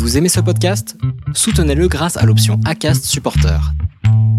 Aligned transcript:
Vous 0.00 0.16
aimez 0.16 0.30
ce 0.30 0.40
podcast? 0.40 0.96
Soutenez-le 1.34 1.86
grâce 1.86 2.16
à 2.16 2.24
l'option 2.24 2.58
ACAST 2.64 3.04
Supporter. 3.04 3.60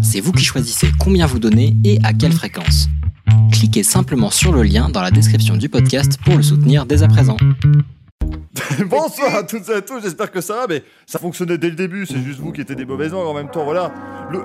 C'est 0.02 0.18
vous 0.18 0.32
qui 0.32 0.44
choisissez 0.44 0.88
combien 0.98 1.24
vous 1.24 1.38
donnez 1.38 1.76
et 1.84 2.00
à 2.02 2.12
quelle 2.12 2.32
fréquence. 2.32 2.88
Cliquez 3.52 3.84
simplement 3.84 4.30
sur 4.30 4.50
le 4.52 4.64
lien 4.64 4.88
dans 4.88 5.00
la 5.00 5.12
description 5.12 5.56
du 5.56 5.68
podcast 5.68 6.18
pour 6.24 6.36
le 6.36 6.42
soutenir 6.42 6.84
dès 6.84 7.04
à 7.04 7.08
présent. 7.08 7.36
Bonsoir 8.86 9.36
à 9.36 9.44
toutes 9.44 9.68
et 9.68 9.74
à 9.74 9.82
tous, 9.82 10.02
j'espère 10.02 10.32
que 10.32 10.40
ça 10.40 10.54
va, 10.56 10.66
mais 10.68 10.82
ça 11.06 11.20
fonctionnait 11.20 11.58
dès 11.58 11.70
le 11.70 11.76
début, 11.76 12.06
c'est 12.06 12.20
juste 12.20 12.40
vous 12.40 12.50
qui 12.50 12.62
étiez 12.62 12.74
des 12.74 12.84
mauvais 12.84 13.08
langues 13.08 13.28
en 13.28 13.34
même 13.34 13.48
temps, 13.48 13.62
voilà. 13.62 13.94
Le, 14.32 14.42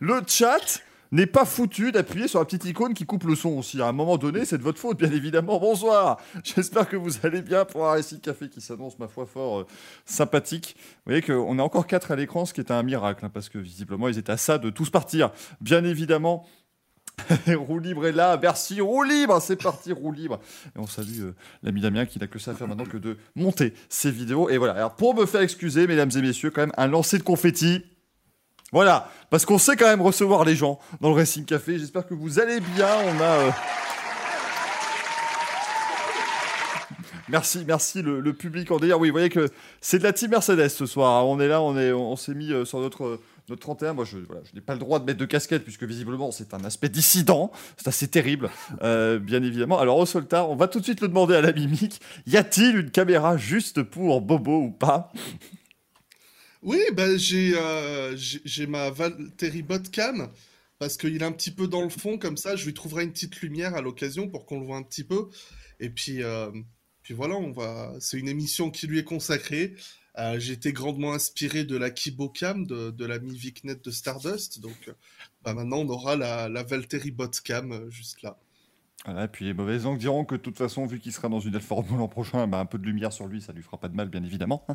le 0.00 0.22
chat 0.26 0.82
n'est 1.12 1.26
pas 1.26 1.44
foutu 1.44 1.92
d'appuyer 1.92 2.28
sur 2.28 2.38
la 2.38 2.44
petite 2.44 2.64
icône 2.64 2.94
qui 2.94 3.06
coupe 3.06 3.24
le 3.24 3.34
son 3.34 3.50
aussi. 3.50 3.80
À 3.80 3.86
un 3.86 3.92
moment 3.92 4.18
donné, 4.18 4.44
c'est 4.44 4.58
de 4.58 4.62
votre 4.62 4.78
faute, 4.78 4.98
bien 4.98 5.10
évidemment. 5.10 5.58
Bonsoir, 5.58 6.18
j'espère 6.44 6.88
que 6.88 6.96
vous 6.96 7.12
allez 7.22 7.42
bien 7.42 7.64
pour 7.64 7.88
un 7.88 7.92
récit 7.92 8.16
de 8.16 8.20
café 8.20 8.48
qui 8.48 8.60
s'annonce, 8.60 8.98
ma 8.98 9.08
foi, 9.08 9.26
fort 9.26 9.60
euh, 9.60 9.66
sympathique. 10.04 10.76
Vous 10.78 11.12
voyez 11.12 11.22
qu'on 11.22 11.58
a 11.58 11.62
encore 11.62 11.86
quatre 11.86 12.10
à 12.10 12.16
l'écran, 12.16 12.44
ce 12.44 12.52
qui 12.52 12.60
est 12.60 12.70
un 12.70 12.82
miracle, 12.82 13.24
hein, 13.24 13.30
parce 13.32 13.48
que 13.48 13.58
visiblement, 13.58 14.08
ils 14.08 14.18
étaient 14.18 14.32
à 14.32 14.36
ça 14.36 14.58
de 14.58 14.70
tous 14.70 14.90
partir. 14.90 15.30
Bien 15.60 15.84
évidemment, 15.84 16.46
roue 17.46 17.78
libre 17.78 18.06
est 18.06 18.12
là, 18.12 18.38
merci, 18.40 18.80
roue 18.80 19.02
libre, 19.02 19.40
c'est 19.40 19.56
parti, 19.56 19.92
roue 19.92 20.12
libre. 20.12 20.40
Et 20.76 20.78
on 20.78 20.86
salue 20.86 21.20
euh, 21.20 21.34
l'ami 21.62 21.80
Damien 21.80 22.06
qui 22.06 22.18
n'a 22.18 22.26
que 22.26 22.38
ça 22.38 22.52
à 22.52 22.54
faire 22.54 22.68
maintenant 22.68 22.84
que 22.84 22.96
de 22.96 23.16
monter 23.34 23.74
ses 23.88 24.10
vidéos. 24.10 24.48
Et 24.50 24.58
voilà, 24.58 24.74
alors 24.74 24.94
pour 24.94 25.14
me 25.14 25.26
faire 25.26 25.40
excuser, 25.40 25.86
mesdames 25.86 26.10
et 26.14 26.22
messieurs, 26.22 26.50
quand 26.50 26.62
même 26.62 26.72
un 26.76 26.86
lancer 26.86 27.18
de 27.18 27.22
confetti. 27.22 27.82
Voilà, 28.70 29.10
parce 29.30 29.46
qu'on 29.46 29.56
sait 29.56 29.76
quand 29.76 29.86
même 29.86 30.02
recevoir 30.02 30.44
les 30.44 30.54
gens 30.54 30.78
dans 31.00 31.08
le 31.08 31.14
Racing 31.14 31.46
Café. 31.46 31.78
J'espère 31.78 32.06
que 32.06 32.12
vous 32.12 32.38
allez 32.38 32.60
bien. 32.60 32.88
On 33.06 33.20
a. 33.20 33.24
euh, 33.24 33.50
Merci, 37.30 37.64
merci 37.66 38.02
le, 38.02 38.32
public 38.32 38.70
en 38.70 38.78
délire. 38.78 38.98
Oui, 38.98 39.08
vous 39.08 39.12
voyez 39.12 39.28
que 39.30 39.48
c'est 39.80 39.98
de 39.98 40.02
la 40.02 40.12
team 40.12 40.30
Mercedes 40.30 40.68
ce 40.68 40.84
soir. 40.86 41.26
On 41.26 41.40
est 41.40 41.48
là, 41.48 41.62
on 41.62 41.78
est, 41.78 41.92
on 41.92 42.16
s'est 42.16 42.34
mis 42.34 42.52
euh, 42.52 42.64
sur 42.66 42.80
notre 42.80 43.04
euh, 43.04 43.20
notre 43.50 43.62
31. 43.62 43.94
Moi, 43.94 44.04
je, 44.04 44.18
voilà, 44.18 44.42
je 44.44 44.54
n'ai 44.54 44.60
pas 44.60 44.74
le 44.74 44.78
droit 44.78 44.98
de 44.98 45.04
mettre 45.06 45.18
de 45.18 45.24
casquette 45.24 45.64
puisque 45.64 45.84
visiblement 45.84 46.30
c'est 46.30 46.52
un 46.52 46.62
aspect 46.64 46.90
dissident. 46.90 47.50
C'est 47.78 47.88
assez 47.88 48.08
terrible, 48.08 48.50
bien 48.82 49.42
évidemment. 49.42 49.78
Alors 49.78 49.96
au 49.96 50.04
soldat, 50.04 50.44
on 50.44 50.56
va 50.56 50.68
tout 50.68 50.80
de 50.80 50.84
suite 50.84 51.00
le 51.00 51.08
demander 51.08 51.34
à 51.34 51.40
la 51.40 51.52
mimique. 51.52 52.00
Y 52.26 52.36
a-t-il 52.36 52.76
une 52.76 52.90
caméra 52.90 53.38
juste 53.38 53.82
pour 53.82 54.20
Bobo 54.20 54.64
ou 54.64 54.70
pas? 54.70 55.10
Oui, 56.62 56.80
ben 56.92 57.16
j'ai 57.16 57.54
j'ai 58.16 58.66
ma 58.66 58.90
Valtteri 58.90 59.62
Botcam 59.62 60.30
parce 60.78 60.96
qu'il 60.96 61.16
est 61.16 61.24
un 61.24 61.32
petit 61.32 61.50
peu 61.50 61.68
dans 61.68 61.82
le 61.82 61.88
fond 61.88 62.18
comme 62.18 62.36
ça. 62.36 62.56
Je 62.56 62.66
lui 62.66 62.74
trouverai 62.74 63.04
une 63.04 63.12
petite 63.12 63.40
lumière 63.40 63.74
à 63.74 63.82
l'occasion 63.82 64.28
pour 64.28 64.46
qu'on 64.46 64.60
le 64.60 64.66
voit 64.66 64.76
un 64.76 64.82
petit 64.82 65.04
peu. 65.04 65.28
Et 65.80 65.90
puis 65.90 66.22
euh, 66.22 66.50
puis 67.02 67.14
voilà, 67.14 67.36
on 67.36 67.52
va. 67.52 67.94
C'est 68.00 68.18
une 68.18 68.28
émission 68.28 68.70
qui 68.70 68.86
lui 68.86 68.98
est 68.98 69.04
consacrée. 69.04 69.74
Euh, 70.18 70.40
j'ai 70.40 70.54
été 70.54 70.72
grandement 70.72 71.12
inspiré 71.12 71.64
de 71.64 71.76
la 71.76 71.90
Kibocam 71.90 72.66
de, 72.66 72.90
de 72.90 73.04
l'ami 73.06 73.36
Vicnet 73.36 73.76
de 73.76 73.90
Stardust. 73.90 74.60
Donc 74.60 74.88
euh, 74.88 74.94
bah, 75.42 75.54
maintenant 75.54 75.78
on 75.78 75.88
aura 75.88 76.16
la, 76.16 76.48
la 76.48 76.62
Valtteri 76.64 77.12
Botcam 77.12 77.88
juste 77.90 78.22
là. 78.22 78.38
Voilà, 79.10 79.26
puis 79.26 79.46
les 79.46 79.54
mauvaises 79.54 79.84
langues 79.84 79.98
diront 79.98 80.26
que 80.26 80.34
de 80.34 80.40
toute 80.42 80.58
façon, 80.58 80.84
vu 80.84 80.98
qu'il 81.00 81.14
sera 81.14 81.30
dans 81.30 81.40
une 81.40 81.54
Alfa 81.54 81.74
Romeo 81.74 81.96
l'an 81.96 82.08
prochain, 82.08 82.46
bah, 82.46 82.58
un 82.60 82.66
peu 82.66 82.76
de 82.76 82.84
lumière 82.84 83.10
sur 83.10 83.26
lui, 83.26 83.40
ça 83.40 83.54
lui 83.54 83.62
fera 83.62 83.78
pas 83.80 83.88
de 83.88 83.94
mal, 83.94 84.10
bien 84.10 84.22
évidemment. 84.22 84.66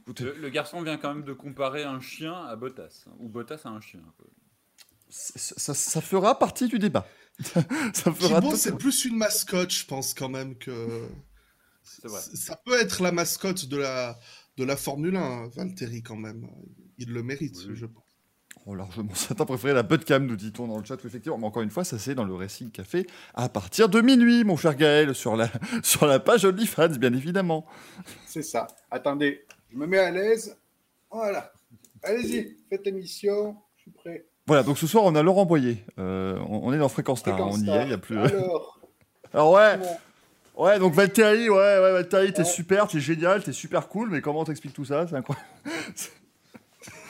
Écoutez, 0.00 0.24
Le, 0.24 0.34
le 0.34 0.48
garçon 0.50 0.82
vient 0.82 0.96
quand 0.96 1.14
même 1.14 1.22
de 1.24 1.32
comparer 1.32 1.84
un 1.84 2.00
chien 2.00 2.34
à 2.34 2.56
Bottas, 2.56 3.04
hein, 3.06 3.12
ou 3.20 3.28
Bottas 3.28 3.60
à 3.64 3.68
un 3.68 3.80
chien. 3.80 4.00
ça, 5.08 5.72
ça 5.74 6.00
fera 6.00 6.36
partie 6.36 6.66
du 6.66 6.80
débat. 6.80 7.06
ça 7.94 8.12
fera 8.12 8.40
c'est 8.56 8.76
plus 8.76 9.04
une 9.04 9.16
mascotte, 9.16 9.70
je 9.72 9.86
pense 9.86 10.14
quand 10.14 10.28
même 10.28 10.56
que. 10.58 11.08
Vrai. 12.02 12.20
Ça 12.34 12.56
peut 12.64 12.78
être 12.78 13.02
la 13.02 13.12
mascotte 13.12 13.66
de 13.66 13.76
la, 13.76 14.18
de 14.56 14.64
la 14.64 14.76
Formule 14.76 15.16
1, 15.16 15.20
hein, 15.22 15.48
Valtteri, 15.54 16.02
quand 16.02 16.16
même. 16.16 16.48
Il 16.98 17.12
le 17.12 17.22
mérite, 17.22 17.56
Oui. 17.68 17.76
je 17.76 17.86
pense. 17.86 18.09
Oh, 18.66 18.74
largement. 18.74 19.10
Certains 19.14 19.44
préféraient 19.46 19.74
la 19.74 19.82
Budcam, 19.82 20.26
nous 20.26 20.36
dit-on 20.36 20.66
dans 20.66 20.78
le 20.78 20.84
chat. 20.84 20.96
Effectivement, 21.04 21.38
mais 21.38 21.46
encore 21.46 21.62
une 21.62 21.70
fois, 21.70 21.82
ça 21.84 21.98
c'est 21.98 22.14
dans 22.14 22.24
le 22.24 22.34
Racing 22.34 22.70
Café 22.70 23.06
à 23.34 23.48
partir 23.48 23.88
de 23.88 24.00
minuit, 24.00 24.44
mon 24.44 24.56
cher 24.56 24.74
Gaël, 24.76 25.14
sur 25.14 25.36
la, 25.36 25.48
sur 25.82 26.06
la 26.06 26.20
page 26.20 26.44
OnlyFans, 26.44 26.88
bien 26.98 27.12
évidemment. 27.12 27.66
C'est 28.26 28.42
ça. 28.42 28.66
Attendez, 28.90 29.44
je 29.72 29.76
me 29.76 29.86
mets 29.86 29.98
à 29.98 30.10
l'aise. 30.10 30.56
Voilà. 31.10 31.52
Allez-y, 32.02 32.56
faites 32.68 32.84
l'émission. 32.86 33.56
Je 33.76 33.82
suis 33.82 33.90
prêt. 33.90 34.26
Voilà, 34.46 34.62
donc 34.62 34.78
ce 34.78 34.86
soir, 34.86 35.04
on 35.04 35.14
a 35.14 35.22
Laurent 35.22 35.44
Boyer. 35.46 35.84
Euh, 35.98 36.38
on, 36.48 36.68
on 36.68 36.72
est 36.72 36.78
dans 36.78 36.88
Fréquence 36.88 37.20
Star, 37.20 37.38
on 37.40 37.56
y 37.58 37.70
est, 37.70 37.82
il 37.82 37.88
n'y 37.88 37.92
a 37.94 37.98
plus. 37.98 38.18
Alors, 38.18 38.80
Alors, 39.32 39.52
ouais, 39.52 39.78
ouais, 40.56 40.78
donc 40.80 40.92
Valtteri, 40.94 41.48
ouais, 41.48 41.56
ouais, 41.56 41.92
Valtteri, 41.92 42.32
t'es 42.32 42.40
Ouais. 42.40 42.44
super, 42.44 42.88
t'es 42.88 42.98
génial, 43.00 43.42
t'es 43.44 43.52
super 43.52 43.88
cool, 43.88 44.10
mais 44.10 44.20
comment 44.20 44.44
t'expliques 44.44 44.74
tout 44.74 44.84
ça? 44.84 45.06
C'est 45.08 45.14
incroyable. 45.16 45.46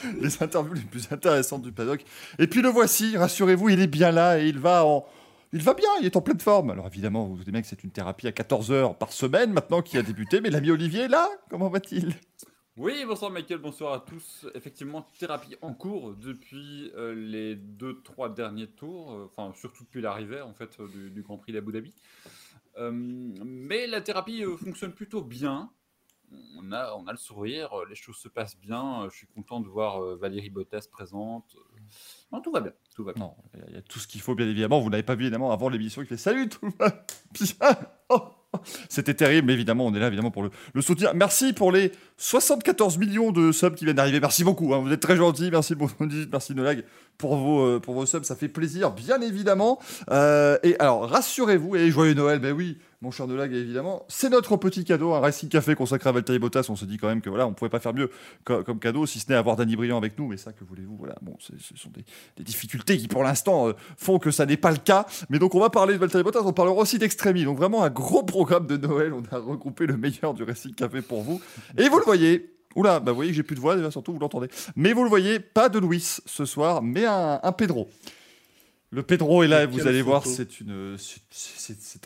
les 0.21 0.43
interviews 0.43 0.75
les 0.75 0.81
plus 0.81 1.11
intéressantes 1.11 1.63
du 1.63 1.73
paddock. 1.73 2.05
Et 2.39 2.47
puis 2.47 2.63
le 2.63 2.69
voici, 2.69 3.17
rassurez-vous, 3.17 3.71
il 3.71 3.81
est 3.81 3.87
bien 3.87 4.11
là 4.11 4.39
et 4.39 4.47
il 4.47 4.59
va 4.59 4.85
en. 4.85 5.07
Il 5.53 5.63
va 5.63 5.75
bien, 5.75 5.89
il 6.01 6.07
est 6.07 6.17
en 6.17 6.21
pleine 6.21 6.39
forme. 6.39 6.71
Alors 6.71 6.87
évidemment, 6.87 7.27
vous 7.27 7.37
doutez 7.37 7.51
bien 7.51 7.61
que 7.61 7.67
c'est 7.67 7.83
une 7.83 7.91
thérapie 7.91 8.29
à 8.29 8.33
14 8.33 8.71
heures 8.71 8.95
par 8.97 9.13
semaine 9.13 9.53
maintenant 9.53 9.83
qui 9.83 9.99
a 9.99 10.03
débuté, 10.03 10.41
mais 10.41 10.49
l'ami 10.49 10.71
Olivier 10.71 11.03
est 11.03 11.09
là, 11.09 11.29
comment 11.49 11.69
va-t-il? 11.69 12.15
Oui, 12.77 13.05
bonsoir 13.05 13.31
Michael, 13.31 13.59
bonsoir 13.59 13.93
à 13.93 14.01
tous. 14.01 14.47
Effectivement, 14.55 15.07
thérapie 15.19 15.57
en 15.61 15.75
cours 15.75 16.15
depuis 16.15 16.91
euh, 16.95 17.15
les 17.15 17.57
deux, 17.57 18.01
trois 18.03 18.33
derniers 18.33 18.69
tours, 18.69 19.13
euh, 19.13 19.27
enfin 19.27 19.53
surtout 19.55 19.85
depuis 19.85 20.01
l'arrivée 20.01 20.41
en 20.41 20.55
fait 20.55 20.79
euh, 20.81 21.11
du, 21.11 21.21
Grand 21.21 21.37
Prix 21.37 21.53
d'Abu 21.53 21.73
Dhabi. 21.73 21.93
Mais 22.79 23.87
la 23.87 24.01
thérapie 24.01 24.43
fonctionne 24.57 24.93
plutôt 24.93 25.21
bien. 25.21 25.71
On 26.59 26.71
a, 26.73 26.95
on 26.95 27.07
a 27.07 27.13
le 27.13 27.19
sourire, 27.19 27.71
euh, 27.77 27.85
les 27.89 27.97
choses 27.97 28.17
se 28.17 28.29
passent 28.29 28.57
bien. 28.57 29.03
euh, 29.03 29.09
Je 29.11 29.17
suis 29.17 29.27
content 29.27 29.61
de 29.61 29.69
voir 29.69 30.01
euh, 30.03 30.17
Valérie 30.21 30.51
Bottas 30.51 30.87
présente. 30.91 31.57
Non, 32.33 32.41
tout 32.41 32.53
va 32.53 32.61
bien, 32.61 32.73
tout 32.95 33.03
va 33.03 33.13
bien. 33.13 33.31
Il 33.69 33.75
y 33.75 33.79
a- 33.79 33.83
tout 33.83 33.99
ce 33.99 34.07
qu'il 34.07 34.21
faut, 34.21 34.35
bien 34.37 34.47
évidemment. 34.47 34.81
Vous 34.81 34.91
n'avez 34.91 35.03
pas 35.03 35.15
vu, 35.17 35.25
évidemment, 35.25 35.51
avant 35.51 35.69
l'émission, 35.69 36.03
il 36.03 36.07
fait 36.07 36.17
Salut, 36.17 36.49
tout 36.49 36.71
va 36.79 37.05
bien 37.33 37.77
Oh. 38.11 38.21
C'était 38.89 39.15
terrible, 39.15 39.47
mais 39.47 39.53
évidemment, 39.55 39.87
on 39.87 39.95
est 39.95 39.99
là, 40.01 40.09
évidemment, 40.09 40.31
pour 40.33 40.43
le, 40.43 40.83
soutien. 40.83 41.13
Merci 41.15 41.53
pour 41.53 41.71
les 41.73 41.93
74 42.17 42.99
millions 42.99 43.31
de 43.31 43.53
subs 43.53 43.75
qui 43.77 43.85
viennent 43.85 43.97
d'arriver. 43.97 44.19
Merci 44.21 44.43
beaucoup, 44.45 44.75
hein. 44.75 44.79
vous 44.79 44.93
êtes 44.93 45.01
très 45.01 45.17
gentils. 45.17 45.51
Merci, 45.51 45.75
bon, 45.77 45.89
merci 46.33 46.55
Nolag, 46.55 46.85
pour 47.17 47.37
vos, 47.37 47.79
pour 47.81 47.95
vos 47.95 48.07
subs. 48.07 48.25
Ça 48.25 48.35
fait 48.37 48.49
plaisir, 48.49 48.91
bien 48.93 49.21
évidemment. 49.21 49.79
Et 50.11 50.77
alors, 50.81 51.09
rassurez-vous, 51.09 51.77
et 51.77 51.91
joyeux 51.91 52.15
Noël, 52.15 52.41
ben 52.41 52.53
oui, 52.53 52.79
mon 53.03 53.11
cher 53.11 53.27
Nolag, 53.27 53.51
évidemment. 53.55 54.05
C'est 54.09 54.29
notre 54.29 54.59
petit 54.59 54.85
cadeau, 54.85 55.15
un 55.15 55.21
Racing 55.21 55.49
Café 55.49 55.75
consacré 55.75 56.11
à 56.11 56.13
Valtteri 56.13 56.39
Bottas. 56.39 56.67
On 56.69 56.77
se 56.77 56.85
dit 56.85 56.99
quand 56.99 57.09
même 57.09 57.23
que 57.23 57.31
voilà, 57.31 57.47
on 57.47 57.55
pouvait 57.55 57.71
pas 57.71 57.81
faire 57.81 57.95
mieux 57.95 58.11
co- 58.45 58.63
comme, 58.63 58.79
cadeau, 58.79 59.07
si 59.07 59.21
ce 59.21 59.31
n'est 59.31 59.37
avoir 59.37 59.57
Danny 59.57 59.75
Briand 59.75 59.97
avec 59.97 60.19
nous. 60.19 60.29
Mais 60.29 60.37
ça, 60.37 60.53
que 60.53 60.65
voulez-vous 60.65 60.97
Voilà, 60.99 61.17
bon, 61.23 61.35
ce 61.39 61.53
sont 61.77 61.91
des, 61.91 62.45
difficultés 62.45 62.99
qui, 62.99 63.09
pour 63.09 63.23
l'instant, 63.23 63.69
euh, 63.69 63.73
font 63.97 64.19
que 64.19 64.31
ça 64.31 64.45
n'est 64.45 64.59
pas 64.59 64.71
le 64.71 64.77
cas. 64.77 65.07
Mais 65.31 65.39
donc, 65.39 65.55
on 65.55 65.61
va 65.61 65.71
parler 65.71 65.95
de 65.95 65.99
Valtteri 65.99 66.23
Bottas, 66.23 66.43
on 66.45 66.53
parlera 66.53 66.77
aussi 66.77 66.99
d'Extremi. 66.99 67.45
Donc, 67.45 67.57
vraiment, 67.57 67.83
un 67.85 67.91
gros 67.91 68.23
programme 68.23 68.67
de 68.67 68.77
Noël. 68.77 69.15
On 69.15 69.23
a 69.35 69.39
regroupé 69.39 69.87
le 69.87 69.97
meilleur 69.97 70.35
du 70.35 70.43
Racing 70.43 70.75
Café 70.75 71.01
pour 71.01 71.23
vous. 71.23 71.41
Et 71.79 71.89
vous 71.89 71.99
le 71.99 72.05
voyez. 72.05 72.55
Oula, 72.77 73.01
bah 73.01 73.11
vous 73.11 73.17
voyez 73.17 73.33
que 73.33 73.37
j'ai 73.37 73.43
plus 73.43 73.57
de 73.57 73.61
voix, 73.61 73.91
surtout 73.91 74.13
vous 74.13 74.21
l'entendez. 74.21 74.47
Mais 74.77 74.93
vous 74.93 75.03
le 75.03 75.09
voyez, 75.09 75.41
pas 75.41 75.69
de 75.69 75.81
Luis 75.81 76.19
ce 76.25 76.45
soir, 76.45 76.83
mais 76.83 77.05
un 77.05 77.53
Pedro. 77.57 77.89
Le 78.93 79.05
Pedro 79.05 79.45
est 79.45 79.49
là, 79.49 79.63
et 79.63 79.67
vous 79.67 79.87
allez 79.87 80.03
voir, 80.03 80.27
c'est 80.27 80.61
une, 80.61 80.97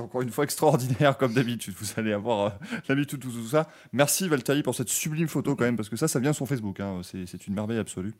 encore 0.00 0.20
une 0.20 0.30
fois 0.30 0.44
extraordinaire 0.44 1.16
comme 1.16 1.32
d'habitude. 1.32 1.74
Vous 1.78 1.86
allez 1.96 2.12
avoir 2.12 2.46
euh, 2.46 2.50
l'habitude 2.88 3.20
de 3.20 3.24
tout, 3.24 3.30
tout 3.32 3.48
ça. 3.48 3.68
Merci 3.92 4.28
Valtteri 4.28 4.62
pour 4.62 4.74
cette 4.74 4.90
sublime 4.90 5.28
photo 5.28 5.56
quand 5.56 5.64
même, 5.64 5.76
parce 5.76 5.88
que 5.88 5.96
ça, 5.96 6.08
ça 6.08 6.20
vient 6.20 6.32
de 6.32 6.36
son 6.36 6.44
Facebook. 6.46 6.80
hein. 6.80 7.00
C'est 7.02 7.46
une 7.46 7.54
merveille 7.54 7.78
absolue. 7.78 8.12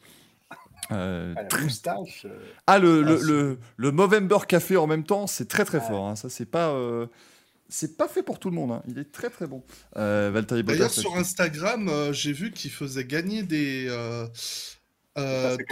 Euh, 0.93 1.35
la 1.35 1.59
moustache. 1.61 2.27
euh, 2.27 2.39
ah, 2.67 2.79
le, 2.79 3.03
Ah, 3.05 3.11
le, 3.11 3.19
c'est- 3.19 3.25
le, 3.27 3.59
le 3.77 3.91
Movember 3.93 4.39
Café 4.49 4.77
en 4.77 4.87
même 4.87 5.05
temps, 5.05 5.27
c'est 5.27 5.47
très 5.49 5.65
très 5.65 5.79
Ouais. 5.79 5.87
fort. 5.87 6.09
hein. 6.09 6.17
Ça, 6.17 6.29
c'est 6.29 6.45
pas, 6.47 6.71
euh, 6.71 7.07
c'est 7.69 7.97
pas 7.97 8.07
fait 8.09 8.23
pour 8.23 8.39
tout 8.39 8.51
le 8.51 8.57
monde. 8.57 8.73
hein. 8.73 8.83
Il 8.89 8.99
est 8.99 9.11
très 9.11 9.31
très 9.31 9.47
bon. 9.47 9.63
Euh, 9.97 10.31
D'ailleurs, 10.43 10.91
sur. 10.91 11.17
Instagram, 11.17 11.89
euh, 11.89 12.13
j'ai 12.13 12.33
vu 12.33 12.51
qu'il 12.51 12.71
faisait 12.71 13.05
gagner 13.05 13.43
des. 13.43 13.87
euh, 13.89 14.27
euh, 15.19 15.57
de- 15.57 15.65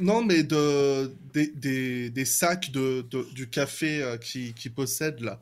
Non, 0.00 0.24
mais 0.24 0.42
de, 0.42 1.12
des, 1.34 1.48
des, 1.48 2.10
des 2.10 2.24
sacs 2.24 2.70
de, 2.72 3.02
de- 3.10 3.26
du 3.34 3.48
café 3.48 4.02
euh, 4.02 4.16
qu'il 4.16 4.54
qui 4.54 4.70
possède 4.70 5.20
là. 5.20 5.40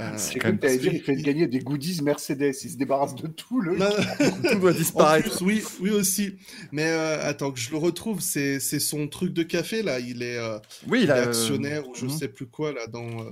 Euh, 0.00 0.16
que 0.16 0.50
t'allais 0.60 0.78
dire 0.78 0.92
parce 0.92 0.94
il 0.94 1.02
fait 1.02 1.16
gagner 1.16 1.48
des 1.48 1.58
goodies 1.58 2.02
Mercedes. 2.02 2.54
Il 2.62 2.70
se 2.70 2.76
débarrasse 2.76 3.16
de 3.16 3.26
tout, 3.26 3.60
le. 3.60 3.76
non, 3.76 3.90
tout 4.52 4.58
doit 4.60 4.72
en 4.72 4.74
disparaître. 4.74 5.38
plus, 5.38 5.44
oui, 5.44 5.64
oui 5.80 5.90
aussi. 5.90 6.34
Mais 6.70 6.86
euh, 6.86 7.28
attends 7.28 7.50
que 7.50 7.58
je 7.58 7.70
le 7.72 7.78
retrouve, 7.78 8.20
c'est 8.20 8.60
c'est 8.60 8.78
son 8.78 9.08
truc 9.08 9.32
de 9.32 9.42
café 9.42 9.82
là. 9.82 9.98
Il 9.98 10.22
est, 10.22 10.38
euh, 10.38 10.58
Oui, 10.86 11.00
il 11.02 11.04
il 11.04 11.10
est 11.10 11.12
a, 11.12 11.16
euh, 11.16 11.26
actionnaire 11.26 11.88
ou 11.88 11.94
je 11.96 12.06
mhm. 12.06 12.10
sais 12.10 12.28
plus 12.28 12.46
quoi 12.46 12.72
là 12.72 12.86
dans. 12.86 13.08
euh, 13.08 13.30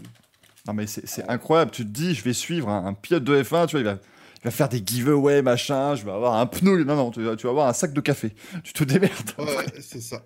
Non 0.66 0.74
mais 0.74 0.88
c'est 0.88 1.06
c'est 1.06 1.28
incroyable, 1.28 1.70
tu 1.70 1.84
te 1.84 1.90
dis 1.90 2.14
je 2.14 2.24
vais 2.24 2.32
suivre 2.32 2.68
un, 2.68 2.86
un 2.86 2.94
pilote 2.94 3.22
de 3.24 3.40
F1, 3.42 3.68
tu 3.68 3.72
vois, 3.72 3.80
il 3.80 3.84
va, 3.84 4.00
il 4.46 4.48
va 4.48 4.52
faire 4.52 4.68
des 4.68 4.80
giveaways, 4.86 5.42
machin, 5.42 5.96
je 5.96 6.04
vais 6.04 6.12
avoir 6.12 6.34
un 6.36 6.46
pneu, 6.46 6.84
non 6.84 6.94
non, 6.94 7.10
tu 7.10 7.20
vas, 7.20 7.34
tu 7.34 7.46
vas 7.48 7.50
avoir 7.50 7.66
un 7.66 7.72
sac 7.72 7.92
de 7.92 8.00
café, 8.00 8.32
tu 8.62 8.72
te 8.72 8.84
démerdes. 8.84 9.32
Ouais, 9.38 9.66
c'est 9.80 10.00
ça. 10.00 10.22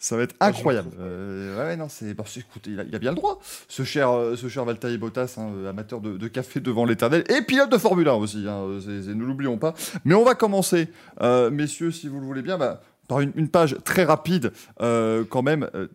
Ça 0.00 0.16
va 0.16 0.24
être 0.24 0.34
Ah, 0.40 0.48
incroyable. 0.48 0.90
Euh, 1.00 1.56
ouais, 1.56 1.76
non, 1.76 1.88
c'est. 1.88 2.12
Bah, 2.14 2.24
écoutez, 2.36 2.70
il 2.70 2.80
a, 2.80 2.82
il 2.84 2.94
a 2.94 2.98
bien 2.98 3.10
le 3.10 3.16
droit. 3.16 3.38
Ce 3.68 3.82
cher, 3.82 4.10
euh, 4.10 4.36
ce 4.36 4.48
cher 4.48 4.64
Valtteri 4.64 4.98
Bottas, 4.98 5.36
hein, 5.38 5.48
euh, 5.54 5.70
amateur 5.70 6.00
de, 6.00 6.16
de 6.18 6.28
café 6.28 6.60
devant 6.60 6.84
l'éternel, 6.84 7.24
et 7.30 7.40
pilote 7.42 7.70
de 7.72 7.78
Formule 7.78 8.06
1 8.08 8.12
aussi. 8.14 8.44
hein, 8.46 8.66
euh, 8.68 9.14
ne 9.14 9.24
l'oublions 9.24 9.58
pas. 9.58 9.74
Mais 10.04 10.14
on 10.14 10.22
va 10.24 10.34
commencer, 10.34 10.88
euh, 11.22 11.50
messieurs, 11.50 11.92
si 11.92 12.08
vous 12.08 12.20
le 12.20 12.26
voulez 12.26 12.42
bien, 12.42 12.58
bah, 12.58 12.82
par 13.08 13.20
une, 13.20 13.48
page 13.48 13.76
très 13.84 14.04
rapide, 14.04 14.52
euh, 14.80 15.24
quand 15.28 15.42
même, 15.42 15.68
euh. 15.74 15.88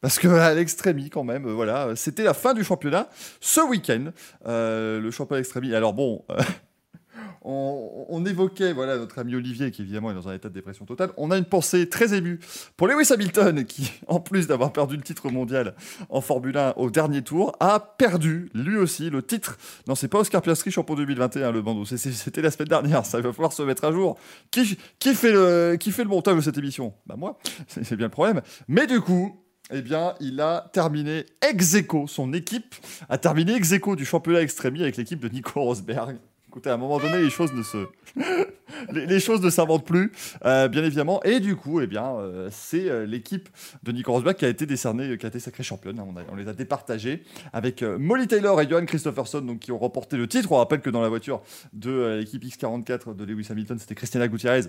Parce 0.00 0.18
que 0.18 0.28
à 0.28 0.54
l'Extremi, 0.54 1.10
quand 1.10 1.24
même, 1.24 1.46
euh, 1.46 1.52
voilà, 1.52 1.94
c'était 1.96 2.24
la 2.24 2.34
fin 2.34 2.54
du 2.54 2.64
championnat 2.64 3.08
ce 3.40 3.60
week-end. 3.60 4.12
euh, 4.46 5.00
le 5.00 5.10
championnat 5.10 5.40
Extremi. 5.40 5.74
Alors 5.74 5.94
bon. 5.94 6.24
On, 7.42 8.24
évoquait 8.26 8.72
voilà 8.72 8.98
notre 8.98 9.18
ami 9.18 9.34
Olivier 9.34 9.70
qui 9.70 9.80
évidemment 9.80 10.10
est 10.10 10.14
dans 10.14 10.28
un 10.28 10.34
état 10.34 10.48
de 10.48 10.54
dépression 10.54 10.84
totale. 10.84 11.10
On 11.16 11.30
a 11.30 11.38
une 11.38 11.46
pensée 11.46 11.88
très 11.88 12.14
émue 12.14 12.38
pour 12.76 12.86
Lewis 12.86 13.12
Hamilton 13.12 13.64
qui, 13.64 13.92
en 14.08 14.20
plus 14.20 14.46
d'avoir 14.46 14.72
perdu 14.72 14.96
le 14.96 15.02
titre 15.02 15.30
mondial 15.30 15.74
en 16.10 16.20
Formule 16.20 16.56
1 16.56 16.74
au 16.76 16.90
dernier 16.90 17.22
tour, 17.22 17.56
a 17.58 17.80
perdu 17.80 18.50
lui 18.54 18.76
aussi 18.76 19.08
le 19.08 19.22
titre. 19.22 19.56
Non, 19.88 19.94
c'est 19.94 20.08
pas 20.08 20.18
Oscar 20.18 20.42
Piastri 20.42 20.70
champion 20.70 20.94
2021 20.94 21.52
le 21.52 21.62
bandeau. 21.62 21.84
C'était 21.86 22.42
la 22.42 22.50
semaine 22.50 22.68
dernière. 22.68 23.06
Ça 23.06 23.20
va 23.20 23.32
falloir 23.32 23.52
se 23.52 23.62
mettre 23.62 23.84
à 23.84 23.92
jour. 23.92 24.18
Qui, 24.50 24.76
fait 25.14 25.32
le 25.32 25.76
qui 25.80 25.92
fait 25.92 26.04
le 26.04 26.10
montage 26.10 26.36
de 26.36 26.40
cette 26.42 26.58
émission? 26.58 26.92
Bah 27.06 27.16
moi. 27.16 27.38
C'est 27.68 27.96
bien 27.96 28.06
le 28.06 28.12
problème. 28.12 28.42
Mais 28.68 28.86
du 28.86 29.00
coup. 29.00 29.36
Eh 29.72 29.82
bien, 29.82 30.14
il 30.18 30.40
a 30.40 30.68
terminé 30.72 31.26
ex 31.48 31.76
aequo, 31.76 32.08
son 32.08 32.32
équipe 32.32 32.74
a 33.08 33.18
terminé 33.18 33.54
ex 33.54 33.70
aequo 33.70 33.94
du 33.94 34.04
championnat 34.04 34.42
Extremi 34.42 34.82
avec 34.82 34.96
l'équipe 34.96 35.20
de 35.20 35.28
Nico 35.28 35.60
Rosberg. 35.60 36.18
Écoutez, 36.50 36.68
à 36.68 36.74
un 36.74 36.78
moment 36.78 36.98
donné, 36.98 37.22
les 37.22 37.30
choses 37.30 37.52
ne 37.52 37.62
se, 37.62 37.86
les, 38.92 39.20
choses 39.20 39.40
ne 39.40 39.50
s'inventent 39.50 39.86
plus, 39.86 40.10
euh, 40.44 40.66
bien 40.66 40.82
évidemment. 40.82 41.22
Et 41.22 41.38
du 41.38 41.54
coup, 41.54 41.80
eh 41.80 41.86
bien, 41.86 42.16
euh, 42.16 42.48
c'est 42.50 42.90
euh, 42.90 43.06
l'équipe 43.06 43.48
de 43.84 43.92
Nico 43.92 44.10
Rosberg 44.10 44.34
qui 44.34 44.46
a 44.46 44.48
été 44.48 44.66
décernée, 44.66 45.16
qui 45.16 45.24
a 45.24 45.28
été 45.28 45.38
sacrée 45.38 45.62
championne. 45.62 46.00
hein. 46.00 46.24
On, 46.28 46.34
les 46.34 46.48
a 46.48 46.52
départagés 46.52 47.22
avec 47.52 47.84
Molly 47.84 48.26
Taylor 48.26 48.60
et 48.60 48.68
Johan 48.68 48.84
Christopherson, 48.84 49.58
qui 49.60 49.70
ont 49.70 49.78
remporté 49.78 50.16
le 50.16 50.26
titre. 50.26 50.50
On 50.50 50.56
rappelle 50.56 50.80
que 50.80 50.90
dans 50.90 51.02
la 51.02 51.08
voiture 51.08 51.40
de 51.72 52.16
l'équipe 52.18 52.44
X44 52.44 53.14
de 53.14 53.24
Lewis 53.24 53.46
Hamilton, 53.48 53.78
c'était 53.78 53.94
Christina 53.94 54.26
Gutiérrez. 54.26 54.62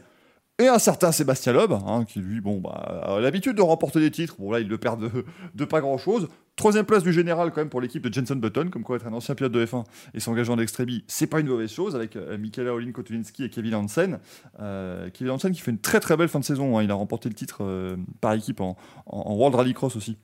Et 0.59 0.68
un 0.68 0.77
certain 0.77 1.12
Sébastien 1.12 1.53
Loeb, 1.53 1.71
hein, 1.71 2.06
qui 2.06 2.19
lui, 2.19 2.39
bon, 2.39 2.59
bah, 2.59 3.03
a 3.03 3.19
l'habitude 3.19 3.56
de 3.56 3.62
remporter 3.62 4.00
des 4.00 4.12
titres. 4.12 4.36
Bon, 4.38 4.51
là, 4.51 4.59
il 4.59 4.68
le 4.68 4.77
perd 4.77 5.12
de, 5.56 5.65
pas 5.65 5.81
grand 5.81 5.98
chose. 5.98 6.27
Troisième 6.56 6.86
place 6.86 7.01
du 7.01 7.12
général, 7.12 7.50
quand 7.51 7.62
même, 7.62 7.69
pour 7.69 7.81
l'équipe 7.81 8.06
de 8.06 8.13
Jenson 8.13 8.36
Button, 8.36 8.69
comme 8.69 8.83
quoi 8.83 8.98
être 8.98 9.07
un 9.07 9.13
ancien 9.13 9.33
pilote 9.33 9.53
de 9.53 9.65
F1 9.65 9.86
et 10.13 10.19
s'engager 10.19 10.51
en 10.51 10.59
extrémie, 10.59 11.03
c'est 11.07 11.25
pas 11.25 11.39
une 11.39 11.48
mauvaise 11.48 11.71
chose, 11.71 11.95
avec 11.95 12.15
euh, 12.15 12.38
Michaela 12.38 12.75
Olin 12.75 12.92
Kotulinski 12.92 13.45
et 13.45 13.50
Kevin 13.50 13.74
Hansen. 13.74 14.19
Euh, 14.59 15.09
Kevin 15.09 15.31
Hansen 15.31 15.51
qui 15.51 15.62
fait 15.62 15.71
une 15.71 15.80
très 15.80 16.00
très 16.00 16.15
belle 16.15 16.27
fin 16.30 16.39
de 16.39 16.45
saison. 16.45 16.77
hein. 16.77 16.83
Il 16.83 16.92
a 16.92 16.95
remporté 16.95 17.27
le 17.27 17.36
titre 17.36 17.63
euh, 17.63 17.95
par 18.19 18.33
équipe 18.33 18.62
en, 18.62 18.77
World 19.07 19.56
Rally 19.56 19.74
Cross 19.74 19.95
aussi, 19.95 20.18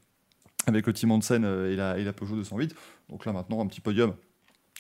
avec 0.68 0.86
le 0.86 0.94
team 0.94 1.12
Hansen 1.12 1.46
euh, 1.46 1.72
et, 1.72 1.76
la, 1.76 1.98
et 1.98 2.04
la 2.04 2.14
Peugeot 2.14 2.36
208. 2.36 2.76
Donc 3.10 3.26
là, 3.26 3.34
maintenant, 3.34 3.62
un 3.62 3.66
petit 3.66 3.82
podium. 3.82 4.14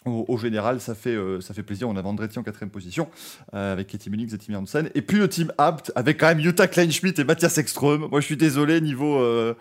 Au, 0.08 0.38
général, 0.38 0.80
ça 0.80 0.96
fait, 0.96 1.16
euh, 1.16 1.42
ça 1.42 1.54
fait 1.54 1.64
plaisir. 1.64 1.90
On 1.90 1.96
a 1.96 2.02
Andretti 2.02 2.40
en 2.40 2.44
quatrième 2.44 2.70
position 2.70 3.10
euh, 3.54 3.74
avec 3.74 3.88
Katie 3.88 4.10
Munich 4.10 4.32
et 4.34 4.38
Tim 4.38 4.56
Hansen. 4.56 4.90
Et 4.96 5.02
puis 5.02 5.18
le 5.18 5.28
team 5.28 5.52
Abt 5.58 5.92
avec 5.96 6.20
quand 6.20 6.28
même 6.28 6.40
Jutta 6.40 6.68
Kleinschmidt 6.68 7.20
et 7.20 7.24
Mathias 7.24 7.58
Ekström. 7.58 8.08
Moi, 8.10 8.22
je 8.22 8.26
suis 8.26 8.38
désolé, 8.38 8.82
niveau. 8.82 9.20
euh, 9.20 9.54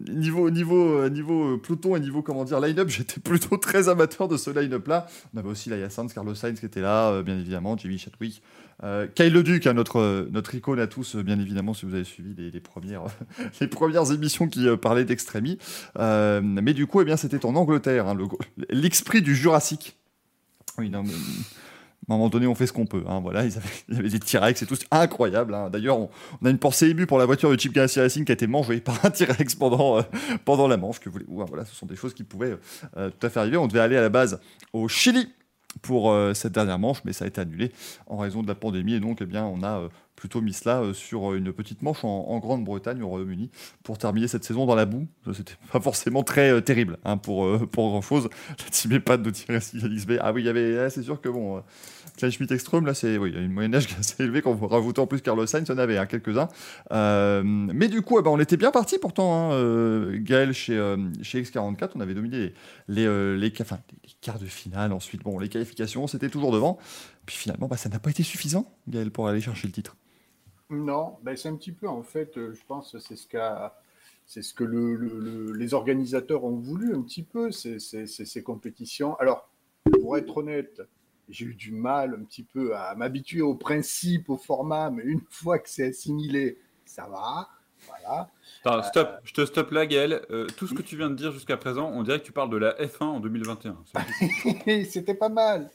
Niveau, 0.00 0.50
niveau, 0.50 0.98
euh, 0.98 1.08
niveau 1.08 1.56
peloton 1.58 1.94
et 1.94 2.00
niveau 2.00 2.20
comment 2.20 2.42
dire 2.42 2.58
line-up, 2.58 2.88
j'étais 2.90 3.20
plutôt 3.20 3.56
très 3.58 3.88
amateur 3.88 4.26
de 4.26 4.36
ce 4.36 4.50
line-up 4.50 4.88
là. 4.88 5.06
On 5.32 5.38
avait 5.38 5.48
aussi 5.48 5.70
Laia 5.70 5.88
Sanz, 5.88 6.12
Carlos 6.12 6.34
Sainz 6.34 6.58
qui 6.58 6.66
était 6.66 6.80
là, 6.80 7.22
bien 7.22 7.38
évidemment, 7.38 7.76
Jimmy 7.76 7.96
Chadwick, 7.96 8.42
euh, 8.82 9.06
Kyle 9.14 9.32
Leduc, 9.32 9.66
hein, 9.66 9.72
notre, 9.74 10.28
notre 10.30 10.54
icône 10.54 10.80
à 10.80 10.86
tous, 10.86 11.16
bien 11.16 11.38
évidemment, 11.38 11.74
si 11.74 11.86
vous 11.86 11.94
avez 11.94 12.04
suivi 12.04 12.34
les, 12.50 12.60
premières, 12.60 13.04
les 13.60 13.68
premières 13.68 14.10
émissions 14.12 14.48
qui 14.48 14.66
euh, 14.68 14.76
parlaient 14.76 15.04
d'Extremi. 15.04 15.58
Euh, 15.98 16.40
mais 16.42 16.74
du 16.74 16.86
coup, 16.86 17.00
eh 17.00 17.04
bien, 17.04 17.16
c'était 17.16 17.44
en 17.46 17.54
Angleterre, 17.54 18.08
hein, 18.08 18.14
le- 18.14 18.26
l'esprit 18.70 19.22
du 19.22 19.34
Jurassique. 19.36 19.96
Oui, 20.78 20.90
non, 20.90 21.02
mais, 21.04 21.12
à 21.12 22.12
un 22.12 22.16
moment 22.18 22.28
donné, 22.28 22.46
on 22.46 22.54
fait 22.54 22.66
ce 22.66 22.72
qu'on 22.72 22.84
peut. 22.84 23.04
hein, 23.08 23.20
voilà, 23.20 23.44
ils 23.46 23.54
avaient, 23.56 24.08
des 24.08 24.18
T-Rex 24.18 24.60
et 24.62 24.66
tout, 24.66 24.76
incroyable. 24.90 25.54
hein. 25.54 25.70
D'ailleurs, 25.70 25.98
on, 25.98 26.10
a 26.44 26.50
une 26.50 26.58
pensée 26.58 26.88
émue 26.88 27.06
pour 27.06 27.18
la 27.18 27.24
voiture 27.26 27.50
de 27.50 27.58
Chip 27.58 27.72
Ganassi 27.72 28.00
Racing 28.00 28.24
qui 28.24 28.32
a 28.32 28.34
été 28.34 28.46
mangée 28.46 28.80
par 28.80 29.02
un 29.04 29.10
T-Rex 29.10 29.54
pendant, 29.54 29.98
euh, 29.98 30.02
pendant 30.44 30.68
la 30.68 30.76
manche. 30.76 30.96
Hein, 31.06 31.10
Voilà, 31.48 31.64
ce 31.64 31.74
sont 31.74 31.86
des 31.86 31.96
choses 31.96 32.12
qui 32.12 32.24
pouvaient 32.24 32.56
tout 32.94 33.26
à 33.26 33.30
fait 33.30 33.40
arriver. 33.40 33.56
On 33.56 33.66
devait 33.68 33.80
aller 33.80 33.96
à 33.96 34.02
la 34.02 34.10
base 34.10 34.40
au 34.72 34.88
Chili 34.88 35.28
pour 35.82 36.10
euh, 36.10 36.34
cette 36.34 36.52
dernière 36.52 36.78
manche, 36.78 37.02
mais 37.04 37.12
ça 37.12 37.24
a 37.24 37.28
été 37.28 37.40
annulé 37.40 37.72
en 38.06 38.16
raison 38.16 38.42
de 38.42 38.48
la 38.48 38.54
pandémie. 38.54 38.94
Et 38.94 39.00
donc, 39.00 39.18
eh 39.20 39.26
bien, 39.26 39.44
on 39.44 39.62
a 39.62 39.80
euh, 39.80 39.88
plutôt 40.16 40.40
mis 40.40 40.52
cela 40.52 40.80
euh, 40.80 40.94
sur 40.94 41.34
une 41.34 41.52
petite 41.52 41.82
manche 41.82 42.04
en, 42.04 42.38
Grande-Bretagne, 42.38 43.02
au 43.02 43.08
Royaume-Uni, 43.08 43.50
pour 43.82 43.98
terminer 43.98 44.28
cette 44.28 44.44
saison 44.44 44.66
dans 44.66 44.74
la 44.74 44.86
boue. 44.86 45.06
C'était 45.32 45.54
pas 45.72 45.80
forcément 45.80 46.22
très 46.22 46.60
terrible 46.62 46.98
hein, 47.04 47.16
pour, 47.16 47.68
pour 47.68 47.90
grand-chose. 47.90 48.28
La 48.50 48.70
team 48.70 48.92
EHPAD 48.92 49.22
de 49.22 49.30
Thierry. 49.30 49.60
Ah 50.20 50.32
oui, 50.32 50.42
il 50.42 50.46
y 50.46 50.48
avait, 50.48 50.78
ah, 50.78 50.90
c'est 50.90 51.02
sûr 51.02 51.20
que 51.20 51.28
bon, 51.28 51.62
euh, 52.14 52.18
Klein 52.18 52.30
Schmidt 52.30 52.54
Extreme, 52.54 52.86
là, 52.86 52.94
c'est, 52.94 53.18
oui, 53.18 53.30
il 53.30 53.36
y 53.36 53.38
a 53.38 53.42
une 53.42 53.52
moyenne 53.52 53.72
d'âge 53.72 53.88
assez 53.98 54.22
élevée. 54.22 54.42
Quand 54.42 54.52
vous 54.52 54.66
rajoutez 54.66 55.00
en 55.00 55.06
plus 55.06 55.20
Carlos 55.20 55.46
Sainz, 55.46 55.70
en 55.70 55.78
avait 55.78 55.98
hein, 55.98 56.06
quelques-uns. 56.06 56.48
Euh, 56.92 57.42
mais 57.44 57.88
du 57.88 58.02
coup, 58.02 58.18
eh 58.18 58.22
ben, 58.22 58.30
on 58.30 58.38
était 58.40 58.56
bien 58.56 58.70
parti 58.70 58.98
pourtant, 58.98 59.50
hein, 59.50 59.54
euh, 59.54 60.18
Gaël, 60.20 60.52
chez, 60.52 60.76
euh, 60.76 60.96
chez 61.22 61.42
X44. 61.42 61.90
On 61.94 62.00
avait 62.00 62.14
dominé 62.14 62.52
les, 62.88 63.36
les, 63.36 63.52
quarts 63.52 64.38
de 64.38 64.46
finale. 64.46 64.92
Ensuite, 64.92 65.22
bon, 65.22 65.38
les 65.38 65.48
qualifications, 65.48 66.06
c'était 66.06 66.28
toujours 66.28 66.52
devant. 66.52 66.78
Puis 67.26 67.36
finalement, 67.36 67.68
bah, 67.68 67.76
ça 67.76 67.88
n'a 67.88 67.98
pas 67.98 68.10
été 68.10 68.22
suffisant, 68.22 68.72
Gaël, 68.88 69.10
pour 69.10 69.28
aller 69.28 69.40
chercher 69.40 69.66
le 69.66 69.72
titre. 69.72 69.96
Non, 70.70 71.18
ben 71.22 71.36
c'est 71.36 71.48
un 71.48 71.56
petit 71.56 71.72
peu 71.72 71.86
en 71.88 72.02
fait, 72.02 72.32
je 72.36 72.60
pense 72.66 72.96
c'est 72.98 73.16
ce 73.16 73.26
c'est 74.26 74.42
ce 74.42 74.54
que 74.54 74.64
le- 74.64 74.94
le- 74.96 75.20
le- 75.20 75.52
les 75.52 75.74
organisateurs 75.74 76.44
ont 76.44 76.56
voulu 76.56 76.94
un 76.94 77.02
petit 77.02 77.22
peu, 77.22 77.50
ces 77.50 78.42
compétitions. 78.42 79.14
Alors, 79.16 79.50
pour 80.00 80.16
être 80.16 80.36
honnête, 80.38 80.80
j'ai 81.28 81.46
eu 81.46 81.54
du 81.54 81.72
mal 81.72 82.14
un 82.20 82.24
petit 82.24 82.42
peu 82.42 82.76
à 82.76 82.94
m'habituer 82.94 83.40
au 83.42 83.54
principe, 83.54 84.28
au 84.30 84.36
format, 84.36 84.90
mais 84.90 85.02
une 85.04 85.20
fois 85.30 85.58
que 85.58 85.68
c'est 85.68 85.88
assimilé, 85.88 86.58
ça 86.84 87.06
va. 87.06 87.48
Voilà. 87.86 88.30
Attends, 88.64 88.82
stop, 88.88 89.08
je 89.24 89.32
te 89.34 89.44
stoppe 89.44 89.70
là, 89.72 89.84
Gaël. 89.84 90.22
Euh, 90.30 90.46
tout 90.56 90.66
ce 90.66 90.72
que 90.72 90.80
tu 90.80 90.96
viens 90.96 91.10
de 91.10 91.14
dire 91.14 91.32
jusqu'à 91.32 91.58
présent, 91.58 91.90
on 91.92 92.02
dirait 92.02 92.18
que 92.18 92.24
tu 92.24 92.32
parles 92.32 92.48
de 92.48 92.56
la 92.56 92.72
F1 92.78 93.02
en 93.04 93.20
2021. 93.20 93.76
C'est- 94.64 94.84
C'était 94.90 95.14
pas 95.14 95.28
mal. 95.28 95.70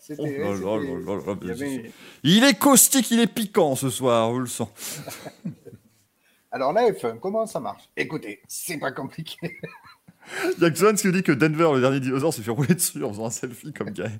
Il 2.24 2.44
est 2.44 2.57
caustique, 2.57 3.12
il 3.12 3.19
est 3.19 3.28
piquant 3.31 3.75
ce 3.75 3.90
soir, 3.92 4.34
je 4.34 4.40
le 4.40 4.45
sens. 4.48 4.69
Alors 6.52 6.74
la 6.74 6.90
F1, 6.92 7.19
comment 7.19 7.45
ça 7.45 7.60
marche? 7.60 7.88
Écoutez, 7.95 8.42
c'est 8.48 8.80
pas 8.80 8.92
compliqué. 8.92 9.38
Il 10.57 10.63
y 10.63 10.66
a 10.66 10.74
Jones 10.74 10.95
qui 10.95 11.12
dit 11.12 11.24
que 11.24 11.31
Denver, 11.31 11.69
le 11.74 11.81
dernier 11.81 12.00
dinosaure, 12.00 12.34
s'est 12.34 12.42
fait 12.44 12.52
rouler 12.52 12.75
dessus 12.75 13.04
en 13.04 13.10
faisant 13.10 13.25
un 13.28 13.31
selfie 13.31 13.74
comme 13.74 13.90
Gaël. 13.92 14.19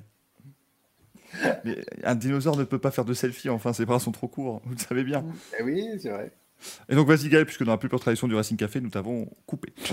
Mais 1.66 1.78
un 2.04 2.16
dinosaure 2.16 2.58
ne 2.58 2.64
peut 2.64 2.80
pas 2.80 2.92
faire 2.92 3.06
de 3.06 3.14
selfie, 3.14 3.50
enfin 3.50 3.74
ses 3.74 3.86
bras 3.86 4.00
sont 4.00 4.12
trop 4.12 4.28
courts, 4.28 4.62
vous 4.66 4.74
le 4.74 4.80
savez 4.80 5.04
bien. 5.04 5.24
Eh 5.60 5.64
oui, 5.64 5.86
c'est 6.02 6.10
vrai. 6.10 6.32
Et 6.90 6.96
donc 6.96 7.08
vas-y 7.08 7.30
Gaël, 7.30 7.46
puisque 7.46 7.64
dans 7.64 7.72
la 7.72 7.78
plus 7.78 7.90
pure 7.90 8.00
tradition 8.00 8.28
du 8.28 8.36
Racing 8.36 8.58
Café, 8.58 8.82
nous 8.82 8.90
t'avons 8.90 9.30
coupé. 9.46 9.74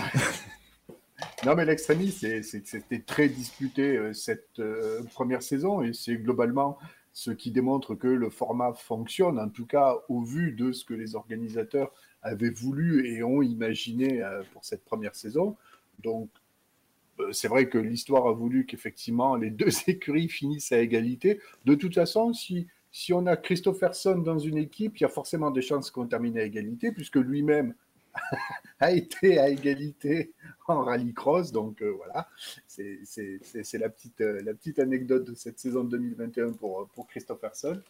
Non, 1.44 1.54
mais 1.54 1.76
c'est- 1.76 2.42
c'était 2.42 3.00
très 3.00 3.28
disputé 3.28 3.96
euh, 3.96 4.12
cette 4.12 4.58
euh, 4.58 5.02
première 5.14 5.42
saison 5.42 5.82
et 5.82 5.92
c'est 5.92 6.16
globalement 6.16 6.78
ce 7.12 7.30
qui 7.30 7.50
démontre 7.50 7.94
que 7.94 8.08
le 8.08 8.28
format 8.28 8.74
fonctionne, 8.74 9.38
en 9.38 9.48
tout 9.48 9.64
cas 9.66 9.94
au 10.08 10.22
vu 10.22 10.52
de 10.52 10.72
ce 10.72 10.84
que 10.84 10.92
les 10.92 11.14
organisateurs 11.14 11.92
avaient 12.22 12.50
voulu 12.50 13.06
et 13.08 13.22
ont 13.22 13.40
imaginé 13.42 14.22
euh, 14.22 14.42
pour 14.52 14.64
cette 14.64 14.84
première 14.84 15.14
saison. 15.14 15.56
Donc, 16.02 16.28
c'est 17.32 17.48
vrai 17.48 17.68
que 17.68 17.78
l'histoire 17.78 18.26
a 18.26 18.32
voulu 18.32 18.66
qu'effectivement 18.66 19.36
les 19.36 19.50
deux 19.50 19.70
écuries 19.88 20.28
finissent 20.28 20.72
à 20.72 20.78
égalité. 20.78 21.40
De 21.64 21.74
toute 21.74 21.94
façon, 21.94 22.32
si, 22.32 22.66
si 22.92 23.12
on 23.12 23.26
a 23.26 23.36
Christopherson 23.36 24.18
dans 24.18 24.38
une 24.38 24.58
équipe, 24.58 24.98
il 24.98 25.02
y 25.02 25.06
a 25.06 25.08
forcément 25.08 25.50
des 25.50 25.62
chances 25.62 25.90
qu'on 25.90 26.06
termine 26.06 26.38
à 26.38 26.42
égalité, 26.42 26.92
puisque 26.92 27.16
lui-même 27.16 27.74
a 28.80 28.92
été 28.92 29.38
à 29.38 29.48
égalité 29.48 30.32
en 30.68 30.82
rallycross. 30.82 31.52
Donc 31.52 31.82
euh, 31.82 31.90
voilà, 31.96 32.28
c'est 32.66 33.78
la, 33.78 33.88
petite, 33.88 34.20
euh, 34.20 34.40
la 34.42 34.54
petite 34.54 34.78
anecdote 34.78 35.24
de 35.24 35.34
cette 35.34 35.58
saison 35.58 35.84
de 35.84 35.90
2021 35.90 36.52
pour, 36.52 36.88
pour 36.94 37.06
Christopherson. 37.06 37.80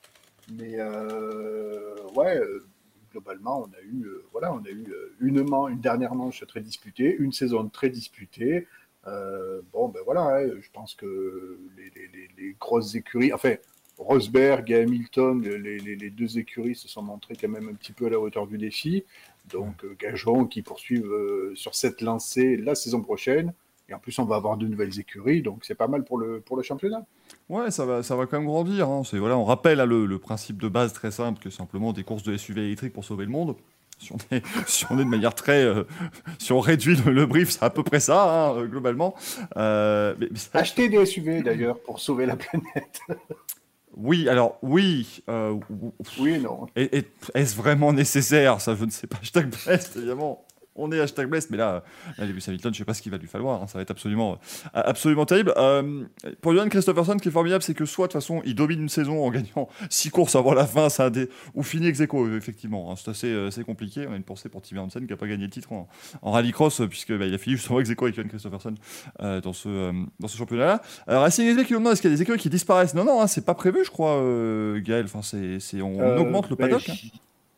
Mais 0.53 0.79
euh, 0.79 1.97
ouais, 2.15 2.39
euh, 2.39 2.65
globalement, 3.11 3.63
on 3.63 3.73
a 3.73 3.81
eu, 3.83 4.05
euh, 4.05 4.25
voilà, 4.33 4.53
on 4.53 4.65
a 4.65 4.69
eu 4.69 4.85
euh, 4.89 5.15
une, 5.21 5.39
une 5.39 5.81
dernière 5.81 6.15
manche 6.15 6.47
très 6.47 6.61
disputée, 6.61 7.17
une 7.19 7.33
saison 7.33 7.69
très 7.69 7.89
disputée. 7.89 8.67
Euh, 9.07 9.61
bon, 9.73 9.89
ben 9.89 10.01
voilà, 10.05 10.23
hein, 10.23 10.51
je 10.61 10.69
pense 10.73 10.95
que 10.95 11.59
les, 11.77 11.85
les- 11.95 12.09
les- 12.09 12.29
les 12.37 12.57
grosses 12.59 12.95
écuries, 12.95 13.33
enfin, 13.33 13.55
Rosberg 13.99 14.71
et 14.71 14.83
Hamilton, 14.83 15.41
les, 15.43 16.11
deux 16.11 16.39
écuries 16.39 16.75
se 16.75 16.87
sont 16.89 17.03
montrées 17.03 17.35
quand 17.41 17.49
même 17.49 17.69
un 17.69 17.75
petit 17.75 17.93
peu 17.93 18.07
à 18.07 18.11
la 18.11 18.21
hauteur 18.21 18.47
du 18.47 18.59
défi. 18.59 19.05
Donc, 19.51 19.85
euh, 19.85 19.97
gageons 19.99 20.45
qu'ils 20.47 20.65
poursuivent 20.65 21.07
euh, 21.11 21.53
sur 21.55 21.75
cette 21.75 22.01
lancée 22.03 22.57
la 22.57 22.75
saison 22.75 23.01
prochaine. 23.01 23.53
Et 23.89 23.95
en 23.95 23.99
plus, 24.01 24.19
on 24.19 24.25
va 24.25 24.35
avoir 24.37 24.57
de 24.57 24.67
nouvelles 24.67 24.99
écuries, 24.99 25.43
donc 25.43 25.65
c'est 25.65 25.77
pas 25.77 25.87
mal 25.87 26.05
pour 26.05 26.19
le, 26.19 26.41
pour 26.41 26.57
le 26.57 26.65
championnat. 26.65 27.07
Ouais, 27.49 27.71
ça 27.71 27.87
va, 27.87 28.03
ça 28.03 28.17
va 28.17 28.27
quand 28.27 28.39
même 28.39 28.47
grandir. 28.49 28.89
hein. 28.89 29.03
Voilà, 29.13 29.39
on 29.39 29.45
rappelle 29.45 29.79
hein, 29.81 29.87
le, 29.87 30.07
le 30.07 30.19
principe 30.19 30.61
de 30.61 30.69
base 30.69 30.93
très 30.93 31.13
simple 31.13 31.41
que 31.41 31.51
simplement 31.51 31.93
des 31.93 32.03
courses 32.03 32.25
de 32.25 32.37
SUV 32.37 32.63
électriques 32.67 32.93
pour 32.93 33.05
sauver 33.05 33.25
le 33.25 33.31
monde. 33.31 33.55
Si 33.99 34.13
on 34.13 34.17
est, 34.31 34.43
si 34.67 34.85
on 34.91 34.99
est 34.99 35.05
de 35.05 35.09
manière 35.09 35.35
très. 35.35 35.63
euh, 35.65 35.85
si 36.39 36.53
on 36.53 36.61
réduit 36.61 36.97
le, 36.97 37.13
le 37.13 37.27
brief, 37.27 37.51
c'est 37.51 37.63
à 37.63 37.71
peu 37.71 37.83
près 37.83 38.01
ça, 38.01 38.23
hein, 38.51 38.57
euh, 38.59 38.67
globalement. 38.67 39.15
Euh, 39.57 40.15
mais- 40.19 40.29
mais 40.31 40.39
ça- 40.39 40.51
Achetez 40.55 40.89
des 40.89 41.05
SUV 41.05 41.43
d'ailleurs 41.43 41.79
pour 41.81 41.99
sauver 42.01 42.27
la 42.27 42.37
planète. 42.37 43.01
oui, 43.97 44.29
alors, 44.29 44.59
oui. 44.63 45.23
euh, 45.29 45.53
ou- 45.71 45.93
Oui 46.19 46.39
non. 46.39 46.67
et- 46.77 46.99
et- 46.99 47.05
Est-ce 47.35 47.57
vraiment 47.57 47.93
nécessaire? 47.93 48.61
Ça, 48.61 48.75
je 48.75 48.85
ne 48.85 48.91
sais 48.91 49.07
pas. 49.07 49.17
Hashtag 49.23 49.49
Blest, 49.49 49.97
évidemment. 49.97 50.45
On 50.77 50.93
est 50.93 51.01
hashtag 51.01 51.29
Blest, 51.29 51.51
mais 51.51 51.57
là, 51.57 51.83
là 52.19 52.25
Lewis 52.27 52.45
Hamilton, 52.47 52.73
je 52.73 52.79
ne 52.79 52.83
sais 52.83 52.85
pas 52.85 52.95
ce 52.95 53.03
qu'il 53.03 53.11
va 53.13 53.19
lui 53.19 53.27
falloir. 53.29 53.63
hein, 53.63 53.67
Ça 53.67 53.79
va 53.79 53.83
être 53.83 53.91
absolument, 53.91 54.33
euh, 54.35 54.37
absolument 54.75 55.25
terrible. 55.27 55.53
Euh, 55.57 56.05
pour 56.41 56.53
Johan 56.55 56.69
Christopherson, 56.69 57.15
ce 57.19 57.23
qui 57.23 57.29
est 57.29 57.33
formidable, 57.33 57.63
c'est 57.63 57.75
que 57.75 57.85
soit, 57.85 58.07
de 58.09 58.13
toute 58.13 58.21
façon, 58.21 58.43
il 58.45 58.55
domine 58.55 58.83
une 58.83 58.89
saison 58.89 59.25
en 59.25 59.31
gagnant 59.31 59.69
6 59.91 60.11
courses 60.11 60.37
avant 60.37 60.55
la 60.55 60.67
fin, 60.67 60.89
ça 60.89 61.11
des... 61.11 61.29
ou 61.55 61.63
finit 61.63 61.87
ex 61.89 62.01
aequo, 62.01 62.35
effectivement. 62.37 62.91
hein. 62.91 62.95
c'est 62.97 63.11
assez, 63.11 63.29
euh, 63.33 63.49
assez 63.49 63.65
compliqué. 63.65 64.07
On 64.09 64.13
a 64.13 64.17
une 64.17 64.23
pensée 64.23 64.49
pour 64.49 64.63
Tim 64.63 64.77
Hansen 64.79 65.05
qui 65.07 65.13
n'a 65.13 65.17
pas 65.17 65.27
gagné 65.27 65.45
le 65.45 65.51
titre 65.51 65.73
en, 65.73 65.89
en 66.23 66.31
rallycross, 66.33 66.81
euh, 66.81 66.87
puisque 66.89 67.13
bah, 67.17 67.27
il 67.27 67.35
a 67.35 67.39
fini 67.39 67.57
justement 67.57 67.81
ex 67.81 67.91
aequo 67.91 68.05
avec 68.07 68.17
Johan 68.17 68.29
Christopherson 68.29 68.75
euh, 69.23 69.41
dans 69.41 69.53
ce, 69.53 69.69
euh, 69.69 69.93
dans 70.21 70.29
ce 70.29 70.37
championnat-là. 70.37 70.83
Alors, 71.07 71.23
Racing 71.23 71.47
Hexac 71.49 71.67
qui 71.67 71.73
nous 71.73 71.79
demande 71.79 71.93
est-ce 71.95 72.03
qu'il 72.03 72.11
y 72.11 72.13
a 72.13 72.17
des 72.17 72.23
écuries 72.23 72.39
qui 72.39 72.51
disparaissent? 72.51 72.95
Non, 72.95 73.05
non, 73.05 73.21
hein, 73.23 73.27
c'est 73.27 73.45
pas 73.45 73.55
prévu, 73.55 73.85
je 73.85 73.91
crois, 73.91 74.17
euh, 74.17 74.81
Gaël. 74.81 75.05
Enfin, 75.07 75.23
c'est, 75.23 75.61
c'est- 75.61 75.81
on 75.83 76.01
Euh, 76.01 76.19
augmente 76.19 76.51
le 76.51 76.57
paddock. 76.57 76.91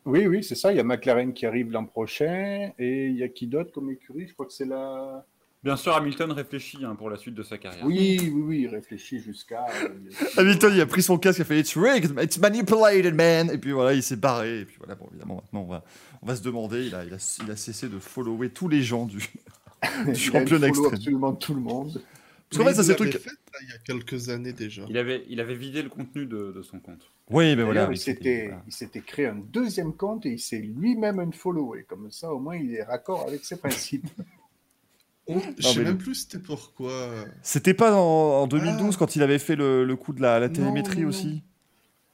Oui, 0.09 0.27
oui, 0.27 0.43
c'est 0.43 0.55
ça. 0.55 0.71
Il 0.71 0.77
y 0.77 0.79
a 0.79 0.83
McLaren 0.83 1.33
qui 1.33 1.45
arrive 1.45 1.71
l'an 1.71 1.85
prochain. 1.85 2.71
Et 2.79 3.07
il 3.07 3.17
y 3.17 3.23
a 3.23 3.29
qui 3.29 3.47
d'autre 3.47 3.71
comme 3.71 3.89
écurie? 3.91 4.27
Je 4.27 4.33
crois 4.33 4.45
que 4.45 4.53
c'est 4.53 4.65
la. 4.65 5.25
Bien 5.61 5.75
sûr, 5.75 5.93
Hamilton 5.93 6.31
réfléchit 6.31 6.85
hein, 6.85 6.95
pour 6.95 7.09
la 7.09 7.17
suite 7.17 7.35
de 7.35 7.43
sa 7.43 7.57
carrière. 7.57 7.85
Oui, 7.85 8.17
oui, 8.33 8.41
oui, 8.41 8.59
il 8.61 8.67
réfléchit 8.67 9.19
jusqu'à. 9.19 9.65
euh, 9.83 9.89
Hamilton, 10.37 10.71
il 10.73 10.79
a 10.79 10.85
pris 10.85 11.03
son 11.03 11.17
casque, 11.17 11.39
il 11.39 11.41
a 11.41 11.45
fait 11.45 11.59
It's 11.59 11.75
rigged, 11.75 12.17
it's 12.21 12.39
manipulated, 12.39 13.13
man. 13.13 13.51
Et 13.51 13.57
puis 13.57 13.73
voilà, 13.73 13.93
il 13.93 14.01
s'est 14.01 14.15
barré. 14.15 14.61
Et 14.61 14.65
puis 14.65 14.77
voilà, 14.79 14.95
bon, 14.95 15.07
évidemment, 15.11 15.35
maintenant, 15.35 15.61
on 15.61 15.67
va, 15.67 15.83
on 16.21 16.27
va 16.27 16.35
se 16.37 16.41
demander. 16.43 16.85
Il 16.87 16.95
a, 16.95 17.03
il, 17.03 17.13
a, 17.13 17.41
il 17.43 17.51
a 17.51 17.55
cessé 17.57 17.89
de 17.89 17.99
follower 17.99 18.49
tous 18.51 18.69
les 18.69 18.81
gens 18.81 19.05
du. 19.05 19.21
a 19.81 20.13
championnat 20.13 20.67
extrême. 20.67 20.93
absolument 20.93 21.33
tout 21.33 21.53
le 21.53 21.61
monde. 21.61 22.01
Parce 22.49 22.63
qu'en 22.63 22.69
fait, 22.69 22.75
ça, 22.75 22.83
c'est 22.83 22.95
truc. 22.95 23.11
fait, 23.17 23.29
il 23.61 23.69
y 23.69 23.73
a 23.73 23.77
quelques 23.77 24.29
années 24.29 24.53
déjà. 24.53 24.83
Il 24.89 24.97
avait, 24.97 25.23
il 25.29 25.39
avait 25.39 25.53
vidé 25.55 25.83
le 25.83 25.89
contenu 25.89 26.25
de, 26.25 26.51
de 26.51 26.61
son 26.63 26.79
compte. 26.79 27.11
Oui, 27.29 27.55
mais 27.55 27.61
voilà. 27.63 27.81
D'ailleurs, 27.81 27.89
oui, 27.89 27.95
il 27.95 27.99
s'était 27.99 28.45
voilà. 28.47 28.63
il 28.65 28.73
s'était 28.73 29.01
créé 29.01 29.27
un 29.27 29.35
deuxième 29.35 29.93
compte 29.93 30.25
et 30.25 30.29
il 30.31 30.39
s'est 30.39 30.57
lui-même 30.57 31.19
unfollowé. 31.19 31.83
Comme 31.87 32.09
ça, 32.09 32.33
au 32.33 32.39
moins, 32.39 32.55
il 32.57 32.73
est 32.73 32.81
raccord 32.83 33.27
avec 33.27 33.45
ses 33.45 33.57
principes. 33.57 34.07
On- 35.27 35.39
Je 35.59 35.61
sais 35.67 35.83
même 35.83 35.91
le- 35.93 35.97
plus 35.99 36.15
c'était 36.15 36.39
pourquoi. 36.39 37.07
C'était 37.43 37.75
pas 37.75 37.93
en, 37.95 37.99
en 37.99 38.47
2012 38.47 38.95
Ah. 38.95 38.97
quand 38.97 39.15
il 39.15 39.21
avait 39.21 39.37
fait 39.37 39.55
le, 39.55 39.85
le 39.85 39.95
coup 39.95 40.11
de 40.13 40.21
la, 40.23 40.39
la 40.39 40.49
télémétrie 40.49 40.97
non, 40.97 41.03
non. 41.03 41.09
aussi 41.09 41.43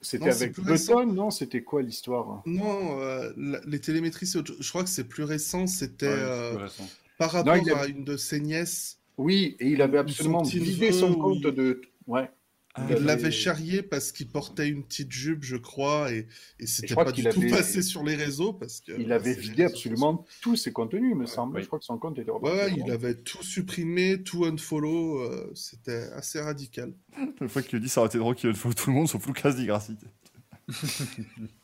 C'était 0.02 0.26
Non, 0.26 0.32
avec. 0.32 0.60
Button, 0.60 1.06
non 1.14 1.32
C'était 1.32 1.64
quoi 1.64 1.82
l'histoire 1.82 2.42
Non, 2.46 3.00
euh, 3.00 3.32
la- 3.38 3.62
les 3.66 3.80
télémétries, 3.80 4.26
je 4.26 4.70
crois 4.70 4.84
que 4.84 4.90
c'est 4.90 5.06
plus 5.08 5.24
récent. 5.24 5.66
C'était 5.66 6.08
Ouais, 6.08 6.14
euh, 6.14 6.68
par 7.18 7.32
rapport 7.32 7.56
il 7.56 7.72
a- 7.72 7.78
à 7.78 7.86
une 7.88 8.04
de 8.04 8.18
ses 8.18 8.42
nièces. 8.42 8.98
Oui, 9.18 9.56
et 9.60 9.68
il 9.70 9.82
avait 9.82 9.98
absolument 9.98 10.44
son 10.44 10.58
vidé 10.58 10.92
son 10.92 11.14
compte 11.16 11.38
il- 11.44 11.52
de. 11.52 11.82
Ouais. 12.08 12.30
Ah, 12.78 12.82
Il 12.82 12.90
Il 12.92 12.96
avait- 12.98 13.06
l'avait 13.06 13.32
charrié 13.32 13.82
parce 13.84 14.12
qu'il 14.12 14.28
portait 14.28 14.68
une 14.68 14.84
petite 14.84 15.10
jupe, 15.10 15.44
je 15.46 15.56
crois, 15.56 16.12
et, 16.12 16.28
et 16.60 16.68
c'était 16.68 16.94
pas 16.94 17.10
du 17.10 17.24
tout 17.24 17.40
avait- 17.40 17.50
passé 17.50 17.82
sur 17.82 18.04
les 18.04 18.16
réseaux 18.16 18.52
parce 18.52 18.82
que. 18.82 18.92
Il 19.00 19.14
avait 19.14 19.34
vidé 19.34 19.64
absolument 19.64 20.26
tous 20.42 20.58
ses 20.58 20.74
contenus, 20.74 21.12
il 21.12 21.16
me 21.18 21.26
semble. 21.26 21.56
oui. 21.56 21.62
Je 21.64 21.68
crois 21.68 21.80
que 21.80 21.86
son 21.86 21.98
compte 21.98 22.20
était. 22.20 22.30
Ouais, 22.30 22.74
il 22.76 22.92
avait 22.92 23.16
tout 23.16 23.42
supprimé, 23.42 24.22
tout 24.24 24.44
unfollow. 24.44 25.20
euh, 25.22 25.50
c'était 25.56 26.10
assez 26.14 26.42
radical. 26.42 26.92
Le 27.40 27.48
fois 27.48 27.62
qu'il 27.62 27.80
dit 27.80 27.88
ça 27.88 28.02
aurait 28.02 28.10
été 28.10 28.18
drôle 28.18 28.36
qu'il 28.36 28.50
unfollow 28.50 28.74
tout 28.74 28.90
le 28.90 28.96
monde 28.98 29.08
sauf 29.08 29.26
Lucas 29.26 29.54
Di 29.54 29.66
Grassi. 29.68 29.96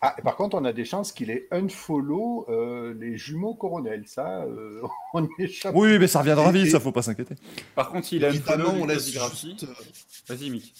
Ah, 0.01 0.15
par 0.23 0.35
contre, 0.35 0.57
on 0.57 0.65
a 0.65 0.73
des 0.73 0.85
chances 0.85 1.11
qu'il 1.11 1.29
ait 1.29 1.47
unfollow 1.51 2.45
euh, 2.49 2.93
les 2.99 3.17
jumeaux 3.17 3.55
Coronel. 3.55 4.03
Ça, 4.07 4.43
euh, 4.43 4.81
on 5.13 5.25
y 5.39 5.43
échappe. 5.43 5.75
Oui, 5.75 5.97
mais 5.99 6.07
ça 6.07 6.19
reviendra 6.19 6.51
vite, 6.51 6.71
ça 6.71 6.79
faut 6.79 6.91
pas 6.91 7.01
s'inquiéter. 7.01 7.35
Par 7.75 7.89
contre, 7.89 8.13
il 8.13 8.23
a 8.25 8.29
Évidemment, 8.29 8.65
follow 8.71 8.83
on 8.83 8.85
laisse 8.85 9.11
juste. 9.11 9.63
euh, 9.63 9.73
Vas-y, 10.27 10.49
Mick. 10.49 10.73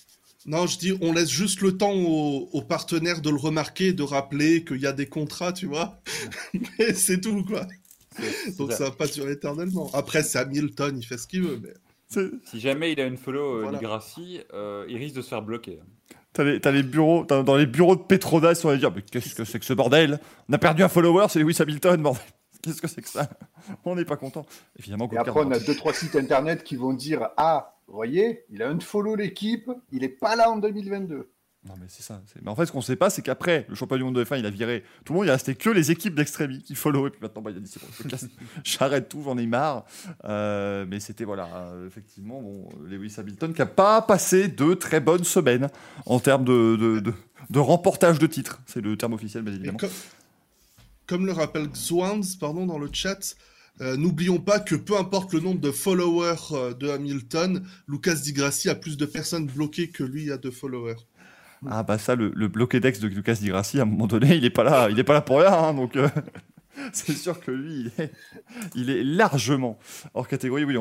Non, 0.45 0.65
je 0.65 0.77
dis, 0.79 0.97
on 1.01 1.13
laisse 1.13 1.29
juste 1.29 1.61
le 1.61 1.77
temps 1.77 1.93
aux, 1.93 2.49
aux 2.51 2.61
partenaires 2.63 3.21
de 3.21 3.29
le 3.29 3.35
remarquer, 3.37 3.93
de 3.93 4.01
rappeler 4.03 4.63
qu'il 4.63 4.81
y 4.81 4.87
a 4.87 4.93
des 4.93 5.07
contrats, 5.07 5.53
tu 5.53 5.67
vois. 5.67 6.01
Mais 6.79 6.93
c'est 6.93 7.21
tout, 7.21 7.43
quoi. 7.43 7.67
C'est- 8.17 8.57
Donc 8.57 8.71
c'est 8.71 8.77
ça 8.79 8.85
va 8.85 8.91
pas 8.91 9.07
durer 9.07 9.33
éternellement. 9.33 9.89
Après, 9.93 10.23
c'est 10.23 10.39
Hamilton, 10.39 10.97
il 10.97 11.05
fait 11.05 11.17
ce 11.17 11.27
qu'il 11.27 11.43
veut. 11.43 11.59
Mais... 11.61 11.73
Si 12.45 12.59
jamais 12.59 12.91
il 12.91 12.99
a 12.99 13.05
une 13.05 13.17
follow 13.17 13.59
euh, 13.59 13.61
Voilà. 13.61 13.79
Euh, 14.53 14.85
il 14.89 14.97
risque 14.97 15.15
de 15.15 15.21
se 15.21 15.29
faire 15.29 15.41
bloquer. 15.41 15.79
T'as 16.33 16.43
les, 16.45 16.59
t'as 16.61 16.71
les 16.71 16.83
bureaux, 16.83 17.25
t'as- 17.25 17.43
dans 17.43 17.57
les 17.57 17.65
bureaux 17.65 17.95
de 17.95 18.01
Petronas, 18.01 18.61
on 18.63 18.69
va 18.69 18.77
dire, 18.77 18.91
mais 18.95 19.01
qu'est-ce 19.01 19.35
que 19.35 19.43
c'est 19.43 19.59
que 19.59 19.65
ce 19.65 19.73
bordel? 19.73 20.19
On 20.49 20.53
a 20.53 20.57
perdu 20.57 20.81
un 20.83 20.87
follower, 20.89 21.25
c'est 21.29 21.39
Lewis 21.39 21.57
Hamilton, 21.59 22.01
bordel. 22.01 22.23
Qu'est-ce 22.61 22.79
que 22.81 22.87
c'est 22.87 23.01
que 23.01 23.09
ça? 23.09 23.27
On 23.85 23.95
n'est 23.95 24.05
pas 24.05 24.17
content. 24.17 24.45
Évidemment, 24.77 25.09
Et 25.11 25.17
après, 25.17 25.41
on 25.43 25.49
a 25.51 25.57
deux, 25.59 25.75
trois 25.75 25.93
sites 25.93 26.15
internet 26.15 26.63
qui 26.63 26.75
vont 26.75 26.93
dire 26.93 27.29
Ah, 27.35 27.73
vous 27.87 27.95
voyez, 27.95 28.43
il 28.51 28.61
a 28.61 28.69
unfollow 28.69 29.15
l'équipe, 29.15 29.69
il 29.91 30.03
est 30.03 30.09
pas 30.09 30.35
là 30.35 30.51
en 30.51 30.57
2022. 30.57 31.31
Non, 31.67 31.75
mais 31.79 31.85
c'est 31.89 32.01
ça. 32.01 32.19
Mais 32.41 32.49
en 32.49 32.55
fait, 32.55 32.65
ce 32.65 32.71
qu'on 32.71 32.81
sait 32.81 32.95
pas, 32.95 33.11
c'est 33.11 33.21
qu'après, 33.21 33.67
le 33.69 33.75
champion 33.75 33.95
du 33.97 34.03
monde 34.03 34.15
de 34.15 34.23
F1, 34.25 34.39
il 34.39 34.45
a 34.47 34.49
viré 34.49 34.83
tout 35.05 35.13
le 35.13 35.19
monde, 35.19 35.27
il 35.27 35.31
restait 35.31 35.53
que 35.53 35.69
les 35.69 35.91
équipes 35.91 36.15
d'Extremi 36.15 36.63
qui 36.63 36.73
follow. 36.73 37.05
Et 37.05 37.11
puis 37.11 37.19
maintenant, 37.21 37.43
bah, 37.43 37.51
il 37.51 37.57
a 37.57 37.59
dit 37.59 37.69
c'est 37.71 37.79
bon, 37.79 37.87
je 38.03 38.07
casse. 38.07 38.25
j'arrête 38.63 39.09
tout, 39.09 39.21
j'en 39.23 39.37
ai 39.37 39.45
marre. 39.45 39.85
Euh, 40.25 40.85
mais 40.89 40.99
c'était, 40.99 41.23
voilà, 41.23 41.45
euh, 41.67 41.85
effectivement, 41.85 42.41
bon, 42.41 42.67
Lewis 42.89 43.13
Hamilton 43.17 43.53
qui 43.53 43.61
a 43.61 43.67
pas 43.67 44.01
passé 44.01 44.47
de 44.47 44.73
très 44.73 44.99
bonnes 44.99 45.23
semaines 45.23 45.69
en 46.07 46.19
termes 46.19 46.45
de, 46.45 46.75
de, 46.77 46.99
de, 46.99 47.13
de 47.51 47.59
remportage 47.59 48.17
de 48.17 48.25
titres. 48.25 48.59
C'est 48.65 48.81
le 48.81 48.97
terme 48.97 49.13
officiel, 49.13 49.43
bien 49.43 49.53
évidemment. 49.53 49.77
co- 49.77 49.87
comme 51.05 51.25
le 51.27 51.31
rappelle 51.33 51.67
Zwans 51.75 52.21
pardon, 52.39 52.65
dans 52.65 52.79
le 52.79 52.89
chat, 52.91 53.35
euh, 53.81 53.97
n'oublions 53.97 54.39
pas 54.39 54.59
que 54.59 54.75
peu 54.75 54.97
importe 54.97 55.33
le 55.33 55.41
nombre 55.41 55.59
de 55.59 55.71
followers 55.71 56.35
euh, 56.53 56.73
de 56.73 56.89
Hamilton, 56.89 57.63
Lucas 57.87 58.15
Di 58.15 58.33
Grassi 58.33 58.69
a 58.69 58.75
plus 58.75 58.97
de 58.97 59.05
personnes 59.05 59.45
bloquées 59.47 59.89
que 59.89 60.03
lui 60.03 60.31
a 60.31 60.37
de 60.37 60.49
followers. 60.49 60.95
Ah, 61.69 61.83
bah 61.83 61.97
ça, 61.97 62.15
le, 62.15 62.31
le 62.35 62.47
bloqué-dex 62.47 62.99
de 62.99 63.07
Lucas 63.07 63.35
Di 63.35 63.49
Grassi, 63.49 63.79
à 63.79 63.83
un 63.83 63.85
moment 63.85 64.07
donné, 64.07 64.35
il 64.35 64.45
est 64.45 64.49
pas 64.49 64.63
là, 64.63 64.89
il 64.89 64.97
est 64.99 65.03
pas 65.03 65.13
là 65.13 65.21
pour 65.21 65.39
rien. 65.39 65.53
hein, 65.53 65.73
donc. 65.73 65.95
euh, 65.95 66.09
C'est 66.93 67.13
sûr 67.13 67.39
que 67.39 67.51
lui, 67.51 67.91
il 67.97 68.03
est, 68.03 68.11
il 68.75 68.89
est 68.89 69.03
largement 69.03 69.77
hors 70.13 70.27
catégorie. 70.27 70.63
Oui, 70.63 70.75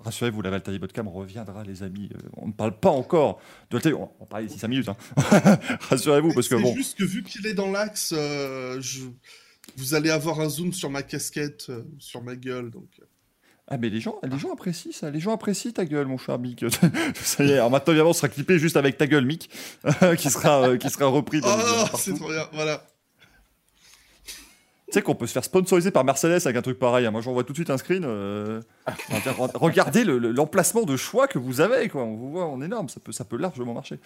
rassurez-vous, 0.00 0.42
la 0.42 0.50
Valtteri 0.50 0.78
Botcam 0.78 1.08
reviendra, 1.08 1.62
les 1.64 1.82
amis. 1.82 2.10
Euh, 2.14 2.18
On 2.36 2.48
ne 2.48 2.52
parle 2.52 2.78
pas 2.78 2.90
encore 2.90 3.40
de 3.70 3.76
Valtteri. 3.76 3.94
On, 3.94 4.10
on 4.20 4.26
parle 4.26 4.44
ici 4.44 4.58
5 4.58 4.68
minutes. 4.68 4.88
hein. 4.88 4.96
rassurez-vous, 5.88 6.34
parce 6.34 6.48
que 6.48 6.56
C'est 6.56 6.62
bon. 6.62 6.74
juste 6.74 6.98
que 6.98 7.04
vu 7.04 7.22
qu'il 7.22 7.46
est 7.46 7.54
dans 7.54 7.70
l'axe, 7.70 8.12
euh, 8.16 8.78
je- 8.80 9.04
vous 9.76 9.94
allez 9.94 10.10
avoir 10.10 10.40
un 10.40 10.48
zoom 10.48 10.72
sur 10.72 10.90
ma 10.90 11.02
casquette, 11.02 11.66
euh, 11.70 11.82
sur 11.98 12.22
ma 12.22 12.36
gueule. 12.36 12.70
Donc... 12.70 12.88
Ah, 13.68 13.78
mais 13.78 13.88
les 13.88 14.00
gens, 14.00 14.16
les 14.22 14.38
gens 14.38 14.52
apprécient 14.52 14.92
ça. 14.92 15.10
Les 15.10 15.18
gens 15.18 15.32
apprécient 15.32 15.72
ta 15.72 15.84
gueule, 15.84 16.06
mon 16.06 16.18
cher 16.18 16.38
Mick. 16.38 16.64
ça 17.16 17.42
y 17.44 17.50
est, 17.50 17.54
alors 17.54 17.70
maintenant, 17.70 17.92
évidemment, 17.92 18.10
on 18.10 18.14
sera 18.14 18.28
clippé 18.28 18.58
juste 18.60 18.76
avec 18.76 18.96
ta 18.96 19.06
gueule, 19.08 19.24
Mick, 19.26 19.50
qui, 20.18 20.30
sera, 20.30 20.68
euh, 20.68 20.76
qui 20.76 20.88
sera 20.88 21.06
repris. 21.06 21.40
dans 21.40 21.56
les- 21.56 21.62
Oh, 21.92 21.96
c'est 21.98 22.14
trop 22.14 22.28
bien, 22.30 22.46
voilà. 22.52 22.84
Tu 24.88 24.92
sais 24.92 25.02
qu'on 25.02 25.16
peut 25.16 25.26
se 25.26 25.32
faire 25.32 25.42
sponsoriser 25.42 25.90
par 25.90 26.04
Mercedes 26.04 26.40
avec 26.46 26.54
un 26.56 26.62
truc 26.62 26.78
pareil. 26.78 27.06
hein. 27.06 27.10
Moi, 27.10 27.20
j'envoie 27.20 27.42
tout 27.42 27.52
de 27.52 27.58
suite 27.58 27.70
un 27.70 27.76
screen. 27.78 28.04
euh, 28.06 28.60
regardez 29.54 30.04
le- 30.04 30.18
le- 30.18 30.30
l'emplacement 30.30 30.84
de 30.84 30.96
choix 30.96 31.26
que 31.26 31.40
vous 31.40 31.60
avez. 31.60 31.88
Quoi. 31.88 32.04
On 32.04 32.14
vous 32.14 32.30
voit 32.30 32.46
en 32.46 32.62
énorme. 32.62 32.88
Ça 32.88 33.00
peut, 33.00 33.10
ça 33.10 33.24
peut 33.24 33.36
largement 33.36 33.74
marcher. 33.74 33.98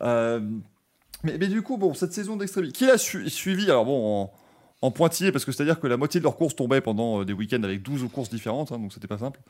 Euh, 0.00 0.40
mais, 1.22 1.38
mais 1.38 1.46
du 1.48 1.62
coup, 1.62 1.78
bon, 1.78 1.94
cette 1.94 2.12
saison 2.12 2.36
d'Extremi, 2.36 2.70
qui 2.72 2.84
l'a 2.84 2.98
su- 2.98 3.30
suivi 3.30 3.64
Alors 3.70 3.86
bon, 3.86 4.24
en, 4.24 4.32
en 4.86 4.90
pointillé, 4.90 5.32
parce 5.32 5.44
que 5.44 5.52
c'est-à-dire 5.52 5.80
que 5.80 5.86
la 5.86 5.96
moitié 5.96 6.20
de 6.20 6.24
leurs 6.24 6.36
courses 6.36 6.54
tombaient 6.56 6.80
pendant 6.80 7.20
euh, 7.20 7.24
des 7.24 7.32
week-ends 7.32 7.62
avec 7.62 7.82
12 7.82 8.08
courses 8.12 8.30
différentes. 8.30 8.72
hein, 8.72 8.78
donc 8.78 8.92
c'était 8.92 9.08
pas 9.08 9.18
simple. 9.18 9.40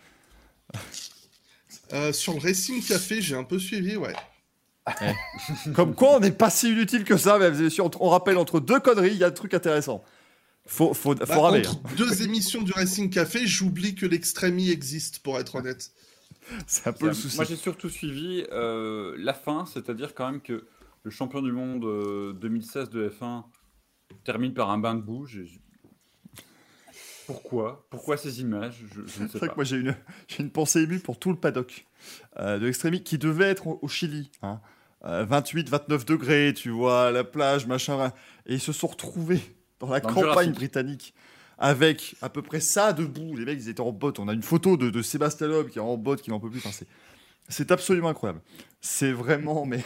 Euh, 1.93 2.13
sur 2.13 2.35
le 2.35 2.41
Racing 2.41 2.83
Café, 2.83 3.21
j'ai 3.21 3.37
un 3.37 3.45
peu 3.45 3.59
suivi, 3.59 3.97
ouais. 3.97 4.15
Comme 5.75 5.95
quoi, 5.95 6.17
on 6.17 6.21
n'est 6.21 6.31
pas 6.33 6.51
si 6.51 6.71
inutile 6.71 7.05
que 7.05 7.17
ça. 7.17 7.39
Mais 7.39 7.81
on, 7.81 7.91
on 8.01 8.09
rappelle, 8.09 8.39
entre 8.39 8.61
deux 8.61 8.81
conneries, 8.81 9.13
il 9.13 9.19
y 9.19 9.25
a 9.25 9.29
un 9.29 9.33
truc 9.33 9.55
intéressant. 9.55 10.03
Faut, 10.67 10.95
faut, 10.95 11.15
faut 11.15 11.27
Bah, 11.27 11.41
ramer. 11.41 11.67
entre 11.67 11.81
deux 11.97 12.23
émissions 12.23 12.63
du 12.63 12.73
Racing 12.73 13.11
Café, 13.11 13.47
j'oublie 13.47 13.95
que 13.95 14.07
l'Extremi 14.07 14.71
existe, 14.71 15.21
pour 15.21 15.39
être 15.39 15.57
honnête. 15.57 15.91
hein. 16.53 16.59
C'est 16.67 16.87
un 16.89 16.93
peu 16.93 17.07
le 17.09 17.15
souci. 17.15 17.37
Moi, 17.37 17.45
j'ai 17.45 17.57
surtout 17.57 17.89
suivi 17.89 18.45
euh, 18.53 19.15
la 19.19 19.35
fin, 19.35 19.65
c'est-à-dire 19.67 20.15
quand 20.15 20.31
même 20.31 20.41
que 20.41 20.67
le 21.05 21.11
champion 21.11 21.41
du 21.43 21.53
monde 21.53 21.85
euh, 21.85 22.33
2016 22.35 22.91
de 22.91 23.09
F1 23.09 23.45
termine 24.25 24.55
par 24.55 24.71
un 24.71 24.79
bain 24.79 24.95
de 24.95 25.01
boue. 25.01 25.27
Pourquoi? 27.27 27.87
Pourquoi 27.91 28.17
ces 28.17 28.41
images? 28.41 28.79
Je, 28.95 29.01
je 29.07 29.23
ne 29.23 29.29
sais 29.29 29.39
pas. 29.39 29.49
que 29.49 29.55
moi 29.57 29.65
j'ai 29.65 29.77
une, 29.77 29.97
j'ai 30.29 30.43
une 30.43 30.51
pensée 30.51 30.83
émue 30.83 31.01
pour 31.01 31.19
tout 31.19 31.31
le 31.31 31.37
paddock 31.37 31.87
euh, 32.39 32.59
de 32.59 32.69
Extremi 32.69 33.03
qui 33.03 33.19
devait 33.19 33.51
être 33.51 33.67
au, 33.67 33.79
au 33.83 33.89
Chili. 33.89 34.31
Hein. 34.43 34.61
Euh, 35.05 35.25
28, 35.25 35.69
29 35.69 36.05
degrés, 36.05 36.55
tu 36.55 36.71
vois, 36.71 37.11
la 37.11 37.25
plage, 37.25 37.67
machin. 37.67 38.13
Et 38.47 38.55
ils 38.55 38.61
se 38.61 38.73
sont 38.73 38.87
retrouvés 38.87 39.41
dans 39.81 39.89
la 39.89 40.01
Dans 40.01 40.13
campagne 40.13 40.53
britannique 40.53 41.15
avec 41.59 42.17
à 42.23 42.29
peu 42.29 42.43
près 42.43 42.61
ça 42.61 42.93
debout. 42.93 43.37
Les 43.37 43.45
mecs, 43.45 43.59
ils 43.61 43.69
étaient 43.69 43.81
en 43.81 43.93
botte. 43.93 44.19
On 44.19 44.29
a 44.29 44.33
une 44.33 44.43
photo 44.43 44.77
de, 44.77 44.91
de 44.91 45.03
Sébastien 45.03 45.49
Loeb 45.49 45.69
qui 45.69 45.79
est 45.79 45.83
en 45.83 45.97
botte, 45.97 46.23
qui 46.23 46.31
n'en 46.31 46.41
peut 46.41 46.51
plus. 46.51 46.61
Enfin, 46.65 46.85
c'est, 47.49 47.71
absolument 47.71 48.09
incroyable. 48.09 48.41
C'est 48.81 49.13
vraiment, 49.13 49.67
mais 49.67 49.83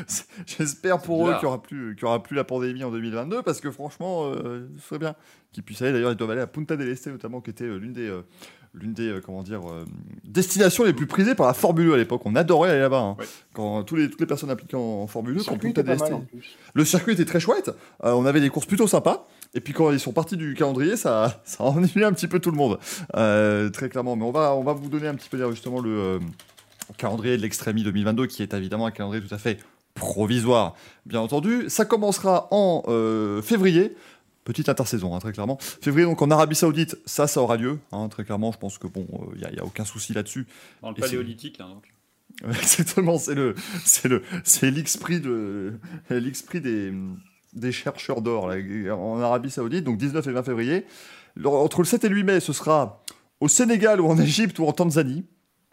j'espère 0.46 1.00
pour 1.00 1.28
eux 1.28 1.32
qu'il 1.32 1.40
n'y 1.40 1.46
aura, 1.46 1.62
plus, 1.62 1.96
aura 2.02 2.22
plus 2.22 2.36
la 2.36 2.44
pandémie 2.44 2.84
en 2.84 2.90
2022 2.90 3.42
parce 3.42 3.60
que 3.60 3.70
franchement, 3.70 4.26
euh, 4.26 4.68
ce 4.76 4.88
serait 4.88 4.98
bien 4.98 5.14
qu'ils 5.52 5.64
puissent 5.64 5.82
aller. 5.82 5.92
D'ailleurs, 5.92 6.12
ils 6.12 6.16
doivent 6.16 6.30
aller 6.30 6.40
à 6.40 6.46
Punta 6.46 6.76
del 6.76 6.88
Este 6.88 7.08
notamment, 7.08 7.40
qui 7.40 7.50
était 7.50 7.64
euh, 7.64 7.78
l'une 7.78 7.92
des, 7.92 8.06
euh, 8.06 8.22
l'une 8.72 8.92
des 8.92 9.18
comment 9.24 9.42
dire, 9.42 9.62
destinations 10.24 10.84
les 10.84 10.92
plus 10.92 11.06
prisées 11.06 11.34
par 11.34 11.46
la 11.46 11.54
Formule 11.54 11.90
1 11.90 11.94
à 11.94 11.96
l'époque. 11.96 12.22
On 12.26 12.36
adorait 12.36 12.70
aller 12.70 12.80
là-bas. 12.80 13.00
Hein. 13.00 13.16
Quand 13.54 13.82
tous 13.82 13.96
les, 13.96 14.08
toutes 14.08 14.20
les 14.20 14.26
personnes 14.26 14.50
impliquées 14.50 14.76
en 14.76 15.06
Formule 15.06 15.40
1, 15.40 15.44
quand 15.44 15.58
Punta 15.58 15.82
del 15.82 15.94
Este. 15.94 16.12
Le 16.74 16.84
circuit 16.84 17.14
était 17.14 17.24
très 17.24 17.40
chouette. 17.40 17.70
on 18.02 18.26
avait 18.26 18.40
des 18.40 18.50
courses 18.50 18.66
plutôt 18.66 18.86
sympas. 18.86 19.26
Et 19.54 19.60
puis 19.60 19.72
quand 19.72 19.90
ils 19.90 20.00
sont 20.00 20.12
partis 20.12 20.36
du 20.36 20.54
calendrier, 20.54 20.96
ça, 20.96 21.40
ça 21.44 21.64
a 21.64 21.66
ennuyé 21.66 22.04
un 22.04 22.12
petit 22.12 22.28
peu 22.28 22.38
tout 22.38 22.50
le 22.52 22.56
monde, 22.56 22.78
très 23.72 23.88
clairement. 23.88 24.14
Mais 24.14 24.24
on 24.24 24.32
va, 24.32 24.54
on 24.54 24.62
va 24.62 24.74
vous 24.74 24.88
donner 24.88 25.08
un 25.08 25.14
petit 25.14 25.28
peu 25.28 25.50
justement 25.50 25.80
le, 25.80 26.20
calendrier 26.96 27.36
de 27.36 27.42
l'Extremi 27.42 27.82
2022, 27.82 28.26
qui 28.26 28.42
est 28.42 28.54
évidemment 28.54 28.86
un 28.86 28.90
calendrier 28.90 29.24
tout 29.24 29.34
à 29.34 29.38
fait 29.38 29.58
provisoire, 29.94 30.74
bien 31.06 31.20
entendu. 31.20 31.64
Ça 31.68 31.84
commencera 31.84 32.48
en 32.50 32.82
euh, 32.88 33.42
février. 33.42 33.96
Petite 34.44 34.68
intersaison, 34.68 35.14
hein, 35.14 35.20
très 35.20 35.32
clairement. 35.32 35.56
Février, 35.60 36.06
donc 36.06 36.20
en 36.20 36.30
Arabie 36.30 36.54
Saoudite, 36.54 36.98
ça, 37.06 37.26
ça 37.26 37.40
aura 37.40 37.56
lieu. 37.56 37.78
Hein, 37.92 38.08
très 38.08 38.24
clairement, 38.24 38.52
je 38.52 38.58
pense 38.58 38.76
que 38.76 38.86
bon, 38.86 39.06
il 39.34 39.40
n'y 39.40 39.58
a, 39.58 39.64
aucun 39.64 39.86
souci 39.86 40.12
là-dessus. 40.12 40.46
Dans 40.82 40.90
le 40.90 40.96
paléolithique, 40.96 41.58
là, 41.58 41.66
donc. 41.66 41.90
Exactement, 42.48 43.16
c'est 43.16 43.34
le, 43.34 43.54
c'est 43.84 44.08
le, 44.08 44.22
c'est 44.42 44.70
l'esprit 44.70 45.20
de, 45.20 45.78
l'esprit 46.10 46.60
des, 46.60 46.92
des 47.54 47.72
chercheurs 47.72 48.22
d'or 48.22 48.52
en 48.90 49.20
Arabie 49.20 49.50
Saoudite. 49.50 49.84
Donc 49.84 49.98
19 49.98 50.26
et 50.26 50.32
20 50.32 50.42
février. 50.42 50.84
Entre 51.44 51.80
le 51.80 51.84
7 51.84 52.04
et 52.04 52.08
le 52.08 52.16
8 52.16 52.24
mai, 52.24 52.40
ce 52.40 52.52
sera 52.52 53.02
au 53.40 53.48
Sénégal 53.48 54.00
ou 54.00 54.08
en 54.08 54.18
Égypte 54.18 54.58
ou 54.58 54.66
en 54.66 54.72
Tanzanie. 54.72 55.24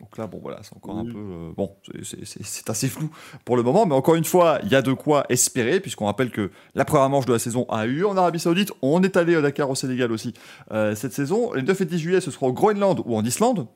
Donc 0.01 0.17
là, 0.17 0.25
bon, 0.25 0.39
voilà, 0.41 0.59
c'est 0.63 0.75
encore 0.75 0.97
un 0.97 1.05
peu. 1.05 1.15
Euh, 1.15 1.51
bon, 1.55 1.75
c'est 2.03 2.69
assez 2.69 2.87
flou 2.87 3.11
pour 3.45 3.55
le 3.55 3.61
moment, 3.61 3.85
mais 3.85 3.93
encore 3.93 4.15
une 4.15 4.25
fois, 4.25 4.59
il 4.63 4.69
y 4.69 4.75
a 4.75 4.81
de 4.81 4.93
quoi 4.93 5.25
espérer, 5.29 5.79
puisqu'on 5.79 6.07
rappelle 6.07 6.31
que 6.31 6.49
la 6.73 6.85
première 6.85 7.07
manche 7.09 7.27
de 7.27 7.33
la 7.33 7.37
saison 7.39 7.67
a 7.69 7.85
eu 7.85 8.03
en 8.03 8.17
Arabie 8.17 8.39
Saoudite. 8.39 8.71
On 8.81 9.03
est 9.03 9.15
allé 9.15 9.35
au 9.35 9.41
Dakar, 9.41 9.69
au 9.69 9.75
Sénégal 9.75 10.11
aussi 10.11 10.33
euh, 10.71 10.95
cette 10.95 11.13
saison. 11.13 11.53
Les 11.53 11.61
9 11.61 11.81
et 11.81 11.85
10 11.85 11.99
juillet, 11.99 12.19
ce 12.21 12.31
sera 12.31 12.47
au 12.47 12.53
Groenland 12.53 12.99
ou 13.05 13.15
en 13.15 13.23
Islande. 13.23 13.67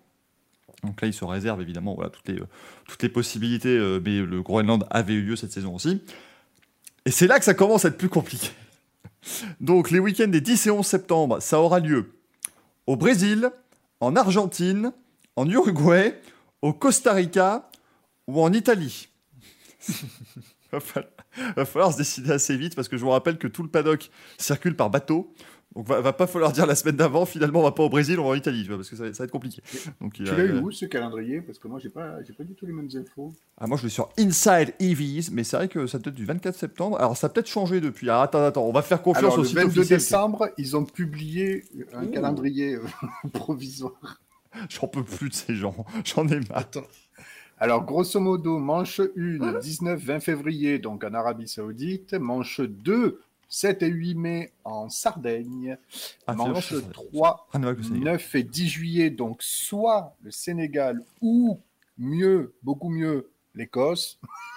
Donc 0.83 0.99
là, 0.99 1.07
il 1.07 1.13
se 1.13 1.23
réserve 1.23 1.61
évidemment 1.61 1.93
voilà, 1.93 2.09
toutes, 2.09 2.27
les, 2.27 2.39
euh, 2.39 2.47
toutes 2.87 3.03
les 3.03 3.09
possibilités, 3.09 3.77
mais 4.03 4.17
le 4.19 4.41
Groenland 4.41 4.83
avait 4.89 5.13
eu 5.13 5.21
lieu 5.21 5.35
cette 5.35 5.51
saison 5.51 5.75
aussi. 5.75 6.01
Et 7.05 7.11
c'est 7.11 7.27
là 7.27 7.37
que 7.37 7.45
ça 7.45 7.53
commence 7.53 7.85
à 7.85 7.89
être 7.89 7.97
plus 7.97 8.09
compliqué. 8.09 8.49
Donc 9.59 9.91
les 9.91 9.99
week-ends 9.99 10.27
des 10.27 10.41
10 10.41 10.67
et 10.67 10.71
11 10.71 10.85
septembre, 10.85 11.39
ça 11.39 11.59
aura 11.59 11.79
lieu 11.79 12.13
au 12.87 12.95
Brésil, 12.95 13.51
en 13.99 14.15
Argentine, 14.15 14.91
en 15.35 15.49
Uruguay, 15.49 16.19
au 16.61 16.73
Costa 16.73 17.13
Rica 17.13 17.69
ou 18.27 18.41
en 18.41 18.53
Italie. 18.53 19.09
Il 21.37 21.53
va 21.55 21.65
falloir 21.65 21.91
se 21.91 21.97
décider 21.97 22.31
assez 22.31 22.55
vite 22.57 22.75
parce 22.75 22.87
que 22.87 22.97
je 22.97 23.03
vous 23.03 23.11
rappelle 23.11 23.37
que 23.37 23.47
tout 23.47 23.63
le 23.63 23.69
paddock 23.69 24.09
circule 24.37 24.75
par 24.75 24.89
bateau. 24.89 25.33
Donc 25.75 25.87
va, 25.87 25.99
va 25.99 26.13
pas 26.13 26.25
falloir 26.25 26.53
dire 26.53 26.65
la 26.65 26.75
semaine 26.75 26.95
d'avant, 26.95 27.25
finalement 27.25 27.59
on 27.59 27.63
va 27.63 27.73
pas 27.73 27.83
au 27.83 27.89
Brésil, 27.89 28.17
on 28.17 28.23
va 28.23 28.29
en 28.29 28.35
Italie, 28.35 28.65
parce 28.65 28.89
que 28.89 28.95
ça, 28.95 29.03
va 29.03 29.09
être 29.09 29.31
compliqué. 29.31 29.61
Donc, 29.99 30.13
tu 30.13 30.23
l'as 30.23 30.45
eu 30.45 30.59
où 30.59 30.71
ce 30.71 30.85
calendrier? 30.85 31.41
Parce 31.41 31.59
que 31.59 31.67
moi 31.67 31.79
j'ai 31.79 31.89
pas, 31.89 32.13
pas 32.37 32.43
du 32.45 32.55
tout 32.55 32.65
les 32.65 32.71
mêmes 32.71 32.87
infos. 32.95 33.33
Ah, 33.57 33.67
moi 33.67 33.77
je 33.77 33.83
l'ai 33.83 33.89
sur 33.89 34.07
Inside 34.17 34.73
EVs, 34.79 35.31
mais 35.33 35.43
c'est 35.43 35.57
vrai 35.57 35.67
que 35.67 35.85
ça 35.85 35.99
peut 35.99 36.11
être 36.11 36.15
du 36.15 36.23
24 36.23 36.55
septembre. 36.55 36.97
Alors 36.97 37.17
ça 37.17 37.27
a 37.27 37.29
peut-être 37.29 37.49
changé 37.49 37.81
depuis. 37.81 38.09
Alors 38.09 38.21
attends, 38.21 38.45
attends, 38.45 38.65
on 38.65 38.71
va 38.71 38.83
faire 38.83 39.01
confiance 39.01 39.25
Alors, 39.25 39.39
au 39.39 39.41
le 39.41 39.47
site 39.47 39.57
22 39.57 39.83
décembre, 39.83 40.49
ils 40.57 40.77
ont 40.77 40.85
publié 40.85 41.65
un 41.93 42.05
calendrier 42.05 42.75
euh, 42.75 42.81
provisoire. 43.33 44.21
J'en 44.69 44.87
peux 44.87 45.03
plus 45.03 45.29
de 45.29 45.33
ces 45.33 45.55
gens. 45.55 45.85
J'en 46.05 46.27
ai 46.27 46.39
marre. 46.49 46.69
Alors, 47.57 47.85
grosso 47.85 48.19
modo, 48.19 48.59
manche 48.59 48.99
1, 48.99 49.03
19-20 49.59 50.19
février, 50.19 50.79
donc 50.79 51.03
en 51.03 51.13
Arabie 51.13 51.47
Saoudite. 51.47 52.13
Manche 52.13 52.61
2, 52.61 53.21
7 53.47 53.83
et 53.83 53.87
8 53.87 54.15
mai 54.15 54.53
en 54.63 54.89
Sardaigne. 54.89 55.77
Ah, 56.27 56.33
manche 56.33 56.73
3, 56.91 57.49
9 57.57 58.35
et 58.35 58.43
10 58.43 58.67
juillet, 58.67 59.09
donc 59.09 59.41
soit 59.41 60.15
le 60.21 60.31
Sénégal 60.31 61.01
ou 61.21 61.59
mieux, 61.97 62.53
beaucoup 62.63 62.89
mieux, 62.89 63.29
l'Écosse. 63.53 64.19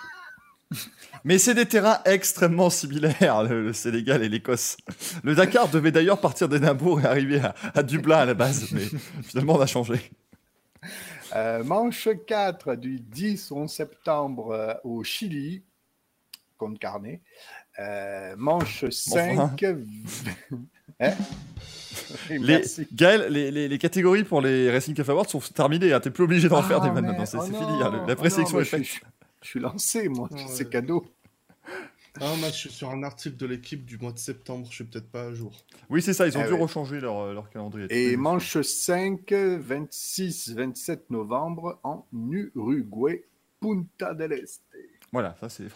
Mais 1.25 1.39
c'est 1.39 1.55
des 1.55 1.67
terrains 1.67 1.99
extrêmement 2.05 2.71
similaires, 2.71 3.43
le, 3.43 3.73
Sénégal 3.73 4.23
et 4.23 4.29
l'Écosse. 4.29 4.77
Le 5.23 5.35
Dakar 5.35 5.69
devait 5.69 5.93
d'ailleurs 5.93 6.21
partir 6.21 6.49
d'Édimbourg 6.49 7.01
et 7.01 7.07
arriver 7.07 7.41
à, 7.75 7.83
Dublin 7.83 8.19
à 8.19 8.25
la 8.25 8.35
base, 8.35 8.71
mais 8.73 8.83
finalement 9.23 9.55
on 9.55 9.61
a 9.61 9.67
changé. 9.67 10.11
Euh, 11.35 11.63
manche 11.65 12.09
4 12.27 12.77
du 12.77 13.01
10 13.01 13.53
au 13.53 13.57
11 13.57 13.71
septembre 13.71 14.51
euh, 14.53 14.75
au 14.85 15.03
Chili, 15.05 15.63
contre 16.57 16.79
Carnet. 16.79 17.21
Euh, 17.79 18.35
manche 18.37 18.89
5. 18.89 19.63
hein? 21.01 21.15
Les, 22.31 22.63
Gaël, 22.93 23.27
les, 23.31 23.69
les, 23.69 23.79
catégories 23.79 24.25
pour 24.25 24.41
les 24.41 24.71
Racing 24.71 24.95
Cup 24.95 25.09
Awards 25.11 25.29
sont 25.29 25.41
terminées. 25.41 25.93
Hein. 25.93 26.01
T'es 26.01 26.11
plus 26.11 26.25
obligé 26.25 26.49
d'en 26.49 26.61
ah, 26.61 26.63
faire 26.63 26.81
des 26.81 26.91
maintenant. 26.91 27.27
C'est 27.27 27.37
oh 27.37 27.43
fini. 27.43 27.57
Hein. 27.57 28.05
La 28.07 28.15
oh 28.15 28.17
présélection 28.17 28.61
est 28.61 28.65
faite. 28.65 28.85
Je 28.85 29.01
suis 29.49 29.61
lancé, 29.61 30.09
moi. 30.09 30.29
C'est 30.49 30.69
cadeau. 30.69 31.07
Ah, 32.21 32.35
moi, 32.39 32.49
je 32.49 32.55
suis 32.55 32.71
sur 32.71 32.91
un 32.91 33.03
article 33.03 33.37
de 33.37 33.47
l'équipe 33.47 33.85
du 33.85 33.99
mois 33.99 34.13
de 34.13 34.19
septembre. 34.19 34.67
Je 34.71 34.75
suis 34.77 34.85
peut-être 34.85 35.11
pas 35.11 35.27
à 35.27 35.33
jour. 35.33 35.53
Oui, 35.89 36.03
c'est 36.03 36.13
ça. 36.13 36.27
Ils 36.27 36.37
ont 36.37 36.43
eh 36.45 36.49
dû 36.49 36.55
rechanger 36.55 37.01
leur, 37.01 37.19
euh, 37.19 37.33
leur, 37.33 37.49
calendrier. 37.49 37.87
Et 37.91 38.17
manche 38.17 38.61
5, 38.61 39.31
26, 39.33 40.55
27 40.55 41.11
novembre 41.11 41.79
en 41.85 42.07
Uruguay, 42.13 43.25
Punta 43.61 44.15
del 44.15 44.33
Este. 44.33 44.63
Voilà, 45.13 45.37
ça 45.41 45.49
c'est. 45.49 45.69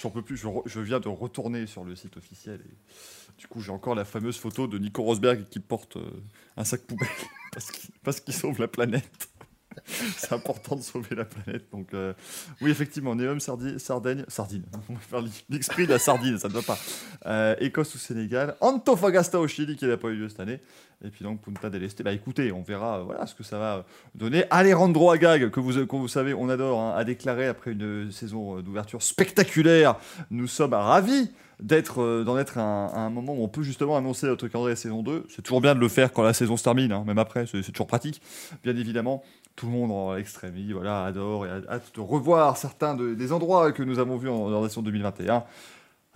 J'en 0.00 0.10
peux 0.10 0.22
plus. 0.22 0.36
Je, 0.36 0.48
je, 0.64 0.80
viens 0.80 0.98
de 1.00 1.08
retourner 1.08 1.66
sur 1.66 1.84
le 1.84 1.94
site 1.94 2.16
officiel 2.16 2.60
et 2.64 3.38
du 3.38 3.46
coup 3.46 3.60
j'ai 3.60 3.70
encore 3.70 3.94
la 3.94 4.04
fameuse 4.04 4.38
photo 4.38 4.66
de 4.66 4.78
Nico 4.78 5.02
Rosberg 5.02 5.48
qui 5.48 5.60
porte 5.60 5.96
euh, 5.96 6.10
un 6.56 6.64
sac 6.64 6.82
poubelle 6.82 7.08
parce 8.02 8.20
qu'il 8.20 8.34
sauve 8.34 8.60
la 8.60 8.68
planète. 8.68 9.29
c'est 10.16 10.32
important 10.32 10.76
de 10.76 10.82
sauver 10.82 11.14
la 11.14 11.24
planète. 11.24 11.64
Donc, 11.72 11.94
euh, 11.94 12.12
oui, 12.60 12.70
effectivement, 12.70 13.14
Neum, 13.14 13.40
Sardine, 13.40 13.78
Sardaigne, 13.78 14.24
Sardine. 14.28 14.64
On 14.88 14.94
va 14.94 15.00
faire 15.00 15.24
l'esprit 15.48 15.86
de 15.86 15.92
la 15.92 15.98
sardine, 15.98 16.38
ça 16.38 16.48
ne 16.48 16.52
va 16.52 16.62
pas. 16.62 16.78
Euh, 17.26 17.54
Écosse 17.60 17.94
ou 17.94 17.98
Sénégal. 17.98 18.56
Antofagasta 18.60 19.38
au 19.38 19.46
Chili, 19.46 19.76
qui 19.76 19.86
n'a 19.86 19.96
pas 19.96 20.08
eu 20.08 20.16
lieu 20.16 20.28
cette 20.28 20.40
année. 20.40 20.60
Et 21.02 21.08
puis 21.08 21.24
donc 21.24 21.40
Punta 21.40 21.70
del 21.70 21.82
Este. 21.82 22.02
Bah 22.02 22.12
écoutez, 22.12 22.52
on 22.52 22.62
verra 22.62 22.98
euh, 22.98 23.02
voilà, 23.04 23.26
ce 23.26 23.34
que 23.34 23.42
ça 23.42 23.58
va 23.58 23.86
donner. 24.14 24.44
Alejandro 24.50 25.10
Agag, 25.10 25.50
que 25.50 25.60
vous, 25.60 25.86
que 25.86 25.96
vous 25.96 26.08
savez, 26.08 26.34
on 26.34 26.48
adore, 26.48 26.80
hein, 26.80 26.94
a 26.96 27.04
déclaré 27.04 27.46
après 27.46 27.72
une 27.72 28.10
saison 28.12 28.60
d'ouverture 28.60 29.02
spectaculaire. 29.02 29.96
Nous 30.30 30.46
sommes 30.46 30.74
ravis 30.74 31.30
d'être 31.58 32.24
d'en 32.24 32.38
être 32.38 32.56
à 32.56 32.62
un, 32.62 33.10
moment 33.10 33.34
où 33.34 33.42
on 33.42 33.48
peut 33.48 33.62
justement 33.62 33.96
annoncer 33.96 34.26
notre 34.26 34.48
calendrier 34.48 34.76
saison 34.76 35.02
2. 35.02 35.26
C'est 35.28 35.42
toujours 35.42 35.60
bien 35.60 35.74
de 35.74 35.80
le 35.80 35.88
faire 35.88 36.10
quand 36.12 36.22
la 36.22 36.32
saison 36.32 36.56
se 36.56 36.64
termine, 36.64 36.90
hein, 36.90 37.04
même 37.06 37.18
après, 37.18 37.44
c'est 37.46 37.62
toujours 37.70 37.86
pratique, 37.86 38.22
bien 38.64 38.74
évidemment 38.76 39.22
tout 39.60 39.66
le 39.66 39.72
monde 39.72 39.92
en 39.92 40.16
extrémie 40.16 40.72
voilà, 40.72 41.04
adore 41.04 41.44
et 41.44 41.50
a 41.50 41.60
hâte 41.68 41.94
de 41.94 42.00
revoir 42.00 42.56
certains 42.56 42.94
des 42.96 43.30
endroits 43.30 43.72
que 43.72 43.82
nous 43.82 43.98
avons 43.98 44.16
vus 44.16 44.30
en, 44.30 44.50
en 44.50 44.82
2021. 44.82 45.44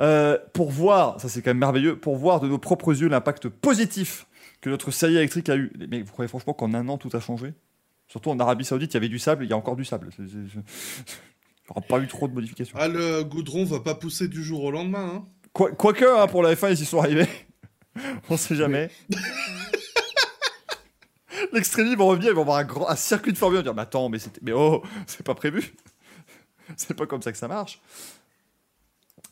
Euh, 0.01 0.39
pour 0.55 0.71
voir, 0.71 1.21
ça 1.21 1.29
c'est 1.29 1.43
quand 1.43 1.51
même 1.51 1.59
merveilleux, 1.59 1.95
pour 1.95 2.17
voir 2.17 2.41
de 2.41 2.49
nos 2.49 2.57
propres 2.57 2.99
yeux 2.99 3.09
l'impact 3.09 3.51
positif 3.51 4.27
que 4.63 4.71
notre 4.71 4.91
série 4.91 5.17
électrique 5.17 5.51
a 5.51 5.57
eu. 5.57 5.71
Mais 5.91 6.01
vous 6.01 6.11
croyez 6.11 6.27
franchement 6.27 6.55
qu'en 6.55 6.73
un 6.73 6.89
an 6.89 6.97
tout 6.97 7.11
a 7.13 7.21
changé? 7.21 7.53
Surtout 8.09 8.31
en 8.31 8.41
Arabie 8.41 8.65
Saoudite, 8.65 8.93
il 8.93 8.95
y 8.95 8.97
avait 8.97 9.11
du 9.11 9.19
sable, 9.19 9.45
il 9.45 9.51
y 9.51 9.53
a 9.53 9.59
encore 9.59 9.77
du 9.77 9.85
sable. 9.85 10.09
Il 10.19 10.25
n'y 10.25 10.63
aura 11.69 11.83
pas 11.83 11.99
eu 11.99 12.07
trop 12.07 12.27
de 12.27 12.33
modifications. 12.33 12.79
Ah, 12.81 12.89
le 12.89 13.25
goudron 13.25 13.67
va 13.67 13.81
pas 13.81 13.95
pousser 13.95 14.27
du 14.29 14.43
jour 14.43 14.65
au 14.65 14.71
lendemain. 14.71 15.17
Hein 15.17 15.27
Quoique, 15.53 16.05
hein, 16.05 16.27
pour 16.29 16.43
la 16.43 16.55
F1, 16.55 16.73
ils 16.73 16.81
y 16.81 16.87
sont 16.87 16.99
arrivés. 16.99 17.29
On 18.31 18.39
sait 18.39 18.57
jamais. 18.57 18.89
L'extrémie 21.55 21.95
vont 21.95 22.09
revenir, 22.09 22.31
ils 22.31 22.35
vont 22.35 22.43
avoir 22.43 22.59
un, 22.59 22.65
grand, 22.65 22.89
un 22.89 22.97
circuit 22.97 23.33
de 23.33 23.39
Formule 23.39 23.61
1, 23.61 23.63
dire 23.63 23.75
mais 23.75 23.83
attends, 23.83 24.09
mais, 24.09 24.19
mais 24.43 24.53
oh, 24.53 24.83
c'est 25.07 25.25
pas 25.25 25.35
prévu. 25.35 25.73
c'est 26.77 26.95
pas 26.95 27.07
comme 27.07 27.23
ça 27.23 27.33
que 27.33 27.39
ça 27.39 27.49
marche. 27.49 27.81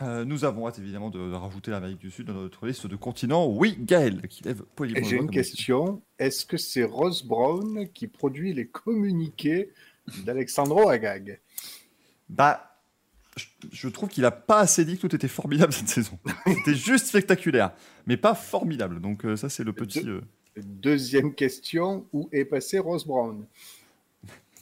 Euh, 0.01 0.25
nous 0.25 0.45
avons 0.45 0.67
hâte 0.67 0.79
évidemment 0.79 1.11
de, 1.11 1.33
rajouter 1.33 1.71
l'Amérique 1.71 1.99
du 1.99 2.11
Sud 2.11 2.27
dans 2.27 2.35
notre 2.35 2.67
liste 2.67 2.87
de 2.87 2.97
continents. 2.97 3.47
Oui, 3.47 3.77
Gaël, 3.79 4.27
qui 4.29 4.43
lève 4.43 4.63
J'ai 4.81 5.17
une 5.17 5.31
question. 5.31 6.03
Est-ce 6.19 6.45
que 6.45 6.57
c'est 6.57 6.85
Rose 6.85 7.25
Brown 7.25 7.89
qui 7.93 8.09
produit 8.09 8.53
les 8.53 8.67
communiqués 8.67 9.71
d'Alexandro 10.25 10.89
Agag? 10.89 11.41
Bah, 12.29 12.81
je, 13.71 13.89
trouve 13.89 14.09
qu'il 14.09 14.25
a 14.25 14.31
pas 14.31 14.61
assez 14.61 14.85
dit 14.85 14.97
que 14.97 15.07
tout 15.07 15.15
était 15.15 15.29
formidable 15.29 15.73
cette 15.73 15.89
saison. 15.89 16.19
C'était 16.47 16.75
juste 16.75 17.07
spectaculaire, 17.07 17.73
mais 18.07 18.17
pas 18.17 18.35
formidable. 18.35 19.01
Donc 19.01 19.25
euh, 19.25 19.37
ça, 19.37 19.49
c'est 19.49 19.65
le 19.65 19.73
petit. 19.73 20.09
Euh, 20.09 20.21
Deuxième 20.57 21.35
question, 21.35 22.07
où 22.13 22.29
est 22.33 22.45
passé 22.45 22.79
Rose 22.79 23.07
Brown? 23.07 23.45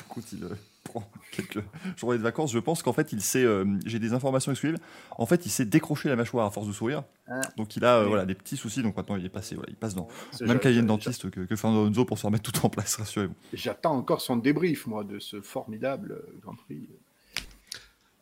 Écoute, 0.09 0.25
il, 0.33 0.47
prend 0.91 1.09
quelques 1.31 1.63
journées 1.97 2.19
de 2.19 2.23
vacances, 2.23 2.53
je 2.53 2.59
pense 2.59 2.83
qu'en 2.83 2.93
fait, 2.93 3.13
il 3.13 3.21
sait, 3.21 3.45
euh, 3.45 3.65
j'ai 3.87 3.99
des 3.99 4.13
informations 4.13 4.53
exclusives, 4.53 4.79
en 5.17 5.27
fait, 5.27 5.47
il 5.47 5.51
s'est 5.51 5.65
décroché 5.65 6.09
la 6.09 6.17
mâchoire 6.17 6.47
à 6.47 6.51
force 6.51 6.67
de 6.67 6.73
sourire. 6.73 7.05
Ah. 7.29 7.41
Donc 7.57 7.77
il 7.77 7.85
a 7.85 7.99
euh, 7.99 8.07
voilà, 8.07 8.27
des 8.27 8.35
petits 8.35 8.57
soucis, 8.57 8.83
donc 8.83 8.97
maintenant 8.97 9.17
il 9.17 9.25
est 9.25 9.31
passé, 9.31 9.55
voilà, 9.55 9.71
il 9.71 9.77
passe 9.77 9.95
dans 9.95 10.09
C'est- 10.33 10.47
même 10.47 10.59
cahier 10.59 10.83
de 10.83 10.87
dentiste 10.87 11.31
que, 11.31 11.41
que 11.41 11.57
Fernando 11.57 11.83
Alonso 11.85 12.05
pour 12.05 12.19
se 12.19 12.27
remettre 12.27 12.51
tout 12.51 12.67
en 12.67 12.69
place, 12.69 12.97
rassurez-vous. 12.97 13.35
J'attends 13.53 13.97
encore 13.97 14.21
son 14.21 14.37
débrief, 14.37 14.87
moi, 14.87 15.05
de 15.05 15.19
ce 15.19 15.41
formidable 15.41 16.13
euh, 16.13 16.39
Grand 16.43 16.55
Prix. 16.55 16.89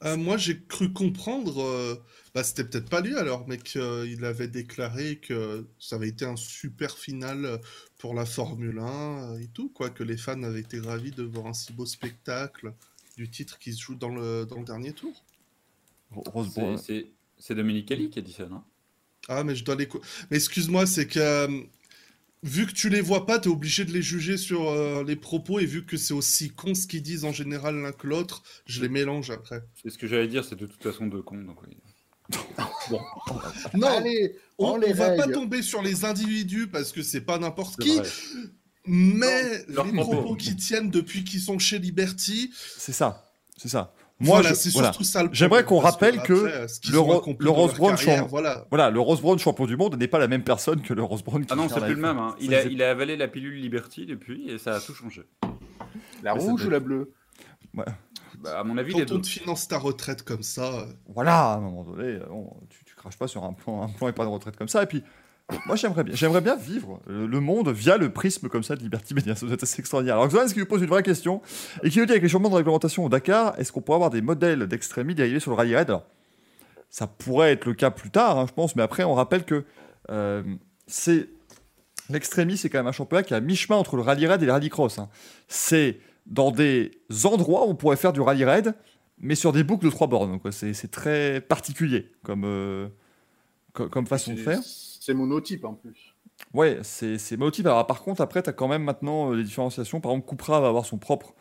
Euh, 0.04 0.16
moi, 0.16 0.36
j'ai 0.36 0.62
cru 0.64 0.92
comprendre, 0.92 1.60
euh, 1.60 1.96
bah, 2.34 2.44
c'était 2.44 2.64
peut-être 2.64 2.88
pas 2.88 3.00
lui 3.00 3.16
alors, 3.16 3.48
mais 3.48 3.58
qu'il 3.58 4.24
avait 4.24 4.46
déclaré 4.46 5.16
que 5.18 5.66
ça 5.80 5.96
avait 5.96 6.08
été 6.08 6.24
un 6.24 6.36
super 6.36 6.96
final 6.98 7.44
euh, 7.44 7.58
pour 7.98 8.14
la 8.14 8.24
Formule 8.24 8.78
1 8.78 9.32
euh, 9.34 9.38
et 9.40 9.48
tout, 9.48 9.70
quoi, 9.70 9.90
que 9.90 10.04
les 10.04 10.16
fans 10.16 10.42
avaient 10.44 10.60
été 10.60 10.78
ravis 10.78 11.10
de 11.10 11.24
voir 11.24 11.46
un 11.46 11.52
si 11.54 11.72
beau 11.72 11.84
spectacle 11.86 12.72
du 13.16 13.28
titre 13.28 13.58
qui 13.58 13.72
se 13.72 13.80
joue 13.82 13.96
dans 13.96 14.14
le, 14.14 14.46
dans 14.46 14.58
le 14.60 14.64
dernier 14.64 14.92
tour. 14.92 15.24
Rose 16.12 16.50
C'est- 16.54 16.76
C'est 16.76 17.06
c'est 17.38 17.54
Dominique 17.54 17.90
Ali 17.92 18.10
qui 18.10 18.18
a 18.18 18.22
dit 18.22 18.32
ça, 18.32 18.46
non? 18.46 18.62
Ah, 19.28 19.44
mais 19.44 19.54
je 19.54 19.64
dois 19.64 19.74
les. 19.76 19.86
co- 19.88 20.00
Mais 20.30 20.36
excuse-moi, 20.38 20.86
c'est 20.86 21.06
que 21.06 21.18
euh, 21.20 21.62
vu 22.42 22.66
que 22.66 22.72
tu 22.72 22.88
les 22.88 23.00
vois 23.00 23.26
pas, 23.26 23.38
t'es 23.38 23.48
obligé 23.48 23.84
de 23.84 23.92
les 23.92 24.02
juger 24.02 24.36
sur 24.36 24.68
euh, 24.70 25.04
les 25.04 25.16
propos 25.16 25.58
et 25.60 25.66
vu 25.66 25.84
que 25.84 25.96
c'est 25.96 26.14
aussi 26.14 26.50
con 26.50 26.74
ce 26.74 26.86
qu'ils 26.86 27.02
disent 27.02 27.24
en 27.24 27.32
général 27.32 27.76
l'un 27.80 27.92
que 27.92 28.06
l'autre, 28.06 28.42
je 28.66 28.80
les 28.80 28.88
mélange 28.88 29.30
après. 29.30 29.62
C'est 29.82 29.90
ce 29.90 29.98
que 29.98 30.06
j'allais 30.06 30.28
dire, 30.28 30.44
c'est 30.44 30.56
de 30.56 30.66
toute 30.66 30.82
façon 30.82 31.06
deux 31.06 31.22
cons. 31.22 31.42
Donc, 31.42 31.58
oui. 31.62 31.76
Non, 33.74 33.86
Allez, 33.88 34.36
on, 34.58 34.72
on 34.72 34.76
les 34.76 34.90
on 34.92 34.94
va 34.94 35.10
pas 35.16 35.28
tomber 35.28 35.62
sur 35.62 35.82
les 35.82 36.04
individus 36.04 36.66
parce 36.68 36.92
que 36.92 37.02
c'est 37.02 37.20
pas 37.22 37.38
n'importe 37.38 37.80
qui, 37.80 37.96
vrai. 37.96 38.08
mais 38.86 39.64
Non, 39.68 39.84
les 39.84 39.92
propos. 39.92 40.10
propos 40.12 40.34
qui 40.36 40.56
tiennent 40.56 40.90
depuis 40.90 41.24
qu'ils 41.24 41.40
sont 41.40 41.58
chez 41.58 41.78
Liberty, 41.78 42.52
C'est 42.76 42.92
ça, 42.92 43.30
c'est 43.56 43.68
ça. 43.68 43.94
Moi, 44.20 44.40
voilà, 44.40 44.52
je- 44.54 44.70
voilà. 44.70 44.88
surtout 44.92 45.04
ça 45.04 45.22
le 45.22 45.28
J'aimerais 45.32 45.64
qu'on 45.64 45.78
rappelle 45.78 46.20
que 46.22 46.32
après, 46.34 46.66
le 46.90 46.98
Ro- 46.98 47.36
le 47.38 47.50
Rose 47.50 47.74
Brown 47.74 47.94
carrière, 47.94 48.18
champ- 48.22 48.26
voilà. 48.26 48.66
Voilà, 48.68 48.90
le 48.90 48.98
Rose 48.98 49.20
Brown 49.20 49.38
champion 49.38 49.66
du 49.66 49.76
monde 49.76 49.96
n'est 49.96 50.08
pas 50.08 50.18
la 50.18 50.26
même 50.26 50.42
personne 50.42 50.82
que 50.82 50.92
le 50.92 51.02
Rose 51.04 51.22
Brown 51.22 51.44
qui 51.46 51.52
Ah 51.52 51.56
non, 51.56 51.68
c'est 51.68 51.80
plus 51.80 51.94
le 51.94 52.00
F1. 52.00 52.00
même. 52.00 52.18
hein. 52.18 52.34
Il, 52.40 52.52
a, 52.54 52.64
il 52.64 52.82
a 52.82 52.90
avalé 52.90 53.16
la 53.16 53.28
pilule 53.28 53.60
Liberty 53.60 54.06
depuis 54.06 54.50
et 54.50 54.58
ça 54.58 54.74
a 54.74 54.80
tout 54.80 54.92
changé. 54.94 55.22
La 56.24 56.34
Mais 56.34 56.40
rouge 56.40 56.64
ou 56.66 56.70
la 56.70 56.80
bleue 56.80 57.12
Bah, 57.74 57.84
à 58.56 58.64
mon 58.64 58.76
avis, 58.78 58.92
Quand 58.92 58.98
les 58.98 59.04
on 59.12 59.16
deux. 59.16 59.20
te 59.20 59.26
finance 59.28 59.68
ta 59.68 59.78
retraite 59.78 60.22
comme 60.22 60.42
ça, 60.42 60.80
euh, 60.80 60.86
Voilà, 61.14 61.52
à 61.52 61.56
un 61.56 61.60
moment 61.60 61.84
donné, 61.84 62.04
euh, 62.16 62.26
bon, 62.28 62.52
tu, 62.70 62.84
tu 62.84 62.94
craches 62.96 63.16
pas 63.18 63.28
sur 63.28 63.44
un 63.44 63.52
plan, 63.52 63.82
un 63.82 63.88
plan 63.88 64.08
et 64.08 64.12
pas 64.12 64.24
de 64.24 64.30
retraite 64.30 64.56
comme 64.56 64.68
ça. 64.68 64.82
Et 64.82 64.86
puis, 64.86 65.02
moi, 65.66 65.76
j'aimerais 65.76 66.04
bien, 66.04 66.14
j'aimerais 66.14 66.40
bien 66.42 66.56
vivre 66.56 67.00
le, 67.06 67.26
le 67.26 67.40
monde 67.40 67.70
via 67.70 67.96
le 67.96 68.12
prisme 68.12 68.48
comme 68.48 68.62
ça 68.62 68.76
de 68.76 68.82
Liberty 68.82 69.14
Media. 69.14 69.34
Ça 69.34 69.46
doit 69.46 69.54
être 69.54 69.62
assez 69.62 69.80
extraordinaire. 69.80 70.16
Alors, 70.16 70.28
Xoan, 70.28 70.46
ce 70.48 70.52
qui 70.52 70.60
lui 70.60 70.66
pose 70.66 70.82
une 70.82 70.88
vraie 70.88 71.02
question 71.02 71.40
et 71.82 71.90
qui 71.90 71.98
nous 71.98 72.04
dit 72.06 72.12
avec 72.12 72.22
les 72.22 72.28
changements 72.28 72.50
de 72.50 72.56
réglementation 72.56 73.04
au 73.04 73.08
Dakar, 73.08 73.58
est-ce 73.58 73.72
qu'on 73.72 73.80
pourrait 73.80 73.96
avoir 73.96 74.10
des 74.10 74.20
modèles 74.20 74.66
d'extrémie 74.66 75.14
dérivés 75.14 75.40
sur 75.40 75.50
le 75.50 75.56
rallye 75.56 75.74
raid? 75.74 75.88
Alors, 75.88 76.04
ça 76.90 77.06
pourrait 77.06 77.52
être 77.52 77.64
le 77.66 77.74
cas 77.74 77.90
plus 77.90 78.10
tard, 78.10 78.38
hein, 78.38 78.46
je 78.48 78.52
pense, 78.52 78.76
mais 78.76 78.82
après, 78.82 79.04
on 79.04 79.14
rappelle 79.14 79.44
que 79.44 79.64
euh, 80.10 80.42
c'est 80.86 81.28
l'extrémie, 82.10 82.56
c'est 82.56 82.70
quand 82.70 82.78
même 82.78 82.86
un 82.86 82.92
championnat 82.92 83.22
qui 83.22 83.34
est 83.34 83.36
à 83.36 83.40
mi-chemin 83.40 83.76
entre 83.76 83.96
le 83.96 84.02
rallye 84.02 84.26
raid 84.26 84.42
et 84.42 84.46
le 84.46 84.52
rallye 84.52 84.70
cross. 84.70 84.98
hein. 84.98 85.08
C'est 85.48 86.00
dans 86.26 86.50
des 86.50 86.92
endroits 87.24 87.66
où 87.66 87.70
on 87.70 87.74
pourrait 87.74 87.96
faire 87.96 88.12
du 88.12 88.20
rallye 88.20 88.44
raid, 88.44 88.74
mais 89.18 89.34
sur 89.34 89.52
des 89.52 89.64
boucles 89.64 89.84
de 89.86 89.90
trois 89.90 90.06
bornes. 90.06 90.38
C'est 90.50 90.90
très 90.90 91.40
particulier 91.40 92.12
comme, 92.22 92.44
euh, 92.44 92.88
co- 93.72 93.88
comme 93.88 94.06
façon 94.06 94.32
de 94.32 94.38
faire. 94.38 94.60
C'est 95.08 95.14
monotype 95.14 95.64
en 95.64 95.72
plus. 95.72 96.14
Ouais, 96.52 96.80
c'est 96.82 97.16
c'est 97.16 97.38
motif. 97.38 97.64
Alors 97.64 97.86
par 97.86 98.02
contre, 98.02 98.20
après, 98.20 98.42
tu 98.42 98.50
as 98.50 98.52
quand 98.52 98.68
même 98.68 98.84
maintenant 98.84 99.32
euh, 99.32 99.36
des 99.36 99.42
différenciations. 99.42 100.02
Par 100.02 100.12
exemple, 100.12 100.28
Cupra 100.28 100.60
va 100.60 100.68
avoir 100.68 100.84
son 100.84 100.98
propre, 100.98 101.34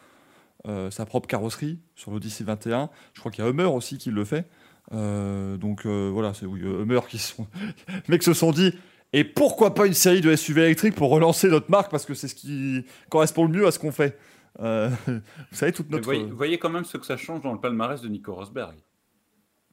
euh, 0.69 0.89
sa 0.89 1.06
propre 1.06 1.27
carrosserie 1.27 1.82
sur 1.93 2.12
l'Odyssey 2.12 2.45
21. 2.45 2.89
Je 3.13 3.19
crois 3.19 3.30
qu'il 3.30 3.43
y 3.43 3.47
a 3.47 3.49
Hummer 3.49 3.65
aussi 3.65 3.97
qui 3.97 4.10
le 4.10 4.23
fait. 4.23 4.47
Euh, 4.93 5.58
donc 5.58 5.86
euh, 5.86 6.10
voilà, 6.13 6.34
c'est 6.34 6.45
oui, 6.45 6.62
Hummer 6.62 7.01
qui 7.10 7.17
sont... 7.17 7.45
Les 7.89 8.01
mecs 8.08 8.23
se 8.23 8.34
sont 8.34 8.53
dit, 8.53 8.71
et 9.12 9.25
pourquoi 9.25 9.73
pas 9.73 9.86
une 9.86 9.93
série 9.93 10.21
de 10.21 10.34
SUV 10.34 10.62
électriques 10.62 10.95
pour 10.95 11.10
relancer 11.10 11.49
notre 11.49 11.69
marque? 11.69 11.91
Parce 11.91 12.06
que 12.06 12.13
c'est 12.13 12.30
ce 12.30 12.36
qui 12.36 12.86
correspond 13.10 13.43
le 13.43 13.51
mieux 13.51 13.67
à 13.67 13.71
ce 13.71 13.80
qu'on 13.80 13.91
fait. 13.91 14.17
Euh, 14.62 14.89
vous 15.08 15.21
savez, 15.51 15.73
toute 15.73 15.88
Mais 15.89 15.97
notre... 15.97 16.06
voyez, 16.06 16.23
voyez 16.23 16.58
quand 16.58 16.69
même 16.69 16.86
ce 16.86 16.95
que 16.95 17.06
ça 17.06 17.17
change 17.17 17.41
dans 17.41 17.51
le 17.51 17.60
palmarès 17.60 18.01
de 18.01 18.08
Nico 18.08 18.34
Rosberg. 18.34 18.77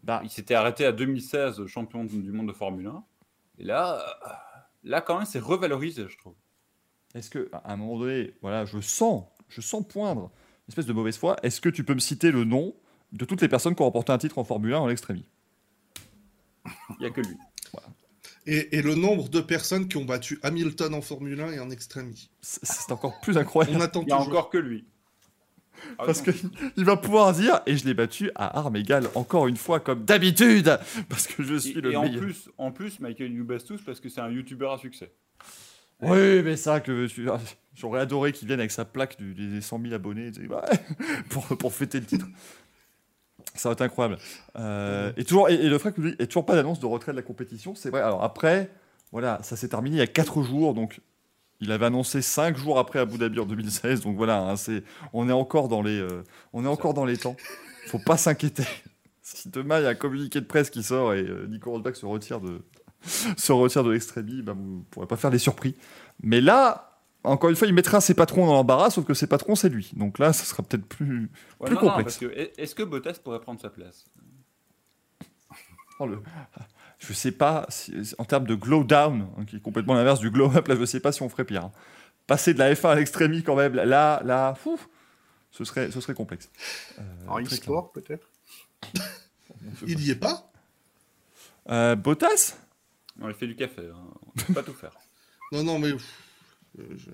Bah, 0.02 0.20
Il 0.24 0.30
s'était 0.30 0.54
arrêté 0.54 0.84
à 0.84 0.90
2016 0.90 1.64
champion 1.66 2.04
du 2.04 2.32
monde 2.32 2.48
de 2.48 2.52
Formule 2.52 2.88
1. 2.88 3.04
Et 3.58 3.64
là, 3.64 4.04
là 4.82 5.00
quand 5.00 5.16
même, 5.18 5.26
c'est 5.26 5.38
revalorisé, 5.38 6.06
je 6.08 6.16
trouve. 6.18 6.34
Est-ce 7.14 7.30
que, 7.30 7.48
à 7.52 7.72
un 7.72 7.76
moment 7.76 7.98
donné, 7.98 8.34
voilà, 8.42 8.64
je 8.64 8.80
sens, 8.80 9.24
je 9.48 9.60
sens 9.60 9.86
poindre 9.86 10.32
une 10.66 10.70
espèce 10.72 10.86
de 10.86 10.92
mauvaise 10.92 11.16
foi. 11.16 11.36
Est-ce 11.42 11.60
que 11.60 11.68
tu 11.68 11.84
peux 11.84 11.94
me 11.94 12.00
citer 12.00 12.30
le 12.32 12.44
nom 12.44 12.74
de 13.12 13.24
toutes 13.24 13.40
les 13.42 13.48
personnes 13.48 13.74
qui 13.76 13.82
ont 13.82 13.86
remporté 13.86 14.10
un 14.12 14.18
titre 14.18 14.38
en 14.38 14.44
Formule 14.44 14.74
1 14.74 14.78
en 14.80 14.88
extrémie 14.88 15.26
Il 16.90 16.96
n'y 17.00 17.06
a 17.06 17.10
que 17.10 17.20
lui. 17.20 17.36
et, 18.46 18.76
et 18.76 18.82
le 18.82 18.94
nombre 18.94 19.28
de 19.28 19.40
personnes 19.40 19.86
qui 19.88 19.96
ont 19.96 20.04
battu 20.04 20.40
Hamilton 20.42 20.94
en 20.94 21.00
Formule 21.02 21.40
1 21.40 21.52
et 21.52 21.60
en 21.60 21.70
extrémie. 21.70 22.30
C'est 22.40 22.64
c'est 22.64 22.90
encore 22.92 23.20
plus 23.20 23.36
incroyable. 23.38 23.76
On 23.76 23.80
attend 23.80 24.00
Il 24.02 24.06
n'y 24.06 24.12
a 24.12 24.16
toujours. 24.16 24.32
encore 24.32 24.50
que 24.50 24.58
lui. 24.58 24.86
Ah 25.98 26.04
Parce 26.06 26.22
qu'il 26.22 26.84
va 26.84 26.96
pouvoir 26.96 27.32
dire, 27.32 27.60
et 27.66 27.76
je 27.76 27.84
l'ai 27.84 27.94
battu 27.94 28.30
à 28.34 28.58
armes 28.58 28.76
égales 28.76 29.08
encore 29.14 29.48
une 29.48 29.56
fois, 29.56 29.80
comme 29.80 30.04
d'habitude, 30.04 30.78
parce 31.08 31.26
que 31.26 31.42
je 31.42 31.56
suis 31.56 31.78
Et, 31.78 31.80
le 31.80 31.92
et 31.92 31.96
en 31.96 32.02
meilleur. 32.02 32.20
plus, 32.22 32.48
en 32.58 32.70
plus, 32.72 33.00
Michael 33.00 33.32
tous 33.66 33.82
parce 33.82 34.00
que 34.00 34.08
c'est 34.08 34.20
un 34.20 34.30
youtubeur 34.30 34.72
à 34.72 34.78
succès. 34.78 35.12
Oui, 36.00 36.42
mais 36.42 36.56
ça, 36.56 36.80
que 36.80 37.06
j'aurais 37.74 38.00
adoré 38.00 38.32
qu'il 38.32 38.48
vienne 38.48 38.60
avec 38.60 38.70
sa 38.70 38.84
plaque 38.84 39.16
du- 39.18 39.34
des 39.34 39.60
100 39.60 39.80
000 39.80 39.94
abonnés 39.94 40.30
pour, 41.30 41.46
pour 41.46 41.72
fêter 41.72 42.00
le 42.00 42.06
titre. 42.06 42.26
Ça 43.54 43.68
va 43.68 43.74
être 43.74 43.82
incroyable. 43.82 44.18
Euh, 44.56 45.12
et, 45.16 45.24
toujours, 45.24 45.48
et, 45.48 45.54
et 45.54 45.68
le 45.68 45.78
fait 45.78 45.92
que 45.92 46.00
lui, 46.00 46.16
et 46.18 46.26
toujours 46.26 46.44
pas 46.46 46.56
d'annonce 46.56 46.80
de 46.80 46.86
retrait 46.86 47.12
de 47.12 47.16
la 47.16 47.22
compétition, 47.22 47.74
c'est 47.74 47.90
vrai. 47.90 48.00
Alors 48.00 48.24
après, 48.24 48.70
voilà, 49.12 49.38
ça 49.42 49.56
s'est 49.56 49.68
terminé 49.68 49.96
il 49.96 50.00
y 50.00 50.02
a 50.02 50.06
4 50.08 50.42
jours, 50.42 50.74
donc 50.74 51.00
il 51.60 51.70
avait 51.72 51.86
annoncé 51.86 52.20
5 52.22 52.56
jours 52.56 52.78
après 52.78 52.98
Abu 52.98 53.16
Dhabi 53.18 53.38
en 53.40 53.46
2016, 53.46 54.02
donc 54.02 54.16
voilà, 54.16 54.40
hein, 54.40 54.56
c'est, 54.56 54.82
on 55.12 55.28
est 55.28 55.32
encore 55.32 55.68
dans 55.68 55.82
les, 55.82 55.98
euh, 55.98 56.22
on 56.52 56.64
est 56.64 56.68
encore 56.68 56.94
dans 56.94 57.04
les 57.04 57.16
temps. 57.16 57.36
Faut 57.88 57.98
pas 58.00 58.16
s'inquiéter. 58.16 58.64
Si 59.26 59.48
demain 59.48 59.78
il 59.80 59.84
y 59.84 59.86
a 59.86 59.88
un 59.88 59.94
communiqué 59.94 60.38
de 60.38 60.44
presse 60.44 60.68
qui 60.68 60.82
sort 60.82 61.14
et 61.14 61.22
euh, 61.22 61.46
Nico 61.46 61.70
Rosberg 61.70 61.94
se 61.96 62.04
retire 62.04 62.40
de, 62.42 62.60
se 63.38 63.52
retire 63.52 63.82
de 63.82 63.90
l'extrémie, 63.90 64.42
bah, 64.42 64.52
vous 64.52 64.78
ne 64.80 64.82
pourrez 64.90 65.06
pas 65.06 65.16
faire 65.16 65.30
les 65.30 65.38
surpris. 65.38 65.76
Mais 66.22 66.42
là, 66.42 67.00
encore 67.24 67.48
une 67.48 67.56
fois, 67.56 67.66
il 67.66 67.72
mettra 67.72 68.02
ses 68.02 68.12
patrons 68.12 68.46
dans 68.46 68.52
l'embarras, 68.52 68.90
sauf 68.90 69.06
que 69.06 69.14
ses 69.14 69.26
patrons, 69.26 69.54
c'est 69.54 69.70
lui. 69.70 69.92
Donc 69.96 70.18
là, 70.18 70.34
ce 70.34 70.44
sera 70.44 70.62
peut-être 70.62 70.84
plus. 70.84 71.30
Ouais, 71.58 71.68
Plus 71.68 71.74
non, 71.76 71.80
complexe. 71.80 72.20
est-ce 72.58 72.74
que 72.74 72.82
Bottas 72.82 73.18
pourrait 73.24 73.40
prendre 73.40 73.58
sa 73.62 73.70
place? 73.70 74.04
Oh, 76.00 76.06
le- 76.06 76.20
Je 76.98 77.12
sais 77.12 77.32
pas, 77.32 77.66
si- 77.68 77.92
en 78.18 78.24
termes 78.24 78.46
de 78.46 78.54
glow 78.54 78.84
down, 78.84 79.28
hein, 79.38 79.44
qui 79.44 79.56
est 79.56 79.60
complètement 79.60 79.94
l'inverse 79.94 80.20
du 80.20 80.30
glow 80.30 80.50
up, 80.56 80.68
là, 80.68 80.76
je 80.76 80.84
sais 80.84 81.00
pas 81.00 81.12
si 81.12 81.22
on 81.22 81.28
ferait 81.28 81.44
pire. 81.44 81.64
hein. 81.66 81.72
Passer 82.26 82.54
de 82.54 82.58
la 82.58 82.74
F1 82.74 82.90
à 82.90 82.94
l'extrémie, 82.94 83.42
quand 83.42 83.56
même, 83.56 83.74
là, 83.74 84.22
là, 84.24 84.54
fou, 84.54 84.80
ce 85.50 85.64
serait, 85.64 85.90
ce 85.90 86.00
serait 86.00 86.14
complexe. 86.14 86.48
Euh, 86.98 87.02
En 87.28 87.40
e-sport 87.40 87.92
peut-être 87.92 88.26
Il 89.86 90.00
y 90.00 90.10
est 90.10 90.14
pas? 90.16 90.50
Euh, 91.70 91.94
Bottas? 91.96 92.56
On 93.20 93.28
lui 93.28 93.34
fait 93.34 93.46
du 93.46 93.56
café, 93.56 93.82
hein. 93.92 93.98
on 94.26 94.30
peut 94.40 94.52
pas 94.54 94.62
tout 94.62 94.74
faire. 94.74 94.92
Non, 95.52 95.62
non, 95.62 95.78
mais. 95.78 95.90
euh, 95.92 95.98
je- 96.96 97.10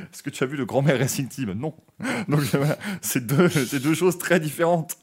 Est-ce 0.00 0.22
que 0.22 0.30
tu 0.30 0.42
as 0.42 0.46
vu 0.46 0.56
le 0.56 0.64
grand-mère 0.64 0.98
Racing 0.98 1.28
Team? 1.28 1.52
Non. 1.52 1.74
Donc, 2.28 2.40
voilà, 2.40 2.78
c'est 3.02 3.26
deux, 3.26 3.48
c'est 3.48 3.80
deux 3.80 3.94
choses 3.94 4.16
très 4.16 4.40
différentes. 4.40 4.96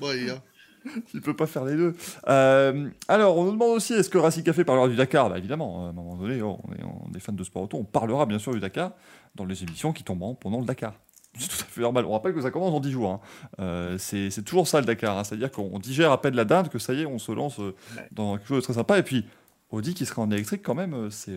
Bon, 0.00 0.12
il 0.12 0.26
y 0.26 0.30
a- 0.30 0.42
Il 1.14 1.20
peut 1.20 1.34
pas 1.34 1.46
faire 1.46 1.64
les 1.64 1.76
deux. 1.76 1.94
Euh, 2.28 2.88
alors, 3.08 3.36
on 3.38 3.44
nous 3.44 3.52
demande 3.52 3.70
aussi 3.70 3.94
est-ce 3.94 4.10
que 4.10 4.18
Racing 4.18 4.42
Café 4.42 4.64
parlera 4.64 4.88
du 4.88 4.96
Dakar 4.96 5.30
Bah 5.30 5.38
évidemment, 5.38 5.86
à 5.86 5.88
un 5.88 5.92
moment 5.92 6.16
donné, 6.16 6.42
on, 6.42 6.58
est, 6.78 6.82
on 6.84 7.12
est 7.14 7.20
fan 7.20 7.34
de 7.36 7.44
sport 7.44 7.62
auto, 7.62 7.76
on 7.78 7.84
parlera 7.84 8.26
bien 8.26 8.38
sûr 8.38 8.52
du 8.52 8.60
Dakar 8.60 8.92
dans 9.34 9.44
les 9.44 9.62
émissions 9.62 9.92
qui 9.92 10.04
tomberont 10.04 10.34
pendant 10.34 10.60
le 10.60 10.66
Dakar. 10.66 10.94
C'est 11.38 11.48
tout 11.48 11.56
à 11.62 11.64
fait 11.64 11.80
normal. 11.80 12.04
On 12.06 12.12
rappelle 12.12 12.34
que 12.34 12.40
ça 12.40 12.50
commence 12.50 12.70
dans 12.70 12.80
10 12.80 12.92
jours. 12.92 13.10
hein. 13.10 13.20
Euh, 13.58 13.98
c'est 13.98 14.30
c'est 14.30 14.42
toujours 14.42 14.68
ça 14.68 14.78
le 14.80 14.86
Dakar. 14.86 15.18
hein. 15.18 15.24
C'est-à-dire 15.24 15.50
qu'on 15.50 15.78
digère 15.80 16.12
à 16.12 16.20
peine 16.20 16.36
la 16.36 16.44
dinde, 16.44 16.68
que 16.68 16.78
ça 16.78 16.92
y 16.94 17.00
est, 17.02 17.06
on 17.06 17.18
se 17.18 17.32
lance 17.32 17.58
euh, 17.58 17.74
dans 18.12 18.36
quelque 18.36 18.46
chose 18.46 18.58
de 18.58 18.62
très 18.64 18.74
sympa. 18.74 18.98
Et 18.98 19.02
puis, 19.02 19.24
Audi 19.70 19.94
qui 19.94 20.06
sera 20.06 20.22
en 20.22 20.30
électrique, 20.30 20.62
quand 20.62 20.74
même, 20.76 21.10
c'est 21.10 21.36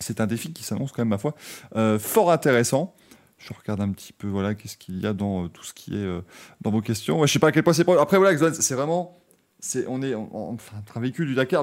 c'est 0.00 0.20
un 0.20 0.26
défi 0.26 0.52
qui 0.52 0.64
s'annonce 0.64 0.92
quand 0.92 1.02
même, 1.02 1.08
ma 1.08 1.18
foi, 1.18 1.34
fort 1.98 2.30
intéressant. 2.32 2.94
Je 3.46 3.52
regarde 3.52 3.82
un 3.82 3.90
petit 3.90 4.14
peu, 4.14 4.26
voilà, 4.26 4.54
qu'est-ce 4.54 4.78
qu'il 4.78 5.00
y 5.00 5.06
a 5.06 5.12
dans 5.12 5.44
euh, 5.44 5.48
tout 5.48 5.64
ce 5.64 5.74
qui 5.74 5.94
est 5.94 6.04
euh, 6.04 6.22
dans 6.62 6.70
vos 6.70 6.80
questions. 6.80 7.20
Ouais, 7.20 7.26
je 7.26 7.32
sais 7.34 7.38
pas 7.38 7.48
à 7.48 7.52
quel 7.52 7.62
point 7.62 7.74
c'est. 7.74 7.86
Après, 7.88 8.16
voilà, 8.16 8.38
c'est 8.52 8.74
vraiment. 8.74 9.18
c'est 9.60 9.84
on 9.86 10.00
est 10.00 10.14
en, 10.14 10.56
un 10.94 11.00
véhicule 11.00 11.26
du 11.26 11.34
Dakar. 11.34 11.62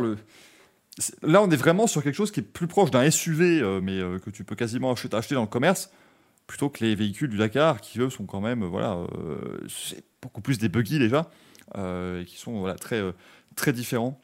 Là, 1.23 1.41
on 1.41 1.49
est 1.49 1.55
vraiment 1.55 1.87
sur 1.87 2.03
quelque 2.03 2.13
chose 2.13 2.29
qui 2.29 2.41
est 2.41 2.43
plus 2.43 2.67
proche 2.67 2.91
d'un 2.91 3.09
SUV, 3.09 3.61
euh, 3.61 3.81
mais 3.81 3.99
que 4.19 4.29
tu 4.29 4.43
peux 4.43 4.55
quasiment 4.55 4.91
acheter, 4.91 5.33
dans 5.33 5.41
le 5.41 5.47
commerce, 5.47 5.89
plutôt 6.45 6.69
que 6.69 6.83
les 6.83 6.93
véhicules 6.93 7.29
du 7.29 7.37
Dakar, 7.37 7.81
qui 7.81 7.99
eux 7.99 8.11
sont 8.11 8.25
quand 8.25 8.41
même, 8.41 8.63
voilà, 8.63 8.99
c'est 9.67 10.03
beaucoup 10.21 10.41
plus 10.41 10.59
des 10.59 10.69
buggy 10.69 10.99
déjà, 10.99 11.31
et 11.75 12.25
qui 12.25 12.37
sont 12.37 12.59
voilà, 12.59 12.75
très, 12.75 13.01
très 13.55 13.73
différents. 13.73 14.20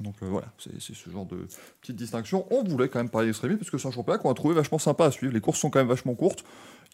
Donc 0.00 0.14
euh, 0.22 0.26
voilà, 0.26 0.46
c'est 0.58 0.80
ce 0.80 1.10
genre 1.10 1.26
de 1.26 1.46
petite 1.80 1.96
distinction. 1.96 2.46
On 2.50 2.64
voulait 2.64 2.88
quand 2.88 2.98
même 2.98 3.10
parler 3.10 3.28
d'extrémie 3.28 3.56
parce 3.56 3.70
que 3.70 3.78
c'est 3.78 3.88
un 3.88 3.92
championnat 3.92 4.18
qu'on 4.18 4.30
a 4.30 4.34
trouvé 4.34 4.54
vachement 4.54 4.78
sympa 4.78 5.04
à 5.06 5.10
suivre. 5.10 5.32
Les 5.32 5.40
courses 5.40 5.58
sont 5.58 5.70
quand 5.70 5.78
même 5.80 5.88
vachement 5.88 6.14
courtes. 6.14 6.44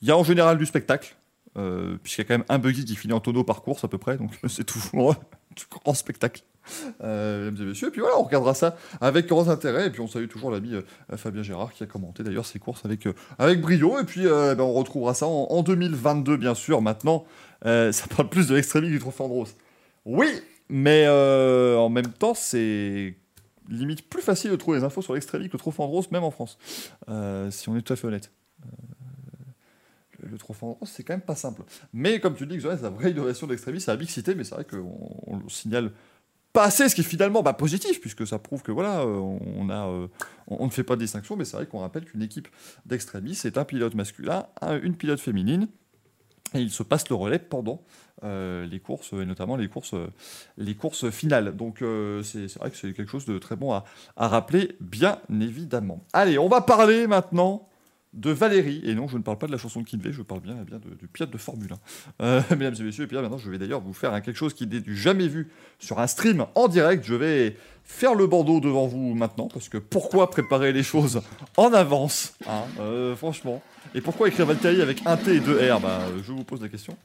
Il 0.02 0.08
y 0.08 0.10
a 0.10 0.16
en 0.16 0.24
général 0.24 0.58
du 0.58 0.66
spectacle. 0.66 1.16
euh, 1.56 1.96
puisqu'il 2.02 2.20
y 2.22 2.24
a 2.24 2.28
quand 2.28 2.34
même 2.34 2.44
un 2.48 2.58
buggy 2.58 2.84
qui 2.84 2.96
finit 2.96 3.14
en 3.14 3.20
tonneau 3.20 3.44
par 3.44 3.62
course 3.62 3.82
à 3.84 3.88
peu 3.88 3.98
près, 3.98 4.16
donc 4.18 4.32
c'est 4.48 4.64
toujours 4.64 5.12
un 5.12 5.78
grand 5.84 5.94
spectacle. 5.94 6.42
Euh, 7.04 7.50
mesdames 7.50 7.66
et 7.66 7.70
messieurs, 7.70 7.88
et 7.88 7.90
puis 7.92 8.00
voilà, 8.00 8.18
on 8.18 8.24
regardera 8.24 8.52
ça 8.52 8.76
avec 9.00 9.26
grand 9.26 9.48
intérêt, 9.48 9.86
et 9.86 9.90
puis 9.90 10.00
on 10.00 10.08
salue 10.08 10.26
toujours 10.26 10.50
l'ami 10.50 10.74
Fabien 11.14 11.42
Gérard 11.44 11.72
qui 11.72 11.84
a 11.84 11.86
commenté 11.86 12.24
d'ailleurs 12.24 12.44
ses 12.44 12.58
courses 12.58 12.84
avec, 12.84 13.06
avec 13.38 13.60
brio, 13.60 13.98
et 14.00 14.04
puis 14.04 14.24
ben, 14.24 14.58
on 14.60 14.72
retrouvera 14.72 15.14
ça 15.14 15.28
en, 15.28 15.46
en 15.48 15.62
2022 15.62 16.36
bien 16.36 16.54
sûr. 16.56 16.82
Maintenant, 16.82 17.24
ça 17.62 17.92
parle 18.14 18.28
plus 18.28 18.48
de 18.48 18.56
l'extrémie 18.56 18.88
du 18.88 18.98
Trophée 18.98 19.22
Andros. 19.22 19.46
Oui, 20.04 20.26
mais 20.68 21.04
euh, 21.06 21.76
en 21.76 21.88
même 21.88 22.12
temps, 22.12 22.34
c'est 22.34 23.16
limite 23.68 24.08
plus 24.08 24.22
facile 24.22 24.50
de 24.50 24.56
trouver 24.56 24.78
les 24.78 24.84
infos 24.84 25.02
sur 25.02 25.14
l'extrémie 25.14 25.48
que 25.48 25.54
le 25.54 25.58
Trophée 25.58 25.82
Andros, 25.82 26.10
même 26.12 26.22
en 26.24 26.30
France, 26.30 26.58
euh, 27.08 27.50
si 27.50 27.68
on 27.68 27.76
est 27.76 27.82
tout 27.82 27.92
à 27.92 27.96
fait 27.96 28.06
honnête. 28.06 28.30
Euh, 28.64 28.68
le- 30.22 30.28
le 30.30 30.38
Trophée 30.38 30.66
Andros, 30.66 30.88
c'est 30.88 31.02
quand 31.02 31.14
même 31.14 31.20
pas 31.20 31.34
simple. 31.36 31.62
Mais 31.92 32.20
comme 32.20 32.34
tu 32.34 32.46
dis, 32.46 32.56
Xoès, 32.58 32.80
la 32.82 32.90
vraie 32.90 33.10
innovation 33.10 33.46
de 33.46 33.52
l'extrémie, 33.52 33.80
c'est 33.80 33.90
la 33.90 33.96
Big 33.96 34.08
Cité, 34.08 34.34
mais 34.34 34.44
c'est 34.44 34.54
vrai 34.54 34.64
qu'on 34.64 35.20
on 35.26 35.36
le 35.38 35.48
signale 35.48 35.92
pas 36.52 36.64
assez, 36.64 36.88
ce 36.88 36.94
qui 36.94 37.02
est 37.02 37.04
finalement 37.04 37.42
bah, 37.42 37.52
positif, 37.52 38.00
puisque 38.00 38.26
ça 38.26 38.38
prouve 38.38 38.62
que 38.62 38.72
voilà, 38.72 39.04
on, 39.06 39.68
a, 39.68 40.08
on, 40.48 40.64
ne 40.64 40.70
fait 40.70 40.84
pas 40.84 40.96
de 40.96 41.02
distinction, 41.02 41.36
mais 41.36 41.44
c'est 41.44 41.56
vrai 41.58 41.66
qu'on 41.66 41.80
rappelle 41.80 42.06
qu'une 42.06 42.22
équipe 42.22 42.48
d'extrémie, 42.86 43.34
c'est 43.34 43.58
un 43.58 43.64
pilote 43.64 43.94
masculin, 43.94 44.46
un- 44.62 44.80
une 44.80 44.96
pilote 44.96 45.20
féminine, 45.20 45.68
et 46.54 46.60
ils 46.60 46.70
se 46.70 46.82
passent 46.82 47.10
le 47.10 47.14
relais 47.14 47.38
pendant 47.38 47.82
les 48.22 48.80
courses, 48.80 49.12
et 49.12 49.24
notamment 49.24 49.56
les 49.56 49.68
courses, 49.68 49.94
euh, 49.94 50.08
les 50.56 50.74
courses 50.74 51.10
finales. 51.10 51.56
Donc 51.56 51.82
euh, 51.82 52.22
c'est 52.22 52.52
vrai 52.58 52.70
que 52.70 52.76
c'est 52.76 52.92
quelque 52.92 53.10
chose 53.10 53.26
de 53.26 53.38
très 53.38 53.56
bon 53.56 53.72
à, 53.72 53.84
à 54.16 54.28
rappeler, 54.28 54.76
bien 54.80 55.18
évidemment. 55.30 56.02
Allez, 56.12 56.38
on 56.38 56.48
va 56.48 56.60
parler 56.60 57.06
maintenant 57.06 57.68
de 58.16 58.30
Valérie, 58.30 58.80
et 58.84 58.94
non, 58.94 59.08
je 59.08 59.18
ne 59.18 59.22
parle 59.22 59.36
pas 59.36 59.46
de 59.46 59.52
la 59.52 59.58
chanson 59.58 59.82
de 59.82 59.86
Kinvey, 59.86 60.12
je 60.12 60.22
parle 60.22 60.40
bien, 60.40 60.54
bien 60.54 60.78
du 60.78 61.06
pilote 61.06 61.30
de 61.30 61.36
Formule 61.36 61.72
1. 62.18 62.24
Euh, 62.24 62.42
mesdames 62.50 62.74
et 62.80 62.82
messieurs, 62.82 63.04
et 63.04 63.06
puis 63.06 63.16
maintenant, 63.16 63.36
je 63.36 63.50
vais 63.50 63.58
d'ailleurs 63.58 63.80
vous 63.80 63.92
faire 63.92 64.10
quelque 64.22 64.36
chose 64.36 64.54
qui 64.54 64.66
n'est 64.66 64.82
jamais 64.86 65.28
vu 65.28 65.50
sur 65.78 65.98
un 66.00 66.06
stream 66.06 66.46
en 66.54 66.68
direct. 66.68 67.04
Je 67.04 67.14
vais 67.14 67.56
faire 67.84 68.14
le 68.14 68.26
bandeau 68.26 68.60
devant 68.60 68.86
vous 68.86 69.14
maintenant, 69.14 69.48
parce 69.48 69.68
que 69.68 69.76
pourquoi 69.76 70.30
préparer 70.30 70.72
les 70.72 70.82
choses 70.82 71.20
en 71.58 71.72
avance, 71.74 72.34
hein, 72.48 72.62
euh, 72.80 73.14
franchement? 73.14 73.62
Et 73.94 74.00
pourquoi 74.00 74.28
écrire 74.28 74.46
Valtteri 74.46 74.80
avec 74.80 75.02
un 75.06 75.16
T 75.16 75.36
et 75.36 75.40
deux 75.40 75.58
R? 75.70 75.78
Bah, 75.80 76.00
Je 76.24 76.32
vous 76.32 76.44
pose 76.44 76.62
la 76.62 76.68
question. 76.68 76.96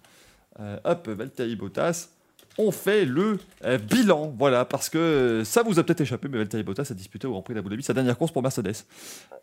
Euh, 0.61 0.77
hop, 0.83 1.07
Valtteri 1.09 1.55
Bottas, 1.55 2.09
on 2.57 2.71
fait 2.71 3.05
le 3.05 3.39
euh, 3.65 3.77
bilan, 3.77 4.33
voilà, 4.37 4.63
parce 4.65 4.89
que 4.89 4.97
euh, 4.97 5.43
ça 5.43 5.63
vous 5.63 5.79
a 5.79 5.83
peut-être 5.83 6.01
échappé, 6.01 6.27
mais 6.29 6.37
Valtteri 6.37 6.63
Bottas 6.63 6.87
a 6.91 6.93
disputé 6.93 7.25
au 7.25 7.31
Grand 7.31 7.41
Prix 7.41 7.55
d'Abu 7.55 7.69
Dhabi 7.69 7.81
sa 7.81 7.93
dernière 7.93 8.17
course 8.17 8.31
pour 8.31 8.43
Mercedes. 8.43 8.75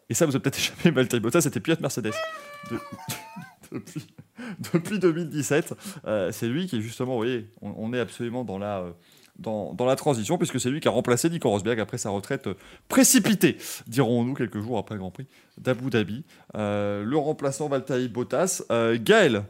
Et 0.09 0.14
ça 0.14 0.26
vous 0.26 0.37
a 0.37 0.40
peut-être 0.40 0.59
échappé, 0.59 0.90
Valtteri 0.90 1.20
Bottas 1.20 1.40
était 1.46 1.61
pilote 1.61 1.81
Mercedes. 1.81 2.12
De- 2.70 2.78
depuis, 3.72 4.07
depuis 4.72 4.98
2017, 4.98 5.74
Euh, 6.07 6.31
c'est 6.33 6.46
lui 6.46 6.66
qui 6.66 6.76
est 6.78 6.81
justement, 6.83 7.12
vous 7.12 7.18
voyez, 7.18 7.50
on, 7.62 7.92
est 7.92 7.98
absolument 8.00 8.44
dans 8.44 8.59
la, 8.59 8.85
dans, 9.38 9.72
dans 9.74 9.87
la 9.87 9.96
transition, 9.96 10.38
puisque 10.38 10.61
c'est 10.61 10.70
lui 10.70 10.81
qui 10.81 10.88
a 10.88 10.90
remplacé 10.92 11.28
Nico 11.31 11.48
Rosberg 11.50 11.81
après 11.81 11.98
sa 11.98 12.11
retraite 12.11 12.48
précipitée, 12.88 13.57
dirons-nous, 13.87 14.35
quelques 14.35 14.61
jours 14.61 14.78
après 14.78 14.94
le 14.94 15.00
Grand 15.00 15.11
Prix 15.11 15.26
d'Abu 15.57 15.90
Dhabi. 15.90 16.24
Le 16.54 17.14
remplaçant 17.16 17.68
Valtteri 17.68 18.09
Bottas. 18.09 18.62
Euh, 18.70 18.96
Gaël, 19.00 19.44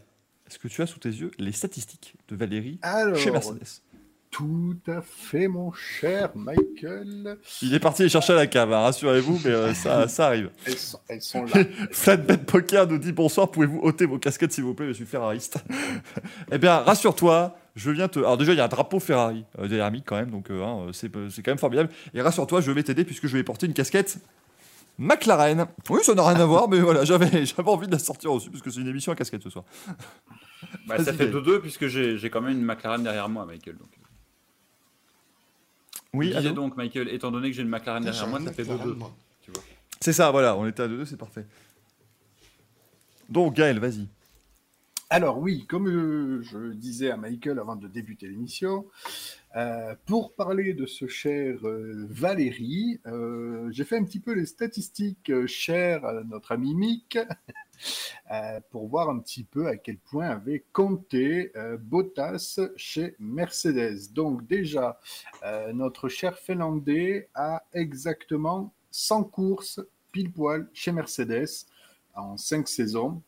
est-ce 0.49 0.59
que 0.59 0.69
tu 0.69 0.83
as 0.83 0.87
sous 0.87 0.99
tes 0.99 1.11
yeux 1.11 1.31
les 1.39 1.53
statistiques 1.53 2.15
de 2.29 2.37
Valérie 2.37 2.79
Alors, 2.83 3.17
chez 3.17 3.31
Mercedes? 3.31 3.83
tout 4.31 4.77
à 4.87 5.01
fait, 5.01 5.49
mon 5.49 5.73
cher 5.73 6.31
Michael. 6.35 7.39
Il 7.63 7.75
est 7.75 7.81
parti 7.81 8.03
les 8.03 8.09
chercher 8.09 8.35
à 8.35 8.37
la 8.37 8.47
cave, 8.47 8.73
hein, 8.73 8.81
rassurez-vous, 8.81 9.41
mais 9.45 9.51
euh, 9.51 9.75
ça, 9.75 10.07
ça 10.09 10.27
arrive. 10.27 10.51
Elles 10.67 10.77
sont, 10.77 11.01
elles 11.09 11.23
sont 11.23 11.45
là. 11.45 11.65
Flatbed 11.91 12.45
Poker 12.45 12.87
nous 12.87 12.99
dit 12.99 13.13
bonsoir, 13.13 13.51
pouvez-vous 13.51 13.81
ôter 13.81 14.07
vos 14.07 14.19
casquettes 14.19 14.53
s'il 14.53 14.65
vous 14.65 14.75
plaît, 14.75 14.89
je 14.89 14.93
suis 14.93 15.07
ferrariste. 15.07 15.59
eh 16.53 16.59
bien, 16.59 16.77
rassure-toi, 16.79 17.57
je 17.75 17.91
viens 17.91 18.09
te. 18.09 18.19
Alors, 18.19 18.37
déjà, 18.37 18.53
il 18.53 18.59
y 18.59 18.61
a 18.61 18.65
un 18.65 18.69
drapeau 18.69 19.01
Ferrari 19.01 19.45
euh, 19.59 19.69
derrière 19.69 19.91
quand 20.05 20.17
même, 20.17 20.31
donc 20.31 20.51
euh, 20.51 20.63
hein, 20.63 20.89
c'est 20.93 21.11
c'est 21.31 21.43
quand 21.43 21.51
même 21.51 21.59
formidable. 21.59 21.91
Et 22.15 22.21
rassure-toi, 22.21 22.61
je 22.61 22.71
vais 22.71 22.83
t'aider 22.83 23.05
puisque 23.05 23.27
je 23.27 23.37
vais 23.37 23.43
porter 23.43 23.67
une 23.67 23.75
casquette 23.75 24.19
McLaren. 24.99 25.67
Oui, 25.89 26.01
ça 26.03 26.15
n'a 26.15 26.27
rien 26.27 26.41
à 26.41 26.45
voir, 26.45 26.69
mais 26.69 26.81
voilà, 26.81 27.05
j'avais 27.05 27.47
j'avais 27.47 27.69
envie 27.69 27.87
de 27.87 27.93
la 27.93 27.99
sortir 27.99 28.33
aussi 28.33 28.51
parce 28.51 28.63
que 28.63 28.71
c'est 28.71 28.81
une 28.81 28.89
émission 28.89 29.13
à 29.13 29.15
casquette 29.15 29.43
ce 29.43 29.51
soir. 29.51 29.65
Bah, 30.87 31.03
ça 31.03 31.13
fait 31.13 31.31
Gaël. 31.31 31.45
2-2 31.45 31.61
puisque 31.61 31.87
j'ai 31.87 32.19
j'ai 32.19 32.31
quand 32.31 32.41
même 32.41 32.59
une 32.59 32.65
McLaren 32.65 33.03
derrière 33.03 33.29
moi, 33.29 33.47
Michael. 33.47 33.77
Donc. 33.77 33.89
Oui, 36.15 36.33
Je 36.33 36.39
disais 36.39 36.53
donc, 36.53 36.77
Michael, 36.77 37.09
étant 37.11 37.31
donné 37.31 37.51
que 37.51 37.57
j'ai 37.57 37.63
une 37.63 37.69
McLaren 37.69 38.03
derrière 38.03 38.25
j'ai 38.25 38.31
moi, 38.31 38.41
ça 38.41 38.53
fait 38.53 38.63
McLaren, 38.63 38.93
2-2. 38.93 38.97
moi. 38.97 39.15
c'est 40.01 40.13
ça, 40.13 40.31
voilà, 40.31 40.57
on 40.57 40.67
était 40.67 40.83
à 40.83 40.89
2-2, 40.89 41.05
c'est 41.05 41.17
parfait. 41.19 41.47
Donc, 43.29 43.55
Gaël, 43.55 43.79
vas-y. 43.79 44.09
Alors 45.11 45.39
oui, 45.39 45.65
comme 45.67 45.89
euh, 45.89 46.43
je 46.43 46.73
disais 46.73 47.11
à 47.11 47.17
Michael 47.17 47.59
avant 47.59 47.77
de 47.77 47.89
débuter 47.89 48.27
l'émission, 48.27 48.87
euh, 49.57 49.95
pour 50.05 50.35
parler 50.35 50.75
de 50.75 50.85
ce 50.85 51.07
cher 51.07 51.67
euh, 51.67 52.07
Valérie, 52.11 53.01
euh, 53.07 53.69
j'ai 53.71 53.85
fait 53.85 53.97
un 53.97 54.05
petit 54.05 54.21
peu 54.21 54.33
les 54.33 54.45
statistiques 54.45 55.47
chères 55.47 56.05
à 56.05 56.23
notre 56.23 56.53
ami 56.53 56.75
Mick 56.75 57.19
pour 58.71 58.89
voir 58.89 59.09
un 59.09 59.19
petit 59.21 59.45
peu 59.45 59.69
à 59.69 59.77
quel 59.77 59.97
point 59.97 60.29
avait 60.29 60.65
compté 60.73 61.53
Bottas 61.81 62.61
chez 62.77 63.15
Mercedes. 63.21 64.13
Donc 64.13 64.47
déjà, 64.47 65.01
notre 65.73 66.09
cher 66.09 66.37
Finlandais 66.37 67.29
a 67.35 67.63
exactement 67.73 68.75
100 68.91 69.25
courses 69.25 69.81
pile 70.11 70.33
poil 70.33 70.69
chez 70.75 70.91
Mercedes 70.91 71.67
en 72.15 72.37
5 72.37 72.69
saisons. 72.69 73.23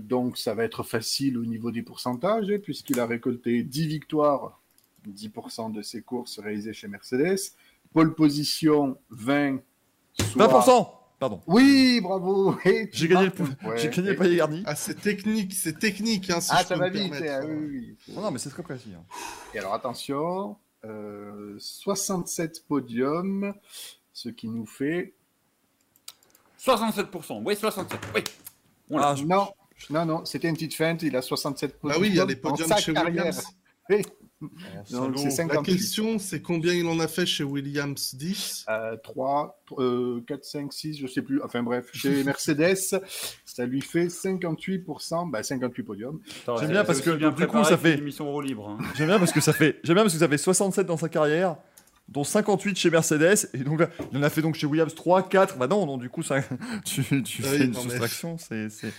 Donc 0.00 0.36
ça 0.36 0.54
va 0.54 0.64
être 0.64 0.82
facile 0.82 1.38
au 1.38 1.46
niveau 1.46 1.70
des 1.70 1.82
pourcentages, 1.82 2.50
hein, 2.50 2.58
puisqu'il 2.62 3.00
a 3.00 3.06
récolté 3.06 3.62
10 3.62 3.86
victoires, 3.86 4.61
10% 5.10 5.72
de 5.72 5.82
ses 5.82 6.02
courses 6.02 6.38
réalisées 6.38 6.72
chez 6.72 6.88
Mercedes. 6.88 7.38
Pole 7.92 8.14
position, 8.14 8.98
20. 9.10 9.58
soit- 10.18 10.46
20% 10.48 10.98
Pardon. 11.18 11.40
Oui, 11.46 12.00
bravo 12.02 12.56
J'ai 12.90 13.06
gagné 13.06 13.26
le, 13.26 13.76
j'ai 13.76 13.90
gagné 13.90 14.12
le 14.14 14.34
garni. 14.34 14.62
Ah, 14.66 14.74
c'est 14.74 15.00
technique, 15.00 15.54
c'est 15.54 15.78
technique, 15.78 16.28
hein, 16.30 16.40
si 16.40 16.50
Ah, 16.52 16.62
je 16.62 16.66
ça 16.66 16.74
va 16.76 16.88
vite 16.90 17.12
hein, 17.12 17.40
oui, 17.46 17.96
oui. 18.08 18.14
Non, 18.14 18.22
non, 18.22 18.30
mais 18.32 18.38
c'est 18.40 18.50
très 18.50 18.64
précis. 18.64 18.90
hein. 18.96 19.04
Et 19.54 19.58
alors 19.60 19.72
attention, 19.72 20.56
euh, 20.84 21.54
67 21.60 22.64
podiums, 22.66 23.54
ce 24.12 24.30
qui 24.30 24.48
nous 24.48 24.66
fait... 24.66 25.14
67%, 26.58 27.42
oui, 27.44 27.56
67, 27.56 28.00
oui. 28.14 28.24
On 28.90 28.98
l'a. 28.98 29.10
Ah, 29.10 29.14
je- 29.14 29.24
Non, 29.24 29.48
non, 29.90 30.04
non, 30.06 30.24
c'était 30.24 30.48
une 30.48 30.54
petite 30.54 30.74
feinte, 30.74 31.02
il 31.02 31.14
a 31.16 31.22
67 31.22 31.70
Bah 31.72 31.76
podiums 31.80 32.02
oui, 32.02 32.08
il 32.08 32.14
y 32.16 32.20
a 32.20 32.24
les 32.24 32.36
podiums 32.36 32.68
chez 32.78 32.92
carrière. 32.92 33.24
Williams. 33.26 33.44
Oui, 33.90 34.02
donc 34.90 35.16
La 35.24 35.30
58. 35.30 35.72
question, 35.76 36.18
c'est 36.18 36.40
combien 36.42 36.72
il 36.72 36.86
en 36.86 36.98
a 37.00 37.08
fait 37.08 37.26
chez 37.26 37.44
Williams 37.44 38.14
10 38.14 38.66
Euh, 38.68 38.96
3, 39.02 39.62
4, 40.26 40.44
5, 40.44 40.72
6, 40.72 40.98
je 40.98 41.06
sais 41.06 41.22
plus. 41.22 41.40
Enfin 41.42 41.62
bref, 41.62 41.86
chez 41.92 42.24
Mercedes, 42.24 42.76
ça 43.44 43.66
lui 43.66 43.80
fait 43.80 44.06
58%, 44.06 45.30
bah 45.30 45.42
58 45.42 45.82
podiums. 45.82 46.18
Putain, 46.20 46.56
J'aime 46.56 46.66
c'est- 46.66 46.72
bien 46.72 46.84
parce 46.84 47.00
que, 47.00 47.10
bien 47.10 47.30
du 47.30 47.46
coup, 47.46 47.64
ça 47.64 47.76
fait- 47.76 47.98
émission 47.98 48.38
libre. 48.40 48.68
hein. 48.68 48.78
J'aime 48.96 49.08
bien 49.08 49.18
parce 49.18 49.32
que 49.32 49.40
ça 49.40 49.52
fait, 49.52 49.80
j'aime 49.84 49.94
bien 49.94 50.04
parce 50.04 50.14
que 50.14 50.20
ça 50.20 50.28
fait 50.28 50.38
67 50.38 50.86
dans 50.86 50.96
sa 50.96 51.08
carrière, 51.08 51.56
dont 52.08 52.24
58 52.24 52.76
chez 52.78 52.90
Mercedes, 52.90 53.48
et 53.54 53.58
donc 53.58 53.80
là, 53.80 53.88
il 54.12 54.18
en 54.18 54.22
a 54.22 54.30
fait 54.30 54.42
donc 54.42 54.54
chez 54.56 54.66
Williams 54.66 54.94
3, 54.94 55.28
4. 55.28 55.56
Bah 55.56 55.66
non, 55.66 55.86
non, 55.86 55.96
du 55.98 56.08
coup, 56.10 56.22
ça, 56.22 56.40
tu, 56.84 57.02
tu 57.22 57.42
Oui, 57.42 57.48
fais 57.48 57.64
une 57.64 57.74
soustraction, 57.74 58.36
c'est, 58.38 58.68
c'est- 58.68 58.92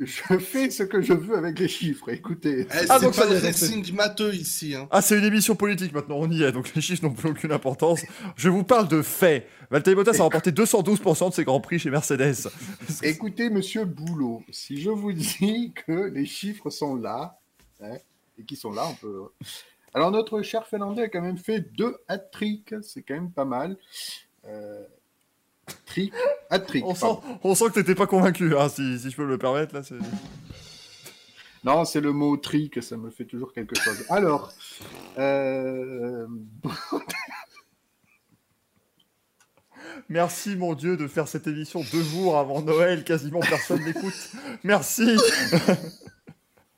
Je 0.00 0.38
fais 0.38 0.70
ce 0.70 0.82
que 0.82 1.00
je 1.00 1.12
veux 1.12 1.36
avec 1.36 1.58
les 1.58 1.68
chiffres, 1.68 2.08
écoutez. 2.08 2.62
Eh, 2.62 2.86
Ah, 2.88 2.98
C'est 2.98 3.04
donc 3.04 3.14
ça 3.14 3.26
pas 3.26 3.32
le 3.32 3.38
racing 3.38 3.94
matheux 3.94 4.34
ici. 4.34 4.74
Hein. 4.74 4.88
Ah, 4.90 5.00
c'est 5.00 5.16
une 5.16 5.24
émission 5.24 5.54
politique 5.54 5.92
maintenant, 5.92 6.16
on 6.18 6.28
y 6.30 6.42
est, 6.42 6.50
donc 6.50 6.74
les 6.74 6.82
chiffres 6.82 7.04
n'ont 7.04 7.12
plus 7.14 7.30
aucune 7.30 7.52
importance. 7.52 8.02
Je 8.36 8.48
vous 8.48 8.64
parle 8.64 8.88
de 8.88 9.02
faits. 9.02 9.48
Valtteri 9.70 9.94
Bottas 9.94 10.18
a 10.18 10.22
remporté 10.24 10.50
212% 10.50 11.30
de 11.30 11.34
ses 11.34 11.44
grands 11.44 11.60
prix 11.60 11.78
chez 11.78 11.90
Mercedes. 11.90 12.48
Écoutez, 13.02 13.50
monsieur 13.50 13.84
Boulot, 13.84 14.42
si 14.50 14.80
je 14.80 14.90
vous 14.90 15.12
dis 15.12 15.72
que 15.86 16.10
les 16.12 16.26
chiffres 16.26 16.70
sont 16.70 16.96
là, 16.96 17.38
hein, 17.80 17.96
et 18.38 18.42
qui 18.44 18.56
sont 18.56 18.72
là, 18.72 18.86
on 18.90 18.94
peut. 18.94 19.22
Alors, 19.94 20.10
notre 20.10 20.42
cher 20.42 20.66
Finlandais 20.66 21.02
a 21.02 21.08
quand 21.08 21.22
même 21.22 21.38
fait 21.38 21.60
deux 21.60 21.96
hat-tricks, 22.08 22.74
c'est 22.82 23.02
quand 23.02 23.14
même 23.14 23.30
pas 23.30 23.44
mal. 23.44 23.76
Euh... 24.46 24.82
Trick, 25.86 26.12
hat-trick. 26.50 26.84
On 26.84 26.94
pardon. 26.94 27.20
sent, 27.20 27.38
on 27.42 27.54
sent 27.54 27.64
que 27.66 27.74
t'étais 27.74 27.94
pas 27.94 28.06
convaincu, 28.06 28.56
hein, 28.56 28.68
si, 28.68 28.98
si 28.98 29.10
je 29.10 29.16
peux 29.16 29.24
me 29.24 29.30
le 29.30 29.38
permettre. 29.38 29.74
Là. 29.74 29.82
Non, 31.64 31.84
c'est 31.84 32.00
le 32.00 32.12
mot 32.12 32.36
trick, 32.36 32.82
ça 32.82 32.96
me 32.96 33.10
fait 33.10 33.24
toujours 33.24 33.52
quelque 33.52 33.78
chose. 33.78 34.04
Alors, 34.10 34.52
euh, 35.18 36.26
Merci 40.08 40.56
mon 40.56 40.74
Dieu 40.74 40.96
de 40.96 41.06
faire 41.06 41.28
cette 41.28 41.46
émission 41.46 41.82
deux 41.92 42.02
jours 42.02 42.36
avant 42.36 42.60
Noël, 42.60 43.04
quasiment 43.04 43.40
personne 43.40 43.82
n'écoute. 43.84 44.32
Merci. 44.62 45.16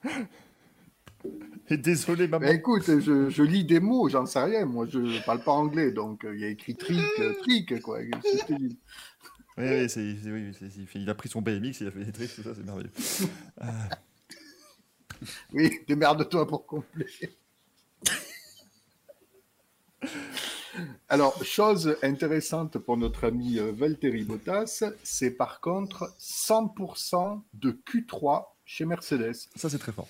Et 1.70 1.76
désolé 1.76 2.28
maman. 2.28 2.46
bah, 2.46 2.52
écoute, 2.52 2.84
je, 2.86 3.28
je 3.30 3.42
lis 3.42 3.64
des 3.64 3.80
mots, 3.80 4.08
j'en 4.08 4.26
sais 4.26 4.42
rien. 4.42 4.64
Moi, 4.66 4.86
je 4.90 5.24
parle 5.24 5.42
pas 5.42 5.52
anglais, 5.52 5.90
donc 5.92 6.24
euh, 6.24 6.34
il 6.34 6.40
y 6.40 6.44
a 6.44 6.48
écrit 6.48 6.74
trick, 6.76 7.00
euh, 7.20 7.32
trick, 7.42 7.80
quoi. 7.82 7.98
Oui, 9.58 9.64
oui, 9.70 9.88
c'est- 9.88 10.00
oui, 10.26 10.52
c'est- 10.58 10.68
c'est- 10.70 10.98
il 10.98 11.08
a 11.08 11.14
pris 11.14 11.30
son 11.30 11.40
BMX, 11.40 11.80
il 11.80 11.86
a 11.86 11.90
fait 11.90 12.04
des 12.04 12.12
tricks, 12.12 12.34
tout 12.34 12.42
ça, 12.42 12.54
c'est 12.54 12.62
merveilleux. 12.62 12.90
Euh, 13.62 13.64
Oui, 15.54 15.70
démerde-toi 15.88 16.46
pour 16.46 16.66
compléter. 16.66 17.30
Alors, 21.08 21.42
chose 21.42 21.96
intéressante 22.02 22.76
pour 22.78 22.96
notre 22.98 23.24
ami 23.24 23.58
euh, 23.58 23.72
Valtteri 23.72 24.24
Bottas, 24.24 24.82
c'est 25.02 25.30
par 25.30 25.60
contre 25.60 26.14
100% 26.20 27.40
de 27.54 27.70
Q3 27.70 28.44
chez 28.66 28.84
Mercedes. 28.84 29.32
Ça, 29.54 29.70
c'est 29.70 29.78
très 29.78 29.92
fort. 29.92 30.08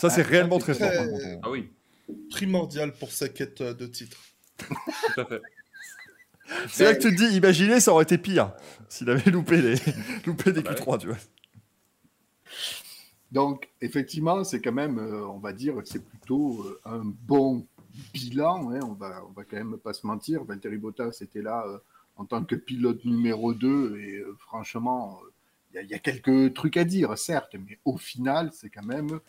Ça, 0.00 0.10
c'est 0.10 0.22
Ah, 0.22 0.28
réellement 0.28 0.58
très 0.58 0.74
fort. 0.74 0.88
très-. 0.90 1.38
Ah 1.42 1.50
oui, 1.50 1.70
Primordial 2.30 2.92
pour 2.92 3.12
sa 3.12 3.28
quête 3.28 3.60
euh, 3.60 3.74
de 3.74 3.86
titre. 3.86 4.18
tout 4.58 5.20
à 5.20 5.24
fait. 5.26 5.40
C'est 6.68 6.82
là 6.84 6.94
que 6.94 7.02
tu 7.02 7.14
te 7.14 7.16
dis, 7.16 7.36
imaginez, 7.36 7.78
ça 7.78 7.92
aurait 7.92 8.02
été 8.02 8.18
pire 8.18 8.52
s'il 8.88 9.08
avait 9.08 9.30
loupé, 9.30 9.62
les... 9.62 9.76
loupé 10.26 10.50
des 10.50 10.60
Ouais. 10.62 10.74
Q3, 10.74 10.98
tu 10.98 11.06
vois. 11.06 11.16
Donc, 13.30 13.68
effectivement, 13.80 14.42
c'est 14.42 14.60
quand 14.60 14.72
même, 14.72 14.98
euh, 14.98 15.24
on 15.28 15.38
va 15.38 15.52
dire, 15.52 15.76
que 15.76 15.88
c'est 15.88 16.04
plutôt 16.04 16.64
euh, 16.64 16.80
un 16.84 17.02
bon 17.04 17.66
bilan. 18.12 18.72
hein, 18.72 18.80
on 18.82 18.94
va, 18.94 19.22
on 19.28 19.32
va 19.32 19.44
quand 19.44 19.56
même 19.58 19.76
pas 19.78 19.92
se 19.92 20.04
mentir. 20.06 20.42
Valtteri 20.42 20.78
Bottas 20.78 21.18
était 21.20 21.42
là 21.42 21.62
euh, 21.68 21.78
en 22.16 22.24
tant 22.24 22.42
que 22.44 22.56
pilote 22.56 23.04
numéro 23.04 23.54
2 23.54 23.98
et 24.00 24.16
euh, 24.16 24.34
franchement, 24.40 25.20
il 25.74 25.82
y, 25.82 25.86
y 25.90 25.94
a 25.94 26.00
quelques 26.00 26.52
trucs 26.54 26.76
à 26.76 26.82
dire, 26.84 27.16
certes, 27.16 27.54
mais 27.54 27.78
au 27.84 27.96
final, 27.96 28.50
c'est 28.52 28.70
quand 28.70 28.84
même 28.84 29.12
euh, 29.12 29.20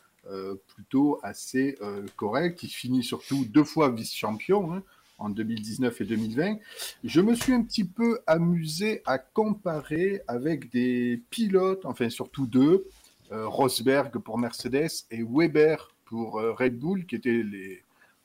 plutôt 0.68 1.20
assez 1.24 1.78
euh, 1.82 2.06
correct. 2.16 2.64
Il 2.64 2.70
finit 2.70 3.04
surtout 3.04 3.46
deux 3.46 3.64
fois 3.64 3.90
vice-champion. 3.90 4.74
hein, 4.74 4.84
en 5.22 5.30
2019 5.30 6.02
et 6.02 6.06
2020. 6.06 6.58
Je 7.04 7.22
me 7.22 7.36
suis 7.36 7.54
un 7.54 7.64
petit 7.64 7.84
peu 7.84 8.20
amusé 8.28 9.02
à 9.06 9.18
comparer 9.20 10.22
avec 10.28 10.72
des 10.72 11.22
pilotes, 11.30 11.86
enfin 11.86 12.10
surtout 12.10 12.46
deux, 12.46 12.88
euh, 13.32 13.48
Rosberg 13.48 14.18
pour 14.20 14.38
Mercedes 14.38 15.06
et 15.12 15.24
Weber 15.24 15.94
pour 16.06 16.40
euh, 16.40 16.54
Red 16.54 16.78
Bull, 16.78 17.06
qui 17.06 17.16
étaient 17.16 17.44
les, 17.44 17.82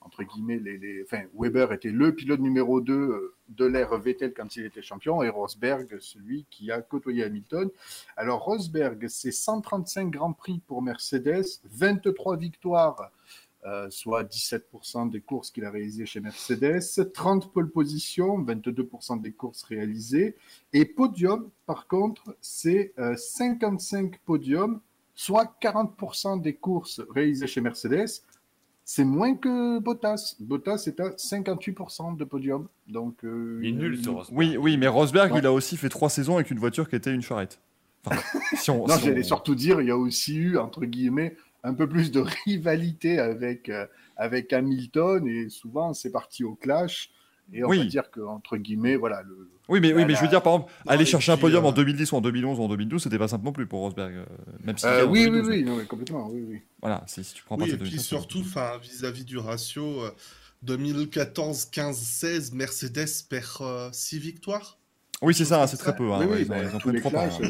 entre 0.06 0.22
guillemets, 0.22 0.60
Weber 1.34 1.72
était 1.72 1.90
le 1.90 2.14
pilote 2.14 2.38
numéro 2.40 2.80
2 2.80 2.92
euh, 2.92 3.34
de 3.48 3.64
l'ère 3.64 3.98
Vettel 3.98 4.32
quand 4.32 4.54
il 4.56 4.64
était 4.64 4.82
champion, 4.82 5.20
et 5.22 5.28
Rosberg, 5.28 5.98
celui 5.98 6.46
qui 6.48 6.70
a 6.70 6.80
côtoyé 6.80 7.24
Hamilton. 7.24 7.68
Alors, 8.16 8.44
Rosberg, 8.44 9.08
c'est 9.08 9.32
135 9.32 10.10
Grands 10.10 10.32
Prix 10.32 10.60
pour 10.66 10.80
Mercedes, 10.80 11.44
23 11.64 12.36
victoires, 12.36 13.10
euh, 13.64 13.90
soit 13.90 14.22
17% 14.22 15.10
des 15.10 15.20
courses 15.20 15.50
qu'il 15.50 15.64
a 15.64 15.70
réalisées 15.70 16.06
chez 16.06 16.20
Mercedes, 16.20 17.12
30 17.12 17.52
pole 17.52 17.70
positions, 17.70 18.40
22% 18.40 19.20
des 19.20 19.32
courses 19.32 19.64
réalisées, 19.64 20.36
et 20.72 20.84
podium, 20.84 21.50
par 21.66 21.88
contre, 21.88 22.36
c'est 22.40 22.92
euh, 23.00 23.16
55 23.16 24.20
podiums, 24.20 24.80
soit 25.16 25.56
40% 25.60 26.40
des 26.40 26.54
courses 26.54 27.00
réalisées 27.10 27.48
chez 27.48 27.60
Mercedes. 27.60 28.22
C'est 28.88 29.04
moins 29.04 29.34
que 29.34 29.80
Bottas. 29.80 30.36
Bottas 30.38 30.84
est 30.86 31.00
à 31.00 31.10
58% 31.16 32.16
de 32.16 32.24
podium. 32.24 32.68
Donc, 32.86 33.24
euh, 33.24 33.58
Il 33.60 33.70
est 33.70 33.72
nul 33.72 33.98
ce 34.02 34.08
Rosberg. 34.08 34.38
Oui, 34.38 34.56
oui, 34.56 34.76
mais 34.76 34.86
Rosberg, 34.86 35.32
Ouais. 35.32 35.40
il 35.40 35.46
a 35.46 35.52
aussi 35.52 35.76
fait 35.76 35.88
trois 35.88 36.08
saisons 36.08 36.36
avec 36.36 36.52
une 36.52 36.60
voiture 36.60 36.88
qui 36.88 36.94
était 36.94 37.12
une 37.12 37.20
charrette. 37.20 37.60
Enfin, 38.06 38.16
si 38.56 38.70
on, 38.70 38.86
Non, 38.86 38.94
si 38.96 39.06
j'allais 39.06 39.20
on- 39.24 39.24
surtout 39.26 39.56
dire, 39.56 39.80
il 39.80 39.88
y 39.88 39.90
a 39.90 39.96
aussi 39.96 40.36
eu, 40.36 40.56
entre 40.56 40.84
guillemets, 40.84 41.36
un 41.64 41.74
peu 41.74 41.88
plus 41.88 42.12
de 42.12 42.20
rivalité 42.46 43.18
avec, 43.18 43.68
euh, 43.70 43.86
avec 44.16 44.52
Hamilton, 44.52 45.26
et 45.26 45.48
souvent, 45.48 45.92
c'est 45.92 46.12
parti 46.12 46.44
au 46.44 46.54
clash. 46.54 47.10
Et 47.52 47.64
on 47.64 47.68
Oui. 47.70 47.78
va 47.78 47.84
dire 47.86 48.10
que, 48.12 48.20
entre 48.20 48.56
guillemets, 48.56 48.94
voilà, 48.94 49.22
le, 49.22 49.50
Oui, 49.68 49.80
mais, 49.80 49.92
oui, 49.92 50.04
mais 50.04 50.14
je 50.14 50.20
veux 50.20 50.28
dire, 50.28 50.42
par 50.42 50.54
exemple, 50.54 50.72
Non, 50.84 50.92
aller 50.92 51.04
chercher 51.04 51.32
un 51.32 51.36
podium 51.36 51.64
euh, 51.64 51.68
en 51.68 51.72
2010 51.72 52.12
ou 52.12 52.16
en 52.16 52.20
2011 52.20 52.58
ou 52.60 52.62
en 52.62 52.68
2012, 52.68 53.02
c'était 53.02 53.18
pas 53.18 53.26
simple 53.28 53.44
non 53.44 53.52
plus 53.52 53.66
pour 53.66 53.80
Rosberg. 53.80 54.14
euh, 54.14 54.24
même 54.62 54.78
si 54.78 54.86
Euh, 54.86 55.04
oui, 55.06 55.20
oui, 55.24 55.30
2012, 55.30 55.48
oui, 55.50 55.64
non, 55.64 55.76
mais 55.76 55.84
complètement, 55.86 56.28
oui, 56.30 56.44
oui. 56.48 56.62
Voilà, 56.80 57.02
si, 57.06 57.24
si 57.24 57.34
tu 57.34 57.42
prends 57.42 57.56
pas 57.56 57.64
et 57.64 57.68
puis 57.68 57.78
2013, 57.78 58.04
surtout, 58.04 58.40
enfin, 58.40 58.78
vis-à-vis 58.78 59.24
du 59.24 59.38
ratio, 59.38 60.02
euh, 60.02 60.10
2014, 60.62 61.66
15, 61.66 61.96
16, 61.98 62.52
Mercedes 62.52 63.06
perd 63.28 63.92
6 63.92 64.18
victoires? 64.18 64.78
Oui, 65.22 65.34
c'est 65.34 65.44
ça, 65.46 65.66
c'est 65.66 65.78
très 65.78 65.96
peu. 65.96 66.12
hein, 66.12 66.18
oui, 66.20 66.26
ouais, 66.26 66.32
oui, 66.36 66.42
ils, 66.42 66.52
en- 66.52 66.78
bah, 66.78 66.92
les 66.92 67.00
trois 67.00 67.10
par 67.10 67.32
ça- 67.32 67.42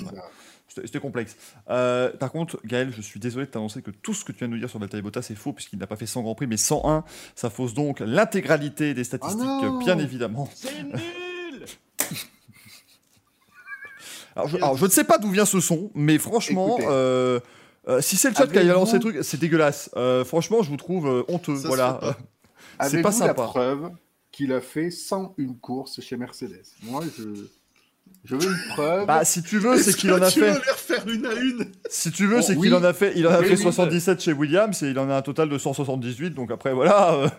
C'était 0.69 1.01
complexe. 1.01 1.37
Euh, 1.71 2.11
par 2.17 2.31
contre, 2.33 2.61
Gaël, 2.65 2.93
je 2.95 3.01
suis 3.01 3.19
désolé 3.21 3.47
de 3.47 3.51
t'annoncer 3.51 3.83
que 3.83 3.91
tout 3.91 4.15
ce 4.15 4.25
que 4.25 4.33
tu 4.33 4.39
viens 4.41 4.49
de 4.49 4.53
nous 4.53 4.59
dire 4.59 4.69
sur 4.69 4.79
Valtteri 4.79 5.01
Bottas 5.01 5.27
est 5.31 5.35
faux, 5.35 5.53
puisqu'il 5.53 5.79
n'a 5.79 5.87
pas 5.87 5.97
fait 5.97 6.07
100 6.07 6.23
Grands 6.23 6.35
Prix, 6.35 6.47
mais 6.47 6.57
101. 6.57 7.05
Ça 7.35 7.51
fausse 7.51 7.73
donc 7.73 8.01
l'intégralité 8.01 8.93
des 8.93 9.05
statistiques, 9.05 9.41
Ah 9.43 9.67
non 9.71 9.79
bien 9.79 9.99
évidemment. 9.99 10.49
Alors 14.35 14.49
je, 14.49 14.57
alors, 14.57 14.77
je 14.77 14.85
ne 14.85 14.91
sais 14.91 15.05
pas 15.05 15.19
d'où 15.19 15.31
vient 15.31 15.47
ce 15.47 15.61
son, 15.61 15.91
mais 15.95 16.19
franchement, 16.19 16.79
euh, 16.83 17.41
euh, 17.89 18.01
si 18.03 18.17
c'est 18.17 18.29
le 18.29 18.35
chat 18.35 18.47
qui 18.47 18.59
a 18.59 18.65
lancé 18.65 18.95
le 18.95 19.01
truc, 19.01 19.17
c'est 19.23 19.41
dégueulasse. 19.41 19.91
Euh, 19.97 20.25
franchement, 20.25 20.63
je 20.63 20.69
vous 20.69 20.77
trouve 20.77 21.25
honteux. 21.29 21.57
Ça 21.57 21.69
voilà. 21.69 21.95
pas. 21.95 22.17
C'est 22.91 23.01
pas 23.01 23.09
la 23.09 23.15
sympa. 23.15 23.33
preuve 23.45 23.91
qu'il 24.31 24.53
a 24.53 24.61
fait 24.61 24.91
101 24.91 25.55
courses 25.63 25.99
chez 26.03 26.19
Mercedes? 26.19 26.61
Moi, 26.83 27.03
je, 27.17 27.25
je 28.25 28.37
veux 28.37 28.51
une 28.51 28.69
preuve. 28.75 29.07
Bah, 29.07 29.25
si 29.25 29.43
tu 29.43 29.59
veux, 29.59 29.79
c'est 29.83 29.95
qu'il 29.95 30.13
en 30.13 30.21
a 30.21 30.31
tu 30.31 30.41
fait. 30.41 30.51
veux 30.53 30.61
les 30.63 30.71
refaire 30.73 31.09
une 31.09 31.25
à 31.25 31.33
une? 31.33 31.73
Si 31.89 32.11
tu 32.13 32.27
veux, 32.27 32.41
Oh, 32.41 32.43
c'est 32.43 32.55
oui. 32.55 32.67
qu'il 32.67 32.75
en 32.75 32.85
a 32.85 32.93
fait. 32.93 33.15
Il 33.17 33.27
en 33.27 33.31
a 33.31 33.39
Oui, 33.41 33.47
fait 33.47 33.55
oui. 33.57 33.63
77 33.63 34.21
chez 34.21 34.35
Williams 34.35 34.83
et 34.83 34.91
il 34.91 34.99
en 34.99 35.09
a 35.09 35.17
un 35.17 35.23
total 35.23 35.49
de 35.49 35.57
178. 35.57 36.35
Donc 36.35 36.51
après, 36.51 36.75
voilà. 36.75 37.33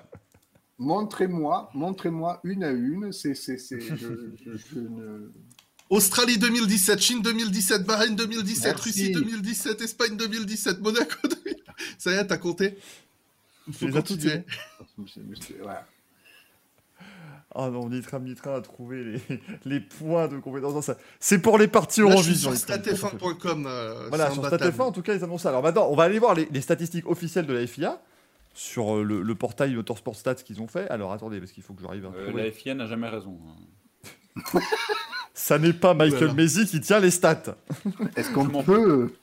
Montrez-moi, 0.80 1.70
montrez-moi 1.74 2.40
une 2.44 2.64
à 2.64 2.72
une. 2.72 3.12
C'est, 3.12 3.34
c'est, 3.34 3.58
c'est, 3.58 3.80
je, 3.80 3.96
je- 3.96 4.58
je 4.58 4.80
ne- 4.80 5.32
Australie 5.90 6.38
2017, 6.38 7.00
Chine 7.00 7.22
2017, 7.22 7.84
Bahreïn 7.86 8.16
2017, 8.16 8.66
Merci. 8.66 8.84
Russie 8.90 9.12
2017, 9.12 9.82
Espagne 9.82 10.18
2017, 10.18 10.82
Monaco 10.82 11.16
2017. 11.24 11.64
Ça 11.98 12.12
y 12.12 12.16
est, 12.16 12.28
t'as 12.28 12.38
compté 12.38 12.78
Il 13.68 13.74
faut 13.74 13.88
continuer. 13.90 14.44
voilà. 15.62 15.88
Ah 17.56 17.70
non, 17.72 17.90
Nitram 17.90 18.24
Nitram 18.26 18.56
a 18.56 18.62
trouvé 18.62 19.04
les, 19.04 19.22
les 19.66 19.80
points 19.80 20.28
de 20.28 20.38
compétence. 20.38 20.86
Ça- 20.86 20.98
C'est 21.20 21.40
pour 21.40 21.58
les 21.58 21.68
parties 21.68 22.02
Eurovision. 22.02 22.54
sur 22.54 22.74
Nitram. 22.76 22.82
statf1.com. 23.18 23.66
euh, 23.66 24.10
Voilà, 24.10 24.30
sur 24.30 24.46
imbattable. 24.46 24.72
StatF1, 24.76 24.82
en 24.84 24.92
tout 24.92 25.02
cas, 25.02 25.16
ils 25.16 25.24
annoncent 25.24 25.44
ça. 25.44 25.50
Alors 25.50 25.64
maintenant, 25.64 25.88
on 25.90 25.96
va 25.96 26.04
aller 26.04 26.20
voir 26.20 26.36
les, 26.36 26.48
les 26.52 26.62
statistiques 26.62 27.08
officielles 27.08 27.48
de 27.48 27.54
la 27.54 27.66
FIA 27.66 28.00
sur 28.58 28.98
euh, 28.98 29.04
le, 29.04 29.22
le 29.22 29.36
portail 29.36 29.76
Motorsport 29.76 30.16
Stats 30.16 30.34
qu'ils 30.36 30.62
ont 30.62 30.68
fait. 30.68 30.90
Alors 30.90 31.14
attendez, 31.14 31.40
parce 31.40 31.52
qu'il 31.52 31.62
faut 31.62 31.74
que 31.76 31.82
j'arrive 31.84 32.06
à 32.06 32.10
Euh, 32.10 32.32
la 32.34 32.52
FIA 32.52 32.74
n'a 32.74 32.88
jamais 32.88 33.08
raison. 33.08 33.40
hein. 33.48 34.60
Ça 35.34 35.60
n'est 35.60 35.74
pas 35.74 35.94
Michael 35.94 36.18
Voilà. 36.20 36.34
Mesi 36.34 36.66
qui 36.66 36.82
tient 36.82 37.00
les 37.00 37.12
stats. 37.12 37.56
Est-ce 38.16 38.32
qu'on 38.32 38.48
peut 38.64 39.14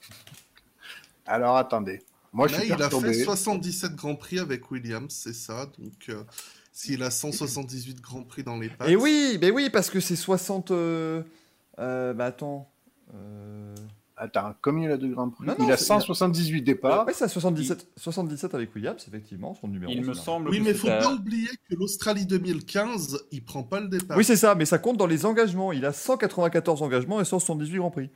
Alors 1.27 1.57
attendez. 1.57 2.03
Moi, 2.33 2.47
je 2.49 2.53
Là, 2.55 2.61
suis 2.61 2.68
il 2.73 2.83
a 2.83 2.90
fait 2.90 3.12
77 3.25 3.94
Grands 3.97 4.14
Prix 4.16 4.38
avec 4.38 4.70
Williams, 4.70 5.12
c'est 5.12 5.33
ça. 5.35 5.66
Donc, 5.79 5.92
euh, 6.09 6.23
s'il 6.73 7.03
a 7.03 7.11
178 7.11 8.01
Grands 8.01 8.23
Prix 8.23 8.42
dans 8.44 8.59
les 8.59 8.68
pattes. 8.68 8.88
Et 8.88 8.97
oui, 8.97 9.38
mais 9.40 9.51
oui, 9.51 9.70
parce 9.70 9.90
que 9.90 9.99
c'est 10.01 10.16
60. 10.16 10.70
Euh, 10.70 11.23
euh, 11.81 12.12
bah 12.12 12.27
attends. 12.27 12.70
Attends, 14.16 14.55
combien 14.62 14.88
il 14.88 14.92
a 14.92 14.96
de 14.96 15.09
Grands 15.09 15.29
Prix 15.31 15.44
Non, 15.44 15.57
non, 15.59 15.66
Il 15.66 15.72
a 15.72 15.77
c'est- 15.77 15.87
178 15.87 16.62
départs. 16.62 17.05
Ouais, 17.05 17.12
c'est 17.12 17.24
à 17.24 17.29
77, 17.29 17.88
77 17.96 18.55
avec 18.55 18.72
Williams, 18.74 19.05
effectivement, 19.09 19.55
son 19.61 19.66
numéro. 19.66 19.90
Il 19.92 20.05
me 20.05 20.14
semble 20.14 20.50
Oui, 20.50 20.61
mais 20.61 20.72
c'est 20.72 20.79
faut 20.79 20.88
à- 20.88 20.98
pas 20.98 21.12
oublier 21.14 21.48
que 21.68 21.74
l'Australie 21.74 22.24
2015, 22.24 23.24
il 23.33 23.42
prend 23.44 23.64
pas 23.64 23.81
le 23.81 23.88
départ. 23.88 24.16
Oui, 24.16 24.24
c'est 24.24 24.37
ça, 24.37 24.55
mais 24.55 24.66
ça 24.66 24.79
compte 24.79 24.96
dans 24.98 25.09
les 25.09 25.27
engagements. 25.27 25.72
Il 25.72 25.85
a 25.85 25.92
194 25.92 26.81
engagements 26.83 27.20
et 27.20 27.24
178 27.24 27.77
Grands 27.79 27.90
Prix. 27.90 28.09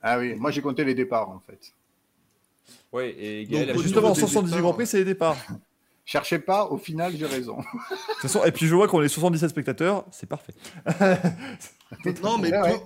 Ah 0.00 0.18
oui, 0.18 0.34
moi 0.34 0.50
j'ai 0.50 0.62
compté 0.62 0.82
les 0.82 0.94
départs 0.94 1.28
en 1.28 1.40
fait. 1.40 1.72
Ouais, 2.90 3.14
et 3.18 3.42
Donc, 3.44 3.52
Gaël 3.52 3.68
a 3.68 3.72
au 3.72 3.74
juste- 3.76 3.84
Justement, 3.88 4.02
niveau 4.08 4.14
des 4.14 4.20
178 4.20 4.50
départs, 4.50 4.62
Grands 4.62 4.72
Prix, 4.74 4.86
c'est 4.86 4.98
les 4.98 5.04
départs. 5.04 5.36
Cherchez 6.04 6.38
pas, 6.40 6.64
au 6.66 6.78
final 6.78 7.12
j'ai 7.16 7.26
raison. 7.26 7.58
De 7.58 7.62
toute 8.14 8.20
façon, 8.22 8.42
et 8.44 8.50
puis 8.50 8.66
je 8.66 8.74
vois 8.74 8.88
qu'on 8.88 9.02
est 9.02 9.08
77 9.08 9.50
spectateurs, 9.50 10.04
c'est 10.10 10.26
parfait. 10.28 10.54
Non, 12.22 12.38
mais 12.38 12.50
Ouais, 12.50 12.60
ouais. 12.62 12.80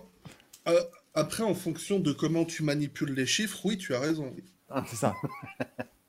quand- 0.66 0.72
euh, 0.72 0.80
après, 1.16 1.42
en 1.42 1.54
fonction 1.54 1.98
de 1.98 2.12
comment 2.12 2.44
tu 2.44 2.62
manipules 2.62 3.12
les 3.12 3.26
chiffres, 3.26 3.58
oui, 3.64 3.76
tu 3.76 3.94
as 3.94 4.00
raison. 4.00 4.32
C'est 4.86 4.96
ça. 4.96 5.14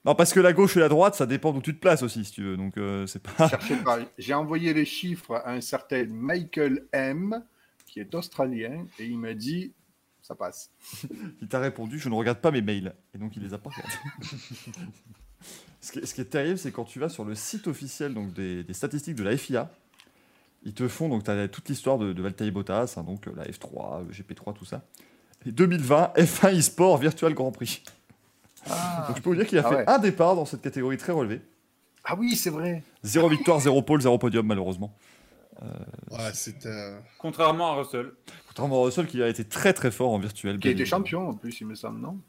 Non, 0.06 0.16
parce 0.16 0.32
que 0.32 0.40
la 0.40 0.54
gauche 0.54 0.78
et 0.78 0.80
la 0.80 0.88
droite, 0.88 1.16
ça 1.16 1.26
dépend 1.26 1.52
d'où 1.52 1.60
tu 1.60 1.76
te 1.76 1.82
places 1.82 2.02
aussi, 2.02 2.24
si 2.24 2.32
tu 2.32 2.42
veux. 2.42 2.56
Donc, 2.56 2.78
euh, 2.78 3.06
c'est 3.08 3.22
pas. 3.22 3.50
Cherchez 3.50 3.76
pas. 3.76 4.00
J'ai 4.18 4.34
envoyé 4.34 4.74
les 4.74 4.86
chiffres 4.86 5.34
à 5.36 5.52
un 5.52 5.60
certain 5.60 6.06
Michael 6.06 6.88
M, 6.94 7.44
qui 7.86 8.00
est 8.00 8.16
australien, 8.16 8.86
et 9.00 9.06
il 9.06 9.20
m'a 9.20 9.34
dit 9.34 9.74
ça 10.22 10.36
passe. 10.36 10.72
Il 11.42 11.48
t'a 11.50 11.60
répondu, 11.60 12.00
je 12.00 12.08
ne 12.08 12.14
regarde 12.14 12.40
pas 12.40 12.52
mes 12.52 12.62
mails. 12.62 12.94
Et 13.14 13.18
donc, 13.18 13.36
il 13.38 13.44
les 13.44 13.54
a 13.54 13.58
pas 13.58 13.70
regardés. 13.70 13.94
ce, 15.82 15.92
qui 15.92 16.00
est, 16.00 16.06
ce 16.06 16.14
qui 16.14 16.22
est 16.22 16.26
terrible, 16.26 16.58
c'est 16.58 16.72
quand 16.72 16.84
tu 16.84 17.00
vas 17.00 17.08
sur 17.10 17.24
le 17.24 17.34
site 17.34 17.68
officiel 17.68 18.14
donc, 18.14 18.34
des, 18.34 18.64
des 18.64 18.74
statistiques 18.74 19.16
de 19.16 19.24
la 19.24 19.38
FIA, 19.38 19.72
ils 20.68 20.74
te 20.74 20.88
font, 20.88 21.08
donc 21.10 21.24
tu 21.24 21.32
as 21.32 21.48
toute 21.48 21.70
l'histoire 21.70 21.98
de, 21.98 22.12
de 22.14 22.22
Valtteri 22.22 22.52
Bottas, 22.52 22.96
hein, 22.98 23.04
donc 23.04 23.28
euh, 23.28 23.32
la 23.36 23.46
F3, 23.46 24.06
le 24.06 24.12
GP3, 24.14 24.54
tout 24.54 24.66
ça. 24.66 24.84
Et 25.46 25.52
2020, 25.52 26.12
F1 26.18 26.56
eSport 26.58 26.98
Virtual 26.98 27.34
Grand 27.34 27.52
Prix. 27.52 27.84
Donc, 28.68 29.16
je 29.16 29.22
peux 29.22 29.30
vous 29.30 29.36
dire 29.36 29.48
qu'il 29.48 29.58
a 29.60 29.64
Ah 29.66 29.70
fait 29.70 29.76
ouais. 29.78 29.90
un 29.90 29.98
départ 30.00 30.36
dans 30.36 30.44
cette 30.46 30.62
catégorie 30.62 30.98
très 30.98 31.14
relevée. 31.14 31.42
Ah 32.04 32.16
oui, 32.18 32.36
c'est 32.36 32.50
vrai. 32.50 32.84
Zéro 33.04 33.30
victoire, 33.30 33.60
zéro 33.62 33.82
pole, 33.82 34.02
zéro 34.02 34.18
podium, 34.18 34.46
malheureusement. 34.46 34.94
Ouais, 36.12 36.32
c'était. 36.34 36.68
euh, 36.70 37.00
Contrairement 37.18 37.72
à 37.72 37.76
Russell. 37.76 38.12
Contrairement 38.48 38.82
à 38.82 38.86
Russell, 38.86 39.08
qui 39.08 39.24
a 39.24 39.28
été 39.30 39.44
très 39.46 39.74
très 39.74 39.90
fort 39.90 40.12
en 40.12 40.20
virtuel. 40.20 40.60
Qui 40.60 40.68
a 40.68 40.72
été 40.72 40.86
champion 40.86 41.30
en 41.30 41.34
plus, 41.34 41.62
il 41.62 41.68
me 41.68 41.76
semble, 41.76 42.00
non? 42.00 42.20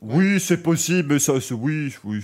Oui, 0.00 0.38
c'est 0.38 0.62
possible, 0.62 1.14
mais 1.14 1.18
ça, 1.18 1.40
c'est 1.40 1.54
oui, 1.54 1.94
oui. 2.04 2.22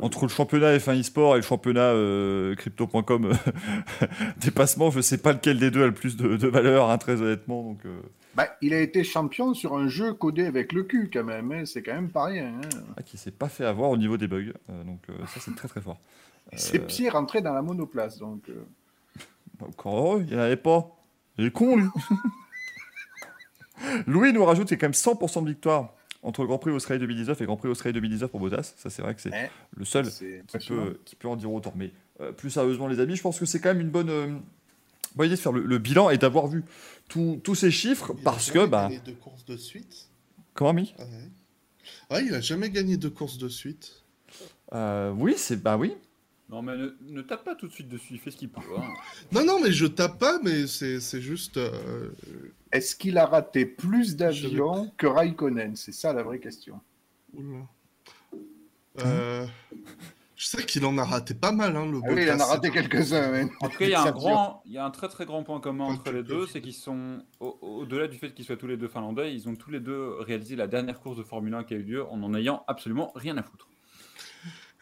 Entre 0.00 0.24
le 0.24 0.28
championnat 0.28 0.76
F1 0.76 1.00
e-sport 1.00 1.34
et 1.34 1.38
le 1.38 1.42
championnat 1.42 1.92
euh, 1.92 2.54
crypto.com 2.54 3.32
euh, 3.32 4.06
dépassement, 4.38 4.90
je 4.90 5.00
sais 5.00 5.18
pas 5.18 5.32
lequel 5.32 5.58
des 5.58 5.70
deux 5.70 5.82
a 5.82 5.86
le 5.86 5.94
plus 5.94 6.16
de, 6.16 6.36
de 6.36 6.48
valeur, 6.48 6.90
hein, 6.90 6.98
très 6.98 7.20
honnêtement. 7.22 7.62
Donc, 7.62 7.78
euh. 7.86 8.00
Bah, 8.34 8.48
il 8.60 8.74
a 8.74 8.80
été 8.80 9.02
champion 9.04 9.54
sur 9.54 9.74
un 9.74 9.88
jeu 9.88 10.12
codé 10.12 10.44
avec 10.44 10.74
le 10.74 10.82
cul 10.82 11.08
quand 11.10 11.24
même, 11.24 11.50
hein. 11.52 11.62
c'est 11.64 11.82
quand 11.82 11.94
même 11.94 12.10
pas 12.10 12.24
rien. 12.26 12.52
Hein. 12.62 12.68
Ah, 12.98 13.02
qui 13.02 13.16
s'est 13.16 13.30
pas 13.30 13.48
fait 13.48 13.64
avoir 13.64 13.88
au 13.90 13.96
niveau 13.96 14.18
des 14.18 14.28
bugs, 14.28 14.52
donc 14.84 15.00
ça 15.32 15.40
c'est 15.40 15.54
très 15.56 15.68
très 15.68 15.80
fort. 15.80 15.98
C'est 16.54 16.78
Pierre 16.86 17.14
rentré 17.14 17.40
dans 17.40 17.54
la 17.54 17.62
monoplace, 17.62 18.18
donc. 18.18 18.42
euh, 18.50 18.64
Encore 19.66 19.96
heureux, 19.96 20.24
il 20.26 20.34
n'y 20.34 20.40
en 20.40 20.44
avait 20.44 20.56
pas. 20.56 20.90
Il 21.38 21.46
est 21.46 21.50
con, 21.50 21.76
lui. 21.76 21.86
Louis 24.06 24.32
nous 24.32 24.44
rajoute 24.44 24.72
a 24.72 24.76
quand 24.76 24.86
même 24.86 24.92
100% 24.92 25.42
de 25.44 25.48
victoire 25.48 25.92
entre 26.26 26.42
le 26.42 26.48
Grand 26.48 26.58
Prix 26.58 26.70
Australie 26.72 27.00
2019 27.00 27.38
et 27.40 27.44
le 27.44 27.46
Grand 27.46 27.56
Prix 27.56 27.68
Australie 27.68 27.94
2019 27.94 28.30
pour 28.30 28.40
Bottas. 28.40 28.74
Ça, 28.76 28.90
c'est 28.90 29.00
vrai 29.00 29.14
que 29.14 29.20
c'est 29.20 29.30
le 29.76 29.84
seul 29.84 30.06
qui 30.58 30.68
peut, 30.68 30.98
qui 31.04 31.16
peut 31.16 31.28
en 31.28 31.36
dire 31.36 31.52
autant. 31.52 31.72
Mais 31.76 31.92
euh, 32.20 32.32
plus 32.32 32.50
sérieusement, 32.50 32.88
les 32.88 33.00
amis, 33.00 33.16
je 33.16 33.22
pense 33.22 33.38
que 33.38 33.46
c'est 33.46 33.60
quand 33.60 33.68
même 33.70 33.80
une 33.80 33.90
bonne, 33.90 34.10
euh, 34.10 34.26
bonne 35.14 35.26
idée 35.26 35.36
de 35.36 35.40
faire 35.40 35.52
le, 35.52 35.62
le 35.62 35.78
bilan 35.78 36.10
et 36.10 36.18
d'avoir 36.18 36.48
vu 36.48 36.64
tous 37.08 37.40
tous 37.44 37.54
ces 37.54 37.70
chiffres 37.70 38.12
Il 38.18 38.22
parce 38.24 38.46
jamais 38.52 38.66
que, 38.66 38.70
bah, 38.70 38.90
deux 39.04 39.12
courses 39.14 39.44
de 39.44 39.56
suite. 39.56 40.08
comment, 40.54 40.72
Mi 40.74 40.94
Ouais. 40.98 41.06
Ouais, 42.16 42.24
il 42.26 42.34
a 42.34 42.40
jamais 42.40 42.70
gagné 42.70 42.96
deux 42.96 43.10
courses 43.10 43.38
de 43.38 43.48
suite. 43.48 44.02
Euh, 44.74 45.12
Oui, 45.12 45.34
c'est 45.36 45.62
bah 45.62 45.76
oui. 45.76 45.94
Non, 46.48 46.62
mais 46.62 46.76
ne, 46.76 46.90
ne 47.02 47.22
tape 47.22 47.44
pas 47.44 47.54
tout 47.56 47.66
de 47.66 47.72
suite 47.72 47.88
dessus, 47.88 48.06
il 48.14 48.18
fait 48.20 48.30
ce 48.30 48.36
qu'il 48.36 48.48
peut. 48.48 48.60
hein. 48.78 48.82
Non, 49.32 49.44
non, 49.44 49.60
mais 49.60 49.72
je 49.72 49.86
tape 49.86 50.18
pas, 50.18 50.38
mais 50.44 50.66
c'est 50.68 51.00
c'est 51.00 51.20
juste. 51.20 51.58
Est-ce 52.76 52.96
qu'il 52.96 53.18
a 53.18 53.26
raté 53.26 53.66
plus 53.66 54.16
d'avions 54.16 54.90
que 54.96 55.06
Raikkonen? 55.06 55.76
C'est 55.76 55.92
ça 55.92 56.12
la 56.12 56.22
vraie 56.22 56.38
question. 56.38 56.80
oula. 57.34 57.66
Euh, 59.04 59.46
je 60.36 60.46
sais 60.46 60.64
qu'il 60.64 60.84
en 60.86 60.96
a 60.98 61.04
raté 61.04 61.34
pas 61.34 61.52
mal, 61.52 61.76
hein, 61.76 61.86
le 61.90 61.98
Ah 62.04 62.08
oui, 62.12 62.22
il 62.22 62.30
en 62.30 62.40
a 62.40 62.44
raté 62.46 62.70
quelques-uns. 62.70 63.34
hein. 63.34 63.48
En 63.60 63.68
tout 63.68 63.78
cas, 63.78 63.84
il 63.86 63.90
y, 63.90 63.94
a 63.94 64.00
un 64.00 64.04
Ça 64.04 64.12
dure. 64.12 64.20
grand, 64.20 64.62
il 64.66 64.72
y 64.72 64.78
a 64.78 64.84
un 64.86 64.90
très 64.90 65.08
très 65.08 65.26
grand 65.26 65.42
point 65.42 65.60
commun 65.60 65.84
entre 65.84 66.10
les 66.10 66.18
le 66.18 66.22
deux, 66.22 66.46
c'est 66.46 66.60
qu'ils 66.62 66.72
sont, 66.74 67.22
au- 67.40 67.58
au-delà 67.60 68.06
du 68.08 68.16
fait 68.18 68.32
qu'ils 68.32 68.44
soient 68.46 68.56
tous 68.56 68.66
les 68.66 68.76
deux 68.78 68.88
finlandais, 68.88 69.34
ils 69.34 69.48
ont 69.48 69.54
tous 69.54 69.70
les 69.70 69.80
deux 69.80 70.14
réalisé 70.20 70.56
la 70.56 70.66
dernière 70.66 71.00
course 71.00 71.16
de 71.18 71.22
Formule 71.22 71.54
1 71.54 71.64
qui 71.64 71.74
a 71.74 71.76
eu 71.78 71.82
lieu 71.82 72.06
en 72.06 72.22
en 72.22 72.34
ayant 72.34 72.64
absolument 72.68 73.12
rien 73.14 73.36
à 73.36 73.42
foutre. 73.42 73.68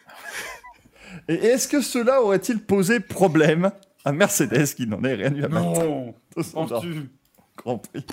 Et 1.28 1.34
est-ce 1.34 1.68
que 1.68 1.80
cela 1.80 2.22
aurait-il 2.22 2.60
posé 2.64 3.00
problème 3.00 3.70
à 4.04 4.12
Mercedes 4.12 4.66
qui 4.76 4.86
n'en 4.86 5.02
ait 5.04 5.14
rien 5.14 5.34
eu 5.34 5.44
à 5.44 5.48
battre 5.48 5.84
Non 5.84 6.14
Penses-tu? 6.34 7.08
Grand 7.64 7.78
Prix. 7.78 8.04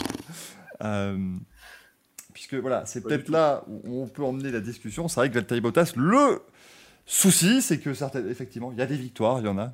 Euh, 0.84 1.36
puisque 2.34 2.56
voilà, 2.56 2.86
c'est 2.86 3.02
Pas 3.02 3.10
peut-être 3.10 3.30
là 3.30 3.64
où 3.68 4.02
on 4.02 4.08
peut 4.08 4.24
emmener 4.24 4.52
la 4.52 4.62
discussion. 4.62 5.08
C'est 5.08 5.20
vrai 5.20 5.30
que 5.30 5.36
Valtteri 5.36 5.62
Bottas, 5.62 5.93
le 5.95 6.41
souci, 7.06 7.62
c'est 7.62 7.80
que 7.80 7.93
certaines, 7.93 8.30
effectivement, 8.30 8.72
il 8.72 8.78
y 8.78 8.82
a 8.82 8.86
des 8.86 8.97
victoires, 8.97 9.39
il 9.39 9.45
y 9.45 9.49
en 9.49 9.58
a. 9.58 9.74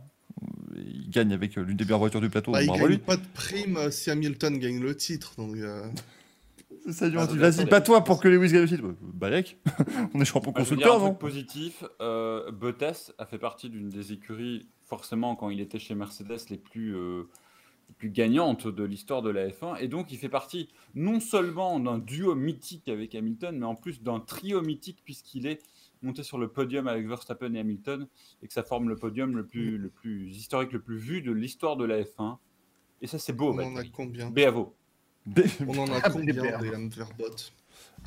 Il 0.75 1.09
gagne 1.09 1.33
avec 1.33 1.55
l'une 1.55 1.75
des 1.77 1.83
meilleures 1.85 1.99
voitures 1.99 2.21
du 2.21 2.29
plateau, 2.29 2.51
Bah, 2.51 2.61
il 2.61 2.67
gagne 2.69 2.85
lui. 2.87 2.97
pas 2.97 3.15
de 3.17 3.25
prime 3.33 3.77
euh, 3.77 3.91
si 3.91 4.11
Hamilton 4.11 4.57
gagne 4.59 4.79
le 4.81 4.95
titre. 4.95 5.33
Donc, 5.37 5.55
euh, 5.55 5.87
ça, 6.91 7.05
Ah, 7.05 7.27
oui, 7.31 7.37
Vas-y, 7.37 7.53
attendez. 7.55 7.69
bats-toi 7.69 8.03
pour 8.03 8.19
que 8.19 8.27
Lewis 8.27 8.51
gagne 8.51 8.61
le 8.63 8.67
titre. 8.67 8.83
Bah, 8.83 8.93
Balek, 9.29 9.57
on 10.13 10.21
est 10.21 10.25
champion 10.25 10.51
Bah, 10.51 10.59
constructeur, 10.59 10.97
un 11.01 11.07
non 11.07 11.13
positif, 11.15 11.83
euh, 12.01 12.51
Bottas 12.51 13.11
a 13.17 13.25
fait 13.25 13.39
partie 13.39 13.69
d'une 13.69 13.89
des 13.89 14.11
écuries, 14.13 14.67
forcément, 14.85 15.35
quand 15.35 15.49
il 15.49 15.59
était 15.61 15.79
chez 15.79 15.95
Mercedes, 15.95 16.37
les 16.49 16.57
plus, 16.57 16.95
euh, 16.95 17.23
plus 17.97 18.09
gagnantes 18.09 18.67
de 18.67 18.83
l'histoire 18.83 19.21
de 19.21 19.29
la 19.29 19.47
F1. 19.49 19.75
Et 19.79 19.87
donc, 19.87 20.11
il 20.11 20.17
fait 20.17 20.29
partie 20.29 20.69
non 20.95 21.19
seulement 21.19 21.79
d'un 21.79 21.97
duo 21.97 22.35
mythique 22.35 22.87
avec 22.89 23.15
Hamilton, 23.15 23.57
mais 23.57 23.65
en 23.65 23.75
plus 23.75 24.01
d'un 24.03 24.19
trio 24.19 24.61
mythique, 24.61 25.01
puisqu'il 25.03 25.47
est 25.47 25.59
monté 26.03 26.21
sur 26.21 26.37
le 26.37 26.47
podium 26.47 26.87
avec 26.87 27.07
Verstappen 27.07 27.53
et 27.55 27.59
Hamilton, 27.59 28.07
et 28.43 28.47
que 28.47 28.53
ça 28.53 28.63
forme 28.63 28.87
le 28.89 28.95
podium 28.95 29.35
le 29.35 29.45
plus, 29.45 29.77
le 29.77 29.89
plus 29.89 30.35
historique, 30.37 30.71
le 30.73 30.81
plus 30.81 30.97
vu 30.97 31.21
de 31.21 31.31
l'histoire 31.31 31.75
de 31.75 31.85
la 31.85 32.01
F1. 32.03 32.37
Et 33.01 33.07
ça, 33.07 33.17
c'est 33.19 33.33
beau, 33.33 33.51
on 33.53 33.63
en 33.63 33.75
a 33.77 33.83
combien? 33.85 34.29
Bravo. 34.29 34.75
Des- 35.25 35.43
On 35.67 35.77
en 35.77 35.91
a 35.91 35.99
Ah, 36.03 36.09
combien 36.09 36.33
des 36.33 36.39
Hamverbot 36.75 37.35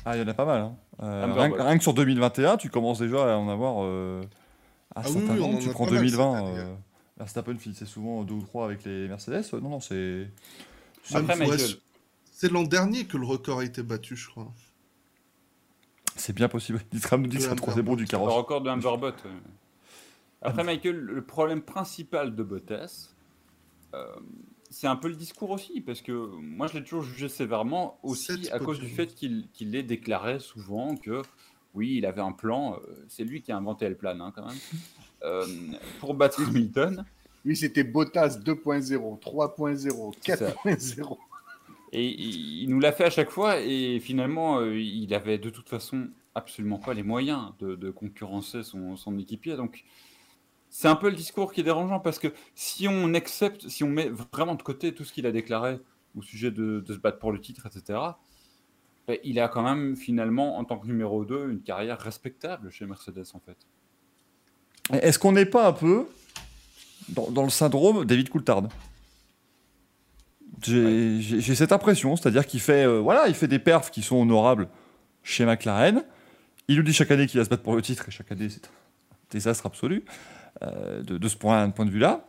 Ah, 0.05 0.15
il 0.17 0.21
y 0.21 0.23
en 0.23 0.27
a 0.27 0.33
pas 0.33 0.45
mal. 0.45 0.61
hein. 0.61 0.77
Euh, 1.01 1.33
rien, 1.57 1.77
que 1.77 1.83
sur 1.83 1.93
2021, 1.93 2.57
tu 2.57 2.69
commences 2.69 2.99
déjà 2.99 3.33
à 3.35 3.37
en 3.37 3.49
avoir 3.49 3.83
euh, 3.83 4.21
un 4.95 5.01
Ah 5.01 5.03
oui, 5.07 5.13
certain 5.13 5.33
oui, 5.33 5.39
on 5.39 5.43
nombre. 5.43 5.55
en 5.57 5.59
Tu 5.59 5.69
prends 5.69 5.85
pas 5.85 5.91
mal, 5.91 6.01
2020, 7.21 7.27
cette 7.29 7.37
année. 7.37 7.51
Verstappen 7.51 7.57
finissait 7.57 7.85
souvent 7.85 8.23
deux 8.23 8.33
ou 8.35 8.41
trois 8.41 8.65
avec 8.65 8.83
les 8.85 9.07
Mercedes. 9.07 9.43
Non, 9.61 9.69
non, 9.69 9.79
c'est. 9.79 10.29
c'est- 11.03 12.49
l'an 12.51 12.63
dernier 12.63 13.05
que 13.05 13.17
le 13.17 13.25
record 13.25 13.59
a 13.59 13.63
été 13.65 13.83
battu, 13.83 14.15
je 14.15 14.27
crois. 14.29 14.51
C'est 16.15 16.33
bien 16.33 16.49
possible. 16.49 16.81
Ditram 16.91 17.21
nous 17.21 17.27
dit 17.27 17.37
que 17.37 17.43
c'est 17.43 17.49
un 17.49 17.55
troisième 17.55 17.85
bon 17.85 17.95
du 17.95 18.03
Bolt. 18.03 18.11
Le 18.11 18.17
carrosse. 18.17 18.33
record 18.33 18.61
de 18.61 18.69
Humberbot. 18.69 19.07
euh. 19.25 19.39
Après, 20.41 20.63
Michael, 20.63 20.95
le 20.97 21.21
problème 21.23 21.61
principal 21.61 22.35
de 22.35 22.43
Bottas, 22.43 23.09
euh, 23.93 24.05
c'est 24.71 24.87
un 24.87 24.95
peu 24.95 25.07
le 25.07 25.15
discours 25.15 25.51
aussi, 25.51 25.81
parce 25.81 26.01
que 26.01 26.11
moi, 26.11 26.65
je 26.67 26.73
l'ai 26.73 26.83
toujours 26.83 27.03
jugé 27.03 27.29
sévèrement 27.29 27.99
aussi 28.03 28.43
Sept 28.45 28.51
à 28.51 28.57
cause 28.59 28.79
du 28.79 28.87
fait 28.89 29.13
qu'il 29.13 29.47
qu'il 29.53 29.75
ait 29.75 29.83
déclaré 29.83 30.39
souvent 30.39 30.95
que 30.95 31.21
oui, 31.75 31.95
il 31.97 32.05
avait 32.07 32.21
un 32.21 32.31
plan. 32.31 32.75
euh, 32.75 33.05
c'est 33.07 33.23
lui 33.23 33.41
qui 33.43 33.51
a 33.51 33.57
inventé 33.57 33.87
le 33.87 33.95
plan, 33.95 34.19
hein, 34.19 34.31
quand 34.35 34.45
même, 34.47 34.57
euh, 35.23 35.45
pour 35.99 36.13
battre 36.13 36.41
Hamilton. 36.41 37.05
Lui, 37.43 37.55
c'était 37.55 37.83
Bottas 37.83 38.37
2.0, 38.43 39.19
3.0, 39.19 40.13
C'est 40.21 40.35
ça. 40.35 40.51
4.0. 40.65 41.17
Et 41.93 42.07
il, 42.07 42.69
nous 42.69 42.79
l'a 42.79 42.91
fait 42.91 43.05
à 43.05 43.09
chaque 43.09 43.31
fois, 43.31 43.59
et 43.59 43.99
finalement, 43.99 44.59
euh, 44.59 44.79
il 44.79 45.13
avait 45.13 45.37
de 45.37 45.49
toute 45.49 45.67
façon 45.67 46.07
absolument 46.35 46.79
pas 46.79 46.93
les 46.93 47.03
moyens 47.03 47.51
de, 47.59 47.75
de 47.75 47.89
concurrencer 47.91 48.63
son, 48.63 48.95
son 48.95 49.17
équipier. 49.19 49.57
Donc, 49.57 49.83
c'est 50.69 50.87
un 50.87 50.95
peu 50.95 51.09
le 51.09 51.15
discours 51.15 51.51
qui 51.51 51.59
est 51.59 51.65
dérangeant 51.65 51.99
parce 51.99 52.17
que 52.17 52.29
si 52.55 52.87
on 52.87 53.13
accepte, 53.13 53.67
si 53.67 53.83
on 53.83 53.89
met 53.89 54.09
vraiment 54.31 54.55
de 54.55 54.63
côté 54.63 54.93
tout 54.93 55.03
ce 55.03 55.11
qu'il 55.11 55.27
a 55.27 55.33
déclaré 55.33 55.79
au 56.15 56.21
sujet 56.21 56.49
de, 56.49 56.79
de 56.79 56.93
se 56.93 56.99
battre 56.99 57.19
pour 57.19 57.33
le 57.33 57.41
titre, 57.41 57.65
etc., 57.65 57.99
ben, 59.07 59.17
il 59.25 59.39
a 59.39 59.49
quand 59.49 59.63
même 59.63 59.97
finalement, 59.97 60.57
en 60.57 60.63
tant 60.63 60.79
que 60.79 60.87
numéro 60.87 61.25
2, 61.25 61.49
une 61.49 61.61
carrière 61.61 61.99
respectable 61.99 62.71
chez 62.71 62.85
Mercedes 62.85 63.25
en 63.33 63.39
fait. 63.39 63.57
Est-ce 64.91 65.19
qu'on 65.19 65.31
n'est 65.33 65.45
pas 65.45 65.67
un 65.67 65.73
peu 65.73 66.07
dans, 67.09 67.29
dans 67.31 67.43
le 67.43 67.49
syndrome 67.49 68.05
David 68.05 68.29
Coulthard? 68.29 68.63
J'ai 70.63 71.55
cette 71.55 71.71
impression, 71.71 72.15
c'est-à-dire 72.15 72.45
qu'il 72.45 72.59
fait, 72.59 72.85
euh, 72.85 72.99
voilà, 72.99 73.27
il 73.27 73.33
fait 73.33 73.47
des 73.47 73.57
perfs 73.59 73.89
qui 73.89 74.03
sont 74.03 74.17
honorables 74.17 74.67
chez 75.23 75.45
McLaren. 75.45 76.03
Il 76.67 76.77
nous 76.77 76.83
dit 76.83 76.93
chaque 76.93 77.09
année 77.11 77.25
qu'il 77.25 77.39
va 77.39 77.45
se 77.45 77.49
battre 77.49 77.63
pour 77.63 77.75
le 77.75 77.81
titre 77.81 78.05
et 78.07 78.11
chaque 78.11 78.31
année 78.31 78.47
c'est 78.49 78.65
un 78.65 79.15
désastre 79.31 79.65
absolu 79.65 80.03
euh, 80.61 81.01
de, 81.01 81.17
de 81.17 81.27
ce 81.27 81.35
point, 81.35 81.67
point 81.71 81.85
de 81.85 81.89
vue-là. 81.91 82.25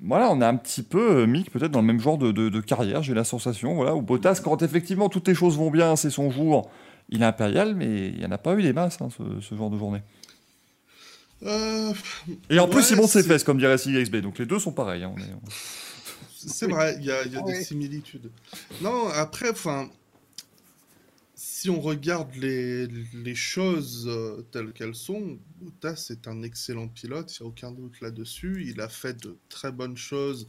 Voilà, 0.00 0.30
on 0.30 0.40
est 0.40 0.44
un 0.44 0.56
petit 0.56 0.82
peu 0.82 1.18
euh, 1.22 1.26
mis 1.26 1.44
peut-être 1.44 1.70
dans 1.70 1.80
le 1.80 1.86
même 1.86 2.00
genre 2.00 2.18
de, 2.18 2.32
de- 2.32 2.48
de 2.48 2.60
carrière, 2.60 3.02
j'ai 3.02 3.14
la 3.14 3.24
sensation, 3.24 3.76
voilà, 3.76 3.94
où 3.94 4.02
Bottas, 4.02 4.40
quand 4.42 4.62
effectivement 4.62 5.08
toutes 5.08 5.28
les 5.28 5.34
choses 5.34 5.56
vont 5.56 5.70
bien, 5.70 5.94
c'est 5.96 6.10
son 6.10 6.30
jour, 6.30 6.68
il 7.08 7.22
est 7.22 7.26
impérial, 7.26 7.74
mais 7.76 8.08
il 8.08 8.18
n'y 8.18 8.26
en 8.26 8.32
a 8.32 8.38
pas 8.38 8.54
eu 8.56 8.62
des 8.62 8.72
masses, 8.72 9.00
hein, 9.00 9.08
ce, 9.16 9.40
ce 9.40 9.54
genre 9.54 9.70
de 9.70 9.78
journée. 9.78 10.02
Euh, 11.42 11.92
Et 12.50 12.58
en 12.58 12.66
plus, 12.68 12.80
Ouais, 12.80 12.86
il 12.90 12.96
monte 12.96 13.10
ses 13.10 13.22
fesses, 13.22 13.44
comme 13.44 13.58
dirait 13.58 13.76
CXB. 13.78 14.16
Donc 14.16 14.38
les 14.38 14.46
deux 14.46 14.58
sont 14.58 14.72
pareils. 14.72 15.04
hein, 15.04 15.14
est- 15.18 16.48
C'est 16.48 16.66
vrai, 16.66 16.96
il 16.98 17.04
y 17.04 17.10
a, 17.10 17.24
il 17.24 17.32
y 17.32 17.36
a 17.36 17.42
des 17.42 17.62
similitudes. 17.64 18.30
Non, 18.80 19.08
après, 19.08 19.50
enfin, 19.50 19.90
si 21.34 21.68
on 21.68 21.80
regarde 21.80 22.34
les, 22.36 22.86
les 22.86 23.34
choses 23.34 24.06
euh, 24.08 24.42
telles 24.52 24.72
qu'elles 24.72 24.94
sont, 24.94 25.38
Bottas 25.60 26.06
est 26.10 26.28
un 26.28 26.42
excellent 26.42 26.88
pilote, 26.88 27.34
il 27.38 27.42
n'y 27.42 27.46
a 27.46 27.48
aucun 27.50 27.70
doute 27.72 28.00
là-dessus. 28.00 28.64
Il 28.68 28.80
a 28.80 28.88
fait 28.88 29.14
de 29.22 29.36
très 29.48 29.72
bonnes 29.72 29.96
choses 29.96 30.46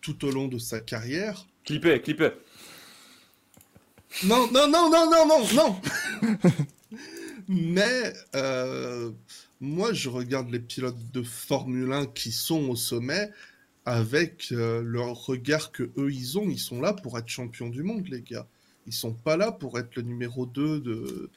tout 0.00 0.24
au 0.24 0.30
long 0.30 0.48
de 0.48 0.58
sa 0.58 0.80
carrière. 0.80 1.46
Clippé, 1.64 2.00
clippé. 2.00 2.30
Non, 4.24 4.50
non, 4.52 4.68
non, 4.68 4.90
non, 4.90 5.10
non, 5.10 5.26
non, 5.26 5.46
non 5.54 5.80
Mais 7.48 8.12
euh, 8.36 9.10
moi, 9.62 9.92
je 9.92 10.08
regarde 10.08 10.50
les 10.50 10.58
pilotes 10.58 11.12
de 11.12 11.22
Formule 11.22 11.92
1 11.92 12.06
qui 12.06 12.32
sont 12.32 12.68
au 12.68 12.74
sommet 12.74 13.30
avec 13.84 14.48
euh, 14.50 14.82
le 14.82 15.00
regard 15.00 15.70
que 15.70 15.84
eux 15.96 16.12
ils 16.12 16.36
ont. 16.36 16.50
Ils 16.50 16.58
sont 16.58 16.80
là 16.80 16.92
pour 16.92 17.16
être 17.16 17.28
champions 17.28 17.68
du 17.68 17.84
monde, 17.84 18.08
les 18.08 18.22
gars. 18.22 18.48
Ils 18.88 18.92
sont 18.92 19.14
pas 19.14 19.36
là 19.36 19.52
pour 19.52 19.78
être 19.78 19.94
le 19.94 20.02
numéro 20.02 20.46
2 20.46 20.80
de, 20.80 21.30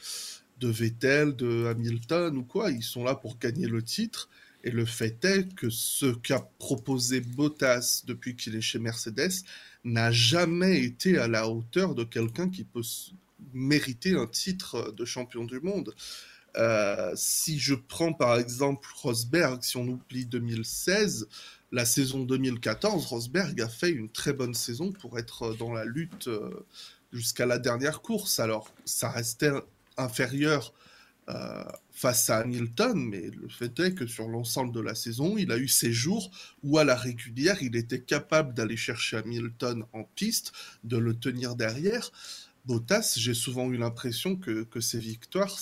de 0.59 0.67
Vettel, 0.67 1.36
de 1.36 1.67
Hamilton 1.67 2.36
ou 2.36 2.43
quoi. 2.43 2.71
Ils 2.71 2.82
sont 2.82 3.03
là 3.03 3.13
pour 3.13 3.38
gagner 3.38 3.67
le 3.67 3.84
titre. 3.84 4.28
Et 4.63 4.71
le 4.71 4.86
fait 4.86 5.23
est 5.23 5.53
que 5.53 5.69
ce 5.69 6.07
qu'a 6.07 6.39
proposé 6.57 7.21
Bottas 7.21 8.01
depuis 8.07 8.36
qu'il 8.36 8.55
est 8.55 8.61
chez 8.61 8.80
Mercedes 8.80 9.43
n'a 9.84 10.11
jamais 10.11 10.84
été 10.84 11.19
à 11.19 11.28
la 11.28 11.47
hauteur 11.47 11.93
de 11.93 12.03
quelqu'un 12.03 12.49
qui 12.49 12.63
peut 12.63 12.82
mériter 13.53 14.15
un 14.15 14.26
titre 14.26 14.91
de 14.91 15.05
champion 15.05 15.43
du 15.43 15.59
monde. 15.59 15.93
Euh, 16.57 17.11
si 17.15 17.59
je 17.59 17.75
prends 17.75 18.13
par 18.13 18.37
exemple 18.37 18.87
Rosberg, 19.01 19.61
si 19.61 19.77
on 19.77 19.87
oublie 19.87 20.25
2016, 20.25 21.27
la 21.71 21.85
saison 21.85 22.23
2014, 22.23 23.05
Rosberg 23.07 23.59
a 23.61 23.67
fait 23.67 23.91
une 23.91 24.09
très 24.09 24.33
bonne 24.33 24.53
saison 24.53 24.91
pour 24.91 25.19
être 25.19 25.55
dans 25.55 25.73
la 25.73 25.83
lutte 25.83 26.27
euh, 26.27 26.65
jusqu'à 27.11 27.45
la 27.45 27.59
dernière 27.59 28.01
course. 28.01 28.39
Alors, 28.39 28.73
ça 28.85 29.09
restait 29.09 29.51
inférieur 29.97 30.73
euh, 31.27 31.63
face 31.91 32.29
à 32.29 32.37
Hamilton, 32.37 32.95
mais 32.97 33.31
le 33.31 33.49
fait 33.49 33.77
est 33.79 33.93
que 33.93 34.05
sur 34.05 34.27
l'ensemble 34.27 34.71
de 34.73 34.79
la 34.79 34.95
saison, 34.95 35.37
il 35.37 35.51
a 35.51 35.57
eu 35.57 35.67
ses 35.67 35.91
jours 35.91 36.29
où 36.63 36.77
à 36.77 36.83
la 36.83 36.95
régulière, 36.95 37.57
il 37.61 37.75
était 37.75 38.01
capable 38.01 38.53
d'aller 38.53 38.77
chercher 38.77 39.17
Hamilton 39.17 39.85
en 39.93 40.03
piste, 40.03 40.51
de 40.83 40.97
le 40.97 41.15
tenir 41.15 41.55
derrière. 41.55 42.11
Bottas, 42.65 43.15
j'ai 43.17 43.33
souvent 43.33 43.71
eu 43.71 43.77
l'impression 43.77 44.35
que, 44.35 44.63
que 44.63 44.79
ses 44.79 44.99
victoires, 44.99 45.59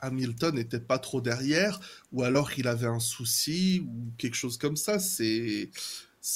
Hamilton 0.00 0.54
n'était 0.54 0.80
pas 0.80 0.98
trop 0.98 1.20
derrière, 1.20 1.80
ou 2.12 2.22
alors 2.22 2.50
il 2.56 2.68
avait 2.68 2.86
un 2.86 3.00
souci, 3.00 3.86
ou 3.86 4.12
quelque 4.18 4.34
chose 4.34 4.58
comme 4.58 4.76
ça. 4.76 4.98
C'est 4.98 5.70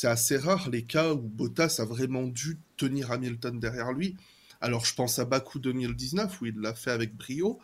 assez 0.05 0.37
rare 0.37 0.71
les 0.71 0.83
cas 0.83 1.13
où 1.13 1.19
Bottas 1.19 1.77
a 1.79 1.85
vraiment 1.85 2.27
dû 2.27 2.59
tenir 2.77 3.11
Hamilton 3.11 3.59
derrière 3.59 3.93
lui. 3.93 4.17
Alors 4.61 4.85
je 4.85 4.95
pense 4.95 5.19
à 5.19 5.25
Baku 5.25 5.59
2019 5.59 6.41
où 6.41 6.47
il 6.47 6.59
l'a 6.59 6.75
fait 6.75 6.91
avec 6.91 7.17
brio, 7.17 7.59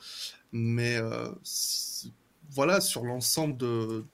mais 0.52 0.96
euh, 0.96 1.28
voilà, 2.50 2.80
sur 2.80 3.04
l'ensemble 3.04 3.56
de, 3.58 4.04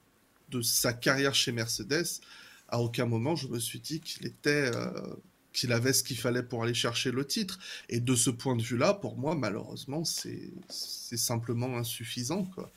de, 0.48 0.60
sa 0.62 0.92
carrière 0.92 1.34
chez 1.34 1.52
Mercedes, 1.52 2.20
à 2.68 2.80
aucun 2.80 3.06
moment 3.06 3.36
je 3.36 3.48
me 3.48 3.58
suis 3.58 3.80
dit 3.80 4.00
qu'il 4.00 4.26
était... 4.26 4.70
Euh, 4.74 5.14
qu'il 5.52 5.72
avait 5.72 5.92
ce 5.92 6.02
qu'il 6.02 6.18
fallait 6.18 6.42
pour 6.42 6.62
aller 6.62 6.74
chercher 6.74 7.10
le 7.10 7.26
titre. 7.26 7.58
Et 7.88 8.00
de 8.00 8.14
ce 8.14 8.30
point 8.30 8.56
de 8.56 8.62
vue-là, 8.62 8.94
pour 8.94 9.16
moi, 9.16 9.34
malheureusement, 9.34 10.04
c'est 10.04 10.52
simplement 10.68 11.76
insuffisant. 11.76 12.44
Quoi. 12.44 12.70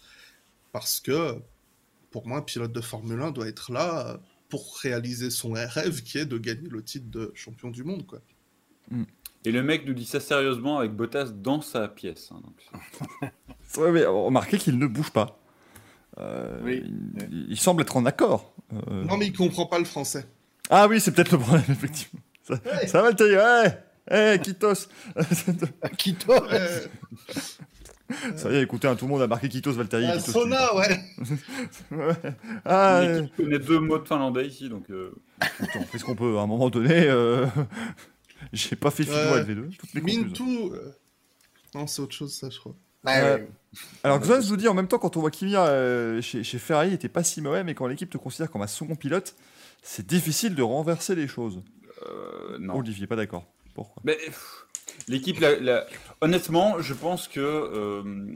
Parce 0.71 0.99
que, 0.99 1.35
pour 2.11 2.27
moi, 2.27 2.39
un 2.39 2.41
pilote 2.41 2.71
de 2.73 2.81
Formule 2.81 3.21
1 3.21 3.31
doit 3.31 3.47
être 3.47 3.71
là 3.71 4.19
pour 4.49 4.77
réaliser 4.77 5.29
son 5.29 5.53
rêve 5.53 6.03
qui 6.03 6.17
est 6.17 6.25
de 6.25 6.37
gagner 6.37 6.69
le 6.69 6.83
titre 6.83 7.09
de 7.09 7.31
champion 7.35 7.69
du 7.69 7.83
monde. 7.83 8.05
Quoi. 8.05 8.21
Mm. 8.91 9.03
Et 9.45 9.51
le 9.51 9.61
mec 9.61 9.85
nous 9.85 9.93
dit 9.93 10.05
ça 10.05 10.19
sérieusement 10.19 10.79
avec 10.79 10.91
Bottas 10.91 11.25
dans 11.25 11.61
sa 11.61 11.87
pièce. 11.87 12.31
Hein, 12.31 12.41
donc... 12.43 13.31
remarquez 13.75 14.57
qu'il 14.57 14.77
ne 14.77 14.87
bouge 14.87 15.11
pas. 15.11 15.39
Euh, 16.17 16.59
oui. 16.63 16.83
il, 17.49 17.57
semble 17.57 17.81
être 17.81 17.97
en 17.97 18.05
accord. 18.05 18.53
Euh. 18.73 19.03
Non, 19.03 19.17
mais 19.17 19.27
il 19.27 19.33
comprend 19.33 19.65
pas 19.65 19.79
le 19.79 19.85
français. 19.85 20.25
Ah 20.69 20.87
oui, 20.87 20.99
c'est 20.99 21.11
peut-être 21.11 21.31
le 21.31 21.39
problème, 21.39 21.65
effectivement. 21.69 22.14
Ça, 22.45 23.01
va 23.01 23.09
le 23.09 23.15
tailler, 23.15 23.37
ouais 23.37 23.81
Hey, 24.07 24.39
Kitos 24.39 24.87
Kitos 25.97 26.47
Ça 28.35 28.51
y 28.51 28.55
est, 28.55 28.61
écoutez, 28.61 28.87
hein, 28.87 28.95
tout 28.95 29.05
le 29.05 29.11
monde 29.11 29.23
a 29.23 29.27
marqué 29.27 29.49
Kitos 29.49 29.71
Valtteri. 29.71 30.05
Ah, 30.05 30.19
Sona, 30.19 30.75
ouais. 30.75 30.99
ouais. 31.91 32.13
Ah, 32.63 32.99
euh... 32.99 33.25
connaît 33.35 33.57
deux 33.57 33.79
mots 33.79 33.97
de 33.97 34.07
finlandais 34.07 34.45
ici, 34.45 34.69
donc. 34.69 34.89
Euh... 34.91 35.11
on 35.75 35.83
fait 35.83 35.97
ce 35.97 36.05
qu'on 36.05 36.15
peut. 36.15 36.37
À 36.37 36.41
un 36.41 36.47
moment 36.47 36.69
donné, 36.69 37.07
euh... 37.07 37.47
j'ai 38.53 38.75
pas 38.75 38.91
fait 38.91 39.03
Fido 39.03 39.15
euh, 39.15 39.43
V2. 39.43 40.03
Mintu. 40.03 40.43
Euh, 40.43 40.91
non, 41.73 41.87
c'est 41.87 42.01
autre 42.01 42.13
chose, 42.13 42.33
ça, 42.33 42.49
je 42.51 42.59
crois. 42.59 42.75
Euh, 43.07 43.39
alors, 44.03 44.19
Xon 44.19 44.39
vous 44.41 44.57
dit 44.57 44.67
en 44.67 44.73
même 44.73 44.87
temps, 44.87 44.97
quand 44.97 45.17
on 45.17 45.21
voit 45.21 45.31
Kimi 45.31 45.55
euh, 45.55 46.21
chez, 46.21 46.43
chez, 46.43 46.57
Ferrari, 46.57 46.89
il 46.89 46.93
était 46.93 47.09
pas 47.09 47.23
si 47.23 47.41
mauvais, 47.41 47.63
mais 47.63 47.75
quand 47.75 47.87
l'équipe 47.87 48.09
te 48.09 48.17
considère 48.17 48.49
comme 48.49 48.61
un 48.61 48.67
second 48.67 48.95
pilote, 48.95 49.35
c'est 49.83 50.05
difficile 50.05 50.55
de 50.55 50.63
renverser 50.63 51.15
les 51.15 51.27
choses. 51.27 51.61
Euh, 52.03 52.57
non. 52.59 52.77
Olivier, 52.77 53.07
pas 53.07 53.15
d'accord. 53.15 53.45
Pourquoi 53.73 54.01
Mais 54.05 54.17
l'équipe, 55.07 55.39
la, 55.39 55.59
la... 55.59 55.85
honnêtement, 56.21 56.79
je 56.79 56.93
pense 56.93 57.27
que. 57.27 57.39
Euh... 57.39 58.33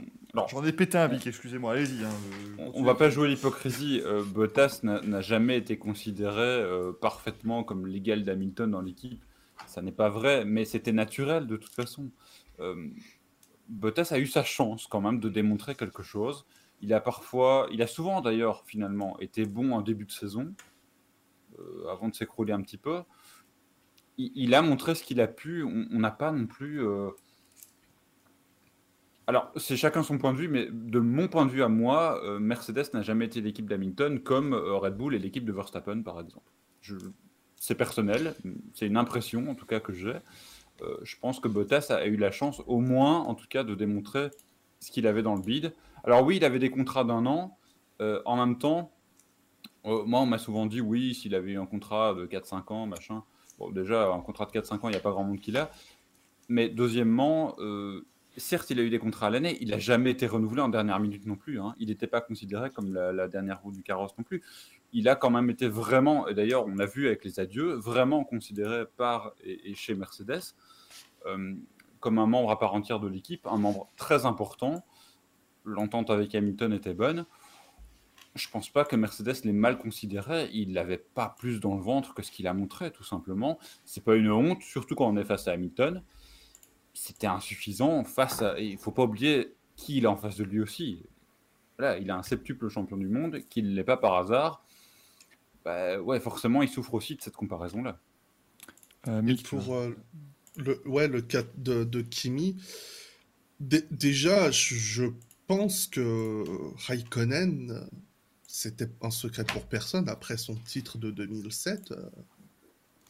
J'en 0.50 0.64
ai 0.64 0.72
pété 0.72 0.98
un 0.98 1.08
bic, 1.08 1.26
excusez-moi, 1.26 1.74
allez-y. 1.74 2.06
Hein, 2.06 2.12
on, 2.60 2.72
on 2.76 2.84
va 2.84 2.94
pas 2.94 3.10
jouer 3.10 3.28
l'hypocrisie. 3.30 4.02
Euh, 4.06 4.24
Bottas 4.24 4.82
n'a 4.84 5.22
jamais 5.22 5.58
été 5.58 5.78
considéré 5.80 6.64
parfaitement 7.02 7.64
comme 7.64 7.88
l'égal 7.88 8.24
d'Hamilton 8.24 8.70
dans 8.70 8.82
l'équipe. 8.82 9.24
Ça 9.66 9.82
n'est 9.82 9.92
pas 9.92 10.10
vrai, 10.10 10.46
mais 10.46 10.66
c'était 10.66 10.92
naturel 10.92 11.48
de 11.48 11.58
toute 11.58 11.74
façon. 11.74 12.12
Bottas 13.70 14.10
a 14.12 14.20
eu 14.20 14.28
sa 14.28 14.44
chance 14.44 14.86
quand 14.88 15.02
même 15.02 15.20
de 15.20 15.30
démontrer 15.30 15.74
quelque 15.74 16.04
chose. 16.04 16.46
Il 16.82 16.94
a 16.94 17.02
parfois, 17.02 17.68
il 17.72 17.82
a 17.82 17.88
souvent 17.88 18.22
d'ailleurs 18.22 18.64
finalement 18.66 19.20
été 19.20 19.46
bon 19.46 19.72
en 19.72 19.82
début 19.82 20.06
de 20.06 20.12
saison, 20.12 20.54
avant 21.92 22.08
de 22.08 22.14
s'écrouler 22.16 22.54
un 22.54 22.62
petit 22.62 22.78
peu 22.78 23.02
il, 24.20 24.54
a 24.54 24.62
montré 24.62 24.96
ce 24.96 25.04
qu'il 25.04 25.22
a 25.22 25.28
pu. 25.28 25.64
On 25.64 26.00
n'a 26.00 26.12
pas 26.12 26.32
non 26.32 26.46
plus. 26.46 26.86
Euh... 26.86 27.10
Alors, 29.28 29.52
c'est 29.56 29.78
chacun 29.78 30.04
son 30.04 30.18
point 30.18 30.34
de 30.34 30.38
vue, 30.38 30.48
mais 30.48 30.68
de 30.72 31.00
mon 31.00 31.28
point 31.28 31.46
de 31.46 31.52
vue 31.52 31.64
à 31.64 31.70
moi, 31.70 32.20
euh, 32.24 32.40
Mercedes 32.40 32.94
n'a 32.94 33.02
jamais 33.02 33.26
été 33.26 33.42
l'équipe 33.42 33.68
d'Hamilton 33.68 34.20
comme 34.20 34.54
euh, 34.54 34.76
Red 34.76 34.98
Bull 34.98 35.16
est 35.16 35.20
l'équipe 35.20 35.46
de 35.46 35.54
Verstappen, 35.54 36.02
par 36.02 36.20
exemple. 36.20 36.52
C'est 37.56 37.76
personnel, 37.76 38.36
c'est 38.74 38.88
une 38.88 38.98
impression 38.98 39.50
en 39.50 39.56
tout 39.56 39.66
cas 39.66 39.80
que 39.80 39.94
j'ai. 39.94 40.16
Je 41.04 41.18
pense 41.20 41.42
que 41.42 41.50
Bottas 41.50 41.88
a 41.90 42.06
eu 42.06 42.16
la 42.16 42.32
chance, 42.32 42.62
au 42.68 42.80
moins 42.80 43.20
en 43.20 43.36
tout 43.36 43.48
cas, 43.50 43.66
de 43.66 43.76
démontrer 43.76 44.30
ce 44.80 44.92
qu'il 44.92 45.08
avait 45.08 45.22
dans 45.22 45.36
le 45.36 45.42
bide. 45.42 45.74
Alors 46.06 46.24
oui, 46.24 46.38
il 46.38 46.46
avait 46.46 46.58
des 46.58 46.72
contrats 46.72 47.04
d'un 47.04 47.26
an. 47.26 47.58
en 48.00 48.38
même 48.38 48.58
temps, 48.58 48.94
moi, 49.84 50.22
on 50.22 50.26
m'a 50.26 50.38
souvent 50.38 50.68
dit 50.68 50.80
oui, 50.80 51.14
s'il 51.14 51.36
avait 51.36 51.52
eu 51.52 51.60
un 51.60 51.66
contrat 51.66 52.14
de 52.14 52.26
4-5 52.26 52.74
ans, 52.74 52.88
machin. 52.88 53.24
Déjà, 53.72 54.08
un 54.12 54.22
contrat 54.22 54.46
de 54.46 54.52
4-5 54.52 54.74
ans, 54.74 54.80
il 54.86 54.92
n'y 54.92 54.98
a 54.98 55.02
pas 55.02 55.12
grand 55.12 55.24
monde 55.24 55.40
qui 55.40 55.52
l'a. 55.52 55.70
Mais 56.48 56.70
deuxièmement, 56.70 57.56
euh, 57.60 58.06
certes, 58.38 58.70
il 58.70 58.80
a 58.80 58.84
eu 58.84 58.90
des 58.90 59.00
contrats 59.00 59.28
à 59.28 59.30
l'année, 59.30 59.58
il 59.62 59.70
n'a 59.70 59.80
jamais 59.80 60.12
été 60.12 60.26
renouvelé 60.26 60.62
en 60.62 60.70
dernière 60.70 61.00
minute 61.00 61.26
non 61.26 61.36
plus. 61.36 61.60
Hein. 61.60 61.76
Il 61.78 61.90
n'était 61.90 62.08
pas 62.08 62.22
considéré 62.22 62.72
comme 62.72 62.94
la, 62.94 63.12
la, 63.12 63.28
dernière 63.28 63.62
roue 63.62 63.72
du 63.72 63.84
carrosse 63.84 64.18
non 64.18 64.24
plus. 64.24 64.42
Il 64.94 65.08
a 65.08 65.16
quand 65.16 65.30
même 65.30 65.50
été 65.50 65.68
vraiment, 65.68 66.28
et 66.28 66.34
d'ailleurs, 66.34 66.66
on 66.66 66.80
a 66.80 66.86
vu 66.86 67.08
avec 67.08 67.24
les 67.24 67.40
adieux, 67.40 67.74
vraiment 67.74 68.24
considéré 68.24 68.86
par 68.98 69.34
et, 69.44 69.72
et 69.72 69.76
chez 69.76 69.94
Mercedes 69.94 70.56
euh, 71.26 71.56
comme 72.00 72.18
un 72.18 72.28
membre 72.28 72.50
à 72.50 72.58
part 72.58 72.74
entière 72.74 73.00
de 73.00 73.08
l'équipe, 73.08 73.46
un 73.46 73.58
membre 73.58 73.90
très 73.98 74.26
important. 74.26 74.86
L'entente 75.66 76.10
avec 76.10 76.34
Hamilton 76.34 76.72
était 76.72 76.94
bonne 76.94 77.26
je 78.36 78.50
pense 78.50 78.70
pas 78.70 78.86
que 78.86 78.96
Mercedes 78.96 79.44
l'ait 79.44 79.52
mal 79.52 79.78
considéré. 79.78 80.50
Il 80.54 80.72
n'avait 80.72 80.98
pas 80.98 81.36
plus 81.38 81.60
dans 81.60 81.76
le 81.76 81.82
ventre 81.82 82.14
que 82.14 82.22
ce 82.24 82.32
qu'il 82.32 82.48
a 82.48 82.54
montré, 82.54 82.92
tout 82.92 83.04
simplement. 83.04 83.60
C'est 83.86 84.04
pas 84.04 84.16
une 84.16 84.32
honte, 84.32 84.62
surtout 84.62 84.96
quand 84.96 85.08
on 85.08 85.18
est 85.18 85.26
face 85.26 85.48
à 85.48 85.54
Hamilton. 85.54 86.04
C'était 86.94 87.28
insuffisant 87.28 88.04
face 88.04 88.42
à. 88.42 88.60
Il 88.60 88.78
faut 88.78 88.92
pas 88.92 89.04
oublier 89.04 89.54
qui 89.76 89.98
il 89.98 90.06
a 90.06 90.12
en 90.12 90.18
face 90.18 90.36
de 90.38 90.44
lui 90.44 90.62
aussi. 90.62 91.04
Là, 91.78 91.98
il 91.98 92.12
a 92.12 92.18
un 92.18 92.24
septuple 92.24 92.68
champion 92.68 92.98
du 92.98 93.08
monde, 93.08 93.42
qu'il 93.50 93.70
ne 93.70 93.76
l'est 93.76 93.84
pas 93.84 93.98
par 93.98 94.16
hasard. 94.16 94.64
Bah, 95.64 96.00
ouais, 96.02 96.20
forcément, 96.20 96.62
il 96.62 96.70
souffre 96.70 96.94
aussi 96.94 97.16
de 97.16 97.22
cette 97.22 97.36
comparaison-là. 97.36 98.00
Euh, 99.08 99.22
mais 99.24 99.36
pour 99.36 99.76
euh, 99.76 99.96
le, 100.58 100.86
ouais, 100.88 101.08
le 101.08 101.22
cas 101.22 101.44
de, 101.58 101.86
de 101.86 102.02
Kimi, 102.02 102.62
déjà, 103.62 104.52
je, 104.52 104.76
je 104.76 105.06
pense 105.48 105.88
que 105.88 106.44
Raikkonen 106.86 107.90
c'était 108.52 108.90
un 109.04 109.12
secret 109.12 109.46
pour 109.46 109.64
personne. 109.66 110.10
Après 110.10 110.36
son 110.36 110.56
titre 110.56 110.98
de 110.98 111.12
2007, 111.12 111.92
euh, 111.92 112.10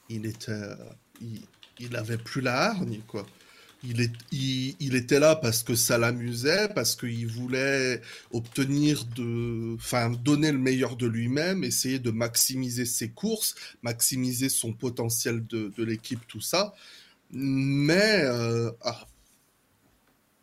il 0.10 0.26
était, 0.26 0.52
euh, 0.52 0.76
il, 1.22 1.42
il, 1.80 1.96
avait 1.96 2.18
plus 2.18 2.42
la 2.42 2.72
hargne, 2.72 3.00
quoi. 3.08 3.26
Il, 3.82 4.02
est, 4.02 4.12
il, 4.34 4.76
il 4.82 4.96
était 4.96 5.20
là 5.20 5.38
parce 5.38 5.64
que 5.64 5.76
ça 5.76 5.98
l'amusait, 5.98 6.68
parce 6.76 6.98
qu'il 6.98 7.28
voulait 7.28 8.02
obtenir 8.32 9.06
de, 9.06 9.76
enfin, 9.76 10.10
donner 10.10 10.52
le 10.52 10.58
meilleur 10.58 10.98
de 10.98 11.08
lui-même, 11.08 11.64
essayer 11.64 12.00
de 12.00 12.12
maximiser 12.12 12.86
ses 12.86 13.10
courses, 13.10 13.56
maximiser 13.82 14.50
son 14.50 14.74
potentiel 14.74 15.48
de, 15.48 15.72
de 15.78 15.84
l'équipe, 15.86 16.28
tout 16.28 16.42
ça. 16.42 16.74
Mais 17.32 18.24
euh, 18.24 18.72
ah, 18.82 19.08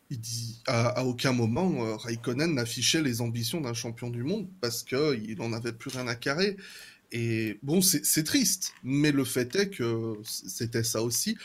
il 0.09 0.19
dit 0.19 0.61
à, 0.67 1.03
aucun 1.05 1.33
moment 1.33 1.85
euh, 1.85 1.95
Raikkonen 1.95 2.53
n'affichait 2.53 3.01
les 3.01 3.21
ambitions 3.21 3.61
d'un 3.61 3.73
champion 3.73 4.09
du 4.09 4.23
monde 4.23 4.47
parce 4.61 4.83
que 4.83 5.19
il 5.27 5.41
en 5.41 5.53
avait 5.53 5.73
plus 5.73 5.89
rien 5.89 6.07
à 6.07 6.15
carrer. 6.15 6.57
Et 7.11 7.59
bon, 7.63 7.81
c'est 7.81 8.23
triste, 8.23 8.73
mais 8.83 9.11
le 9.13 9.23
fait 9.23 9.55
est 9.55 9.69
que 9.69 10.15
c'était 10.23 10.83
ça 10.83 11.01
aussi. 11.01 11.37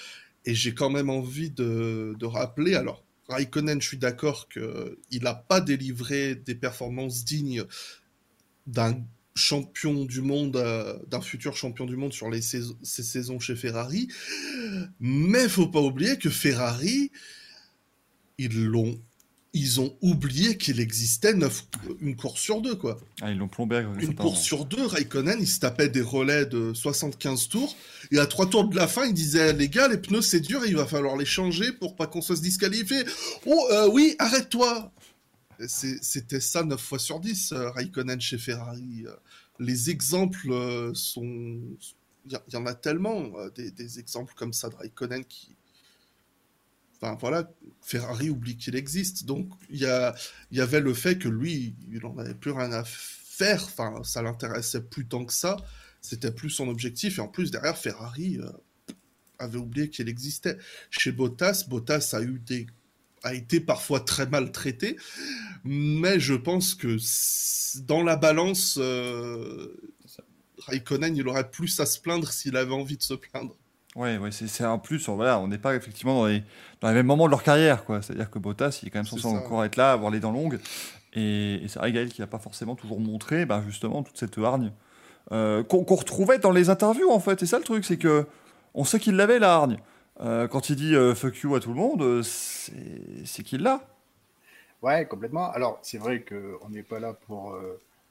Et 0.45 0.55
j'ai 0.55 0.75
quand 0.75 0.91
même 0.91 1.09
envie 1.09 1.51
de, 1.51 2.17
de 2.19 2.27
rappeler, 2.27 2.75
alors 2.75 3.05
Raikkonen, 3.29 3.81
je 3.81 3.87
suis 3.87 3.97
d'accord 3.97 4.49
qu'il 4.49 5.23
n'a 5.23 5.35
pas 5.35 5.61
délivré 5.61 6.35
des 6.35 6.57
performances 6.57 7.25
dignes 7.25 7.65
d'un 8.67 9.05
champion 9.35 10.05
du 10.05 10.21
monde, 10.21 10.57
euh, 10.57 10.99
d'un 11.07 11.21
futur 11.21 11.57
champion 11.57 11.87
du 11.87 11.97
monde 11.97 12.13
sur 12.13 12.29
les 12.29 12.43
saisons, 12.43 12.77
ces 12.83 13.03
saisons 13.03 13.41
chez 13.41 13.57
Ferrari. 13.57 14.09
Mais 15.01 15.49
faut 15.49 15.69
pas 15.69 15.81
oublier 15.81 16.19
que 16.19 16.31
Ferrari, 16.31 17.11
ils 18.39 18.65
l'ont 18.65 18.99
ils 19.55 19.81
ont 19.81 19.97
oublié 20.01 20.57
qu'il 20.57 20.81
existait 20.81 21.35
neuf, 21.35 21.67
une 22.01 22.17
course 22.17 22.41
sur 22.41 22.63
deux, 22.63 22.75
quoi. 22.75 22.99
Ah, 23.21 23.31
ils 23.31 23.37
l'ont 23.37 23.49
plombé. 23.49 23.85
Une 24.01 24.15
course 24.15 24.41
sur 24.41 24.65
deux, 24.65 24.87
Raikkonen, 24.87 25.39
il 25.41 25.47
se 25.47 25.61
tapait 25.61 25.91
des 25.91 26.01
relais 26.01 26.47
de 26.47 26.73
75 26.73 27.49
tours, 27.49 27.77
et 28.11 28.19
à 28.19 28.27
trois 28.27 28.49
tours 28.49 28.67
de 28.69 28.77
la 28.77 28.89
fin, 28.89 29.05
il 29.05 29.13
disait, 29.13 29.53
les 29.53 29.69
gars, 29.69 29.89
les 29.89 29.99
pneus, 29.99 30.23
c'est 30.23 30.41
dur, 30.41 30.65
il 30.65 30.77
va 30.77 30.87
falloir 30.87 31.17
les 31.17 31.27
changer 31.27 31.73
pour 31.73 31.97
pas 31.97 32.07
qu'on 32.07 32.23
se 32.23 32.33
disqualifie. 32.33 33.05
Oh, 33.45 33.67
euh, 33.73 33.89
oui, 33.93 34.17
arrête-toi 34.19 34.91
C'était 35.67 36.41
ça 36.41 36.65
9 36.65 36.81
fois 36.81 36.99
sur 36.99 37.21
10, 37.21 37.53
euh, 37.53 37.71
Raikkonen 37.71 38.21
chez 38.21 38.39
Ferrari. 38.39 39.05
Les 39.59 39.91
exemples 39.91 40.51
euh, 40.51 40.95
sont... 40.95 41.61
Il 42.25 42.33
y, 42.33 42.55
y, 42.55 42.57
en 42.57 42.67
a 42.67 42.75
tellement, 42.75 43.33
des, 43.57 43.73
des, 43.73 43.99
exemples 43.99 44.33
comme 44.37 44.53
ça 44.53 44.69
de 44.69 44.77
Raikkonen 44.77 45.25
qui, 45.25 45.57
Enfin, 47.03 47.17
voilà, 47.21 47.51
Ferrari 47.81 48.31
oublie 48.31 48.57
qu'il 48.57 48.77
existe. 48.77 49.25
Donc, 49.25 49.49
il 49.71 49.81
y, 49.81 49.87
a, 49.87 50.15
il 50.53 50.59
y 50.59 50.61
avait 50.61 50.81
le 50.81 50.95
fait 50.95 51.19
que 51.19 51.29
lui, 51.29 51.75
il 51.91 51.99
n'en 52.01 52.17
avait 52.17 52.35
plus 52.35 52.53
rien 52.53 52.71
à 52.73 52.85
faire. 52.85 53.65
Enfin, 53.65 54.03
ça 54.05 54.23
l'intéressait 54.23 54.83
plus 54.83 55.07
tant 55.07 55.25
que 55.25 55.33
ça. 55.33 55.57
C'était 56.01 56.31
plus 56.31 56.51
son 56.51 56.69
objectif. 56.69 57.19
Et 57.19 57.21
en 57.21 57.29
plus, 57.29 57.51
derrière, 57.51 57.77
Ferrari 57.77 58.39
euh, 58.39 58.49
avait 59.41 59.59
oublié 59.59 59.91
qu'il 59.91 60.09
existait. 60.09 60.59
Chez 60.91 61.11
Bottas, 61.11 61.65
Bottas 61.69 62.11
a 62.13 62.23
eu 62.23 62.39
des 62.39 62.67
a 63.25 63.35
été 63.35 63.61
parfois 63.61 64.01
très 64.01 64.27
maltraité, 64.27 64.97
mais 65.63 66.19
je 66.19 66.35
pense 66.35 66.75
que 66.75 66.97
dans 67.83 68.03
la 68.03 68.17
balance, 68.17 68.79
euh, 68.81 69.81
Raikkonen, 70.59 71.17
il 71.17 71.29
aurait 71.29 71.49
plus 71.49 71.79
à 71.79 71.87
se 71.87 72.01
plaindre 72.01 72.33
s'il 72.33 72.57
avait 72.57 72.73
envie 72.73 72.97
de 72.97 73.03
se 73.05 73.15
plaindre. 73.15 73.57
Ouais, 73.95 74.17
ouais 74.17 74.31
c'est 74.33 74.65
un 74.65 74.79
plus. 74.79 75.09
Voilà, 75.09 75.39
on 75.39 75.49
n'est 75.49 75.59
pas 75.59 75.75
effectivement 75.75 76.15
dans 76.15 76.27
les, 76.27 76.43
dans 76.81 76.89
les 76.89 76.95
mêmes 76.95 77.07
moments 77.07 77.27
de 77.27 77.31
leur 77.31 77.43
carrière. 77.43 77.85
C'est-à-dire 78.01 78.31
que 78.31 78.39
Bottas, 78.39 78.81
il 78.83 78.89
est 78.89 78.91
quand 78.91 79.01
même 79.01 79.07
censé 79.07 79.27
encore 79.27 79.65
être 79.65 79.77
là, 79.77 79.93
avoir 79.93 80.11
les 80.11 80.21
dents 80.21 80.33
longues. 80.33 80.59
Et, 81.15 81.63
c'est 81.69 81.79
vrai, 81.79 81.93
Gaël, 81.93 82.09
qui 82.09 82.21
n'a 82.21 82.27
pas 82.27 82.39
forcément 82.39 82.75
toujours 82.75 83.01
montré 83.01 83.45
bah, 83.45 83.63
justement 83.67 84.03
toute 84.03 84.17
cette 84.17 84.39
hargne 84.39 84.73
euh, 85.31 85.63
qu'on 85.63 85.85
retrouvait 85.85 86.39
dans 86.39 86.51
les 86.51 86.71
interviews, 86.71 87.11
en 87.11 87.21
fait. 87.21 87.43
Et 87.43 87.47
ça, 87.47 87.59
le 87.59 87.65
truc, 87.65 87.85
c'est 87.85 87.99
que 87.99 88.27
on 88.75 88.85
sait 88.85 88.99
qu'il 88.99 89.17
l'avait, 89.17 89.39
la 89.39 89.55
hargne. 89.55 89.79
Euh, 90.21 90.49
quand 90.49 90.71
il 90.71 90.77
dit 90.77 90.95
euh, 90.95 91.15
fuck 91.15 91.37
you 91.39 91.55
à 91.55 91.61
tout 91.61 91.71
le 91.71 91.77
monde, 91.77 92.23
c'est 92.23 93.43
qu'il 93.43 93.63
l'a. 93.63 93.81
Ouais, 94.81 95.07
complètement. 95.07 95.51
Alors, 95.53 95.79
c'est 95.83 95.99
vrai 95.99 96.25
qu'on 96.25 96.71
n'est 96.71 96.83
pas 96.83 96.99
là 96.99 97.13
pour 97.13 97.57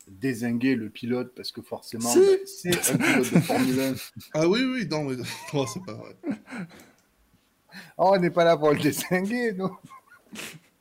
désinguer 0.07 0.75
le 0.75 0.89
pilote 0.89 1.33
parce 1.35 1.51
que 1.51 1.61
forcément, 1.61 2.13
bah, 2.13 2.21
c'est 2.45 2.91
un 2.91 2.97
pilote 2.97 3.33
de 3.33 3.39
Formule 3.39 3.79
1. 3.79 3.93
Ah 4.33 4.47
oui, 4.47 4.63
oui, 4.63 4.87
non, 4.89 5.03
mais 5.03 5.15
non, 5.53 5.65
c'est 5.67 5.83
pas 5.85 5.93
vrai. 5.93 6.15
Oh, 7.97 8.11
on 8.13 8.19
n'est 8.19 8.29
pas 8.29 8.43
là 8.43 8.57
pour 8.57 8.71
le 8.71 8.79
désinguer, 8.79 9.53
non 9.53 9.71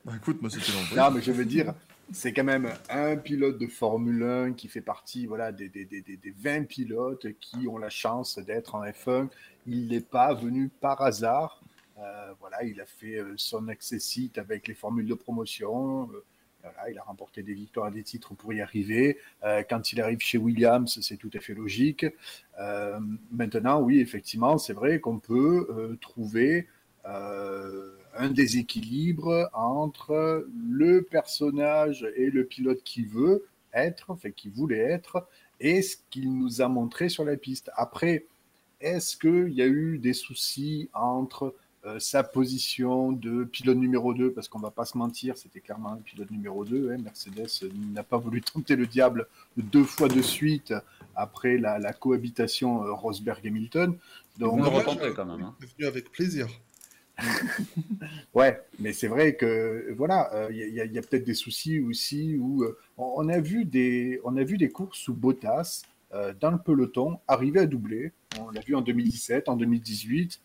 bah, 0.04 0.12
Écoute, 0.16 0.40
moi, 0.40 0.50
c'était 0.50 0.96
Non, 0.96 1.10
mais 1.10 1.22
je 1.22 1.32
veux 1.32 1.44
dire, 1.44 1.74
c'est 2.12 2.32
quand 2.32 2.44
même 2.44 2.72
un 2.88 3.16
pilote 3.16 3.58
de 3.58 3.66
Formule 3.66 4.22
1 4.22 4.52
qui 4.54 4.68
fait 4.68 4.80
partie 4.80 5.26
voilà, 5.26 5.52
des, 5.52 5.68
des, 5.68 5.84
des, 5.84 6.02
des 6.02 6.34
20 6.36 6.64
pilotes 6.64 7.26
qui 7.40 7.68
ont 7.68 7.78
la 7.78 7.90
chance 7.90 8.38
d'être 8.38 8.74
en 8.74 8.84
F1. 8.84 9.28
Il 9.66 9.88
n'est 9.88 10.00
pas 10.00 10.34
venu 10.34 10.68
par 10.68 11.00
hasard. 11.02 11.62
Euh, 11.98 12.32
voilà, 12.40 12.64
il 12.64 12.80
a 12.80 12.86
fait 12.86 13.18
euh, 13.18 13.34
son 13.36 13.68
access 13.68 14.18
avec 14.36 14.68
les 14.68 14.74
formules 14.74 15.06
de 15.06 15.14
promotion. 15.14 16.10
Euh, 16.12 16.24
il 16.90 16.98
a 16.98 17.02
remporté 17.02 17.42
des 17.42 17.54
victoires 17.54 17.88
et 17.88 17.92
des 17.92 18.02
titres 18.02 18.34
pour 18.34 18.52
y 18.52 18.60
arriver. 18.60 19.18
Euh, 19.44 19.62
quand 19.68 19.92
il 19.92 20.00
arrive 20.00 20.20
chez 20.20 20.38
Williams, 20.38 20.98
c'est 21.02 21.16
tout 21.16 21.30
à 21.34 21.40
fait 21.40 21.54
logique. 21.54 22.06
Euh, 22.58 22.98
maintenant, 23.32 23.80
oui, 23.80 24.00
effectivement, 24.00 24.58
c'est 24.58 24.72
vrai 24.72 25.00
qu'on 25.00 25.18
peut 25.18 25.66
euh, 25.70 25.96
trouver 26.00 26.66
un 27.02 28.28
déséquilibre 28.30 29.48
entre 29.54 30.46
le 30.70 31.00
personnage 31.00 32.06
et 32.14 32.30
le 32.30 32.44
pilote 32.44 32.82
qui 32.84 33.04
veut 33.04 33.46
être, 33.72 34.10
enfin 34.10 34.30
qui 34.30 34.50
voulait 34.50 34.78
être, 34.78 35.26
et 35.60 35.80
ce 35.80 35.96
qu'il 36.10 36.36
nous 36.36 36.60
a 36.60 36.68
montré 36.68 37.08
sur 37.08 37.24
la 37.24 37.38
piste. 37.38 37.70
Après, 37.74 38.26
est-ce 38.82 39.16
qu'il 39.16 39.54
y 39.54 39.62
a 39.62 39.66
eu 39.66 39.98
des 39.98 40.12
soucis 40.12 40.90
entre 40.92 41.54
euh, 41.86 41.98
sa 41.98 42.22
position 42.22 43.10
de 43.10 43.44
pilote 43.44 43.78
numéro 43.78 44.12
2, 44.12 44.32
parce 44.32 44.48
qu'on 44.48 44.58
va 44.58 44.70
pas 44.70 44.84
se 44.84 44.98
mentir, 44.98 45.38
c'était 45.38 45.60
clairement 45.60 45.92
un 45.92 45.96
pilote 45.96 46.30
numéro 46.30 46.62
2. 46.62 46.92
Hein. 46.92 46.98
Mercedes 47.02 47.70
n'a 47.94 48.02
pas 48.02 48.18
voulu 48.18 48.42
tenter 48.42 48.76
le 48.76 48.86
diable 48.86 49.26
deux 49.56 49.84
fois 49.84 50.08
de 50.08 50.20
suite 50.20 50.74
après 51.16 51.56
la, 51.56 51.92
cohabitation 51.94 52.84
euh, 52.84 52.92
Rosberg-Hamilton. 52.92 53.96
Donc, 54.38 54.52
on 54.52 54.62
le 54.62 55.12
quand 55.14 55.24
même. 55.24 55.40
Hein. 55.42 55.54
Venu 55.58 55.88
avec 55.88 56.12
plaisir. 56.12 56.48
ouais, 58.34 58.62
mais 58.78 58.92
c'est 58.92 59.08
vrai 59.08 59.36
que 59.36 59.94
voilà, 59.96 60.48
il 60.50 60.60
euh, 60.62 60.86
y 60.86 60.98
a, 60.98 61.02
peut-être 61.02 61.24
des 61.24 61.34
soucis 61.34 61.80
aussi 61.80 62.36
où 62.36 62.62
on 62.98 63.26
a 63.30 63.40
vu 63.40 63.64
des 63.64 64.20
on 64.24 64.36
a 64.36 64.44
vu 64.44 64.58
des 64.58 64.68
courses 64.68 64.98
sous 64.98 65.14
Bottas 65.14 65.82
dans 66.40 66.50
le 66.50 66.58
peloton 66.58 67.20
arriver 67.26 67.60
à 67.60 67.66
doubler. 67.66 68.12
On 68.38 68.50
l'a 68.50 68.60
vu 68.60 68.74
en 68.74 68.82
2017, 68.82 69.48
en 69.48 69.56
2018. 69.56 70.40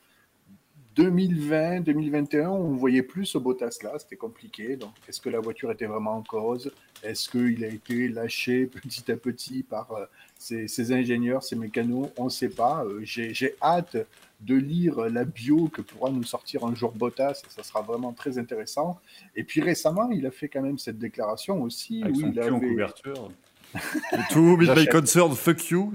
2020, 0.95 1.81
2021, 1.81 2.49
on 2.49 2.71
ne 2.71 2.77
voyait 2.77 3.03
plus 3.03 3.25
ce 3.25 3.37
Bottas 3.37 3.79
là, 3.83 3.93
c'était 3.99 4.15
compliqué. 4.15 4.77
Donc, 4.77 4.91
est-ce 5.09 5.19
que 5.19 5.29
la 5.29 5.41
voiture 5.41 5.69
était 5.71 5.87
vraiment 5.87 6.15
en 6.17 6.21
cause? 6.21 6.71
Est-ce 7.03 7.29
qu'il 7.29 7.63
a 7.65 7.67
été 7.67 8.07
lâché 8.07 8.65
petit 8.67 9.11
à 9.11 9.17
petit 9.17 9.63
par 9.63 9.91
euh, 9.91 10.05
ses, 10.37 10.91
ingénieurs, 10.93 11.43
ses 11.43 11.57
mécanos? 11.57 12.09
On 12.17 12.25
ne 12.25 12.29
sait 12.29 12.49
pas. 12.49 12.85
Euh, 12.85 13.01
j'ai 13.03 13.55
hâte 13.61 13.97
de 14.39 14.55
lire 14.55 14.99
la 15.09 15.25
bio 15.25 15.67
que 15.67 15.81
pourra 15.81 16.11
nous 16.11 16.23
sortir 16.23 16.63
un 16.65 16.75
jour 16.75 16.91
Bottas, 16.93 17.41
ça 17.49 17.63
sera 17.63 17.81
vraiment 17.81 18.13
très 18.13 18.37
intéressant. 18.37 18.99
Et 19.35 19.43
puis 19.43 19.61
récemment, 19.61 20.09
il 20.11 20.25
a 20.25 20.31
fait 20.31 20.47
quand 20.47 20.61
même 20.61 20.77
cette 20.77 20.97
déclaration 20.97 21.61
aussi. 21.61 22.03
Avec 22.03 22.15
où 22.15 22.19
il 22.19 22.39
avait... 22.39 22.51
en 22.51 22.59
couverture. 22.59 23.31
tout, 24.31 24.55
my 24.57 24.87
concern, 24.87 25.35
fuck 25.35 25.69
you. 25.69 25.91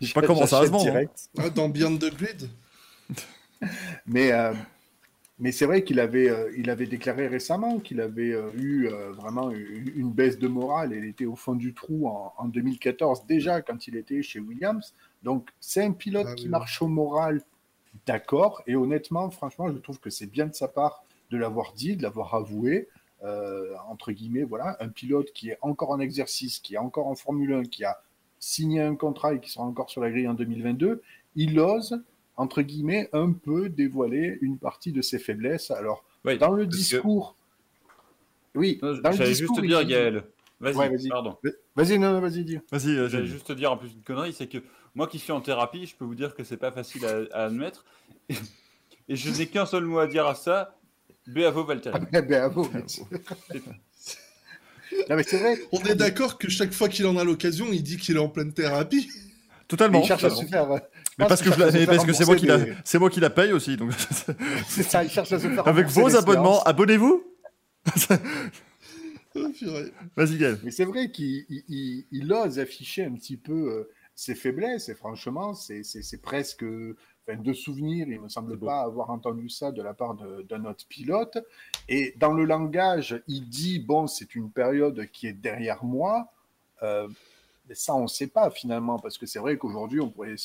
Je 0.00 0.06
sais 0.06 0.12
pas 0.12 0.22
comment 0.22 0.46
ça 0.46 0.60
va 0.60 0.66
se 0.66 0.70
vendre. 0.70 1.08
Ah, 1.38 1.50
dans 1.50 1.68
Beyond 1.68 1.96
the 1.96 2.14
Grid? 2.14 2.48
Mais 4.06 4.32
euh, 4.32 4.52
mais 5.38 5.52
c'est 5.52 5.66
vrai 5.66 5.84
qu'il 5.84 6.00
avait, 6.00 6.30
euh, 6.30 6.50
il 6.56 6.70
avait 6.70 6.86
déclaré 6.86 7.26
récemment 7.28 7.78
qu'il 7.78 8.00
avait 8.00 8.32
euh, 8.32 8.50
eu 8.54 8.88
vraiment 9.12 9.50
une, 9.50 10.10
baisse 10.10 10.38
de 10.38 10.48
morale. 10.48 10.94
Il 10.94 11.04
était 11.04 11.26
au 11.26 11.36
fond 11.36 11.54
du 11.54 11.74
trou 11.74 12.08
en, 12.08 12.48
2014, 12.48 13.26
déjà 13.26 13.60
quand 13.60 13.86
il 13.86 13.96
était 13.96 14.22
chez 14.22 14.40
Williams. 14.40 14.94
Donc 15.22 15.50
c'est 15.60 15.84
un 15.84 15.92
pilote 15.92 16.28
ah 16.30 16.34
qui 16.34 16.48
marche 16.48 16.80
au 16.80 16.88
moral, 16.88 17.42
d'accord. 18.06 18.62
Et 18.66 18.76
honnêtement, 18.76 19.28
franchement, 19.30 19.68
je 19.68 19.78
trouve 19.78 20.00
que 20.00 20.08
c'est 20.08 20.26
bien 20.26 20.46
de 20.46 20.54
sa 20.54 20.68
part 20.68 21.04
de 21.30 21.36
l'avoir 21.36 21.74
dit, 21.74 21.96
de 21.96 22.02
l'avoir 22.02 22.34
avoué. 22.34 22.88
entre 23.90 24.12
guillemets, 24.12 24.44
voilà, 24.44 24.76
un 24.80 24.88
pilote 24.88 25.32
qui 25.32 25.50
est 25.50 25.58
encore 25.60 25.90
en 25.90 26.00
exercice, 26.00 26.60
qui 26.60 26.76
est 26.76 26.78
encore 26.78 27.08
en 27.08 27.14
Formule 27.14 27.52
1, 27.52 27.64
qui 27.64 27.84
a 27.84 28.00
signé 28.38 28.80
un 28.80 28.94
contrat 28.94 29.34
et 29.34 29.40
qui 29.40 29.50
sera 29.50 29.64
encore 29.64 29.90
sur 29.90 30.00
la 30.00 30.10
grille 30.10 30.28
en 30.28 30.34
2022, 30.34 31.02
il 31.34 31.58
ose 31.58 32.02
entre 32.36 32.62
guillemets, 32.62 33.08
un 33.12 33.32
peu 33.32 33.68
dévoiler 33.68 34.38
une 34.40 34.58
partie 34.58 34.92
de 34.92 35.02
ses 35.02 35.18
faiblesses. 35.18 35.70
Alors, 35.70 36.04
dans 36.38 36.52
le 36.52 36.66
discours. 36.66 37.36
Oui, 38.54 38.78
dans 38.82 38.92
le 38.92 39.24
discours. 39.24 39.56
juste 39.56 39.66
dire, 39.66 39.84
Gaël. 39.84 40.24
Vas-y, 40.60 41.08
pardon. 41.08 41.36
Vas-y, 41.74 41.98
non, 41.98 42.20
vas-y, 42.20 42.44
dis. 42.44 42.58
Vas-y, 42.70 42.96
euh, 42.96 43.08
J'allais 43.08 43.26
juste 43.26 43.46
te 43.46 43.52
dire 43.52 43.72
en 43.72 43.76
plus 43.76 43.92
une 43.92 44.02
connerie, 44.02 44.32
c'est 44.32 44.46
que 44.46 44.58
moi 44.94 45.06
qui 45.06 45.18
suis 45.18 45.32
en 45.32 45.42
thérapie, 45.42 45.86
je 45.86 45.94
peux 45.94 46.06
vous 46.06 46.14
dire 46.14 46.34
que 46.34 46.44
c'est 46.44 46.56
pas 46.56 46.72
facile 46.72 47.04
à, 47.04 47.44
admettre. 47.44 47.84
Et, 49.08 49.16
je 49.16 49.30
n'ai 49.30 49.46
qu'un 49.46 49.66
seul 49.66 49.84
mot 49.84 49.98
à 49.98 50.06
dire 50.06 50.26
à 50.26 50.34
ça. 50.34 50.78
Béavo 51.26 51.64
Valtteri. 51.64 51.98
Béavo. 52.26 52.62
non, 52.72 52.80
mais 55.10 55.22
c'est 55.24 55.38
vrai. 55.38 55.58
On 55.72 55.80
est 55.80 55.94
d'accord 55.94 56.38
que 56.38 56.48
chaque 56.48 56.72
fois 56.72 56.88
qu'il 56.88 57.06
en 57.06 57.16
a 57.16 57.24
l'occasion, 57.24 57.66
il 57.70 57.82
dit 57.82 57.98
qu'il 57.98 58.16
est 58.16 58.20
en 58.20 58.28
pleine 58.28 58.52
thérapie. 58.52 59.10
Totalement. 59.68 60.00
Il 60.00 60.06
cherche 60.06 60.24
à 60.24 60.30
se 60.30 60.44
faire 60.46 60.80
mais 61.18 61.26
parce 61.26 61.42
que, 61.42 61.86
parce 61.86 62.04
que 62.04 62.12
c'est 62.12 62.26
moi 62.26 62.36
qui 62.36 62.46
la, 62.46 62.58
c'est 62.84 62.98
moi 62.98 63.10
qui 63.10 63.20
la 63.20 63.30
paye 63.30 63.52
aussi, 63.52 63.76
donc. 63.76 63.92
c'est 64.68 64.82
ça, 64.82 65.02
il 65.02 65.10
cherche 65.10 65.32
à 65.32 65.38
se 65.38 65.48
faire. 65.48 65.66
Avec 65.66 65.86
vos 65.86 66.14
abonnements, 66.14 66.62
abonnez-vous. 66.62 67.24
Oh, 69.34 69.48
Vas-y, 70.16 70.38
Gaël. 70.38 70.58
Mais 70.62 70.70
c'est 70.70 70.84
vrai 70.84 71.10
qu'il 71.10 71.44
il, 71.48 72.32
ose 72.32 72.58
afficher 72.58 73.04
un 73.04 73.12
petit 73.12 73.36
peu 73.36 73.52
euh, 73.52 73.90
ses 74.14 74.34
faiblesses, 74.34 74.88
et 74.88 74.94
franchement, 74.94 75.54
c'est 75.54 76.22
presque. 76.22 76.64
Enfin, 77.28 77.40
de 77.40 77.52
souvenir, 77.52 78.06
il 78.08 78.18
ne 78.18 78.22
me 78.22 78.28
semble 78.28 78.56
pas 78.58 78.82
avoir 78.82 79.10
entendu 79.10 79.48
ça 79.48 79.72
de 79.72 79.82
la 79.82 79.94
part 79.94 80.16
d'un 80.48 80.64
autre 80.64 80.86
pilote. 80.88 81.38
Et 81.88 82.14
dans 82.18 82.32
le 82.32 82.44
langage, 82.44 83.20
il 83.26 83.48
dit 83.48 83.80
bon, 83.80 84.06
c'est 84.06 84.36
une 84.36 84.50
période 84.50 85.06
qui 85.12 85.26
est 85.26 85.32
derrière 85.32 85.84
moi. 85.84 86.30
Euh, 86.82 87.08
mais 87.68 87.74
ça, 87.74 87.94
on 87.94 88.02
ne 88.02 88.06
sait 88.06 88.28
pas 88.28 88.50
finalement, 88.50 88.98
parce 88.98 89.18
que 89.18 89.26
c'est 89.26 89.38
vrai 89.38 89.56
qu'aujourd'hui, 89.56 90.00
on 90.00 90.10
pourrait, 90.10 90.36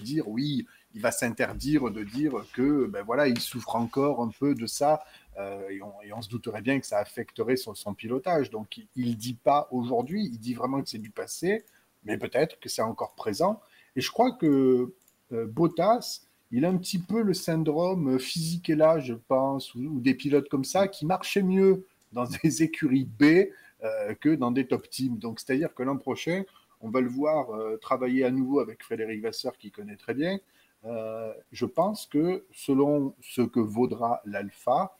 dire, 0.00 0.28
oui, 0.28 0.66
il 0.94 1.00
va 1.00 1.10
s'interdire 1.10 1.90
de 1.90 2.04
dire 2.04 2.32
que, 2.52 2.86
ben 2.86 3.02
voilà, 3.02 3.26
il 3.26 3.40
souffre 3.40 3.76
encore 3.76 4.22
un 4.22 4.30
peu 4.38 4.54
de 4.54 4.66
ça, 4.66 5.02
euh, 5.38 5.68
et, 5.70 6.12
on, 6.12 6.22
se 6.22 6.28
douterait 6.28 6.62
bien 6.62 6.78
que 6.78 6.86
ça 6.86 6.98
affecterait 6.98 7.56
son, 7.56 7.94
pilotage. 7.94 8.50
Donc, 8.50 8.80
il 8.96 9.10
ne 9.10 9.14
dit 9.14 9.34
pas 9.34 9.68
aujourd'hui, 9.70 10.28
il 10.32 10.38
dit 10.38 10.54
vraiment 10.54 10.80
que 10.82 10.88
c'est 10.88 10.98
du 10.98 11.10
passé, 11.10 11.64
mais 12.04 12.16
peut-être 12.16 12.60
que 12.60 12.68
c'est 12.68 12.82
encore 12.82 13.14
présent. 13.14 13.60
Et 13.96 14.00
je 14.00 14.10
crois 14.10 14.32
que 14.32 14.94
euh, 15.32 15.46
Bottas, 15.46 16.22
il 16.50 16.64
a 16.64 16.68
un 16.68 16.76
petit 16.76 16.98
peu 16.98 17.22
le 17.22 17.34
syndrome 17.34 18.18
physique 18.18 18.70
et 18.70 18.76
là, 18.76 18.98
je 19.00 19.14
pense, 19.14 19.74
ou, 19.74 20.00
des 20.00 20.14
pilotes 20.14 20.48
comme 20.48 20.64
ça 20.64 20.88
qui 20.88 21.06
marchaient 21.06 21.42
mieux 21.42 21.86
dans 22.12 22.24
des 22.24 22.62
écuries 22.62 23.08
B 23.18 23.48
euh, 23.84 24.14
que 24.20 24.34
dans 24.34 24.50
des 24.50 24.66
top 24.66 24.88
teams. 24.88 25.18
Donc, 25.18 25.40
c'est-à-dire 25.40 25.74
que 25.74 25.82
l'an 25.82 25.98
prochain, 25.98 26.44
on 26.80 26.90
va 26.90 27.00
le 27.00 27.08
voir 27.08 27.50
euh, 27.50 27.76
travailler 27.76 28.24
à 28.24 28.30
nouveau 28.30 28.60
avec 28.60 28.82
Frédéric 28.82 29.22
Vasseur 29.22 29.56
qui 29.56 29.70
connaît 29.70 29.96
très 29.96 30.14
bien. 30.14 30.38
Euh, 30.84 31.32
je 31.50 31.66
pense 31.66 32.06
que 32.06 32.46
selon 32.52 33.14
ce 33.20 33.42
que 33.42 33.60
vaudra 33.60 34.20
l'alpha, 34.24 34.96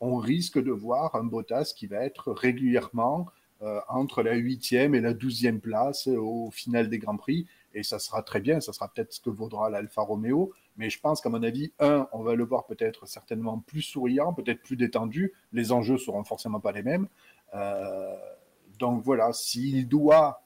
on 0.00 0.16
risque 0.16 0.62
de 0.62 0.70
voir 0.70 1.14
un 1.14 1.24
Bottas 1.24 1.72
qui 1.76 1.86
va 1.86 2.04
être 2.04 2.32
régulièrement 2.32 3.28
euh, 3.62 3.80
entre 3.88 4.22
la 4.22 4.34
huitième 4.34 4.94
et 4.94 5.00
la 5.00 5.14
douzième 5.14 5.60
place 5.60 6.06
au 6.08 6.50
final 6.50 6.88
des 6.88 6.98
Grands 6.98 7.16
Prix. 7.16 7.46
Et 7.74 7.82
ça 7.82 7.98
sera 7.98 8.22
très 8.22 8.40
bien, 8.40 8.60
ça 8.60 8.74
sera 8.74 8.88
peut-être 8.92 9.14
ce 9.14 9.20
que 9.20 9.30
vaudra 9.30 9.70
l'Alfa 9.70 10.02
Romeo. 10.02 10.52
Mais 10.76 10.90
je 10.90 11.00
pense 11.00 11.22
qu'à 11.22 11.30
mon 11.30 11.42
avis, 11.42 11.72
un, 11.78 12.08
on 12.12 12.22
va 12.22 12.34
le 12.34 12.44
voir 12.44 12.66
peut-être 12.66 13.06
certainement 13.06 13.58
plus 13.60 13.82
souriant, 13.82 14.34
peut-être 14.34 14.62
plus 14.62 14.76
détendu. 14.76 15.32
Les 15.52 15.72
enjeux 15.72 15.96
seront 15.96 16.24
forcément 16.24 16.60
pas 16.60 16.72
les 16.72 16.82
mêmes. 16.82 17.08
Donc 18.78 19.02
voilà, 19.02 19.32
s'il 19.32 19.88
doit 19.88 20.41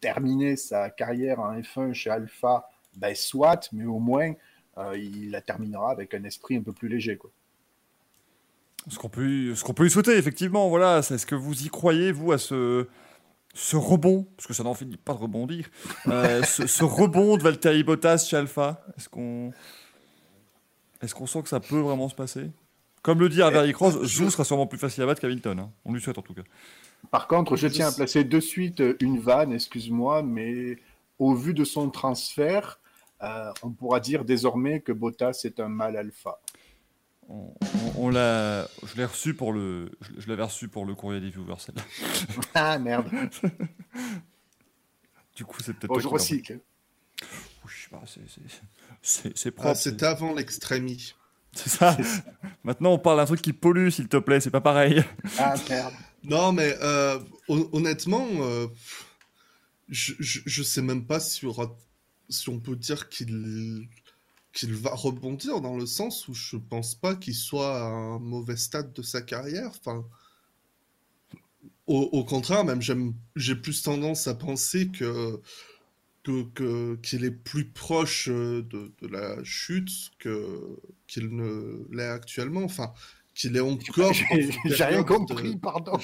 terminer 0.00 0.56
sa 0.56 0.90
carrière 0.90 1.40
en 1.40 1.58
F1 1.58 1.92
chez 1.92 2.10
Alpha, 2.10 2.68
ben 2.96 3.14
soit, 3.14 3.68
mais 3.72 3.84
au 3.84 3.98
moins 3.98 4.32
euh, 4.78 4.96
il 4.96 5.30
la 5.30 5.40
terminera 5.40 5.90
avec 5.90 6.14
un 6.14 6.24
esprit 6.24 6.56
un 6.56 6.62
peu 6.62 6.72
plus 6.72 6.88
léger. 6.88 7.16
Quoi. 7.16 7.30
Ce 8.88 8.98
qu'on 8.98 9.08
peut, 9.08 9.54
ce 9.54 9.64
qu'on 9.64 9.74
peut 9.74 9.82
lui 9.82 9.90
souhaiter, 9.90 10.16
effectivement, 10.16 10.68
voilà, 10.68 10.98
est-ce 10.98 11.26
que 11.26 11.34
vous 11.34 11.64
y 11.64 11.68
croyez, 11.68 12.12
vous, 12.12 12.32
à 12.32 12.38
ce, 12.38 12.86
ce 13.54 13.76
rebond, 13.76 14.26
parce 14.36 14.46
que 14.46 14.54
ça 14.54 14.62
n'en 14.62 14.74
finit 14.74 14.96
pas 14.96 15.14
de 15.14 15.18
rebondir, 15.18 15.68
euh, 16.06 16.42
ce, 16.44 16.84
rebond 16.84 17.36
de 17.36 17.42
Valtteri 17.42 17.82
Bottas 17.82 18.26
chez 18.28 18.36
Alpha, 18.36 18.84
est-ce 18.96 19.08
qu'on 19.08 19.52
est 21.02 21.12
qu'on 21.12 21.26
sent 21.26 21.42
que 21.42 21.48
ça 21.48 21.60
peut 21.60 21.80
vraiment 21.80 22.08
se 22.08 22.14
passer? 22.14 22.50
Comme 23.02 23.20
le 23.20 23.28
dit 23.28 23.42
Harvey 23.42 23.72
Cross, 23.72 24.04
Jou 24.04 24.30
sera 24.30 24.44
sûrement 24.44 24.66
plus 24.66 24.78
facile 24.78 25.02
à 25.02 25.06
battre 25.06 25.20
qu'Hamilton. 25.20 25.58
Hein. 25.58 25.70
On 25.84 25.92
lui 25.92 26.00
souhaite 26.00 26.18
en 26.18 26.22
tout 26.22 26.34
cas. 26.34 26.42
Par 27.10 27.26
contre, 27.26 27.56
je 27.56 27.68
tiens 27.68 27.88
à 27.88 27.92
placer 27.92 28.24
de 28.24 28.40
suite 28.40 28.82
une 29.00 29.18
vanne, 29.18 29.52
excuse-moi, 29.52 30.22
mais 30.22 30.76
au 31.18 31.34
vu 31.34 31.54
de 31.54 31.64
son 31.64 31.90
transfert, 31.90 32.80
euh, 33.22 33.50
on 33.62 33.70
pourra 33.70 34.00
dire 34.00 34.24
désormais 34.24 34.80
que 34.80 34.92
Bottas 34.92 35.40
est 35.44 35.60
un 35.60 35.68
mal 35.68 35.96
alpha. 35.96 36.38
On, 37.98 38.08
l'a, 38.08 38.66
je 38.86 38.96
l'ai 38.96 39.04
reçu 39.04 39.34
pour 39.34 39.52
le, 39.52 39.90
je, 40.16 40.28
l'avais 40.28 40.44
reçu 40.44 40.68
pour 40.68 40.86
le 40.86 40.94
courrier 40.94 41.20
des 41.20 41.28
viewers 41.28 41.58
celle-là. 41.58 41.82
ah 42.54 42.78
merde. 42.78 43.06
du 45.36 45.44
coup, 45.44 45.60
c'est 45.62 45.74
peut-être. 45.74 45.92
Bon, 45.92 45.98
je 45.98 46.08
recycle. 46.08 46.60
C'est, 49.02 49.36
c'est, 49.36 49.50
propre. 49.50 49.70
Ah, 49.70 49.74
c'était 49.74 50.06
avant 50.06 50.34
l'extrémie. 50.34 51.14
C'est 51.52 51.68
ça. 51.68 51.96
Maintenant, 52.64 52.92
on 52.92 52.98
parle 52.98 53.18
d'un 53.18 53.26
truc 53.26 53.42
qui 53.42 53.52
pollue, 53.52 53.90
s'il 53.90 54.08
te 54.08 54.16
plaît. 54.16 54.40
C'est 54.40 54.50
pas 54.50 54.62
pareil. 54.62 55.04
Ah 55.38 55.54
merde. 55.68 55.92
Non, 56.24 56.52
mais 56.52 56.76
euh, 56.82 57.18
honnêtement, 57.48 58.26
euh, 58.40 58.66
je, 59.88 60.14
je, 60.18 60.62
sais 60.62 60.82
même 60.82 61.06
pas 61.06 61.20
si, 61.20 61.46
on 61.46 62.60
peut 62.60 62.76
dire 62.76 63.08
qu'il 63.08 63.88
va 64.64 64.94
rebondir 64.94 65.60
dans 65.60 65.76
le 65.76 65.86
sens 65.86 66.28
où 66.28 66.34
je 66.34 66.56
pense 66.56 66.94
pas 66.94 67.14
qu'il 67.14 67.34
soit 67.34 67.80
à 67.80 67.84
un 67.86 68.18
mauvais 68.18 68.56
stade 68.56 68.92
de 68.92 69.02
sa 69.02 69.22
carrière. 69.22 69.68
Enfin, 69.68 70.04
au, 71.86 72.24
contraire, 72.24 72.64
même 72.64 72.82
j'ai 73.36 73.54
plus 73.54 73.82
tendance 73.82 74.26
à 74.26 74.34
penser 74.34 74.88
que 74.88 75.40
qu'il 77.02 77.24
est 77.24 77.30
plus 77.30 77.70
proche 77.70 78.28
de, 78.28 78.62
de 79.00 79.06
la 79.06 79.42
chute 79.44 79.88
qu'il 80.18 81.34
ne 81.34 81.86
l'est 81.90 82.10
actuellement. 82.10 82.64
Enfin, 82.64 82.92
qu'il 83.38 83.56
est 83.56 83.60
encore. 83.60 84.12
J'ai 84.64 84.84
rien 84.84 85.04
compris, 85.04 85.56
pardon. 85.56 85.98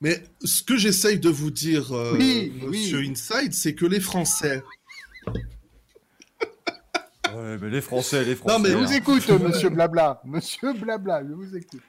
Mais 0.00 0.22
ce 0.42 0.62
que 0.62 0.76
j'essaye 0.76 1.18
de 1.18 1.28
vous 1.28 1.50
dire, 1.50 1.92
euh, 1.92 2.18
Monsieur 2.66 3.00
Inside, 3.00 3.52
c'est 3.52 3.74
que 3.74 3.84
les 3.84 4.00
Français, 4.00 4.62
Ouais, 7.34 7.58
mais 7.60 7.70
les 7.70 7.80
Français, 7.80 8.24
les 8.24 8.34
Français. 8.34 8.56
Non, 8.56 8.62
mais 8.62 8.70
je 8.70 8.76
vous 8.76 8.92
écoute, 8.92 9.28
monsieur 9.40 9.70
Blabla. 9.70 10.20
Monsieur 10.24 10.72
Blabla, 10.72 11.22
je 11.26 11.32
vous 11.32 11.56
écoute. 11.56 11.80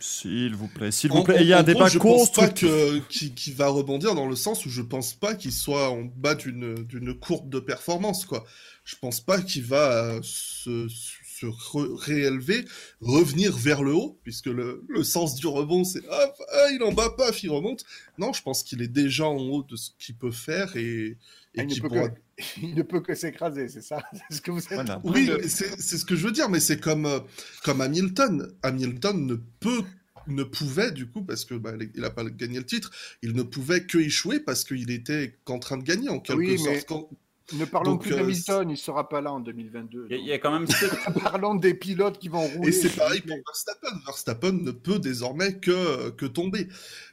S'il 0.00 0.54
vous 0.54 0.68
plaît, 0.68 0.90
s'il 0.90 1.12
vous 1.12 1.22
plaît. 1.22 1.36
il 1.40 1.46
y 1.46 1.52
a 1.52 1.58
un 1.58 1.62
débat 1.62 1.88
je 1.88 1.98
pense 1.98 2.32
pas 2.32 2.48
qu'il 2.48 3.54
va 3.54 3.68
rebondir 3.68 4.14
dans 4.14 4.26
le 4.26 4.34
sens 4.34 4.66
où 4.66 4.70
je 4.70 4.82
pense 4.82 5.14
pas 5.14 5.34
qu'il 5.34 5.52
soit 5.52 5.90
en 5.90 6.02
bas 6.02 6.34
d'une 6.34 7.14
courbe 7.20 7.48
de 7.48 7.60
performance, 7.60 8.24
quoi. 8.24 8.44
Je 8.84 8.96
pense 8.96 9.20
pas 9.20 9.40
qu'il 9.40 9.64
va 9.64 10.18
se, 10.22 10.88
se 10.88 11.23
réélever, 11.42 12.64
revenir 13.00 13.56
vers 13.56 13.82
le 13.82 13.92
haut, 13.94 14.18
puisque 14.22 14.46
le, 14.46 14.84
le 14.88 15.02
sens 15.02 15.34
du 15.34 15.46
rebond, 15.46 15.84
c'est 15.84 16.02
ah, 16.10 16.32
il 16.72 16.82
en 16.82 16.92
bas 16.92 17.10
pas, 17.10 17.30
il 17.42 17.50
remonte. 17.50 17.84
Non, 18.18 18.32
je 18.32 18.42
pense 18.42 18.62
qu'il 18.62 18.82
est 18.82 18.88
déjà 18.88 19.26
en 19.26 19.36
haut 19.36 19.62
de 19.62 19.76
ce 19.76 19.90
qu'il 19.98 20.16
peut 20.16 20.30
faire 20.30 20.76
et, 20.76 21.18
et 21.54 21.62
il, 21.62 21.66
ne 21.66 21.88
pourra... 21.88 22.08
que, 22.08 22.20
il, 22.62 22.74
ne 22.74 22.82
peut 22.82 23.00
que 23.00 23.14
s'écraser, 23.14 23.68
c'est 23.68 23.82
ça? 23.82 24.02
Ce 24.30 24.40
que 24.40 24.50
vous 24.50 24.60
êtes... 24.72 24.90
Oui, 25.04 25.30
c'est 25.46 25.78
ce 25.78 26.04
que 26.04 26.16
je 26.16 26.26
veux 26.26 26.32
dire, 26.32 26.48
mais 26.48 26.60
c'est 26.60 26.80
comme, 26.80 27.06
euh, 27.06 27.20
comme 27.62 27.80
Hamilton. 27.80 28.52
Hamilton 28.62 29.26
ne 29.26 29.34
peut 29.60 29.82
ne 30.26 30.42
pouvait 30.42 30.90
du 30.90 31.06
coup 31.06 31.22
parce 31.22 31.44
que 31.44 31.54
bah, 31.54 31.72
il 31.94 32.00
n'a 32.00 32.10
pas 32.10 32.24
gagné 32.24 32.58
le 32.58 32.64
titre, 32.64 32.90
il 33.22 33.34
ne 33.34 33.42
pouvait 33.42 33.84
que 33.84 33.98
échouer 33.98 34.40
parce 34.40 34.64
qu'il 34.64 34.90
était 34.90 35.38
qu'en 35.44 35.58
train 35.58 35.76
de 35.76 35.82
gagner 35.82 36.08
en 36.08 36.20
quelque 36.20 36.38
oui, 36.38 36.58
sorte. 36.58 37.10
Ne 37.52 37.66
parlons 37.66 37.98
plus 37.98 38.10
d'Hamilton, 38.10 38.68
il 38.70 38.72
ne 38.72 38.76
sera 38.76 39.08
pas 39.08 39.20
là 39.20 39.32
en 39.32 39.40
2022. 39.40 40.06
Il 40.10 40.24
y, 40.24 40.32
a 40.32 40.38
quand 40.38 40.50
même. 40.50 40.66
Parlons 41.22 41.54
des 41.54 41.74
pilotes 41.74 42.18
qui 42.18 42.28
vont 42.28 42.46
rouler. 42.46 42.68
Et 42.68 42.72
c'est 42.72 42.88
pareil 42.88 43.20
pour 43.20 43.36
Verstappen. 43.36 44.00
Verstappen 44.06 44.52
ne 44.52 44.70
peut 44.70 44.98
désormais 44.98 45.58
que, 45.58 46.10
que 46.10 46.24
tomber. 46.24 46.68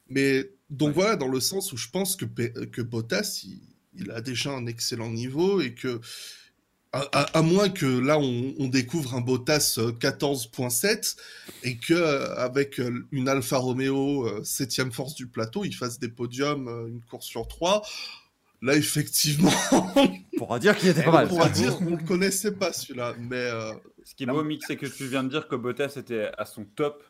Mais 0.07 0.49
donc 0.69 0.93
voilà, 0.93 1.17
dans 1.17 1.27
le 1.27 1.41
sens 1.41 1.73
où 1.73 1.77
je 1.77 1.89
pense 1.89 2.15
que, 2.15 2.25
que 2.25 2.81
Bottas, 2.81 3.45
il, 3.93 4.09
a 4.11 4.21
déjà 4.21 4.51
un 4.51 4.67
excellent 4.67 5.09
niveau 5.09 5.59
et 5.61 5.73
que. 5.73 5.99
À, 6.93 7.41
moins 7.41 7.69
que 7.69 7.85
là 7.85 8.19
on, 8.19 8.67
découvre 8.67 9.15
un 9.15 9.21
Bottas 9.21 9.79
14.7 9.79 10.89
euh, 10.89 10.99
et 11.63 11.77
que 11.77 11.93
euh, 11.93 12.35
avec 12.35 12.81
euh, 12.81 13.07
une 13.13 13.29
Alfa 13.29 13.59
Romeo 13.59 14.43
septième 14.43 14.91
force 14.91 15.15
du 15.15 15.27
plateau, 15.27 15.63
il 15.63 15.73
fasse 15.73 15.99
des 15.99 16.09
podiums 16.09 16.67
une 16.89 16.99
course 16.99 17.27
sur 17.27 17.47
trois 17.47 17.81
Là, 18.61 18.75
effectivement. 18.75 19.51
on 19.71 20.37
pourra 20.37 20.59
dire 20.59 20.77
qu'il 20.77 20.89
était 20.89 21.03
pas 21.03 21.11
mal. 21.11 21.25
On 21.25 21.29
pourra 21.29 21.49
dire 21.49 21.77
qu'on 21.77 21.91
ne 21.91 22.07
connaissait 22.07 22.53
pas 22.53 22.71
celui-là. 22.71 23.15
Mais 23.19 23.35
euh, 23.35 23.73
Ce 24.03 24.13
qui 24.13 24.23
est 24.23 24.27
beau, 24.27 24.43
Mick, 24.43 24.63
c'est 24.65 24.77
que 24.77 24.85
tu 24.85 25.05
viens 25.05 25.23
de 25.23 25.29
dire 25.29 25.47
que 25.47 25.55
Bottas 25.55 25.93
était 25.97 26.29
à 26.37 26.45
son 26.45 26.65
top, 26.65 27.03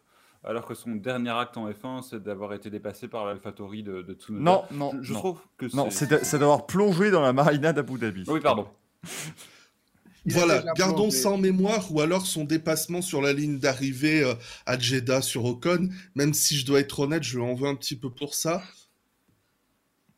alors 0.43 0.65
que 0.65 0.73
son 0.73 0.91
dernier 0.91 1.31
acte 1.31 1.57
en 1.57 1.69
F1, 1.69 2.07
c'est 2.09 2.23
d'avoir 2.23 2.53
été 2.53 2.69
dépassé 2.69 3.07
par 3.07 3.25
l'AlphaTauri 3.25 3.83
de, 3.83 4.01
de 4.01 4.13
Tsunoda. 4.13 4.43
Non, 4.43 4.63
non. 4.71 4.91
Je, 5.01 5.13
trouve 5.13 5.39
que 5.57 5.65
Non, 5.75 5.89
c'est 5.89 6.09
d'avoir 6.09 6.65
plongé 6.65 7.11
dans 7.11 7.21
la 7.21 7.33
marina 7.33 7.73
d'Abu 7.73 7.97
Dhabi. 7.97 8.23
Oui, 8.27 8.39
pardon. 8.39 8.67
Voilà, 10.25 10.63
gardons 10.75 11.09
ça 11.09 11.31
en 11.31 11.37
mémoire, 11.37 11.91
ou 11.91 11.99
alors 11.99 12.27
son 12.27 12.43
dépassement 12.43 13.01
sur 13.01 13.21
la 13.21 13.33
ligne 13.33 13.57
d'arrivée 13.57 14.23
euh, 14.23 14.35
à 14.67 14.77
Jeddah 14.77 15.21
sur 15.21 15.45
Ocon, 15.45 15.89
même 16.13 16.33
si 16.33 16.57
je 16.57 16.65
dois 16.65 16.79
être 16.79 16.99
honnête, 16.99 17.23
je 17.23 17.37
lui 17.37 17.43
en 17.43 17.55
veux 17.55 17.67
un 17.67 17.75
petit 17.75 17.95
peu 17.95 18.09
pour 18.11 18.35
ça. 18.35 18.61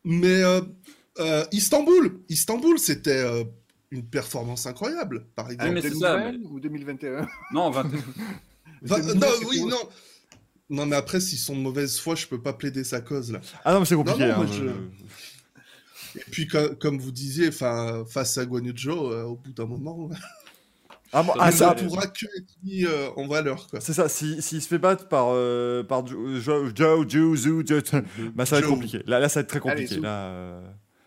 Mais 0.03 0.43
euh, 0.43 0.61
euh, 1.19 1.45
Istanbul, 1.51 2.19
Istanbul, 2.29 2.79
c'était 2.79 3.23
euh, 3.23 3.43
une 3.91 4.03
performance 4.05 4.65
incroyable, 4.65 5.25
par 5.35 5.51
exemple. 5.51 5.69
Ah, 5.69 5.73
mais 5.73 5.81
2020 5.81 6.33
ou 6.49 6.59
2021 6.59 7.27
Non, 7.51 7.69
20... 7.69 7.83
non, 9.15 9.27
oui, 9.47 9.63
non. 9.63 9.77
Non, 10.69 10.85
mais 10.85 10.95
après, 10.95 11.19
s'ils 11.19 11.37
sont 11.37 11.55
de 11.55 11.61
mauvaise 11.61 11.99
foi, 11.99 12.15
je 12.15 12.25
peux 12.25 12.41
pas 12.41 12.53
plaider 12.53 12.83
sa 12.83 13.01
cause 13.01 13.31
là. 13.31 13.41
Ah 13.63 13.73
non, 13.73 13.81
mais 13.81 13.85
c'est 13.85 13.95
compliqué. 13.95 14.23
hein, 14.23 14.45
Et 16.15 16.23
puis, 16.31 16.47
comme 16.47 16.97
vous 16.97 17.11
disiez, 17.11 17.51
face 17.51 18.37
à 18.37 18.45
Guanyujo, 18.45 19.11
euh, 19.11 19.23
au 19.23 19.35
bout 19.35 19.51
d'un 19.51 19.65
moment. 19.65 20.09
Ah, 21.15 21.23
ah, 21.39 21.51
ça 21.51 21.75
pourra 21.75 22.07
que 22.07 22.25
être 22.25 22.55
mis 22.63 22.85
en 23.15 23.27
valeur. 23.27 23.67
C'est 23.79 23.93
ça, 23.93 24.09
s'il 24.09 24.41
si, 24.41 24.61
se 24.61 24.67
fait 24.67 24.79
battre 24.79 25.07
par, 25.07 25.27
par 25.85 26.07
Joe, 26.07 26.73
Joe, 26.73 27.05
Joe, 27.07 27.37
Joe, 27.37 27.83
bah, 28.33 28.47
ça 28.47 28.55
va 28.55 28.61
être 28.61 28.69
compliqué. 28.69 29.03
Là, 29.05 29.19
là, 29.19 29.29
ça 29.29 29.41
va 29.41 29.43
être 29.43 29.49
très 29.49 29.59
compliqué. 29.59 29.99
là, 29.99 30.59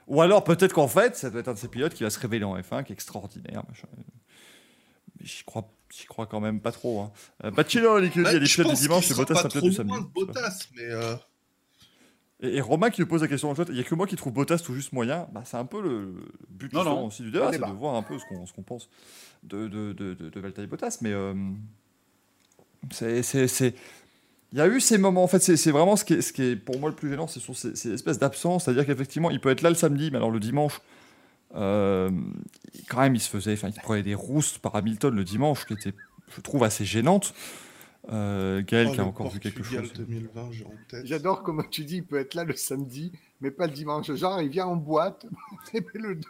ou 0.07 0.21
alors 0.21 0.45
peut-être 0.45 0.73
qu'en 0.73 0.89
fait, 0.89 1.17
ça 1.17 1.31
doit 1.31 1.41
être 1.41 1.49
un 1.49 1.55
de 1.55 1.59
ces 1.59 1.69
pilotes 1.69 1.95
qui 1.95 2.05
va 2.05 2.11
se 2.11 2.19
révéler 2.19 2.45
en 2.45 2.57
F1, 2.57 2.85
qui 2.85 2.93
est 2.93 2.95
extraordinaire. 2.95 3.63
Mais 3.69 5.27
j'y 5.27 5.45
crois, 5.45 5.69
j'y 5.93 6.07
crois 6.07 6.27
quand 6.27 6.41
même 6.41 6.61
pas 6.61 6.73
trop. 6.73 7.01
Hein. 7.01 7.13
Euh, 7.45 7.51
Bachelor, 7.51 8.01
il 8.01 8.05
y 8.05 8.27
a 8.27 8.39
des 8.39 8.47
pilotes 8.47 8.75
du 8.75 8.81
dimanche, 8.81 9.07
c'est 9.07 9.17
Bottas, 9.17 9.43
peut-être 9.43 9.63
du 9.63 9.73
samedi. 9.73 9.97
Bottas, 10.15 10.69
mais 10.77 10.85
euh... 10.85 11.17
et, 12.41 12.57
et, 12.57 12.61
Romain 12.61 12.91
qui 12.91 13.01
me 13.01 13.09
pose 13.09 13.23
la 13.23 13.29
question 13.29 13.51
en 13.51 13.55
fait, 13.55 13.65
il 13.69 13.75
n'y 13.75 13.81
a 13.81 13.85
que 13.85 13.95
moi 13.95 14.07
qui 14.07 14.17
trouve 14.17 14.33
Bottas 14.33 14.59
tout 14.59 14.75
juste 14.75 14.93
moyen. 14.93 15.29
Bah, 15.33 15.43
c'est 15.45 15.57
un 15.57 15.67
peu 15.67 15.83
le 15.83 16.15
but 16.49 16.73
non, 16.73 16.85
non. 16.85 17.07
aussi 17.07 17.23
du 17.23 17.31
débat, 17.33 17.51
c'est 17.53 17.59
de 17.59 17.73
voir 17.73 17.97
un 17.97 18.03
peu 18.03 18.19
ce 18.19 18.25
qu'on, 18.27 18.47
ce 18.47 18.53
qu'on 18.53 18.63
pense 18.63 18.89
de, 19.43 19.67
de, 19.67 19.93
de, 19.93 20.15
de, 20.15 20.29
de 20.29 20.41
Valtteri 20.41 20.69
Bottas. 20.69 20.99
Mais 21.01 21.13
euh, 21.13 21.35
c'est, 22.91 23.23
c'est 23.23 23.75
il 24.53 24.59
y 24.59 24.61
a 24.61 24.69
eu 24.69 24.81
ces 24.81 24.99
moments, 24.99 25.25
en 25.25 25.27
fait, 25.27 25.41
c'est 25.41 25.71
vraiment 25.71 25.97
ce 25.97 26.05
qui, 26.05 26.15
est, 26.15 26.23
ce 26.23 26.33
qui 26.33 26.43
est 26.43 26.57
pour 26.57 26.79
moi 26.79 26.89
le 26.89 26.97
plus 26.97 27.11
gênant, 27.11 27.27
c'est 27.27 27.41
sur 27.41 27.57
ces, 27.57 27.93
espèces 27.93 28.19
d'absence, 28.19 28.65
c'est-à-dire 28.65 28.87
qu'effectivement, 28.87 29.31
il 29.31 29.41
peut 29.41 29.51
être 29.51 29.63
là 29.63 29.71
le 29.71 29.75
samedi, 29.75 30.11
mais 30.11 30.19
alors 30.19 30.31
le 30.31 30.41
dimanche, 30.41 30.81
euh, 31.55 32.11
quand 32.89 33.01
même, 33.01 33.15
il 33.15 33.21
se 33.21 33.29
faisait, 33.29 33.55
enfin, 33.55 33.69
il 33.69 33.81
prenait 33.81 34.03
des 34.03 34.15
roustes 34.15 34.59
par 34.59 34.77
Hamilton 34.77 35.15
le 35.15 35.25
dimanche, 35.25 35.67
qui 35.67 35.75
était, 35.75 35.95
je 36.35 36.41
trouve, 36.41 36.63
assez 36.63 36.85
gênante. 36.85 37.35
Euh, 38.13 38.63
Gaël 38.65 38.87
oh, 38.91 38.95
qui 38.95 39.01
a 39.01 39.05
encore 39.05 39.31
vu 39.31 39.41
quelque 39.41 39.65
chose. 39.65 39.93
J'adore 41.03 41.43
comment 41.43 41.65
tu 41.65 41.85
dis, 41.85 41.97
il 41.97 42.05
peut 42.05 42.19
être 42.19 42.35
là 42.35 42.45
le 42.45 42.55
samedi, 42.55 43.13
mais 43.41 43.51
pas 43.51 43.67
le 43.67 43.73
dimanche. 43.73 44.13
Genre, 44.13 44.41
il 44.41 44.49
vient 44.49 44.67
en 44.67 44.77
boîte, 44.77 45.27
et 45.75 45.85
le, 45.95 46.21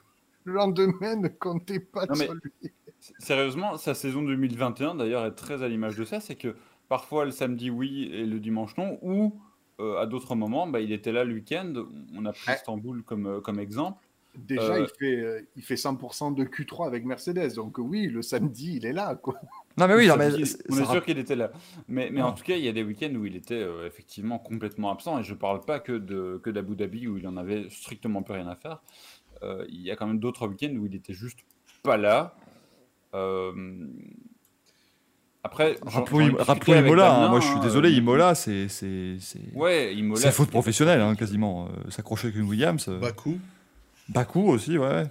lendemain, 0.47 1.17
ne 1.17 1.29
comptez 1.29 1.81
pas 1.81 2.07
sur 2.15 2.33
lui. 2.35 2.73
Sérieusement, 3.19 3.77
sa 3.77 3.95
saison 3.95 4.23
2021, 4.23 4.95
d'ailleurs, 4.97 5.27
est 5.27 5.35
très 5.35 5.63
à 5.63 5.69
l'image 5.69 5.97
de 5.97 6.05
ça, 6.05 6.21
c'est 6.21 6.35
que 6.35 6.57
parfois 6.89 7.25
le 7.25 7.31
samedi 7.31 7.71
oui 7.71 8.11
et 8.13 8.25
le 8.27 8.39
dimanche 8.41 8.77
non, 8.77 8.99
ou 9.03 9.39
euh, 9.81 9.99
à 9.99 10.07
d'autres 10.07 10.35
moments, 10.35 10.67
bah, 10.67 10.81
il 10.81 10.93
était 10.93 11.13
là 11.13 11.25
le 11.25 11.35
week-end. 11.35 11.73
On 12.17 12.25
a 12.25 12.33
pris 12.33 12.49
Ouais. 12.51 12.57
Istanbul 12.57 13.03
comme, 13.03 13.27
euh, 13.27 13.41
comme 13.41 13.61
exemple. 13.61 13.99
Déjà, 14.35 14.75
Euh, 14.75 14.81
il, 14.87 14.99
fait, 14.99 15.21
euh, 15.21 15.41
il 15.57 15.63
fait 15.63 15.77
100% 15.77 16.35
de 16.35 16.45
Q3 16.45 16.87
avec 16.87 17.05
Mercedes. 17.05 17.55
Donc 17.55 17.79
oui, 17.79 18.07
le 18.07 18.21
samedi, 18.23 18.77
il 18.77 18.87
est 18.87 18.93
là. 18.93 19.15
Quoi. 19.15 19.35
Non, 19.79 19.87
mais 19.89 19.95
oui, 19.95 20.07
non, 20.09 20.17
mais 20.17 20.29
on 20.71 20.79
est 20.79 20.85
sûr 20.85 21.05
qu'il 21.05 21.19
était 21.19 21.37
là. 21.37 21.51
Mais, 21.89 22.11
mais 22.11 22.23
en 22.23 22.33
tout 22.33 22.45
cas, 22.45 22.55
il 22.57 22.65
y 22.65 22.69
a 22.69 22.73
des 22.73 22.83
week-ends 22.83 23.15
où 23.15 23.25
il 23.27 23.35
était 23.37 23.55
euh, 23.55 23.87
effectivement 23.87 24.39
complètement 24.39 24.91
absent. 24.91 25.19
Et 25.19 25.23
je 25.25 25.35
parle 25.35 25.61
pas 25.63 25.81
que 25.81 25.93
de 25.93 26.39
que 26.43 26.51
d'Abu 26.51 26.77
Dhabi 26.77 27.07
où 27.09 27.17
il 27.19 27.27
en 27.27 27.37
avait 27.37 27.69
strictement 27.71 28.23
plus 28.23 28.35
rien 28.35 28.49
à 28.49 28.57
faire. 28.57 28.83
Euh, 29.43 29.65
il 29.69 29.81
y 29.83 29.91
a 29.91 29.97
quand 29.97 30.07
même 30.07 30.19
d'autres 30.21 30.47
week-ends 30.49 30.75
où 30.75 30.87
il 30.87 30.95
était 30.95 31.15
juste 31.15 31.39
pas 31.83 31.97
là. 31.97 32.35
Après, 35.47 35.79
Rappelons, 35.85 36.21
Imola, 36.21 37.11
hein. 37.13 37.15
Damien, 37.21 37.29
moi 37.31 37.41
je 37.41 37.47
suis 37.49 37.61
désolé, 37.61 37.89
euh, 37.91 37.93
Imola, 37.99 38.35
c'est 38.35 38.69
c'est 38.69 39.17
c'est 39.21 39.39
Ouais, 39.55 39.95
Imola. 39.95 40.21
c'est 40.21 40.33
faute 40.33 40.51
professionnelle 40.51 41.01
hein, 41.01 41.15
quasiment. 41.15 41.67
Euh, 41.67 41.91
S'accrocher 41.91 42.29
avec 42.29 42.39
une 42.41 42.49
Williams. 42.49 42.85
euh, 42.89 42.99
Bakou. 42.99 43.39
Bakou 44.09 44.49
aussi, 44.49 44.77
ouais. 44.79 45.05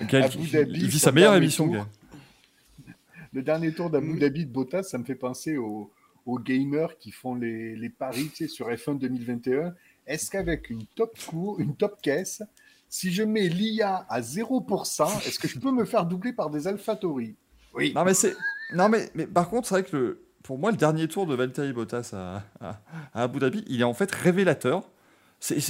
Gaël, 0.00 0.24
Abu 0.24 0.38
qui- 0.38 0.50
Dhabi, 0.50 0.72
il 0.80 0.88
vit 0.88 0.98
sa 0.98 1.12
meilleure 1.12 1.32
dernier 1.32 1.44
émission, 1.44 1.68
tour. 1.70 1.86
Le 3.32 3.42
dernier 3.42 3.72
tour 3.72 3.88
d'Abu 3.90 4.14
Mm. 4.14 4.18
Dhabi 4.18 4.46
de 4.46 4.50
Bottas, 4.52 4.82
ça 4.82 4.98
me 4.98 5.04
fait 5.04 5.14
penser 5.14 5.56
aux, 5.56 5.90
aux 6.26 6.38
gamers 6.38 6.98
qui 6.98 7.10
font 7.12 7.34
les, 7.34 7.76
les 7.76 7.88
paris 7.88 8.30
tu 8.34 8.44
sais, 8.44 8.48
sur 8.48 8.68
F1 8.68 8.98
2021. 8.98 9.74
Est-ce 10.06 10.30
qu'avec 10.30 10.70
une 10.70 10.84
top 10.96 11.16
cour, 11.26 11.60
une 11.60 11.74
top 11.76 12.00
caisse, 12.02 12.42
si 12.88 13.12
je 13.12 13.22
mets 13.22 13.48
l'IA 13.48 14.04
à 14.08 14.20
0%, 14.20 15.06
est-ce 15.26 15.38
que 15.38 15.46
je 15.48 15.58
peux 15.58 15.70
me 15.72 15.84
faire 15.84 16.04
doubler 16.04 16.32
par 16.32 16.50
des 16.50 16.66
AlphaTauri 16.66 17.36
Oui. 17.74 17.92
Non 17.94 18.04
mais 18.04 18.12
c'est 18.14 18.34
non 18.74 18.88
mais, 18.88 19.10
mais 19.14 19.26
par 19.26 19.48
contre 19.48 19.68
c'est 19.68 19.74
vrai 19.74 19.84
que 19.84 20.18
pour 20.42 20.58
moi 20.58 20.70
le 20.70 20.76
dernier 20.76 21.08
tour 21.08 21.26
de 21.26 21.34
Valtteri 21.34 21.72
Bottas 21.72 22.12
à, 22.14 22.42
Abu 23.14 23.38
Dhabi 23.38 23.64
il 23.68 23.80
est 23.80 23.84
en 23.84 23.94
fait 23.94 24.10
révélateur. 24.10 24.88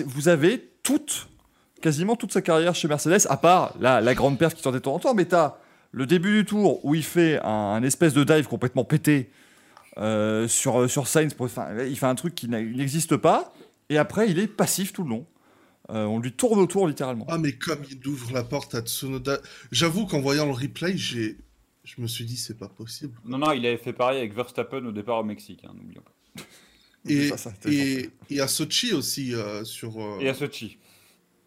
Vous 0.06 0.28
avez 0.28 0.70
toute 0.82 1.28
quasiment 1.80 2.16
toute 2.16 2.32
sa 2.32 2.42
carrière 2.42 2.74
chez 2.74 2.88
Mercedes 2.88 3.26
à 3.28 3.36
part 3.36 3.74
la, 3.80 4.14
grande 4.14 4.38
perf 4.38 4.54
qui 4.54 4.62
sortait 4.62 4.78
de 4.78 4.82
temps 4.82 4.94
en 4.94 4.98
temps 4.98 5.14
mais 5.14 5.24
t'as 5.24 5.56
le 5.92 6.06
début 6.06 6.38
du 6.38 6.44
tour 6.44 6.84
où 6.84 6.94
il 6.94 7.04
fait 7.04 7.40
un, 7.42 7.82
espèce 7.82 8.14
de 8.14 8.24
dive 8.24 8.46
complètement 8.46 8.84
pété 8.84 9.30
euh, 9.98 10.48
sur 10.48 10.88
sur 10.88 11.06
Sainz 11.06 11.34
il 11.86 11.98
fait 11.98 12.06
un 12.06 12.14
truc 12.14 12.34
qui 12.34 12.48
n'existe 12.48 13.16
pas 13.16 13.52
et 13.88 13.98
après 13.98 14.30
il 14.30 14.38
est 14.38 14.46
passif 14.46 14.92
tout 14.92 15.02
le 15.04 15.10
long. 15.10 15.26
Euh, 15.90 16.04
on 16.04 16.20
lui 16.20 16.32
tourne 16.32 16.58
autour 16.60 16.86
littéralement. 16.86 17.26
Ah, 17.28 17.38
mais 17.38 17.52
comme 17.52 17.80
il 17.90 18.06
ouvre 18.06 18.32
la 18.32 18.44
porte 18.44 18.74
à 18.74 18.80
Tsunoda. 18.80 19.40
J'avoue 19.72 20.06
qu'en 20.06 20.20
voyant 20.20 20.46
le 20.46 20.52
replay, 20.52 20.96
j'ai. 20.96 21.38
Je 21.84 22.00
me 22.00 22.06
suis 22.06 22.24
dit, 22.24 22.36
c'est 22.36 22.56
pas 22.58 22.68
possible. 22.68 23.18
Non, 23.24 23.38
non, 23.38 23.52
il 23.52 23.66
avait 23.66 23.76
fait 23.78 23.92
pareil 23.92 24.18
avec 24.18 24.34
Verstappen 24.34 24.84
au 24.86 24.92
départ 24.92 25.18
au 25.18 25.24
Mexique, 25.24 25.60
hein, 25.64 25.72
n'oublions 25.76 26.02
pas. 26.02 26.42
Et, 27.08 27.30
Ça, 27.30 27.36
ça 27.36 27.50
a 27.50 27.52
été 27.54 28.00
et, 28.04 28.10
et 28.30 28.40
à 28.40 28.46
Sochi 28.46 28.92
aussi, 28.92 29.34
euh, 29.34 29.64
sur. 29.64 30.00
euh, 30.00 30.20
Et 30.20 30.28
à 30.28 30.34
Sochi. 30.34 30.78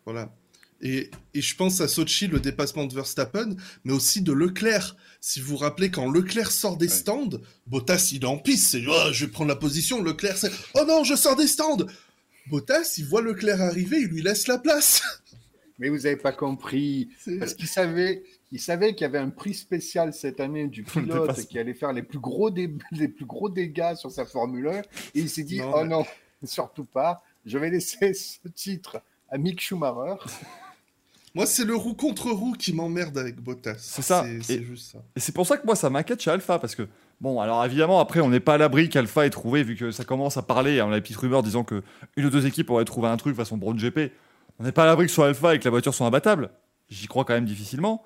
Voilà. 0.03 0.35
Et, 0.81 1.09
et 1.33 1.41
je 1.41 1.55
pense 1.55 1.79
à 1.79 1.87
Sochi, 1.87 2.27
le 2.27 2.41
dépassement 2.41 2.83
de 2.85 2.93
Verstappen, 2.93 3.55
mais 3.85 3.93
aussi 3.93 4.21
de 4.21 4.33
Leclerc. 4.33 4.97
Si 5.21 5.39
vous 5.39 5.51
vous 5.51 5.57
rappelez, 5.57 5.89
quand 5.89 6.11
Leclerc 6.11 6.51
sort 6.51 6.75
des 6.75 6.87
Ouais. 6.87 6.93
stands, 6.93 7.29
Bottas, 7.67 8.09
il 8.11 8.23
est 8.23 8.27
en 8.27 8.37
piste. 8.37 8.67
C'est 8.71 8.83
oh, 8.85 9.13
je 9.13 9.25
vais 9.25 9.31
prendre 9.31 9.47
la 9.47 9.55
position. 9.55 10.03
Leclerc, 10.03 10.35
c'est 10.37 10.51
Oh 10.73 10.83
non, 10.85 11.05
je 11.05 11.15
sors 11.15 11.37
des 11.37 11.47
stands 11.47 11.77
Bottas, 12.47 12.95
il 12.97 13.05
voit 13.05 13.21
Leclerc 13.21 13.61
arriver, 13.61 14.01
il 14.01 14.07
lui 14.07 14.21
laisse 14.21 14.47
la 14.47 14.57
place. 14.57 15.01
Mais 15.79 15.87
vous 15.87 15.99
n'avez 15.99 16.17
pas 16.17 16.33
compris. 16.33 17.07
C'est- 17.19 17.37
Parce 17.39 17.53
qu'il 17.53 17.67
savait, 17.67 18.23
il 18.55 18.59
savait 18.59 18.93
qu'il 18.95 19.01
y 19.01 19.05
avait 19.05 19.17
un 19.19 19.29
prix 19.29 19.53
spécial 19.53 20.13
cette 20.13 20.39
année 20.39 20.67
du 20.67 20.83
pilote 20.83 21.45
qui 21.47 21.59
allait 21.59 21.73
faire 21.73 21.91
les 21.93 22.03
plus 22.03 22.19
gros, 22.19 22.49
dé- 22.49 22.73
les 22.91 23.07
plus 23.07 23.25
gros 23.25 23.49
dégâts 23.49 23.95
sur 23.95 24.11
sa 24.11 24.25
Formule 24.25 24.67
1. 24.67 24.71
Et 24.79 24.83
il 25.15 25.29
s'est 25.29 25.43
dit, 25.43 25.59
Non, 25.59 25.71
oh 25.75 25.81
mais- 25.83 25.89
non, 25.89 26.05
surtout 26.43 26.85
pas. 26.85 27.21
Je 27.45 27.57
vais 27.57 27.69
laisser 27.69 28.13
ce 28.13 28.47
titre 28.47 28.97
à 29.29 29.37
Mick 29.37 29.59
Schumacher. 29.61 30.15
Moi, 31.33 31.45
c'est 31.45 31.65
le 31.65 31.75
roue 31.75 31.95
contre 31.95 32.31
roue 32.31 32.53
qui 32.53 32.71
m'emmerde 32.73 33.17
avec 33.17 33.41
Bottas. 33.41 33.75
C'est 33.77 34.01
ça. 34.01 34.23
C'est 34.23 34.35
Et- 34.35 34.41
c'est 34.41 34.63
juste 34.63 34.93
ça. 34.93 34.99
Et 35.15 35.19
c'est 35.19 35.33
pour 35.33 35.45
ça 35.45 35.57
que 35.57 35.65
moi, 35.65 35.75
ça 35.75 35.89
m'inquiète 35.89 36.21
chez 36.21 36.31
Alpha, 36.31 36.59
parce 36.59 36.75
que, 36.75 36.87
bon, 37.19 37.41
alors 37.41 37.63
évidemment, 37.65 37.99
après, 37.99 38.21
on 38.21 38.29
n'est 38.29 38.39
pas 38.39 38.53
à 38.53 38.57
l'abri 38.57 38.87
qu'Alpha 38.87 39.25
ait 39.25 39.29
trouvé, 39.29 39.63
vu 39.63 39.75
que 39.75 39.91
ça 39.91 40.05
commence 40.05 40.37
à 40.37 40.43
parler, 40.43 40.81
on 40.81 40.91
a 40.91 40.95
des 40.95 41.01
petites 41.01 41.17
rumeurs 41.17 41.43
disant 41.43 41.65
que 41.65 41.83
une 42.15 42.25
ou 42.25 42.29
deux 42.29 42.45
équipes 42.47 42.69
auraient 42.69 42.85
trouvé 42.85 43.09
un 43.09 43.17
truc 43.17 43.35
façon 43.35 43.57
Brown 43.57 43.75
GP. 43.77 44.11
On 44.59 44.63
n'est 44.63 44.71
pas 44.71 44.83
à 44.83 44.85
l'abri 44.85 45.07
que 45.07 45.11
soit 45.11 45.27
Alpha 45.27 45.53
et 45.55 45.59
que 45.59 45.65
la 45.65 45.71
voiture 45.71 45.93
soit 45.93 46.07
imbattable. 46.07 46.51
J'y 46.87 47.07
crois 47.07 47.25
quand 47.25 47.33
même 47.33 47.45
difficilement. 47.45 48.01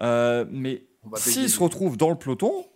Euh, 0.00 0.44
mais 0.50 0.84
s'il 1.16 1.48
se 1.50 1.60
retrouve 1.60 1.96
dans 1.96 2.10
le 2.10 2.16
peloton, 2.16 2.66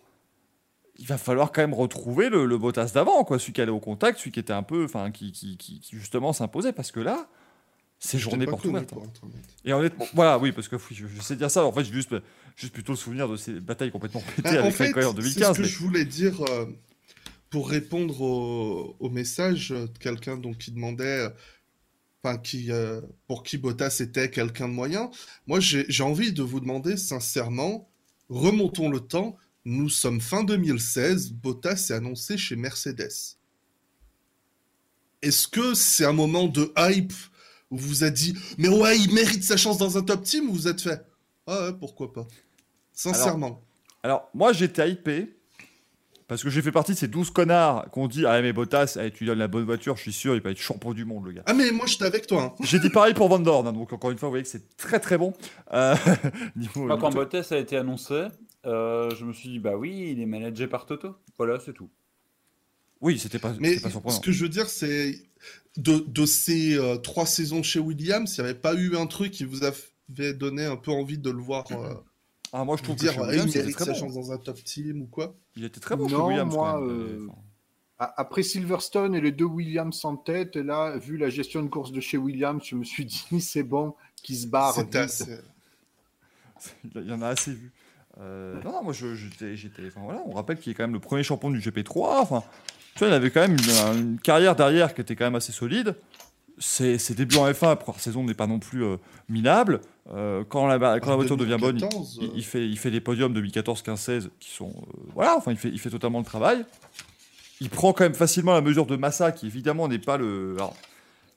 il 0.97 1.05
va 1.07 1.17
falloir 1.17 1.51
quand 1.51 1.61
même 1.61 1.73
retrouver 1.73 2.29
le, 2.29 2.45
le 2.45 2.57
Bottas 2.57 2.91
d'avant, 2.93 3.23
quoi, 3.23 3.39
celui 3.39 3.53
qui 3.53 3.61
allait 3.61 3.71
au 3.71 3.79
contact, 3.79 4.19
celui 4.19 4.31
qui 4.31 4.39
était 4.39 4.53
un 4.53 4.63
peu, 4.63 4.83
enfin, 4.85 5.11
qui, 5.11 5.31
qui, 5.31 5.57
qui- 5.57 5.79
qui, 5.79 5.95
justement 5.95 6.33
s'imposait, 6.33 6.73
parce 6.73 6.91
que 6.91 6.99
là, 6.99 7.27
c'est 7.99 8.17
journée 8.17 8.45
pour 8.45 8.59
hein. 8.65 8.81
être 8.81 8.93
honnête. 8.93 8.93
Et 9.65 9.73
honnêtement, 9.73 10.05
voilà, 10.13 10.37
oui, 10.39 10.51
parce 10.51 10.67
que 10.67 10.77
je, 10.91 11.05
je 11.07 11.21
sais 11.21 11.35
dire 11.35 11.49
ça. 11.51 11.65
En 11.65 11.71
fait, 11.71 11.83
j'ai 11.83 11.93
juste, 11.93 12.15
juste 12.55 12.73
plutôt 12.73 12.93
le 12.93 12.97
souvenir 12.97 13.27
de 13.27 13.35
ces 13.37 13.53
batailles 13.59 13.91
complètement 13.91 14.21
pétées 14.21 14.41
Bah, 14.43 14.55
en 14.55 14.59
avec 14.63 14.73
fait, 14.75 14.83
Raikkonen 14.85 15.07
en 15.07 15.11
c'est 15.11 15.17
2015. 15.21 15.51
ce 15.53 15.57
que 15.57 15.61
mais- 15.63 15.67
je 15.67 15.79
voulais 15.79 16.05
dire 16.05 16.41
euh, 16.49 16.65
pour 17.49 17.69
répondre 17.69 18.21
au, 18.21 18.95
au 18.99 19.09
message 19.09 19.69
de 19.69 19.87
quelqu'un 19.99 20.37
donc 20.37 20.57
qui 20.59 20.71
demandait, 20.71 21.03
euh, 21.25 21.29
enfin 22.23 22.41
euh, 22.69 23.01
pour 23.27 23.43
qui 23.43 23.57
Bottas 23.57 23.97
était 23.99 24.29
quelqu'un 24.29 24.67
de 24.67 24.73
moyen. 24.73 25.09
Moi, 25.47 25.59
j'ai 25.59 26.03
envie 26.03 26.33
de 26.33 26.43
vous 26.43 26.59
demander 26.59 26.97
sincèrement, 26.97 27.89
remontons 28.29 28.89
le 28.89 28.99
temps. 28.99 29.37
Nous 29.65 29.89
sommes 29.89 30.21
fin 30.21 30.43
2016. 30.43 31.33
Bottas 31.33 31.87
est 31.89 31.93
annoncé 31.93 32.37
chez 32.37 32.55
Mercedes. 32.55 33.37
Est-ce 35.21 35.47
que 35.47 35.73
c'est 35.73 36.05
un 36.05 36.13
moment 36.13 36.47
de 36.47 36.73
hype 36.77 37.13
où 37.71 37.77
vous 37.77 37.87
vous 37.87 38.03
êtes 38.03 38.13
dit, 38.13 38.35
mais 38.57 38.69
ouais, 38.69 38.97
il 38.97 39.13
mérite 39.13 39.43
sa 39.43 39.57
chance 39.57 39.77
dans 39.77 39.97
un 39.97 40.01
top 40.01 40.23
team 40.23 40.49
ou 40.49 40.53
vous 40.53 40.67
êtes 40.67 40.81
fait, 40.81 41.05
ah 41.45 41.65
ouais, 41.65 41.73
pourquoi 41.73 42.11
pas, 42.11 42.25
sincèrement. 42.93 43.61
Alors, 44.01 44.29
moi, 44.33 44.53
j'étais 44.53 44.89
hypé 44.89 45.38
parce 46.29 46.41
que 46.43 46.49
j'ai 46.49 46.61
fait 46.61 46.71
partie 46.71 46.93
de 46.93 46.97
ces 46.97 47.09
12 47.09 47.31
connards 47.31 47.89
qu'on 47.91 48.07
dit 48.07 48.25
Ah, 48.25 48.41
mais 48.41 48.53
Bottas, 48.53 48.97
eh, 49.03 49.11
tu 49.11 49.19
lui 49.23 49.27
donnes 49.27 49.39
la 49.39 49.47
bonne 49.49 49.65
voiture, 49.65 49.97
je 49.97 50.03
suis 50.03 50.13
sûr, 50.13 50.35
il 50.35 50.41
va 50.41 50.51
être 50.51 50.57
champion 50.61 50.93
du 50.93 51.03
monde, 51.03 51.25
le 51.25 51.33
gars. 51.33 51.43
Ah 51.47 51.53
mais 51.53 51.71
moi 51.71 51.85
j'étais 51.87 52.05
avec 52.05 52.25
toi. 52.27 52.55
hein. 52.57 52.63
J'ai 52.63 52.79
dit 52.79 52.89
pareil 52.89 53.13
pour 53.13 53.27
Van 53.27 53.39
Dorn, 53.39 53.67
hein, 53.67 53.73
donc 53.73 53.91
encore 53.91 54.11
une 54.11 54.17
fois, 54.17 54.29
vous 54.29 54.31
voyez 54.33 54.43
que 54.43 54.49
c'est 54.49 54.77
très 54.77 54.99
très 55.01 55.17
bon. 55.17 55.33
Euh, 55.73 55.95
niveau- 56.55 56.85
Moi, 56.85 56.97
quand 56.97 57.09
Bottas 57.13 57.47
a 57.51 57.57
été 57.57 57.75
annoncé, 57.75 58.27
euh, 58.65 59.09
je 59.17 59.25
me 59.25 59.33
suis 59.33 59.49
dit, 59.49 59.59
bah 59.59 59.75
oui, 59.75 60.11
il 60.11 60.21
est 60.21 60.25
managé 60.25 60.67
par 60.67 60.85
Toto. 60.85 61.15
Voilà, 61.37 61.59
c'est 61.59 61.73
tout. 61.73 61.89
Oui, 63.01 63.17
c'était 63.17 63.39
pas, 63.39 63.53
Mais 63.59 63.79
pas 63.79 63.89
surprenant. 63.89 64.15
ce 64.15 64.21
que 64.21 64.31
je 64.31 64.43
veux 64.43 64.49
dire 64.49 64.67
c'est 64.69 65.15
de, 65.77 66.03
de 66.05 66.25
ces 66.25 66.75
euh, 66.77 66.97
trois 66.97 67.25
saisons 67.25 67.63
chez 67.63 67.79
Williams, 67.79 68.35
il 68.37 68.41
n'y 68.43 68.49
avait 68.49 68.59
pas 68.59 68.73
eu 68.75 68.97
un 68.97 69.05
truc 69.07 69.31
qui 69.31 69.45
vous 69.45 69.61
avait 69.63 70.33
donné 70.33 70.65
un 70.65 70.75
peu 70.75 70.91
envie 70.91 71.17
de 71.17 71.29
le 71.29 71.41
voir 71.41 71.65
euh, 71.71 71.93
Ah, 72.51 72.63
moi, 72.63 72.77
je 72.77 72.83
trouve 72.83 72.95
dire 72.95 73.15
que 73.15 73.21
ouais, 73.21 73.27
Williams, 73.27 73.51
il 73.53 73.57
mérite 73.59 73.75
très 73.75 73.85
sa 73.85 73.91
bon. 73.91 73.97
chance 73.99 74.13
dans 74.15 74.31
un 74.31 74.37
top 74.37 74.63
team 74.63 75.01
ou 75.03 75.05
quoi. 75.07 75.35
Il 75.55 75.63
était 75.65 75.79
très 75.79 75.95
bon 75.95 76.07
chez 76.07 76.15
Non, 76.15 76.27
Williams. 76.27 76.53
moi, 76.53 76.73
quand 76.73 76.81
même. 76.81 76.89
euh, 76.89 77.27
Enfin, 78.01 78.11
Après 78.17 78.43
Silverstone 78.43 79.13
et 79.13 79.21
les 79.21 79.31
deux 79.31 79.45
Williams 79.45 80.03
en 80.05 80.15
tête, 80.15 80.55
là, 80.55 80.97
vu 80.97 81.17
la 81.17 81.29
gestion 81.29 81.61
de 81.61 81.67
course 81.67 81.91
de 81.91 81.99
chez 81.99 82.17
Williams, 82.17 82.61
je 82.65 82.75
me 82.75 82.83
suis 82.83 83.05
dit, 83.05 83.23
c'est 83.41 83.63
bon, 83.63 83.93
qu'il 84.15 84.37
se 84.37 84.47
barre. 84.47 84.77
Assez- 84.93 85.25
Il 86.95 87.07
y 87.07 87.11
en 87.13 87.21
a 87.21 87.27
assez 87.27 87.51
vu. 87.53 87.71
Euh, 88.19 88.61
non, 88.63 88.71
non, 88.73 88.83
moi 88.83 88.93
j'étais, 88.93 89.55
j'étais- 89.55 89.87
enfin, 89.87 90.01
voilà, 90.03 90.21
on 90.25 90.31
rappelle 90.33 90.57
qu'il 90.59 90.71
est 90.71 90.75
quand 90.75 90.83
même 90.83 90.93
le 90.93 90.99
premier 90.99 91.23
champion 91.23 91.49
du 91.51 91.59
GP3. 91.59 92.19
Enfin, 92.19 92.43
tu 92.95 92.99
vois, 92.99 93.07
il 93.09 93.13
avait 93.13 93.31
quand 93.31 93.41
même 93.41 93.55
une, 93.55 93.97
une 93.99 94.19
carrière 94.19 94.55
derrière 94.55 94.93
qui 94.93 95.01
était 95.01 95.15
quand 95.15 95.25
même 95.25 95.35
assez 95.35 95.51
solide. 95.53 95.95
Ses, 96.57 96.97
ses 96.97 97.13
débuts 97.13 97.37
en 97.37 97.49
F1 97.49 97.77
première 97.77 98.01
saison 98.01 98.23
n'est 98.25 98.33
pas 98.33 98.47
non 98.47 98.59
plus 98.59 98.83
euh, 98.83 98.97
minable. 99.29 99.79
Euh, 100.11 100.43
quand 100.47 100.65
la, 100.67 100.77
quand 100.99 101.09
la 101.11 101.15
voiture 101.15 101.37
devient 101.37 101.57
bonne, 101.59 101.75
il, 101.77 101.81
2014, 101.81 102.19
il- 102.21 102.31
il 102.37 102.43
fait, 102.43 102.67
il 102.67 102.77
fait 102.77 102.89
des 102.91 102.99
podiums 103.01 103.31
2014, 103.33 103.81
15, 103.83 103.99
16 103.99 104.29
qui 104.39 104.49
sont, 104.49 104.69
euh, 104.69 104.99
voilà, 105.13 105.35
enfin 105.37 105.51
il 105.51 105.57
fait, 105.57 105.69
il 105.69 105.79
fait 105.79 105.89
totalement 105.91 106.19
le 106.19 106.25
travail. 106.25 106.65
Il 107.61 107.69
prend 107.69 107.93
quand 107.93 108.03
même 108.05 108.13
facilement 108.15 108.53
la 108.53 108.61
mesure 108.61 108.85
de 108.85 108.95
Massa, 108.95 109.31
qui 109.31 109.45
évidemment 109.45 109.87
n'est 109.87 109.99
pas 109.99 110.17
le, 110.17 110.53
alors, 110.55 110.75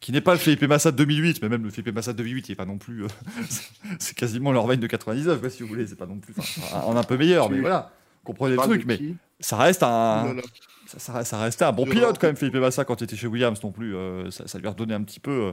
qui 0.00 0.10
n'est 0.12 0.20
pas 0.20 0.32
le 0.32 0.38
Felipe 0.38 0.62
Massa 0.62 0.90
de 0.90 0.96
2008, 0.96 1.42
mais 1.42 1.48
même 1.48 1.64
le 1.64 1.70
Felipe 1.70 1.94
Massa 1.94 2.12
de 2.12 2.18
2008, 2.18 2.48
il 2.48 2.52
est 2.52 2.54
pas 2.56 2.64
non 2.64 2.78
plus, 2.78 3.04
euh, 3.04 3.08
c'est 3.98 4.16
quasiment 4.16 4.52
leur 4.52 4.66
veine 4.66 4.80
de 4.80 4.86
99, 4.86 5.40
quoi, 5.40 5.50
si 5.50 5.62
vous 5.62 5.68
voulez, 5.68 5.86
c'est 5.86 5.96
pas 5.96 6.06
non 6.06 6.16
plus, 6.18 6.34
en 6.72 6.96
un 6.96 7.02
peu 7.02 7.16
meilleur, 7.18 7.50
mais 7.50 7.60
voilà, 7.60 7.92
comprenez 8.24 8.52
le 8.52 8.56
truc, 8.68 8.86
mais 8.86 8.96
ça 9.40 9.56
reste 9.58 9.82
un, 9.82 10.34
ça, 10.86 10.98
ça- 10.98 11.24
ça 11.24 11.38
restait 11.40 11.64
un 11.64 11.72
bon 11.72 11.84
pilote 11.94 12.18
quand 12.18 12.26
même, 12.28 12.36
Felipe 12.36 12.54
Massa, 12.56 12.84
quand 12.84 13.00
il 13.00 13.04
était 13.04 13.16
chez 13.16 13.26
Williams 13.26 13.62
non 13.62 13.70
plus. 13.72 13.94
euh, 13.96 14.30
ça, 14.30 14.46
ça 14.48 14.58
lui 14.58 14.66
a 14.66 14.70
redonné 14.70 14.94
un 14.94 15.02
petit 15.02 15.20
peu. 15.20 15.30
euh, 15.30 15.52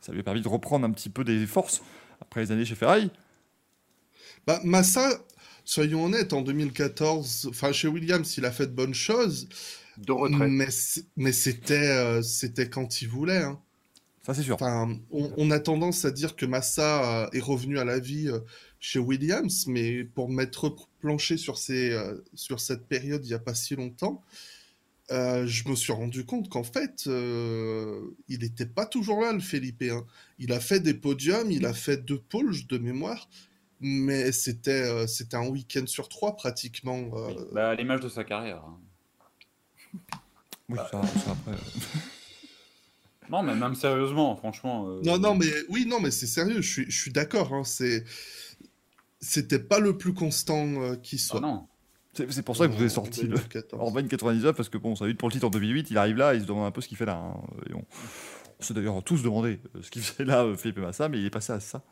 ça 0.00 0.12
lui 0.12 0.18
a 0.20 0.22
permis 0.24 0.40
de 0.42 0.48
reprendre 0.48 0.84
un 0.84 0.90
petit 0.90 1.08
peu 1.10 1.22
des 1.24 1.46
forces 1.46 1.80
après 2.22 2.40
les 2.40 2.52
années 2.52 2.64
chez 2.64 2.74
Ferrari. 2.74 3.10
Bah, 4.46 4.60
Massa, 4.64 5.22
soyons 5.64 6.04
honnêtes, 6.04 6.32
en 6.32 6.42
2014, 6.42 7.46
enfin 7.50 7.72
chez 7.72 7.88
Williams, 7.88 8.36
il 8.36 8.44
a 8.44 8.50
fait 8.52 8.66
de 8.66 8.72
bonnes 8.72 8.94
choses, 8.94 9.48
De 9.98 10.12
retraite. 10.12 10.48
mais 10.50 10.70
c'est- 10.70 11.04
mais 11.16 11.32
c'était 11.32 11.74
euh, 11.88 12.22
c'était 12.22 12.68
quand 12.68 13.02
il 13.02 13.08
voulait. 13.08 13.42
hein. 13.42 13.60
Ça, 14.24 14.34
c'est 14.34 14.42
sûr. 14.42 14.54
Enfin, 14.54 14.98
on, 15.10 15.32
on 15.36 15.50
a 15.50 15.58
tendance 15.60 16.04
à 16.04 16.12
dire 16.12 16.36
que 16.36 16.46
Massa 16.46 17.24
euh, 17.24 17.30
est 17.32 17.40
revenu 17.40 17.78
à 17.78 17.84
la 17.84 17.98
vie 17.98 18.28
euh, 18.28 18.40
chez 18.80 18.98
Williams, 19.00 19.66
mais 19.66 20.04
pour 20.04 20.28
m'être 20.30 20.76
planché 21.00 21.36
sur, 21.36 21.58
ces, 21.58 21.90
euh, 21.92 22.22
sur 22.34 22.60
cette 22.60 22.86
période 22.86 23.24
il 23.24 23.28
n'y 23.28 23.34
a 23.34 23.40
pas 23.40 23.54
si 23.54 23.74
longtemps, 23.76 24.22
euh, 25.10 25.46
je 25.46 25.68
me 25.68 25.74
suis 25.74 25.92
rendu 25.92 26.24
compte 26.24 26.48
qu'en 26.48 26.62
fait, 26.62 27.04
euh, 27.06 28.00
il 28.28 28.40
n'était 28.40 28.66
pas 28.66 28.86
toujours 28.86 29.20
là, 29.20 29.32
le 29.32 29.40
Felipe. 29.40 29.82
hein. 29.82 30.06
Il 30.38 30.52
a 30.52 30.60
fait 30.60 30.80
des 30.80 30.94
podiums, 30.94 31.50
il 31.50 31.66
a 31.66 31.74
fait 31.74 31.98
deux 32.04 32.18
pôles 32.20 32.54
de 32.68 32.78
mémoire, 32.78 33.28
mais 33.80 34.32
c'était 34.32 34.70
euh, 34.82 35.06
c'était 35.06 35.36
un 35.36 35.48
week-end 35.48 35.86
sur 35.86 36.08
trois 36.08 36.36
pratiquement. 36.36 37.10
euh. 37.14 37.34
Bah, 37.52 37.70
à 37.70 37.74
l'image 37.74 38.00
de 38.00 38.08
sa 38.08 38.24
carrière. 38.24 38.62
hein. 38.64 38.78
Oui, 40.68 40.76
Bah, 40.76 40.88
ça, 40.90 41.02
ça 41.02 41.32
après. 41.32 41.56
Non, 43.30 43.42
mais 43.42 43.54
même 43.54 43.74
sérieusement, 43.74 44.36
franchement. 44.36 44.88
euh, 44.88 45.00
Non, 45.04 45.18
non, 45.18 45.34
mais 45.34 45.46
oui, 45.68 45.86
non, 45.86 46.00
mais 46.00 46.10
c'est 46.10 46.26
sérieux, 46.26 46.60
je 46.60 46.70
suis, 46.70 46.90
je 46.90 47.00
suis 47.00 47.12
d'accord. 47.12 47.52
hein, 47.54 47.64
c'est 47.64 48.04
c'était 49.20 49.60
pas 49.60 49.78
le 49.78 49.96
plus 49.96 50.12
constant 50.14 50.66
euh, 50.82 50.96
qui 50.96 51.16
Ah 51.16 51.18
soit. 51.18 51.40
non. 51.40 51.66
C'est 52.14 52.30
c'est 52.30 52.42
pour 52.42 52.56
ça 52.56 52.66
que 52.66 52.72
je 52.74 52.78
vous 52.78 52.84
ai 52.84 52.88
sorti 52.88 53.22
le, 53.22 53.28
2014. 53.36 53.82
Orban 53.82 54.06
99 54.06 54.54
parce 54.56 54.68
que 54.68 54.78
bon, 54.78 54.94
ça 54.96 55.06
a 55.06 55.08
eu 55.08 55.14
pour 55.14 55.28
le 55.28 55.32
titre 55.32 55.46
en 55.46 55.50
2008, 55.50 55.90
il 55.90 55.98
arrive 55.98 56.16
là, 56.16 56.34
il 56.34 56.42
se 56.42 56.46
demande 56.46 56.66
un 56.66 56.70
peu 56.70 56.80
ce 56.80 56.88
qu'il 56.88 56.96
fait 56.96 57.06
là. 57.06 57.14
hein. 57.14 57.40
Et 57.70 57.74
on 57.74 57.84
on 58.62 58.64
s'est 58.64 58.74
d'ailleurs 58.74 59.02
tous 59.02 59.22
demandé 59.24 59.58
euh, 59.74 59.82
ce 59.82 59.90
qu'il 59.90 60.02
faisait 60.02 60.24
là, 60.24 60.44
euh, 60.44 60.56
Philippe 60.56 60.78
Massa, 60.78 61.08
mais 61.08 61.18
il 61.18 61.26
est 61.26 61.30
passé 61.30 61.52
à 61.52 61.58
ça. 61.58 61.82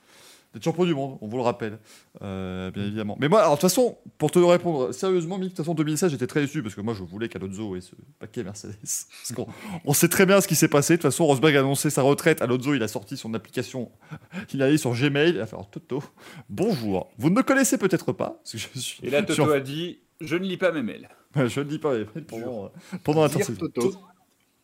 D'être 0.55 0.63
champion 0.65 0.85
du 0.85 0.95
monde, 0.95 1.19
on 1.21 1.27
vous 1.29 1.37
le 1.37 1.43
rappelle, 1.43 1.79
euh, 2.23 2.71
bien 2.73 2.85
évidemment. 2.85 3.17
Mais 3.21 3.29
moi, 3.29 3.41
alors 3.41 3.53
de 3.53 3.61
toute 3.61 3.69
façon, 3.69 3.99
pour 4.19 4.31
te 4.33 4.39
répondre 4.41 4.93
sérieusement, 4.93 5.37
Mick, 5.37 5.51
de 5.51 5.57
toute 5.57 5.65
façon, 5.65 5.75
2016, 5.75 6.11
j'étais 6.13 6.27
très 6.29 6.41
déçu 6.41 6.63
parce 6.63 6.75
que 6.77 6.81
moi, 6.81 6.95
je 6.95 7.03
voulais 7.03 7.29
qu'Alonso 7.29 7.75
ait 7.77 7.81
ce 7.81 7.93
paquet 8.19 8.43
Mercedes. 8.45 8.75
Parce 8.83 9.33
qu'on 9.35 9.47
on 9.85 9.93
sait 9.93 10.09
très 10.09 10.27
bien 10.27 10.41
ce 10.41 10.49
qui 10.49 10.57
s'est 10.57 10.69
passé. 10.69 10.95
De 10.95 11.03
toute 11.03 11.11
façon, 11.11 11.27
Rosberg 11.27 11.57
a 11.57 11.61
annoncé 11.61 11.89
sa 11.91 12.03
retraite. 12.03 12.43
Alonso, 12.43 12.75
il 12.75 12.83
a 12.83 12.89
sorti 12.89 13.17
son 13.17 13.33
application. 13.35 13.91
Il 14.53 14.61
est 14.61 14.65
allé 14.65 14.77
sur 14.79 14.93
Gmail. 14.93 15.31
Il 15.31 15.41
a 15.41 15.47
fait 15.47 15.55
alors, 15.55 15.71
Toto, 15.71 16.03
bonjour. 16.49 17.11
Vous 17.19 17.31
ne 17.31 17.35
me 17.37 17.43
connaissez 17.43 17.79
peut-être 17.79 18.13
pas. 18.13 18.41
Parce 18.43 18.53
que 18.53 18.59
je 18.59 18.79
suis, 18.81 19.07
Et 19.07 19.11
là, 19.11 19.23
Toto 19.25 19.51
a 19.51 19.61
dit 19.61 20.01
Je 20.21 20.37
ne 20.37 20.45
lis 20.45 20.57
pas 20.57 20.73
mes 20.73 20.83
mails. 20.83 21.09
je 21.37 21.61
ne 21.61 21.65
dis 21.65 21.79
pas, 21.79 21.95
mais 22.15 22.23
pendant, 22.23 22.65
euh, 22.67 22.99
pendant 23.05 23.23
l'intersaison. 23.23 23.59
Toto. 23.59 23.95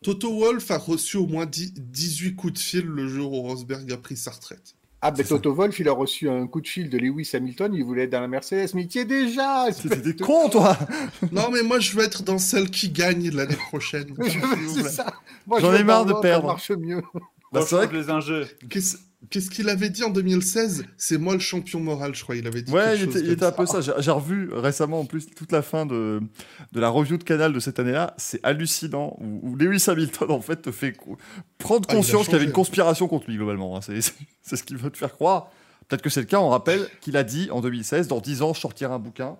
Toto 0.03 0.39
Wolff 0.39 0.69
a 0.69 0.77
reçu 0.77 1.17
au 1.17 1.25
moins 1.25 1.45
10 1.45 1.73
18 1.75 2.35
coups 2.35 2.53
de 2.53 2.59
fil 2.59 2.85
le 2.85 3.07
jour 3.07 3.33
où 3.33 3.41
Rosberg 3.41 3.91
a 3.91 3.97
pris 3.97 4.15
sa 4.15 4.31
retraite. 4.31 4.75
Ah, 5.01 5.11
ben. 5.11 5.25
Toto 5.25 5.53
Wolff, 5.53 5.79
il 5.79 5.87
a 5.89 5.91
reçu 5.91 6.29
un 6.29 6.47
coup 6.47 6.61
de 6.61 6.67
fil 6.67 6.89
de 6.89 6.97
Lewis 6.97 7.29
Hamilton, 7.33 7.73
il 7.73 7.83
voulait 7.83 8.03
être 8.03 8.11
dans 8.11 8.21
la 8.21 8.27
Mercedes, 8.27 8.69
mais 8.73 8.83
il 8.83 8.95
y 8.95 8.99
est 8.99 9.05
déjà 9.05 9.71
C'était 9.71 10.15
cons, 10.15 10.49
toi 10.49 10.77
Non, 11.31 11.49
mais 11.51 11.61
moi, 11.61 11.79
je 11.79 11.95
veux 11.95 12.03
être 12.03 12.23
dans 12.23 12.37
celle 12.39 12.69
qui 12.69 12.89
gagne 12.89 13.29
l'année 13.31 13.55
prochaine. 13.55 14.15
C'est 14.73 14.89
ça 14.89 15.13
Moi, 15.45 15.59
J'en 15.59 15.71
je 15.71 15.77
ai 15.77 15.83
marre 15.83 16.05
de 16.05 16.13
perdre. 16.13 16.47
marche 16.47 16.71
mieux. 16.71 17.01
Bah, 17.51 17.61
c'est 17.61 17.75
vrai 17.75 17.89
les 17.93 18.09
ingés. 18.09 18.43
Qu'est-ce 18.69 18.97
qu'est-ce 19.29 19.49
qu'il 19.49 19.67
avait 19.69 19.89
dit 19.89 20.03
en 20.03 20.09
2016 20.09 20.85
C'est 20.97 21.17
moi 21.17 21.33
le 21.33 21.39
champion 21.39 21.79
moral, 21.79 22.13
je 22.15 22.23
crois. 22.23 22.35
Il 22.35 22.45
avait 22.47 22.61
dit 22.61 22.71
Ouais, 22.71 22.81
quelque 22.83 22.95
il 22.95 23.05
chose 23.05 23.09
était, 23.15 23.19
il 23.19 23.23
comme 23.25 23.33
était 23.33 23.45
un 23.45 23.51
peu 23.51 23.65
ça. 23.65 23.81
J'ai 23.99 24.11
revu 24.11 24.49
récemment 24.53 24.99
en 25.01 25.05
plus 25.05 25.27
toute 25.27 25.51
la 25.51 25.61
fin 25.61 25.85
de, 25.85 26.21
de 26.71 26.79
la 26.79 26.89
review 26.89 27.17
de 27.17 27.23
Canal 27.23 27.53
de 27.53 27.59
cette 27.59 27.79
année-là. 27.79 28.13
C'est 28.17 28.39
hallucinant. 28.43 29.15
Où, 29.19 29.39
où 29.51 29.55
Lewis 29.55 29.83
Hamilton, 29.87 30.31
en 30.31 30.41
fait, 30.41 30.61
te 30.61 30.71
fait 30.71 30.95
prendre 31.57 31.85
Ah, 31.89 31.93
conscience 31.95 32.25
qu'il 32.25 32.33
y 32.33 32.35
avait 32.37 32.45
une 32.45 32.51
conspiration 32.51 33.07
contre 33.07 33.27
lui, 33.29 33.37
globalement. 33.37 33.77
hein. 33.77 33.81
C'est 34.41 34.55
ce 34.55 34.63
qu'il 34.63 34.77
veut 34.77 34.89
te 34.91 34.97
faire 34.97 35.13
croire. 35.13 35.49
Peut-être 35.87 36.01
que 36.01 36.09
c'est 36.09 36.19
le 36.19 36.25
cas. 36.25 36.39
On 36.39 36.49
rappelle 36.49 36.87
qu'il 37.01 37.15
a 37.17 37.23
dit 37.23 37.49
en 37.51 37.61
2016 37.61 38.07
dans 38.09 38.19
10 38.19 38.41
ans, 38.41 38.53
je 38.53 38.59
sortirai 38.59 38.93
un 38.93 38.99
bouquin. 38.99 39.37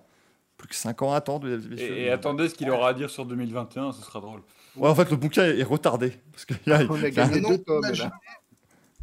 Plus 0.56 0.66
que 0.68 0.74
5 0.74 1.02
ans 1.02 1.12
à 1.12 1.16
attendre, 1.18 1.46
et. 1.46 1.80
Et, 1.82 2.02
et 2.06 2.10
attendez 2.10 2.48
ce 2.48 2.54
qu'il 2.54 2.68
aura 2.70 2.88
à 2.88 2.94
dire 2.94 3.10
sur 3.10 3.24
2021, 3.26 3.92
ce 3.92 4.02
sera 4.02 4.18
drôle. 4.20 4.40
Ouais, 4.76 4.88
en 4.88 4.94
fait, 4.94 5.10
le 5.10 5.16
bouquin 5.16 5.44
est, 5.44 5.62
retardé. 5.62 6.12
Parce 6.32 6.44
qu'il 6.46 6.56
y 6.66 6.72
a, 6.72 6.82
On 6.90 6.94
a 6.94 6.98
il 6.98 7.02
y 7.02 7.06
a- 7.06 7.10
gagné 7.10 7.40
non, 7.40 7.50
deux 7.50 7.58
tomes, 7.58 7.82
là. 7.82 8.10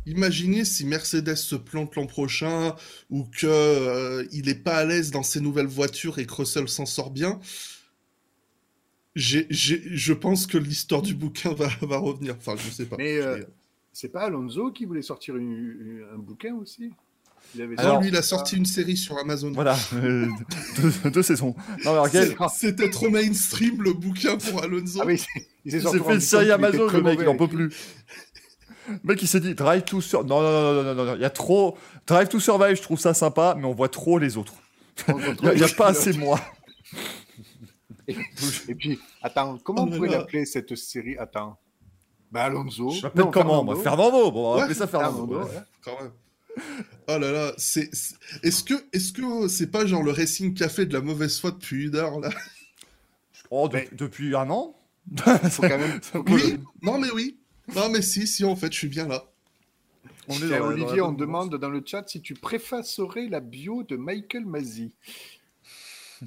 Imaginez 0.07 0.65
si 0.65 0.85
Mercedes 0.85 1.35
se 1.35 1.55
plante 1.55 1.95
l'an 1.95 2.05
prochain 2.05 2.75
ou 3.09 3.23
que 3.23 3.47
euh, 3.47 4.25
il 4.31 4.49
est 4.49 4.55
pas 4.63 4.75
à 4.77 4.85
l'aise 4.85 5.09
dans 5.11 5.23
ses 5.23 5.41
nouvelles 5.41 5.65
voitures 5.67 6.19
et 6.19 6.25
que 6.25 6.33
Russell 6.33 6.67
s'en 6.69 6.85
sort 6.85 7.09
bien. 7.11 7.39
Je 9.15 10.13
pense 10.13 10.45
que 10.45 10.57
l'histoire 10.57 11.01
du 11.01 11.15
bouquin 11.15 11.53
va, 11.53 11.69
va 11.81 11.97
revenir. 11.97 12.35
Enfin, 12.37 12.55
je 12.57 12.69
sais 12.69 12.85
pas. 12.85 12.97
Mais 12.97 13.17
euh, 13.17 13.43
c'est 13.93 14.09
pas 14.09 14.23
Alonso 14.23 14.71
qui 14.71 14.85
voulait 14.85 15.01
sortir 15.01 15.37
une- 15.37 15.51
une- 15.53 16.05
un 16.13 16.17
bouquin 16.17 16.53
aussi? 16.55 16.91
Il 17.53 17.61
avait 17.61 17.77
Alors- 17.79 18.01
lui, 18.01 18.09
il 18.09 18.15
a 18.15 18.23
sorti 18.23 18.57
une 18.57 18.65
série 18.65 18.97
sur 18.97 19.17
Amazon. 19.19 19.51
Voilà, 19.51 19.77
euh, 19.93 20.27
deux, 21.03 21.09
deux 21.11 21.23
saisons. 21.23 21.55
Non, 21.85 21.93
mais 21.93 21.99
regarde, 21.99 22.35
C'est- 22.49 22.67
C'était 22.71 22.89
trop 22.89 23.07
mainstream 23.09 23.81
le 23.83 23.93
bouquin 23.93 24.35
pour 24.37 24.63
Alonso. 24.63 24.99
Ah 25.01 25.05
oui, 25.05 25.19
c'est- 25.19 25.47
il 25.63 25.71
s'est 25.71 25.79
fait 25.81 26.13
une 26.15 26.19
série 26.19 26.51
Amazon, 26.51 26.87
le 26.89 27.01
mec, 27.03 27.19
il 27.21 27.27
en 27.27 27.33
mauvais. 27.33 27.37
peut 27.47 27.55
plus. 27.55 27.69
Le 28.87 28.99
mec, 29.03 29.21
il 29.21 29.27
s'est 29.27 29.39
dit 29.39 29.55
Drive 29.55 29.83
to 29.83 29.99
Survive. 30.01 30.29
Non, 30.29 30.41
non, 30.41 30.51
non, 30.51 30.73
non, 30.73 30.83
non, 30.83 30.95
non, 30.95 31.05
non, 31.05 31.15
il 31.15 31.21
y 31.21 31.25
a 31.25 31.29
trop. 31.29 31.77
Drive 32.05 32.27
to 32.29 32.39
Survive, 32.39 32.75
je 32.75 32.81
trouve 32.81 32.99
ça 32.99 33.13
sympa, 33.13 33.55
mais 33.57 33.65
on 33.65 33.73
voit 33.73 33.89
trop 33.89 34.19
les 34.19 34.37
autres. 34.37 34.53
Il 35.09 35.15
n'y 35.15 35.49
a, 35.49 35.53
il 35.53 35.59
y 35.59 35.63
a 35.63 35.67
pas 35.67 35.87
assez 35.87 36.13
moi. 36.13 36.39
Et 38.07 38.75
puis, 38.75 38.99
attends, 39.21 39.57
comment 39.63 39.81
Oh 39.83 39.85
on 39.87 39.89
là 39.89 39.95
pourrait 39.97 40.09
là. 40.09 40.17
l'appeler 40.19 40.45
cette 40.45 40.75
série 40.75 41.17
Attends? 41.17 41.57
Bah 42.31 42.43
Alonso. 42.45 42.91
Je 42.91 43.07
comment 43.07 43.63
moi? 43.63 43.75
Fernando. 43.81 44.31
Bon, 44.31 44.45
on 44.45 44.51
va 44.51 44.55
Ouais, 44.57 44.61
appeler 44.63 44.75
ça 44.75 44.87
Fernando. 44.87 45.27
Fernando, 45.27 45.47
ouais. 45.47 45.61
Quand 45.83 46.01
même. 46.01 46.11
Oh 47.07 47.17
là 47.17 47.31
là, 47.31 47.51
c'est, 47.57 47.89
c'est- 47.93 48.15
est-ce 48.43 48.63
que, 48.63 48.73
est-ce 48.93 49.11
que 49.11 49.47
c'est 49.47 49.67
pas 49.67 49.85
genre 49.85 50.03
le 50.03 50.11
Racing 50.11 50.53
Café 50.53 50.85
de 50.85 50.93
la 50.93 51.01
mauvaise 51.01 51.39
foi 51.39 51.51
depuis 51.51 51.87
une 51.87 51.95
heure 51.95 52.19
là? 52.19 52.29
Oh, 53.51 53.67
de- 53.67 53.73
Mais- 53.75 53.89
depuis 53.91 54.35
un 54.35 54.49
an? 54.49 54.75
Faut 55.49 55.61
quand 55.63 55.77
même. 55.77 55.99
faut 56.01 56.23
que- 56.23 56.31
Oui, 56.31 56.59
non 56.81 56.97
mais 56.97 57.11
oui, 57.13 57.37
non 57.73 57.89
mais 57.89 58.01
si, 58.01 58.27
si 58.27 58.43
en 58.45 58.55
fait, 58.55 58.71
je 58.71 58.77
suis 58.77 58.87
bien 58.87 59.07
là. 59.07 59.23
On 60.27 60.33
est 60.35 60.49
dans 60.49 60.65
Olivier, 60.67 61.01
on 61.01 61.11
demande 61.13 61.55
dans 61.55 61.69
le 61.69 61.83
chat 61.85 62.07
si 62.07 62.21
tu 62.21 62.33
préfacerais 62.33 63.27
la 63.27 63.39
bio 63.39 63.83
de 63.83 63.95
Michael 63.95 64.45
Mazzi. 64.45 64.93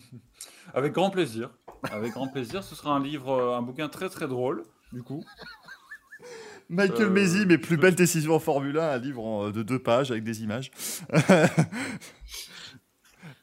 Avec 0.74 0.92
grand 0.92 1.10
plaisir. 1.10 1.50
Avec 1.90 2.12
grand 2.12 2.28
plaisir. 2.28 2.62
Ce 2.64 2.74
sera 2.74 2.92
un 2.94 3.02
livre, 3.02 3.30
euh, 3.30 3.56
un 3.56 3.62
bouquin 3.62 3.88
très 3.88 4.08
très 4.08 4.28
drôle, 4.28 4.64
du 4.92 5.02
coup. 5.02 5.24
Michael 6.68 7.06
Euh, 7.06 7.10
Maisie, 7.10 7.46
mes 7.46 7.56
plus 7.56 7.76
belles 7.78 7.94
décisions 7.94 8.34
en 8.34 8.38
Formule 8.40 8.78
1, 8.78 8.90
un 8.90 8.98
livre 8.98 9.24
en- 9.24 9.50
de 9.50 9.62
deux 9.62 9.78
pages 9.78 10.10
avec 10.10 10.22
des 10.24 10.42
images. 10.42 10.70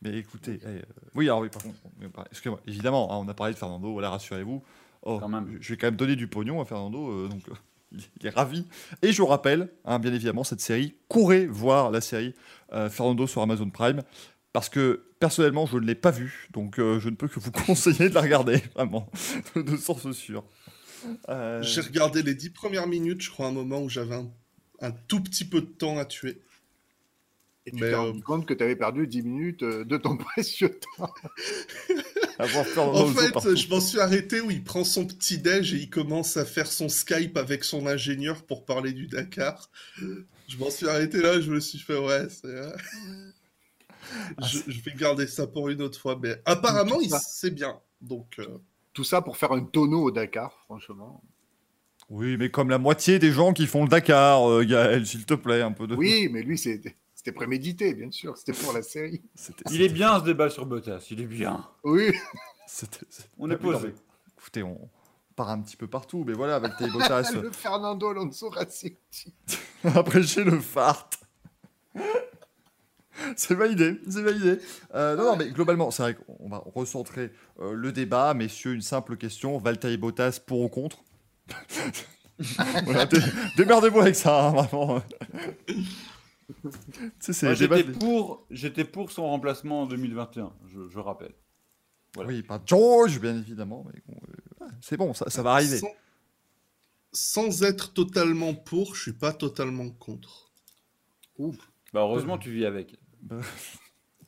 Mais 0.02 0.18
écoutez, 0.20 0.60
euh, 0.66 0.82
oui, 1.16 1.26
alors 1.26 1.40
oui, 1.40 1.50
par 1.50 1.64
contre, 1.64 1.78
on- 1.86 2.06
on- 2.06 2.24
excusez-moi, 2.30 2.60
évidemment, 2.68 3.12
hein, 3.12 3.18
on 3.26 3.28
a 3.28 3.34
parlé 3.34 3.54
de 3.54 3.58
Fernando, 3.58 3.92
voilà, 3.92 4.12
rassurez-vous. 4.12 4.64
Oh. 5.04 5.20
Je 5.60 5.70
vais 5.74 5.78
quand 5.78 5.88
même 5.88 5.96
donner 5.96 6.16
du 6.16 6.28
pognon 6.28 6.62
à 6.62 6.66
Fernando, 6.66 7.10
euh, 7.12 7.28
donc 7.28 7.48
euh, 7.50 7.54
il, 8.22 8.28
est 8.28 8.30
ravi. 8.30 8.66
Et 9.02 9.12
je 9.12 9.22
vous 9.22 9.28
rappelle, 9.28 9.70
hein, 9.86 10.00
bien 10.00 10.14
évidemment, 10.14 10.44
cette 10.44 10.62
série, 10.62 10.96
courez 11.08 11.46
voir 11.48 11.92
la 11.92 12.02
série 12.02 12.34
euh, 12.74 12.90
Fernando 12.90 13.28
sur 13.28 13.42
Amazon 13.42 13.70
Prime, 13.70 14.02
parce 14.54 14.70
que 14.70 15.06
personnellement, 15.20 15.66
je 15.66 15.78
ne 15.78 15.86
l'ai 15.86 15.96
pas 15.96 16.12
vue, 16.12 16.48
donc 16.54 16.80
euh, 16.80 17.00
je 17.00 17.10
ne 17.10 17.16
peux 17.16 17.28
que 17.28 17.40
vous 17.40 17.52
conseiller 17.66 18.10
de 18.10 18.14
la 18.14 18.22
regarder, 18.22 18.62
vraiment, 18.76 19.10
de 19.56 19.78
source 19.78 20.12
sûre. 20.12 20.44
Euh, 21.30 21.62
J'ai 21.62 21.82
regardé 21.82 22.24
les 22.24 22.36
dix 22.36 22.50
premières 22.50 22.88
minutes, 22.88 23.22
je 23.22 23.30
crois, 23.30 23.48
un 23.48 23.52
moment 23.52 23.82
où 23.82 23.90
j'avais 23.90 24.16
un, 24.16 24.30
un 24.82 24.92
tout 24.92 25.22
petit 25.22 25.46
peu 25.46 25.62
de 25.62 25.68
temps 25.68 25.98
à 25.98 26.06
tuer. 26.06 26.42
Et 27.66 27.72
tu 27.72 27.78
t'es 27.78 27.94
euh, 27.94 28.00
rendu 28.00 28.22
compte 28.22 28.46
que 28.46 28.54
tu 28.54 28.64
avais 28.64 28.76
perdu 28.76 29.08
10 29.08 29.24
minutes 29.24 29.64
euh, 29.64 29.84
de 29.84 29.98
ton 29.98 30.18
précieux 30.36 30.80
temps. 30.98 31.12
avoir 32.40 32.66
En 32.96 33.08
fait, 33.08 33.32
partout. 33.32 33.56
je 33.56 33.68
m'en 33.70 33.80
suis 33.80 34.00
arrêté 34.00 34.42
où 34.42 34.52
il 34.52 34.64
prend 34.64 34.84
son 34.84 35.06
petit 35.06 35.38
déj 35.38 35.74
et 35.74 35.78
il 35.78 35.90
commence 35.90 36.38
à 36.38 36.46
faire 36.46 36.68
son 36.68 36.90
Skype 36.90 37.38
avec 37.38 37.64
son 37.64 37.88
ingénieur 37.88 38.44
pour 38.44 38.66
parler 38.66 38.92
du 38.94 39.08
Dakar. 39.08 39.70
Je 39.98 40.58
m'en 40.58 40.70
suis 40.70 40.88
arrêté 40.88 41.22
là, 41.22 41.40
je 41.42 41.52
me 41.52 41.60
suis 41.60 41.80
fait 41.80 41.98
ouais, 41.98 42.28
c'est. 42.30 42.48
euh, 42.48 42.72
je, 44.42 44.60
je 44.68 44.82
vais 44.82 44.94
garder 44.96 45.28
ça 45.28 45.48
pour 45.48 45.70
une 45.70 45.82
autre 45.82 46.00
fois, 46.00 46.20
mais 46.22 46.36
apparemment, 46.46 47.00
il 47.02 47.10
Ça. 47.10 47.20
c'est 47.20 47.52
bien. 47.52 47.80
Donc, 48.02 48.36
euh, 48.40 48.46
Tout 48.94 49.04
ça 49.04 49.22
pour 49.22 49.38
faire 49.38 49.52
un 49.52 49.64
tonneau 49.64 50.04
au 50.04 50.12
Dakar, 50.12 50.52
franchement. 50.66 51.24
Oui, 52.10 52.38
mais 52.38 52.52
comme 52.52 52.70
la 52.70 52.78
moitié 52.78 53.18
des 53.18 53.32
gens 53.32 53.52
qui 53.54 53.66
font 53.66 53.84
le 53.84 53.90
Dakar, 53.90 54.48
euh, 54.48 54.64
Gaël, 54.64 55.08
s'il 55.08 55.26
te 55.26 55.34
plaît, 55.34 55.62
un 55.64 55.72
peu 55.72 55.88
de. 55.88 55.96
Oui, 55.96 56.30
mais 56.32 56.44
lui, 56.44 56.58
c'était 56.58 56.96
c'était 57.26 57.36
prémédité, 57.36 57.96
bien 57.96 58.12
sûr. 58.12 58.38
C'était 58.38 58.54
pour 58.54 58.72
la 58.72 58.84
série. 58.84 59.20
C'était- 59.36 59.64
Il 59.72 59.82
est 59.82 59.90
bien 59.90 60.20
ce 60.20 60.26
débat 60.26 60.48
sur 60.52 60.68
Bottas, 60.68 61.08
il 61.10 61.22
est 61.22 61.26
bien. 61.26 61.68
Oui. 61.84 62.14
c'était- 62.68 63.00
c'était- 63.10 63.30
On 63.40 63.50
est 63.50 63.58
posé. 63.58 63.88
mais 63.88 63.94
Écoutez, 64.38 64.62
on 64.62 64.90
part 65.36 65.50
un 65.50 65.60
petit 65.62 65.76
peu 65.76 65.88
partout, 65.88 66.24
mais 66.28 66.34
voilà, 66.34 66.56
avec 66.58 66.78
tes 66.78 66.88
Bottas, 66.88 67.32
le 67.42 67.50
Fernando 67.52 68.10
Alonso 68.10 68.50
Racing. 68.50 68.96
après 69.84 70.22
j'ai 70.22 70.44
le 70.44 70.60
fart. 70.60 71.10
C'est 73.36 73.56
validé, 73.56 74.00
c'est 74.08 74.22
validé. 74.22 74.60
Euh, 74.94 75.16
non, 75.16 75.24
non, 75.24 75.36
mais 75.36 75.50
globalement, 75.50 75.90
c'est 75.90 76.04
vrai 76.04 76.16
qu'on 76.16 76.48
va 76.50 76.62
recentrer 76.76 77.32
euh, 77.60 77.74
le 77.74 77.92
débat. 77.92 78.34
Messieurs, 78.36 78.74
une 78.74 78.82
simple 78.82 79.18
question. 79.18 79.58
Valtteri 79.58 79.98
Bottas, 79.98 80.40
pour 80.46 80.62
ou 80.62 80.70
contre? 80.70 81.04
Voilà, 82.84 83.06
dé- 83.08 83.18
Démerdez-vous 83.58 84.02
avec 84.02 84.16
ça, 84.16 84.48
hein, 84.48 84.52
vraiment. 84.52 85.02
J'étais 87.56 87.84
pour, 87.84 88.46
j'étais 88.52 88.86
pour 88.86 89.12
son 89.12 89.28
remplacement 89.28 89.82
en 89.84 89.86
2021, 89.88 90.54
je, 90.68 90.90
je 90.90 91.00
rappelle. 91.00 91.34
Voilà. 92.14 92.30
Oui, 92.30 92.44
par 92.44 92.62
George, 92.66 93.20
bien 93.20 93.36
évidemment. 93.38 93.86
mais 93.94 94.02
bon, 94.08 94.20
euh, 94.62 94.66
c'est 94.82 94.98
bon, 94.98 95.14
ça, 95.14 95.30
ça 95.30 95.42
va 95.44 95.54
arriver. 95.54 95.78
sans, 95.80 95.92
sans 97.12 97.64
être 97.64 97.94
totalement 97.94 98.54
pour, 98.54 98.96
je 98.96 99.02
suis 99.02 99.14
pas 99.14 99.34
totalement 99.34 99.90
contre. 99.90 100.52
Bah, 101.94 102.02
heureusement, 102.02 102.38
tu 102.38 102.52
vis 102.52 102.66
avec. 102.66 102.96
Bah, 103.22 103.38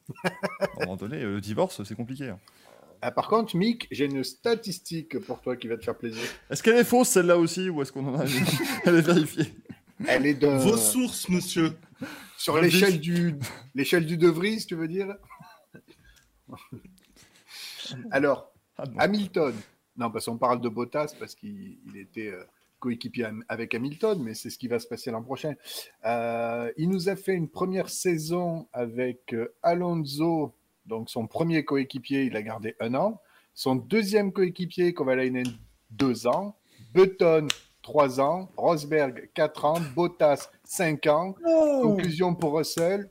à 0.23 0.29
un 0.77 0.79
moment 0.81 0.95
donné, 0.97 1.21
le 1.21 1.39
divorce, 1.39 1.83
c'est 1.83 1.95
compliqué. 1.95 2.29
hein. 2.29 2.39
Ah, 3.01 3.11
par 3.11 3.27
contre, 3.27 3.55
Mick, 3.55 3.87
j'ai 3.91 4.05
une 4.05 4.23
statistique 4.23 5.19
pour 5.19 5.39
toi 5.39 5.55
qui 5.55 5.67
va 5.67 5.77
te 5.77 5.83
faire 5.85 5.97
plaisir. 5.97 6.23
Est-ce 6.49 6.63
qu'elle 6.63 6.77
est 6.77 6.83
fausse 6.83 7.09
celle-là 7.09 7.37
aussi 7.37 7.69
ou 7.69 7.81
est-ce 7.81 7.91
qu'on 7.91 8.05
en 8.07 8.19
a 8.19 8.25
Elle 8.85 8.95
est 8.95 9.01
vérifiée. 9.01 9.53
Elle 10.07 10.25
est 10.25 10.33
de 10.33 10.47
Vos 10.47 10.77
sources, 10.77 11.29
monsieur. 11.29 11.71
sur 12.37 12.59
l'échelle 12.59 12.99
du 12.99 13.35
l'échelle 13.75 14.05
du 14.05 14.17
De 14.17 14.27
Vries, 14.27 14.65
tu 14.65 14.75
veux 14.75 14.87
dire? 14.87 15.15
Alors, 18.11 18.51
Ah 18.77 18.85
bon. 18.85 18.97
Hamilton. 18.99 19.55
Non, 19.97 20.11
parce 20.11 20.25
qu'on 20.25 20.37
parle 20.37 20.61
de 20.61 20.69
Bottas 20.69 21.15
parce 21.19 21.33
qu'il 21.33 21.79
il 21.85 21.97
était 21.97 22.27
euh, 22.27 22.43
coéquipier 22.79 23.27
avec 23.49 23.73
Hamilton, 23.73 24.21
mais 24.23 24.33
c'est 24.33 24.49
ce 24.49 24.57
qui 24.57 24.67
va 24.67 24.79
se 24.79 24.87
passer 24.87 25.11
l'an 25.11 25.23
prochain. 25.23 25.55
Euh, 26.05 26.71
il 26.77 26.89
nous 26.89 27.09
a 27.09 27.15
fait 27.15 27.33
une 27.33 27.49
première 27.49 27.89
saison 27.89 28.67
avec 28.73 29.33
euh, 29.33 29.53
Alonso, 29.63 30.53
donc 30.85 31.09
son 31.09 31.27
premier 31.27 31.65
coéquipier, 31.65 32.23
il 32.23 32.35
a 32.35 32.41
gardé 32.43 32.75
un 32.79 32.93
an. 32.93 33.21
Son 33.53 33.75
deuxième 33.75 34.31
coéquipier, 34.31 34.93
Kovalainen, 34.93 35.47
deux 35.89 36.27
ans. 36.27 36.55
Button, 36.93 37.47
trois 37.87 38.19
ans. 38.19 38.49
Rosberg, 38.57 39.29
quatre 39.33 39.63
ans. 39.63 39.79
Bottas, 39.95 40.49
cinq 40.65 41.07
ans. 41.07 41.33
Conclusion 41.81 42.35
pour 42.35 42.57
Russell. 42.57 43.09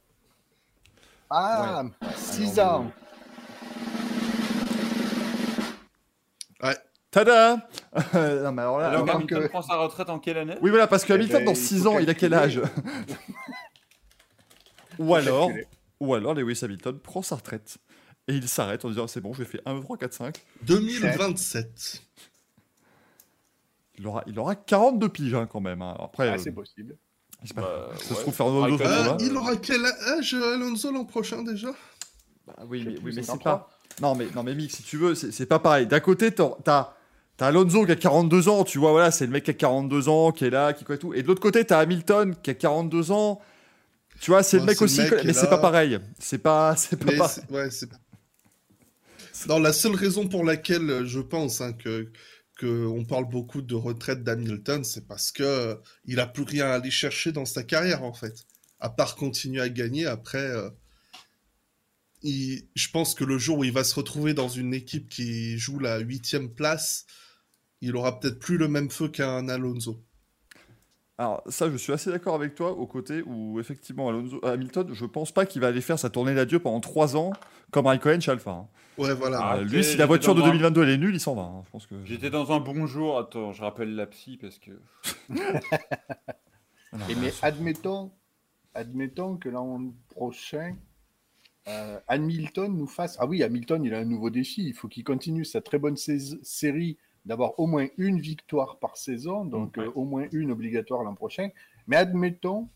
Ah, 1.31 1.83
six 2.15 2.59
Alors, 2.59 2.81
ans. 2.81 2.93
Tada 7.11 7.67
Non 8.13 8.53
mais 8.53 8.61
alors 8.63 8.79
là. 8.79 8.89
Alors, 8.91 9.09
Hamilton 9.09 9.45
euh, 9.45 9.49
prend 9.49 9.63
sa 9.63 9.77
retraite 9.77 10.11
en 10.11 10.19
quelle 10.19 10.37
année? 10.37 10.57
Oui 10.61 10.69
voilà 10.69 10.87
parce 10.87 11.07
que 11.07 11.15
Eh 11.15 11.17
Hamilton 11.17 11.39
ben, 11.39 11.45
dans 11.47 11.53
il 11.53 11.57
6 11.57 11.83
faut 11.83 11.89
ans 11.89 11.99
il 11.99 12.11
a 12.11 12.15
quel 12.15 12.35
âge? 12.35 12.61
Ou 14.99 15.15
alors, 15.15 15.51
ou 16.01 16.15
alors 16.15 16.35
Lewis 16.35 16.61
Hamilton 16.63 16.99
prend 16.99 17.23
sa 17.23 17.37
retraite 17.37 17.79
et 18.29 18.35
il 18.35 18.47
s'arrête 18.47 18.85
en 18.85 18.91
disant 18.91 19.07
c'est 19.07 19.23
bon 19.23 19.33
je 19.33 19.39
vais 19.39 19.49
faire 19.49 19.63
1, 19.65 19.77
2, 19.77 19.81
3, 19.81 19.97
4, 19.97 20.13
5. 20.13 20.37
2027. 20.63 22.03
Il 23.99 24.07
aura, 24.07 24.23
il 24.27 24.39
aura 24.39 24.55
42 24.55 25.09
piges 25.09 25.35
hein, 25.35 25.49
quand 25.51 25.61
même. 25.61 25.81
hein. 25.83 25.97
Après, 25.99 26.29
Ah, 26.29 26.35
euh, 26.35 26.39
c'est 26.39 26.53
possible. 26.53 26.97
je 27.43 27.49
sais 27.49 27.55
pas, 27.55 27.63
Bah, 27.63 27.89
ça 27.99 28.15
se 28.15 28.21
trouve. 28.21 28.35
Euh, 28.41 29.17
il 29.21 29.37
aura 29.37 29.57
quel 29.57 29.85
âge, 29.87 30.35
Alonso, 30.35 30.93
l'an 30.93 31.05
prochain 31.05 31.43
déjà? 31.43 31.69
Bah 32.47 32.55
oui, 32.69 32.83
mais, 32.87 32.93
plus, 32.95 33.05
oui, 33.05 33.13
mais 33.17 33.23
c'est 33.23 33.29
53. 33.29 33.59
pas. 33.59 33.71
Non, 34.03 34.15
mais, 34.15 34.27
non, 34.35 34.43
mais 34.43 34.55
Mick, 34.55 34.71
si 34.71 34.83
tu 34.83 34.97
veux, 34.99 35.15
c'est 35.15 35.47
pas 35.47 35.59
pareil. 35.59 35.87
D'un 35.87 36.01
côté, 36.01 36.31
t'as 36.33 36.51
t'as- 36.65 36.93
Alonso 37.47 37.85
qui 37.87 37.93
a 37.93 37.97
42 37.97 38.49
ans, 38.49 38.65
tu 38.65 38.79
vois, 38.79 38.93
voilà, 38.93 39.11
c'est 39.11 39.27
le 39.27 39.33
mec 39.33 39.45
qui 39.45 39.51
a 39.51 39.55
42 39.55 40.09
ans, 40.09 40.33
qui 40.33 40.45
est 40.45 40.51
là, 40.51 40.73
qui 40.73 40.85
quoi 40.85 40.95
et 40.95 40.99
tout. 40.99 41.13
Et 41.15 41.23
de 41.23 41.27
l'autre 41.27 41.41
côté, 41.43 41.65
t'as 41.65 41.79
Hamilton 41.81 42.35
qui 42.43 42.51
a 42.51 42.55
42 42.55 43.11
ans. 43.11 43.41
Tu 44.21 44.31
vois, 44.31 44.43
c'est 44.43 44.59
le 44.59 44.65
mec 44.65 44.79
le 44.81 44.85
aussi, 44.85 45.01
mec 45.03 45.13
mais 45.25 45.33
c'est 45.35 45.49
pas 45.51 45.59
pareil. 45.59 45.99
C'est 46.19 46.39
pas, 46.39 46.75
c'est 46.77 46.97
pas 46.97 47.05
Mais 47.07 47.17
pareil. 47.19 47.35
c'est- 47.49 47.53
ouais, 47.55 47.71
c'est 47.71 47.89
Non, 49.49 49.59
la 49.59 49.73
seule 49.73 49.95
raison 49.95 50.27
pour 50.29 50.45
laquelle 50.45 50.89
euh, 50.89 51.05
je 51.05 51.21
pense 51.21 51.61
hein, 51.61 51.73
que, 51.75 52.09
que 52.57 52.87
on 52.87 53.05
parle 53.05 53.29
beaucoup 53.29 53.63
de 53.63 53.75
retraite 53.75 54.25
d'Hamilton, 54.25 54.83
c'est 54.83 55.07
parce 55.07 55.31
que 55.31 55.43
euh, 55.43 55.77
il 56.07 56.19
a 56.21 56.27
plus 56.27 56.43
rien 56.43 56.67
à 56.67 56.75
aller 56.75 56.91
chercher 56.91 57.33
dans 57.33 57.45
sa 57.45 57.63
carrière 57.63 58.03
en 58.03 58.13
fait, 58.13 58.47
à 58.81 58.91
part 58.91 59.15
continuer 59.15 59.61
à 59.61 59.69
gagner. 59.69 60.07
Après, 60.07 60.39
euh, 60.39 60.71
je 62.23 62.91
pense 62.93 63.15
que 63.15 63.25
le 63.25 63.39
jour 63.39 63.59
où 63.59 63.65
il 63.65 63.73
va 63.73 63.85
se 63.85 63.95
retrouver 63.95 64.35
dans 64.35 64.49
une 64.49 64.75
équipe 64.75 65.09
qui 65.09 65.59
joue 65.59 65.79
la 65.79 65.99
huitième 65.99 66.53
place, 66.53 67.07
il 67.81 67.95
aura 67.95 68.19
peut-être 68.19 68.39
plus 68.39 68.57
le 68.57 68.69
même 68.69 68.91
feu 68.91 69.09
qu'un 69.09 69.49
Alonso. 69.49 70.03
Alors, 71.19 71.43
ça, 71.47 71.71
je 71.71 71.77
suis 71.79 71.93
assez 71.93 72.11
d'accord 72.11 72.35
avec 72.35 72.55
toi, 72.55 72.73
au 72.73 72.87
côté 72.87 73.23
où, 73.25 73.59
effectivement, 73.59 74.09
Alonso, 74.11 74.39
Hamilton, 74.45 74.89
je 74.93 75.07
pense 75.07 75.33
pas 75.33 75.47
qu'il 75.47 75.63
va 75.63 75.69
aller 75.69 75.81
faire 75.81 75.99
sa 75.99 76.11
tournée 76.11 76.35
d'adieu 76.35 76.59
pendant 76.59 76.81
3 76.81 77.17
ans, 77.17 77.33
comme 77.71 77.87
Raikkonen 77.87 78.21
chez 78.21 78.33
Alpha. 78.33 78.51
hein. 78.51 78.69
Ouais, 78.99 79.15
voilà. 79.15 79.39
Ah, 79.43 79.57
Euh, 79.57 79.65
lui, 79.65 79.83
si 79.83 79.97
la 79.97 80.05
voiture 80.07 80.35
de 80.35 80.41
dans 80.41 80.47
un- 80.47 80.51
2022 80.51 80.83
elle 80.83 80.91
est 80.91 80.97
nulle, 80.99 81.15
il 81.15 81.21
s'en 81.21 81.35
va. 81.35 81.43
hein. 81.43 81.63
Je 81.67 81.71
pense 81.71 81.87
que. 81.87 81.95
J'étais 82.05 82.29
dans 82.31 82.53
un 82.53 82.61
bon 82.61 82.87
jour. 82.87 83.19
Attends, 83.19 83.53
je 83.53 83.63
rappelle 83.63 83.95
la 83.95 84.07
psy 84.07 84.37
parce 84.39 84.59
que. 84.59 84.71
Non, 85.31 85.37
Et 87.11 87.15
mais 87.17 87.33
admettons, 87.43 88.11
admettons 88.75 89.37
que 89.37 89.49
l'an 89.49 89.93
prochain, 90.09 90.77
euh, 91.69 91.99
Hamilton 92.09 92.75
nous 92.77 92.87
fasse. 92.87 93.17
Ah 93.21 93.27
oui, 93.27 93.43
Hamilton, 93.43 93.85
il 93.85 93.93
a 93.95 93.99
un 93.99 94.05
nouveau 94.05 94.31
défi. 94.31 94.65
Il 94.67 94.75
faut 94.75 94.89
qu'il 94.89 95.05
continue 95.05 95.45
sa 95.45 95.61
très 95.61 95.79
bonne 95.79 95.97
série 95.97 96.97
d'avoir 97.27 97.59
au 97.61 97.67
moins 97.67 97.87
une 97.99 98.21
victoire 98.21 98.79
par 98.79 98.97
saison, 98.97 99.45
donc 99.45 99.77
Ouais. 99.77 99.85
euh, 99.85 99.93
au 99.95 100.05
moins 100.05 100.27
une 100.33 100.51
obligatoire 100.51 101.03
l'an 101.03 101.15
prochain. 101.15 101.51
Mais 101.87 101.97
admettons 101.97 102.69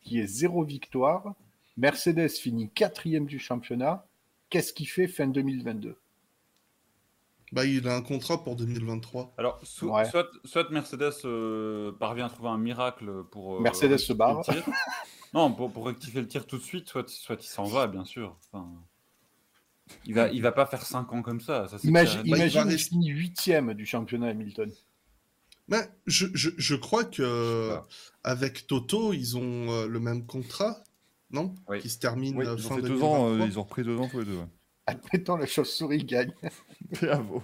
qu'il 0.00 0.18
y 0.18 0.20
ait 0.20 0.26
zéro 0.26 0.62
victoire. 0.64 1.34
Mercedes 1.76 2.28
finit 2.28 2.70
quatrième 2.70 3.26
du 3.26 3.38
championnat. 3.38 4.06
Qu'est-ce 4.50 4.72
qu'il 4.74 4.88
fait 4.88 5.08
fin 5.08 5.26
2022 5.26 5.96
Bah, 7.52 7.64
il 7.66 7.86
a 7.88 7.96
un 7.96 8.02
contrat 8.02 8.42
pour 8.44 8.56
2023. 8.56 9.34
Alors, 9.38 9.58
so- 9.62 9.90
Ouais. 9.94 10.04
soit, 10.06 10.26
soit 10.44 10.70
Mercedes 10.70 11.12
euh, 11.24 11.92
parvient 11.92 12.26
à 12.26 12.28
trouver 12.30 12.48
un 12.50 12.58
miracle 12.58 13.24
pour. 13.30 13.56
euh, 13.56 13.60
Mercedes 13.60 13.96
se 13.98 14.12
rectifier 14.12 14.14
barre. 14.14 14.38
le 14.38 14.44
tir. 14.62 14.64
non, 15.34 15.52
pour, 15.52 15.70
pour 15.72 15.86
rectifier 15.86 16.20
le 16.20 16.28
tir 16.28 16.46
tout 16.46 16.58
de 16.58 16.62
suite, 16.62 16.88
soit, 16.88 17.08
soit 17.08 17.36
il 17.42 17.46
s'en 17.48 17.64
va, 17.64 17.86
bien 17.86 18.04
sûr. 18.04 18.36
Enfin, 18.52 18.68
il 20.06 20.14
va, 20.14 20.28
il 20.28 20.42
va 20.42 20.52
pas 20.52 20.66
faire 20.66 20.84
5 20.84 21.12
ans 21.12 21.22
comme 21.22 21.40
ça. 21.40 21.68
ça 21.68 21.76
Imagine, 21.84 22.22
net. 22.22 22.30
Bah, 22.30 22.36
il 22.36 22.40
imagine 22.40 22.62
rester- 22.62 22.88
finit 22.90 23.08
huitième 23.08 23.74
du 23.74 23.86
championnat 23.86 24.28
Hamilton. 24.28 24.70
Ben, 25.68 25.86
je, 26.06 26.26
je, 26.34 26.50
je 26.56 26.74
crois 26.74 27.04
que 27.04 27.76
avec 28.24 28.66
Toto, 28.66 29.12
ils 29.12 29.36
ont 29.36 29.70
euh, 29.70 29.86
le 29.86 30.00
même 30.00 30.26
contrat, 30.26 30.82
non? 31.30 31.54
Oui. 31.68 31.80
Qui 31.80 31.88
se 31.88 31.98
termine 31.98 32.36
Oui, 32.36 32.46
euh, 32.46 32.56
ils 32.58 32.66
ont 32.66 32.68
fin 32.68 32.76
deux 32.80 33.02
ans, 33.02 33.26
euh, 33.26 33.38
2023. 33.38 33.46
ils 33.46 33.58
ont 33.58 33.62
repris 33.62 33.82
deux 33.84 33.96
ans 33.98 34.08
tous 34.08 34.18
les 34.20 34.24
deux. 34.26 34.36
ouais. 34.36 34.46
Admettons 34.86 35.36
la 35.36 35.46
chauve-souris 35.46 36.04
gagne. 36.04 36.32
Bravo. 37.00 37.42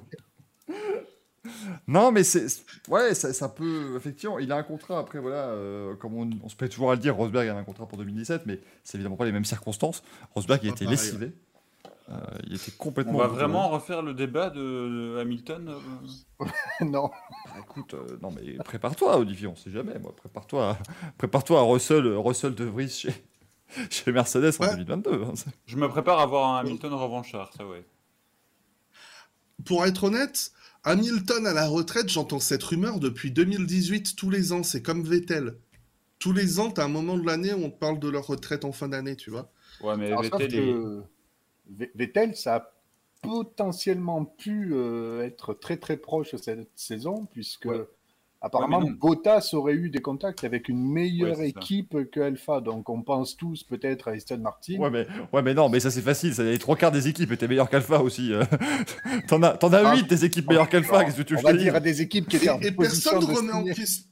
Non, 1.86 2.12
mais 2.12 2.24
c'est. 2.24 2.46
Ouais, 2.88 3.14
ça, 3.14 3.32
ça 3.32 3.48
peut. 3.48 3.94
Effectivement, 3.96 4.38
il 4.38 4.50
a 4.52 4.56
un 4.56 4.62
contrat. 4.62 4.98
Après, 4.98 5.18
voilà, 5.18 5.46
euh, 5.50 5.94
comme 5.94 6.14
on, 6.14 6.28
on 6.42 6.48
se 6.48 6.56
plaît 6.56 6.68
toujours 6.68 6.90
à 6.90 6.94
le 6.94 7.00
dire, 7.00 7.14
Rosberg 7.16 7.48
a 7.48 7.56
un 7.56 7.64
contrat 7.64 7.86
pour 7.86 7.96
2017, 7.96 8.42
mais 8.44 8.60
c'est 8.84 8.96
évidemment 8.98 9.16
pas 9.16 9.24
les 9.24 9.32
mêmes 9.32 9.44
circonstances. 9.46 10.02
Rosberg, 10.34 10.60
il 10.64 10.68
a 10.68 10.72
été 10.72 10.84
pareil, 10.84 10.98
lessivé. 10.98 11.32
Euh, 12.10 12.16
il 12.46 12.54
était 12.54 12.72
On 12.78 12.82
complètement. 12.82 13.18
va 13.18 13.26
bout 13.26 13.34
de 13.34 13.38
vraiment 13.38 13.68
refaire 13.68 14.00
le 14.02 14.14
débat 14.14 14.48
de, 14.50 15.18
Hamilton 15.20 15.68
euh, 16.40 16.44
non. 16.84 17.08
Bah, 17.46 17.52
écoute, 17.60 17.92
euh, 17.94 18.18
non, 18.22 18.30
mais 18.30 18.54
prépare-toi, 18.64 19.18
Olivier, 19.18 19.46
on 19.46 19.56
sait 19.56 19.70
jamais. 19.70 19.98
Moi, 19.98 20.14
prépare-toi 20.16 20.70
à, 20.70 20.78
prépare-toi 21.18 21.60
à 21.60 21.62
Russell, 21.62 22.06
Russell 22.16 22.54
de 22.54 22.64
Vries 22.64 22.88
chez, 22.88 23.12
chez 23.90 24.10
Mercedes 24.12 24.54
en 24.58 24.64
Ouais. 24.64 24.70
2022. 24.76 25.22
hein. 25.24 25.32
Je 25.66 25.76
me 25.76 25.86
prépare 25.88 26.18
à 26.20 26.22
avoir 26.22 26.48
un 26.54 26.60
Hamilton 26.60 26.94
revanchard, 26.94 27.52
ça 27.54 27.66
ouais. 27.66 27.84
Pour 29.64 29.84
être 29.84 30.04
honnête, 30.04 30.52
Hamilton 30.84 31.46
à 31.46 31.52
la 31.52 31.66
retraite, 31.66 32.08
j'entends 32.08 32.38
cette 32.40 32.62
rumeur 32.62 33.00
depuis 33.00 33.30
2018 33.32 34.16
tous 34.16 34.30
les 34.30 34.52
ans. 34.52 34.62
C'est 34.62 34.82
comme 34.82 35.02
Vettel. 35.02 35.58
Tous 36.18 36.32
les 36.32 36.58
ans, 36.58 36.70
t'as 36.70 36.84
un 36.84 36.88
moment 36.88 37.16
de 37.18 37.26
l'année 37.26 37.52
où 37.52 37.64
on 37.64 37.70
te 37.70 37.78
parle 37.78 37.98
de 37.98 38.08
leur 38.08 38.26
retraite 38.26 38.64
en 38.64 38.72
fin 38.72 38.88
d'année, 38.88 39.14
tu 39.16 39.30
vois. 39.30 39.50
Ouais, 39.82 39.96
mais 39.96 40.06
Alors, 40.06 40.22
Vettel, 40.22 40.50
que 40.50 41.02
Vettel, 41.94 42.34
ça 42.36 42.56
a 42.56 42.72
potentiellement 43.22 44.24
pu 44.24 44.70
euh, 44.72 45.22
être 45.24 45.54
très 45.54 45.76
très 45.76 45.96
proche 45.96 46.34
cette 46.36 46.68
saison, 46.76 47.26
puisque 47.32 47.66
Ouais. 47.66 47.84
apparemment 48.40 48.78
Ouais. 48.78 48.90
Bottas 48.90 49.50
aurait 49.54 49.74
eu 49.74 49.90
des 49.90 49.98
contacts 50.00 50.44
avec 50.44 50.68
une 50.68 50.80
meilleure 50.80 51.30
Ouais, 51.38 51.46
c'est 51.46 51.52
ça. 51.52 51.60
équipe 51.60 52.10
que 52.10 52.20
Alpha. 52.20 52.60
Donc 52.60 52.88
on 52.88 53.02
pense 53.02 53.36
tous 53.36 53.64
peut-être 53.64 54.08
à 54.08 54.12
Aston 54.12 54.38
Martin. 54.38 54.78
Ouais 54.78 54.90
mais, 54.90 55.06
ouais, 55.32 55.42
mais 55.42 55.54
non, 55.54 55.68
mais 55.68 55.80
ça 55.80 55.90
c'est 55.90 56.00
facile. 56.02 56.32
Ça, 56.34 56.44
les 56.44 56.58
trois 56.58 56.76
quarts 56.76 56.92
des 56.92 57.08
équipes 57.08 57.32
étaient 57.32 57.48
meilleures 57.48 57.68
qu'Alpha 57.70 58.00
aussi. 58.00 58.32
euh. 58.32 58.44
T'en 59.28 59.42
as, 59.42 59.56
t'en 59.58 59.72
as 59.72 59.82
Ah, 59.84 59.96
8 59.96 60.08
des 60.08 60.24
équipes 60.24 60.48
meilleures 60.48 60.68
qu'Alpha. 60.68 60.90
Alors, 60.96 61.04
Qu'est-ce 61.06 61.16
que 61.18 61.22
tu 61.22 61.34
veux 61.36 61.42
te 61.42 61.56
dire 61.56 61.74
à 61.74 61.80
des 61.80 62.00
équipes 62.02 62.28
qui 62.28 62.36
Et, 62.36 62.38
étaient 62.38 62.50
en 62.50 62.60
et 62.60 62.70
position 62.72 63.10
personne 63.12 63.30
de 63.30 63.36
remet 63.36 63.52
en 63.52 63.64
question. 63.64 64.04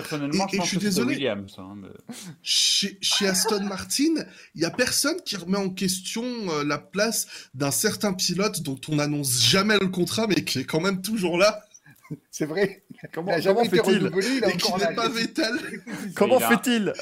Personnellement, 0.00 0.46
et- 0.46 0.50
je 0.50 0.54
et 0.54 0.58
pense 0.58 0.66
je 0.66 0.68
suis 0.70 0.76
que 0.78 0.82
c'est 0.84 0.88
désolé. 0.90 1.14
Williams. 1.16 1.54
hein, 1.58 1.74
mais- 1.76 2.14
Chez, 2.42 2.98
chez 3.00 3.26
Aston 3.26 3.64
Martin, 3.64 4.14
il 4.54 4.60
y 4.62 4.64
a 4.64 4.70
personne 4.70 5.16
qui 5.24 5.36
remet 5.36 5.58
en 5.58 5.70
question 5.70 6.24
euh, 6.24 6.64
la 6.64 6.78
place 6.78 7.26
d'un 7.54 7.70
certain 7.70 8.12
pilote 8.14 8.62
dont 8.62 8.80
on 8.88 8.96
n'annonce 8.96 9.42
jamais 9.44 9.78
le 9.80 9.88
contrat, 9.88 10.26
mais 10.26 10.44
qui 10.44 10.60
est 10.60 10.64
quand 10.64 10.80
même 10.80 11.02
toujours 11.02 11.38
là, 11.38 11.60
C'est 12.30 12.46
vrai. 12.46 12.84
Comment, 13.12 13.32
il 13.36 13.42
fait-il 13.68 14.06
et 14.46 14.56
qui 14.56 14.72
n'est 14.74 14.94
pas 14.94 15.08
Vettel. 15.08 15.58
Comment 16.14 16.38
fait-il 16.38 16.92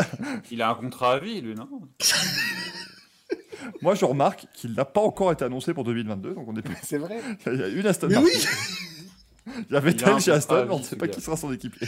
Il 0.51 0.63
a 0.63 0.71
un 0.71 0.75
contrat 0.75 1.15
à 1.15 1.19
vie, 1.19 1.43
lui, 1.43 1.55
non? 1.55 1.69
Moi, 3.83 3.95
je 3.95 4.05
remarque 4.05 4.47
qu'il 4.55 4.73
n'a 4.73 4.85
pas 4.85 5.01
encore 5.03 5.33
été 5.33 5.45
annoncé 5.45 5.75
pour 5.75 5.85
2022. 5.85 6.35
Donc, 6.35 6.49
on 6.49 6.57
est 6.57 6.63
plus. 6.63 6.75
C'est 6.83 6.99
vrai. 6.99 7.21
Il 7.47 7.55
y 7.61 7.63
a 7.63 7.69
une 7.69 7.87
Aston 7.87 8.09
Mais 8.09 8.15
Martin. 8.15 8.31
oui 8.33 9.55
Il 9.69 9.75
y 9.75 9.77
a 9.77 9.81
tel 9.93 10.09
un 10.09 10.19
chez 10.19 10.33
Aston, 10.33 10.65
mais 10.67 10.73
on 10.75 10.79
ne 10.79 10.85
sait 10.85 10.97
pas 10.97 11.09
qui 11.09 11.21
sera 11.21 11.37
son 11.37 11.53
équipier. 11.53 11.87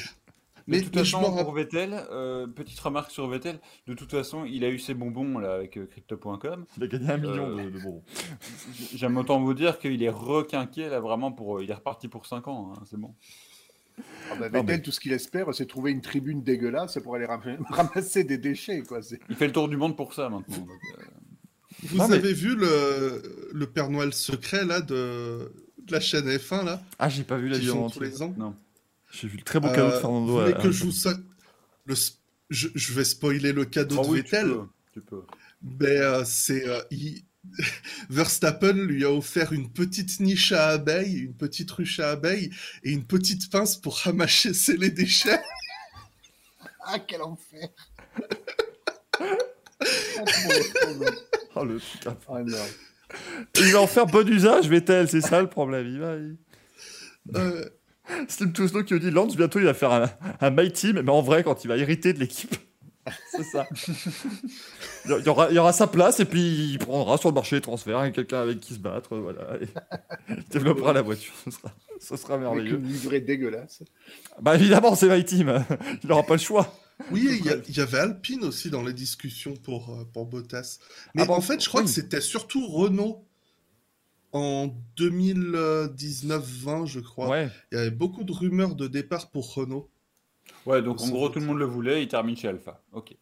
Mais- 0.68 0.78
de 0.80 0.84
toute 0.84 0.97
mais 0.97 1.05
façon, 1.05 1.20
pour 1.22 1.52
Vettel, 1.52 1.94
euh, 2.10 2.47
petite 2.47 2.78
remarque 2.80 3.10
sur 3.12 3.28
Vettel, 3.28 3.60
de 3.86 3.94
toute 3.94 4.10
façon, 4.10 4.44
il 4.44 4.64
a 4.64 4.68
eu 4.68 4.78
ses 4.78 4.94
bonbons 4.94 5.38
là 5.38 5.55
avec 5.55 5.76
euh, 5.76 5.86
Crypto.com. 5.86 6.64
Il 6.76 6.82
a 6.82 6.86
gagné 6.88 7.10
un 7.10 7.16
million 7.18 7.51
Euh, 7.59 7.64
de, 7.64 7.70
de 7.70 7.78
bonbons. 7.78 8.02
J'aime 8.94 9.16
autant 9.16 9.40
vous 9.40 9.55
dire 9.55 9.78
qu'il 9.78 10.02
est 10.02 10.09
requinqué 10.10 10.88
là 10.88 10.98
vraiment 11.01 11.30
pour. 11.32 11.62
Il 11.62 11.70
est 11.70 11.74
reparti 11.74 12.09
pour 12.09 12.26
5 12.26 12.48
ans, 12.48 12.72
hein, 12.76 12.82
c'est 12.90 12.98
bon. 12.98 13.14
Ah 13.98 14.02
bah, 14.38 14.48
Non, 14.51 14.60
Vettel, 14.60 14.64
mais- 14.66 14.82
tout 14.82 14.90
ce 14.90 15.01
qu'il 15.01 15.12
espère, 15.12 15.55
c'est 15.55 15.66
trouver 15.66 15.90
une 15.93 16.01
tribune 16.02 16.43
dégueulasse 16.43 16.98
pour 17.02 17.14
aller 17.14 17.26
ram- 17.26 17.40
ramasser 17.70 18.24
des 18.24 18.36
déchets. 18.38 18.82
Quoi. 18.82 19.01
Il 19.30 19.36
fait 19.36 19.47
le 19.47 19.52
tour 19.52 19.68
du 19.68 19.76
monde 19.76 19.97
pour 19.97 20.14
ça 20.14 20.28
maintenant. 20.28 20.56
donc, 20.59 20.68
euh, 20.98 21.02
Vous 21.84 21.97
Non, 21.98 22.09
mais- 22.09 22.16
avez 22.16 22.32
vu 22.32 22.56
le, 22.56 23.51
le 23.52 23.66
Père 23.66 23.88
Noël 23.88 24.12
secret 24.12 24.64
là 24.64 24.80
de, 24.80 25.52
de 25.78 25.93
la 25.93 26.01
chaîne 26.01 26.26
F1 26.28 26.64
là, 26.64 26.82
Ah, 26.98 27.09
j'ai 27.09 27.22
pas 27.22 27.36
vu 27.36 27.48
la 27.48 27.59
vidéo 27.59 27.88
tous 27.93 28.01
les 28.01 28.20
ans? 28.22 28.34
Non. 28.36 28.55
J'ai 29.12 29.28
vu 29.28 29.37
le 29.39 29.43
très 29.45 29.61
beau 29.61 29.69
cadeau 29.69 29.89
de 29.89 29.93
Euh, 29.93 30.01
Fernando. 30.01 30.27
vous 30.27 30.41
voulez 30.41 30.53
à- 30.55 30.61
que 30.62 30.70
je 30.70 30.85
vous 30.85 30.93
so- 30.93 31.11
le 31.87 31.95
je, 32.51 32.69
je 32.74 32.93
vais 32.93 33.05
spoiler 33.05 33.53
le 33.53 33.65
cadeau 33.65 33.97
Ah 34.01 34.03
de 34.05 34.09
oui, 34.09 34.23
tu 34.23 34.31
Vettel. 34.31 34.49
peux, 34.49 34.66
tu 34.93 35.01
peux. 35.01 35.23
Mais 35.62 35.97
euh, 35.99 36.24
c'est 36.24 36.69
euh, 36.69 36.81
il- 36.91 37.24
Verstappen 38.11 38.73
lui 38.73 39.05
a 39.05 39.11
offert 39.12 39.53
une 39.53 39.70
petite 39.73 40.20
niche 40.20 40.53
à 40.53 40.69
abeilles, 40.69 41.19
une 41.19 41.35
petite 41.35 41.70
ruche 41.70 42.01
à 42.01 42.11
abeilles 42.11 42.51
et 42.83 42.91
une 42.91 43.05
petite 43.05 43.51
pince 43.51 43.77
pour 43.77 43.97
ramasser 43.99 44.53
les 44.77 44.91
déchets. 44.91 45.41
Ah, 46.85 46.99
quel 47.01 47.23
enfer 47.23 47.69
Oh, 51.55 51.65
le 51.65 51.78
truc. 51.81 52.07
à- 52.07 52.43
non. 52.43 52.57
Il 53.59 53.73
va 53.73 53.81
en 53.81 53.87
faire 53.87 54.07
bon 54.07 54.28
usage, 54.28 54.69
Vettel, 54.69 55.09
c'est 55.09 55.20
ça 55.20 55.41
le 55.41 55.49
problème. 55.49 55.87
Il 55.87 55.99
va. 55.99 56.16
il- 56.16 56.37
Euh, 57.35 57.69
Steve 58.28 58.53
Toussaint 58.53 58.83
qui 58.83 58.99
dit 58.99 59.11
Lance, 59.11 59.37
bientôt 59.37 59.59
il 59.59 59.65
va 59.65 59.74
faire 59.74 59.93
un, 59.93 60.11
un 60.41 60.51
My 60.51 60.70
Team, 60.70 61.01
mais 61.03 61.11
en 61.11 61.23
vrai, 61.23 61.43
quand 61.43 61.65
il 61.65 61.69
va 61.69 61.77
hériter 61.77 62.12
de 62.12 62.19
l'équipe. 62.20 62.57
C'est 63.31 63.45
ça. 63.45 63.66
Il 65.05 65.23
y, 65.24 65.28
aura, 65.28 65.49
il 65.51 65.55
y 65.55 65.59
aura 65.61 65.73
sa 65.73 65.87
place 65.87 66.19
et 66.19 66.24
puis 66.24 66.70
il 66.73 66.78
prendra 66.78 67.16
sur 67.19 67.28
le 67.28 67.35
marché 67.37 67.55
des 67.55 67.62
transferts 67.62 68.12
quelqu'un 68.12 68.41
avec 68.43 68.59
qui 68.59 68.74
se 68.74 68.81
battre. 68.81 69.16
Voilà, 69.16 69.59
et 69.61 69.69
il 70.31 70.45
développera 70.51 70.93
la 70.93 71.03
voiture. 71.03 71.33
Ce 71.45 71.53
sera, 71.53 71.73
ce 72.01 72.16
sera 72.16 72.35
Avec 72.35 72.47
merveilleux. 72.47 72.77
une 72.78 72.89
livrée 72.89 73.20
dégueulasse. 73.20 73.83
Bah 74.43 74.57
évidemment, 74.57 74.97
c'est 74.97 75.09
My 75.09 75.24
Team. 75.24 75.65
Il 76.03 76.09
n'aura 76.09 76.24
pas 76.24 76.35
le 76.35 76.41
chois. 76.41 76.74
oui, 77.12 77.41
il 77.69 77.77
y, 77.77 77.81
avait 77.81 77.99
Alpine 77.99 78.43
aussi 78.45 78.70
dans 78.70 78.83
les 78.83 78.93
discussions 78.95 79.55
pour, 79.55 79.91
euh, 79.91 80.05
pour 80.12 80.27
Bottas. 80.27 80.78
Mais 81.15 81.23
Ah 81.23 81.27
bon, 81.27 81.35
en 81.35 81.41
fait, 81.41 81.62
je 81.62 81.69
crois 81.69 81.83
oui. 81.83 81.87
que 81.87 81.93
c'était 81.93 82.20
surtout 82.23 82.66
Renault 82.66 83.26
en 84.36 84.74
2019-20, 84.98 86.86
je 86.86 87.00
crois. 87.00 87.28
Ouais. 87.28 87.50
Il 87.72 87.78
y 87.78 87.80
avait 87.80 87.90
beaucoup 87.90 88.24
de 88.24 88.32
rumeurs 88.32 88.74
de 88.74 88.86
départ 88.86 89.30
pour 89.30 89.54
Renault. 89.54 89.88
Ouais, 90.64 90.82
donc 90.82 91.00
en 91.00 91.08
gros, 91.08 91.28
tout 91.28 91.40
le 91.40 91.46
monde 91.46 91.58
le 91.58 91.64
voulait, 91.64 92.02
il 92.02 92.08
termine 92.08 92.36
chez 92.36 92.48
Alpha. 92.48 92.82
Ok. 92.92 93.16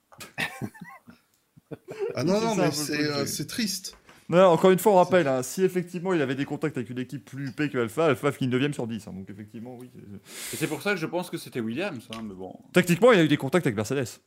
Ah 2.14 2.24
non, 2.24 2.34
C'est 2.40 2.44
non, 2.46 2.54
ça 2.54 2.62
mais 2.66 2.70
c'est 2.72 3.04
euh, 3.04 3.26
c'est- 3.26 3.46
triste. 3.46 3.96
Non, 4.30 4.38
non, 4.38 4.44
encore 4.46 4.70
une 4.70 4.78
fois, 4.78 4.92
on 4.92 4.96
rappelle, 4.96 5.28
hein, 5.28 5.42
si 5.42 5.62
effectivement 5.62 6.14
il 6.14 6.22
avait 6.22 6.34
des 6.34 6.46
contacts 6.46 6.78
avec 6.78 6.88
une 6.88 6.98
équipe 6.98 7.26
plus 7.26 7.48
huppée 7.48 7.68
que 7.68 7.76
Alpha, 7.76 8.06
Alpha 8.06 8.32
finit 8.32 8.50
9ème 8.54 8.72
sur 8.72 8.86
10. 8.86 9.06
hein, 9.06 9.12
donc 9.12 9.28
effectivement, 9.28 9.76
oui. 9.78 9.90
c'est- 9.94 10.54
Et 10.54 10.56
c'est 10.56 10.66
pour 10.66 10.80
ça 10.80 10.92
que 10.92 10.96
je 10.96 11.04
pense 11.06 11.28
que 11.28 11.36
c'était 11.36 11.60
Williams, 11.60 12.08
hein, 12.14 12.22
mais 12.24 12.32
bon. 12.34 12.58
Techniquement, 12.72 13.12
il 13.12 13.18
a 13.18 13.24
eu 13.24 13.28
des 13.28 13.36
contacts 13.36 13.66
avec 13.66 13.76
Mercedes. 13.76 14.20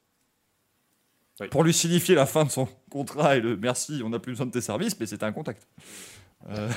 Oui. 1.39 1.47
Pour 1.49 1.63
lui 1.63 1.73
signifier 1.73 2.13
la 2.15 2.25
fin 2.27 2.45
de 2.45 2.49
son 2.51 2.67
contrat 2.91 3.37
et 3.37 3.41
le 3.41 3.57
merci, 3.57 4.01
on 4.03 4.09
n'a 4.09 4.19
plus 4.19 4.31
besoin 4.33 4.45
de 4.47 4.51
tes 4.51 4.61
services, 4.61 4.99
mais 4.99 5.05
c'était 5.07 5.23
un 5.25 5.31
contact. 5.31 5.67
Euh, 6.49 6.69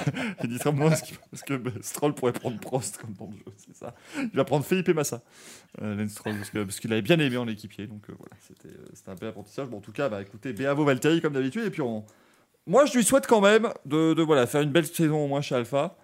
il 0.42 0.48
dit 0.48 0.58
très 0.58 0.72
parce 0.72 1.42
que 1.46 1.54
bah, 1.54 1.70
Stroll 1.82 2.14
pourrait 2.14 2.32
prendre 2.32 2.58
Prost 2.58 2.96
comme 2.96 3.12
dans 3.12 3.26
le 3.26 3.36
jeu, 3.36 3.44
c'est 3.56 3.76
ça. 3.76 3.94
Il 4.16 4.30
va 4.30 4.44
prendre 4.44 4.64
Felipe 4.64 4.88
Massa, 4.88 5.22
euh, 5.82 6.08
Stroll, 6.08 6.34
parce 6.52 6.80
qu'il 6.80 6.92
avait 6.92 7.02
bien 7.02 7.18
aimé 7.18 7.36
en 7.36 7.46
équipier, 7.46 7.86
donc 7.86 8.08
euh, 8.08 8.14
voilà, 8.18 8.34
c'était 8.40 8.74
euh, 8.74 9.12
un 9.12 9.14
bel 9.14 9.28
apprentissage. 9.28 9.68
Bon, 9.68 9.76
en 9.76 9.80
tout 9.80 9.92
cas, 9.92 10.08
bah, 10.08 10.22
écoutez, 10.22 10.54
bravo 10.54 10.84
Valtteri 10.84 11.20
comme 11.20 11.34
d'habitude, 11.34 11.64
et 11.64 11.70
puis 11.70 11.82
on... 11.82 12.04
moi 12.66 12.86
je 12.86 12.96
lui 12.96 13.04
souhaite 13.04 13.26
quand 13.26 13.42
même 13.42 13.68
de, 13.84 14.20
voilà, 14.22 14.46
faire 14.46 14.62
une 14.62 14.72
belle 14.72 14.86
saison 14.86 15.24
au 15.24 15.28
moins 15.28 15.42
chez 15.42 15.54
Alpha, 15.54 15.96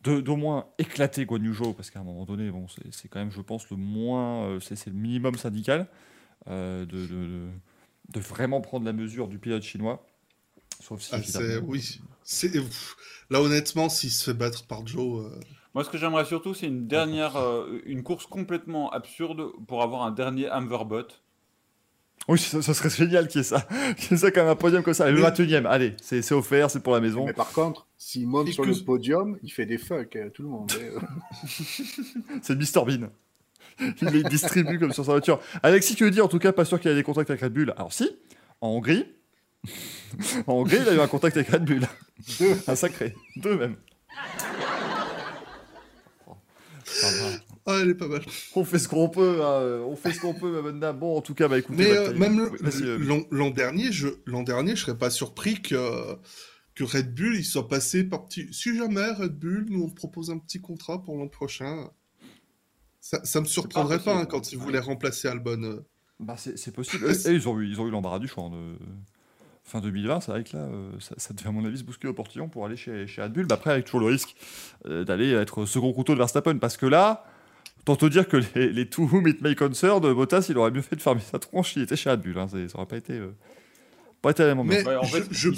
d'au 0.00 0.36
moins 0.36 0.66
éclater 0.78 1.26
Guan 1.26 1.44
Yu 1.44 1.54
Zhou, 1.54 1.74
parce 1.74 1.90
qu'à 1.90 2.00
un 2.00 2.04
moment 2.04 2.24
donné, 2.24 2.50
bon, 2.50 2.66
c'est 2.90 3.08
quand 3.08 3.18
même, 3.20 3.30
je 3.30 3.42
pense, 3.42 3.68
le 3.70 3.76
moins, 3.76 4.46
euh, 4.46 4.60
c'est 4.60 4.86
le 4.86 4.92
minimum 4.92 5.36
syndical, 5.36 5.88
de 6.46 7.50
vraiment 8.16 8.60
prendre 8.60 8.86
la 8.86 8.92
mesure 8.92 9.28
du 9.28 9.38
pilote 9.38 9.62
chinois. 9.62 10.04
Sauf 10.86 11.00
si, 11.00 11.10
Ah, 11.12 11.22
c'est- 11.22 11.38
évidemment, 11.42 11.66
oui. 11.68 12.00
C'est- 12.22 12.50
pff, 12.50 12.96
Là, 13.30 13.40
honnêtement, 13.40 13.88
s'il 13.88 14.10
se 14.10 14.22
fait 14.30 14.36
battre 14.36 14.66
par 14.66 14.86
Joe. 14.86 15.24
euh, 15.24 15.40
Moi, 15.74 15.82
ce 15.82 15.88
que 15.88 15.96
j'aimerais 15.96 16.26
surtout, 16.26 16.52
c'est 16.52 16.66
une 16.66 16.86
dernière, 16.86 17.36
euh, 17.36 17.80
une 17.86 18.02
course 18.02 18.26
complètement 18.26 18.90
absurde 18.90 19.50
pour 19.66 19.82
avoir 19.82 20.02
un 20.02 20.10
dernier 20.10 20.50
Amverbot. 20.50 21.06
Oui, 22.28 22.38
ça, 22.38 22.60
ça 22.62 22.74
serait 22.74 22.90
génial 22.90 23.28
qu'il 23.28 23.38
y 23.38 23.40
ait 23.40 23.44
ça. 23.44 23.66
Qu'il 23.98 24.10
y 24.12 24.14
ait 24.14 24.16
ça 24.18 24.30
comme 24.30 24.46
un 24.46 24.54
podium 24.56 24.82
comme 24.82 24.94
ça. 24.94 25.10
Le 25.10 25.16
Mais- 25.16 25.22
21ème, 25.22 25.66
allez, 25.66 25.94
c'est 26.02 26.20
c'est 26.22 26.34
offert, 26.34 26.70
c'est 26.70 26.80
pour 26.82 26.92
la 26.94 27.00
maison. 27.00 27.24
Mais 27.26 27.32
par 27.32 27.50
contre, 27.52 27.86
s'il 27.98 28.26
monte 28.28 28.48
Et 28.48 28.52
sur 28.52 28.62
que- 28.64 28.68
le 28.70 28.76
podium, 28.84 29.38
il 29.42 29.50
fait 29.50 29.66
des 29.66 29.78
fucks 29.78 30.16
à 30.16 30.28
tout 30.30 30.42
le 30.42 30.48
monde. 30.48 30.70
hein. 30.72 31.06
C'est 32.42 32.54
Mr 32.56 32.84
Bean. 32.86 33.08
Il 34.02 34.08
les 34.08 34.22
distribue 34.24 34.78
comme 34.78 34.92
sur 34.92 35.04
sa 35.04 35.12
voiture. 35.12 35.40
Alexis 35.62 35.96
qui 35.96 36.08
dit 36.10 36.20
en 36.20 36.28
tout 36.28 36.38
cas, 36.38 36.52
pas 36.52 36.64
sûr 36.64 36.78
qu'il 36.80 36.90
ait 36.90 36.94
des 36.94 37.02
contacts 37.02 37.30
avec 37.30 37.42
Red 37.42 37.52
Bull. 37.52 37.72
Alors 37.76 37.92
si, 37.92 38.08
en 38.60 38.68
Hongrie. 38.68 39.06
en 40.46 40.54
Hongrie, 40.54 40.76
il 40.80 40.88
a 40.88 40.94
eu 40.94 41.00
un 41.00 41.08
contact 41.08 41.36
avec 41.36 41.48
Red 41.48 41.64
Bull. 41.64 41.86
Deux. 42.38 42.56
Un 42.66 42.76
sacré. 42.76 43.14
Deux 43.36 43.56
même. 43.56 43.76
Ah, 47.66 47.78
elle 47.80 47.90
est 47.90 47.94
pas 47.94 48.08
mal. 48.08 48.22
On 48.54 48.64
fait 48.64 48.78
ce 48.78 48.88
qu'on 48.88 49.08
peut, 49.08 49.42
hein, 49.42 49.82
on 49.86 49.96
fait 49.96 50.12
ce 50.12 50.20
qu'on 50.20 50.34
peut, 50.34 50.52
ma 50.52 50.60
bonne 50.60 50.80
dame. 50.80 50.98
Bon, 50.98 51.16
en 51.16 51.22
tout 51.22 51.34
cas, 51.34 51.48
bah 51.48 51.58
écoutez. 51.58 51.78
Mais 51.78 51.94
bah, 51.94 52.00
euh, 52.00 52.14
même 52.14 52.50
oui, 52.52 52.58
euh, 52.82 53.24
l'an 53.30 53.50
dernier, 53.50 53.90
je 53.90 54.08
l'an 54.26 54.42
dernier, 54.42 54.76
je 54.76 54.82
serais 54.82 54.98
pas 54.98 55.10
surpris 55.10 55.62
que 55.62 56.16
que 56.74 56.84
Red 56.84 57.14
Bull 57.14 57.36
il 57.36 57.44
soit 57.44 57.68
passé 57.68 58.04
par 58.04 58.26
petit. 58.26 58.52
Si 58.52 58.76
jamais 58.76 59.10
Red 59.12 59.38
Bull 59.38 59.66
nous 59.70 59.84
on 59.84 59.90
propose 59.90 60.30
un 60.30 60.38
petit 60.38 60.60
contrat 60.60 61.02
pour 61.02 61.16
l'an 61.16 61.28
prochain, 61.28 61.88
ça, 63.00 63.24
ça 63.24 63.40
me 63.40 63.46
surprendrait 63.46 64.00
pas, 64.00 64.16
hein, 64.16 64.26
quand 64.26 64.52
ils 64.52 64.58
voulaient 64.58 64.78
remplacer 64.80 65.28
Albon. 65.28 65.62
euh. 65.62 65.86
Bah, 66.20 66.36
c'est 66.36 66.58
c'est 66.58 66.72
possible. 66.72 67.10
Et, 67.10 67.28
et 67.30 67.32
ils 67.32 67.48
ont 67.48 67.58
eu, 67.60 67.68
ils 67.68 67.80
ont 67.80 67.86
eu 67.88 67.90
l'embarras 67.90 68.18
du 68.18 68.28
choix. 68.28 68.44
hein, 68.44 68.50
de... 68.50 68.76
Fin 69.66 69.80
2020, 69.80 70.20
c'est 70.20 70.30
vrai 70.30 70.44
que 70.44 70.54
là, 70.56 70.64
euh, 70.64 70.90
ça, 71.00 71.14
ça 71.16 71.32
devait 71.32 71.48
à 71.48 71.52
mon 71.52 71.64
avis 71.64 71.78
se 71.78 71.84
bousculer 71.84 72.10
au 72.10 72.14
portillon 72.14 72.48
pour 72.50 72.66
aller 72.66 72.76
chez, 72.76 73.06
chez 73.06 73.22
Red 73.22 73.32
Bull. 73.32 73.46
Mais 73.48 73.54
après, 73.54 73.70
avec 73.70 73.86
toujours 73.86 74.00
le 74.00 74.06
risque 74.06 74.36
euh, 74.86 75.04
d'aller 75.04 75.32
être 75.32 75.64
second 75.64 75.92
couteau 75.94 76.12
de 76.12 76.18
Verstappen. 76.18 76.58
Parce 76.58 76.76
que 76.76 76.84
là, 76.84 77.24
tant 77.86 77.96
te 77.96 78.04
dire 78.04 78.28
que 78.28 78.36
les, 78.54 78.68
les 78.70 78.86
To 78.90 79.04
Whom 79.04 79.26
It 79.26 79.40
May 79.40 79.54
Concern 79.54 80.00
de 80.00 80.12
Bottas, 80.12 80.46
il 80.50 80.58
aurait 80.58 80.70
mieux 80.70 80.82
fait 80.82 80.96
de 80.96 81.00
fermer 81.00 81.22
sa 81.22 81.38
tronche. 81.38 81.76
Il 81.76 81.82
était 81.82 81.96
chez 81.96 82.10
Red 82.10 82.20
Bull. 82.20 82.38
Hein, 82.38 82.46
ça 82.48 82.58
aurait 82.76 82.86
pas 82.86 82.98
été, 82.98 83.14
euh, 83.14 83.34
pas 84.20 84.32
été 84.32 84.42
la 84.44 84.54
même 84.54 84.66
Mais-. 84.66 84.86
Ouais, 84.86 84.96
en 84.96 85.04
fait, 85.04 85.24
je- 85.30 85.50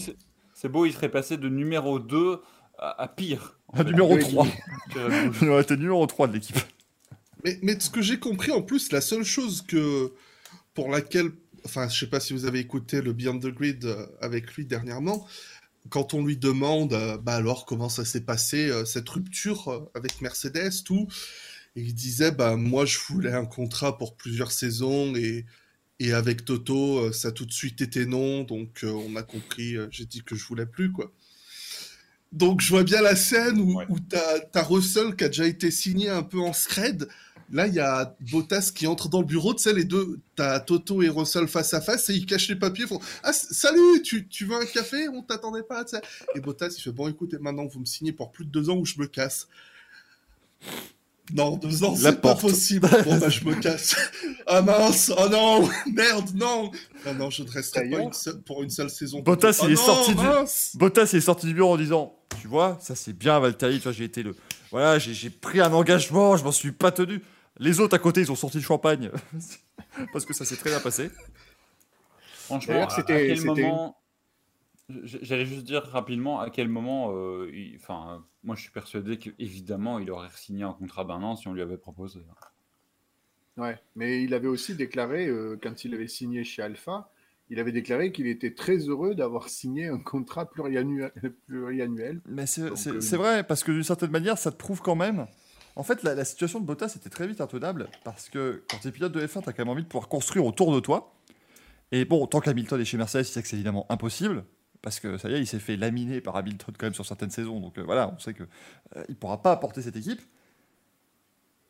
c'est 0.55 0.69
beau, 0.69 0.87
il 0.87 0.93
serait 0.93 1.09
passé 1.11 1.37
de 1.37 1.49
numéro 1.49 1.99
2 1.99 2.41
à, 2.79 3.03
à 3.03 3.09
pire. 3.09 3.59
en 3.69 3.77
fait, 3.79 3.85
numéro 3.85 4.15
oui, 4.15 4.21
3. 4.23 4.47
chez 4.93 5.03
Red 5.03 5.31
Bull. 5.33 5.37
Il 5.43 5.49
aurait 5.49 5.63
été 5.63 5.77
numéro 5.77 6.07
3 6.07 6.29
de 6.29 6.33
l'équipe. 6.35 6.57
Mais, 7.45 7.59
mais 7.63 7.75
de 7.75 7.83
ce 7.83 7.91
que 7.91 8.03
j'ai 8.03 8.21
compris, 8.21 8.53
en 8.53 8.63
plus, 8.63 8.93
la 8.93 9.01
seule 9.01 9.25
chose 9.25 9.63
que 9.63 10.13
pour 10.75 10.91
laquelle, 10.91 11.31
enfin, 11.67 11.89
je 11.89 11.99
sais 11.99 12.07
pas 12.09 12.21
si 12.21 12.33
vous 12.33 12.47
avez 12.47 12.61
écouté 12.61 13.03
le 13.03 13.13
Beyond 13.13 13.39
the 13.41 13.49
Grid 13.49 13.85
euh, 13.85 14.07
avec 14.21 14.55
lui 14.55 14.65
dernièrement, 14.67 15.27
quand 15.91 16.15
on 16.15 16.25
lui 16.25 16.37
demande, 16.39 16.93
euh, 16.95 17.19
bah 17.19 17.35
alors 17.37 17.67
comment 17.67 17.89
ça 17.91 18.05
s'est 18.05 18.23
passé 18.25 18.69
euh, 18.71 18.85
cette 18.85 19.09
rupture 19.09 19.89
avec 19.95 20.21
Mercedes, 20.23 20.83
tout, 20.85 21.09
et 21.77 21.83
il 21.83 21.95
disait, 21.95 22.33
bah 22.33 22.57
moi 22.57 22.85
je 22.87 22.99
voulais 23.09 23.33
un 23.33 23.47
contrat 23.47 23.99
pour 23.99 24.17
plusieurs 24.17 24.53
saisons 24.53 25.15
et 25.17 25.45
et 25.99 26.13
avec 26.13 26.45
Toto, 26.45 27.11
ça 27.13 27.29
a 27.29 27.33
tout 27.33 27.47
de 27.47 27.53
suite 27.53 27.81
été 27.81 28.07
non, 28.07 28.45
donc 28.45 28.85
euh, 28.85 28.91
on 28.93 29.17
a 29.17 29.23
compris, 29.23 29.77
euh, 29.77 29.87
j'ai 29.91 30.05
dit 30.07 30.23
que 30.23 30.37
je 30.37 30.45
voulais 30.47 30.67
plus 30.67 30.93
quoi. 30.93 31.11
Donc 32.33 32.61
je 32.61 32.69
vois 32.71 32.85
bien 32.85 33.01
la 33.03 33.17
scène 33.17 33.59
où, 33.61 33.79
Ouais. 33.79 33.87
où 33.89 33.99
t'as 34.01 34.41
t'as 34.53 34.63
Russell 34.63 35.17
qui 35.17 35.25
a 35.25 35.29
déjà 35.29 35.47
été 35.47 35.71
signé 35.71 36.09
un 36.11 36.23
peu 36.23 36.41
en 36.41 36.53
scred. 36.53 37.09
Là, 37.53 37.67
il 37.69 37.75
y 37.75 37.81
a 37.81 38.15
Bottas 38.33 38.73
qui 38.75 38.87
entre 38.89 39.09
dans 39.09 39.21
le 39.21 39.27
bureau, 39.27 39.55
tu 39.55 39.63
sais, 39.63 39.73
les 39.73 39.85
deux, 39.85 40.19
t'as 40.35 40.59
Toto 40.59 41.01
et 41.03 41.09
Russell 41.09 41.47
face 41.47 41.73
à 41.75 41.81
face 41.81 42.11
et 42.11 42.15
ils 42.15 42.27
cachent 42.27 42.49
les 42.49 42.57
papiers, 42.57 42.85
ils 42.85 42.89
font 42.89 43.01
Ah, 43.23 43.33
salut, 43.33 44.03
tu, 44.03 44.27
tu 44.27 44.47
veux 44.47 44.57
un 44.57 44.65
café? 44.67 45.09
On 45.09 45.23
t'attendait 45.23 45.63
pas, 45.63 45.85
tu 45.85 45.97
sais. 45.97 46.03
Et 46.35 46.41
Bottas, 46.41 46.75
il 46.77 46.83
fait 46.83 46.91
Bon, 46.93 47.07
écoutez, 47.09 47.39
maintenant, 47.39 47.67
vous 47.67 47.79
me 47.81 47.85
signez 47.85 48.13
pour 48.13 48.33
plus 48.33 48.45
de 48.45 48.51
deux 48.51 48.69
ans 48.69 48.77
ou 48.77 48.85
je 48.85 48.99
me 48.99 49.07
casse. 49.07 49.47
Non, 51.35 51.57
deux 51.57 51.83
ans, 51.83 51.97
c'est 51.97 52.21
pas 52.21 52.37
possible. 52.37 52.89
Bon, 53.05 53.19
bah, 53.19 53.29
je 53.29 53.45
me 53.45 53.55
casse. 53.61 53.97
Ah 54.47 54.63
mince, 54.63 55.11
oh 55.17 55.29
non, 55.29 55.69
merde, 55.93 56.31
non. 56.37 56.71
Ah 57.05 57.15
non, 57.15 57.31
je 57.31 57.43
ne 57.43 57.49
resterai 57.51 57.81
pas 57.83 57.87
D'ailleurs- 57.89 58.07
une 58.07 58.13
seule- 58.13 58.41
pour 58.43 58.63
une 58.63 58.71
seule 58.71 58.91
saison. 58.91 59.23
Bottas, 59.23 59.59
il 59.65 59.71
est 59.73 59.75
non, 59.75 59.81
sorti 59.81 60.15
du-. 60.15 60.79
Bottas 60.79 61.11
il 61.13 61.17
est 61.17 61.21
sorti 61.21 61.47
du 61.47 61.55
bureau 61.55 61.73
en 61.75 61.77
disant 61.79 62.15
Tu 62.41 62.47
vois, 62.47 62.79
ça 62.81 62.95
c'est 62.95 63.13
bien, 63.13 63.41
Valtteri. 63.41 63.79
Tu 63.79 63.83
vois, 63.85 63.93
j'ai 63.93 64.05
été 64.05 64.23
le. 64.23 64.37
Voilà, 64.71 65.01
j'ai 65.01 65.15
j'ai 65.15 65.31
pris 65.31 65.61
un 65.61 65.73
engagement, 65.73 66.37
je 66.37 66.45
m'en 66.45 66.53
suis 66.53 66.71
pas 66.73 66.93
tenu. 66.93 67.21
Les 67.59 67.81
autres 67.81 67.95
à 67.97 67.99
côté, 67.99 68.21
ils 68.21 68.31
ont 68.31 68.37
sorti 68.37 68.59
le 68.59 68.63
champagne. 68.63 69.11
Parce 70.13 70.25
que 70.27 70.35
ça 70.35 70.45
s'est 70.45 70.57
très 70.57 70.71
bien 70.71 70.81
passé. 70.81 71.11
Franchement, 72.33 72.75
D'ailleurs, 72.75 72.93
à, 72.93 72.97
c'était- 72.97 73.27
quel 73.29 73.39
c'était 73.39 73.63
moment. 73.63 73.97
J'allais 74.89 75.47
juste 75.47 75.65
dire 75.65 75.83
rapidement 75.83 76.39
à 76.41 76.49
quel 76.51 76.69
moment. 76.69 77.11
euh, 77.13 77.51
il- 77.53 77.77
Enfin, 77.77 78.25
moi 78.45 78.55
je 78.55 78.63
suis 78.63 78.71
persuadé 78.71 79.17
qu'évidemment 79.19 79.99
il 79.99 80.09
aurait 80.13 80.29
signé 80.37 80.63
un 80.63 80.73
contrat 80.73 81.05
d'un 81.05 81.23
an 81.23 81.35
si 81.35 81.49
on 81.49 81.55
lui 81.55 81.63
avait 81.63 81.77
proposé. 81.77 82.21
Ouais, 83.57 83.77
mais 83.97 84.23
il 84.23 84.33
avait 84.35 84.47
aussi 84.47 84.77
déclaré, 84.77 85.27
euh, 85.27 85.59
quand 85.61 85.85
il 85.85 85.93
avait 85.95 86.07
signé 86.07 86.45
chez 86.45 86.63
Alpha, 86.63 87.11
il 87.51 87.59
avait 87.59 87.73
déclaré 87.73 88.13
qu'il 88.13 88.29
était 88.29 88.53
très 88.55 88.77
heureux 88.77 89.15
d'avoir 89.17 89.49
signé 89.49 89.87
un 89.89 89.99
contrat 89.99 90.49
pluriannuel. 90.49 91.11
pluriannuel. 91.49 92.21
Mais 92.27 92.47
c'est 92.47 92.63
euh, 92.63 93.01
c'est 93.01 93.17
vrai, 93.17 93.43
parce 93.45 93.65
que 93.65 93.73
d'une 93.73 93.83
certaine 93.83 94.11
manière, 94.13 94.39
ça 94.39 94.53
te 94.53 94.57
prouve 94.57 94.83
quand 94.83 94.95
même. 94.97 95.27
En 95.77 95.83
fait, 95.83 96.03
la, 96.03 96.25
situation 96.25 96.59
de 96.59 96.65
Bottas 96.65 96.95
était 96.97 97.11
très 97.11 97.27
vite 97.27 97.41
intenable, 97.41 97.89
parce 98.03 98.29
que 98.31 98.65
quand 98.71 98.79
tu 98.79 98.89
es 98.89 98.91
pilote 98.91 99.13
de 99.13 99.25
F1, 99.25 99.43
tu 99.43 99.49
as 99.49 99.53
quand 99.53 99.63
même 99.63 99.69
envie 99.69 99.83
de 99.83 99.89
pouvoir 99.89 100.09
construire 100.09 100.45
autour 100.47 100.75
de 100.75 100.81
toi. 100.81 101.15
Et 101.93 102.05
bon, 102.05 102.27
tant 102.27 102.41
qu'Hamilton 102.41 102.81
est 102.81 102.85
chez 102.85 102.97
Mercedes, 102.97 103.25
c'est 103.25 103.53
évidemment 103.53 103.87
impossible. 103.91 104.45
parce 104.83 105.01
que 105.01 105.19
ça 105.19 105.29
y 105.29 105.35
est, 105.35 105.41
il 105.41 105.47
s'est 105.47 105.59
fait 105.59 105.77
laminer 105.77 106.21
par 106.21 106.37
Hamilton 106.37 106.75
quand 106.79 106.87
même 106.87 106.95
sur 106.95 107.05
certaines 107.05 107.31
saisons. 107.31 107.61
Donc 107.61 107.79
euh, 107.79 107.83
voilà, 107.83 108.13
on 108.15 108.19
sait 108.19 108.35
que 108.35 108.45
euh, 108.97 109.05
il 109.09 109.17
pourra 109.17 109.43
pas 109.43 109.53
apporter 109.53 109.83
cette 109.83 109.97
équipe. 109.97 110.21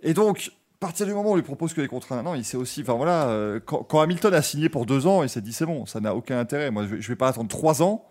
Et 0.01 0.15
donc, 0.15 0.53
à 0.77 0.79
partir 0.79 1.07
du 1.07 1.15
moment 1.15 1.31
où 1.31 1.33
on 1.33 1.37
lui 1.37 1.43
propose 1.43 1.73
que 1.73 1.81
les 1.81 1.89
contrats 1.89 2.23
d'un 2.23 2.37
il 2.37 2.45
sait 2.45 2.57
aussi. 2.57 2.83
Enfin 2.83 2.95
voilà, 2.95 3.29
euh, 3.29 3.61
quand, 3.65 3.83
quand 3.83 4.01
Hamilton 4.01 4.35
a 4.35 4.43
signé 4.43 4.69
pour 4.69 4.87
deux 4.87 5.07
ans, 5.07 5.23
il 5.23 5.29
s'est 5.29 5.41
dit 5.41 5.53
c'est 5.53 5.67
bon, 5.67 5.87
ça 5.87 6.01
n'a 6.01 6.15
aucun 6.15 6.39
intérêt. 6.39 6.71
Moi, 6.71 6.87
je 6.87 7.01
je 7.01 7.09
vais 7.09 7.17
pas 7.17 7.29
attendre 7.29 7.49
trois 7.49 7.83
ans 7.83 8.07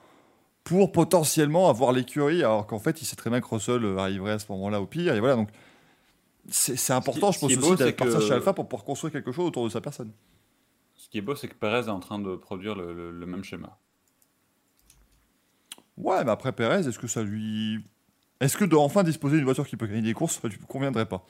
pour 0.66 0.92
potentiellement 0.92 1.70
avoir 1.70 1.92
l'écurie, 1.94 2.44
alors 2.44 2.66
qu'en 2.66 2.80
fait, 2.80 3.02
il 3.02 3.06
sait 3.06 3.16
très 3.16 3.30
bien 3.30 3.40
que 3.40 3.48
Russell 3.48 3.86
euh, 3.86 3.98
arriverait 4.00 4.32
à 4.34 4.40
ce 4.40 4.52
moment-là 4.52 4.82
au 4.82 4.88
pire. 4.88 5.14
Et 5.14 5.20
voilà, 5.20 5.36
donc 5.36 5.50
c'est 6.50 6.76
c'est 6.76 6.94
important, 6.94 7.32
je 7.32 7.40
ce 7.40 7.46
pense 7.46 7.58
aussi, 7.58 7.84
d'être 7.84 7.96
que- 8.06 8.20
chez 8.22 8.34
Alpha 8.34 8.54
pour 8.54 8.68
pouvoir 8.68 8.84
construire 8.86 9.12
quelque 9.12 9.32
chose 9.32 9.46
autour 9.48 9.64
de 9.66 9.70
sa 9.70 9.82
personne. 9.82 10.12
Ce 10.96 11.10
qui 11.10 11.18
est 11.18 11.22
beau, 11.22 11.36
c'est 11.36 11.48
que 11.48 11.56
Perez 11.56 11.88
est 11.88 11.90
en 11.90 12.00
train 12.00 12.20
de 12.20 12.36
produire 12.36 12.76
le, 12.76 12.94
le- 12.94 13.12
le 13.12 13.26
même 13.26 13.44
schéma. 13.44 13.78
Ouais, 15.98 16.24
mais 16.24 16.32
après 16.32 16.52
Perez, 16.52 16.88
est-ce 16.88 17.00
que 17.00 17.08
ça 17.08 17.24
lui. 17.24 17.80
Est-ce 18.42 18.58
que 18.58 18.66
de 18.66 18.76
enfin 18.76 19.04
disposer 19.04 19.38
d'une 19.38 19.46
voiture 19.46 19.66
qui 19.68 19.78
peut 19.78 19.88
gagner 19.88 20.02
des 20.02 20.14
courses, 20.14 20.40
ça 20.42 20.48
lui 20.48 20.58
conviendrait 20.58 21.06
pas? 21.08 21.26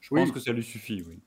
Je 0.00 0.08
Oui. 0.12 0.22
pense 0.22 0.32
que 0.32 0.40
ça 0.40 0.52
lui 0.52 0.64
suffit, 0.64 1.02
oui. 1.06 1.18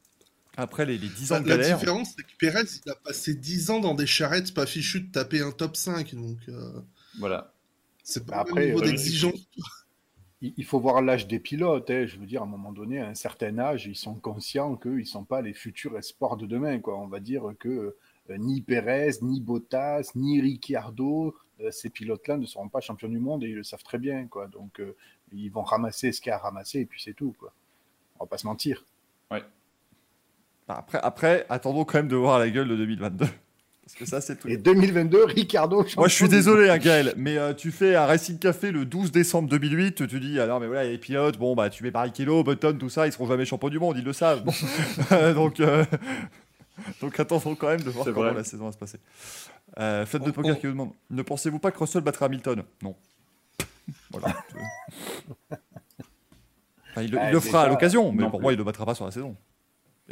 Après 0.57 0.85
les, 0.85 0.97
les 0.97 1.09
10 1.09 1.31
ans 1.31 1.35
La, 1.35 1.41
de 1.41 1.49
la 1.49 1.57
galère. 1.57 1.77
différence, 1.79 2.09
c'est 2.15 2.23
que 2.23 2.35
Perez, 2.39 2.63
il 2.85 2.91
a 2.91 2.95
passé 2.95 3.33
10 3.35 3.69
ans 3.69 3.79
dans 3.79 3.93
des 3.95 4.05
charrettes 4.07 4.53
pas 4.53 4.65
fichues 4.65 5.01
de 5.01 5.11
taper 5.11 5.41
un 5.41 5.51
top 5.51 5.75
5. 5.75 6.13
Donc, 6.15 6.37
euh, 6.49 6.81
Voilà. 7.19 7.53
c'est 8.03 8.25
pas 8.25 8.37
Bah 8.37 8.43
le 8.45 8.49
après, 8.51 8.65
niveau 8.67 8.81
euh, 8.81 8.85
d'exigence. 8.85 9.47
Il 10.57 10.65
faut 10.65 10.79
voir 10.79 11.01
l'âge 11.01 11.25
des 11.27 11.39
pilotes. 11.39 11.89
hein. 11.89 12.05
Je 12.05 12.17
veux 12.17 12.25
dire, 12.25 12.41
à 12.41 12.43
un 12.43 12.47
moment 12.47 12.73
donné, 12.73 12.99
à 12.99 13.07
un 13.07 13.13
certain 13.13 13.57
âge, 13.59 13.87
ils 13.87 13.95
sont 13.95 14.15
conscients 14.15 14.75
qu'ils 14.75 14.91
ne 14.97 15.03
sont 15.05 15.23
pas 15.23 15.41
les 15.41 15.53
futurs 15.53 15.97
espoirs 15.97 16.35
de 16.35 16.45
demain. 16.45 16.79
Quoi. 16.79 16.99
On 16.99 17.07
va 17.07 17.21
dire 17.21 17.43
que 17.59 17.95
euh, 18.29 18.37
ni 18.37 18.61
Perez, 18.61 19.11
ni 19.21 19.39
Bottas, 19.39 20.11
ni 20.15 20.41
Ricciardo, 20.41 21.33
euh, 21.61 21.71
ces 21.71 21.89
pilotes-là 21.89 22.35
ne 22.37 22.45
seront 22.45 22.67
pas 22.67 22.81
champions 22.81 23.07
du 23.07 23.19
monde 23.19 23.43
et 23.45 23.47
ils 23.47 23.55
le 23.55 23.63
savent 23.63 23.83
très 23.83 23.97
bien. 23.99 24.27
Quoi. 24.27 24.47
Donc, 24.47 24.81
euh, 24.81 24.95
ils 25.31 25.49
vont 25.49 25.63
ramasser 25.63 26.11
ce 26.11 26.19
qu'il 26.19 26.29
y 26.29 26.33
a 26.33 26.35
à 26.35 26.39
ramasser 26.39 26.81
et 26.81 26.85
puis 26.85 27.01
c'est 27.01 27.13
tout. 27.13 27.33
Quoi. 27.39 27.53
On 28.19 28.25
va 28.25 28.27
pas 28.29 28.37
se 28.37 28.45
mentir. 28.45 28.85
Bah, 30.67 30.75
Après, 30.77 30.99
après, 31.01 31.45
attendons 31.49 31.85
quand 31.85 31.99
même 31.99 32.07
de 32.09 32.15
voir 32.17 32.37
la 32.39 32.49
gueule 32.49 32.67
de 32.67 32.75
2022. 32.75 33.25
Parce 33.85 33.95
que 33.95 34.05
ça, 34.05 34.21
c'est 34.21 34.37
tout. 34.37 34.47
Et 34.47 34.55
2022, 34.57 35.25
Ricardo. 35.25 35.85
Moi, 35.97 36.07
je 36.07 36.13
suis 36.15 36.29
désolé, 36.29 36.69
hein, 36.69 36.77
Gaël, 36.77 37.13
mais 37.17 37.37
euh, 37.37 37.53
tu 37.53 37.69
fais 37.71 37.95
un 37.95 38.05
Racing 38.05 38.39
Café 38.39 38.71
le 38.71 38.85
12 38.85 39.11
décembre 39.11 39.49
2008, 39.49 40.07
tu 40.07 40.19
dis, 40.21 40.39
alors, 40.39 40.59
mais 40.61 40.67
voilà, 40.67 40.85
les 40.85 40.97
pilotes, 40.97 41.37
bon, 41.37 41.53
bah, 41.53 41.69
tu 41.69 41.83
mets 41.83 41.91
Barrichello, 41.91 42.43
Button, 42.43 42.77
tout 42.79 42.89
ça, 42.89 43.07
ils 43.07 43.11
seront 43.11 43.27
jamais 43.27 43.43
champions 43.45 43.69
du 43.69 43.79
monde, 43.79 43.97
ils 43.97 44.03
le 44.05 44.13
savent. 44.13 44.43
Bon. 44.43 44.53
donc, 45.33 45.59
euh, 45.59 45.83
donc, 47.01 47.19
attendons 47.19 47.55
quand 47.55 47.67
même 47.67 47.81
de 47.81 47.89
voir 47.89 48.05
comment 48.05 48.21
vrai. 48.21 48.33
la 48.33 48.43
saison 48.45 48.65
va 48.65 48.71
se 48.71 48.77
passer. 48.77 48.99
Euh, 49.79 50.05
Fête 50.05 50.23
de 50.23 50.29
On- 50.29 50.33
poker 50.33 50.55
on- 50.55 50.59
qui 50.59 50.65
vous 50.67 50.71
demande, 50.73 50.91
ne 51.09 51.21
pensez-vous 51.21 51.59
pas 51.59 51.71
que 51.71 51.77
Russell 51.79 52.01
battra 52.03 52.27
Hamilton? 52.27 52.63
Non. 52.81 52.95
voilà. 54.11 54.33
Enfin, 56.91 57.01
il, 57.01 57.11
le- 57.11 57.17
il 57.25 57.31
le 57.31 57.39
fera 57.39 57.63
à 57.63 57.67
l'occasion, 57.69 58.11
mais 58.11 58.21
non 58.23 58.29
pour 58.29 58.37
plus. 58.39 58.43
moi, 58.43 58.53
il 58.53 58.57
le 58.57 58.63
battra 58.63 58.85
pas 58.85 58.93
sur 58.93 59.03
la 59.05 59.09
saison. 59.11 59.35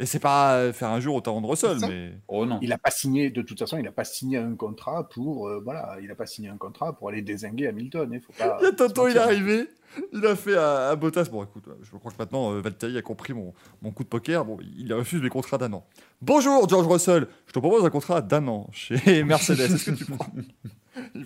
Et 0.02 0.06
c'est 0.06 0.18
pas 0.18 0.54
euh, 0.56 0.72
faire 0.72 0.88
un 0.88 0.98
jour 0.98 1.14
au 1.14 1.20
talent 1.20 1.40
de 1.40 1.46
Russell, 1.46 1.74
C'est 1.78 1.86
ça. 1.86 1.88
mais. 1.88 2.12
Oh 2.26 2.44
non. 2.44 2.58
Il 2.60 2.70
n'a 2.70 2.76
pas 2.78 2.90
signé, 2.90 3.30
de 3.30 3.40
toute 3.40 3.56
façon, 3.60 3.78
il 3.78 3.84
n'a 3.84 3.92
pas 3.92 4.02
signé 4.02 4.36
un 4.36 4.56
contrat 4.56 5.08
pour, 5.08 5.46
euh, 5.46 5.60
voilà, 5.64 5.96
il 6.02 6.08
n'a 6.08 6.16
pas 6.16 6.26
signé 6.26 6.48
un 6.48 6.56
contrat 6.56 6.92
pour 6.92 7.08
aller 7.08 7.22
désinguer 7.22 7.68
Hamilton. 7.68 8.10
Il 8.12 8.20
faut 8.20 8.32
pas. 8.32 8.58
Il 8.60 8.66
a 8.66 8.88
se 8.88 9.10
il 9.10 9.16
est 9.16 9.20
arrivé, 9.20 9.68
il 10.12 10.26
a 10.26 10.34
fait 10.34 10.56
à, 10.56 10.88
à 10.88 10.96
Bottas. 10.96 11.28
Bon, 11.30 11.44
écoute, 11.44 11.68
je 11.82 11.96
crois 11.96 12.10
que 12.10 12.16
maintenant 12.18 12.52
euh, 12.52 12.60
Valtteri 12.60 12.98
a 12.98 13.02
compris 13.02 13.32
mon, 13.32 13.54
mon 13.80 13.92
coup 13.92 14.02
de 14.02 14.08
poker. 14.08 14.44
Bon, 14.44 14.58
il 14.76 14.92
refuse 14.92 15.22
les 15.22 15.28
contrats 15.28 15.58
d'un 15.58 15.72
an. 15.72 15.86
Bonjour, 16.20 16.68
George 16.68 16.88
Russell. 16.88 17.28
Je 17.46 17.52
te 17.52 17.60
propose 17.60 17.84
un 17.84 17.90
contrat 17.90 18.20
d'un 18.22 18.48
an 18.48 18.68
chez 18.72 19.22
Mercedes. 19.24 19.60
Est-ce 19.72 19.88
que 19.88 19.96
tu 19.96 20.04
prends? 20.06 20.26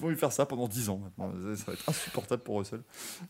Vont 0.07 0.11
lui 0.11 0.19
faire 0.19 0.33
ça 0.33 0.47
pendant 0.47 0.69
10 0.69 0.89
ans 0.91 0.99
maintenant. 1.03 1.33
Ça 1.57 1.65
va 1.67 1.73
être 1.75 1.89
insupportable 1.89 2.43
pour 2.43 2.59
Russell, 2.59 2.83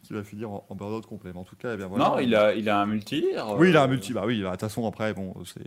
qui 0.02 0.12
va 0.12 0.22
finir 0.22 0.50
en, 0.50 0.66
en 0.68 0.74
burn-out 0.74 1.06
complet. 1.06 1.32
Mais 1.32 1.38
en 1.40 1.44
tout 1.44 1.56
cas, 1.56 1.74
eh 1.74 1.76
bien 1.76 1.86
voilà. 1.86 2.08
Non, 2.08 2.18
il 2.18 2.34
a, 2.34 2.54
il 2.54 2.68
a 2.68 2.80
un 2.80 2.86
multi. 2.86 3.24
Oui, 3.58 3.70
il 3.70 3.76
a 3.76 3.82
un 3.82 3.86
multi. 3.88 4.12
Bah 4.12 4.24
oui, 4.26 4.42
bah, 4.42 4.48
de 4.48 4.52
toute 4.52 4.60
façon, 4.60 4.86
après, 4.86 5.12
bon, 5.14 5.34
c'est. 5.44 5.60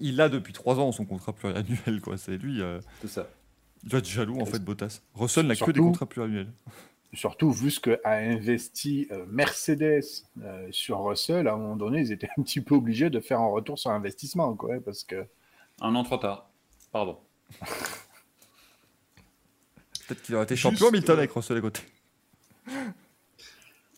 Il 0.00 0.20
a 0.20 0.28
depuis 0.28 0.52
3 0.52 0.80
ans 0.80 0.90
son 0.92 1.04
contrat 1.04 1.32
pluriannuel, 1.32 2.00
quoi. 2.02 2.16
C'est 2.16 2.36
lui. 2.36 2.60
euh, 2.60 2.80
C'est 3.02 3.08
ça. 3.08 3.28
Il 3.84 3.90
doit 3.90 3.98
être 4.00 4.08
jaloux, 4.08 4.40
en 4.40 4.46
fait, 4.46 4.58
Bottas. 4.64 5.00
Russell 5.14 5.46
n'a 5.46 5.54
que 5.54 5.70
des 5.70 5.78
contrats 5.80 6.06
pluriannuels. 6.06 6.50
Surtout 7.12 7.52
vu 7.52 7.70
ce 7.70 7.78
qu'a 7.80 7.98
investi 8.04 9.06
euh, 9.12 9.24
Mercedes 9.28 10.02
euh, 10.42 10.66
sur 10.72 11.04
Russell, 11.04 11.46
à 11.46 11.54
un 11.54 11.56
moment 11.56 11.76
donné, 11.76 12.00
ils 12.00 12.10
étaient 12.12 12.28
un 12.36 12.42
petit 12.42 12.60
peu 12.60 12.74
obligés 12.74 13.10
de 13.10 13.20
faire 13.20 13.40
un 13.40 13.46
retour 13.46 13.78
sur 13.78 13.90
investissement, 13.92 14.54
quoi, 14.54 14.74
parce 14.84 15.04
que 15.04 15.24
Un 15.80 15.94
an 15.94 16.02
trop 16.02 16.16
tard. 16.18 16.50
Pardon. 16.90 17.18
Peut-être 20.06 20.22
qu'il 20.22 20.34
aurait 20.34 20.44
été 20.44 20.56
champion 20.56 20.88
Hamilton 20.88 21.14
euh, 21.16 21.18
avec 21.18 21.32
Russell 21.32 21.56
à 21.56 21.60
côté. 21.60 21.80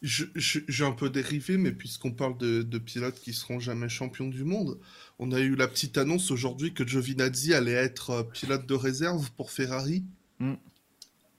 Je- 0.00 0.26
je- 0.36 0.60
J'ai 0.68 0.84
un 0.84 0.92
peu 0.92 1.10
dérivé, 1.10 1.56
mais 1.56 1.72
puisqu'on 1.72 2.12
parle 2.12 2.38
de, 2.38 2.62
de 2.62 2.78
pilotes 2.78 3.18
qui 3.18 3.32
seront 3.32 3.58
jamais 3.58 3.88
champions 3.88 4.28
du 4.28 4.44
monde, 4.44 4.78
on 5.18 5.32
a 5.32 5.40
eu 5.40 5.56
la 5.56 5.66
petite 5.66 5.98
annonce 5.98 6.30
aujourd'hui 6.30 6.72
que 6.72 6.86
Giovinazzi 6.86 7.52
allait 7.52 7.72
être 7.72 8.10
euh, 8.10 8.22
pilote 8.22 8.64
de 8.66 8.74
réserve 8.74 9.30
pour 9.32 9.50
Ferrari 9.50 10.04
Mm. 10.40 10.54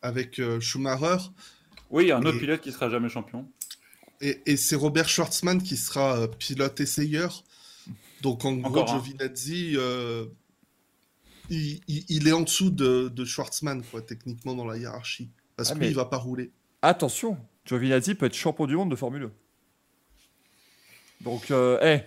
avec 0.01 0.39
euh, 0.39 0.59
Schumacher. 0.59 1.17
Oui, 1.89 2.11
un 2.11 2.19
autre 2.23 2.35
Et- 2.35 2.39
pilote 2.41 2.59
qui 2.59 2.73
sera 2.73 2.89
jamais 2.89 3.07
champion. 3.07 3.49
Et, 4.19 4.41
et 4.45 4.57
c'est 4.57 4.75
Robert 4.75 5.07
Schwartzmann 5.07 5.63
qui 5.63 5.77
sera 5.77 6.17
euh, 6.19 6.27
pilote 6.27 6.81
essayeur. 6.81 7.45
Donc 8.21 8.43
en 8.43 8.51
gros, 8.57 8.81
un. 8.81 8.85
Giovinazzi, 8.85 9.75
euh, 9.77 10.25
il, 11.49 11.81
il- 11.87 12.05
il 12.09 12.27
est 12.27 12.31
en 12.31 12.41
dessous 12.41 12.69
de, 12.69 13.09
de 13.09 13.25
Schwartzmann, 13.25 13.83
quoi, 13.83 14.01
techniquement, 14.01 14.55
dans 14.55 14.65
la 14.65 14.77
hiérarchie. 14.77 15.29
Parce 15.55 15.71
Ah, 15.71 15.75
que 15.75 15.79
lui, 15.79 15.87
il 15.87 15.95
va 15.95 16.05
pas 16.05 16.17
rouler. 16.17 16.51
Attention, 16.81 17.37
Giovinazzi 17.65 18.15
peut 18.15 18.25
être 18.27 18.35
champion 18.35 18.65
du 18.67 18.75
monde 18.75 18.89
de 18.91 18.95
Formule 18.95 19.23
1. 19.25 19.31
Donc, 21.21 21.51
euh, 21.51 21.77
eh. 21.81 22.01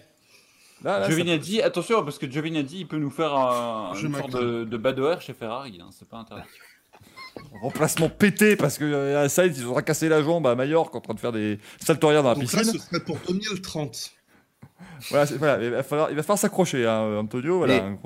Là, 0.85 0.99
là, 0.99 1.05
ça- 1.05 1.11
Giovinazzi, 1.11 1.61
attention, 1.63 2.03
parce 2.05 2.19
que 2.19 2.31
Giovinazzi, 2.31 2.81
il 2.81 2.89
peut 2.89 2.99
nous 2.99 3.11
faire 3.11 3.35
un, 3.35 3.95
Je 3.95 4.07
une 4.07 4.15
sorte 4.17 4.33
de, 4.33 4.65
de 4.65 4.77
badoer 4.77 5.17
chez 5.21 5.35
Ferrari. 5.35 5.79
hein, 5.81 5.91
c'est 5.93 6.09
pas 6.09 6.19
interdit. 6.19 6.43
remplacement 7.63 8.09
pété 8.11 8.57
parce 8.57 8.77
que 8.79 8.85
euh, 8.85 9.25
à 9.25 9.29
Sainz, 9.29 9.59
ils 9.59 9.65
aura 9.67 9.83
cassé 9.83 10.09
la 10.09 10.23
jambe 10.23 10.47
à 10.47 10.55
Majorque 10.55 10.95
en 10.95 11.01
train 11.01 11.15
de 11.15 11.21
faire 11.21 11.33
des 11.33 11.59
saltorières 11.81 12.23
dans 12.23 12.31
la 12.31 12.35
Donc 12.35 12.45
piscine. 12.45 12.61
là, 12.61 12.65
ce 12.73 12.79
serait 12.79 13.01
pour 13.05 13.17
2030. 13.27 14.13
Voilà, 15.11 15.25
voilà, 15.37 15.65
il 15.65 15.71
va 15.71 15.83
falloir, 15.83 16.11
il 16.11 16.17
va 16.17 16.23
falloir 16.23 16.39
s'accrocher, 16.39 16.87
hein, 16.87 17.19
Antonio. 17.19 17.59
Voilà, 17.59 17.91
Mais-. 17.91 17.99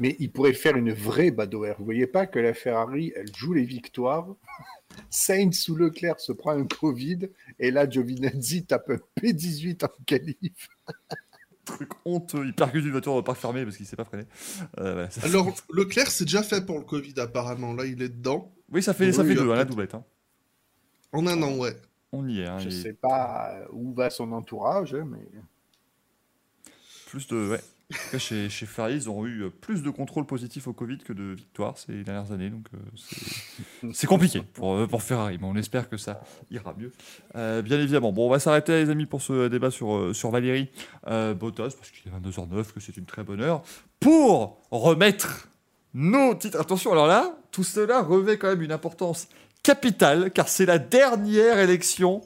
Mais 0.00 0.16
il 0.18 0.32
pourrait 0.32 0.54
faire 0.54 0.76
une 0.76 0.92
vraie 0.92 1.30
Badoer. 1.30 1.74
Vous 1.78 1.84
voyez 1.84 2.06
pas 2.06 2.26
que 2.26 2.38
la 2.38 2.54
Ferrari, 2.54 3.12
elle 3.14 3.34
joue 3.34 3.52
les 3.52 3.64
victoires. 3.64 4.26
Sainz 5.10 5.58
sous 5.60 5.76
Leclerc 5.76 6.18
se 6.20 6.32
prend 6.32 6.52
un 6.52 6.64
Covid. 6.66 7.28
Et 7.58 7.70
là, 7.70 7.88
Giovinazzi 7.88 8.64
tape 8.64 8.90
un 8.90 8.98
P18 9.20 9.84
en 9.84 9.88
qualif. 10.06 10.68
truc 11.64 11.90
honteux. 12.06 12.46
Il 12.46 12.54
percute 12.54 12.82
une 12.84 12.92
voiture 12.92 13.14
le 13.14 13.22
parc 13.22 13.38
fermé 13.38 13.62
parce 13.64 13.76
qu'il 13.76 13.84
s'est 13.84 13.96
pas 13.96 14.06
freiné. 14.06 14.24
Euh, 14.78 14.94
voilà, 14.94 15.10
ça- 15.10 15.20
Alors, 15.26 15.52
Leclerc, 15.70 16.10
c'est 16.10 16.24
déjà 16.24 16.42
fait 16.42 16.64
pour 16.64 16.78
le 16.78 16.84
Covid, 16.84 17.12
apparemment. 17.18 17.74
Là, 17.74 17.84
il 17.84 18.00
est 18.00 18.08
dedans. 18.08 18.50
oui, 18.72 18.82
ça 18.82 18.94
fait, 18.94 19.08
Oui, 19.08 19.12
ça 19.12 19.22
fait 19.22 19.34
deux, 19.34 19.50
hein, 19.52 19.56
la 19.56 19.64
doublette. 19.66 19.94
hein. 19.94 20.02
En 21.12 21.26
un 21.26 21.40
an, 21.42 21.56
ouais. 21.58 21.76
On 22.12 22.26
y 22.26 22.40
est. 22.40 22.46
hein, 22.46 22.58
Je 22.58 22.68
il- 22.68 22.82
sais 22.82 22.94
pas 22.94 23.54
où 23.70 23.92
va 23.92 24.08
son 24.08 24.32
entourage, 24.32 24.94
hein, 24.94 25.06
mais 25.06 25.18
Plus 27.10 27.26
de. 27.28 27.50
Ouais. 27.50 27.60
En 27.90 28.10
cas, 28.12 28.18
chez, 28.18 28.50
chez 28.50 28.66
Ferrari, 28.66 28.96
ils 28.96 29.08
ont 29.08 29.24
eu 29.24 29.44
euh, 29.44 29.48
plus 29.48 29.82
de 29.82 29.88
contrôle 29.88 30.26
positif 30.26 30.66
au 30.68 30.74
Covid 30.74 30.98
que 30.98 31.14
de 31.14 31.32
victoires 31.32 31.78
ces 31.78 32.04
dernières 32.04 32.32
années. 32.32 32.50
Donc, 32.50 32.66
euh, 32.74 33.88
c'est- 33.94 34.06
compliqué 34.06 34.42
pour, 34.52 34.74
euh, 34.74 34.86
pour 34.86 35.02
Ferrari, 35.02 35.38
mais 35.40 35.46
on 35.46 35.56
espère 35.56 35.88
que 35.88 35.96
ça 35.96 36.20
ira 36.50 36.74
mieux. 36.78 36.92
Bien 37.34 37.80
évidemment. 37.80 38.12
Bon, 38.12 38.26
on 38.26 38.30
va 38.30 38.38
s'arrêter, 38.40 38.84
les 38.84 38.90
amis, 38.90 39.06
pour 39.06 39.22
ce 39.22 39.48
débat 39.48 39.70
sur, 39.70 40.14
sur 40.14 40.30
Valérie 40.30 40.68
euh, 41.06 41.32
Bottas, 41.32 41.70
parce 41.78 41.90
qu'il 41.90 42.12
est 42.12 42.14
22h09, 42.14 42.72
que 42.72 42.80
c'est 42.80 42.96
une 42.98 43.06
très 43.06 43.24
bonne 43.24 43.40
heure, 43.40 43.62
pour 44.00 44.60
remettre 44.70 45.48
nos 45.94 46.34
titres. 46.34 46.60
Attention, 46.60 46.92
alors 46.92 47.06
là, 47.06 47.38
tout 47.52 47.64
cela 47.64 48.02
revêt 48.02 48.36
quand 48.36 48.48
même 48.48 48.60
une 48.62 48.72
importance 48.72 49.28
capitale, 49.62 50.30
car 50.30 50.48
c'est 50.48 50.66
la 50.66 50.78
dernière 50.78 51.58
élection 51.58 52.20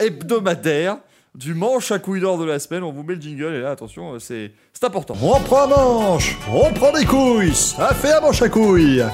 hebdomadaire 0.00 0.98
du 1.34 1.54
manche 1.54 1.90
à 1.92 1.98
couilles 1.98 2.20
d'or 2.20 2.38
de 2.38 2.44
la 2.44 2.58
semaine. 2.58 2.82
On 2.82 2.92
vous 2.92 3.02
met 3.02 3.14
le 3.14 3.20
jingle 3.20 3.54
et 3.54 3.60
là, 3.60 3.70
attention, 3.70 4.14
euh, 4.14 4.18
c'est 4.18 4.52
important. 4.82 5.16
On 5.22 5.40
prend 5.40 5.62
un 5.62 5.66
manche, 5.68 6.36
on 6.50 6.72
prend 6.72 6.92
des 6.92 7.04
couilles, 7.04 7.54
ça 7.54 7.94
fait 7.94 8.12
un 8.12 8.20
manche 8.20 8.42
à 8.42 8.48
couilles. 8.48 9.04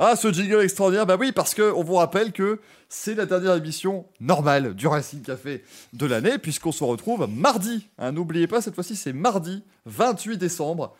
Ah, 0.00 0.14
ce 0.14 0.32
jingle 0.32 0.62
extraordinaire, 0.62 1.06
bah 1.06 1.16
oui, 1.18 1.32
parce 1.32 1.54
que 1.54 1.72
on 1.72 1.82
vous 1.82 1.96
rappelle 1.96 2.32
que 2.32 2.60
c'est 2.88 3.14
la 3.14 3.26
dernière 3.26 3.56
émission 3.56 4.06
normale 4.20 4.74
du 4.74 4.86
Racing 4.86 5.22
Café 5.22 5.64
de 5.92 6.06
l'année, 6.06 6.38
puisqu'on 6.38 6.70
se 6.70 6.84
retrouve 6.84 7.26
mardi. 7.28 7.88
Hein, 7.98 8.12
N'oubliez 8.12 8.46
pas, 8.46 8.62
cette 8.62 8.74
fois-ci, 8.76 8.94
c'est 8.94 9.12
mardi 9.12 9.64
28 9.86 10.38
décembre. 10.38 10.94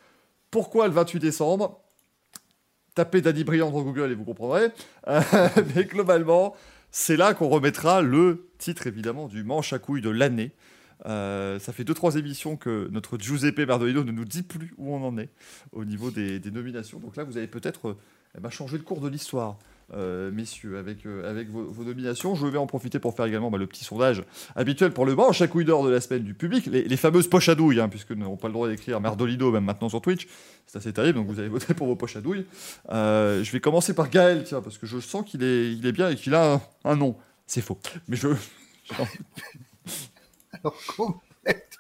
Pourquoi 0.51 0.89
le 0.89 0.95
28 0.95 1.21
décembre? 1.21 1.81
Tapez 2.97 3.21
Danny 3.21 3.45
Briand 3.45 3.71
dans 3.71 3.83
Google 3.83 4.11
et 4.11 4.15
vous 4.15 4.25
comprendrez. 4.25 4.73
Euh, 5.09 5.23
mais 5.75 5.85
globalement, 5.85 6.55
c'est 6.91 7.17
là 7.17 7.33
qu'on 7.33 7.49
remettra 7.49 8.03
le 8.03 8.48
titre, 8.59 8.87
évidemment, 8.87 9.29
du 9.29 9.45
manche 9.45 9.73
à 9.73 9.79
couilles 9.79 10.03
de 10.03 10.11
l'année. 10.11 10.53
Euh, 11.07 11.59
ça 11.59 11.73
fait 11.73 11.85
2-3 11.85 12.19
émissions 12.19 12.57
que 12.57 12.89
notre 12.91 13.19
Giuseppe 13.19 13.61
Bardolino 13.61 14.05
ne 14.05 14.13
nous 14.13 14.25
dit 14.25 14.43
plus 14.43 14.75
où 14.79 14.95
on 14.95 15.07
en 15.07 15.17
est 15.19 15.31
au 15.73 15.85
niveau 15.85 16.11
des, 16.11 16.41
nominations. 16.51 16.99
Donc 16.99 17.17
là, 17.17 17.25
vous 17.25 17.37
allez 17.37 17.47
peut-être 17.47 17.89
euh, 17.89 17.99
eh 18.37 18.41
ben, 18.41 18.51
changer 18.51 18.77
le 18.77 18.83
cours 18.83 19.01
de 19.01 19.09
l'histoire 19.09 19.59
euh, 19.95 20.31
messieurs, 20.31 20.77
avec, 20.77 20.99
avec 21.25 21.49
vos, 21.49 21.83
nominations. 21.83 22.35
Je 22.35 22.47
vais 22.47 22.59
en 22.59 22.67
profiter 22.67 22.99
pour 22.99 23.15
faire 23.15 23.25
également 23.25 23.51
bah, 23.51 23.57
le 23.57 23.67
petit 23.67 23.85
sondage 23.85 24.23
habituel 24.55 24.93
pour 24.93 25.07
le 25.07 25.15
manche 25.15 25.41
à 25.41 25.47
couille 25.47 25.65
d'or 25.65 25.85
de 25.85 25.91
la 25.91 26.01
semaine 26.01 26.25
du 26.25 26.35
public, 26.35 26.67
les, 26.67 26.97
fameuses 26.97 27.29
poches 27.29 27.49
à 27.49 27.55
douille, 27.55 27.81
hein, 27.81 27.89
puisque 27.89 28.11
nous 28.11 28.21
n'avons 28.21 28.37
pas 28.37 28.49
le 28.49 28.53
droit 28.53 28.69
d'écrire 28.69 29.01
Merdolido 29.01 29.51
même 29.51 29.65
maintenant 29.65 29.89
sur 29.89 30.03
Twitch. 30.03 30.27
C'est 30.67 30.77
assez 30.77 30.93
terrible, 30.93 31.21
donc 31.21 31.29
vous 31.29 31.39
avez 31.39 31.49
voté 31.49 31.73
pour 31.73 31.87
vos 31.87 31.97
poches 31.97 32.17
à 32.17 32.21
douille. 32.21 32.45
Je 32.91 33.51
vais 33.51 33.61
commencer 33.61 33.95
par 33.95 34.11
Gaël, 34.11 34.43
tiens, 34.45 34.61
parce 34.61 34.77
que 34.77 34.87
je 34.87 34.99
sens 34.99 35.25
qu'il 35.25 35.43
est, 35.43 35.73
il 35.73 35.87
est 35.87 35.93
bien 35.93 36.11
et 36.11 36.17
qu'il 36.17 36.35
a 36.35 36.61
un 36.85 36.97
nom. 36.97 37.17
C'est 37.49 37.63
faux. 37.63 37.79
Mais 38.07 38.17
je. 38.17 38.29
Alors, 40.53 40.77
complète. 40.97 41.77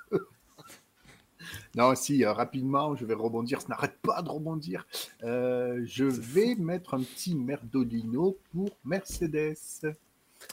Non, 1.74 1.94
si, 1.94 2.24
euh, 2.24 2.32
rapidement, 2.32 2.96
je 2.96 3.04
vais 3.04 3.14
rebondir. 3.14 3.60
Ça 3.60 3.68
n'arrête 3.68 3.98
pas 4.02 4.20
de 4.22 4.28
rebondir. 4.28 4.86
Euh, 5.22 5.80
je 5.86 6.04
vais 6.04 6.54
mettre 6.56 6.94
un 6.94 7.02
petit 7.02 7.34
merdolino 7.36 8.36
pour 8.52 8.70
Mercedes. 8.84 9.56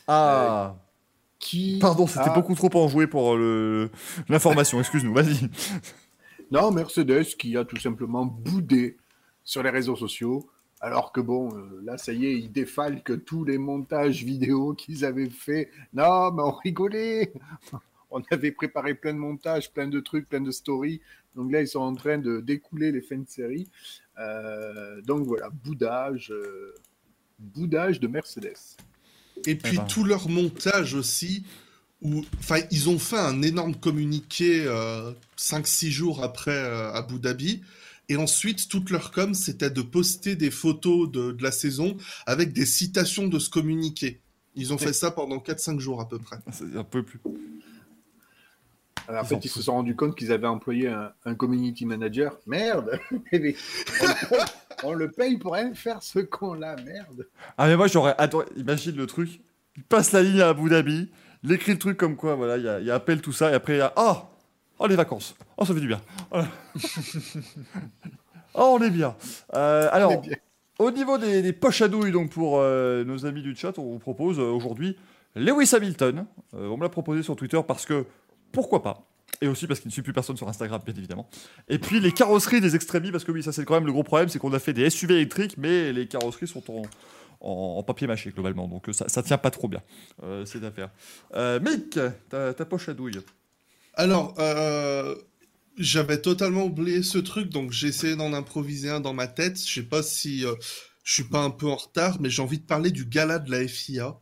Ah 0.08 0.76
Qui 1.40 1.80
Pardon, 1.80 2.08
c'était 2.08 2.30
a- 2.30 2.34
beaucoup 2.34 2.54
trop 2.56 2.70
enjoué 2.76 3.08
pour 3.08 3.36
le- 3.36 3.90
l'information, 4.30 4.80
excuse-nous, 4.80 5.14
vas-y. 5.14 5.50
Non, 6.52 6.72
Mercedes 6.72 7.24
qui 7.40 7.58
a 7.58 7.66
tout 7.66 7.78
simplement 7.78 8.26
boudé 8.26 8.98
sur 9.44 9.64
les 9.64 9.70
réseaux 9.72 9.96
sociaux. 9.96 10.48
Alors 10.82 11.12
que 11.12 11.22
bon, 11.22 11.56
euh, 11.56 11.82
là, 11.84 11.98
ça 11.98 12.14
y 12.14 12.26
est, 12.26 12.38
ils 12.38 12.52
défalquent 12.52 13.24
tous 13.24 13.44
les 13.46 13.58
montages 13.58 14.24
vidéo 14.24 14.74
qu'ils 14.78 15.06
avaient 15.06 15.30
fait. 15.30 15.70
Non, 15.94 16.32
mais 16.32 16.44
on 16.44 16.52
rigolait. 16.52 17.34
On 18.12 18.22
avait 18.32 18.52
préparé 18.52 18.94
plein 18.94 19.14
de 19.14 19.20
montages, 19.20 19.74
plein 19.74 19.88
de 19.88 20.00
trucs, 20.00 20.30
plein 20.30 20.40
de 20.40 20.52
stories. 20.52 21.02
Donc 21.36 21.52
là, 21.52 21.60
ils 21.60 21.68
sont 21.68 21.82
en 21.82 21.94
train 21.96 22.18
de 22.18 22.40
découler 22.40 22.94
les 22.94 23.02
fins 23.02 23.18
de 23.18 23.28
série. 23.28 23.68
Euh, 24.20 25.02
donc 25.02 25.26
voilà, 25.26 25.50
boudage, 25.50 26.32
euh, 26.32 26.76
boudage 27.40 28.00
de 28.00 28.08
Mercedes. 28.08 28.78
Et 29.46 29.56
puis 29.56 29.78
ben. 29.78 29.86
tout 29.88 30.04
leur 30.04 30.30
montage 30.30 30.94
aussi, 30.94 31.46
où, 32.02 32.24
enfin, 32.40 32.60
ils 32.72 32.90
ont 32.90 33.00
fait 33.00 33.18
un 33.18 33.42
énorme 33.42 33.76
communiqué 33.76 34.64
euh, 34.66 35.12
5-6 35.38 35.90
jours 35.90 36.24
après 36.24 36.52
euh, 36.52 36.94
Abu 36.94 37.20
Dhabi. 37.20 37.62
Et 38.10 38.18
ensuite, 38.18 38.68
toute 38.70 38.90
leur 38.92 39.12
com, 39.12 39.34
c'était 39.34 39.70
de 39.70 39.82
poster 39.82 40.36
des 40.36 40.52
photos 40.52 41.10
de, 41.12 41.32
de 41.32 41.44
la 41.44 41.52
saison 41.52 41.98
avec 42.26 42.54
des 42.54 42.66
citations 42.66 43.28
de 43.28 43.40
ce 43.40 43.50
communiqué. 43.50 44.22
Ils 44.56 44.72
ont 44.74 44.78
fait 44.78 44.94
ça 44.94 45.12
pendant 45.12 45.38
4-5 45.38 45.80
jours 45.80 46.00
à 46.02 46.08
peu 46.08 46.20
près. 46.20 46.38
C'est 46.52 46.78
un 46.78 46.84
peu 46.84 47.04
plus. 47.04 47.20
Alors, 49.08 49.22
en 49.24 49.26
fait, 49.26 49.44
ils 49.44 49.50
se 49.50 49.62
sont 49.62 49.74
rendus 49.74 49.96
compte 49.96 50.16
qu'ils 50.16 50.32
avaient 50.32 50.48
employé 50.48 50.88
un, 50.88 51.12
un 51.26 51.36
community 51.36 51.86
manager. 51.86 52.40
Merde 52.48 53.00
Eh 53.32 53.40
bien, 53.40 53.54
on, 54.02 54.08
le 54.08 54.14
paye- 54.30 54.46
on 54.84 54.94
le 54.94 55.12
paye 55.12 55.38
pour 55.38 55.54
rien 55.54 55.74
faire 55.76 56.02
ce 56.02 56.20
con-là, 56.20 56.76
merde 56.84 57.28
Ah, 57.58 57.68
mais 57.68 57.76
moi, 57.78 57.88
j'aurais 57.88 58.16
adoré. 58.18 58.46
Imagine 58.58 58.96
le 58.96 59.06
truc. 59.06 59.42
Il 59.78 59.84
passe 59.84 60.12
la 60.12 60.24
ligne 60.24 60.42
à 60.42 60.50
Abu 60.50 60.70
Dhabi. 60.70 61.12
Il 61.44 61.52
écrit 61.52 61.74
le 61.74 61.78
truc 61.80 61.98
comme 61.98 62.16
quoi, 62.16 62.34
voilà, 62.36 62.58
il 62.58 62.84
y 62.84 62.86
y 62.88 62.92
a 62.92 62.96
appel, 62.96 63.22
tout 63.22 63.34
ça. 63.34 63.52
Et 63.52 63.54
après, 63.54 63.76
il 63.76 63.80
y 63.80 63.82
a. 63.82 63.94
Oh 63.98 64.18
Oh, 64.80 64.88
les 64.88 64.96
vacances. 64.96 65.36
Oh, 65.58 65.66
ça 65.66 65.74
fait 65.74 65.80
du 65.80 65.88
bien. 65.88 66.02
Oh, 66.32 66.40
Oh, 68.58 68.78
on 68.80 68.84
est 68.84 68.90
bien. 68.90 69.16
Euh, 69.54 69.90
alors, 69.92 70.22
bien. 70.22 70.38
au 70.80 70.90
niveau 70.92 71.18
des, 71.18 71.42
des 71.42 71.54
poches 71.54 71.82
à 71.82 71.88
douille, 71.88 72.12
donc 72.12 72.32
pour 72.32 72.60
euh, 72.60 73.04
nos 73.04 73.26
amis 73.26 73.42
du 73.42 73.56
chat, 73.56 73.78
on 73.78 73.92
vous 73.94 74.00
propose 74.00 74.40
euh, 74.40 74.44
aujourd'hui 74.44 74.96
Lewis 75.36 75.70
Hamilton. 75.76 76.26
On 76.54 76.78
me 76.78 76.84
l'a 76.84 76.90
proposé 76.90 77.22
sur 77.22 77.36
Twitter 77.36 77.60
parce 77.68 77.86
que 77.86 78.06
pourquoi 78.52 78.82
pas 78.82 79.04
et 79.42 79.50
aussi 79.50 79.68
parce 79.68 79.82
qu'il 79.82 79.90
ne 79.90 79.92
suit 79.92 80.02
plus 80.02 80.14
personne 80.14 80.38
sur 80.38 80.48
Instagram, 80.48 80.80
bien 80.86 80.94
évidemment. 80.96 81.28
Et 81.68 81.78
puis 81.78 82.00
les 82.00 82.14
carrosseries 82.14 82.62
des 82.62 82.74
extrémis, 82.74 83.12
parce 83.12 83.26
que 83.26 83.34
oui, 83.34 83.44
ça 83.44 83.52
c'est 83.52 83.66
quand 83.66 83.74
même 83.74 83.86
le 83.86 83.92
gros 83.92 84.04
problème, 84.04 84.30
c'est 84.30 84.40
qu'on 84.40 84.54
a 84.54 84.60
fait 84.60 84.72
des 84.72 84.90
SUV 84.90 85.16
électriques, 85.16 85.58
mais 85.58 85.92
les 85.92 86.08
carrosseries 86.08 86.48
sont 86.48 86.64
en, 86.72 86.84
en, 87.42 87.80
en 87.80 87.84
papier 87.84 88.08
mâché 88.08 88.32
globalement, 88.32 88.70
donc 88.70 88.86
ça, 88.94 89.10
ça 89.10 89.22
tient 89.24 89.38
pas 89.38 89.52
trop 89.52 89.68
bien, 89.68 89.82
cette 90.46 90.64
affaire. 90.64 90.90
Mick, 91.62 92.00
ta 92.30 92.66
poche 92.66 92.88
à 92.88 92.94
douille. 92.94 93.20
Alors, 93.96 94.36
euh, 94.40 95.16
j'avais 95.78 96.22
totalement 96.22 96.66
oublié 96.66 97.04
ce 97.04 97.18
truc, 97.18 97.50
donc 97.50 97.72
j'ai 97.72 97.88
essayé 97.88 98.16
d'en 98.16 98.34
improviser 98.34 98.90
un 98.90 99.00
dans 99.00 99.14
ma 99.14 99.28
tête. 99.28 99.58
Je 99.60 99.74
sais 99.74 99.84
pas 99.84 100.04
si 100.04 100.46
euh, 100.46 100.54
je 101.04 101.14
suis 101.14 101.24
pas 101.24 101.40
un 101.40 101.52
peu 101.52 101.68
en 101.68 101.76
retard, 101.76 102.20
mais 102.20 102.30
j'ai 102.30 102.42
envie 102.42 102.60
de 102.60 102.66
parler 102.66 102.92
du 102.92 103.06
gala 103.06 103.40
de 103.40 103.52
la 103.52 103.68
FIA. 103.68 104.20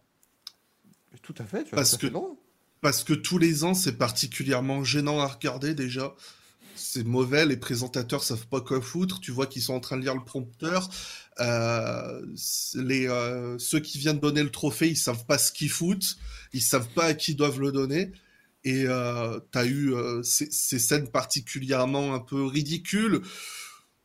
Tout 1.22 1.36
à 1.38 1.46
fait, 1.46 1.64
tu 1.64 1.72
Parce 1.72 1.98
que-. 1.98 2.12
Parce 2.82 3.06
que 3.06 3.14
tous 3.14 3.38
les 3.38 3.64
ans, 3.64 3.74
c'est 3.74 3.98
particulièrement 3.98 4.84
gênant 4.84 5.22
à 5.22 5.28
regarder 5.28 5.74
déjà. 5.74 6.14
C'est 6.76 7.06
mauvais, 7.06 7.46
les 7.46 7.56
présentateurs 7.56 8.24
savent 8.24 8.48
pas 8.48 8.60
quoi 8.60 8.82
foutre. 8.82 9.22
Tu 9.22 9.32
vois 9.32 9.48
qu'ils 9.48 9.62
sont 9.62 9.74
en 9.74 9.80
train 9.80 9.96
de 9.96 10.02
lire 10.02 10.16
le 10.16 10.24
prompteur. 10.26 10.90
Euh, 11.40 12.22
les, 12.76 13.08
euh, 13.08 13.58
ceux 13.58 13.80
qui 13.80 14.00
viennent 14.00 14.20
donner 14.20 14.44
le 14.44 14.50
trophée, 14.50 14.90
ils 14.90 14.98
savent 14.98 15.26
pas 15.26 15.38
ce 15.38 15.54
qu'ils 15.54 15.70
foutent. 15.70 16.18
Ils 16.52 16.62
savent 16.62 16.90
pas 16.90 17.06
à 17.06 17.14
qui 17.14 17.36
doivent 17.36 17.62
le 17.62 17.72
donner. 17.72 18.12
Et 18.66 18.86
euh, 18.88 19.40
tu 19.52 19.58
as 19.58 19.66
eu 19.66 19.94
euh, 19.94 20.24
ces, 20.24 20.80
scènes 20.80 21.10
particulièrement 21.10 22.14
un 22.14 22.20
peu 22.20 22.46
ridicules. 22.46 23.22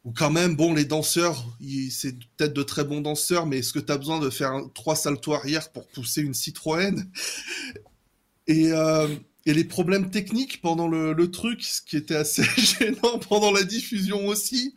Ou 0.04 0.12
quand 0.12 0.30
même, 0.30 0.56
bon, 0.56 0.74
les 0.74 0.84
danseurs, 0.84 1.44
c'est 1.90 2.18
peut-être 2.36 2.54
de 2.54 2.62
très 2.62 2.84
bons 2.84 3.00
danseurs, 3.00 3.46
mais 3.46 3.58
est-ce 3.58 3.72
que 3.72 3.78
tu 3.78 3.92
as 3.92 3.98
besoin 3.98 4.20
de 4.20 4.30
faire 4.30 4.60
trois 4.74 4.96
saltos 4.96 5.34
arrière 5.34 5.70
pour 5.72 5.86
pousser 5.88 6.22
une 6.22 6.34
Citroën? 6.34 7.04
Et, 8.46 8.72
euh, 9.48 9.52
et 9.52 9.54
les 9.54 9.64
problèmes 9.64 10.10
techniques 10.10 10.60
pendant 10.60 10.88
le, 10.88 11.12
le 11.12 11.30
truc, 11.30 11.62
ce 11.62 11.80
qui 11.82 11.96
était 11.96 12.14
assez 12.14 12.42
gênant 12.56 13.18
pendant 13.28 13.50
la 13.50 13.62
diffusion 13.62 14.26
aussi, 14.26 14.74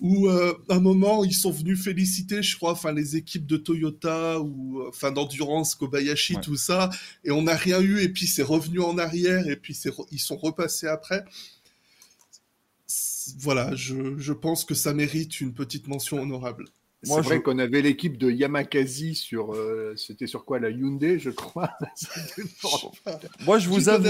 où 0.00 0.28
euh, 0.28 0.54
à 0.68 0.74
un 0.74 0.80
moment 0.80 1.24
ils 1.24 1.34
sont 1.34 1.50
venus 1.50 1.82
féliciter, 1.82 2.42
je 2.42 2.56
crois, 2.56 2.72
enfin 2.72 2.92
les 2.92 3.16
équipes 3.16 3.46
de 3.46 3.56
Toyota 3.56 4.40
ou 4.40 4.80
euh, 4.80 4.88
enfin 4.88 5.10
d'endurance, 5.12 5.74
Kobayashi, 5.74 6.34
Ouais. 6.36 6.40
tout 6.40 6.56
ça, 6.56 6.90
et 7.24 7.30
on 7.30 7.42
n'a 7.42 7.56
rien 7.56 7.80
eu, 7.80 8.00
et 8.00 8.08
puis 8.08 8.26
c'est 8.26 8.42
revenu 8.42 8.80
en 8.80 8.98
arrière, 8.98 9.48
et 9.48 9.56
puis 9.56 9.76
ils 10.10 10.18
sont 10.20 10.36
repassés 10.36 10.86
après. 10.86 11.24
Voilà, 13.38 13.74
je, 13.76 14.18
je 14.18 14.32
pense 14.32 14.64
que 14.64 14.74
ça 14.74 14.92
mérite 14.92 15.40
une 15.40 15.54
petite 15.54 15.86
mention 15.86 16.20
honorable. 16.20 16.66
C'est 17.02 17.08
Moi, 17.08 17.20
vrai 17.22 17.36
je- 17.36 17.40
qu'on 17.42 17.58
avait 17.58 17.80
l'équipe 17.82 18.18
de 18.18 18.30
Yamakasi 18.30 19.14
sur. 19.14 19.54
euh, 19.54 19.94
C'était 19.96 20.26
sur 20.26 20.44
quoi 20.44 20.58
La 20.58 20.68
Hyundai, 20.70 21.18
je 21.18 21.30
crois? 21.30 21.70
Moi, 23.46 23.58
je 23.58 23.68
vous 23.68 23.88
avoue, 23.88 24.08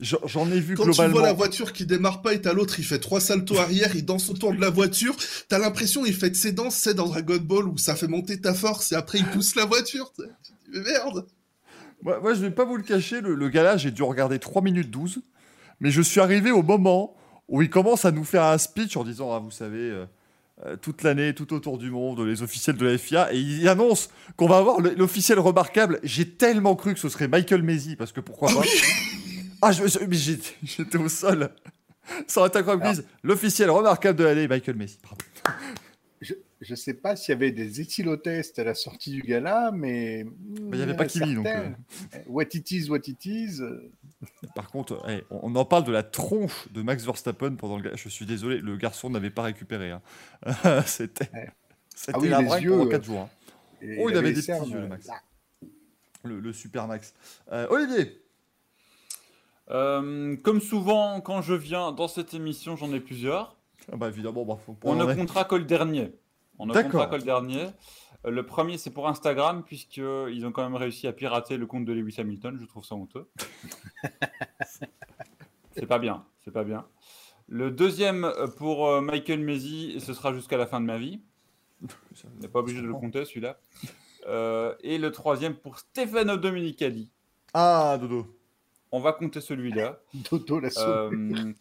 j'en 0.00 0.50
ai 0.50 0.60
vu 0.60 0.74
Quand 0.74 0.84
tu 0.84 0.90
globalement. 0.90 1.18
vois 1.18 1.22
la 1.26 1.32
voiture 1.32 1.72
qui 1.72 1.84
démarre 1.86 2.22
pas 2.22 2.34
et 2.34 2.40
t'as 2.40 2.52
l'autre, 2.52 2.78
il 2.78 2.84
fait 2.84 2.98
trois 2.98 3.20
saltos 3.20 3.58
arrière, 3.58 3.94
il 3.96 4.04
danse 4.04 4.28
autour 4.30 4.52
de 4.54 4.60
la 4.60 4.70
voiture, 4.70 5.16
t'as 5.48 5.58
l'impression 5.58 6.04
il 6.06 6.14
fait 6.14 6.30
de 6.30 6.36
ses 6.36 6.52
danses, 6.52 6.76
c'est 6.76 6.94
dans 6.94 7.06
Dragon 7.08 7.38
Ball 7.40 7.66
où 7.68 7.78
ça 7.78 7.96
fait 7.96 8.06
monter 8.08 8.40
ta 8.40 8.54
force 8.54 8.92
et 8.92 8.94
après 8.94 9.18
il 9.18 9.26
pousse 9.26 9.54
la 9.56 9.64
voiture. 9.64 10.12
Tu 10.16 10.24
dis, 10.72 10.80
merde 10.80 11.26
Moi, 12.02 12.20
moi, 12.20 12.34
je 12.34 12.40
vais 12.40 12.50
pas 12.52 12.64
vous 12.64 12.76
le 12.76 12.82
cacher, 12.84 13.20
le, 13.20 13.34
le 13.34 13.48
gala, 13.48 13.76
j'ai 13.76 13.90
dû 13.90 14.02
regarder 14.02 14.38
3 14.38 14.62
minutes 14.62 14.90
12, 14.90 15.20
mais 15.80 15.90
je 15.90 16.02
suis 16.02 16.20
arrivé 16.20 16.50
au 16.52 16.62
moment 16.62 17.16
où 17.48 17.62
il 17.62 17.70
commence 17.70 18.04
à 18.04 18.10
nous 18.12 18.24
faire 18.24 18.44
un 18.44 18.58
speech 18.58 18.96
en 18.96 19.02
disant, 19.04 19.32
ah, 19.34 19.38
vous 19.40 19.50
savez, 19.50 19.78
euh, 19.90 20.04
toute 20.82 21.02
l'année, 21.02 21.34
tout 21.34 21.52
autour 21.54 21.78
du 21.78 21.90
monde, 21.90 22.20
les 22.20 22.42
officiels 22.42 22.76
de 22.76 22.86
la 22.86 22.98
FIA, 22.98 23.32
et 23.32 23.38
il 23.38 23.68
annonce 23.68 24.10
qu'on 24.36 24.48
va 24.48 24.58
avoir 24.58 24.80
l'officiel 24.80 25.38
remarquable. 25.38 26.00
J'ai 26.02 26.28
tellement 26.28 26.74
cru 26.74 26.94
que 26.94 27.00
ce 27.00 27.08
serait 27.08 27.28
Michael 27.28 27.62
Maisy, 27.62 27.96
parce 27.96 28.12
que 28.12 28.20
pourquoi 28.20 28.48
pas 28.48 28.62
Ah, 29.62 29.70
j'étais 29.72 30.98
au 30.98 31.08
sol. 31.08 31.50
Ça 32.26 32.40
aurait 32.40 32.48
été 32.48 32.58
incroyable. 32.58 33.04
L'officiel 33.22 33.70
remarquable 33.70 34.18
de 34.18 34.24
l'année, 34.24 34.48
Michael 34.48 34.76
Maisy. 34.76 34.98
Je 36.60 36.72
ne 36.72 36.76
sais 36.76 36.94
pas 36.94 37.14
s'il 37.14 37.32
y 37.32 37.36
avait 37.36 37.52
des 37.52 37.80
éthylotests 37.80 38.58
à 38.58 38.64
la 38.64 38.74
sortie 38.74 39.12
du 39.12 39.22
gala, 39.22 39.70
mais. 39.72 40.26
il 40.72 40.78
y 40.78 40.82
avait 40.82 40.96
pas 40.96 41.06
Kimi, 41.06 41.34
donc, 41.34 41.46
euh. 41.46 41.70
What 42.26 42.46
it 42.54 42.70
is, 42.72 42.90
what 42.90 42.98
it 43.06 43.24
is. 43.26 43.60
euh, 43.62 43.92
Par 44.56 44.68
contre, 44.70 45.00
eh, 45.08 45.22
on 45.30 45.54
en 45.54 45.64
parle 45.64 45.84
de 45.84 45.92
la 45.92 46.02
tronche 46.02 46.66
de 46.72 46.82
Max 46.82 47.04
Verstappen 47.04 47.54
pendant 47.54 47.76
le 47.76 47.82
gala. 47.84 47.94
Je 47.96 48.08
suis 48.08 48.26
désolé, 48.26 48.58
le 48.58 48.76
garçon 48.76 49.08
n'avait 49.08 49.30
pas 49.30 49.42
récupéré. 49.42 49.92
hein. 49.92 50.02
C'était 50.86 51.30
Ouais. 51.32 51.48
c'était 51.94 52.12
Ah 52.16 52.18
oui, 52.18 52.28
la 52.28 52.40
yeux, 52.58 52.70
pendant 52.70 52.86
euh, 52.86 52.90
4 52.90 53.04
jours. 53.04 53.20
hein. 53.20 53.28
et 53.80 53.96
Oh, 54.00 54.10
il 54.10 54.16
avait 54.16 54.32
des 54.32 54.40
petits 54.42 54.50
yeux, 54.70 54.80
le 54.80 54.88
Max. 54.88 55.08
Le, 56.24 56.40
le 56.40 56.52
super 56.52 56.88
Max. 56.88 57.14
Euh, 57.52 57.68
Olivier 57.70 58.20
Euh, 59.70 60.36
comme 60.38 60.60
souvent, 60.60 61.20
quand 61.20 61.42
je 61.42 61.54
viens 61.54 61.92
dans 61.92 62.08
cette 62.08 62.34
émission, 62.34 62.74
j'en 62.74 62.92
ai 62.92 63.00
plusieurs. 63.00 63.56
ah 63.92 63.96
bah 63.96 64.08
évidemment, 64.08 64.44
bah, 64.44 64.58
faut 64.64 64.72
pas 64.72 64.88
On 64.88 64.96
ne 64.96 65.14
comptera 65.14 65.44
que 65.44 65.54
le 65.54 65.64
dernier. 65.64 66.12
On 66.58 66.66
ne 66.66 66.72
comptera 66.72 67.06
que 67.06 67.16
le 67.16 67.22
dernier. 67.22 67.66
Euh, 68.24 68.30
le 68.30 68.44
premier, 68.44 68.78
c'est 68.78 68.90
pour 68.90 69.08
Instagram, 69.08 69.62
puisqu'ils 69.64 70.44
ont 70.46 70.52
quand 70.52 70.62
même 70.62 70.76
réussi 70.76 71.06
à 71.06 71.12
pirater 71.12 71.56
le 71.56 71.66
compte 71.66 71.84
de 71.84 71.92
Lewis 71.92 72.16
Hamilton. 72.18 72.58
Je 72.60 72.66
trouve 72.66 72.84
ça 72.84 72.94
honteux. 72.94 73.28
c'est 75.72 75.86
pas 75.86 75.98
bien. 75.98 76.24
C'est 76.44 76.52
pas 76.52 76.64
bien. 76.64 76.86
Le 77.48 77.70
deuxième, 77.70 78.24
euh, 78.24 78.46
pour 78.46 78.88
euh, 78.88 79.00
Michael 79.00 79.48
et 79.48 80.00
ce 80.00 80.12
sera 80.12 80.34
jusqu'à 80.34 80.58
la 80.58 80.66
fin 80.66 80.80
de 80.80 80.86
ma 80.86 80.98
vie. 80.98 81.22
On 81.82 82.40
n'est 82.40 82.48
pas 82.48 82.58
obligé 82.58 82.82
de 82.82 82.86
le 82.86 82.92
compter, 82.92 83.24
celui-là. 83.24 83.58
Euh, 84.26 84.74
et 84.82 84.98
le 84.98 85.10
troisième, 85.12 85.54
pour 85.54 85.78
Stefano 85.78 86.36
Domenicali. 86.36 87.10
Ah, 87.54 87.96
Dodo. 87.98 88.36
On 88.92 89.00
va 89.00 89.12
compter 89.12 89.40
celui-là. 89.40 90.00
Dodo 90.30 90.60
la. 90.60 90.68
Euh, 90.78 91.52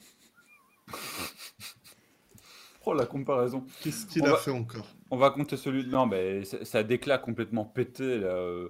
Oh, 2.90 2.94
la 2.94 3.06
comparaison. 3.06 3.66
Qu'est-ce 3.82 4.06
qu'il 4.06 4.24
On 4.24 4.28
a 4.28 4.30
va- 4.32 4.38
fait 4.38 4.52
encore? 4.52 4.86
On 5.12 5.18
va 5.18 5.30
compter 5.30 5.58
celui 5.58 5.84
de. 5.84 5.90
Non, 5.90 6.06
mais 6.06 6.44
ça, 6.46 6.84
déclat 6.84 7.18
complètement 7.18 7.66
pété. 7.66 8.18
là, 8.20 8.28
euh, 8.28 8.70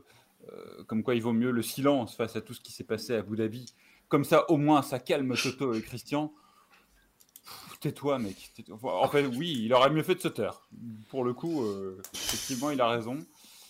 euh, 0.52 0.84
comme 0.88 1.04
quoi, 1.04 1.14
il 1.14 1.22
vaut 1.22 1.34
mieux 1.34 1.52
le 1.52 1.62
silence 1.62 2.16
face 2.16 2.36
à 2.36 2.42
tout 2.42 2.54
ce 2.56 2.62
qui 2.62 2.72
s'est 2.72 2.84
passé 2.84 3.14
à 3.16 3.20
Abu 3.20 3.36
Dhabi. 3.38 3.74
Comme 4.08 4.24
ça, 4.24 4.50
au 4.50 4.58
moins, 4.58 4.82
ça 4.82 4.98
calme 5.00 5.36
Toto 5.36 5.74
et 5.76 5.82
Christian. 5.82 6.34
Tais-toi, 7.80 8.18
mec. 8.18 8.52
En 8.82 9.08
fait, 9.08 9.28
oui, 9.28 9.56
il 9.66 9.74
aurait 9.74 9.92
mieux 9.92 10.02
fait 10.04 10.16
de 10.16 10.20
se 10.22 10.28
taire. 10.30 10.68
Pour 11.10 11.24
le 11.24 11.34
coup, 11.34 11.64
euh, 11.64 12.02
effectivement, 12.16 12.72
il 12.72 12.82
a 12.82 12.88
raison. 12.90 13.20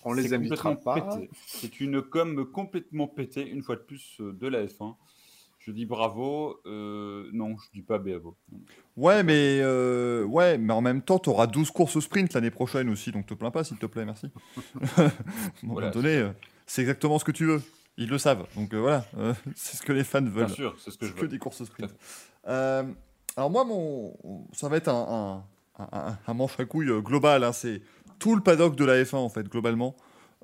On 0.06 0.14
les 0.14 0.30
C'est 0.30 0.36
invitera 0.36 0.76
complètement 0.76 1.08
pas. 1.10 1.18
pété. 1.18 1.30
C'est 1.46 1.82
une 1.82 2.02
com 2.02 2.50
complètement 2.50 3.08
pétée, 3.08 3.46
une 3.46 3.64
fois 3.64 3.76
de 3.76 3.82
plus, 3.82 4.16
de 4.20 4.48
la 4.48 4.66
F1. 4.66 4.96
Je 5.68 5.74
dis 5.74 5.86
bravo. 5.86 6.62
euh, 6.66 7.30
non, 7.34 7.58
je 7.58 7.66
dis 7.74 7.82
pas 7.82 8.00
bravo. 8.00 8.38
Ouais, 8.96 9.22
mais, 9.22 9.60
euh, 9.62 10.24
ouais, 10.24 10.58
mais 10.58 10.72
en 10.74 10.80
même 10.82 11.02
temps, 11.02 11.20
tu 11.20 11.30
auras 11.30 11.46
12 11.46 11.72
courses 11.72 11.98
au 11.98 12.02
sprint 12.02 12.32
l'année 12.34 12.52
prochaine 12.52 12.90
aussi, 12.90 13.12
donc 13.12 13.26
te 13.26 13.34
plains 13.34 13.52
pas, 13.52 13.66
s'il 13.66 13.76
te 13.78 13.86
plaît, 13.86 14.06
merci. 14.06 14.28
Voilà. 15.64 15.90
donné, 15.90 16.16
euh, 16.18 16.30
c'est 16.66 16.82
exactement 16.82 17.20
ce 17.20 17.26
que 17.26 17.32
tu 17.34 17.46
veux. 17.46 17.62
Ils 17.98 18.08
le 18.10 18.18
savent, 18.18 18.46
donc 18.56 18.74
euh, 18.74 18.80
voilà, 18.80 19.06
c'est 19.56 19.76
ce 19.76 19.82
que 19.84 19.92
les 19.92 20.04
fans 20.04 20.22
Bien 20.22 20.32
veulent. 20.32 20.50
sûr, 20.50 20.76
c'est 20.80 20.92
ce 20.92 20.98
que 20.98 21.06
je 21.08 21.14
que 21.14 21.22
veux. 21.22 21.28
des 21.28 21.40
courses 21.40 21.64
sprint. 21.66 21.94
alors 22.46 23.50
moi, 23.52 23.66
mon, 23.66 24.16
ça 24.54 24.70
va 24.70 24.78
être 24.78 24.88
un, 24.88 25.44
un, 25.80 25.84
un- 25.92 26.18
un 26.26 26.34
manche 26.34 26.60
à 26.60 26.66
couilles 26.66 27.02
global. 27.02 27.44
hein, 27.44 27.52
c'est 27.52 27.82
tout 28.20 28.36
le 28.36 28.42
paddock 28.42 28.76
de 28.76 28.86
la 28.86 29.04
F1 29.04 29.16
en 29.18 29.30
fait, 29.30 29.48
globalement, 29.50 29.96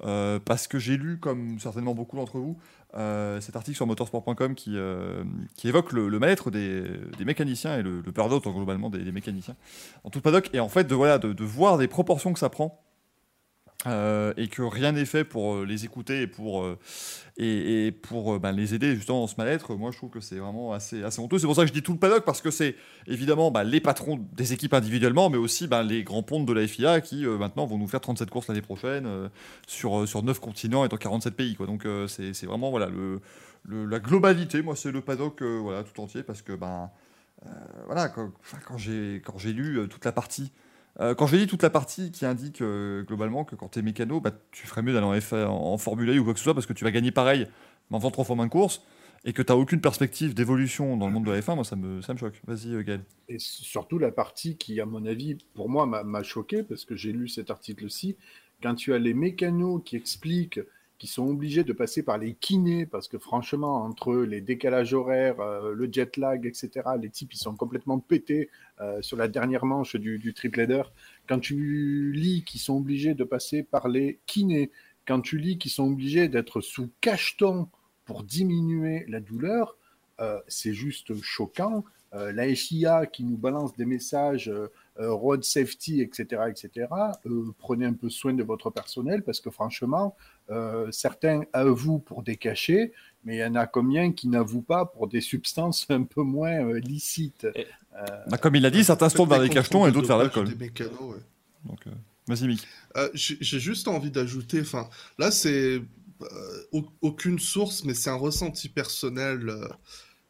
Euh, 0.01 0.39
parce 0.43 0.67
que 0.67 0.79
j'ai 0.79 0.97
lu, 0.97 1.19
comme 1.19 1.59
certainement 1.59 1.93
beaucoup 1.93 2.15
d'entre 2.15 2.39
vous, 2.39 2.57
euh, 2.95 3.39
cet 3.41 3.55
article 3.55 3.75
sur 3.75 3.85
motorsport.com 3.85 4.55
qui, 4.55 4.75
euh, 4.75 5.23
qui 5.55 5.67
évoque 5.67 5.93
le, 5.93 6.09
le 6.09 6.19
mal-être 6.19 6.49
des, 6.51 6.83
mécaniciens 7.23 7.77
et 7.77 7.83
le, 7.83 8.01
le 8.01 8.11
burn-out 8.11 8.45
hein, 8.47 8.51
globalement 8.51 8.89
des, 8.89 9.11
mécaniciens 9.11 9.55
en 10.03 10.09
tout 10.09 10.19
le 10.19 10.23
paddock. 10.23 10.49
Et 10.53 10.59
en 10.59 10.69
fait, 10.69 10.85
de, 10.85 10.95
voilà, 10.95 11.19
de 11.19 11.43
voir 11.43 11.77
des 11.77 11.87
proportions 11.87 12.33
que 12.33 12.39
ça 12.39 12.49
prend. 12.49 12.83
Euh, 13.85 14.33
et 14.37 14.47
que 14.47 14.61
rien 14.61 14.93
n'est 14.93 15.05
fait 15.05 15.25
pour 15.25 15.55
euh, 15.55 15.65
les 15.65 15.83
écouter 15.83 16.21
et 16.21 16.27
pour, 16.27 16.63
euh, 16.63 16.79
et, 17.35 17.91
pour 17.91 18.39
ben, 18.39 18.53
les 18.53 18.73
aider 18.73 18.95
justement 18.95 19.21
dans 19.21 19.27
ce 19.27 19.35
mal-être, 19.37 19.75
moi 19.75 19.91
je 19.91 19.97
trouve 19.97 20.09
que 20.09 20.21
c'est 20.21 20.37
vraiment 20.37 20.71
assez, 20.71 21.03
assez 21.03 21.19
honteux. 21.19 21.37
C'est 21.37 21.47
pour 21.47 21.55
ça 21.55 21.63
que 21.63 21.67
je 21.67 21.73
dis 21.73 21.83
tout 21.83 21.91
le 21.91 21.99
paddock, 21.99 22.23
parce 22.23 22.41
que 22.41 22.49
c'est 22.49 22.75
évidemment 23.07 23.51
ben, 23.51 23.63
les 23.63 23.81
patrons 23.81 24.25
des 24.31 24.53
équipes 24.53 24.73
individuellement, 24.73 25.29
mais 25.29 25.37
aussi 25.37 25.67
ben, 25.67 25.83
les 25.83 26.03
grands 26.03 26.23
pontes 26.23 26.45
de 26.45 26.53
la 26.53 26.65
FIA 26.65 27.01
qui 27.01 27.25
maintenant 27.25 27.65
vont 27.65 27.77
nous 27.77 27.87
faire 27.87 27.99
37 27.99 28.29
courses 28.29 28.47
l'année 28.47 28.61
prochaine 28.61 29.29
sur, 29.67 30.07
sur 30.07 30.23
9 30.23 30.39
continents 30.39 30.85
et 30.85 30.87
dans 30.87 30.97
47 30.97 31.35
pays. 31.35 31.57
Donc 31.59 31.85
c'est 32.07 32.45
vraiment 32.45 32.69
voilà, 32.69 32.87
le, 32.87 33.19
la 33.85 33.99
globalité, 33.99 34.61
moi 34.61 34.77
c'est 34.77 34.91
le 34.91 35.01
paddock 35.01 35.41
voilà, 35.41 35.83
tout 35.83 36.01
entier, 36.01 36.23
parce 36.23 36.41
que 36.41 36.53
ben, 36.53 36.89
voilà, 37.87 38.07
quand, 38.07 38.31
quand 38.65 38.77
j'ai 38.77 39.53
lu 39.53 39.87
toute 39.89 40.05
la 40.05 40.13
partie 40.13 40.53
euh, 40.99 41.15
quand 41.15 41.25
j'ai 41.27 41.37
lu 41.37 41.47
toute 41.47 41.63
la 41.63 41.69
partie 41.69 42.11
qui 42.11 42.25
indique 42.25 42.61
euh, 42.61 43.03
globalement 43.03 43.45
que 43.45 43.55
quand 43.55 43.69
tu 43.69 43.79
es 43.79 43.81
mécano, 43.81 44.19
bah, 44.19 44.31
tu 44.51 44.67
ferais 44.67 44.83
mieux 44.83 44.93
d'aller 44.93 45.05
en, 45.05 45.15
F1 45.15 45.45
en 45.45 45.77
Formule 45.77 46.09
1 46.11 46.19
ou 46.19 46.23
quoi 46.23 46.33
que 46.33 46.39
ce 46.39 46.43
soit 46.43 46.53
parce 46.53 46.65
que 46.65 46.73
tu 46.73 46.83
vas 46.83 46.91
gagner 46.91 47.11
pareil 47.11 47.47
mais 47.89 47.97
en 47.97 47.99
faisant 47.99 48.11
trois 48.11 48.25
fois 48.25 48.35
moins 48.35 48.45
de 48.45 48.51
courses 48.51 48.83
et 49.25 49.33
que 49.33 49.41
tu 49.41 49.51
n'as 49.51 49.57
aucune 49.57 49.81
perspective 49.81 50.33
d'évolution 50.33 50.97
dans 50.97 51.07
le 51.07 51.13
monde 51.13 51.25
de 51.25 51.31
la 51.31 51.39
F1, 51.39 51.55
moi 51.55 51.63
ça 51.63 51.75
me, 51.75 52.01
ça 52.01 52.13
me 52.13 52.17
choque. 52.17 52.41
Vas-y, 52.45 52.73
euh, 52.73 52.83
Gaël. 52.83 53.03
Et 53.29 53.37
surtout 53.39 53.97
la 53.97 54.11
partie 54.11 54.57
qui, 54.57 54.81
à 54.81 54.85
mon 54.85 55.05
avis, 55.05 55.37
pour 55.53 55.69
moi, 55.69 55.85
m'a 55.85 56.23
choqué, 56.23 56.63
parce 56.63 56.83
que 56.83 56.95
j'ai 56.95 57.13
lu 57.13 57.27
cet 57.27 57.49
article-ci, 57.49 58.17
quand 58.61 58.75
tu 58.75 58.93
as 58.93 58.99
les 58.99 59.13
mécanos 59.13 59.81
qui 59.83 59.95
expliquent 59.95 60.59
qu'ils 61.03 61.09
sont 61.09 61.27
obligés 61.27 61.65
de 61.65 61.73
passer 61.73 62.01
par 62.01 62.17
les 62.17 62.33
kinés, 62.33 62.85
parce 62.85 63.09
que 63.09 63.17
franchement, 63.17 63.83
entre 63.83 64.15
les 64.15 64.39
décalages 64.39 64.93
horaires, 64.93 65.41
euh, 65.41 65.73
le 65.73 65.91
jet 65.91 66.15
lag, 66.15 66.45
etc., 66.45 66.69
les 66.97 67.09
types, 67.09 67.33
ils 67.33 67.39
sont 67.39 67.57
complètement 67.57 67.99
pétés 67.99 68.49
euh, 68.79 69.01
sur 69.01 69.17
la 69.17 69.27
dernière 69.27 69.65
manche 69.65 69.97
du, 69.97 70.17
du 70.17 70.33
triple 70.33 70.61
header. 70.61 70.83
Quand 71.27 71.39
tu 71.39 72.13
lis 72.13 72.45
qu'ils 72.45 72.61
sont 72.61 72.77
obligés 72.77 73.15
de 73.15 73.25
passer 73.25 73.63
par 73.63 73.89
les 73.89 74.21
kinés, 74.27 74.71
quand 75.05 75.19
tu 75.19 75.37
lis 75.37 75.57
qu'ils 75.57 75.71
sont 75.71 75.91
obligés 75.91 76.29
d'être 76.29 76.61
sous 76.61 76.89
cacheton 77.01 77.67
pour 78.05 78.23
diminuer 78.23 79.03
la 79.09 79.19
douleur, 79.19 79.75
euh, 80.21 80.39
c'est 80.47 80.73
juste 80.73 81.21
choquant. 81.21 81.83
Euh, 82.13 82.31
la 82.31 82.53
FIA 82.53 83.05
qui 83.07 83.23
nous 83.23 83.37
balance 83.37 83.75
des 83.75 83.85
messages 83.85 84.47
euh, 84.49 84.67
euh, 84.99 85.11
road 85.11 85.43
safety, 85.43 86.01
etc., 86.01 86.43
etc. 86.49 86.87
euh, 87.25 87.45
prenez 87.57 87.85
un 87.87 87.93
peu 87.93 88.09
soin 88.09 88.33
de 88.33 88.43
votre 88.43 88.69
personnel 88.69 89.23
parce 89.23 89.39
que 89.39 89.49
franchement, 89.49 90.15
euh, 90.51 90.91
certains 90.91 91.41
avouent 91.53 91.97
pour 91.99 92.21
des 92.21 92.35
cachets, 92.35 92.91
mais 93.23 93.37
il 93.37 93.39
y 93.39 93.43
en 93.45 93.55
a 93.55 93.65
combien 93.65 94.11
qui 94.11 94.27
n'avouent 94.27 94.61
pas 94.61 94.85
pour 94.85 95.07
des 95.07 95.21
substances 95.21 95.87
un 95.89 96.03
peu 96.03 96.21
moins 96.21 96.63
euh, 96.65 96.79
licites. 96.79 97.47
Et- 97.55 97.65
Euh, 97.95 98.05
Bah, 98.27 98.37
comme 98.39 98.55
il 98.55 98.61
l'a 98.63 98.71
dit, 98.71 98.83
certains 98.83 99.07
se 99.09 99.15
tournent 99.15 99.29
vers 99.29 99.39
les 99.39 99.49
cachetons 99.49 99.85
et 99.85 99.91
d'autres 99.91 100.07
vers 100.07 100.17
l'alcool. 100.17 100.45
Donc, 101.63 101.85
euh, 101.85 101.91
vas-y, 102.27 102.47
Mick. 102.47 102.67
Euh, 102.97 103.07
J'ai 103.13 103.59
juste 103.59 103.87
envie 103.87 104.09
d'ajouter, 104.09 104.61
enfin, 104.61 104.89
là 105.19 105.29
c'est 105.29 105.79
euh, 106.21 106.63
au- 106.71 106.85
aucune 107.01 107.37
source, 107.37 107.83
mais 107.83 107.93
c'est 107.93 108.09
un 108.09 108.15
ressenti 108.15 108.67
personnel. 108.69 109.51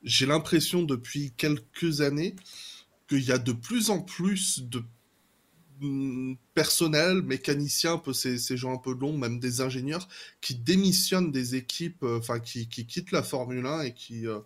J'ai 0.04 0.26
l'impression 0.26 0.84
depuis 0.84 1.32
quelques 1.38 2.02
années 2.02 2.36
qu'il 3.08 3.24
y 3.24 3.32
a 3.32 3.38
de 3.38 3.52
plus 3.52 3.90
en 3.90 4.02
plus 4.02 4.64
de 4.64 4.84
mm, 5.80 6.36
personnel, 6.54 7.22
mécaniciens, 7.22 7.98
peu 7.98 8.14
ces, 8.14 8.38
ces 8.38 8.58
gens 8.58 8.74
un 8.74 8.78
peu 8.78 8.94
longs, 8.94 9.18
même 9.18 9.40
des 9.40 9.62
ingénieurs, 9.62 10.08
qui 10.42 10.56
démissionnent 10.56 11.32
des 11.32 11.56
équipes, 11.56 12.04
euh, 12.04 12.20
enfin 12.20 12.40
qui, 12.40 12.68
qui 12.68 12.86
quittent 12.86 13.12
la 13.12 13.24
Formule 13.24 13.66
1 13.66 13.82
et 13.84 13.94
qui, 13.94 14.28
euh, 14.28 14.40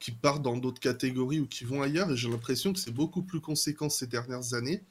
qui 0.00 0.12
partent 0.12 0.42
dans 0.42 0.56
d'autres 0.56 0.80
catégories 0.80 1.40
ou 1.40 1.46
qui 1.46 1.64
vont 1.64 1.82
ailleurs. 1.82 2.12
Et 2.12 2.16
j'ai 2.16 2.28
l'impression 2.28 2.72
que 2.72 2.78
c'est 2.78 2.94
beaucoup 2.94 3.22
plus 3.22 3.40
conséquent 3.40 3.88
ces 3.88 4.06
dernières 4.06 4.54
années. 4.54 4.82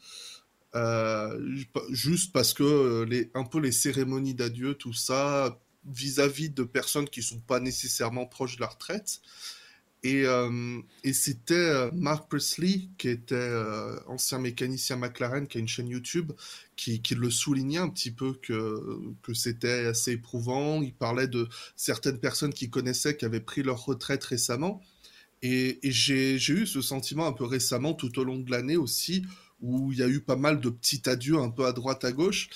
Euh, 0.76 1.58
juste 1.90 2.32
parce 2.32 2.54
que 2.54 3.04
les, 3.04 3.32
un 3.34 3.44
peu 3.44 3.60
les 3.60 3.72
cérémonies 3.72 4.36
d'adieu, 4.36 4.76
tout 4.76 4.94
ça, 4.94 5.60
vis-à-vis 5.86 6.50
de 6.50 6.64
personnes 6.64 7.10
qui 7.10 7.24
sont 7.24 7.40
pas 7.40 7.60
nécessairement 7.60 8.26
proches 8.26 8.58
de 8.58 8.62
la 8.62 8.68
retraite. 8.68 9.22
Et, 10.04 10.26
euh, 10.26 10.82
et 11.04 11.12
c'était 11.12 11.54
euh, 11.56 11.92
Mark 11.94 12.30
Presley, 12.30 12.90
qui 12.98 13.10
était 13.10 13.36
euh, 13.36 14.00
ancien 14.08 14.40
mécanicien 14.40 14.96
McLaren, 14.96 15.46
qui 15.46 15.58
a 15.58 15.62
une 15.62 15.68
chaîne 15.68 15.90
YouTube, 15.90 16.32
qui, 16.78 17.02
le 17.16 17.30
soulignait 17.30 17.80
un 17.80 17.90
petit 17.90 18.12
peu 18.12 18.34
que, 18.34 19.34
c'était 19.34 19.88
assez 19.88 20.14
éprouvant. 20.14 20.82
Il 20.82 20.94
parlait 20.94 21.28
de 21.28 21.50
certaines 21.76 22.20
personnes 22.20 22.54
qu'il 22.54 22.70
connaissait 22.70 23.18
qui 23.18 23.26
avaient 23.26 23.42
pris 23.42 23.62
leur 23.62 23.84
retraite 23.86 24.24
récemment. 24.24 24.82
Et, 25.42 25.80
j'ai 25.84 26.36
eu 26.36 26.66
ce 26.66 26.82
sentiment 26.82 27.28
un 27.28 27.34
peu 27.34 27.46
récemment, 27.46 27.94
tout 27.94 28.20
au 28.20 28.24
long 28.24 28.38
de 28.38 28.52
l'année 28.52 28.78
aussi, 28.78 29.26
où 29.62 29.92
il 29.92 30.00
y 30.00 30.04
a 30.04 30.08
eu 30.08 30.22
pas 30.22 30.38
mal 30.38 30.62
de 30.62 30.70
petits 30.70 31.02
adieux 31.10 31.40
un 31.40 31.50
peu 31.50 31.66
à 31.66 31.74
droite 31.74 32.06
à 32.06 32.14
gauche. 32.14 32.50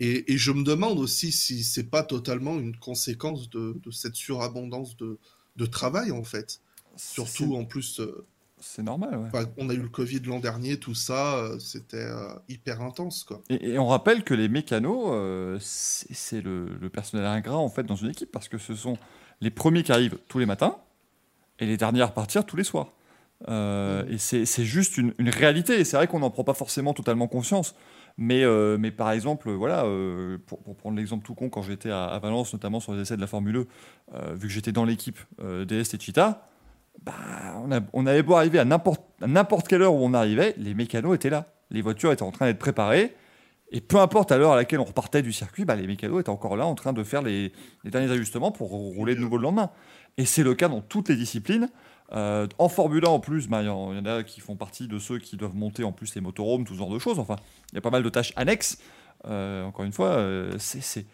Et, 0.00 0.36
je 0.36 0.52
me 0.52 0.64
demande 0.64 0.98
aussi 0.98 1.32
si 1.32 1.64
c'est 1.64 1.90
pas 1.90 2.02
totalement 2.02 2.58
une 2.58 2.76
conséquence 2.76 3.48
de, 3.48 3.80
cette 3.90 4.16
surabondance 4.16 4.96
de 4.98 5.66
travail 5.66 6.10
en 6.10 6.24
fait. 6.24 6.60
Surtout 7.00 7.54
en 7.56 7.64
plus, 7.64 8.00
euh, 8.00 8.24
C'est 8.60 8.82
normal, 8.82 9.16
ouais. 9.16 9.40
on 9.56 9.68
a 9.70 9.74
eu 9.74 9.78
le 9.78 9.88
Covid 9.88 10.20
l'an 10.26 10.38
dernier, 10.38 10.78
tout 10.78 10.94
ça, 10.94 11.36
euh, 11.36 11.58
c'était 11.58 11.96
euh, 11.96 12.28
hyper 12.48 12.82
intense 12.82 13.24
quoi. 13.24 13.40
Et, 13.48 13.70
et 13.70 13.78
on 13.78 13.86
rappelle 13.86 14.22
que 14.22 14.34
les 14.34 14.48
mécanos, 14.48 15.58
c'est 15.62 16.42
le, 16.42 16.66
le 16.80 16.88
personnel 16.90 17.26
ingrat 17.26 17.56
en 17.56 17.68
fait 17.68 17.84
dans 17.84 17.96
une 17.96 18.10
équipe 18.10 18.30
parce 18.30 18.48
que 18.48 18.58
ce 18.58 18.74
sont 18.74 18.96
les 19.40 19.50
premiers 19.50 19.82
qui 19.82 19.92
arrivent 19.92 20.18
tous 20.28 20.38
les 20.38 20.46
matins 20.46 20.76
et 21.58 21.66
les 21.66 21.76
derniers 21.76 22.02
à 22.02 22.06
repartir 22.06 22.44
tous 22.44 22.56
les 22.56 22.64
soirs. 22.64 22.92
Euh, 23.48 24.04
Et 24.10 24.18
c'est 24.18 24.64
juste 24.64 24.98
une, 24.98 25.14
une 25.18 25.30
réalité. 25.30 25.80
Et 25.80 25.84
c'est 25.84 25.96
vrai 25.96 26.06
qu'on 26.06 26.18
n'en 26.18 26.30
prend 26.30 26.44
pas 26.44 26.52
forcément 26.54 26.92
totalement 26.92 27.26
conscience. 27.26 27.74
Mais, 28.18 28.44
euh, 28.44 28.76
mais 28.78 28.90
par 28.90 29.10
exemple, 29.12 29.50
voilà, 29.50 29.84
euh, 29.84 30.36
pour, 30.46 30.58
pour 30.62 30.76
prendre 30.76 30.96
l'exemple 30.98 31.24
tout 31.24 31.34
con, 31.34 31.48
quand 31.48 31.62
j'étais 31.62 31.90
à, 31.90 32.04
à 32.04 32.18
Valence, 32.18 32.52
notamment 32.52 32.80
sur 32.80 32.92
les 32.92 33.00
essais 33.00 33.16
de 33.16 33.20
la 33.20 33.26
Formule 33.26 33.64
1, 34.12 34.16
euh, 34.16 34.34
vu 34.34 34.48
que 34.48 34.52
j'étais 34.52 34.72
dans 34.72 34.84
l'équipe 34.84 35.18
DS 35.40 35.94
et 35.94 35.98
Cheetah, 35.98 36.49
bah, 37.02 37.14
on, 37.92 38.06
avait 38.06 38.22
beau 38.22 38.34
arriver 38.34 38.58
à 38.58 38.64
n'importe 38.64 39.68
quelle 39.68 39.82
heure 39.82 39.94
où 39.94 40.04
on 40.04 40.14
arrivait, 40.14 40.54
les 40.58 40.74
mécanos 40.74 41.14
étaient 41.14 41.30
là. 41.30 41.46
Les 41.70 41.82
voitures 41.82 42.12
étaient 42.12 42.22
en 42.22 42.30
train 42.30 42.46
d'être 42.46 42.58
préparées. 42.58 43.14
Et 43.72 43.80
peu 43.80 43.98
importe 43.98 44.32
à 44.32 44.38
l'heure 44.38 44.52
à 44.52 44.56
laquelle 44.56 44.80
on 44.80 44.84
repartait 44.84 45.22
du 45.22 45.32
circuit, 45.32 45.64
bah, 45.64 45.76
les 45.76 45.86
mécanos 45.86 46.20
étaient 46.20 46.30
encore 46.30 46.56
là 46.56 46.66
en 46.66 46.74
train 46.74 46.92
de 46.92 47.04
faire 47.04 47.22
les, 47.22 47.52
derniers 47.84 48.10
ajustements 48.10 48.50
pour 48.50 48.70
rouler 48.70 49.14
de 49.14 49.20
nouveau 49.20 49.36
le 49.36 49.44
lendemain. 49.44 49.70
Et 50.18 50.24
c'est 50.24 50.42
le 50.42 50.54
cas 50.54 50.68
dans 50.68 50.80
toutes 50.80 51.08
les 51.08 51.16
disciplines. 51.16 51.68
Euh, 52.12 52.48
en 52.58 52.68
Formule 52.68 53.04
1 53.04 53.08
en 53.08 53.20
plus, 53.20 53.48
bah, 53.48 53.62
il 53.62 53.66
y, 53.66 53.68
en 53.68 54.04
a 54.04 54.24
qui 54.24 54.40
font 54.40 54.56
partie 54.56 54.88
de 54.88 54.98
ceux 54.98 55.18
qui 55.18 55.36
doivent 55.36 55.54
monter 55.54 55.84
en 55.84 55.92
plus 55.92 56.14
les 56.16 56.20
motorhomes, 56.20 56.64
tout 56.64 56.74
ce 56.74 56.78
genre 56.78 56.92
de 56.92 56.98
choses. 56.98 57.20
Enfin, 57.20 57.36
il 57.70 57.76
y 57.76 57.78
a 57.78 57.80
pas 57.80 57.90
mal 57.90 58.02
de 58.02 58.08
tâches 58.08 58.32
annexes. 58.34 58.78
Euh, 59.26 59.64
encore 59.64 59.84
une 59.84 59.92
fois, 59.92 60.08
euh, 60.08 60.56
c'est- 60.58 61.06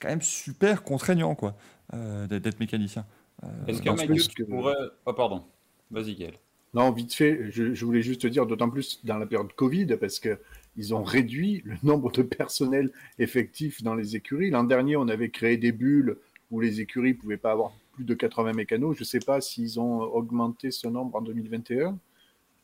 quand 0.00 0.08
même 0.08 0.22
super 0.22 0.82
contraignant 0.82 1.34
quoi, 1.34 1.56
d'être 1.92 2.58
mécanicien. 2.58 3.06
Euh, 3.44 3.48
Est-ce 3.66 3.82
que 3.82 3.90
Michael, 3.90 4.18
que- 4.34 4.42
pourrais. 4.44 4.74
Oh, 5.04 5.12
pardon. 5.12 5.44
Vas-y, 5.90 6.14
Gaël. 6.14 6.34
Non, 6.74 6.90
vite 6.92 7.14
fait, 7.14 7.50
je, 7.50 7.74
je 7.74 7.84
voulais 7.84 8.02
juste 8.02 8.20
te 8.22 8.26
dire, 8.26 8.46
d'autant 8.46 8.68
plus 8.68 9.00
dans 9.04 9.18
la 9.18 9.26
période 9.26 9.52
Covid, 9.54 9.86
parce 9.98 10.18
que 10.20 10.38
ils 10.76 10.94
ont 10.94 11.02
réduit 11.02 11.62
le 11.64 11.74
nombre 11.82 12.10
de 12.12 12.22
personnel 12.22 12.90
effectif 13.18 13.82
dans 13.82 13.94
les 13.94 14.16
écuries. 14.16 14.50
L'an 14.50 14.64
dernier, 14.64 14.96
on 14.96 15.08
avait 15.08 15.30
créé 15.30 15.56
des 15.56 15.72
bulles 15.72 16.16
où 16.50 16.60
les 16.60 16.80
écuries 16.80 17.12
ne 17.14 17.18
pouvaient 17.18 17.36
pas 17.38 17.52
avoir 17.52 17.72
plus 17.92 18.04
de 18.04 18.14
80 18.14 18.52
mécanos. 18.52 18.94
Je 18.96 19.02
ne 19.02 19.06
sais 19.06 19.20
pas 19.20 19.40
s'ils 19.40 19.80
ont 19.80 20.00
augmenté 20.02 20.70
ce 20.70 20.86
nombre 20.86 21.16
en 21.16 21.22
2021. 21.22 21.98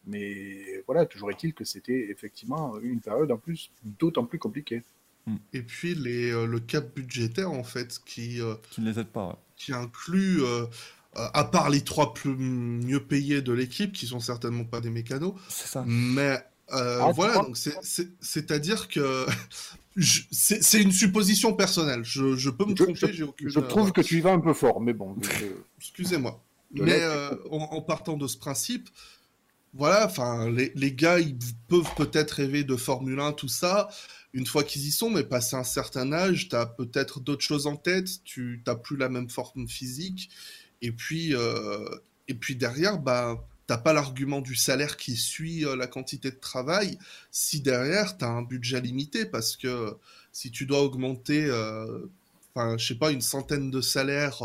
Mais 0.07 0.83
voilà, 0.87 1.07
toujours 1.07 1.31
est-il 1.31 1.55
que 1.55 1.65
c'était 1.65 2.11
effectivement 2.11 2.79
une 2.81 3.01
période 3.01 3.31
en 3.31 3.39
plus 3.39 3.71
d'autant 3.85 4.25
plus 4.25 4.39
compliquée. 4.39 4.83
Et 5.53 5.63
puis 5.63 5.95
les, 5.95 6.33
euh, 6.33 6.47
le 6.47 6.59
cap 6.59 6.93
budgétaire, 6.95 7.51
en 7.53 7.63
fait, 7.63 8.01
qui, 8.05 8.41
euh, 8.41 8.55
Qui 8.73 8.81
ne 8.81 8.91
les 8.91 8.99
aide 8.99 9.07
pas. 9.07 9.29
ouais. 9.29 9.35
Qui 9.65 9.73
inclut, 9.73 10.43
euh, 10.43 10.65
euh, 11.17 11.29
à 11.35 11.45
part 11.45 11.71
les 11.71 11.83
trois 11.83 12.15
plus 12.15 12.35
mieux 12.35 13.01
payés 13.05 13.43
de 13.43 13.53
l'équipe, 13.53 13.93
qui 13.93 14.07
sont 14.07 14.21
certainement 14.21 14.65
pas 14.65 14.81
des 14.81 14.91
mécanos, 14.91 15.35
C'est 15.49 15.69
ça. 15.69 15.85
mais 15.87 16.43
euh, 16.73 17.01
Ah, 17.03 17.13
voilà, 17.15 17.33
crois 17.35 17.45
donc 17.47 17.57
c'est- 17.57 17.77
c'est- 17.83 18.11
c'est-à-dire 18.21 18.89
que 18.89 19.27
je- 19.97 20.23
c'est 20.31 20.63
c'est 20.63 20.81
une 20.83 20.93
supposition 20.93 21.53
personnelle. 21.55 22.01
Je, 22.03 22.35
je 22.37 22.51
peux 22.51 22.65
me 22.65 22.75
Je- 22.77 22.83
tromper, 22.85 23.13
j'ai 23.13 23.23
aucune. 23.25 23.49
Je 23.49 23.61
trouve 23.61 23.89
euh, 23.89 23.93
que 23.93 24.01
tu 24.01 24.19
y 24.19 24.21
vas 24.21 24.33
un 24.33 24.41
peu 24.41 24.55
fort, 24.55 24.81
mais 24.81 24.95
bon. 24.95 25.15
je- 25.23 25.47
Excusez-moi. 25.79 26.43
Mais 26.75 27.01
euh, 27.03 27.31
en 27.51 27.83
partant 27.83 28.17
de 28.17 28.27
ce 28.27 28.39
principe, 28.39 28.89
voilà, 29.75 30.05
enfin, 30.07 30.51
les, 30.51 30.93
gars, 30.93 31.19
ils 31.19 31.39
peuvent 31.69 31.95
peut-être 31.97 32.33
rêver 32.33 32.63
de 32.63 32.77
Formule 32.77 33.21
1, 33.21 33.33
tout 33.33 33.49
ça, 33.49 33.89
une 34.35 34.47
fois 34.47 34.65
qu'ils 34.65 34.87
y 34.87 34.91
sont, 34.91 35.09
mais 35.09 35.25
passé 35.25 35.57
un 35.57 35.65
certain 35.65 36.13
âge, 36.13 36.51
tu 36.51 36.57
as 36.57 36.67
peut-être 36.67 37.21
d'autres 37.21 37.43
choses 37.43 37.67
en 37.67 37.77
tête, 37.77 38.23
tu 38.25 38.63
n'as 38.67 38.75
plus 38.75 38.99
la 38.99 39.09
même 39.09 39.31
forme 39.31 39.67
physique, 39.67 40.29
et 40.83 40.93
puis, 40.93 41.35
euh, 41.35 41.89
et 42.29 42.35
puis 42.35 42.55
derrière, 42.55 42.99
bah, 42.99 43.43
t'as 43.67 43.79
pas 43.79 43.95
l'argument 43.95 44.43
du 44.43 44.57
salaire 44.57 44.99
qui 44.99 45.17
suit 45.17 45.65
euh, 45.65 45.75
la 45.75 45.87
quantité 45.87 46.31
de 46.31 46.39
travail, 46.39 46.99
si 47.31 47.61
derrière, 47.63 48.19
tu 48.19 48.27
as 48.27 48.29
un 48.29 48.43
budget 48.43 48.81
limité, 48.81 49.25
parce 49.25 49.57
que 49.57 49.97
si 50.33 50.51
tu 50.51 50.67
dois 50.67 50.83
augmenter, 50.83 51.47
euh, 51.47 52.11
enfin, 52.55 52.77
je 52.77 52.89
sais 52.89 52.99
pas, 52.99 53.11
une 53.11 53.23
centaine 53.23 53.71
de 53.71 53.81
salaires... 53.81 54.43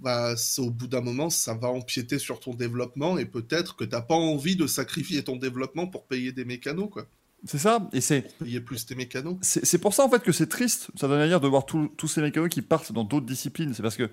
bah, 0.00 0.34
au 0.58 0.70
bout 0.70 0.86
d'un 0.86 1.00
moment, 1.00 1.30
ça 1.30 1.54
va 1.54 1.68
empiéter 1.68 2.18
sur 2.18 2.38
ton 2.40 2.54
développement 2.54 3.18
et 3.18 3.24
peut-être 3.24 3.76
que 3.76 3.84
t'as 3.84 4.02
pas 4.02 4.14
envie 4.14 4.56
de 4.56 4.66
sacrifier 4.66 5.22
ton 5.24 5.36
développement 5.36 5.86
pour 5.86 6.04
payer 6.04 6.32
des 6.32 6.44
mécanos, 6.44 6.88
quoi. 6.90 7.06
C'est 7.44 7.58
ça. 7.58 7.88
Et 7.92 8.00
c'est 8.00 8.22
Payer 8.38 8.60
plus 8.60 8.86
tes 8.86 8.94
mécanos. 8.94 9.36
c'est 9.42 9.78
pour 9.78 9.94
ça 9.94 10.04
en 10.04 10.10
fait 10.10 10.22
que 10.22 10.32
c'est 10.32 10.48
triste, 10.48 10.88
ça 10.96 11.06
donne 11.06 11.20
à 11.20 11.26
dire 11.28 11.40
de 11.40 11.46
voir 11.46 11.64
tous 11.66 12.08
ces 12.08 12.20
mécanos 12.20 12.48
qui 12.48 12.62
partent 12.62 12.92
dans 12.92 13.04
d'autres 13.04 13.26
disciplines. 13.26 13.72
C'est 13.74 13.82
parce 13.82 13.96
que 13.96 14.10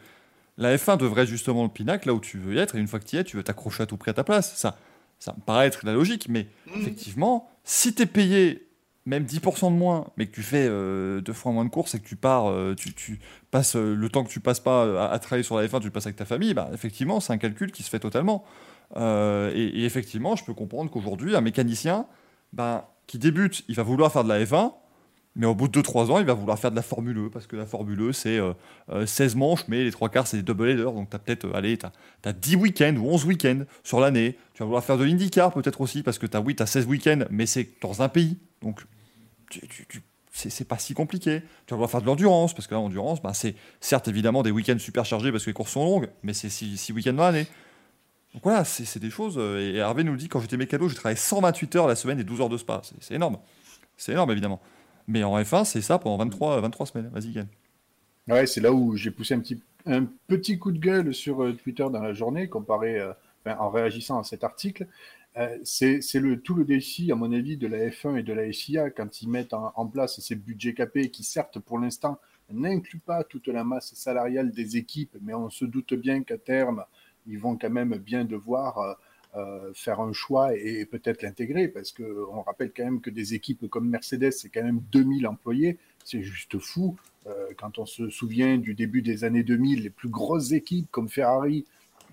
la 0.57 0.75
F1 0.77 0.97
devrait 0.97 1.23
être 1.23 1.29
justement 1.29 1.63
le 1.63 1.69
pinacle, 1.69 2.07
là 2.09 2.13
où 2.13 2.19
tu 2.19 2.37
veux 2.37 2.55
y 2.55 2.59
être, 2.59 2.75
et 2.75 2.79
une 2.79 2.87
fois 2.87 2.99
que 2.99 3.05
tu 3.05 3.15
y 3.15 3.19
es, 3.19 3.23
tu 3.23 3.37
veux 3.37 3.43
t'accrocher 3.43 3.83
à 3.83 3.85
tout 3.87 3.97
prix 3.97 4.11
à 4.11 4.13
ta 4.13 4.23
place. 4.23 4.55
Ça, 4.55 4.77
ça 5.19 5.33
me 5.35 5.41
paraît 5.41 5.65
être 5.67 5.83
la 5.85 5.93
logique, 5.93 6.27
mais 6.29 6.47
Mmh. 6.67 6.81
effectivement, 6.81 7.49
si 7.63 7.95
tu 7.95 8.03
es 8.03 8.05
payé 8.05 8.67
même 9.05 9.25
10% 9.25 9.71
de 9.71 9.77
moins, 9.77 10.07
mais 10.17 10.27
que 10.27 10.31
tu 10.31 10.43
fais 10.43 10.65
euh, 10.67 11.21
deux 11.21 11.33
fois 11.33 11.51
moins 11.51 11.65
de 11.65 11.69
courses 11.69 11.95
et 11.95 11.99
que 11.99 12.07
tu 12.07 12.15
pars, 12.15 12.49
euh, 12.49 12.73
tu, 12.75 13.19
passes 13.51 13.75
euh, 13.75 13.95
le 13.95 14.09
temps 14.09 14.23
que 14.23 14.29
tu 14.29 14.39
passes 14.39 14.59
pas 14.59 15.11
à, 15.11 15.19
travailler 15.19 15.43
sur 15.43 15.57
la 15.57 15.67
F1, 15.67 15.79
tu 15.79 15.87
le 15.87 15.91
passes 15.91 16.05
avec 16.05 16.15
ta 16.15 16.25
famille, 16.25 16.53
bah, 16.53 16.69
effectivement, 16.73 17.19
c'est 17.19 17.33
un 17.33 17.37
calcul 17.37 17.71
qui 17.71 17.83
se 17.83 17.89
fait 17.89 17.99
totalement. 17.99 18.43
Et, 18.95 19.85
effectivement, 19.85 20.35
je 20.35 20.43
peux 20.45 20.53
comprendre 20.53 20.91
qu'aujourd'hui, 20.91 21.35
un 21.35 21.41
mécanicien 21.41 22.05
bah, 22.53 22.93
qui 23.07 23.17
débute, 23.17 23.63
il 23.67 23.75
va 23.75 23.83
vouloir 23.83 24.11
faire 24.11 24.23
de 24.23 24.29
la 24.29 24.43
F1, 24.43 24.71
mais 25.35 25.47
au 25.47 25.55
bout 25.55 25.67
de 25.67 25.81
2-3 25.81 26.11
ans, 26.11 26.19
il 26.19 26.25
va 26.25 26.33
vouloir 26.33 26.59
faire 26.59 26.69
de 26.69 26.75
la 26.75 26.83
Formule 26.83 27.17
E, 27.17 27.29
parce 27.29 27.47
que 27.47 27.55
la 27.55 27.65
Formule 27.65 27.99
E, 28.01 28.11
c'est 28.11 28.37
euh, 28.37 28.53
euh, 28.91 29.05
16 29.05 29.35
manches, 29.35 29.67
mais 29.67 29.83
les 29.83 29.91
trois 29.91 30.09
quarts, 30.09 30.27
c'est 30.27 30.37
des 30.37 30.43
double 30.43 30.69
headers. 30.69 30.93
Donc, 30.93 31.09
tu 31.09 31.15
as 31.15 31.19
peut-être, 31.19 31.51
allez, 31.55 31.77
tu 31.77 31.85
as, 32.23 32.33
10 32.33 32.55
week-ends 32.57 32.95
ou 32.97 33.09
11 33.09 33.25
week-ends 33.25 33.63
sur 33.83 33.99
l'année. 33.99 34.37
Tu 34.53 34.59
vas 34.59 34.65
vouloir 34.65 34.83
faire 34.83 34.97
de 34.97 35.03
l'IndyCar, 35.03 35.51
peut-être 35.51 35.81
aussi, 35.81 36.03
parce 36.03 36.19
que 36.19 36.27
tu 36.27 36.37
as, 36.37 36.41
oui, 36.41 36.55
tu 36.55 36.61
as 36.61 36.67
16 36.67 36.85
week-ends, 36.85 37.23
mais 37.31 37.47
c'est 37.47 37.67
dans 37.81 38.03
un 38.03 38.09
pays. 38.09 38.37
Donc, 38.61 38.85
c'est 40.31 40.67
pas 40.67 40.77
si 40.77 40.93
compliqué. 40.93 41.43
Tu 41.67 41.75
vas 41.75 41.87
faire 41.87 42.01
de 42.01 42.05
l'endurance, 42.07 42.53
parce 42.53 42.67
que 42.67 42.73
l'endurance, 42.73 43.21
bah, 43.21 43.33
c'est 43.33 43.55
certes 43.79 44.07
évidemment 44.07 44.41
des 44.43 44.51
week-ends 44.51 44.79
super 44.79 45.05
chargés 45.05 45.31
parce 45.31 45.43
que 45.43 45.49
les 45.49 45.53
courses 45.53 45.71
sont 45.71 45.83
longues, 45.85 46.09
mais 46.23 46.33
c'est 46.33 46.49
6 46.49 46.91
week-ends 46.91 47.13
dans 47.13 47.23
l'année. 47.23 47.47
Donc 48.33 48.43
voilà, 48.43 48.63
c'est 48.65 48.97
des 48.99 49.11
choses. 49.11 49.35
euh, 49.37 49.59
Et 49.59 49.75
Hervé 49.75 50.03
nous 50.03 50.15
dit, 50.15 50.27
quand 50.27 50.39
j'étais 50.39 50.57
mécano, 50.57 50.89
j'ai 50.89 50.95
travaillé 50.95 51.17
128 51.17 51.75
heures 51.75 51.87
la 51.87 51.95
semaine 51.95 52.19
et 52.19 52.23
12 52.23 52.41
heures 52.41 52.49
de 52.49 52.57
spa. 52.57 52.81
C'est- 52.99 53.13
énorme. 53.13 53.37
C'est 53.95 54.13
énorme, 54.13 54.31
évidemment. 54.31 54.59
Mais 55.07 55.23
en 55.23 55.37
F1, 55.37 55.65
c'est 55.65 55.81
ça 55.81 55.99
pendant 55.99 56.17
23, 56.17 56.59
23 56.61 56.87
semaines. 56.87 57.11
Vas-y, 57.13 57.31
Yann. 57.33 57.47
Ouais, 58.27 58.47
c'est 58.47 58.61
là 58.61 58.71
où 58.73 58.95
j'ai 58.95 59.11
poussé 59.11 59.35
un 59.35 59.39
petit, 59.39 59.61
un 59.85 60.05
petit 60.27 60.57
coup 60.57 60.71
de 60.71 60.79
gueule 60.79 61.13
sur 61.13 61.43
euh, 61.43 61.53
Twitter 61.53 61.85
dans 61.91 62.01
la 62.01 62.13
journée, 62.13 62.47
comparé, 62.49 62.99
euh, 62.99 63.13
en 63.45 63.69
réagissant 63.69 64.19
à 64.19 64.23
cet 64.23 64.43
article. 64.43 64.87
Euh, 65.37 65.57
c'est 65.63 65.99
le, 66.19 66.39
tout 66.39 66.53
le 66.53 66.63
défi, 66.63 67.11
à 67.11 67.15
mon 67.15 67.31
avis, 67.31 67.57
de 67.57 67.67
la 67.67 67.89
F1 67.89 68.17
et 68.17 68.23
de 68.23 68.33
la 68.33 68.51
FIA 68.51 68.91
quand 68.91 69.21
ils 69.21 69.29
mettent 69.29 69.53
en, 69.53 69.87
place 69.87 70.19
ces 70.19 70.35
budgets 70.35 70.73
capés 70.73 71.09
qui, 71.09 71.23
certes, 71.23 71.59
pour 71.59 71.79
l'instant, 71.79 72.19
n'incluent 72.51 72.99
pas 72.99 73.23
toute 73.23 73.47
la 73.47 73.63
masse 73.63 73.93
salariale 73.95 74.51
des 74.51 74.77
équipes, 74.77 75.15
mais 75.21 75.33
on 75.33 75.49
se 75.49 75.65
doute 75.65 75.93
bien 75.95 76.23
qu'à 76.23 76.37
terme, 76.37 76.85
ils 77.25 77.39
vont 77.39 77.57
quand 77.57 77.69
même 77.69 77.95
bien 77.95 78.25
devoir 78.25 78.77
euh, 78.77 78.93
euh, 79.35 79.71
faire 79.73 80.01
un 80.01 80.13
choix 80.13 80.55
et, 80.55 80.85
peut-être 80.85 81.23
l'intégrer, 81.23 81.67
parce 81.67 81.91
qu'on 81.91 82.41
rappelle 82.41 82.71
quand 82.75 82.83
même 82.83 83.01
que 83.01 83.09
des 83.09 83.33
équipes 83.33 83.67
comme 83.69 83.89
Mercedes, 83.89 84.31
c'est 84.31 84.49
quand 84.49 84.63
même 84.63 84.81
2000 84.91 85.25
employés, 85.25 85.79
c'est 86.03 86.21
juste 86.21 86.59
fou. 86.59 86.95
Quand 87.57 87.79
on 87.79 87.85
se 87.85 88.09
souvient 88.09 88.57
du 88.57 88.73
début 88.73 89.01
des 89.01 89.23
années 89.23 89.43
2000, 89.43 89.83
les 89.83 89.89
plus 89.89 90.09
grosses 90.09 90.51
équipes 90.51 90.91
comme 90.91 91.07
Ferrari, 91.07 91.65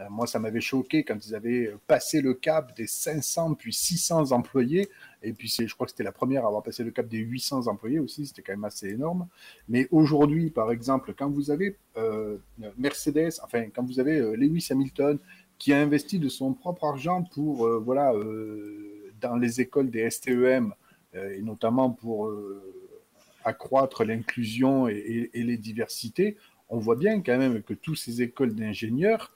moi 0.08 0.26
ça 0.26 0.38
m'avait 0.38 0.60
choqué 0.60 1.04
quand 1.04 1.16
ils 1.26 1.34
avaient 1.34 1.74
passé 1.86 2.20
le 2.20 2.34
cap 2.34 2.74
des 2.76 2.86
500 2.86 3.54
puis 3.54 3.72
600 3.72 4.32
employés. 4.32 4.88
Et 5.22 5.32
puis 5.32 5.48
je 5.48 5.74
crois 5.74 5.86
que 5.86 5.90
c'était 5.90 6.04
la 6.04 6.12
première 6.12 6.44
à 6.44 6.46
avoir 6.46 6.62
passé 6.62 6.82
le 6.84 6.90
cap 6.90 7.06
des 7.08 7.18
800 7.18 7.66
employés 7.66 7.98
aussi, 7.98 8.26
c'était 8.26 8.42
quand 8.42 8.52
même 8.52 8.64
assez 8.64 8.88
énorme. 8.88 9.28
Mais 9.68 9.86
aujourd'hui, 9.90 10.50
par 10.50 10.72
exemple, 10.72 11.12
quand 11.16 11.28
vous 11.28 11.50
avez 11.50 11.76
euh, 11.96 12.38
Mercedes, 12.78 13.32
enfin 13.44 13.64
quand 13.74 13.84
vous 13.84 14.00
avez 14.00 14.18
euh, 14.18 14.34
Lewis 14.36 14.68
Hamilton 14.70 15.18
qui 15.58 15.72
a 15.74 15.78
investi 15.80 16.18
de 16.18 16.28
son 16.30 16.54
propre 16.54 16.84
argent 16.84 17.22
pour 17.34 17.66
euh, 17.66 17.78
voilà 17.78 18.12
euh, 18.14 19.12
dans 19.20 19.36
les 19.36 19.60
écoles 19.60 19.90
des 19.90 20.08
STEM 20.08 20.72
euh, 21.14 21.34
et 21.34 21.42
notamment 21.42 21.90
pour 21.90 22.28
euh, 22.28 22.62
accroître 23.44 24.04
l'inclusion 24.04 24.88
et, 24.88 24.94
et- 24.94 25.40
et 25.40 25.42
les 25.42 25.56
diversités, 25.56 26.36
on 26.68 26.78
voit 26.78 26.96
bien 26.96 27.20
quand 27.20 27.36
même 27.38 27.62
que 27.62 27.74
toutes 27.74 27.98
ces 27.98 28.22
écoles 28.22 28.54
d'ingénieurs, 28.54 29.34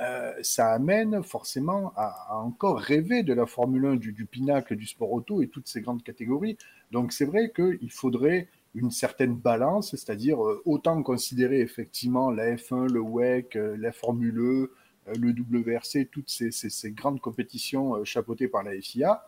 euh, 0.00 0.32
ça 0.42 0.72
amène 0.72 1.22
forcément 1.22 1.92
à, 1.96 2.36
encore 2.36 2.78
rêver 2.78 3.22
de 3.22 3.32
la 3.34 3.46
Formule 3.46 3.86
1, 3.86 3.96
du, 3.96 4.26
pinacle 4.26 4.74
du 4.76 4.86
sport 4.86 5.12
auto 5.12 5.42
et 5.42 5.48
toutes 5.48 5.68
ces 5.68 5.80
grandes 5.80 6.02
catégories. 6.02 6.56
Donc 6.90 7.12
c'est 7.12 7.24
vrai 7.24 7.52
qu'il 7.54 7.90
faudrait 7.90 8.48
une 8.74 8.90
certaine 8.90 9.36
balance, 9.36 9.90
c'est-à-dire 9.90 10.42
euh, 10.44 10.62
autant 10.64 11.02
considérer 11.02 11.60
effectivement 11.60 12.30
la 12.30 12.56
F1, 12.56 12.90
le 12.90 13.00
WEC, 13.00 13.56
euh, 13.56 13.76
la 13.78 13.92
Formule 13.92 14.38
E, 14.38 14.72
le 15.18 15.30
WRC, 15.32 16.08
toutes 16.10 16.30
ces, 16.30 16.50
ces- 16.52 16.92
grandes 16.92 17.20
compétitions 17.20 18.04
chapeautées 18.04 18.48
par 18.48 18.62
la 18.62 18.72
FIA. 18.80 19.24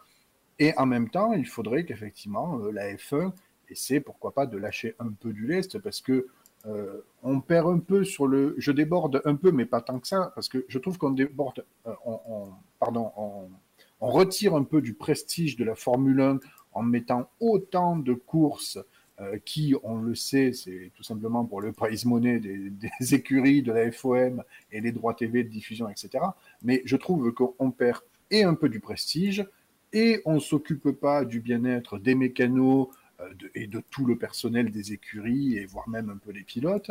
Et 0.60 0.72
en 0.78 0.86
même 0.86 1.10
temps, 1.10 1.32
il 1.32 1.46
faudrait 1.46 1.84
qu'effectivement 1.84 2.58
la 2.72 2.94
F1 2.94 3.32
essaie, 3.68 4.00
pourquoi 4.00 4.32
pas, 4.32 4.46
de 4.46 4.56
lâcher 4.56 4.94
un 5.00 5.10
peu 5.10 5.32
du 5.32 5.46
lest, 5.46 5.78
parce 5.80 6.00
que 6.00 6.28
euh, 6.66 7.02
on 7.22 7.40
perd 7.40 7.68
un 7.68 7.78
peu 7.78 8.04
sur 8.04 8.26
le. 8.26 8.54
Je 8.58 8.72
déborde 8.72 9.20
un 9.24 9.34
peu, 9.36 9.50
mais 9.52 9.66
pas 9.66 9.80
tant 9.80 9.98
que 9.98 10.06
ça, 10.08 10.32
parce 10.34 10.48
que 10.48 10.64
je 10.68 10.78
trouve 10.78 10.98
qu'on 10.98 11.10
déborde. 11.10 11.64
euh, 11.86 11.92
on, 12.04 12.20
on- 12.28 12.48
pardon, 12.78 13.10
on, 13.16 13.48
retire 14.00 14.54
un 14.54 14.64
peu 14.64 14.82
du 14.82 14.92
prestige 14.94 15.56
de 15.56 15.64
la 15.64 15.74
Formule 15.74 16.20
1 16.20 16.38
en 16.72 16.82
mettant 16.82 17.30
autant 17.40 17.96
de 17.96 18.12
courses 18.12 18.78
euh, 19.20 19.38
qui, 19.44 19.74
on 19.82 19.96
le 19.96 20.14
sait, 20.14 20.52
c'est 20.52 20.90
tout 20.94 21.02
simplement 21.02 21.44
pour 21.46 21.60
le 21.62 21.72
prize 21.72 22.04
money 22.04 22.38
des, 22.40 22.70
des 23.00 23.14
écuries, 23.14 23.62
de 23.62 23.72
la 23.72 23.90
FOM 23.92 24.42
et 24.72 24.80
les 24.80 24.92
droits 24.92 25.14
TV 25.14 25.42
de 25.44 25.48
diffusion, 25.48 25.88
etc. 25.88 26.24
Mais 26.62 26.82
je 26.84 26.96
trouve 26.96 27.32
qu'on 27.32 27.70
perd 27.70 28.00
et 28.30 28.42
un 28.42 28.54
peu 28.54 28.68
du 28.68 28.80
prestige 28.80 29.46
et 29.92 30.20
on 30.24 30.40
s'occupe 30.40 30.90
pas 30.90 31.24
du 31.24 31.40
bien-être 31.40 31.98
des 31.98 32.14
mécanos 32.14 32.88
et 33.54 33.66
de 33.66 33.82
tout 33.90 34.06
le 34.06 34.16
personnel 34.16 34.70
des 34.70 34.92
écuries 34.92 35.56
et 35.56 35.66
voire 35.66 35.88
même 35.88 36.10
un 36.10 36.16
peu 36.16 36.32
des 36.32 36.42
pilotes. 36.42 36.90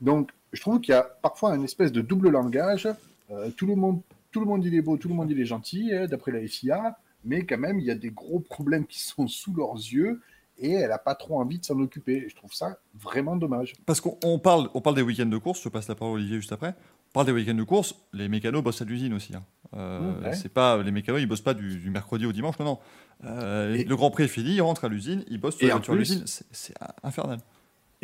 Donc, 0.00 0.30
je 0.52 0.60
trouve 0.60 0.80
qu'il 0.80 0.92
y 0.92 0.96
a 0.96 1.02
parfois 1.02 1.54
une 1.54 1.64
espèce 1.64 1.92
de 1.92 2.00
double 2.00 2.30
langage. 2.30 2.88
Euh, 3.30 3.50
tout 3.50 3.66
le 3.66 3.74
monde, 3.74 4.00
tout 4.30 4.40
le 4.40 4.46
monde 4.46 4.64
il 4.64 4.74
est 4.74 4.82
beau, 4.82 4.96
tout 4.96 5.08
le 5.08 5.14
monde 5.14 5.30
il 5.30 5.40
est 5.40 5.46
gentil, 5.46 5.92
hein, 5.94 6.06
d'après 6.06 6.32
la 6.32 6.46
FIA, 6.46 6.96
mais 7.24 7.44
quand 7.44 7.58
même 7.58 7.78
il 7.78 7.86
y 7.86 7.90
a 7.90 7.94
des 7.94 8.10
gros 8.10 8.40
problèmes 8.40 8.86
qui 8.86 9.00
sont 9.00 9.28
sous 9.28 9.54
leurs 9.54 9.74
yeux 9.74 10.20
et 10.58 10.72
elle 10.72 10.90
n'a 10.90 10.98
pas 10.98 11.14
trop 11.14 11.40
envie 11.40 11.58
de 11.58 11.64
s'en 11.64 11.78
occuper. 11.80 12.26
Je 12.28 12.34
trouve 12.34 12.52
ça 12.52 12.78
vraiment 12.94 13.36
dommage. 13.36 13.74
Parce 13.86 14.00
qu'on 14.00 14.18
on 14.24 14.38
parle, 14.38 14.68
on 14.74 14.80
parle 14.80 14.96
des 14.96 15.02
week-ends 15.02 15.26
de 15.26 15.38
course, 15.38 15.62
je 15.62 15.68
passe 15.68 15.88
la 15.88 15.94
parole 15.94 16.14
Olivier 16.14 16.36
juste 16.36 16.52
après. 16.52 16.74
Parle 17.12 17.26
des 17.26 17.32
week-ends 17.32 17.54
de 17.54 17.62
course, 17.62 17.94
les 18.14 18.28
mécanos 18.28 18.62
bossent 18.62 18.80
à 18.82 18.84
l'usine 18.86 19.12
aussi. 19.14 19.34
hein. 19.34 19.42
Euh, 19.74 20.00
Mmh, 20.00 20.24
ouais. 20.24 20.34
C'est 20.34 20.48
pas 20.52 20.82
les 20.82 20.90
mécanos, 20.90 21.20
ils 21.20 21.26
bossent 21.26 21.40
pas 21.42 21.54
du, 21.54 21.76
du 21.78 21.90
mercredi 21.90 22.24
au 22.26 22.32
dimanche, 22.32 22.58
non, 22.58 22.64
non. 22.64 22.78
Euh, 23.24 23.74
Et- 23.74 23.84
le 23.84 23.96
Grand 23.96 24.10
Prix 24.10 24.24
est 24.24 24.28
fini, 24.28 24.54
ils 24.54 24.60
rentrent 24.62 24.84
à 24.84 24.88
l'usine, 24.88 25.24
ils 25.28 25.38
bossent 25.40 25.56
sur 25.56 25.64
Et 25.64 25.68
la 25.68 25.74
en 25.74 25.78
voiture 25.78 25.94
à 25.94 25.96
l'usine, 25.96 26.24
c'est- 26.26 26.74
infernal. 27.02 27.38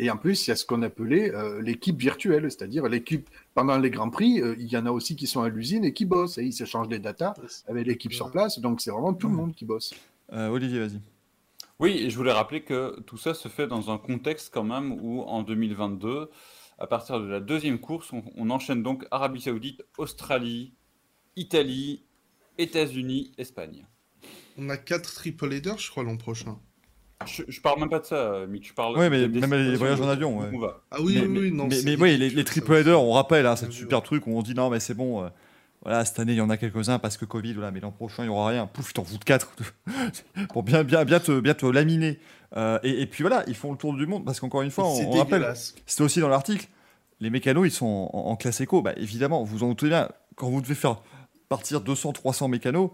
Et 0.01 0.09
en 0.09 0.15
plus, 0.17 0.47
il 0.47 0.51
y 0.51 0.53
a 0.53 0.55
ce 0.55 0.65
qu'on 0.65 0.81
appelait 0.83 1.33
euh, 1.35 1.61
l'équipe 1.61 1.99
virtuelle, 1.99 2.43
c'est-à-dire 2.49 2.87
l'équipe 2.87 3.29
pendant 3.53 3.77
les 3.77 3.89
grands 3.89 4.09
prix, 4.09 4.41
euh, 4.41 4.55
il 4.57 4.67
y 4.67 4.77
en 4.77 4.85
a 4.85 4.91
aussi 4.91 5.15
qui 5.15 5.27
sont 5.27 5.41
à 5.41 5.49
l'usine 5.49 5.83
et 5.83 5.91
qui 5.93 6.05
bossent 6.05 6.37
et 6.37 6.43
ils 6.43 6.53
s'échangent 6.53 6.87
des 6.87 6.99
datas 6.99 7.33
avec 7.67 7.85
l'équipe 7.85 8.13
sur 8.13 8.31
place. 8.31 8.59
Donc 8.59 8.79
c'est 8.79 8.91
vraiment 8.91 9.13
tout 9.13 9.27
le 9.27 9.33
monde 9.35 9.53
qui 9.53 9.65
bosse. 9.65 9.93
Euh, 10.31 10.47
Olivier, 10.49 10.79
vas-y. 10.79 11.01
Oui, 11.79 11.91
et 11.97 12.09
je 12.09 12.15
voulais 12.17 12.31
rappeler 12.31 12.61
que 12.61 12.99
tout 13.01 13.17
ça 13.17 13.33
se 13.33 13.47
fait 13.49 13.67
dans 13.67 13.89
un 13.91 13.97
contexte 13.97 14.51
quand 14.53 14.63
même 14.63 14.93
où 15.01 15.21
en 15.23 15.43
2022, 15.43 16.29
à 16.79 16.87
partir 16.87 17.19
de 17.19 17.27
la 17.27 17.39
deuxième 17.39 17.79
course, 17.79 18.11
on, 18.13 18.23
on 18.37 18.49
enchaîne 18.49 18.81
donc 18.83 19.05
Arabie 19.11 19.41
Saoudite, 19.41 19.83
Australie, 19.97 20.73
Italie, 21.35 22.03
États-Unis, 22.57 23.31
Espagne. 23.37 23.85
On 24.57 24.69
a 24.69 24.77
4 24.77 25.13
triple 25.13 25.53
headers, 25.53 25.77
je 25.77 25.89
crois, 25.89 26.03
l'an 26.03 26.17
prochain. 26.17 26.57
Je, 27.27 27.43
je 27.47 27.59
parle 27.61 27.79
même 27.81 27.89
pas 27.89 27.99
de 27.99 28.05
ça, 28.05 28.45
Mick. 28.47 28.67
Je 28.67 28.73
parle. 28.73 28.97
Ouais, 28.97 29.09
mais 29.09 29.27
des 29.27 29.41
même 29.41 29.53
les 29.53 29.75
voyages 29.75 29.99
en 29.99 30.07
avion, 30.07 30.37
où 30.37 30.41
ouais. 30.41 30.49
on 30.53 30.59
va. 30.59 30.81
Ah 30.89 31.01
oui, 31.01 31.15
mais, 31.15 31.27
oui, 31.27 31.39
oui, 31.39 31.51
non. 31.51 31.67
mais, 31.67 31.81
mais 31.83 31.95
oui, 31.97 32.17
les, 32.17 32.29
les 32.29 32.43
triple 32.45 32.73
headers, 32.73 33.01
on 33.01 33.11
rappelle, 33.11 33.45
hein, 33.45 33.55
c'est 33.57 33.65
vu, 33.65 33.73
super 33.73 34.01
truc 34.01 34.25
où 34.25 34.31
on 34.37 34.41
dit 34.41 34.53
non, 34.53 34.69
mais 34.69 34.79
c'est 34.79 34.93
bon. 34.93 35.23
euh, 35.23 35.29
voilà, 35.81 36.03
cette 36.05 36.19
année, 36.19 36.33
il 36.33 36.37
y 36.37 36.41
en 36.41 36.49
a 36.49 36.57
quelques-uns 36.57 36.99
parce 36.99 37.17
que 37.17 37.25
Covid, 37.25 37.53
voilà, 37.53 37.71
mais 37.71 37.79
l'an 37.79 37.91
prochain, 37.91 38.23
il 38.23 38.27
n'y 38.27 38.33
aura 38.33 38.49
rien. 38.49 38.67
Pouf, 38.67 38.93
t'en 38.93 39.03
foutent 39.03 39.23
4 39.25 39.53
pour 40.53 40.63
bien, 40.63 40.83
bien, 40.83 41.05
bien, 41.05 41.19
te, 41.19 41.39
bien 41.39 41.53
te 41.53 41.65
laminer. 41.65 42.19
Euh, 42.57 42.79
et, 42.83 43.01
et 43.01 43.05
puis 43.05 43.23
voilà, 43.23 43.43
ils 43.47 43.55
font 43.55 43.71
le 43.71 43.77
tour 43.77 43.93
du 43.93 44.07
monde 44.07 44.25
parce 44.25 44.39
qu'encore 44.39 44.61
une 44.63 44.71
fois, 44.71 44.87
on, 44.87 45.07
on 45.07 45.11
rappelle, 45.11 45.53
c'était 45.85 46.01
aussi 46.03 46.19
dans 46.19 46.29
l'article, 46.29 46.67
les 47.19 47.29
mécanos, 47.29 47.67
ils 47.67 47.71
sont 47.71 48.09
en, 48.13 48.17
en 48.31 48.35
classe 48.35 48.61
éco. 48.61 48.81
Bah, 48.81 48.93
évidemment, 48.97 49.43
vous 49.43 49.63
en 49.63 49.69
doutez 49.69 49.89
bien, 49.89 50.09
quand 50.35 50.49
vous 50.49 50.61
devez 50.61 50.75
faire 50.75 51.01
partir 51.47 51.81
200, 51.81 52.13
300 52.13 52.47
mécanos, 52.47 52.91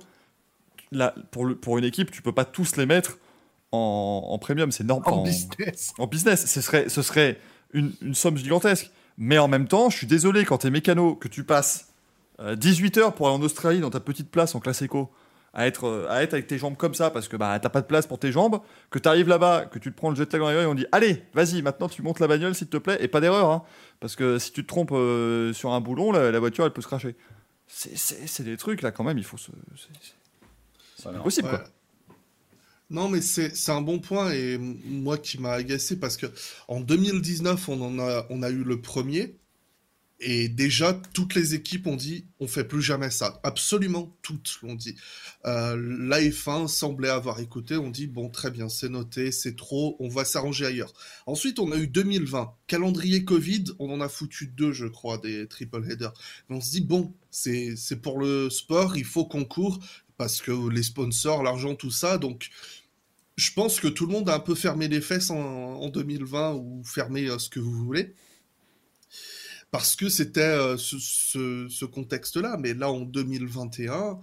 là, 0.91 1.14
pour, 1.32 1.45
le, 1.45 1.56
pour 1.56 1.77
une 1.77 1.86
équipe, 1.86 2.11
tu 2.11 2.22
peux 2.22 2.32
pas 2.32 2.45
tous 2.45 2.76
les 2.76 2.86
mettre 2.86 3.18
en, 3.72 4.27
en 4.30 4.38
premium, 4.38 4.72
c'est 4.72 4.84
normal. 4.84 5.14
En 5.14 5.23
business. 5.23 5.94
En 5.98 6.07
business, 6.07 6.45
ce 6.45 6.61
serait, 6.61 6.90
ce 6.90 7.02
serait 7.02 7.40
une, 7.73 7.94
une 8.02 8.15
somme 8.15 8.38
gigantesque. 8.38 8.91
Mais 9.18 9.38
en 9.38 9.48
même 9.48 9.68
temps, 9.68 9.90
je 9.90 9.98
suis 9.98 10.07
désolé, 10.07 10.44
quand 10.44 10.57
t'es 10.60 10.69
mécano, 10.69 11.15
que 11.15 11.27
tu 11.30 11.44
passes 11.45 11.94
euh, 12.41 12.56
18 12.56 12.98
heures 12.98 13.15
pour 13.15 13.27
aller 13.27 13.38
en 13.38 13.41
Australie 13.41 13.80
dans 13.80 13.90
ta 13.90 14.02
petite 14.02 14.30
place 14.30 14.56
en 14.56 14.60
classe 14.60 14.82
éco, 14.82 15.10
à 15.56 15.65
être, 15.68 15.86
euh, 15.88 16.06
à 16.10 16.22
être 16.22 16.34
avec 16.34 16.48
tes 16.48 16.57
jambes 16.57 16.77
comme 16.77 16.94
ça, 16.94 17.10
parce 17.10 17.27
que 17.27 17.38
bah, 17.38 17.57
t'as 17.60 17.69
pas 17.69 17.82
de 17.82 17.88
place 17.88 18.06
pour 18.06 18.19
tes 18.19 18.32
jambes, 18.32 18.60
que 18.91 18.99
t'arrives 18.99 19.27
là-bas, 19.30 19.65
que 19.65 19.80
tu 19.80 19.91
te 19.91 19.95
prends 19.98 20.10
le 20.10 20.15
jet 20.15 20.32
lag 20.34 20.41
dans 20.41 20.49
les 20.52 20.56
et 20.57 20.65
on 20.65 20.76
dit 20.76 20.86
Allez, 20.91 21.23
vas-y, 21.34 21.61
maintenant 21.61 21.88
tu 21.90 22.02
montes 22.02 22.19
la 22.19 22.27
bagnole 22.27 22.53
s'il 22.53 22.68
te 22.68 22.77
plaît, 22.77 22.98
et 22.99 23.07
pas 23.07 23.22
d'erreur, 23.22 23.49
hein, 23.49 23.64
parce 23.99 24.15
que 24.15 24.38
si 24.38 24.52
tu 24.52 24.61
te 24.64 24.68
trompes 24.68 24.91
euh, 24.91 25.53
sur 25.53 25.72
un 25.72 25.82
boulon, 25.82 26.11
la, 26.11 26.30
la 26.32 26.40
voiture 26.40 26.65
elle 26.65 26.73
peut 26.73 26.82
se 26.82 26.88
cracher. 26.88 27.15
C'est- 27.68 28.44
des 28.44 28.57
trucs 28.57 28.82
là 28.84 28.91
quand 28.91 29.03
même, 29.03 29.18
il 29.18 29.23
faut 29.23 29.38
se. 29.38 29.49
c'est- 30.98 31.10
impossible 31.10 31.48
Ouais. 31.48 31.56
quoi. 31.57 31.64
Non, 32.91 33.10
mais 33.10 33.22
c'est 33.22 33.52
un 33.72 33.82
bon 33.82 33.99
point 33.99 34.32
et 34.32 34.57
moi 34.60 35.18
qui 35.18 35.40
m'a 35.40 35.53
agacé 35.53 35.98
parce 35.99 36.18
que 36.18 36.27
en 36.68 36.82
2019, 36.82 37.68
on 37.69 37.82
en 37.82 37.98
a, 37.99 38.26
on 38.30 38.44
a 38.44 38.49
eu 38.52 38.64
le 38.64 38.80
premier 38.80 39.36
et 40.20 40.48
déjà 40.48 41.00
toutes 41.14 41.36
les 41.36 41.56
équipes 41.56 41.88
ont 41.88 41.96
dit 41.96 42.26
on 42.40 42.48
fait 42.48 42.64
plus 42.64 42.82
jamais 42.82 43.10
ça. 43.10 43.40
Absolument 43.44 44.18
toutes 44.22 44.60
l'ont 44.64 44.76
dit. 44.76 44.96
Euh, 45.46 45.76
la 46.00 46.22
F1 46.22 46.68
semblait 46.68 47.10
avoir 47.10 47.40
écouté, 47.40 47.76
on 47.76 47.90
dit 47.90 48.08
bon 48.08 48.30
très 48.30 48.52
bien, 48.52 48.70
c'est 48.70 48.90
noté, 48.90 49.32
c'est 49.32 49.56
trop, 49.56 49.98
on 50.00 50.08
va 50.08 50.26
s'arranger 50.26 50.66
ailleurs. 50.66 50.94
Ensuite, 51.26 51.60
on 51.60 51.72
a 51.72 51.78
eu 51.78 51.88
2020, 51.88 52.54
calendrier 52.68 53.26
Covid, 53.26 53.66
on 53.80 53.92
en 53.92 54.02
a 54.02 54.10
foutu 54.10 54.48
deux, 54.48 54.72
je 54.72 54.86
crois, 54.86 55.18
des 55.18 55.48
triple 55.48 55.84
headers. 55.90 56.14
On 56.50 56.62
se 56.62 56.72
dit 56.72 56.82
bon, 56.82 57.14
c'est 57.30 58.02
pour 58.02 58.20
le 58.20 58.50
sport, 58.50 58.98
il 58.98 59.06
faut 59.06 59.26
qu'on 59.26 59.46
court 59.46 59.80
parce 60.18 60.42
que 60.42 60.70
les 60.70 60.84
sponsors, 60.84 61.44
l'argent, 61.44 61.76
tout 61.76 61.92
ça. 61.92 62.18
Donc, 62.18 62.50
je 63.38 63.52
pense 63.52 63.80
que 63.82 63.88
tout 63.88 64.06
le 64.06 64.14
monde 64.14 64.30
a 64.30 64.36
un 64.36 64.40
peu 64.40 64.56
fermé 64.56 64.88
les 64.88 65.02
fesses 65.02 65.30
en, 65.30 65.38
en 65.38 65.90
2020 65.90 66.54
ou 66.54 66.82
fermé 66.86 67.28
euh, 67.28 67.38
ce 67.38 67.50
que 67.50 67.60
vous 67.60 67.74
voulez. 67.74 68.14
Parce 69.72 69.96
que 69.96 70.08
c'était 70.10 70.42
euh, 70.42 70.78
ce, 70.78 70.98
ce- 71.00 71.68
ce 71.70 71.86
contexte-là. 71.86 72.58
Mais 72.60 72.74
là, 72.74 72.90
en 72.92 73.02
2021, 73.02 74.20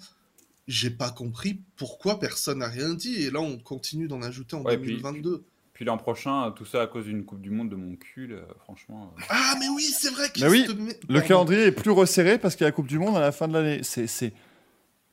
j'ai 0.69 0.91
pas 0.91 1.11
compris 1.11 1.61
pourquoi 1.77 2.19
personne 2.21 2.59
n'a 2.59 2.69
rien 2.69 2.95
dit. 2.95 3.17
Et 3.23 3.31
là, 3.31 3.41
on 3.41 3.59
continue 3.59 4.09
d'en 4.09 4.23
ajouter 4.23 4.57
en 4.57 4.63
Ouais, 4.63 4.77
puis- 4.79 4.93
2022. 4.97 5.45
Puis 5.75 5.85
l'an 5.87 5.97
prochain, 5.97 6.53
tout 6.55 6.67
ça 6.67 6.83
à 6.83 6.87
cause 6.87 7.07
d'une 7.07 7.25
Coupe 7.25 7.41
du 7.41 7.51
Monde 7.51 7.71
de 7.71 7.77
mon 7.77 7.97
cul, 7.97 8.35
franchement. 8.61 9.13
euh. 9.19 9.23
Ah, 9.31 9.55
mais 9.59 9.69
oui, 9.69 9.83
c'est 9.83 10.11
vrai 10.11 10.29
que 10.31 10.41
Mais 10.41 10.49
oui, 10.49 10.65
cette- 10.67 11.09
Le 11.09 11.21
calendrier 11.23 11.63
est 11.65 11.73
plus 11.73 11.91
resserré 11.91 12.39
parce 12.39 12.55
qu'il 12.55 12.65
y 12.65 12.67
a 12.67 12.69
la 12.69 12.73
Coupe 12.73 12.87
du 12.87 12.99
Monde 12.99 13.17
à 13.17 13.21
la 13.21 13.33
fin 13.33 13.49
de 13.49 13.55
l'année. 13.55 13.81
C'est, 13.83 14.07
c'est... 14.07 14.33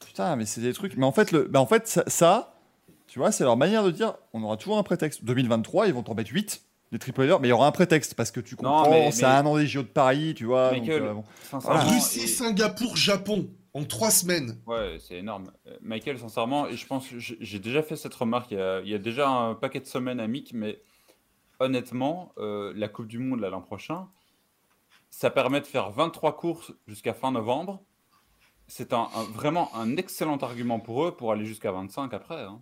Putain, 0.06 0.36
mais 0.36 0.46
c'est 0.46 0.62
des 0.62 0.74
trucs. 0.74 0.96
Mais 0.98 1.06
en 1.06 1.12
fait, 1.12 1.32
le... 1.32 1.44
bah, 1.44 1.60
en 1.62 1.66
fait 1.66 1.88
ça, 1.88 2.04
ça, 2.08 2.60
tu 3.08 3.20
vois, 3.20 3.32
c'est 3.32 3.44
leur 3.46 3.58
manière 3.58 3.84
de 3.84 3.92
dire 3.92 4.16
on 4.34 4.44
aura 4.44 4.58
toujours 4.58 4.78
un 4.78 4.84
prétexte. 4.84 5.24
2023, 5.24 5.88
ils 5.88 5.94
vont 5.94 6.04
t'en 6.04 6.14
mettre 6.14 6.32
8, 6.32 6.62
des 6.92 7.00
triple 7.00 7.22
mais 7.40 7.48
il 7.48 7.50
y 7.50 7.54
aura 7.54 7.68
un 7.68 7.72
prétexte 7.72 8.16
parce 8.16 8.32
que 8.32 8.40
tu 8.40 8.56
Non, 8.56 8.72
comprends, 8.72 8.90
mais- 8.90 9.12
c'est 9.12 9.24
mais- 9.26 9.32
un 9.32 9.46
an 9.46 9.58
des 9.58 9.68
JO 9.68 9.84
de 9.84 9.88
Paris, 9.88 10.34
tu 10.36 10.46
vois. 10.46 10.72
donc, 10.74 10.90
euh, 10.90 11.14
bon. 11.14 11.24
Russie, 11.54 12.22
et- 12.22 12.28
Singapour, 12.28 12.96
Japon, 12.98 13.50
en 13.74 13.84
trois 13.84 14.10
semaines. 14.12 14.60
Ouais, 14.66 14.98
c'est 15.00 15.18
énorme. 15.18 15.52
Euh, 15.68 15.78
Michael, 15.82 16.18
sincèrement, 16.18 16.68
et 16.68 16.76
je 16.78 16.88
pense 16.88 17.08
j'ai 17.18 17.38
j'ai 17.40 17.60
déjà 17.60 17.84
fait 17.84 17.96
cette 17.96 18.16
remarque 18.16 18.52
il 18.52 18.58
y, 18.58 18.62
a, 18.62 18.80
il 18.82 18.90
y 18.90 18.96
a 18.96 18.98
déjà 18.98 19.30
un 19.30 19.54
paquet 19.56 19.80
de 19.80 19.86
semaines 19.86 20.20
à 20.20 20.28
Mick, 20.28 20.54
mais 20.54 20.82
honnêtement, 21.60 22.32
euh, 22.38 22.74
la 22.76 22.88
Coupe 22.88 23.08
du 23.08 23.20
Monde 23.20 23.40
là, 23.42 23.50
l'an 23.50 23.62
prochain, 23.62 24.08
ça 25.12 25.30
permet 25.30 25.60
de 25.62 25.66
faire 25.68 25.92
23 25.92 26.36
courses 26.38 26.72
jusqu'à 26.88 27.14
fin 27.14 27.32
novembre. 27.32 27.82
C'est 28.68 28.94
un, 28.94 29.08
un- 29.16 29.24
vraiment 29.34 29.70
un 29.76 29.98
excellent 29.98 30.38
argument 30.38 30.80
pour 30.80 31.04
eux 31.06 31.16
pour 31.16 31.32
aller 31.32 31.46
jusqu'à 31.46 31.72
25 31.72 32.14
après. 32.14 32.42
hein. 32.44 32.62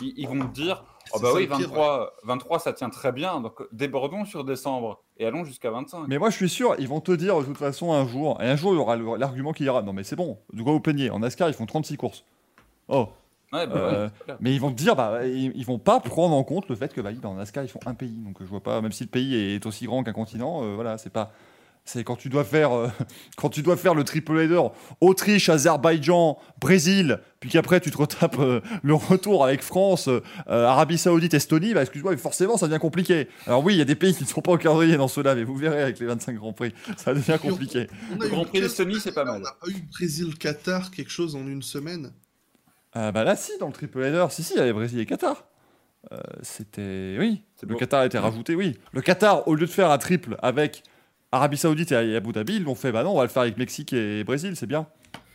Ils, 0.00 0.14
ils 0.16 0.28
vont 0.28 0.38
te 0.46 0.52
dire 0.54 0.84
Oh 1.14 1.18
bah 1.20 1.30
oui, 1.34 1.42
le 1.42 1.56
pire, 1.56 1.68
23, 1.68 2.12
23 2.24 2.58
ça 2.58 2.72
tient 2.72 2.90
très 2.90 3.12
bien, 3.12 3.40
donc 3.40 3.62
débordons 3.72 4.24
sur 4.24 4.44
décembre 4.44 5.02
et 5.16 5.24
allons 5.24 5.44
jusqu'à 5.44 5.70
25. 5.70 6.06
Mais 6.06 6.18
moi, 6.18 6.30
je 6.30 6.36
suis 6.36 6.48
sûr, 6.48 6.74
ils 6.78 6.88
vont 6.88 7.00
te 7.00 7.12
dire 7.12 7.38
de 7.38 7.44
toute 7.44 7.56
façon 7.56 7.92
un 7.92 8.06
jour, 8.06 8.38
et 8.42 8.46
un 8.46 8.56
jour, 8.56 8.74
il 8.74 8.76
y 8.76 8.78
aura 8.78 8.96
l'argument 9.16 9.52
qui 9.52 9.64
ira 9.64 9.82
non, 9.82 9.92
mais 9.92 10.04
c'est 10.04 10.16
bon, 10.16 10.38
de 10.52 10.62
quoi 10.62 10.72
vous 10.72 10.80
plaignez 10.80 11.10
En 11.10 11.20
NASCAR, 11.20 11.48
ils 11.48 11.54
font 11.54 11.66
36 11.66 11.96
courses. 11.96 12.24
Oh, 12.88 13.08
Ouais, 13.52 13.66
bah 13.66 13.74
Euh. 13.76 14.08
Mais 14.40 14.54
ils 14.54 14.60
vont 14.60 14.70
te 14.70 14.76
dire, 14.76 14.94
bah, 14.94 15.26
ils, 15.26 15.52
ils 15.56 15.64
vont 15.64 15.78
pas 15.78 16.00
prendre 16.00 16.34
en 16.34 16.44
compte 16.44 16.68
le 16.68 16.74
fait 16.74 16.92
que 16.92 17.00
bah, 17.00 17.12
dans 17.12 17.34
NASCAR 17.34 17.64
ils 17.64 17.68
font 17.68 17.80
un 17.86 17.94
pays. 17.94 18.16
Donc 18.18 18.36
je 18.40 18.44
vois 18.44 18.60
pas, 18.60 18.80
même 18.80 18.92
si 18.92 19.04
le 19.04 19.08
pays 19.10 19.34
est 19.54 19.64
aussi 19.64 19.86
grand 19.86 20.04
qu'un 20.04 20.12
continent, 20.12 20.62
euh, 20.62 20.74
voilà, 20.74 20.98
c'est 20.98 21.12
pas. 21.12 21.32
C'est 21.88 22.04
quand 22.04 22.16
tu 22.16 22.28
dois 22.28 22.44
faire, 22.44 22.76
euh, 22.76 22.88
quand 23.38 23.48
tu 23.48 23.62
dois 23.62 23.78
faire 23.78 23.94
le 23.94 24.04
triple 24.04 24.38
header 24.38 24.60
Autriche, 25.00 25.48
Azerbaïdjan, 25.48 26.38
Brésil, 26.60 27.20
puis 27.40 27.48
qu'après 27.48 27.80
tu 27.80 27.90
te 27.90 27.96
retapes 27.96 28.38
euh, 28.38 28.60
le 28.82 28.92
retour 28.92 29.42
avec 29.42 29.62
France, 29.62 30.08
euh, 30.08 30.20
Arabie 30.46 30.98
Saoudite, 30.98 31.32
Estonie, 31.32 31.72
bah 31.72 31.80
excuse-moi, 31.80 32.12
mais 32.12 32.18
forcément 32.18 32.58
ça 32.58 32.68
devient 32.68 32.78
compliqué. 32.78 33.28
Alors 33.46 33.64
oui, 33.64 33.72
il 33.72 33.78
y 33.78 33.80
a 33.80 33.86
des 33.86 33.94
pays 33.94 34.14
qui 34.14 34.24
ne 34.24 34.28
sont 34.28 34.42
pas 34.42 34.52
au 34.52 34.58
calendrier 34.58 34.98
dans 34.98 35.08
ceux-là, 35.08 35.34
mais 35.34 35.44
vous 35.44 35.56
verrez 35.56 35.80
avec 35.80 35.98
les 35.98 36.04
25 36.04 36.34
grands 36.34 36.52
prix, 36.52 36.74
ça 36.98 37.14
devient 37.14 37.38
compliqué. 37.40 37.86
On 38.12 38.18
Le 38.18 38.28
Grand 38.28 38.44
Prix 38.44 38.60
d'Estonie, 38.60 39.00
c'est 39.00 39.12
pas 39.12 39.24
mal. 39.24 39.36
On 39.36 39.44
n'a 39.44 39.52
pas 39.52 39.68
eu 39.68 39.80
Brésil-Qatar, 39.90 40.90
quelque 40.90 41.10
chose 41.10 41.36
en 41.36 41.46
une 41.46 41.62
semaine. 41.62 42.12
Euh, 42.96 43.12
bah 43.12 43.24
là, 43.24 43.34
si, 43.34 43.52
dans 43.60 43.66
le 43.66 43.72
triple 43.72 44.02
header, 44.02 44.26
si, 44.28 44.42
si, 44.42 44.52
il 44.52 44.58
y 44.58 44.60
avait 44.60 44.74
Brésil 44.74 45.00
et 45.00 45.06
Qatar. 45.06 45.46
Euh, 46.12 46.18
C'était. 46.42 47.16
Oui, 47.18 47.42
le. 47.62 47.76
Qatar 47.76 48.00
a 48.00 48.06
été 48.06 48.18
rajouté, 48.18 48.54
oui. 48.54 48.76
Le 48.92 49.00
Qatar, 49.00 49.48
au 49.48 49.54
lieu 49.54 49.66
de 49.66 49.70
faire 49.70 49.90
un 49.90 49.98
triple 49.98 50.36
avec 50.42 50.82
Arabie 51.30 51.58
Saoudite 51.58 51.92
et 51.92 52.16
Abu 52.16 52.32
Dhabi, 52.32 52.56
ils 52.56 52.64
l'ont 52.64 52.74
fait, 52.74 52.90
bah 52.90 53.04
non, 53.04 53.12
on 53.12 53.18
va 53.18 53.24
le 53.24 53.28
faire 53.28 53.42
avec 53.42 53.58
Mexique 53.58 53.92
et 53.92 54.24
Brésil, 54.24 54.56
c'est 54.56 54.66
bien. 54.66 54.86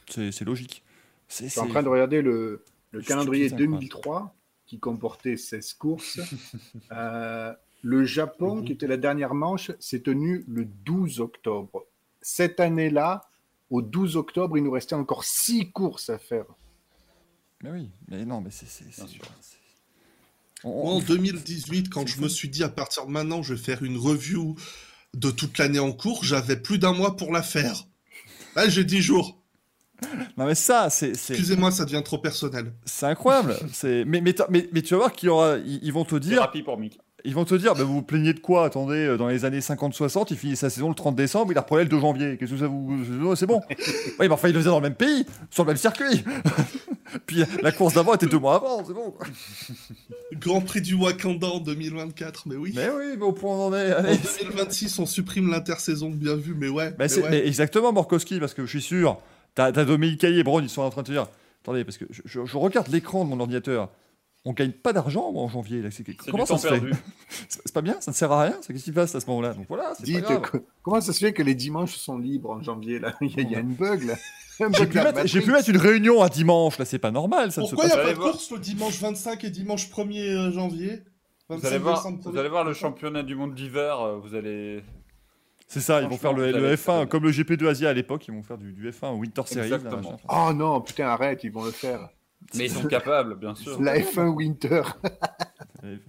C'est 0.10 0.42
logique. 0.42 0.84
C'est 1.28 1.46
Je 1.46 1.52
suis 1.52 1.60
en 1.60 1.68
train 1.68 1.84
de 1.84 1.88
regarder 1.88 2.22
le, 2.22 2.64
calendrier 3.06 3.50
ça, 3.50 3.56
quoi. 3.56 3.66
2003 3.66 4.36
qui 4.66 4.80
comportait 4.80 5.38
16 5.38 5.74
courses. 5.74 6.20
Euh, 6.92 7.54
le 7.82 8.06
Japon, 8.06 8.62
qui 8.64 8.72
était 8.72 8.88
la 8.88 8.98
dernière 8.98 9.34
manche, 9.34 9.72
s'est 9.80 10.02
tenu 10.02 10.44
le 10.48 10.66
12 10.66 11.20
octobre. 11.20 11.86
Cette 12.22 12.60
année-là, 12.60 13.28
au 13.70 13.82
12 13.82 14.16
octobre, 14.16 14.58
il 14.58 14.64
nous 14.64 14.72
restait 14.72 14.96
encore 14.96 15.24
6 15.24 15.72
courses 15.72 16.10
à 16.10 16.18
faire. 16.18 16.46
Mais 17.62 17.72
oui, 17.72 17.90
mais 18.08 18.26
non, 18.26 18.42
mais 18.42 18.52
c'est. 18.52 18.68
Moi, 20.64 20.94
en 20.94 21.00
2018, 21.00 21.90
quand 21.90 22.08
je 22.08 22.16
fou. 22.16 22.22
me 22.22 22.30
suis 22.30 22.50
dit 22.50 22.64
à 22.64 22.70
partir 22.70 23.06
de 23.06 23.12
maintenant, 23.12 23.44
je 23.44 23.54
vais 23.54 23.62
faire 23.62 23.84
une 23.84 23.98
review 23.98 24.56
de 25.14 25.32
toute 25.32 25.58
l'année 25.58 25.80
en 25.80 25.92
cours, 25.92 26.24
j'avais 26.24 26.58
plus 26.58 26.80
d'un 26.80 26.94
mois 26.94 27.16
pour 27.16 27.32
la 27.32 27.44
faire. 27.44 27.86
Là, 28.56 28.70
j'ai 28.70 28.84
10 28.84 29.02
jours. 29.02 29.40
Non, 30.38 30.46
mais 30.46 30.56
ça, 30.56 30.90
c'est. 30.90 31.10
Excusez-moi, 31.10 31.72
ça 31.72 31.86
devient 31.86 32.02
trop 32.04 32.18
personnel. 32.18 32.74
C'est 32.86 33.06
incroyable. 33.06 33.56
c'est 33.74 34.04
mais, 34.06 34.22
mais, 34.22 34.34
t'as- 34.34 34.48
mais, 34.50 34.68
mais 34.74 34.82
tu 34.82 34.94
vas 34.94 35.02
voir 35.02 35.14
qu'il 35.14 35.28
y 35.28 35.30
aura. 35.30 35.58
Ils, 35.58 35.94
vont 35.94 36.06
te 36.06 36.16
dire. 36.16 36.38
Thérapie 36.38 36.64
pour 36.64 36.78
Mick. 36.78 37.00
Ils 37.26 37.34
vont 37.34 37.46
te 37.46 37.56
dire, 37.56 37.74
bah, 37.74 37.84
vous 37.84 37.94
vous 37.96 38.02
plaignez 38.02 38.34
de 38.34 38.40
quoi? 38.40 38.66
Attendez, 38.66 39.06
euh, 39.06 39.18
dans 39.18 39.30
les 39.30 39.46
années 39.46 39.60
50-60, 39.62 40.28
il 40.32 40.38
finit 40.38 40.58
sa 40.58 40.70
saison 40.70 40.90
le 40.90 40.96
30 40.96 41.16
décembre, 41.16 41.54
il 41.54 41.58
a 41.58 41.62
reprenait 41.62 41.84
le 41.84 41.90
2 41.90 42.00
janvier. 42.02 42.38
Qu'est-ce 42.38 42.52
que 42.52 42.58
ça 42.58 42.68
vous. 42.68 43.00
oh, 43.24 43.36
C'est 43.36 43.46
bon. 43.46 43.62
oui, 43.70 44.14
mais 44.20 44.32
enfin, 44.32 44.50
il 44.50 44.54
le 44.54 44.60
faisait 44.60 44.70
dans 44.70 44.80
le 44.80 44.84
même 44.84 44.96
pays, 44.96 45.26
sur 45.50 45.64
le 45.64 45.70
même 45.70 45.78
circuit. 45.78 46.26
Puis 47.26 47.44
la 47.62 47.72
course 47.72 47.94
d'avant 47.94 48.14
était 48.16 48.26
deux 48.28 48.40
mois 48.40 48.56
avant, 48.56 48.84
c'est 48.86 48.94
bon. 48.94 49.12
quoi. 49.12 49.26
Grand 50.34 50.62
Prix 50.62 50.82
du 50.82 50.96
Wakanda 50.96 51.48
en 51.48 51.60
2024, 51.60 52.48
mais 52.48 52.56
oui. 52.56 52.74
Mais 52.76 52.90
oui, 52.90 53.16
mais 53.18 53.24
au 53.26 53.32
point 53.32 53.52
où 53.56 53.60
on 53.60 53.66
en 53.68 53.74
est. 53.74 53.94
En 53.94 53.98
Allez. 53.98 54.18
2026, 54.42 55.00
on 55.00 55.06
supprime 55.06 55.50
l'intersaison, 55.50 56.10
bien 56.10 56.36
vu, 56.36 56.56
mais 56.58 56.70
ouais. 56.70 56.94
Mais 57.00 57.08
c'est- 57.08 57.22
ouais. 57.22 57.30
mais 57.30 57.48
exactement, 57.48 57.92
Morkowski, 57.94 58.40
parce 58.40 58.54
que 58.54 58.64
je 58.66 58.70
suis 58.72 58.82
sûr, 58.82 59.20
t'as 59.56 59.66
as 59.66 59.86
Dominique 59.86 60.22
Caillé 60.22 60.40
et 60.40 60.44
Braun, 60.44 60.62
ils 60.64 60.70
sont 60.70 60.82
en 60.82 60.90
train 60.90 61.02
de 61.02 61.08
te 61.08 61.12
dire 61.12 61.28
Attendez, 61.64 61.86
parce 61.86 61.98
que 61.98 62.06
je, 62.10 62.22
je- 62.26 62.46
je 62.46 62.58
regarde 62.58 62.90
l'écran 62.90 63.24
de 63.24 63.30
mon 63.30 63.40
ordinateur. 63.40 63.90
On 64.46 64.52
gagne 64.54 64.72
pas 64.74 64.92
d'argent 64.92 65.32
en 65.34 65.48
janvier. 65.48 65.82
Là. 65.82 65.90
C'est- 65.90 66.04
C'est 66.06 66.32
Comment 66.32 66.44
du 66.44 66.48
ça 66.48 66.56
temps 66.56 66.60
se 66.60 66.68
fait 66.68 66.74
perdu. 66.80 66.92
C'est 67.50 67.62
c'est 67.66 67.74
pas 67.74 67.82
bien 67.82 67.96
Ça 68.02 68.12
ne 68.12 68.16
sert 68.16 68.32
à 68.32 68.44
rien 68.44 68.52
ça 68.62 68.74
Qu'est-ce 68.74 68.84
qui 68.84 68.90
se 68.90 68.96
passe 68.96 69.16
à 69.16 69.20
ce 69.22 69.26
moment-là? 69.28 69.54
Donc 69.54 69.66
voilà, 69.70 69.94
c'est 69.96 70.02
pas 70.04 70.06
Dites, 70.06 70.20
grave. 70.22 70.42
que- 70.42 70.58
comment 70.82 71.00
ça 71.02 71.14
se 71.14 71.20
fait 71.20 71.32
que 71.34 71.42
les 71.44 71.56
dimanches 71.56 71.96
sont 71.96 72.18
libres 72.18 72.50
en 72.52 72.62
janvier 72.62 73.00
là? 73.00 73.14
Il 73.22 73.30
y, 73.32 73.40
a, 73.40 73.44
il 73.44 73.52
y 73.52 73.56
a 73.56 73.60
une 73.60 73.74
bug 73.74 74.04
là. 74.04 74.16
J'ai 75.26 75.40
pu, 75.40 75.46
pu 75.48 75.52
mettre 75.52 75.70
une 75.70 75.78
réunion 75.78 76.22
à 76.22 76.30
dimanche, 76.30 76.78
là 76.78 76.86
c'est 76.86 77.00
pas 77.00 77.10
normal, 77.10 77.52
ça 77.52 77.62
ne 77.62 77.66
se 77.66 77.72
Pourquoi 77.72 77.88
il 77.88 77.92
passe 77.96 78.06
n'y 78.06 78.12
a 78.12 78.14
pas 78.14 78.20
de 78.20 78.32
course 78.32 78.52
le 78.52 78.60
dimanche 78.60 79.00
25 79.00 79.44
et 79.46 79.50
dimanche 79.50 79.90
1er 79.90 80.30
euh, 80.30 80.52
janvier? 80.52 81.02
Vous 81.50 81.56
25 81.56 81.68
allez, 81.70 81.78
voir, 81.80 82.08
vous 82.08 82.32
1er 82.32 82.40
allez 82.40 82.50
voir 82.50 82.64
le 82.64 82.74
championnat 82.74 83.24
du 83.24 83.36
monde 83.36 83.56
d'hiver, 83.56 84.00
euh, 84.02 84.18
vous 84.20 84.36
allez... 84.36 84.84
C'est 85.68 85.80
ça, 85.82 86.02
ils 86.02 86.08
vont 86.08 86.18
faire 86.18 86.34
le, 86.34 86.50
Franchement, 86.52 86.68
le 86.70 86.76
ça 86.78 86.92
va 86.92 87.00
F1 87.00 87.04
être 87.04 87.10
comme 87.10 87.24
le 87.24 87.32
GP2 87.32 87.68
Asia 87.68 87.90
à 87.90 87.94
l'époque, 87.94 88.28
ils 88.28 88.34
vont 88.34 88.44
faire 88.44 88.58
du, 88.60 88.74
du 88.74 88.92
F1 88.92 89.16
Winter 89.16 89.42
Series. 89.46 89.74
Exactement. 89.74 90.20
Oh 90.30 90.54
non, 90.54 90.82
putain, 90.82 91.08
arrête, 91.08 91.44
ils 91.44 91.52
vont 91.52 91.64
le 91.64 91.72
faire. 91.72 92.10
Mais 92.56 92.66
ils 92.66 92.72
sont 92.72 92.88
capables, 92.88 93.36
bien 93.40 93.56
sûr. 93.56 93.82
La 93.82 93.98
F1 94.00 94.28
Winter. 94.28 94.84
Rien 95.82 96.00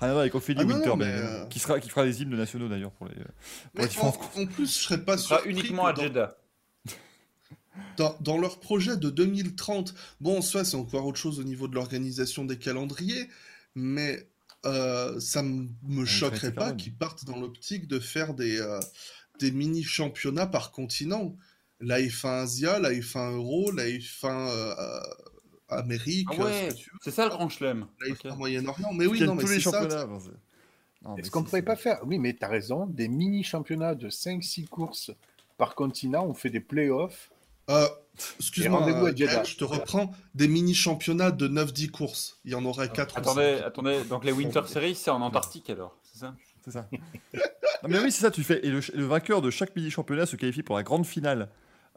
à 0.00 0.06
voir 0.08 0.18
avec 0.20 0.34
Ophélie 0.34 0.60
Ah 0.60 0.64
non, 0.64 0.74
Winter, 0.74 0.88
non, 0.90 0.96
mais, 0.96 1.06
évidemment. 1.06 1.28
euh, 1.28 1.46
qui, 1.46 1.58
sera, 1.58 1.80
qui 1.80 1.88
fera 1.88 2.04
les 2.04 2.20
hymnes 2.22 2.36
nationaux 2.36 2.68
d'ailleurs 2.68 2.92
pour 2.92 3.08
les, 3.08 3.14
pour 3.14 3.24
Mais 3.74 3.86
les 3.86 3.98
en, 3.98 4.08
en 4.08 4.46
plus, 4.46 4.66
je 4.66 4.78
serais 4.84 5.02
pas 5.02 5.16
Ce 5.16 5.24
sera 5.28 5.36
surpris 5.36 5.50
uniquement 5.52 5.84
que 5.84 5.88
à 5.88 5.92
dans- 5.94 6.02
Jeddah. 6.02 6.36
dans, 7.96 8.16
dans 8.20 8.38
leur 8.38 8.60
projet 8.60 8.96
de 8.98 9.08
2030, 9.08 9.94
bon, 10.20 10.38
en 10.38 10.42
soi, 10.42 10.64
c'est 10.64 10.76
encore 10.76 11.06
autre 11.06 11.18
chose 11.18 11.40
au 11.40 11.44
niveau 11.44 11.68
de 11.68 11.74
l'organisation 11.74 12.44
des 12.44 12.58
calendriers, 12.58 13.28
mais 13.74 14.28
euh, 14.66 15.18
ça 15.20 15.42
me 15.42 16.04
choquerait 16.04 16.52
pas 16.52 16.72
qu'ils 16.72 16.94
partent 16.94 17.24
dans 17.24 17.38
l'optique 17.38 17.86
de 17.88 17.98
faire 17.98 18.34
des, 18.34 18.60
euh, 18.60 18.80
des 19.40 19.52
mini-championnats 19.52 20.46
par 20.48 20.70
continent. 20.70 21.34
La 21.80 22.00
F1 22.00 22.42
Asia, 22.42 22.78
la 22.78 22.90
F1 22.92 23.34
Euro, 23.36 23.70
la 23.72 23.84
F1 23.84 24.48
euh, 24.48 25.00
Amérique, 25.68 26.28
Ah 26.32 26.34
euh, 26.40 26.44
ouais, 26.44 26.68
c'est 27.02 27.10
ça 27.10 27.24
le 27.24 27.30
grand 27.30 27.48
chelem. 27.48 27.86
la 28.00 28.12
Ok. 28.12 28.24
F1 28.24 28.36
Moyen-Orient. 28.36 28.92
Mais 28.94 29.06
oui, 29.06 29.20
non, 29.22 29.34
mais 29.34 29.42
tous 29.44 29.50
les 29.50 29.60
c'est 29.60 29.70
ça. 29.70 29.82
Est-ce 31.18 31.30
qu'on 31.30 31.40
c'est- 31.40 31.44
pourrait 31.44 31.62
pas 31.62 31.76
faire 31.76 32.00
Oui, 32.06 32.18
mais 32.18 32.34
tu 32.34 32.44
as 32.44 32.48
raison, 32.48 32.86
des 32.86 33.08
mini-championnats 33.08 33.94
de 33.94 34.08
5-6 34.08 34.66
courses 34.68 35.10
par 35.58 35.74
continent, 35.74 36.24
on 36.26 36.34
fait 36.34 36.50
des 36.50 36.60
playoffs. 36.60 37.30
Euh, 37.68 37.86
Excuse-moi, 38.40 38.82
euh, 38.88 39.12
je 39.44 39.56
te 39.56 39.64
reprends 39.64 40.12
des 40.34 40.48
mini-championnats 40.48 41.30
de 41.32 41.48
9-10 41.48 41.90
courses. 41.90 42.38
Il 42.44 42.52
y 42.52 42.54
en 42.54 42.64
aurait 42.64 42.88
4 42.90 43.18
Attendez, 43.18 43.58
attendez, 43.64 44.02
donc 44.04 44.24
les 44.24 44.32
Winter 44.32 44.62
Series, 44.66 44.94
c'est 44.94 45.10
en 45.10 45.20
Antarctique 45.20 45.68
alors, 45.68 45.98
c'est 46.02 46.20
ça? 46.20 46.34
C'est 46.64 46.70
ça. 46.70 46.88
non, 47.82 47.88
mais 47.88 47.98
oui, 48.00 48.10
c'est 48.10 48.22
ça, 48.22 48.30
tu 48.30 48.42
fais. 48.42 48.64
Et 48.66 48.70
le, 48.70 48.80
le 48.94 49.04
vainqueur 49.04 49.42
de 49.42 49.50
chaque 49.50 49.76
mini-championnat 49.76 50.26
se 50.26 50.36
qualifie 50.36 50.62
pour 50.62 50.76
la 50.76 50.82
grande 50.82 51.04
finale 51.06 51.48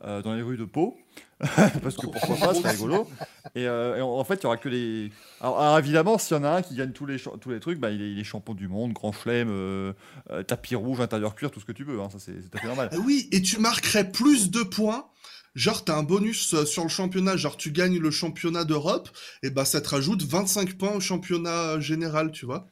euh, 0.04 0.22
dans 0.22 0.34
les 0.34 0.42
rues 0.42 0.58
de 0.58 0.66
Pau. 0.66 0.98
Parce 1.84 1.96
que 1.96 2.06
pourquoi 2.06 2.36
pas, 2.36 2.54
c'est 2.54 2.68
rigolo. 2.68 3.08
Et, 3.56 3.66
euh, 3.66 4.04
en, 4.04 4.24
fait, 4.26 4.36
il 4.36 4.44
y 4.44 4.46
aura 4.46 4.58
que 4.58 4.68
les. 4.68 5.10
Alors, 5.40 5.80
évidemment, 5.80 6.18
s'il 6.18 6.36
y 6.36 6.40
en 6.40 6.44
a 6.44 6.50
un 6.50 6.62
qui 6.62 6.76
gagne 6.76 6.92
tous 6.92 7.06
les, 7.06 7.18
tous 7.18 7.50
les 7.50 7.62
trucs, 7.62 7.80
bah, 7.80 7.92
il, 7.92 8.20
est, 8.20 8.24
champion 8.26 8.54
du 8.54 8.68
monde, 8.68 8.92
grand 8.92 9.14
chelem, 9.14 9.48
euh, 9.50 9.94
euh, 10.32 10.44
tapis 10.44 10.76
rouge, 10.76 11.00
intérieur 11.00 11.36
cuir, 11.36 11.50
tout 11.50 11.62
ce 11.62 11.66
que 11.66 11.72
tu 11.72 11.86
veux. 11.86 12.02
hein, 12.02 12.10
ça, 12.10 12.20
c'est 12.20 12.34
tout 12.34 12.58
à 12.58 12.60
fait 12.60 12.68
normal. 12.68 12.90
Ah 12.92 12.98
oui, 13.06 13.30
et 13.32 13.42
tu 13.42 13.58
marquerais 13.60 14.12
plus 14.12 14.52
de 14.52 14.64
points. 14.64 15.06
Genre, 15.56 15.84
t'as 15.84 15.98
un 15.98 16.04
bonus 16.04 16.64
sur 16.66 16.84
le 16.84 16.90
championnat, 16.90 17.38
genre 17.38 17.58
tu 17.58 17.72
gagnes 17.72 18.00
le 18.00 18.12
championnat 18.12 18.66
d'Europe, 18.66 19.10
et 19.42 19.50
bah 19.50 19.66
ça 19.66 19.82
te 19.82 19.90
rajoute 19.90 20.22
25 20.22 20.78
points 20.78 20.92
au 20.92 21.00
championnat 21.00 21.80
général, 21.80 22.32
tu 22.32 22.46
vois. 22.46 22.68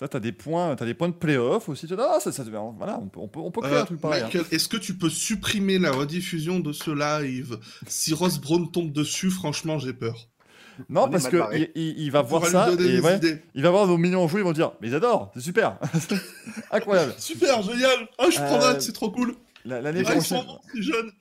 Ça, 0.00 0.08
t'as 0.08 0.18
des 0.18 0.32
points, 0.32 0.70
as 0.80 0.84
des 0.86 0.94
points 0.94 1.10
de 1.10 1.14
playoff 1.14 1.68
aussi. 1.68 1.86
Tu- 1.86 1.92
Ah, 1.98 2.18
ça, 2.20 2.32
ça, 2.32 2.42
voilà, 2.42 2.98
on 2.98 3.08
peut, 3.08 3.20
on 3.20 3.28
peut, 3.28 3.40
on 3.40 3.50
peut 3.50 3.60
créer 3.60 3.74
Euh, 3.74 3.82
un 3.82 3.84
truc 3.84 4.00
pareil. 4.00 4.22
hein. 4.22 4.40
Est-ce 4.50 4.66
que 4.66 4.78
tu 4.78 4.94
peux 4.94 5.10
supprimer 5.10 5.78
la 5.78 5.92
rediffusion 5.92 6.58
de 6.58 6.72
ce 6.72 6.90
live? 6.90 7.58
Si 7.86 8.14
Ross 8.14 8.40
Brown 8.40 8.70
tombe 8.72 8.92
dessus, 8.92 9.30
franchement, 9.30 9.78
j'ai 9.78 9.92
peur. 9.92 10.28
Non, 10.88 11.02
On 11.02 11.10
parce 11.10 11.28
que 11.28 11.36
il, 11.54 11.70
il- 11.74 11.98
il 11.98 12.10
va 12.10 12.20
On 12.20 12.24
voir 12.24 12.46
ça 12.46 12.70
et 12.72 13.00
ouais, 13.00 13.20
il 13.54 13.62
va 13.62 13.68
voir 13.70 13.86
nos 13.86 13.98
millions 13.98 14.26
jouer, 14.26 14.40
ils 14.40 14.44
vont 14.44 14.52
dire, 14.52 14.72
mais 14.80 14.88
ils 14.88 14.94
adorent, 14.94 15.30
c'est 15.34 15.40
super, 15.42 15.78
incroyable. 16.70 17.12
Super, 17.18 17.60
génial 17.62 18.08
Ah, 18.18 18.26
je 18.30 18.36
prends 18.36 18.62
Euh, 18.62 18.80
c'est 18.80 18.92
trop 18.92 19.10
cool 19.10 19.34
La- 19.66 19.82
L'année 19.82 20.02
Ah, 20.06 20.12
prochaine, 20.12 20.42
bons, 20.46 20.58
ces 20.74 20.80
jeunes 20.82 21.12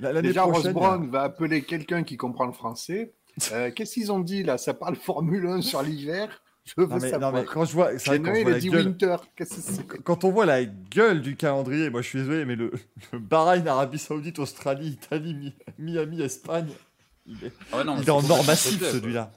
la- 0.00 0.12
l'année 0.12 0.28
Déjà, 0.28 0.42
Ross 0.44 0.52
prochaine, 0.52 0.70
a- 0.70 0.74
Brown 0.74 1.10
va 1.10 1.22
appeler 1.22 1.62
quelqu'un 1.62 2.04
qui 2.04 2.16
comprend 2.16 2.46
le 2.46 2.52
français. 2.52 3.14
Euh, 3.52 3.72
Qu'est-ce 3.74 3.94
qu'ils 3.94 4.12
ont 4.12 4.20
dit 4.20 4.44
là? 4.44 4.58
Ça 4.58 4.74
parle 4.74 4.94
Formule 4.94 5.46
1 5.48 5.60
sur 5.62 5.82
l'hiver? 5.82 6.28
Je 6.68 6.74
veux 6.76 6.86
Non 6.86 6.96
mais, 6.96 7.06
non, 7.06 7.10
savoir. 7.10 7.32
mais 7.32 7.44
quand 7.44 7.64
je 7.64 7.72
vois, 7.72 7.92
quand, 7.94 8.12
nommé, 8.12 8.24
je 8.24 8.30
vois 8.30 8.40
il 8.40 8.46
a 8.46 8.50
la 8.50 8.58
dit 8.60 8.68
gueule, 8.70 8.86
Winter. 8.86 9.16
Qu'est-ce 9.36 9.54
que 9.56 9.60
c'est 9.60 9.86
que- 9.86 9.96
quand 9.98 10.24
on 10.24 10.30
voit 10.30 10.44
la 10.46 10.64
gueule 10.64 11.22
du 11.22 11.34
calendrier, 11.36 11.88
moi 11.90 12.02
je 12.02 12.08
suis 12.08 12.18
désolé, 12.20 12.44
mais 12.44 12.56
le, 12.56 12.70
le 13.12 13.18
Bahreïn, 13.18 13.66
Arabie 13.66 13.98
Saoudite, 13.98 14.38
Australie, 14.38 14.88
Italie, 14.90 15.34
Mi- 15.34 15.54
Miami, 15.78 16.20
Espagne, 16.20 16.68
il 17.26 17.42
est, 17.44 17.52
Ah 17.72 17.78
ouais, 17.78 17.84
non, 17.84 17.94
mais 17.94 18.00
il 18.00 18.02
est 18.02 18.04
c'est 18.06 18.10
en 18.10 18.16
or 18.16 18.20
complètement 18.22 18.44
massif 18.44 18.82
celui-là. 18.92 19.32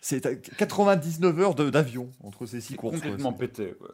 C'est 0.00 0.26
à 0.26 0.34
99 0.34 1.40
heures 1.40 1.54
d'avion 1.54 2.10
entre 2.22 2.44
ces 2.46 2.60
six 2.60 2.74
courses. 2.76 2.96
quoi. 2.96 3.00
complètement 3.10 3.32
C'est- 3.32 3.46
pété. 3.46 3.64
ouais. 3.80 3.88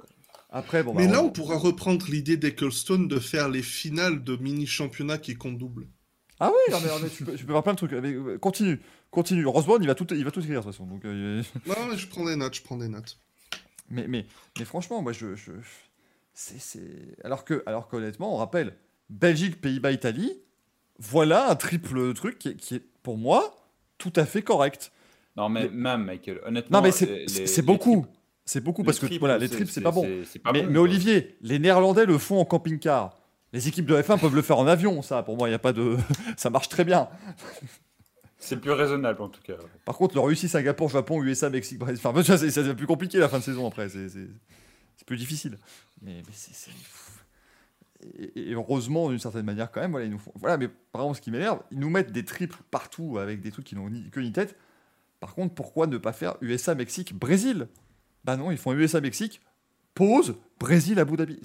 Après, 0.52 0.82
bon, 0.82 0.94
Mais 0.94 1.06
bah, 1.06 1.12
là, 1.12 1.22
on- 1.22 1.26
on 1.26 1.30
pourra 1.30 1.56
reprendre 1.56 2.04
l'idée 2.10 2.36
d'Ecclestone 2.36 3.06
de 3.06 3.20
faire 3.20 3.48
les 3.48 3.62
finales 3.62 4.24
de 4.24 4.34
mini-championnats 4.36 5.18
qui 5.18 5.36
comptent 5.36 5.58
double. 5.58 5.86
Ah 6.40 6.50
oui, 6.50 6.72
non, 6.72 6.78
mais, 6.82 6.88
non, 6.88 6.94
mais 7.02 7.08
tu, 7.08 7.24
peux, 7.24 7.34
tu 7.36 7.44
peux 7.44 7.52
faire 7.52 7.62
plein 7.62 7.74
de 7.74 7.76
trucs. 7.76 7.92
Mais, 7.92 8.12
euh, 8.14 8.38
continue, 8.38 8.80
continue. 9.10 9.46
Rosebrown, 9.46 9.82
il 9.82 9.86
va 9.86 9.94
tout, 9.94 10.06
il 10.14 10.24
va 10.24 10.30
tout 10.30 10.40
écrire 10.40 10.60
de 10.60 10.64
toute 10.64 10.72
façon. 10.72 10.86
Donc, 10.86 11.04
euh, 11.04 11.42
Non, 11.66 11.74
mais 11.90 11.96
je 11.96 12.06
prends 12.08 12.24
des 12.24 12.36
notes, 12.36 12.54
je 12.54 12.62
prends 12.62 12.76
des 12.76 12.88
notes. 12.88 13.18
Mais, 13.90 14.06
mais, 14.06 14.26
mais 14.58 14.64
franchement, 14.64 15.02
moi, 15.02 15.12
je. 15.12 15.34
je 15.34 15.52
c'est, 16.32 16.60
c'est- 16.60 17.16
Alors 17.24 17.44
que, 17.44 17.62
alors 17.66 17.88
qu'honnêtement, 17.88 18.32
on 18.34 18.36
rappelle 18.38 18.74
Belgique, 19.08 19.60
Pays-Bas, 19.60 19.90
Italie, 19.92 20.32
voilà 20.98 21.50
un 21.50 21.56
triple 21.56 22.14
truc 22.14 22.38
qui 22.38 22.48
est, 22.50 22.54
qui 22.56 22.76
est, 22.76 22.82
pour 23.02 23.18
moi, 23.18 23.56
tout 23.98 24.12
à 24.16 24.24
fait 24.24 24.42
correct. 24.42 24.92
Non, 25.36 25.48
mais 25.48 25.68
même, 25.68 26.04
Michael, 26.04 26.40
honnêtement. 26.44 26.78
Non, 26.78 26.82
mais 26.84 26.92
c'est, 26.92 27.06
les- 27.06 27.28
c'est- 27.28 27.40
les- 27.40 27.46
c'est 27.46 27.60
les 27.62 27.66
beaucoup. 27.66 28.06
C'est 28.44 28.60
beaucoup 28.62 28.82
les 28.82 28.86
parce 28.86 28.98
que 28.98 29.18
voilà, 29.18 29.38
les 29.38 29.48
triples, 29.48 29.70
c'est 29.70 29.80
pas 29.80 29.90
bon. 29.92 30.04
c'est 30.26 30.38
pas 30.40 30.52
mais, 30.52 30.62
bon, 30.62 30.70
mais. 30.70 30.78
Olivier, 30.78 31.36
les 31.40 31.58
Néerlandais 31.58 32.04
le 32.06 32.18
font 32.18 32.40
en 32.40 32.44
camping-car. 32.44 33.16
Les 33.52 33.68
équipes 33.68 33.86
de 33.86 34.00
F1 34.00 34.18
peuvent 34.18 34.34
le 34.34 34.42
faire 34.42 34.58
en 34.58 34.66
avion, 34.66 35.02
ça. 35.02 35.22
Pour 35.22 35.36
moi, 35.36 35.48
il 35.48 35.52
y 35.52 35.54
a 35.54 35.58
pas 35.58 35.72
de, 35.72 35.96
ça 36.36 36.50
marche 36.50 36.68
très 36.68 36.84
bien. 36.84 37.08
C'est 38.40 38.56
plus 38.56 38.72
raisonnable 38.72 39.20
en 39.22 39.28
tout 39.28 39.42
cas. 39.42 39.54
Par 39.84 39.96
contre, 39.96 40.14
le 40.14 40.20
Russie, 40.22 40.48
Singapour, 40.48 40.88
Japon, 40.88 41.22
USA, 41.22 41.50
Mexique, 41.50 41.78
Brésil. 41.78 42.00
Enfin, 42.04 42.18
vois, 42.18 42.38
c'est, 42.38 42.74
plus 42.74 42.86
compliqué 42.86 43.18
la 43.18 43.28
fin 43.28 43.38
de 43.38 43.44
saison 43.44 43.66
après. 43.68 43.88
C'est, 43.90 44.26
plus 45.06 45.18
difficile. 45.18 45.58
Mais, 46.02 46.22
mais 46.26 46.32
c'est. 46.32 46.70
Et, 48.18 48.50
et 48.50 48.54
heureusement, 48.54 49.10
d'une 49.10 49.18
certaine 49.18 49.44
manière, 49.44 49.70
quand 49.70 49.82
même, 49.82 49.90
voilà, 49.90 50.06
ils 50.06 50.12
nous. 50.12 50.22
Voilà, 50.36 50.56
mais 50.56 50.68
par 50.68 51.02
exemple, 51.02 51.18
ce 51.18 51.20
qui 51.20 51.30
m'énerve, 51.30 51.60
ils 51.70 51.78
nous 51.78 51.90
mettent 51.90 52.12
des 52.12 52.24
triples 52.24 52.58
partout 52.70 53.18
avec 53.18 53.42
des 53.42 53.50
trucs 53.50 53.66
qui 53.66 53.74
n'ont 53.74 53.90
ni 53.90 54.08
queue 54.10 54.22
ni 54.22 54.32
tête. 54.32 54.56
Par 55.20 55.34
contre, 55.34 55.54
pourquoi 55.54 55.86
ne 55.86 55.98
pas 55.98 56.12
faire 56.12 56.36
USA, 56.40 56.74
Mexique, 56.74 57.14
Brésil? 57.14 57.68
Bah 58.24 58.36
non, 58.36 58.50
ils 58.50 58.58
font 58.58 58.72
USA, 58.72 59.02
Mexique, 59.02 59.42
pause, 59.94 60.36
Brésil, 60.58 60.98
Abu 60.98 61.16
Dhabi. 61.16 61.38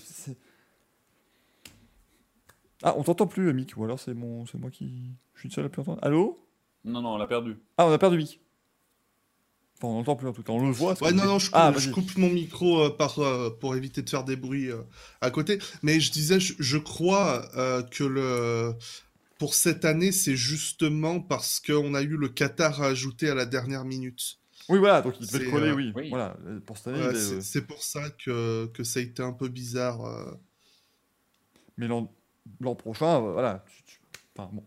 Ah, 2.84 2.94
on 2.98 3.04
t'entend 3.04 3.28
plus, 3.28 3.52
Mick, 3.54 3.76
ou 3.76 3.84
alors 3.84 4.00
c'est 4.00 4.14
mon, 4.14 4.46
c'est 4.46 4.58
moi 4.58 4.70
qui. 4.70 5.12
Je 5.34 5.42
suis 5.42 5.50
le 5.50 5.54
seul 5.54 5.66
à 5.66 5.70
plus 5.70 5.82
entendre. 5.82 6.00
Allô? 6.02 6.45
Non, 6.86 7.02
non, 7.02 7.16
on 7.16 7.18
l'a 7.18 7.28
perdu. 7.28 7.57
ah, 7.78 7.86
on 7.88 7.91
a 7.91 7.98
perdu. 7.98 8.24
Enfin, 9.78 9.88
on 9.90 9.94
n'entend 9.95 10.16
plus 10.16 10.28
en 10.28 10.34
tout 10.34 10.41
cas, 10.44 10.53
on 10.53 10.66
le 10.66 10.72
voit. 10.72 10.94
Ouais, 11.03 11.12
non, 11.12 11.26
non, 11.26 11.38
je, 11.40 11.49
Ah, 11.52 11.70
coupe, 11.72 11.82
je 11.82 11.90
vas-y. 11.90 11.94
coupe 11.94 12.18
mon 12.18 12.30
micro 12.30 12.86
euh, 12.86 12.90
par, 12.91 13.20
euh, 13.20 13.49
pour 13.49 13.76
éviter 13.76 14.02
de 14.02 14.10
faire 14.10 14.24
des 14.24 14.38
bruits 14.38 14.72
euh, 14.72 14.82
à 15.20 15.32
côté. 15.32 15.60
Mais 15.84 15.99
je 15.99 16.12
disais, 16.12 16.40
je, 16.40 16.53
je 16.60 16.78
crois 16.78 17.45
euh, 17.57 17.84
que 17.84 18.06
le, 18.06 18.74
pour 19.38 19.53
cette 19.53 19.84
année, 19.84 20.14
c'est 20.14 20.38
justement 20.38 21.20
parce 21.20 21.60
qu'on 21.60 21.94
a 21.94 22.02
eu 22.03 22.16
le 22.16 22.30
Qatar 22.30 22.82
à 22.82 22.86
ajouter 22.88 23.30
à 23.30 23.36
la 23.36 23.45
dernière 23.45 23.84
minute. 23.84 24.38
Oui, 24.70 24.80
voilà, 24.80 25.02
donc 25.02 25.16
il 25.20 25.28
devait 25.28 25.52
coller, 25.52 25.70
euh, 25.70 25.76
oui. 25.76 25.91
oui. 25.95 26.10
Voilà, 26.10 26.38
pour 26.66 26.78
cette 26.78 26.88
année, 26.88 26.99
Ouais, 27.06 27.12
il 27.12 27.18
est, 27.38 27.41
c'est 27.41 27.60
euh, 27.60 27.68
pour 27.68 27.84
ça 27.84 28.10
que, 28.12 28.68
que 28.68 28.84
ça 28.86 28.99
a 28.99 29.03
été 29.03 29.22
un 29.24 29.34
peu 29.34 29.49
bizarre. 29.49 30.06
euh. 30.06 30.32
mais 31.78 31.88
l'an 31.88 32.76
prochain, 32.76 33.20
voilà. 33.20 33.64
tu- 33.68 33.84
tu- 33.84 33.99
Enfin, 34.38 34.49
bon. 34.52 34.64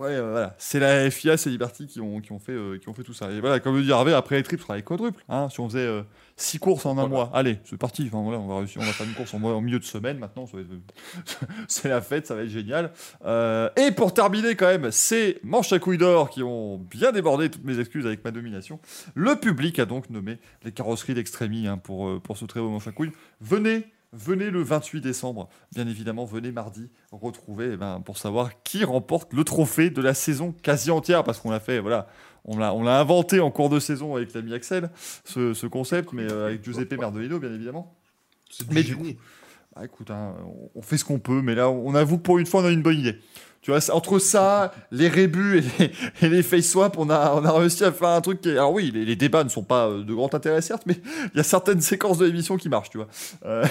Après, 0.00 0.14
euh, 0.16 0.30
voilà, 0.30 0.54
c'est 0.56 0.78
la 0.80 1.10
FIA, 1.10 1.36
c'est 1.36 1.50
Liberty 1.50 1.86
qui 1.86 2.00
ont, 2.00 2.20
qui, 2.22 2.32
ont 2.32 2.38
fait, 2.38 2.52
euh, 2.52 2.78
qui 2.78 2.88
ont 2.88 2.94
fait 2.94 3.02
tout 3.02 3.12
ça. 3.12 3.30
Et 3.30 3.38
voilà, 3.40 3.60
comme 3.60 3.76
le 3.76 3.82
dit 3.82 3.90
Hervé, 3.90 4.14
après 4.14 4.36
les 4.36 4.42
triples, 4.42 4.62
ce 4.62 4.66
sera 4.66 4.76
les 4.76 4.82
quadruples. 4.82 5.22
Hein, 5.28 5.48
si 5.50 5.60
on 5.60 5.68
faisait 5.68 5.88
6 6.36 6.58
courses 6.58 6.86
en 6.86 6.92
un 6.92 6.94
Voilà. 6.94 7.08
mois, 7.08 7.30
allez, 7.34 7.58
c'est 7.64 7.76
parti. 7.76 8.04
Enfin, 8.06 8.22
voilà, 8.22 8.38
on, 8.38 8.46
va 8.48 8.56
réussir, 8.60 8.80
on 8.80 8.84
va 8.86 8.92
faire 8.92 9.06
une 9.06 9.12
course 9.12 9.34
en, 9.34 9.42
en 9.42 9.60
milieu 9.60 9.78
de 9.78 9.84
semaine 9.84 10.18
maintenant. 10.18 10.44
être- 10.44 11.46
c'est 11.68 11.90
la 11.90 12.00
fête, 12.00 12.26
ça 12.26 12.34
va 12.34 12.42
être 12.44 12.48
génial. 12.48 12.92
Euh, 13.26 13.68
et 13.76 13.90
pour 13.90 14.14
terminer, 14.14 14.54
quand 14.56 14.68
même, 14.68 14.90
ces 14.90 15.38
manches 15.42 15.72
à 15.74 15.78
couilles 15.78 15.98
d'or 15.98 16.30
qui 16.30 16.42
ont 16.42 16.78
bien 16.78 17.12
débordé 17.12 17.50
toutes 17.50 17.64
mes 17.64 17.78
excuses 17.78 18.06
avec 18.06 18.24
ma 18.24 18.30
domination. 18.30 18.80
Le 19.14 19.36
public 19.36 19.78
a 19.80 19.84
donc 19.84 20.08
nommé 20.08 20.38
les 20.64 20.72
carrosseries 20.72 21.12
d'Extremi 21.12 21.66
hein, 21.66 21.76
pour, 21.76 22.08
euh, 22.08 22.20
pour 22.20 22.38
ce 22.38 22.46
très 22.46 22.60
beau 22.60 22.70
manche 22.70 22.86
à 22.88 22.92
couilles. 22.92 23.12
Venez 23.42 23.84
Venez 24.12 24.50
le 24.50 24.62
28 24.62 25.00
décembre, 25.00 25.48
bien 25.72 25.86
évidemment, 25.86 26.24
venez 26.24 26.50
mardi 26.50 26.90
retrouver 27.12 27.70
eh 27.74 27.76
ben, 27.76 28.00
pour 28.00 28.18
savoir 28.18 28.60
qui 28.64 28.82
remporte 28.82 29.32
le 29.32 29.44
trophée 29.44 29.88
de 29.88 30.02
la 30.02 30.14
saison 30.14 30.52
quasi 30.62 30.90
entière, 30.90 31.22
parce 31.22 31.38
qu'on 31.38 31.50
l'a 31.50 31.60
fait, 31.60 31.78
voilà, 31.78 32.08
on 32.44 32.58
l'a, 32.58 32.98
inventé 32.98 33.38
en 33.38 33.52
cours 33.52 33.68
de 33.68 33.78
saison 33.78 34.16
avec 34.16 34.34
l'ami 34.34 34.52
Axel, 34.52 34.90
ce, 35.24 35.54
ce 35.54 35.66
concept, 35.68 36.12
mais 36.12 36.30
euh, 36.30 36.46
avec 36.46 36.64
Giuseppe 36.64 36.98
Merdolino, 36.98 37.38
bien 37.38 37.54
évidemment. 37.54 37.94
Mais 38.72 38.82
du 38.82 38.94
génie. 38.94 39.16
Bah, 39.76 39.84
écoute, 39.84 40.10
hein, 40.10 40.34
on, 40.74 40.82
fait 40.82 40.98
ce 40.98 41.04
qu'on 41.04 41.20
peut, 41.20 41.42
mais 41.42 41.54
là, 41.54 41.70
on 41.70 41.94
avoue 41.94 42.18
pour 42.18 42.38
une 42.38 42.46
fois, 42.46 42.62
on 42.62 42.64
a 42.64 42.70
une 42.70 42.82
bonne 42.82 42.98
idée. 42.98 43.16
Tu 43.62 43.70
vois, 43.70 43.78
entre 43.94 44.18
ça, 44.18 44.72
les 44.90 45.08
rébus 45.08 45.58
et 45.58 45.60
les, 45.60 45.92
et 46.22 46.28
les 46.28 46.42
face 46.42 46.66
swaps, 46.66 46.96
on 46.98 47.10
a, 47.10 47.34
on 47.34 47.44
a 47.44 47.52
réussi 47.52 47.84
à 47.84 47.92
faire 47.92 48.08
un 48.08 48.20
truc 48.20 48.40
qui 48.40 48.48
est... 48.48 48.52
Alors 48.52 48.72
oui, 48.72 48.90
les, 48.92 49.04
les 49.04 49.16
débats 49.16 49.44
ne 49.44 49.48
sont 49.48 49.62
pas 49.62 49.88
euh, 49.88 50.02
de 50.02 50.12
grand 50.14 50.34
intérêt, 50.34 50.62
certes, 50.62 50.82
mais 50.86 50.96
il 51.32 51.36
y 51.36 51.40
a 51.40 51.44
certaines 51.44 51.80
séquences 51.80 52.18
de 52.18 52.26
l'émission 52.26 52.56
qui 52.56 52.68
marchent, 52.68 52.90
tu 52.90 52.98
vois. 52.98 53.08
Euh, 53.44 53.64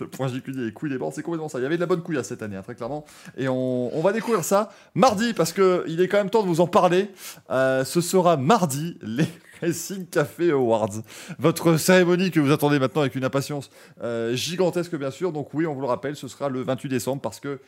Le 0.00 0.08
point 0.08 0.28
JQD 0.28 0.68
et 0.68 0.72
couilles 0.72 0.90
des 0.90 0.98
bords, 0.98 1.12
c'est 1.12 1.22
complètement 1.22 1.48
ça. 1.48 1.58
Il 1.58 1.62
y 1.62 1.66
avait 1.66 1.76
de 1.76 1.80
la 1.80 1.86
bonne 1.86 2.02
couille 2.02 2.18
à 2.18 2.22
cette 2.22 2.42
année, 2.42 2.56
hein, 2.56 2.62
très 2.62 2.74
clairement. 2.74 3.04
Et 3.36 3.48
on, 3.48 4.00
va 4.00 4.12
découvrir 4.12 4.44
ça 4.44 4.70
mardi, 4.94 5.34
parce 5.34 5.52
qu'il 5.52 6.00
est 6.00 6.08
quand 6.08 6.18
même 6.18 6.30
temps 6.30 6.42
de 6.42 6.48
vous 6.48 6.60
en 6.60 6.66
parler. 6.66 7.10
Euh, 7.50 7.84
ce 7.84 8.00
sera 8.00 8.36
mardi, 8.36 8.96
les 9.02 9.26
Racing 9.60 10.06
Café 10.06 10.50
Awards. 10.50 11.02
Votre 11.38 11.76
cérémonie 11.76 12.30
que 12.30 12.40
vous 12.40 12.52
attendez 12.52 12.78
maintenant 12.78 13.02
avec 13.02 13.14
une 13.14 13.24
impatience 13.24 13.70
euh, 14.02 14.34
gigantesque, 14.34 14.94
bien 14.96 15.10
sûr. 15.10 15.32
Donc 15.32 15.52
oui, 15.54 15.66
on 15.66 15.74
vous 15.74 15.80
le 15.80 15.86
rappelle, 15.86 16.16
ce 16.16 16.28
sera 16.28 16.48
le 16.48 16.62
28 16.62 16.88
décembre, 16.88 17.20
parce 17.20 17.40
que 17.40 17.60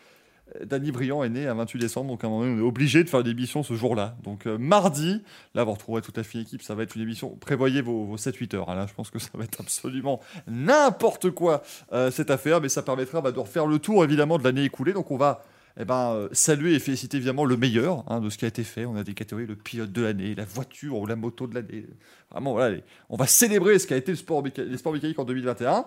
Danny 0.64 0.90
Briand 0.90 1.22
est 1.22 1.28
né 1.28 1.47
un 1.47 1.55
28 1.55 1.78
décembre, 1.78 2.09
donc 2.09 2.24
à 2.24 2.27
un 2.27 2.31
moment 2.31 2.43
donné, 2.43 2.55
on 2.55 2.64
est 2.64 2.68
obligé 2.68 3.05
de 3.05 3.09
faire 3.09 3.20
une 3.20 3.27
émission 3.27 3.62
ce 3.62 3.74
jour-là. 3.74 4.16
Donc 4.22 4.47
euh, 4.47 4.59
mardi, 4.59 5.22
là 5.55 5.64
vous 5.64 5.72
retrouverez 5.72 6.02
toute 6.02 6.16
la 6.16 6.22
fine 6.22 6.40
équipe, 6.40 6.62
ça 6.62 6.74
va 6.74 6.82
être 6.82 6.97
une 6.97 7.02
émission, 7.02 7.36
prévoyez 7.40 7.82
vos, 7.82 8.05
vos 8.05 8.16
7-8 8.16 8.56
heures, 8.56 8.70
hein. 8.70 8.74
là 8.74 8.86
je 8.86 8.94
pense 8.94 9.10
que 9.10 9.18
ça 9.18 9.31
va 9.35 9.44
être 9.44 9.60
absolument 9.60 10.20
n'importe 10.47 11.31
quoi 11.31 11.62
euh, 11.93 12.10
cette 12.10 12.31
affaire, 12.31 12.60
mais 12.60 12.68
ça 12.68 12.82
permettra 12.82 13.20
bah, 13.20 13.32
de 13.32 13.39
refaire 13.39 13.66
le 13.66 13.78
tour 13.78 14.05
évidemment 14.05 14.39
de 14.39 14.44
l'année 14.44 14.64
écoulée, 14.64 14.93
donc 14.93 15.10
on 15.10 15.16
va 15.16 15.43
eh 15.78 15.85
ben, 15.85 16.12
euh, 16.12 16.28
saluer 16.32 16.74
et 16.74 16.78
féliciter 16.78 17.16
évidemment 17.16 17.44
le 17.44 17.56
meilleur 17.56 18.05
hein, 18.09 18.20
de 18.20 18.28
ce 18.28 18.39
qui 18.39 18.44
a 18.44 18.48
été 18.48 18.64
fait. 18.64 18.85
On 18.85 18.97
a 18.97 19.05
des 19.05 19.14
catégories, 19.14 19.47
le 19.47 19.56
pilote 19.56 19.93
de 19.93 20.02
l'année, 20.02 20.35
la 20.35 20.44
voiture 20.44 20.98
ou 20.98 21.06
la 21.06 21.16
moto 21.16 21.47
de 21.47 21.55
l'année. 21.55 21.86
Vraiment, 22.31 22.52
voilà, 22.52 22.77
on 23.09 23.16
va 23.16 23.27
célébrer 23.27 23.78
ce 23.78 23.86
qui 23.86 23.94
a 23.94 23.97
été 23.97 24.12
le 24.12 24.16
sport 24.16 24.43
les 24.43 24.77
sports 24.77 24.93
mécaniques 24.93 25.18
en 25.18 25.24
2021. 25.24 25.86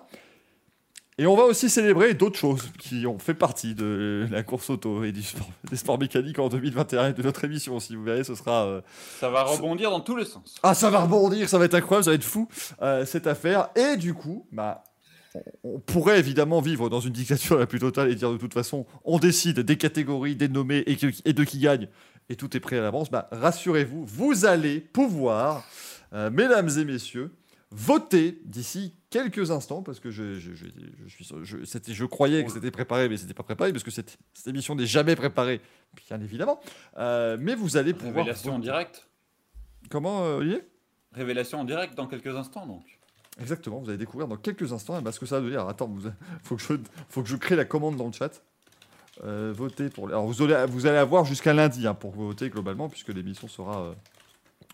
Et 1.19 1.27
on 1.27 1.35
va 1.35 1.43
aussi 1.43 1.69
célébrer 1.69 2.15
d'autres 2.15 2.39
choses 2.39 2.71
qui 2.79 3.05
ont 3.05 3.19
fait 3.19 3.35
partie 3.35 3.75
de 3.75 4.27
la 4.31 4.41
course 4.41 4.69
auto 4.71 5.03
et 5.03 5.11
du 5.11 5.21
sport- 5.21 5.47
des 5.69 5.75
sports 5.77 5.99
mécaniques 5.99 6.39
en 6.39 6.49
2021 6.49 7.09
et 7.09 7.13
de 7.13 7.21
notre 7.21 7.43
émission. 7.45 7.79
Si 7.79 7.95
vous 7.95 8.03
verrez, 8.03 8.23
ce 8.23 8.33
sera. 8.33 8.65
euh, 8.65 8.81
Ça 9.19 9.29
va 9.29 9.43
rebondir 9.43 9.91
dans 9.91 9.99
tous 9.99 10.15
les 10.15 10.25
sens. 10.25 10.55
Ah, 10.63 10.73
ça 10.73 10.89
va 10.89 11.01
rebondir, 11.01 11.47
ça 11.47 11.57
va 11.59 11.65
être 11.65 11.75
incroyable, 11.75 12.05
ça 12.05 12.09
va 12.11 12.15
être 12.15 12.23
fou 12.23 12.47
euh, 12.81 13.05
cette 13.05 13.27
affaire. 13.27 13.69
Et 13.75 13.95
du 13.97 14.15
coup, 14.15 14.47
bah, 14.51 14.83
on, 15.63 15.79
pourrait 15.79 16.17
évidemment 16.19 16.61
vivre 16.61 16.89
dans 16.89 16.99
une 16.99 17.13
dictature 17.13 17.57
la 17.59 17.67
plus 17.67 17.79
totale 17.79 18.09
et 18.11 18.15
dire 18.15 18.31
de 18.31 18.37
toute 18.37 18.53
façon, 18.53 18.85
on 19.03 19.19
décide 19.19 19.59
des 19.59 19.77
catégories, 19.77 20.35
des 20.35 20.47
nommés 20.47 20.83
et 20.87 21.33
de 21.33 21.43
qui 21.43 21.59
gagne, 21.59 21.89
et 22.29 22.35
tout 22.35 22.55
est 22.57 22.59
prêt 22.59 22.79
à 22.79 22.81
l'avance. 22.81 23.11
Bah, 23.11 23.29
rassurez-vous, 23.31 24.03
vous 24.05 24.45
allez 24.45 24.79
pouvoir, 24.79 25.63
euh, 26.13 26.31
mesdames 26.31 26.69
et 26.77 26.85
messieurs, 26.85 27.31
voter 27.75 28.39
d'ici 28.45 28.93
quelques 29.09 29.51
instants 29.51 29.81
parce 29.83 29.99
que 29.99 30.11
je, 30.11 30.35
je, 30.39 30.53
je, 30.53 30.65
je 31.05 31.09
suis 31.09 31.27
je, 31.43 31.63
c'était- 31.65 31.93
je 31.93 32.05
croyais 32.05 32.43
que 32.45 32.51
c'était 32.51 32.71
préparé 32.71 33.09
mais 33.09 33.17
c'était 33.17 33.33
pas 33.33 33.43
préparé 33.43 33.71
parce 33.71 33.83
que 33.83 33.91
cette, 33.91 34.17
cette 34.33 34.47
émission 34.47 34.75
n'est 34.75 34.85
jamais 34.85 35.15
préparée 35.15 35.59
bien 36.07 36.19
évidemment 36.21 36.59
Euh, 36.97 37.37
mais 37.39 37.55
vous 37.55 37.77
allez 37.77 37.93
pouvoir 37.93 38.25
Révélation 38.25 38.51
en 38.51 38.55
voter. 38.57 38.63
direct. 38.69 39.07
comment 39.89 40.23
euh, 40.25 40.37
Olivier? 40.37 40.61
Révélation 41.13 41.59
en 41.59 41.63
direct 41.63 41.95
dans 41.95 42.07
quelques 42.07 42.35
instants 42.35 42.65
donc. 42.67 42.83
Exactement, 43.41 43.79
vous 43.79 43.89
allez 43.89 43.97
découvrir 43.97 44.27
dans 44.27 44.37
quelques 44.37 44.71
instants 44.73 44.95
eh 44.99 45.01
ben, 45.01 45.11
ce 45.11 45.19
que 45.19 45.25
ça 45.25 45.35
va 45.37 45.41
devenir. 45.41 45.67
Attends, 45.67 45.87
vous, 45.87 46.07
faut, 46.43 46.55
que 46.55 46.61
je, 46.61 46.73
faut 47.09 47.23
que 47.23 47.29
je 47.29 47.35
crée 47.35 47.55
la 47.55 47.65
commande 47.65 47.95
dans 47.97 48.05
le 48.07 48.11
chat. 48.13 48.43
Euh, 49.23 49.53
voter 49.55 49.89
pour. 49.89 50.07
Alors 50.07 50.25
vous 50.25 50.41
allez, 50.43 50.65
vous 50.71 50.85
allez 50.87 50.97
avoir 50.97 51.23
jusqu'à 51.25 51.53
lundi 51.53 51.85
hein, 51.87 51.93
pour 51.93 52.11
voter 52.11 52.49
globalement, 52.49 52.89
puisque 52.89 53.09
l'émission 53.09 53.47
sera, 53.47 53.93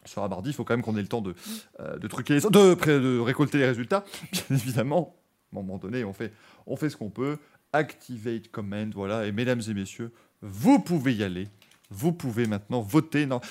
sera 0.10 0.28
mardi. 0.28 0.50
Il 0.50 0.54
faut 0.54 0.64
quand 0.64 0.74
même 0.76 0.84
qu'on 0.84 0.98
ait 0.98 1.02
le 1.02 1.08
temps 1.08 1.22
de, 1.22 1.34
euh, 1.80 1.98
de 1.98 2.08
truquer 2.08 2.36
les- 2.36 2.42
de, 2.42 2.74
pré- 2.74 3.00
de 3.00 3.20
récolter 3.20 3.58
les 3.58 3.66
résultats. 3.68 4.04
Bien 4.32 4.44
évidemment, 4.58 5.16
à 5.54 5.60
un 5.60 5.62
moment 5.62 5.78
donné, 5.78 6.04
on 6.04 6.14
fait, 6.14 6.34
on 6.68 6.76
fait 6.76 6.90
ce 6.90 6.98
qu'on 6.98 7.10
peut. 7.10 7.38
Activate 7.74 8.50
comment, 8.52 8.90
voilà. 8.96 9.26
Et 9.28 9.32
mesdames 9.32 9.62
et 9.68 9.74
messieurs, 9.74 10.12
vous 10.42 10.80
pouvez 10.80 11.14
y 11.14 11.24
aller. 11.24 11.48
Vous 11.92 12.12
pouvez 12.12 12.46
maintenant 12.48 12.82
voter. 12.82 13.26
Non. 13.26 13.42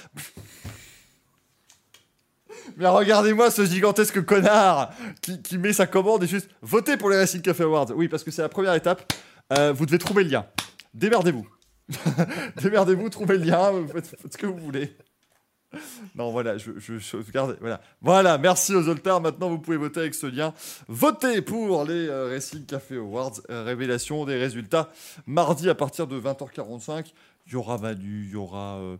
Mais 2.76 2.86
regardez-moi 2.86 3.51
ce 3.51 3.64
gigantesque 3.64 4.24
connard 4.24 4.93
qui, 5.22 5.40
qui 5.43 5.59
met 5.59 5.72
sa 5.72 5.86
commande 5.86 6.22
et 6.24 6.26
juste 6.26 6.51
voter 6.62 6.97
pour 6.97 7.09
les 7.10 7.16
Racing 7.16 7.40
Café 7.40 7.62
Awards. 7.64 7.90
Oui, 7.94 8.09
parce 8.09 8.22
que 8.24 8.30
c'est 8.30 8.43
la 8.43 8.48
première 8.48 8.74
étape. 8.74 9.12
Euh, 9.56 9.72
vous 9.72 9.86
devez 9.86 9.98
trouver 9.98 10.24
le 10.24 10.30
lien. 10.30 10.47
Démerdez-vous. 10.94 11.48
Démerdez-vous, 12.62 13.09
trouvez 13.09 13.39
le 13.39 13.44
lien, 13.44 13.72
faites, 13.90 14.06
faites 14.09 14.32
ce 14.32 14.39
que 14.39 14.47
vous 14.47 14.59
voulez. 14.59 14.94
Non, 16.15 16.31
voilà, 16.31 16.57
je, 16.57 16.70
voilà. 17.61 17.81
Voilà, 18.01 18.39
merci 18.39 18.74
aux 18.74 18.82
Zoltar. 18.82 19.20
Maintenant, 19.20 19.51
vous 19.51 19.59
pouvez 19.59 19.77
voter 19.77 20.01
avec 20.01 20.15
ce 20.15 20.27
lien. 20.27 20.55
Votez 20.89 21.43
pour 21.43 21.85
les 21.85 22.09
euh, 22.09 22.28
Racing 22.28 22.65
Café 22.65 22.97
Awards. 22.97 23.35
Euh, 23.51 23.65
révélation 23.65 24.24
des 24.24 24.36
résultats 24.36 24.90
mardi 25.27 25.69
à 25.69 25.74
partir 25.74 26.07
de 26.07 26.19
20h45. 26.19 27.12
Il 27.47 27.53
y 27.53 27.57
aura 27.57 27.78
Manu, 27.78 28.24
il 28.24 28.31
y 28.32 28.36
aura, 28.36 28.78
euh, 28.78 28.97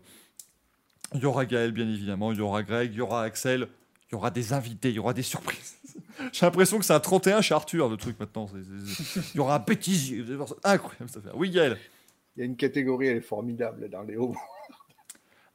y 1.15 1.25
aura 1.25 1.45
Gaël, 1.45 1.71
bien 1.71 1.87
évidemment. 1.87 2.31
Il 2.31 2.37
y 2.37 2.41
aura 2.41 2.61
Greg, 2.63 2.91
il 2.93 2.97
y 2.97 3.01
aura 3.01 3.23
Axel. 3.23 3.67
Il 4.09 4.13
y 4.13 4.15
aura 4.15 4.31
des 4.31 4.53
invités, 4.53 4.89
il 4.89 4.95
y 4.95 4.99
aura 4.99 5.13
des 5.13 5.23
surprises. 5.23 5.75
J'ai 6.33 6.45
l'impression 6.45 6.79
que 6.79 6.85
c'est 6.85 6.93
un 6.93 6.99
31 6.99 7.41
chez 7.41 7.53
Arthur, 7.53 7.89
le 7.89 7.97
truc 7.97 8.19
maintenant. 8.19 8.47
Il 8.53 9.37
y 9.37 9.39
aura 9.39 9.55
un 9.55 9.59
bêtisier. 9.59 10.23
Incroyable 10.63 11.09
cette 11.09 11.17
affaire. 11.17 11.37
Oui, 11.37 11.49
Gaël. 11.49 11.77
Il 12.35 12.39
y 12.39 12.43
a 12.43 12.45
une 12.45 12.55
catégorie, 12.55 13.07
elle 13.07 13.17
est 13.17 13.21
formidable 13.21 13.89
dans 13.89 14.03
les 14.03 14.15
hauts. 14.15 14.35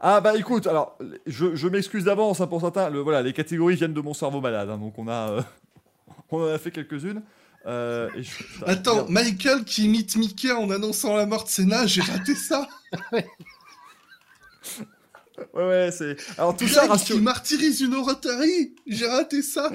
Ah 0.00 0.20
bah 0.20 0.36
écoute, 0.36 0.66
alors 0.66 0.98
je, 1.26 1.54
je 1.54 1.68
m'excuse 1.68 2.04
d'avance 2.04 2.40
hein, 2.40 2.46
pour 2.46 2.60
certains. 2.60 2.90
Le, 2.90 3.00
voilà, 3.00 3.22
les 3.22 3.32
catégories 3.32 3.76
viennent 3.76 3.94
de 3.94 4.00
mon 4.00 4.12
cerveau 4.14 4.40
malade, 4.40 4.68
hein, 4.70 4.76
donc 4.78 4.98
on 4.98 5.08
a, 5.08 5.30
euh, 5.30 5.42
on 6.30 6.42
en 6.42 6.46
a 6.48 6.58
fait 6.58 6.70
quelques-unes. 6.70 7.22
Euh, 7.66 8.10
et 8.14 8.22
je- 8.22 8.36
putain, 8.44 8.66
Attends, 8.66 8.94
merde. 8.96 9.10
Michael 9.10 9.64
qui 9.64 9.84
imite 9.86 10.16
Mickey 10.16 10.52
en 10.52 10.68
annonçant 10.70 11.16
la 11.16 11.24
mort 11.26 11.44
de 11.44 11.48
Senna, 11.48 11.86
j'ai 11.86 12.02
raté 12.02 12.34
ça. 12.34 12.68
ouais 15.54 15.66
ouais, 15.68 15.90
c'est. 15.92 16.16
Alors 16.38 16.56
tout 16.56 16.68
ça, 16.68 16.80
Greg 16.86 16.90
rassure- 16.92 17.16
qui 17.16 17.20
martyrise 17.22 17.80
une 17.80 17.94
Rotary, 17.96 18.74
j'ai 18.86 19.06
raté 19.06 19.42
ça. 19.42 19.70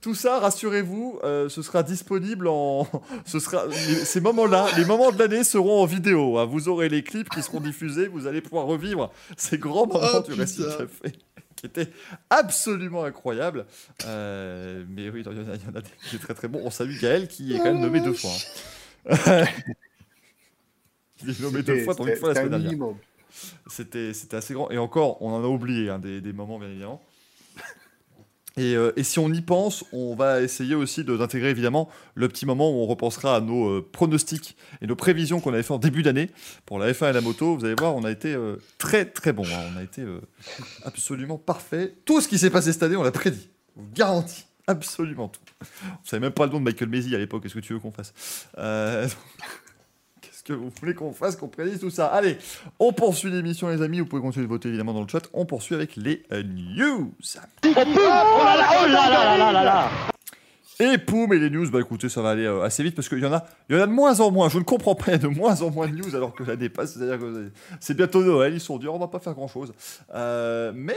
tout 0.00 0.14
ça, 0.14 0.38
rassurez-vous, 0.38 1.18
euh, 1.24 1.48
ce 1.48 1.60
sera 1.62 1.82
disponible 1.82 2.46
en, 2.48 2.86
ce 3.26 3.38
sera 3.40 3.64
ces 3.72 4.20
moments-là, 4.20 4.66
les 4.76 4.84
moments 4.84 5.10
de 5.10 5.18
l'année 5.18 5.44
seront 5.44 5.80
en 5.82 5.86
vidéo. 5.86 6.38
hein. 6.38 6.44
Vous 6.46 6.68
aurez 6.68 6.88
les 6.88 7.02
clips 7.02 7.28
qui 7.30 7.42
seront 7.42 7.60
diffusés, 7.60 8.06
vous 8.08 8.26
allez 8.26 8.40
pouvoir 8.40 8.66
revivre 8.66 9.12
ces 9.36 9.58
grands 9.58 9.86
moments 9.86 10.00
Oh, 10.14 10.20
du 10.20 10.34
Racing 10.34 10.64
putain. 10.66 10.76
Café. 10.78 11.16
Qui 11.56 11.66
étaient 11.66 11.92
absolument 12.28 13.04
incroyables. 13.04 13.66
Euh, 14.06 14.84
mais 14.88 15.10
oui, 15.10 15.22
il 15.24 15.26
y, 15.26 15.28
en 15.28 15.32
a- 15.52 15.54
y 15.56 15.72
en 15.72 15.76
a 15.76 15.80
des 15.80 15.90
qui 16.02 16.16
sont 16.16 16.18
très 16.22 16.34
très 16.34 16.48
bons. 16.48 16.60
On 16.64 16.70
salue 16.70 16.98
Gaël 16.98 17.28
qui 17.28 17.54
est 17.54 17.58
quand 17.58 17.64
même 17.66 17.80
nommé 17.80 18.00
deux 18.00 18.14
fois. 18.14 18.30
hein. 19.08 19.44
Il 21.22 21.30
est 21.30 21.40
nommé 21.40 21.62
deux 21.62 21.84
fois, 21.84 21.94
pour 21.94 22.06
une 22.08 22.16
fois 22.16 22.30
la 22.30 22.34
semaine 22.34 22.48
dernière. 22.50 22.70
minimum. 22.72 22.96
C'était 23.66 24.12
assez 24.32 24.54
grand. 24.54 24.70
Et 24.70 24.78
encore, 24.78 25.20
on 25.22 25.32
en 25.32 25.42
a 25.42 25.46
oublié 25.46 25.88
hein, 25.90 25.98
des, 25.98 26.32
moments, 26.32 26.58
bien 26.58 26.68
évidemment. 26.68 27.02
Et, 28.58 28.76
euh, 28.76 28.92
et 28.96 29.02
si 29.02 29.18
on 29.18 29.32
y 29.32 29.40
pense, 29.40 29.82
on 29.92 30.14
va 30.14 30.42
essayer 30.42 30.74
aussi 30.74 31.04
d'intégrer 31.04 31.48
évidemment 31.48 31.88
le 32.14 32.28
petit 32.28 32.44
moment 32.44 32.70
où 32.70 32.82
on 32.82 32.86
repensera 32.86 33.36
à 33.36 33.40
nos 33.40 33.66
euh, 33.78 33.88
pronostics 33.92 34.58
et 34.82 34.86
nos 34.86 34.94
prévisions 34.94 35.40
qu'on 35.40 35.54
avait 35.54 35.62
fait 35.62 35.72
en 35.72 35.78
début 35.78 36.02
d'année 36.02 36.30
pour 36.66 36.78
la 36.78 36.92
F1 36.92 37.08
et 37.08 37.12
la 37.14 37.22
moto. 37.22 37.56
Vous 37.56 37.64
allez 37.64 37.74
voir, 37.74 37.96
on 37.96 38.04
a 38.04 38.10
été 38.10 38.34
euh, 38.34 38.56
très 38.76 39.06
très 39.06 39.32
bon. 39.32 39.44
hein. 39.46 39.70
On 39.74 39.78
a 39.78 39.82
été 39.82 40.04
absolument 40.84 41.38
parfait. 41.38 41.94
Tout 42.04 42.20
ce 42.20 42.28
qui 42.28 42.36
s'est 42.38 42.50
passé 42.50 42.74
cette 42.74 42.82
année, 42.82 42.96
on 42.96 43.02
l'a 43.02 43.10
prédit. 43.10 43.48
Je 43.74 43.80
vous 43.80 43.88
garantis. 43.94 44.44
Absolument 44.66 45.28
tout. 45.28 45.40
On 45.62 46.04
savait 46.04 46.20
même 46.20 46.32
pas 46.32 46.44
le 46.44 46.52
nom 46.52 46.58
de 46.58 46.64
Michael 46.64 46.88
Maisy 46.90 47.14
à 47.14 47.18
l'époque. 47.18 47.42
Qu'est-ce 47.42 47.54
que 47.54 47.60
tu 47.60 47.72
veux 47.72 47.80
qu'on 47.80 47.90
fasse? 47.90 48.12
Que 50.44 50.52
vous 50.54 50.70
voulez 50.80 50.94
qu'on 50.94 51.12
fasse, 51.12 51.36
qu'on 51.36 51.46
prédise 51.46 51.78
tout 51.78 51.90
ça 51.90 52.08
Allez, 52.08 52.36
on 52.80 52.92
poursuit 52.92 53.30
l'émission, 53.30 53.68
les 53.68 53.80
amis. 53.80 54.00
Vous 54.00 54.06
pouvez 54.06 54.22
continuer 54.22 54.46
de 54.46 54.50
voter 54.50 54.68
évidemment 54.70 54.92
dans 54.92 55.02
le 55.02 55.06
chat. 55.08 55.22
On 55.32 55.46
poursuit 55.46 55.76
avec 55.76 55.94
les 55.94 56.24
euh, 56.32 56.42
news. 56.42 57.12
Et 60.80 60.98
poum, 60.98 61.32
et 61.32 61.38
les 61.38 61.48
news, 61.48 61.70
bah 61.70 61.78
écoutez, 61.80 62.08
ça 62.08 62.22
va 62.22 62.30
aller 62.30 62.44
euh, 62.44 62.62
assez 62.62 62.82
vite 62.82 62.96
parce 62.96 63.08
qu'il 63.08 63.20
y 63.20 63.26
en 63.26 63.32
a, 63.32 63.44
y 63.70 63.76
en 63.76 63.80
a 63.82 63.86
de 63.86 63.92
moins 63.92 64.18
en 64.18 64.32
moins. 64.32 64.48
Je 64.48 64.58
ne 64.58 64.64
comprends 64.64 64.96
pas, 64.96 65.04
il 65.08 65.12
y 65.12 65.14
a 65.14 65.18
de 65.18 65.28
moins 65.28 65.60
en 65.62 65.70
moins 65.70 65.86
de 65.86 65.94
news 65.94 66.16
alors 66.16 66.34
que 66.34 66.42
l'année 66.42 66.68
passe. 66.70 66.94
C'est-à-dire 66.94 67.20
que 67.20 67.50
c'est- 67.78 67.94
bientôt 67.94 68.24
Noël, 68.24 68.52
ils 68.52 68.60
sont 68.60 68.78
durs, 68.78 68.94
on 68.94 68.98
va 68.98 69.06
pas 69.06 69.20
faire 69.20 69.34
grand-chose. 69.34 69.72
Euh, 70.12 70.72
mais 70.74 70.96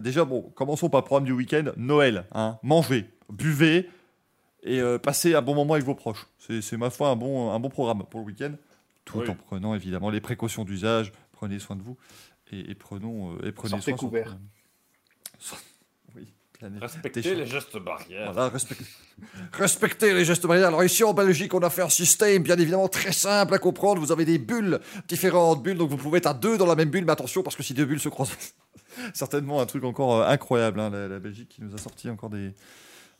déjà, 0.00 0.24
bon, 0.24 0.50
commençons 0.54 0.88
par 0.88 1.02
le 1.02 1.04
programme 1.04 1.26
du 1.26 1.32
week-end. 1.32 1.64
Noël, 1.76 2.24
hein, 2.32 2.56
mangez, 2.62 3.10
buvez 3.30 3.90
et 4.62 4.80
passez 5.02 5.34
un 5.34 5.42
bon 5.42 5.54
moment 5.54 5.74
avec 5.74 5.84
vos 5.84 5.94
proches. 5.94 6.26
C'est, 6.38 6.76
ma 6.78 6.88
foi 6.88 7.08
un 7.10 7.16
bon, 7.16 7.50
un 7.50 7.58
bon 7.60 7.68
programme 7.68 8.04
pour 8.08 8.20
le 8.20 8.26
week-end, 8.26 8.52
tout 9.12 9.18
Oui. 9.20 9.30
en 9.30 9.34
prenant 9.34 9.74
évidemment 9.74 10.10
les 10.10 10.20
précautions 10.20 10.64
d'usage. 10.64 11.12
Prenez 11.32 11.58
soin 11.58 11.76
de 11.76 11.82
vous 11.82 11.96
et, 12.52 12.70
et 12.70 12.74
prenons 12.74 13.34
euh, 13.36 13.46
et 13.48 13.52
prenez 13.52 13.70
Sortez 13.80 13.96
soin. 13.96 14.10
euh, 14.14 14.24
Oui, 16.16 16.26
Respectez 16.80 17.34
les 17.34 17.46
gestes 17.46 17.78
barrières. 17.78 18.32
voilà, 18.32 18.50
respect- 18.50 18.76
respectez 19.52 20.12
les 20.12 20.24
gestes 20.26 20.46
barrières. 20.46 20.68
Alors 20.68 20.84
ici 20.84 21.02
en 21.04 21.14
Belgique, 21.14 21.54
on 21.54 21.60
a 21.60 21.70
fait 21.70 21.82
un 21.82 21.88
système 21.88 22.42
bien 22.42 22.58
évidemment 22.58 22.88
très 22.88 23.12
simple 23.12 23.54
à 23.54 23.58
comprendre. 23.58 24.00
Vous 24.00 24.12
avez 24.12 24.24
des 24.26 24.38
bulles, 24.38 24.80
différentes 25.08 25.62
bulles, 25.62 25.78
donc 25.78 25.88
vous 25.90 25.96
pouvez 25.96 26.18
être 26.18 26.26
à 26.26 26.34
deux 26.34 26.58
dans 26.58 26.66
la 26.66 26.74
même 26.76 26.90
bulle, 26.90 27.04
mais 27.06 27.12
attention 27.12 27.42
parce 27.42 27.56
que 27.56 27.62
si 27.62 27.72
deux 27.72 27.86
bulles 27.86 28.00
se 28.00 28.10
croisent, 28.10 28.36
certainement 29.14 29.60
un 29.62 29.66
truc 29.66 29.84
encore 29.84 30.20
euh, 30.20 30.26
incroyable. 30.28 30.80
hein, 30.80 30.90
la, 30.90 31.08
la 31.08 31.18
Belgique 31.18 31.48
qui 31.48 31.62
nous 31.62 31.74
a 31.74 31.78
sorti 31.78 32.10
encore 32.10 32.28
des, 32.28 32.52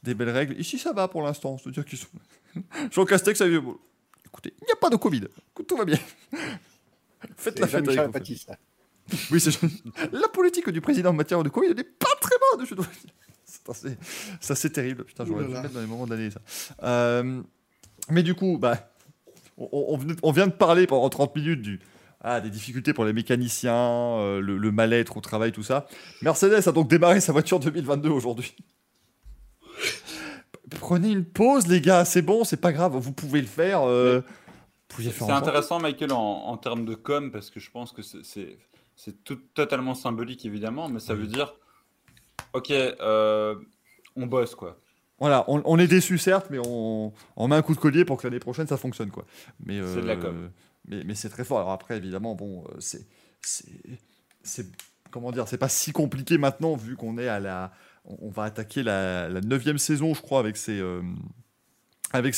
des 0.03 0.15
belles 0.15 0.31
règles. 0.31 0.61
Ici 0.61 0.79
ça 0.79 0.93
va 0.93 1.09
pour 1.09 1.23
l'instant, 1.23 1.57
c'est-à-dire 1.57 1.85
qu'ils 1.87 1.99
sont... 1.99 2.09
Jean 2.91 3.05
Castex 3.07 3.41
a 3.41 3.49
bon, 3.61 3.79
écoutez, 4.33 4.55
il 4.61 4.65
n'y 4.65 4.73
a 4.73 4.77
pas 4.77 4.91
de 4.91 4.97
Covid, 4.97 5.23
tout 5.67 5.77
va 5.77 5.85
bien. 5.85 5.99
Faites 7.37 7.59
la 7.59 7.67
fête 7.67 7.87
avec 7.87 7.97
familles. 7.97 8.13
Baptiste. 8.13 8.51
Oui, 9.31 9.41
c'est 9.41 9.51
la 10.13 10.29
politique 10.29 10.69
du 10.71 10.81
président 10.81 11.11
en 11.11 11.15
matière 11.15 11.43
de 11.43 11.49
Covid 11.49 11.75
n'est 11.75 11.83
pas 11.85 12.15
très 12.21 12.37
bonne. 12.57 12.65
Je 12.67 12.75
dois 12.75 12.87
le 12.87 13.87
dire. 13.89 13.97
C'est 14.41 14.71
terrible. 14.73 15.05
Putain, 15.05 15.25
j'aurais 15.25 15.43
là 15.43 15.49
dû 15.49 15.55
mettre 15.55 15.75
dans 15.75 15.81
les 15.81 15.87
moments 15.87 16.07
de 16.07 16.15
l'année, 16.15 16.31
ça. 16.31 16.41
Euh, 16.83 17.43
Mais 18.09 18.23
du 18.23 18.35
coup, 18.35 18.57
bah, 18.59 18.91
on, 19.59 19.69
on 19.73 19.97
venait- 19.97 20.17
on 20.23 20.33
vient 20.33 20.47
de 20.47 20.53
parler 20.53 20.87
pendant 20.87 21.09
30 21.09 21.35
minutes 21.37 21.61
du, 21.63 21.81
ah, 22.21 22.41
des 22.41 22.51
difficultés 22.51 22.93
pour 22.93 23.05
les 23.05 23.13
mécaniciens, 23.13 23.75
euh, 24.19 24.41
le, 24.41 24.57
le 24.57 24.73
mal-être 24.73 25.17
au 25.17 25.21
travail, 25.21 25.53
tout 25.53 25.63
ça. 25.63 25.87
Mercedes 26.23 26.69
a 26.69 26.73
donc 26.73 26.89
démarré 26.89 27.21
sa 27.21 27.33
voiture 27.33 27.59
2022 27.61 28.09
aujourd'hui. 28.11 28.55
Prenez 30.79 31.11
une 31.11 31.25
pause, 31.25 31.67
les 31.67 31.81
gars, 31.81 32.05
c'est 32.05 32.23
bon, 32.23 32.45
c'est 32.45 32.57
pas 32.61 32.73
grave, 32.73 32.97
vous 32.97 33.13
pouvez 33.13 33.41
le 33.41 33.47
faire. 33.47 33.83
euh, 33.83 34.21
C'est 34.99 35.33
intéressant, 35.37 35.79
Michael, 35.81 36.13
en, 36.13 36.19
en 36.19 36.57
termes 36.57 36.85
de 36.85 36.95
com, 36.95 37.31
parce 37.33 37.51
que 37.51 37.59
je 37.61 37.71
pense 37.71 37.93
que 37.93 38.03
c'est- 38.03 38.59
tout- 39.25 39.41
totalement 39.55 39.95
symbolique, 39.95 40.45
évidemment, 40.47 40.89
mais 40.89 41.01
ça 41.01 41.15
veut 41.15 41.27
dire, 41.27 41.55
ok, 42.53 42.71
euh, 42.71 43.55
on 44.17 44.27
bosse, 44.27 44.55
quoi. 44.55 44.79
Voilà, 45.19 45.45
on, 45.49 45.61
on 45.65 45.79
est 45.79 45.87
déçu 45.87 46.17
certes, 46.19 46.47
mais 46.51 46.59
on, 46.67 47.13
on 47.37 47.49
met 47.49 47.55
un 47.57 47.63
coup 47.63 47.75
de 47.75 47.81
collier 47.81 48.05
pour 48.07 48.17
que 48.17 48.27
l'année 48.27 48.39
prochaine 48.41 48.67
ça 48.67 48.79
fonctionne 48.79 49.11
quoi. 49.11 49.27
Mais 49.65 49.79
C'est 49.87 50.01
de 50.01 50.07
la 50.07 50.15
euh, 50.15 50.17
com. 50.17 50.51
Mais, 50.89 51.05
mais 51.05 51.15
c'est 51.15 51.29
très 51.29 51.45
fort. 51.45 51.59
Alors 51.59 51.73
après, 51.73 51.99
évidemment, 51.99 52.35
bon, 52.35 52.65
euh, 52.71 52.77
c'est 52.81 53.07
comment 55.11 55.31
dire, 55.33 55.47
c'est 55.47 55.59
pas 55.59 55.69
si 55.69 55.93
compliqué 55.93 56.39
maintenant 56.39 56.75
vu 56.75 56.97
qu'on 56.97 57.19
est 57.19 57.29
à 57.29 57.39
la, 57.41 57.71
on, 58.05 58.31
va 58.31 58.45
attaquer 58.45 58.83
la, 58.83 59.29
neuvième 59.41 59.79
saison, 59.79 60.15
je 60.15 60.23
crois, 60.23 60.41
avec 60.41 60.57
ces 60.57 60.81
euh, 60.81 61.03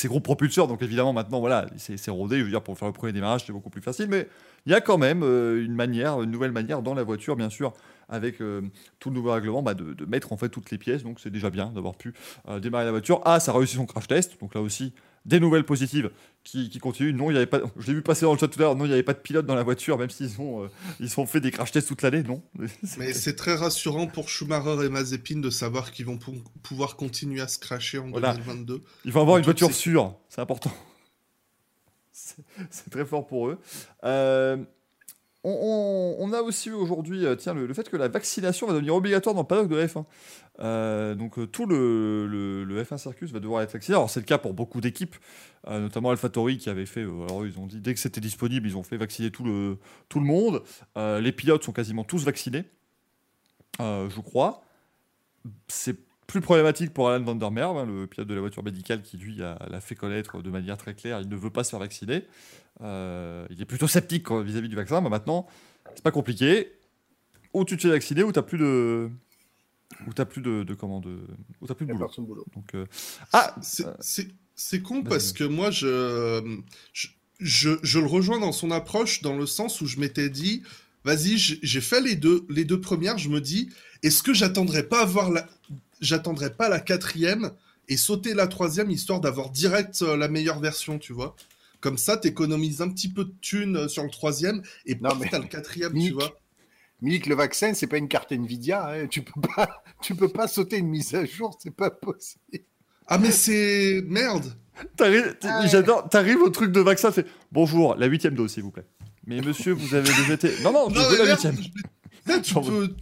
gros 0.05 0.19
propulseurs. 0.19 0.67
Donc 0.67 0.81
évidemment 0.81 1.13
maintenant, 1.13 1.39
voilà, 1.39 1.67
c'est 1.77 2.11
rodé. 2.11 2.39
Je 2.39 2.43
veux 2.43 2.49
dire, 2.49 2.61
pour 2.61 2.77
faire 2.77 2.87
le 2.87 2.93
premier 2.93 3.13
démarrage, 3.13 3.45
c'est 3.45 3.53
beaucoup 3.53 3.69
plus 3.69 3.81
facile. 3.81 4.07
Mais 4.09 4.27
il 4.65 4.71
y 4.71 4.75
a 4.75 4.81
quand 4.81 4.97
même 4.97 5.23
euh, 5.23 5.63
une 5.63 5.75
manière, 5.75 6.21
une 6.21 6.31
nouvelle 6.31 6.51
manière 6.51 6.81
dans 6.81 6.93
la 6.93 7.03
voiture, 7.03 7.35
bien 7.35 7.49
sûr, 7.49 7.73
avec 8.09 8.41
euh, 8.41 8.61
tout 8.99 9.09
le 9.09 9.15
nouveau 9.15 9.31
règlement, 9.31 9.63
bah, 9.63 9.73
de, 9.73 9.93
de 9.93 10.05
mettre 10.05 10.33
en 10.33 10.37
fait 10.37 10.49
toutes 10.49 10.71
les 10.71 10.77
pièces. 10.77 11.03
Donc 11.03 11.19
c'est 11.19 11.31
déjà 11.31 11.49
bien 11.49 11.67
d'avoir 11.67 11.95
pu 11.95 12.13
démarrer 12.61 12.85
la 12.85 12.91
voiture. 12.91 13.21
Ah, 13.25 13.39
ça 13.39 13.51
a 13.51 13.57
réussi 13.57 13.75
son 13.75 13.85
crash 13.85 14.07
test. 14.07 14.39
Donc 14.39 14.55
là 14.55 14.61
aussi, 14.61 14.93
des 15.25 15.39
nouvelles 15.39 15.63
positives 15.65 16.11
qui, 16.43 16.69
qui 16.69 16.79
continuent. 16.79 17.13
Non, 17.15 17.31
il 17.31 17.33
y 17.35 17.37
avait 17.37 17.45
pas. 17.45 17.61
Je 17.77 17.87
l'ai 17.87 17.93
vu 17.93 18.01
passer 18.01 18.25
dans 18.25 18.33
le 18.33 18.37
chat 18.39 18.47
tout 18.49 18.59
à 18.59 18.63
l'heure. 18.63 18.75
Non, 18.75 18.83
il 18.85 18.89
n'y 18.89 18.93
avait 18.93 19.03
pas 19.03 19.13
de 19.13 19.19
pilote 19.19 19.45
dans 19.45 19.55
la 19.55 19.63
voiture, 19.63 19.97
même 19.97 20.09
s'ils 20.09 20.39
ont 20.41 20.63
euh, 20.63 20.67
ils 20.99 21.17
ont 21.19 21.25
fait 21.25 21.39
des 21.39 21.49
crash 21.51 21.71
tests 21.71 21.87
toute 21.87 22.01
l'année. 22.01 22.23
Non. 22.23 22.41
Mais 22.97 23.13
c'est 23.13 23.35
très 23.35 23.55
rassurant 23.55 24.07
pour 24.07 24.27
Schumacher 24.29 24.85
et 24.85 24.89
Mazepin 24.89 25.39
de 25.39 25.49
savoir 25.49 25.91
qu'ils 25.91 26.05
vont 26.05 26.17
pou- 26.17 26.43
pouvoir 26.61 26.95
continuer 26.97 27.39
à 27.41 27.47
se 27.47 27.57
cracher 27.59 27.99
en 27.99 28.09
Voilà. 28.09 28.33
2022. 28.33 28.81
Il 29.05 29.11
faut 29.11 29.19
avoir 29.21 29.37
une 29.37 29.43
voiture 29.45 29.67
ces- 29.69 29.73
sûre, 29.73 30.15
c'est 30.29 30.41
important. 30.41 30.71
C'est 32.15 32.43
c'est 32.69 32.89
très 32.91 33.05
fort 33.05 33.25
pour 33.25 33.47
eux. 33.47 33.59
Euh, 34.03 34.57
on, 35.43 36.31
a 36.33 36.41
aussi 36.41 36.71
aujourd'hui 36.71 37.25
euh, 37.25 37.35
tiens, 37.35 37.53
le, 37.53 37.73
fait 37.73 37.89
que 37.89 37.97
la 37.97 38.07
vaccination 38.07 38.65
va 38.65 38.73
devenir 38.73 38.95
obligatoire 38.95 39.35
dans 39.35 39.41
le 39.41 39.47
paddock 39.47 39.67
de 39.67 39.75
la 39.75 39.87
F1. 39.87 40.05
Euh, 40.59 41.15
donc 41.15 41.37
euh, 41.37 41.47
tout 41.47 41.65
le, 41.65 42.27
le- 42.27 42.63
le 42.63 42.83
F1 42.83 42.97
Circus 42.97 43.31
va 43.31 43.39
devoir 43.39 43.61
être 43.61 43.73
vacciné. 43.73 43.95
Alors 43.95 44.09
c'est 44.09 44.19
le 44.21 44.25
cas 44.25 44.37
pour 44.37 44.53
beaucoup 44.53 44.79
d'équipes, 44.79 45.15
euh, 45.67 45.79
notamment 45.81 46.11
AlphaTauri 46.11 46.57
qui 46.57 46.69
avait 46.69 46.85
fait, 46.85 47.01
alors 47.01 47.45
ils 47.45 47.59
ont 47.59 47.67
dit 47.67 47.81
dès 47.81 47.93
que 47.93 47.99
c'était 47.99 48.21
disponible, 48.21 48.67
ils 48.67 48.77
ont 48.77 48.83
fait 48.83 48.97
vacciner 48.97 49.31
tout 49.31 49.43
le, 49.43 49.77
tout 50.09 50.19
le 50.19 50.25
monde. 50.25 50.63
Les 50.95 51.31
pilotes 51.31 51.63
sont 51.63 51.73
quasiment 51.73 52.03
tous 52.03 52.23
vaccinés, 52.23 52.63
je 53.79 54.21
crois. 54.21 54.63
C'est 55.67 55.97
plus 56.25 56.39
problématique 56.39 56.93
pour 56.93 57.09
Alan 57.09 57.23
van 57.23 57.35
der 57.35 57.51
Merwe, 57.51 57.79
hein, 57.79 57.85
le 57.85 58.07
pilote 58.07 58.27
de 58.27 58.33
la 58.33 58.39
voiture 58.39 58.63
médicale 58.63 59.01
qui, 59.01 59.17
lui, 59.17 59.35
l'a 59.35 59.81
fait 59.81 59.95
connaître 59.95 60.41
de 60.41 60.49
manière 60.49 60.77
très 60.77 60.93
claire. 60.93 61.19
Il 61.21 61.27
ne 61.27 61.35
veut 61.35 61.49
pas 61.49 61.63
se 61.63 61.71
faire 61.71 61.79
vacciner. 61.79 62.25
Euh, 62.81 63.45
il 63.49 63.61
est 63.61 63.65
plutôt 63.65 63.87
sceptique 63.87 64.31
vis-à-vis 64.31 64.69
du 64.69 64.75
vaccin. 64.75 65.01
Mais 65.01 65.09
maintenant, 65.09 65.47
c'est 65.95 66.03
pas 66.03 66.11
compliqué. 66.11 66.71
Ou 67.53 67.65
tu 67.65 67.77
te 67.77 67.83
fais 67.83 67.89
vacciner, 67.89 68.23
ou 68.23 68.31
tu 68.31 68.41
plus 68.41 68.57
de. 68.57 69.09
Ou 70.07 70.13
t'as 70.13 70.25
plus 70.25 70.41
de, 70.41 70.63
de 70.63 70.73
comment 70.73 70.99
de. 70.99 71.19
Ou 71.61 71.67
t'as 71.67 71.75
plus 71.75 71.85
de 71.85 71.93
boulot. 71.93 72.05
personne 72.07 72.25
boulot. 72.25 72.45
Donc, 72.55 72.73
euh, 72.73 72.85
Ah 73.31 73.55
C'est- 73.61 73.85
euh, 73.85 74.79
con 74.83 75.03
parce 75.03 75.33
que 75.33 75.43
moi, 75.43 75.69
je, 75.71 76.59
je, 76.93 77.07
je, 77.39 77.69
je 77.83 77.99
le 77.99 78.07
rejoins 78.07 78.39
dans 78.39 78.51
son 78.51 78.71
approche, 78.71 79.21
dans 79.21 79.37
le 79.37 79.45
sens 79.45 79.81
où 79.81 79.87
je 79.87 79.99
m'étais 79.99 80.29
dit, 80.29 80.63
vas-y, 81.03 81.37
j'ai 81.37 81.81
fait 81.81 82.01
les 82.01 82.15
deux, 82.15 82.45
les 82.49 82.65
deux 82.65 82.81
premières, 82.81 83.17
je 83.19 83.29
me 83.29 83.39
dis, 83.39 83.69
est-ce 84.01 84.23
que 84.23 84.33
j'attendrai 84.33 84.83
pas 84.83 85.01
avoir 85.01 85.29
la, 85.29 85.47
j'attendrai 86.01 86.53
pas 86.53 86.69
la 86.69 86.79
quatrième 86.79 87.51
et 87.87 87.97
sauter 87.97 88.33
la 88.33 88.47
troisième 88.47 88.89
histoire 88.89 89.19
d'avoir 89.21 89.49
direct 89.51 90.01
euh, 90.01 90.17
la 90.17 90.27
meilleure 90.27 90.59
version, 90.59 90.97
tu 90.97 91.13
vois? 91.13 91.35
Comme 91.83 91.97
ça, 91.97 92.15
t'économises 92.15 92.81
un 92.81 92.87
petit 92.87 93.09
peu 93.11 93.25
de 93.25 93.33
thunes 93.41 93.75
euh, 93.75 93.87
sur 93.89 94.03
le 94.03 94.09
troisième 94.09 94.61
et 94.85 94.95
Non, 94.95 95.09
mais- 95.19 95.27
t'as 95.29 95.39
le 95.39 95.47
quatrième, 95.47 95.91
tu 95.93 96.11
vois 96.13 96.39
Mick, 97.01 97.25
le 97.27 97.35
vaccin, 97.35 97.73
c'est 97.73 97.87
pas 97.87 97.97
une 97.97 98.07
carte 98.07 98.31
Nvidia. 98.31 98.87
hein. 98.89 99.07
Tu 99.07 99.21
peux 99.21 99.41
pas, 99.41 99.83
tu 100.01 100.15
peux 100.15 100.29
pas 100.29 100.47
sauter 100.47 100.77
une 100.77 100.87
mise 100.87 101.13
à 101.13 101.25
jour, 101.25 101.59
c'est 101.61 101.75
pas 101.75 101.89
possible. 101.91 102.41
Ah 103.07 103.17
mais 103.17 103.31
c'est 103.31 104.01
merde. 104.07 104.55
t'arrives- 104.95 105.35
Ah. 105.43 105.67
J'adore. 105.67 106.07
T'arrives 106.07 106.41
au 106.41 106.49
truc 106.49 106.71
de 106.71 106.79
vaccin, 106.79 107.11
fait 107.11 107.27
bonjour, 107.51 107.95
la 107.95 108.05
huitième 108.05 108.33
dose, 108.35 108.53
s'il 108.53 108.63
vous 108.63 108.71
plaît. 108.71 108.85
Mais 109.27 109.41
monsieur, 109.41 109.73
vous 109.73 109.93
avez 109.93 110.07
déjà 110.07 110.35
été. 110.35 110.53
Non, 110.63 110.71
non, 110.71 110.87
je 110.89 110.95
Non, 110.95 111.09
veux 111.09 111.17
la 111.25 111.31
huitième. 111.33 111.57
je- 111.61 112.31
Là, 112.31 112.39
tu 112.39 112.53
peux. 112.53 112.95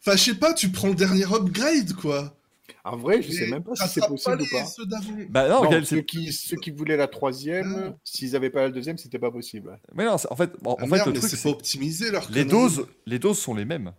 Enfin, 0.00 0.16
je 0.16 0.24
sais 0.24 0.34
pas, 0.34 0.54
tu 0.54 0.70
prends 0.70 0.88
le 0.88 0.94
dernier 0.94 1.24
upgrade, 1.24 1.92
quoi. 1.92 2.37
En 2.84 2.96
vrai, 2.96 3.22
je 3.22 3.30
sais 3.30 3.44
Mais 3.46 3.52
même 3.52 3.62
pas 3.64 3.74
si 3.76 3.88
c'est 3.88 4.06
possible 4.06 4.38
les- 4.38 4.44
ou 4.44 4.48
pas. 4.50 4.64
Bah 5.30 5.48
non, 5.48 5.64
Non, 5.64 5.70
Gaël, 5.70 5.86
ceux, 5.86 6.00
qui, 6.00 6.32
ceux 6.32 6.56
qui 6.56 6.70
voulaient 6.70 6.96
la 6.96 7.06
troisième, 7.08 7.92
Ah. 7.92 7.96
s'ils 8.04 8.34
avaient 8.36 8.50
pas 8.50 8.62
la 8.62 8.70
deuxième, 8.70 8.98
c'était 8.98 9.18
pas 9.18 9.30
possible. 9.30 9.78
Mais 9.94 10.04
non, 10.04 10.16
c'est- 10.18 10.30
en 10.30 10.36
fait, 10.36 10.50
en 10.64 10.76
Ah, 10.78 10.82
fait 10.84 10.86
merde, 10.90 11.06
le 11.08 11.14
truc, 11.14 11.30
c'est 11.30 11.42
pas 11.42 11.48
optimisé 11.50 12.10
leur 12.10 12.30
Les 12.30 12.44
doses, 12.44 12.86
les 13.06 13.18
doses 13.18 13.38
sont 13.38 13.54
les 13.54 13.64
mêmes. 13.64 13.92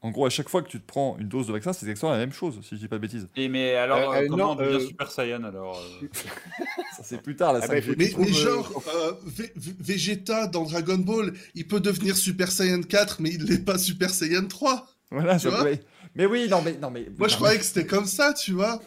En 0.00 0.12
gros, 0.12 0.26
à 0.26 0.30
chaque 0.30 0.48
fois 0.48 0.62
que 0.62 0.68
tu 0.68 0.78
te 0.80 0.86
prends 0.86 1.16
une 1.18 1.26
dose 1.28 1.48
de 1.48 1.52
vaccin, 1.52 1.72
c'est 1.72 1.84
exactement 1.84 2.12
la 2.12 2.18
même 2.18 2.32
chose, 2.32 2.60
si 2.62 2.76
je 2.76 2.80
dis 2.80 2.86
pas 2.86 2.96
de 2.98 3.02
bêtises. 3.02 3.26
Et 3.34 3.48
mais 3.48 3.74
alors, 3.74 4.12
Euh, 4.12 4.20
euh, 4.22 4.26
comment 4.28 4.36
non, 4.46 4.50
on 4.52 4.54
devient 4.54 4.76
euh, 4.76 4.86
Super 4.86 5.10
Saiyan 5.10 5.42
alors 5.42 5.76
euh, 6.02 6.06
Ça, 6.96 7.02
c'est 7.02 7.20
plus 7.20 7.34
tard, 7.34 7.52
la 7.52 7.58
Ah 7.62 7.66
5G. 7.66 7.96
bah, 7.96 8.04
faut- 8.12 8.20
Mais, 8.22 8.32
genre, 8.32 8.82
euh, 8.94 9.12
Vegeta 9.56 10.46
dans 10.46 10.64
Dragon 10.64 10.98
Ball, 10.98 11.32
il 11.56 11.66
peut 11.66 11.80
devenir 11.80 12.16
Super 12.16 12.50
Saiyan 12.52 12.82
4, 12.82 13.20
mais 13.20 13.30
il 13.30 13.44
n'est 13.44 13.58
pas 13.58 13.76
Super 13.78 14.10
Saiyan 14.10 14.46
3. 14.46 14.86
Voilà, 15.10 15.34
tu 15.34 15.42
ça 15.44 15.48
vois 15.50 15.58
pourrait- 15.58 15.80
Mais 16.18 16.26
oui, 16.26 16.48
non, 16.48 16.60
mais. 16.60 16.72
Non, 16.74 16.90
mais 16.90 17.06
Moi, 17.16 17.28
je 17.28 17.36
croyais 17.36 17.56
que 17.58 17.64
c'était 17.64 17.86
comme 17.86 18.06
ça, 18.06 18.34
tu 18.34 18.52
vois. 18.52 18.80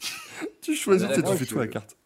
Tu 0.60 0.74
choisis, 0.74 1.06
tu 1.08 1.14
fais 1.36 1.46
tout 1.46 1.58
à 1.58 1.62
la 1.66 1.68
carte. 1.68 1.96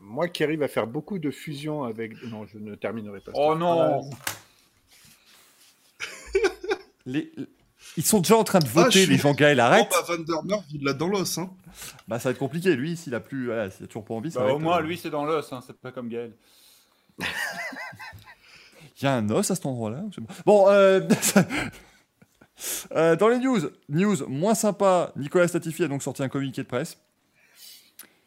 Moi 0.00 0.28
qui 0.28 0.42
arrive 0.44 0.62
à 0.64 0.68
faire 0.68 0.86
beaucoup 0.88 1.18
de 1.20 1.30
fusions 1.30 1.84
avec. 1.84 2.20
Non, 2.24 2.44
je 2.46 2.58
ne 2.58 2.74
terminerai 2.74 3.20
pas. 3.20 3.30
Oh 3.34 3.54
non 3.54 4.10
Les... 7.06 7.32
Ils 7.96 8.04
sont 8.04 8.20
déjà 8.20 8.36
en 8.36 8.44
train 8.44 8.58
de 8.58 8.66
Ah, 8.66 8.82
voter, 8.84 9.02
suis- 9.04 9.06
les 9.12 9.16
gens 9.18 9.32
Gaël, 9.32 9.58
arrête 9.60 9.88
Bon, 9.90 9.96
bah, 9.96 10.16
Vandermeer, 10.16 10.62
il 10.72 10.84
l'a 10.84 10.92
dans 10.92 11.08
l'os, 11.08 11.38
hein. 11.38 11.50
Bah, 12.08 12.18
ça 12.18 12.28
va 12.28 12.32
être 12.32 12.38
compliqué, 12.38 12.74
lui, 12.76 12.96
s'il 12.96 13.14
a 13.14 13.20
plus. 13.20 13.46
Voilà, 13.46 13.70
s'il 13.70 13.84
a 13.84 13.86
toujours 13.86 14.04
pas 14.04 14.14
envie, 14.14 14.30
ça 14.30 14.40
Bah, 14.40 14.46
va 14.46 14.52
Au 14.52 14.56
être, 14.56 14.62
moins, 14.62 14.78
euh, 14.78 14.82
lui, 14.82 14.98
c'est 14.98 15.10
dans 15.10 15.24
l'os, 15.24 15.52
hein, 15.52 15.60
c'est 15.66 15.76
pas 15.78 15.90
comme 15.92 16.08
Gaël. 16.08 16.32
Il 19.00 19.04
y 19.04 19.06
a 19.06 19.14
un 19.14 19.28
os 19.30 19.50
à 19.50 19.54
cet 19.54 19.66
endroit-là. 19.66 20.02
Bon, 20.44 20.68
euh... 20.68 21.00
euh, 22.92 23.16
dans 23.16 23.28
les 23.28 23.38
news, 23.38 23.58
news 23.88 24.26
moins 24.28 24.54
sympa, 24.54 25.12
Nicolas 25.16 25.48
Statifi 25.48 25.84
a 25.84 25.88
donc 25.88 26.02
sorti 26.02 26.22
un 26.22 26.28
communiqué 26.28 26.62
de 26.62 26.66
presse. 26.68 26.98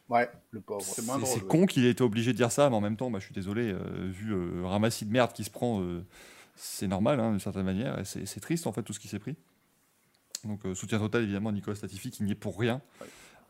Ouais, 0.08 0.28
le 0.50 0.60
pauvre. 0.60 0.82
C'est 0.84 1.02
ouais. 1.10 1.40
con 1.48 1.64
qu'il 1.66 1.84
ait 1.86 1.90
été 1.90 2.02
obligé 2.04 2.32
de 2.32 2.36
dire 2.36 2.52
ça, 2.52 2.68
mais 2.68 2.76
en 2.76 2.80
même 2.80 2.96
temps, 2.96 3.10
bah, 3.10 3.20
je 3.20 3.24
suis 3.24 3.34
désolé, 3.34 3.72
euh, 3.72 3.78
vu 4.10 4.32
euh, 4.34 4.56
le 4.56 4.66
ramassis 4.66 5.06
de 5.06 5.10
merde 5.12 5.32
qui 5.32 5.44
se 5.44 5.50
prend, 5.50 5.80
euh, 5.80 6.04
c'est 6.56 6.86
normal 6.86 7.20
hein, 7.20 7.30
d'une 7.30 7.40
certaine 7.40 7.64
manière, 7.64 7.98
et 7.98 8.04
c'est 8.04 8.40
triste 8.40 8.66
en 8.66 8.72
fait 8.72 8.82
tout 8.82 8.92
ce 8.92 9.00
qui 9.00 9.08
s'est 9.08 9.18
pris. 9.18 9.34
Donc 10.44 10.66
euh, 10.66 10.74
soutien 10.74 10.98
total 10.98 11.22
évidemment 11.22 11.48
à 11.48 11.52
Nicolas 11.52 11.74
Statifi 11.74 12.10
qui 12.10 12.22
n'y 12.22 12.32
est 12.32 12.36
pour 12.36 12.58
rien. 12.60 12.82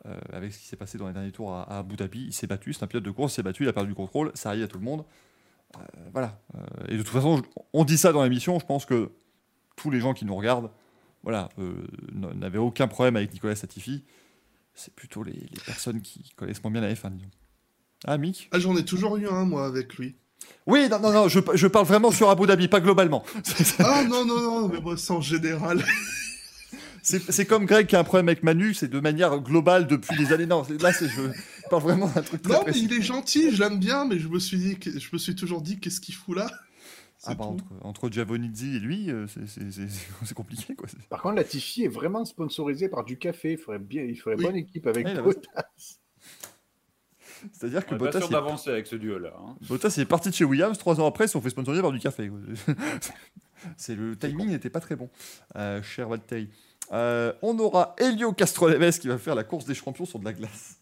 euh, 0.05 0.17
avec 0.31 0.53
ce 0.53 0.59
qui 0.59 0.65
s'est 0.65 0.77
passé 0.77 0.97
dans 0.97 1.07
les 1.07 1.13
derniers 1.13 1.31
tours 1.31 1.51
à, 1.53 1.63
à 1.63 1.79
Abu 1.79 1.95
Dhabi, 1.97 2.25
il 2.27 2.33
s'est 2.33 2.47
battu, 2.47 2.71
c'est 2.73 2.83
un 2.83 2.87
pilote 2.87 3.03
de 3.03 3.11
course, 3.11 3.33
il 3.33 3.35
s'est 3.35 3.43
battu, 3.43 3.63
il 3.63 3.69
a 3.69 3.73
perdu 3.73 3.89
le 3.89 3.95
contrôle, 3.95 4.31
ça 4.33 4.49
arrive 4.49 4.63
à 4.63 4.67
tout 4.67 4.77
le 4.77 4.83
monde. 4.85 5.03
Euh, 5.77 5.79
voilà. 6.13 6.39
Euh, 6.55 6.59
et 6.87 6.93
de 6.97 7.03
toute 7.03 7.11
façon, 7.11 7.37
je- 7.37 7.43
on 7.73 7.83
dit 7.83 7.97
ça 7.97 8.13
dans 8.13 8.23
l'émission, 8.23 8.59
je 8.59 8.65
pense 8.65 8.85
que 8.85 9.11
tous 9.75 9.89
les 9.89 9.99
gens 9.99 10.13
qui 10.13 10.25
nous 10.25 10.35
regardent, 10.35 10.71
voilà, 11.23 11.49
euh, 11.59 11.73
n'avaient 12.13 12.57
aucun 12.59 12.87
problème 12.87 13.15
avec 13.15 13.33
Nicolas 13.33 13.55
Statifi. 13.55 14.03
C'est 14.73 14.93
plutôt 14.93 15.23
les, 15.23 15.33
les 15.33 15.61
personnes 15.65 16.01
qui 16.01 16.31
connaissent 16.35 16.63
moins 16.63 16.71
bien 16.71 16.81
la 16.81 16.93
F1, 16.93 17.11
disons. 17.11 17.29
Ah, 18.05 18.17
Mick? 18.17 18.49
Ah, 18.51 18.59
j'en 18.59 18.75
ai 18.75 18.85
toujours 18.85 19.17
eu 19.17 19.27
un, 19.27 19.45
moi, 19.45 19.65
avec 19.65 19.95
lui. 19.95 20.15
Oui, 20.67 20.87
non, 20.89 20.99
non, 20.99 21.11
non, 21.11 21.27
je, 21.27 21.39
je 21.53 21.67
parle 21.67 21.85
vraiment 21.85 22.11
sur 22.11 22.29
Abu 22.29 22.45
Dhabi, 22.45 22.67
pas 22.67 22.81
globalement. 22.81 23.23
Ah, 23.79 24.03
non, 24.03 24.25
non, 24.25 24.41
non, 24.41 24.67
mais 24.67 24.79
moi, 24.79 24.97
c'est 24.97 25.11
en 25.11 25.21
général. 25.21 25.83
C'est 27.05 27.45
comme 27.45 27.65
Greg 27.65 27.85
qui 27.85 27.95
a 27.95 27.99
un 27.99 28.03
problème 28.03 28.29
avec 28.29 28.41
Manu, 28.41 28.73
c'est 28.73 28.87
de 28.87 28.99
manière 28.99 29.37
globale 29.39 29.85
depuis 29.85 30.17
des 30.17 30.33
années. 30.33 30.47
Non, 30.47 30.65
là, 30.79 30.91
je 30.91 31.05
parle 31.69 31.83
vraiment 31.83 32.07
d'un 32.07 32.23
truc 32.23 32.41
très 32.41 32.51
Non, 32.51 32.63
mais 32.65 32.73
il 32.75 32.91
est 32.93 33.03
gentil, 33.03 33.55
je 33.55 33.61
l'aime 33.61 33.77
bien, 33.77 34.05
mais 34.05 34.17
je 34.17 34.27
me 34.27 34.39
suis 34.39 34.57
dit, 34.57 34.77
je 34.83 35.07
me 35.13 35.19
suis 35.19 35.35
toujours 35.35 35.61
dit, 35.61 35.79
qu'est-ce 35.79 36.01
qu'il 36.01 36.15
fout 36.15 36.35
là? 36.35 36.47
Ah 37.27 37.35
bah, 37.35 37.45
entre, 37.45 37.63
entre 37.81 38.09
Giavonizzi 38.09 38.75
et 38.75 38.79
lui, 38.79 39.09
euh, 39.11 39.25
c'est- 39.27 39.45
compliqué, 40.35 40.75
quoi. 40.75 40.87
Par 41.09 41.21
contre, 41.21 41.35
la 41.35 41.43
Tify 41.43 41.85
est 41.85 41.87
vraiment 41.89 42.25
sponsorisée 42.25 42.89
par 42.89 43.03
du 43.03 43.17
café. 43.17 43.53
Il 43.53 43.57
ferait, 43.57 43.79
bien, 43.79 44.03
il 44.03 44.15
ferait 44.15 44.35
Oui. 44.37 44.43
bonne 44.45 44.55
équipe 44.57 44.85
avec 44.87 45.05
Ouais, 45.07 45.21
Bottas. 45.21 45.65
C'est-à-dire 47.51 47.85
que 47.85 47.91
On 47.93 47.95
est 47.95 47.99
pas 47.99 48.05
Bottas, 48.05 48.19
sûr 48.19 48.29
il- 48.29 48.33
d'avancer 48.33 48.69
avec 48.69 48.87
ce 48.87 48.95
duo-là. 48.95 49.33
hein. 49.37 49.55
Bottas 49.67 49.95
est 49.97 50.05
parti 50.05 50.29
de 50.29 50.33
chez 50.33 50.45
Williams, 50.45 50.77
trois 50.77 50.99
ans 50.99 51.05
après, 51.07 51.25
ils 51.25 51.27
se 51.27 51.33
sont 51.33 51.41
fait 51.41 51.49
sponsoriser 51.49 51.81
par 51.81 51.91
du 51.91 51.99
café. 51.99 52.31
C'est 53.77 53.95
le 53.95 54.15
timing 54.17 54.49
n'était 54.49 54.69
pas 54.69 54.79
très 54.79 54.95
bon, 54.95 55.09
euh, 55.55 55.81
cher 55.81 56.07
Valtteri. 56.09 56.49
Euh, 56.91 57.33
on 57.41 57.57
aura 57.57 57.95
Helio 57.97 58.31
Castroneves 58.31 58.99
qui 58.99 59.07
va 59.07 59.17
faire 59.17 59.33
la 59.35 59.43
course 59.43 59.65
des 59.65 59.73
champions 59.73 60.05
sur 60.05 60.19
de 60.19 60.25
la 60.25 60.33
glace. 60.33 60.79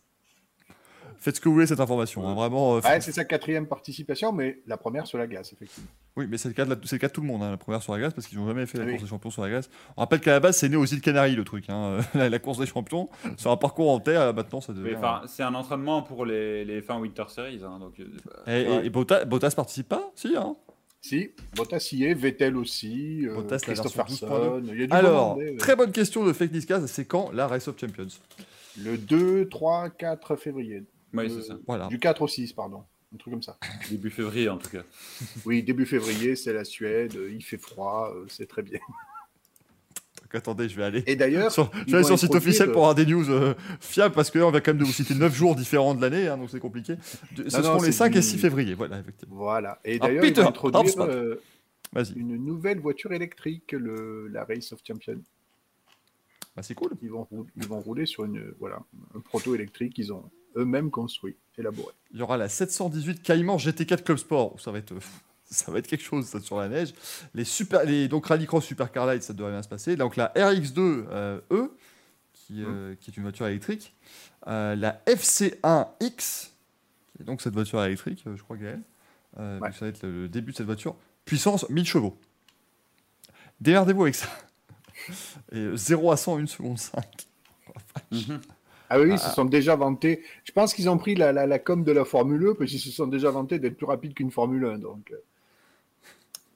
Faites 1.24 1.36
ce 1.38 1.41
que 1.41 1.48
vous 1.50 1.56
voulez 1.56 1.68
cette 1.68 1.80
information. 1.80 2.28
hein, 2.28 2.34
vraiment. 2.36 2.76
euh, 2.76 2.82
Ouais, 2.82 3.02
c'est 3.02 3.12
sa 3.12 3.26
quatrième 3.26 3.68
participation, 3.68 4.32
mais 4.32 4.62
la 4.68 4.78
première 4.78 5.08
sur 5.08 5.18
la 5.18 5.26
glace, 5.28 5.54
effectivement. 5.54 5.88
Oui, 6.16 6.28
mais 6.30 6.38
c'est 6.38 6.50
le, 6.50 6.54
cas 6.54 6.66
de 6.66 6.72
la- 6.72 6.76
c'est 6.84 6.95
le 6.95 7.00
cas 7.00 7.08
de 7.08 7.14
tout 7.14 7.22
le 7.22 7.28
monde, 7.28 7.41
hein, 7.41 7.50
la 7.52 7.58
première 7.58 7.82
sur 7.82 7.94
la 7.94 8.00
glace, 8.00 8.14
parce 8.14 8.28
qu'ils 8.28 8.38
n'ont 8.38 8.48
jamais 8.48 8.66
fait 8.66 8.78
la 8.78 8.86
Oui. 8.86 8.91
course 8.91 9.04
des 9.04 9.10
champions 9.10 9.30
sur 9.32 9.41
la 9.41 9.50
glace. 9.50 9.70
On 9.98 10.02
rappelle 10.02 10.20
qu'à 10.20 10.32
la 10.32 10.40
base, 10.40 10.58
c'est 10.58 10.70
né 10.70 10.76
aux 10.76 10.86
îles 10.86 11.02
Canaries, 11.02 11.36
le 11.36 11.44
truc. 11.44 11.66
hein, 11.70 11.98
la, 12.14 12.30
la 12.30 12.40
course 12.40 12.60
des 12.60 12.66
champions, 12.66 13.10
c'est 13.38 13.50
un 13.50 13.58
parcours 13.58 13.90
en 13.90 14.00
terre, 14.00 14.22
euh, 14.22 14.34
maintenant 14.34 14.62
ça 14.62 14.74
devient. 14.74 14.98
C'est 15.28 15.44
un 15.44 15.56
entraînement 15.56 16.02
pour 16.04 16.26
les, 16.26 16.66
les 16.66 16.82
fins 16.82 17.00
Winter 17.00 17.24
Series. 17.30 17.62
hein, 17.66 17.80
donc, 17.80 18.00
euh, 18.00 18.06
bah, 18.26 18.44
Et, 18.54 18.62
et- 18.62 18.86
et 18.86 18.90
Bottas, 18.90 19.26
Bottas 19.26 19.52
participe 19.56 19.90
pas? 19.90 20.12
Si, 20.16 20.36
hein 20.38 20.56
Si, 21.02 21.32
Bottas 21.56 21.90
y 21.94 22.06
est, 22.06 22.14
Vettel 22.14 22.56
aussi, 22.58 23.26
euh, 23.28 23.34
Bottas, 23.36 23.60
Christopherson. 23.60 24.62
Il 24.66 24.80
y 24.80 24.84
a 24.84 24.88
du 24.88 24.94
Alors, 24.94 25.38
très 25.58 25.76
bonne 25.76 25.91
question 25.91 26.24
de 26.26 26.32
Fake 26.32 26.52
Newscast, 26.52 26.88
c'est 26.88 27.06
quand 27.06 27.32
la 27.32 27.48
Race 27.48 27.68
of 27.68 27.80
Champions? 27.80 28.08
Le 28.78 28.98
2, 28.98 29.50
3, 29.50 29.90
4 29.90 30.36
février. 30.36 30.84
Euh, 31.22 31.30
c'est 31.30 31.48
ça. 31.48 31.57
Voilà. 31.68 31.88
Du 31.88 31.99
4 31.99 32.22
au 32.23 32.27
6, 32.27 32.53
pardon. 32.53 32.84
Un 33.14 33.18
truc 33.18 33.34
comme 33.34 33.44
ça. 33.44 33.57
Début 33.90 34.10
février, 34.10 34.49
en 34.49 34.57
tout 34.57 34.69
cas. 34.69 34.81
Oui, 35.45 35.61
début 35.64 35.85
février, 35.85 36.35
c'est 36.35 36.52
la 36.53 36.64
Suède, 36.64 37.15
euh, 37.15 37.31
il 37.31 37.44
fait 37.44 37.57
froid, 37.60 38.11
euh, 38.15 38.26
c'est 38.27 38.48
très 38.48 38.64
bien. 38.64 38.80
Donc, 40.23 40.34
attendez, 40.35 40.68
je 40.68 40.76
vais 40.76 40.84
aller. 40.84 41.03
Et 41.06 41.15
d'ailleurs, 41.15 41.52
Sur, 41.52 41.69
je 41.73 41.80
ils 41.81 41.85
vais 41.91 41.95
aller 41.98 42.03
sur 42.06 42.14
le 42.15 42.18
site 42.19 42.34
officiel 42.34 42.72
pour 42.72 42.81
avoir 42.81 42.95
des 42.95 43.06
news 43.06 43.30
euh, 43.30 43.53
fiables 43.80 44.15
parce 44.15 44.31
que 44.31 44.40
là, 44.40 44.48
on 44.48 44.52
va 44.52 44.61
quand 44.61 44.72
même 44.72 44.80
de 44.80 44.84
vous 44.85 44.91
citer 44.91 45.14
9 45.14 45.31
jours 45.35 45.56
différents 45.56 45.94
de 45.94 46.02
l'année, 46.02 46.27
hein, 46.27 46.38
donc 46.38 46.49
c'est 46.49 46.60
compliqué. 46.60 46.95
De- 47.35 47.48
ce 47.49 47.57
Non, 47.57 47.61
non, 47.64 47.69
seront 47.69 47.81
les 47.81 47.85
c'est 47.91 47.98
5 47.99 48.15
et 48.15 48.19
du- 48.19 48.22
6 48.23 48.38
février, 48.40 48.73
voilà, 48.73 48.99
effectivement. 48.99 49.35
Voilà. 49.35 49.80
Et 49.85 49.98
Ah, 50.02 50.07
d'ailleurs, 50.07 50.23
ils 50.23 50.30
Peter 50.30 50.41
vont 50.41 50.48
introduire 50.49 51.02
euh, 51.02 51.35
une 52.15 52.38
nouvelle 52.38 52.80
voiture 52.80 53.11
électrique, 53.11 53.73
le, 53.73 54.27
la 54.30 54.44
Race 54.45 54.73
of 54.73 54.80
Champions. 54.88 55.22
bah, 56.56 56.64
c'est 56.64 56.73
cool. 56.73 56.94
Ils 57.03 57.11
vont, 57.11 57.26
rou- 57.26 57.45
ils 57.56 57.68
vont 57.68 57.80
rouler 57.81 58.07
sur 58.07 58.26
une, 58.26 58.53
voilà, 58.60 58.80
un 59.15 59.19
proto 59.19 59.53
électrique 59.53 59.94
qu'ils 59.94 60.11
ont 60.14 60.23
eux-mêmes 60.56 60.92
construit, 60.92 61.36
élaboré. 61.58 61.94
Il 62.12 62.20
y 62.20 62.22
aura 62.22 62.38
la 62.38 62.50
718 62.50 63.22
Cayman 63.22 63.58
GT4 63.58 64.04
Club 64.04 64.18
Sport. 64.18 64.60
Ça 64.60 64.72
va 64.72 64.80
être, 64.80 64.94
ça 65.50 65.72
va 65.72 65.80
être 65.80 65.88
quelque 65.88 66.04
chose 66.04 66.26
ça, 66.26 66.40
sur 66.40 66.58
la 66.60 66.68
neige. 66.70 66.94
Les 67.34 67.46
super, 67.46 67.84
les, 67.86 68.08
donc 68.08 68.26
Rallycross 68.28 68.64
Supercar 68.64 69.06
Light, 69.06 69.24
ça 69.24 69.34
devrait 69.34 69.52
bien 69.52 69.64
se 69.64 69.70
passer. 69.70 69.96
Donc 69.96 70.16
la 70.16 70.32
RX2 70.36 70.74
euh, 70.78 71.40
E, 71.52 71.72
qui, 72.34 72.64
euh, 72.64 72.96
qui 73.00 73.12
est 73.12 73.18
une 73.18 73.24
voiture 73.24 73.48
électrique. 73.48 73.94
Euh, 74.48 74.76
la 74.76 75.02
FC1X, 75.08 76.50
qui 77.16 77.22
est 77.22 77.26
donc 77.26 77.42
cette 77.42 77.54
voiture 77.54 77.84
électrique, 77.84 78.24
je 78.26 78.42
crois. 78.42 78.58
Euh, 78.58 78.76
Ouais. 79.36 79.60
donc 79.70 79.74
Ça 79.74 79.86
va 79.86 79.88
être 79.90 80.04
le, 80.04 80.24
le 80.24 80.30
début 80.30 80.52
de 80.52 80.58
cette 80.58 80.66
voiture. 80.68 80.96
Puissance 81.26 81.68
1000 81.70 81.86
chevaux. 81.86 82.18
Démerdez-vous 83.62 84.04
avec 84.04 84.16
ça. 84.16 84.28
Et 85.52 85.58
euh, 85.58 85.76
0 85.76 86.12
à 86.12 86.18
100 86.18 86.38
1 86.40 86.46
seconde 86.48 86.78
5. 86.78 87.04
Ah 88.94 88.99
oui, 88.99 89.10
ils 89.14 89.18
se 89.18 89.32
sont 89.32 89.45
déjà 89.45 89.76
vantés. 89.76 90.22
Je 90.44 90.52
pense 90.52 90.76
qu'ils 90.76 90.88
ont 90.88 90.99
pris 90.99 91.15
la, 91.15 91.32
la, 91.32 91.48
la 91.48 91.57
com 91.57 91.84
de 91.84 91.91
la 91.91 92.06
Formule 92.06 92.49
1 92.49 92.53
parce 92.53 92.70
qu'ils 92.70 92.80
se 92.80 92.91
sont 92.91 93.07
déjà 93.07 93.32
vantés 93.32 93.57
d'être 93.57 93.76
plus 93.76 93.88
rapides 93.88 94.14
qu'une 94.14 94.30
Formule 94.30 94.65
1. 94.65 94.78
Donc, 94.78 95.11
euh, 95.11 95.15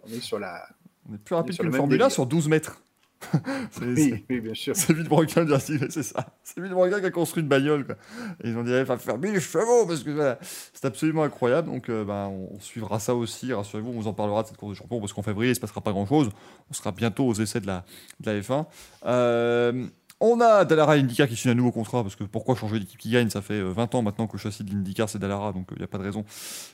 on 0.05 0.13
est 0.13 0.19
sur 0.21 0.37
la. 0.37 0.67
On 1.09 1.15
est 1.15 1.17
plus 1.17 1.33
rapide 1.33 1.57
qu'une 1.57 1.71
Formule 1.71 1.95
1 1.95 1.97
délire. 1.97 2.11
sur 2.11 2.27
12 2.27 2.47
mètres. 2.47 2.79
Oui, 3.81 4.23
oui, 4.29 4.39
bien 4.39 4.53
sûr. 4.53 4.75
C'est 4.75 4.93
Villebrequin 4.93 5.47
qui 5.47 5.51
a 5.51 5.57
dit, 5.57 5.79
c'est 5.89 6.03
ça. 6.03 6.27
C'est 6.43 6.61
qui 6.61 7.05
a 7.05 7.09
construit 7.09 7.41
une 7.41 7.49
bagnole. 7.49 7.83
Quoi. 7.87 7.95
Et 8.43 8.49
ils 8.49 8.55
ont 8.55 8.63
dit, 8.63 8.69
il 8.69 8.83
va 8.83 8.97
faire 8.99 9.17
1000 9.17 9.39
chevaux 9.39 9.87
parce 9.87 10.03
que 10.03 10.11
voilà, 10.11 10.37
c'est 10.41 10.85
absolument 10.85 11.23
incroyable. 11.23 11.69
Donc, 11.69 11.89
euh, 11.89 12.05
ben, 12.05 12.27
on, 12.27 12.55
on 12.55 12.59
suivra 12.59 12.99
ça 12.99 13.15
aussi. 13.15 13.51
Rassurez-vous, 13.51 13.89
on 13.89 13.99
vous 14.01 14.07
en 14.07 14.13
parlera 14.13 14.43
de 14.43 14.49
cette 14.49 14.57
course 14.57 14.73
de 14.73 14.77
champion 14.77 14.99
parce 14.99 15.13
qu'en 15.13 15.23
février, 15.23 15.49
il 15.49 15.53
ne 15.53 15.55
se 15.55 15.59
passera 15.59 15.81
pas 15.81 15.91
grand-chose. 15.91 16.29
On 16.69 16.73
sera 16.75 16.91
bientôt 16.91 17.25
aux 17.25 17.33
essais 17.33 17.59
de 17.59 17.65
la, 17.65 17.83
de 18.19 18.31
la 18.31 18.39
F1. 18.39 18.65
Euh, 19.07 19.87
on 20.19 20.41
a 20.41 20.65
Dallara 20.65 20.93
IndyCar 20.93 21.27
qui 21.27 21.35
signe 21.35 21.51
un 21.51 21.55
nouveau 21.55 21.71
contrat 21.71 22.01
parce 22.03 22.15
que 22.15 22.23
pourquoi 22.23 22.55
changer 22.55 22.79
d'équipe 22.79 22.99
qui 22.99 23.09
gagne? 23.11 23.29
Ça 23.29 23.41
fait 23.41 23.53
euh, 23.59 23.69
20 23.71 23.95
ans 23.95 24.01
maintenant 24.01 24.27
que 24.27 24.33
le 24.33 24.39
châssis 24.39 24.63
de 24.63 24.71
l'IndyCar 24.71 25.07
c'est 25.09 25.19
Dallara, 25.19 25.53
donc 25.53 25.67
il 25.71 25.77
n'y 25.77 25.83
a 25.83 25.87
pas 25.87 25.97
de 25.99 26.03
raison 26.03 26.25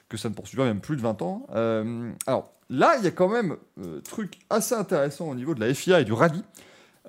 que 0.09 0.17
ça 0.17 0.29
ne 0.29 0.33
poursuive 0.33 0.59
pas, 0.59 0.65
même 0.65 0.79
plus 0.81 0.95
de 0.95 1.01
20 1.01 1.21
ans. 1.21 1.45
Euh, 1.53 2.11
alors 2.27 2.51
là, 2.69 2.95
il 2.99 3.03
y 3.03 3.07
a 3.07 3.11
quand 3.11 3.29
même 3.29 3.57
euh, 3.79 3.99
truc 4.01 4.39
assez 4.49 4.75
intéressant 4.75 5.29
au 5.29 5.35
niveau 5.35 5.53
de 5.55 5.59
la 5.59 5.73
FIA 5.73 5.99
et 6.01 6.05
du 6.05 6.13
rallye. 6.13 6.43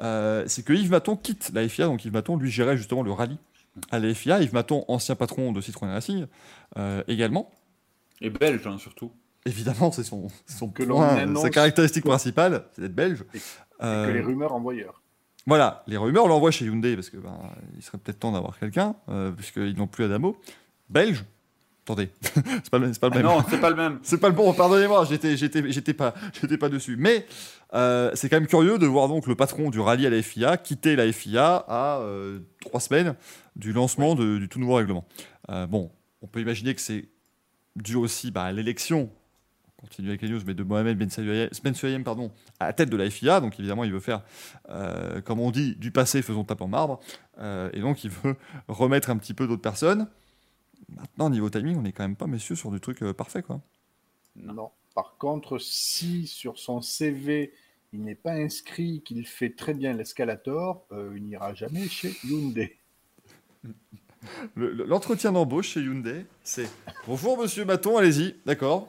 Euh, 0.01 0.43
c'est 0.49 0.65
que 0.65 0.73
Yves 0.73 0.91
Maton 0.91 1.17
quitte 1.17 1.51
la 1.55 1.69
FIA, 1.69 1.87
donc 1.87 2.05
Yves 2.05 2.13
Maton 2.13 2.37
lui 2.37 2.51
gérait 2.51 2.77
justement 2.77 3.03
le 3.03 3.13
rallye 3.13 3.39
à 3.93 3.99
la 4.01 4.13
FIA. 4.13 4.41
Yves 4.41 4.53
Maton, 4.55 4.85
ancien 4.89 5.15
patron 5.15 5.53
de 5.53 5.61
Citroën 5.61 5.89
Racing, 5.93 6.27
euh, 6.79 7.03
également. 7.07 7.51
Et 8.21 8.31
belge, 8.31 8.67
hein, 8.67 8.77
surtout. 8.79 9.13
Évidemment, 9.47 9.93
c'est 9.93 10.03
son, 10.05 10.29
son 10.47 10.69
Que 10.71 10.83
point, 10.85 11.35
sa 11.37 11.51
caractéristique 11.51 12.05
principale, 12.05 12.65
c'est 12.73 12.83
d'être 12.83 12.95
belge. 12.95 13.25
Et- 13.35 13.39
Euh, 13.83 14.07
Que 14.07 14.13
les 14.13 14.21
rumeurs 14.21 14.53
envoyeurs. 14.55 15.03
Voilà, 15.47 15.83
les 15.87 15.97
rumeurs 15.97 16.27
l'envoient 16.29 16.51
chez 16.51 16.65
Hyundai 16.67 16.95
parce 16.95 17.11
que 17.11 17.17
ben, 17.19 17.39
il 17.77 17.83
serait 17.83 17.99
peut-être 17.99 18.19
temps 18.21 18.33
d'avoir 18.33 18.59
quelqu'un, 18.59 18.95
euh, 19.09 19.31
puisqu'ils 19.31 19.77
n'ont 19.77 19.87
plus 19.87 20.05
Adamo. 20.05 20.37
Belge 20.89 21.25
Attendez, 21.87 22.09
c'est 22.23 22.71
pas, 22.71 22.79
pas 22.81 22.87
le 22.87 22.93
Ah 23.01 23.11
même. 23.11 23.23
non, 23.25 23.45
c'est 23.51 23.61
pas 23.61 23.69
le 23.69 23.77
même. 23.77 23.99
C'est 24.03 24.17
pas 24.19 24.29
le 24.29 24.35
bon, 24.35 24.55
pardonnez-moi, 24.55 25.05
j'étais, 25.05 25.37
j'étais, 25.37 25.71
j'étais 25.71 25.93
pas, 25.93 26.15
j'étais 26.41 26.57
pas 26.57 26.71
dessus. 26.71 26.97
Mais 26.99 27.27
euh, 27.75 28.11
c'est 28.15 28.31
quand 28.31 28.37
même 28.37 28.47
curieux 28.47 28.79
de 28.79 28.87
voir 28.87 29.07
donc 29.07 29.27
le 29.27 29.35
patron 29.35 29.69
du 29.69 29.81
rallye 29.81 30.07
à 30.07 30.11
la 30.11 30.23
FIA 30.23 30.57
quitter 30.57 30.97
la 30.97 31.13
FIA 31.13 31.57
à 31.69 31.99
euh, 31.99 32.39
trois 32.63 32.81
semaines 32.81 33.15
du 33.55 33.75
lancement 33.75 34.15
de- 34.15 34.39
du 34.39 34.49
tout 34.49 34.59
nouveau 34.59 34.75
règlement. 34.77 35.05
Bon, 35.69 35.91
on 36.23 36.27
peut 36.27 36.41
imaginer 36.41 36.75
que 36.75 36.81
c'est 36.81 37.05
dû 37.77 37.97
aussi 37.97 38.31
bah, 38.31 38.45
à 38.45 38.53
l'élection, 38.53 39.11
on 39.85 39.87
continue 39.87 40.09
avec 40.09 40.23
les 40.23 40.31
news, 40.31 40.41
mais 40.47 40.55
de 40.55 40.63
Mohamed 40.63 40.97
Ben 40.97 41.11
Sulayem, 41.11 41.51
Ben 41.63 42.03
pardon, 42.05 42.33
à 42.59 42.67
la 42.67 42.73
tête 42.73 42.89
de 42.89 42.97
la 42.97 43.09
FIA. 43.11 43.41
Donc 43.41 43.59
évidemment, 43.61 43.85
il 43.85 43.93
veut 43.93 44.01
faire, 44.01 44.23
euh, 44.71 45.21
comme 45.21 45.41
on 45.41 45.51
dit, 45.51 45.77
du 45.77 45.91
passé, 45.91 46.23
faisons 46.23 46.43
tape 46.45 46.63
en 46.63 46.69
marbre. 46.69 47.01
Euh, 47.39 47.69
et 47.75 47.81
donc 47.81 48.03
il 48.05 48.11
veut 48.11 48.37
remettre 48.69 49.11
un 49.11 49.17
petit 49.19 49.35
peu 49.35 49.47
d'autres 49.47 49.63
personnes. 49.63 50.09
Maintenant, 50.89 51.29
niveau 51.31 51.51
timing, 51.51 51.77
on 51.77 51.83
n'est 51.83 51.93
quand 51.93 52.03
même 52.05 52.17
pas, 52.17 52.27
messieurs, 52.27 52.57
sur 52.57 52.71
du 52.71 52.81
truc 52.81 53.03
euh, 53.03 53.13
parfait, 53.13 53.43
quoi. 53.43 53.61
Non. 54.37 54.71
Par 54.95 55.17
contre, 55.19 55.59
si 55.59 56.27
sur 56.27 56.59
son 56.59 56.81
CV, 56.81 57.53
il 57.93 58.03
n'est 58.05 58.15
pas 58.15 58.33
inscrit 58.33 59.03
qu'il 59.05 59.27
fait 59.27 59.51
très 59.51 59.75
bien 59.75 59.93
l'escalator, 59.93 60.87
il 61.17 61.25
n'ira 61.25 61.53
jamais 61.55 61.89
chez 61.89 62.15
Hyundai. 62.25 62.77
Le- 64.55 64.73
le- 64.73 64.85
L'entretien 64.85 65.33
d'embauche 65.33 65.69
chez 65.71 65.81
Hyundai, 65.81 66.27
c'est 66.43 66.69
Bonjour 67.07 67.39
monsieur 67.39 67.65
Maton, 67.65 67.97
allez-y, 67.99 68.37
d'accord. 68.47 68.89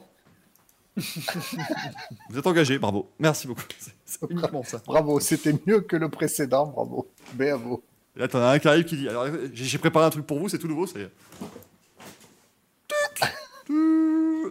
Vous 2.30 2.38
êtes 2.38 2.46
engagé, 2.46 2.78
bravo. 2.78 3.10
Merci 3.18 3.46
beaucoup. 3.46 3.62
C'est- 4.04 4.18
uniquement 4.30 4.62
ça. 4.64 4.80
Bravo, 4.86 5.20
c'était 5.20 5.54
mieux 5.66 5.80
que 5.80 5.96
le 5.96 6.08
précédent, 6.08 6.66
bravo. 6.66 7.08
Bravo. 7.34 7.82
Et 8.16 8.20
là, 8.20 8.28
t'en 8.28 8.38
as 8.40 8.48
un 8.52 8.58
qui 8.58 8.68
arrive 8.68 8.84
qui 8.84 8.96
dit 8.96 9.08
Alors, 9.08 9.26
j'ai 9.52 9.78
préparé 9.78 10.06
un 10.06 10.10
truc 10.10 10.26
pour 10.26 10.38
vous, 10.38 10.48
c'est 10.48 10.58
tout 10.58 10.68
nouveau, 10.68 10.86
c'est. 10.86 11.10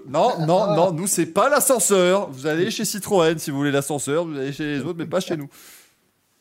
Non, 0.07 0.45
non, 0.45 0.76
non, 0.76 0.91
nous, 0.91 1.07
c'est 1.07 1.26
pas 1.26 1.49
l'ascenseur. 1.49 2.30
Vous 2.30 2.45
allez 2.47 2.69
chez 2.69 2.85
Citroën 2.85 3.38
si 3.39 3.49
vous 3.49 3.57
voulez 3.57 3.72
l'ascenseur, 3.72 4.26
vous 4.26 4.38
allez 4.38 4.53
chez 4.53 4.65
les 4.65 4.80
autres, 4.81 4.97
mais 4.99 5.05
pas 5.05 5.19
chez 5.19 5.38
nous. 5.38 5.49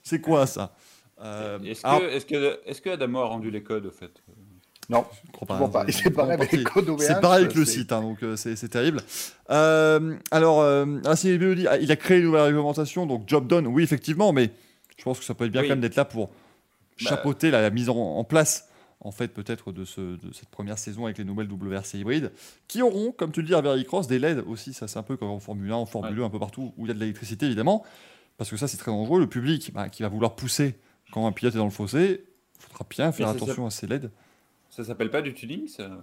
C'est 0.03 0.21
quoi 0.21 0.47
ça? 0.47 0.75
Euh, 1.23 1.59
Est-ce 1.61 1.81
que, 1.83 1.87
alors, 1.87 2.03
est-ce 2.03 2.27
que, 2.27 2.61
est-ce 2.67 2.81
que 2.83 2.91
Adamo 2.91 3.21
a 3.21 3.27
rendu 3.27 3.51
les 3.51 3.63
codes, 3.63 3.87
au 3.87 3.91
fait? 3.91 4.11
Non, 4.91 5.05
je 5.27 5.33
crois 5.33 5.47
je 5.51 5.59
vois 5.59 5.71
pas. 5.71 5.87
C'est 6.99 7.21
pareil 7.21 7.45
avec 7.45 7.55
le 7.55 7.65
site, 7.65 7.91
hein, 7.93 8.03
donc 8.03 8.23
euh, 8.23 8.37
c'est 8.37 8.69
terrible. 8.69 9.01
Euh, 9.51 10.15
alors, 10.31 10.61
euh, 10.61 10.85
Hébé 11.25 11.55
dit, 11.55 11.67
ah, 11.67 11.79
il 11.79 11.91
a 11.91 11.97
créé 11.97 12.19
une 12.19 12.25
nouvelle 12.25 12.43
réglementation, 12.43 13.07
donc 13.07 13.25
job 13.27 13.47
done, 13.47 13.67
oui, 13.67 13.83
effectivement, 13.83 14.33
mais 14.33 14.51
je 14.97 15.05
pense 15.05 15.19
que 15.19 15.25
ça 15.25 15.35
peut 15.35 15.47
être 15.47 15.53
bien 15.53 15.63
Oui. 15.63 15.69
quand 15.69 15.73
même 15.75 15.81
d'être 15.81 15.97
là 15.97 16.05
pour 16.05 16.27
Bah. 16.29 16.35
chapeauter 16.97 17.51
la, 17.51 17.63
la 17.63 17.71
mise 17.71 17.89
en, 17.89 17.97
en 17.97 18.25
place, 18.25 18.69
en 19.01 19.11
fait, 19.11 19.29
peut-être 19.29 19.73
de, 19.73 19.85
ce, 19.85 20.01
de 20.01 20.33
cette 20.33 20.49
première 20.51 20.79
saison 20.79 21.05
avec 21.07 21.19
les 21.19 21.25
nouvelles 21.25 21.49
WRC 21.51 21.95
hybrides, 21.99 22.31
qui 22.69 22.83
auront, 22.83 23.11
comme 23.13 23.33
tu 23.33 23.41
le 23.41 23.47
dis, 23.47 23.55
à 23.55 23.61
Vericross, 23.61 24.07
des 24.07 24.19
LED 24.19 24.45
aussi, 24.47 24.73
ça 24.75 24.87
c'est 24.87 24.99
un 24.99 25.03
peu 25.03 25.17
comme 25.17 25.29
en 25.29 25.41
Formule 25.41 25.73
1, 25.73 25.75
en 25.77 25.87
Formule 25.87 26.21
1, 26.23 26.25
un 26.27 26.31
peu 26.31 26.39
partout, 26.39 26.73
où 26.77 26.85
il 26.85 26.89
y 26.89 26.91
a 26.91 26.95
de 26.95 27.01
l'électricité, 27.01 27.47
évidemment, 27.47 27.85
parce 28.39 28.51
que 28.51 28.57
ça 28.57 28.69
c'est 28.69 28.77
très 28.77 28.91
dangereux. 28.91 29.21
Le 29.21 29.27
public 29.29 29.73
bah, 29.75 29.89
qui 29.89 30.03
va 30.03 30.09
vouloir 30.09 30.35
pousser 30.37 30.79
quand 31.13 31.27
un 31.27 31.33
pilote 31.33 31.55
est 31.55 31.59
dans 31.59 31.65
le 31.65 31.71
fossé, 31.71 32.25
il 32.59 32.63
faudra 32.63 32.87
bien 32.89 33.13
faire 33.13 33.29
attention 33.29 33.67
à 33.67 33.71
ces 33.71 33.87
LED. 33.87 34.11
Ça 34.75 34.83
s'appelle 34.83 35.11
pas 35.11 35.23
du 35.23 35.33
tuning, 35.35 35.69
ça? 35.69 36.01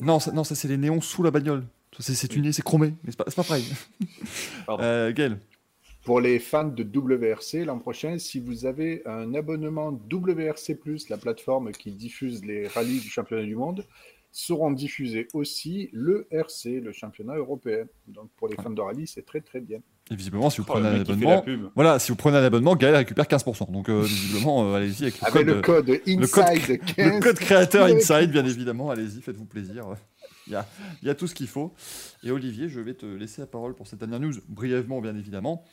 Non, 0.00 0.18
ça, 0.18 0.32
non, 0.32 0.42
ça 0.42 0.56
c'est 0.56 0.66
les 0.66 0.76
néons 0.76 1.00
sous 1.00 1.22
la 1.22 1.30
bagnole. 1.30 1.64
C'est 2.00 2.26
tuné, 2.26 2.50
c'est 2.50 2.62
chromé, 2.62 2.94
mais 3.04 3.12
c'est 3.12 3.16
pas, 3.16 3.24
pas 3.24 3.44
pareil. 3.44 3.64
Euh, 4.68 5.12
Gaël, 5.12 5.38
Pour 6.04 6.20
les 6.20 6.40
fans 6.40 6.64
de 6.64 6.82
WRC, 6.82 7.64
l'an 7.64 7.78
prochain, 7.78 8.18
si 8.18 8.40
vous 8.40 8.66
avez 8.66 9.02
un 9.06 9.34
abonnement 9.34 9.92
WRC+, 10.10 10.80
la 11.10 11.16
plateforme 11.16 11.70
qui 11.70 11.92
diffuse 11.92 12.44
les 12.44 12.66
rallyes 12.66 12.98
du 12.98 13.08
championnat 13.08 13.44
du 13.44 13.54
monde, 13.54 13.86
seront 14.32 14.72
diffusés 14.72 15.28
aussi 15.32 15.88
le 15.92 16.26
RC, 16.32 16.80
le 16.80 16.90
championnat 16.90 17.36
européen. 17.36 17.84
Donc 18.08 18.30
pour 18.36 18.48
les 18.48 18.56
fans 18.56 18.70
de 18.70 18.80
rallye, 18.80 19.06
c'est 19.06 19.24
très 19.24 19.42
très 19.42 19.60
bien. 19.60 19.78
Et 20.10 20.16
visiblement, 20.16 20.50
si 20.50 20.58
vous 20.60 20.66
Oh, 20.68 20.72
prenez 20.72 20.88
un 20.88 21.00
abonnement, 21.00 21.44
voilà, 21.74 21.98
si 21.98 22.10
vous 22.10 22.16
prenez 22.16 22.36
un 22.36 22.42
abonnement, 22.44 22.74
Gaël 22.76 22.96
récupère 22.96 23.24
15%. 23.26 23.70
Donc 23.72 23.88
euh, 23.88 24.02
visiblement, 24.02 24.64
euh, 24.72 24.74
allez-y 24.76 25.04
avec 25.04 25.20
le 25.20 25.26
Avec 25.26 25.46
code, 25.46 25.46
le 25.46 25.60
code 25.62 25.88
le 26.06 26.26
code- 26.26 26.44
INSIDE 26.48 26.80
15. 26.96 27.06
le 27.14 27.20
code 27.20 27.38
créateur 27.38 27.86
Inside, 27.86 28.30
bien 28.30 28.44
évidemment. 28.44 28.90
Allez-y, 28.90 29.22
faites-vous 29.22 29.44
plaisir. 29.46 29.84
Il 30.48 30.52
y, 30.52 30.56
a, 30.56 30.66
il 31.02 31.08
y 31.08 31.10
a 31.10 31.14
tout 31.14 31.28
ce 31.28 31.34
qu'il 31.36 31.46
faut. 31.46 31.72
Et 32.24 32.30
Olivier, 32.32 32.68
je 32.68 32.80
vais 32.80 32.94
te 32.94 33.06
laisser 33.06 33.40
la 33.40 33.46
parole 33.46 33.74
pour 33.74 33.86
cette 33.86 34.00
dernière 34.00 34.18
news, 34.20 34.34
brièvement, 34.48 35.00
bien 35.00 35.16
évidemment. 35.16 35.64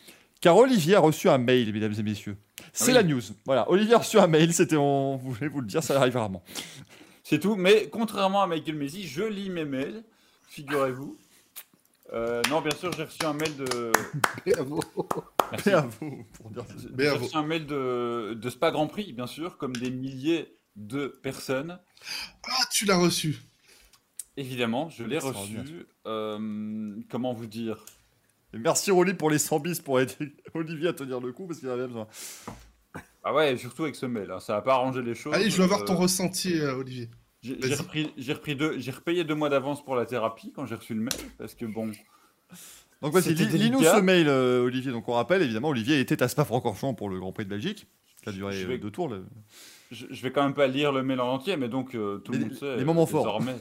Car 0.41 0.55
Olivier 0.55 0.95
a 0.95 0.99
reçu 0.99 1.27
un 1.27 1.39
mail, 1.39 1.73
mesdames 1.73 1.95
et 1.97 2.03
messieurs. 2.03 2.37
C'est 2.71 2.89
Oui. 2.89 2.93
la 2.93 3.03
news. 3.03 3.21
Voilà, 3.45 3.69
Olivier 3.71 3.95
a 3.95 3.97
reçu 3.97 4.19
un 4.19 4.27
mail, 4.27 4.53
c'était, 4.53 4.77
on 4.77 5.17
voulait 5.17 5.47
vous 5.49 5.59
le 5.61 5.67
dire, 5.67 5.83
ça 5.83 5.97
arrive 5.99 6.15
rarement. 6.15 6.43
C'est 7.23 7.39
tout. 7.39 7.55
Mais 7.55 7.89
contrairement 7.91 8.41
à 8.43 8.47
Michael 8.47 8.75
Messi, 8.75 9.05
je 9.07 9.23
lis 9.23 9.49
mes 9.49 9.65
mails, 9.65 10.03
figurez-vous. 10.47 11.17
Euh, 12.11 12.41
non, 12.49 12.61
bien 12.61 12.75
sûr, 12.75 12.91
j'ai 12.93 13.03
reçu 13.03 13.23
un 13.23 13.33
mail 13.33 13.55
de. 13.55 13.91
Bravo. 14.55 14.81
Merci. 15.51 15.69
Mais 16.97 17.03
J'ai 17.03 17.09
reçu 17.11 17.37
un 17.37 17.43
mail 17.43 17.65
de, 17.65 18.33
de 18.33 18.49
Spa 18.49 18.71
Grand 18.71 18.87
Prix, 18.87 19.13
bien 19.13 19.27
sûr, 19.27 19.57
comme 19.57 19.75
des 19.75 19.91
milliers 19.91 20.55
de 20.75 21.07
personnes. 21.21 21.79
Ah, 22.47 22.63
tu 22.71 22.85
l'as 22.85 22.97
reçu. 22.97 23.41
Évidemment, 24.37 24.89
je 24.89 25.03
l'ai 25.03 25.19
reçu. 25.19 25.57
Euh, 26.07 26.95
comment 27.11 27.33
vous 27.33 27.47
dire? 27.47 27.83
Et 28.53 28.57
merci 28.57 28.89
Rolly 28.89 29.13
pour 29.13 29.29
les 29.29 29.37
100 29.37 29.59
bis 29.59 29.79
pour 29.79 29.99
aider 29.99 30.15
Olivier 30.55 30.87
à 30.87 30.93
tenir 30.93 31.19
le 31.19 31.31
coup 31.31 31.45
parce 31.45 31.59
qu'il 31.59 31.69
en 31.69 31.73
avait 31.73 31.87
besoin. 31.87 32.07
Ah 33.23 33.33
ouais, 33.33 33.57
surtout 33.57 33.83
avec 33.83 33.95
ce 33.95 34.05
mail, 34.07 34.31
hein, 34.31 34.39
ça 34.39 34.53
n'a 34.53 34.61
pas 34.61 34.73
arrangé 34.75 35.01
les 35.01 35.13
choses. 35.13 35.33
Allez, 35.33 35.49
je 35.49 35.57
veux 35.57 35.63
avoir 35.65 35.81
Euh, 35.81 35.85
ton 35.85 35.95
ressenti, 35.95 36.57
euh, 36.57 36.73
Olivier. 36.75 37.09
J'ai 37.41 37.75
repris, 37.75 38.11
j'ai 38.17 38.33
repris 38.33 38.55
deux, 38.55 38.77
j'ai 38.79 38.91
repayé 38.91 39.23
deux 39.23 39.35
mois 39.35 39.49
d'avance 39.49 39.83
pour 39.83 39.95
la 39.95 40.05
thérapie 40.05 40.51
quand 40.53 40.65
j'ai 40.65 40.75
reçu 40.75 40.93
le 40.93 41.01
mail 41.01 41.13
parce 41.37 41.55
que 41.55 41.65
bon, 41.65 41.91
Donc 43.01 43.13
vas-y, 43.13 43.33
lis-nous 43.33 43.81
ce 43.81 44.01
mail, 44.01 44.27
euh, 44.27 44.63
Olivier. 44.63 44.91
Donc 44.91 45.07
on 45.07 45.13
rappelle, 45.13 45.41
évidemment, 45.41 45.69
Olivier 45.69 45.99
était 45.99 46.21
à 46.21 46.27
Spa-Francorchamps 46.27 46.93
pour 46.95 47.09
le 47.09 47.17
Grand 47.19 47.31
Prix 47.31 47.45
de 47.45 47.49
Belgique. 47.49 47.87
Ça 48.25 48.31
a 48.31 48.33
duré 48.33 48.51
Je 48.53 48.65
euh, 48.65 48.69
vais- 48.69 48.77
deux 48.77 48.91
tours. 48.91 49.07
le- 49.07 49.25
je, 49.91 50.05
je 50.09 50.21
vais 50.21 50.31
quand 50.31 50.43
même 50.43 50.53
pas 50.53 50.67
lire 50.67 50.91
le 50.91 51.01
mail 51.01 51.21
en 51.21 51.31
entier, 51.33 51.55
mais 51.55 51.69
donc 51.69 51.95
euh, 51.95 52.17
tout 52.19 52.33
le 52.33 52.39
monde 52.39 52.53
sait 52.53 52.75
les 52.75 52.83
moments 52.83 53.05
forts. 53.05 53.23
désormais. 53.23 53.55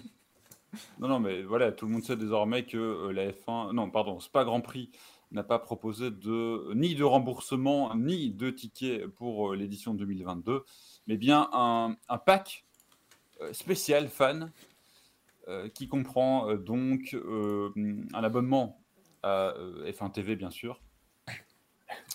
non, 0.99 1.07
non, 1.09 1.21
mais 1.21 1.43
voilà, 1.43 1.71
tout 1.73 1.87
le 1.87 1.93
monde 1.93 2.03
sait 2.03 2.17
désormais 2.17 2.65
que 2.67 2.77
euh, 2.77 3.13
la 3.13 3.31
F1, 3.31 3.73
non, 3.73 3.89
pardon, 3.91 4.19
Spa 4.19 4.45
Grand 4.45 4.61
Prix 4.61 4.91
n'a 5.31 5.45
pas 5.45 5.59
proposé 5.59 6.11
de 6.11 6.75
ni 6.75 6.95
de 6.97 7.05
remboursement 7.05 7.95
ni 7.95 8.31
de 8.31 8.51
tickets 8.51 9.07
pour 9.07 9.55
l'édition 9.55 9.95
2022, 9.95 10.65
mais 11.07 11.17
bien 11.17 11.49
un, 11.53 11.97
un 12.09 12.19
pack 12.19 12.65
spécial 13.52 14.09
fan 14.09 14.51
euh, 15.48 15.69
qui 15.69 15.89
comprend 15.89 16.48
euh, 16.51 16.56
donc 16.56 17.15
euh, 17.15 17.70
un 18.15 18.23
abonnement 18.24 18.81
à 19.23 19.55
euh, 19.56 19.90
F1 19.90 20.12
TV, 20.12 20.36
bien 20.36 20.51
sûr. 20.51 20.81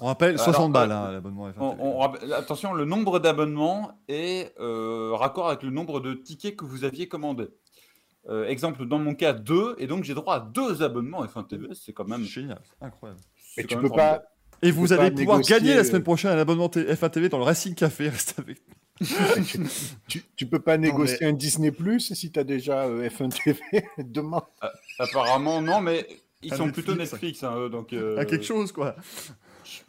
On 0.02 0.06
rappelle, 0.06 0.36
Alors, 0.36 0.46
60 0.46 0.72
balles 0.72 0.92
euh, 0.92 0.96
hein, 0.96 1.12
l'abonnement 1.12 1.50
F1 1.50 1.54
On- 1.60 1.72
TV. 1.72 1.84
on 1.84 1.98
rappelle- 1.98 2.34
attention, 2.34 2.74
le 2.74 2.86
nombre 2.86 3.20
d'abonnements 3.20 4.00
est 4.08 4.54
euh, 4.60 5.12
raccord 5.14 5.48
avec 5.50 5.64
le 5.64 5.72
nombre 5.72 6.00
de 6.00 6.14
tickets 6.14 6.56
que 6.56 6.66
vous 6.66 6.84
aviez 6.84 7.08
commandés. 7.08 7.48
Euh, 8.30 8.48
exemple, 8.48 8.86
dans 8.86 9.00
mon 9.00 9.16
cas, 9.16 9.34
deux, 9.34 9.76
et 9.80 9.88
donc 9.88 10.04
j'ai 10.04 10.14
droit 10.14 10.36
à 10.36 10.40
deux 10.40 10.82
abonnements 10.84 11.26
F1 11.26 11.46
TV, 11.48 11.68
c'est 11.74 11.92
quand 11.92 12.08
même. 12.08 12.24
Génial, 12.24 12.62
incroyable. 12.82 13.20
Mais 13.58 13.64
tu 13.66 13.76
peux 13.78 13.90
pas. 13.90 14.22
Et 14.64 14.72
vous 14.72 14.94
allez 14.94 15.12
pouvoir 15.12 15.38
négocier, 15.38 15.56
gagner 15.58 15.74
la 15.76 15.82
euh, 15.82 15.84
semaine 15.84 16.04
prochaine 16.04 16.32
un 16.32 16.38
abonnement 16.40 16.70
T- 16.70 16.84
F1 16.84 17.10
TV 17.12 17.30
dans 17.30 17.38
le 17.38 17.44
Racing 17.44 17.76
Café. 17.76 18.10
Reste 18.10 18.36
avec 18.40 18.60
Tu, 20.08 20.24
tu 20.36 20.46
peux 20.46 20.60
pas 20.60 20.78
Non, 20.78 20.84
négocier 20.84 21.26
un 21.26 21.34
Disney 21.34 21.72
Plus 21.72 22.14
si 22.14 22.32
tu 22.32 22.40
as 22.40 22.44
déjà 22.44 22.84
euh, 22.86 23.08
F1 23.10 23.30
TV 23.44 23.60
Demande. 23.98 24.44
Apparemment, 25.00 25.62
non, 25.62 25.82
mais 25.82 26.08
ils 26.42 26.54
Un 26.54 26.58
sont 26.58 26.66
Netflix. 26.68 26.86
plutôt 26.88 27.00
Netflix, 27.02 27.44
hein, 27.44 27.56
eux, 27.58 27.70
donc. 27.70 27.94
euh, 27.94 28.18
à 28.18 28.26
quelque 28.26 28.46
chose, 28.46 28.72
quoi. 28.72 28.96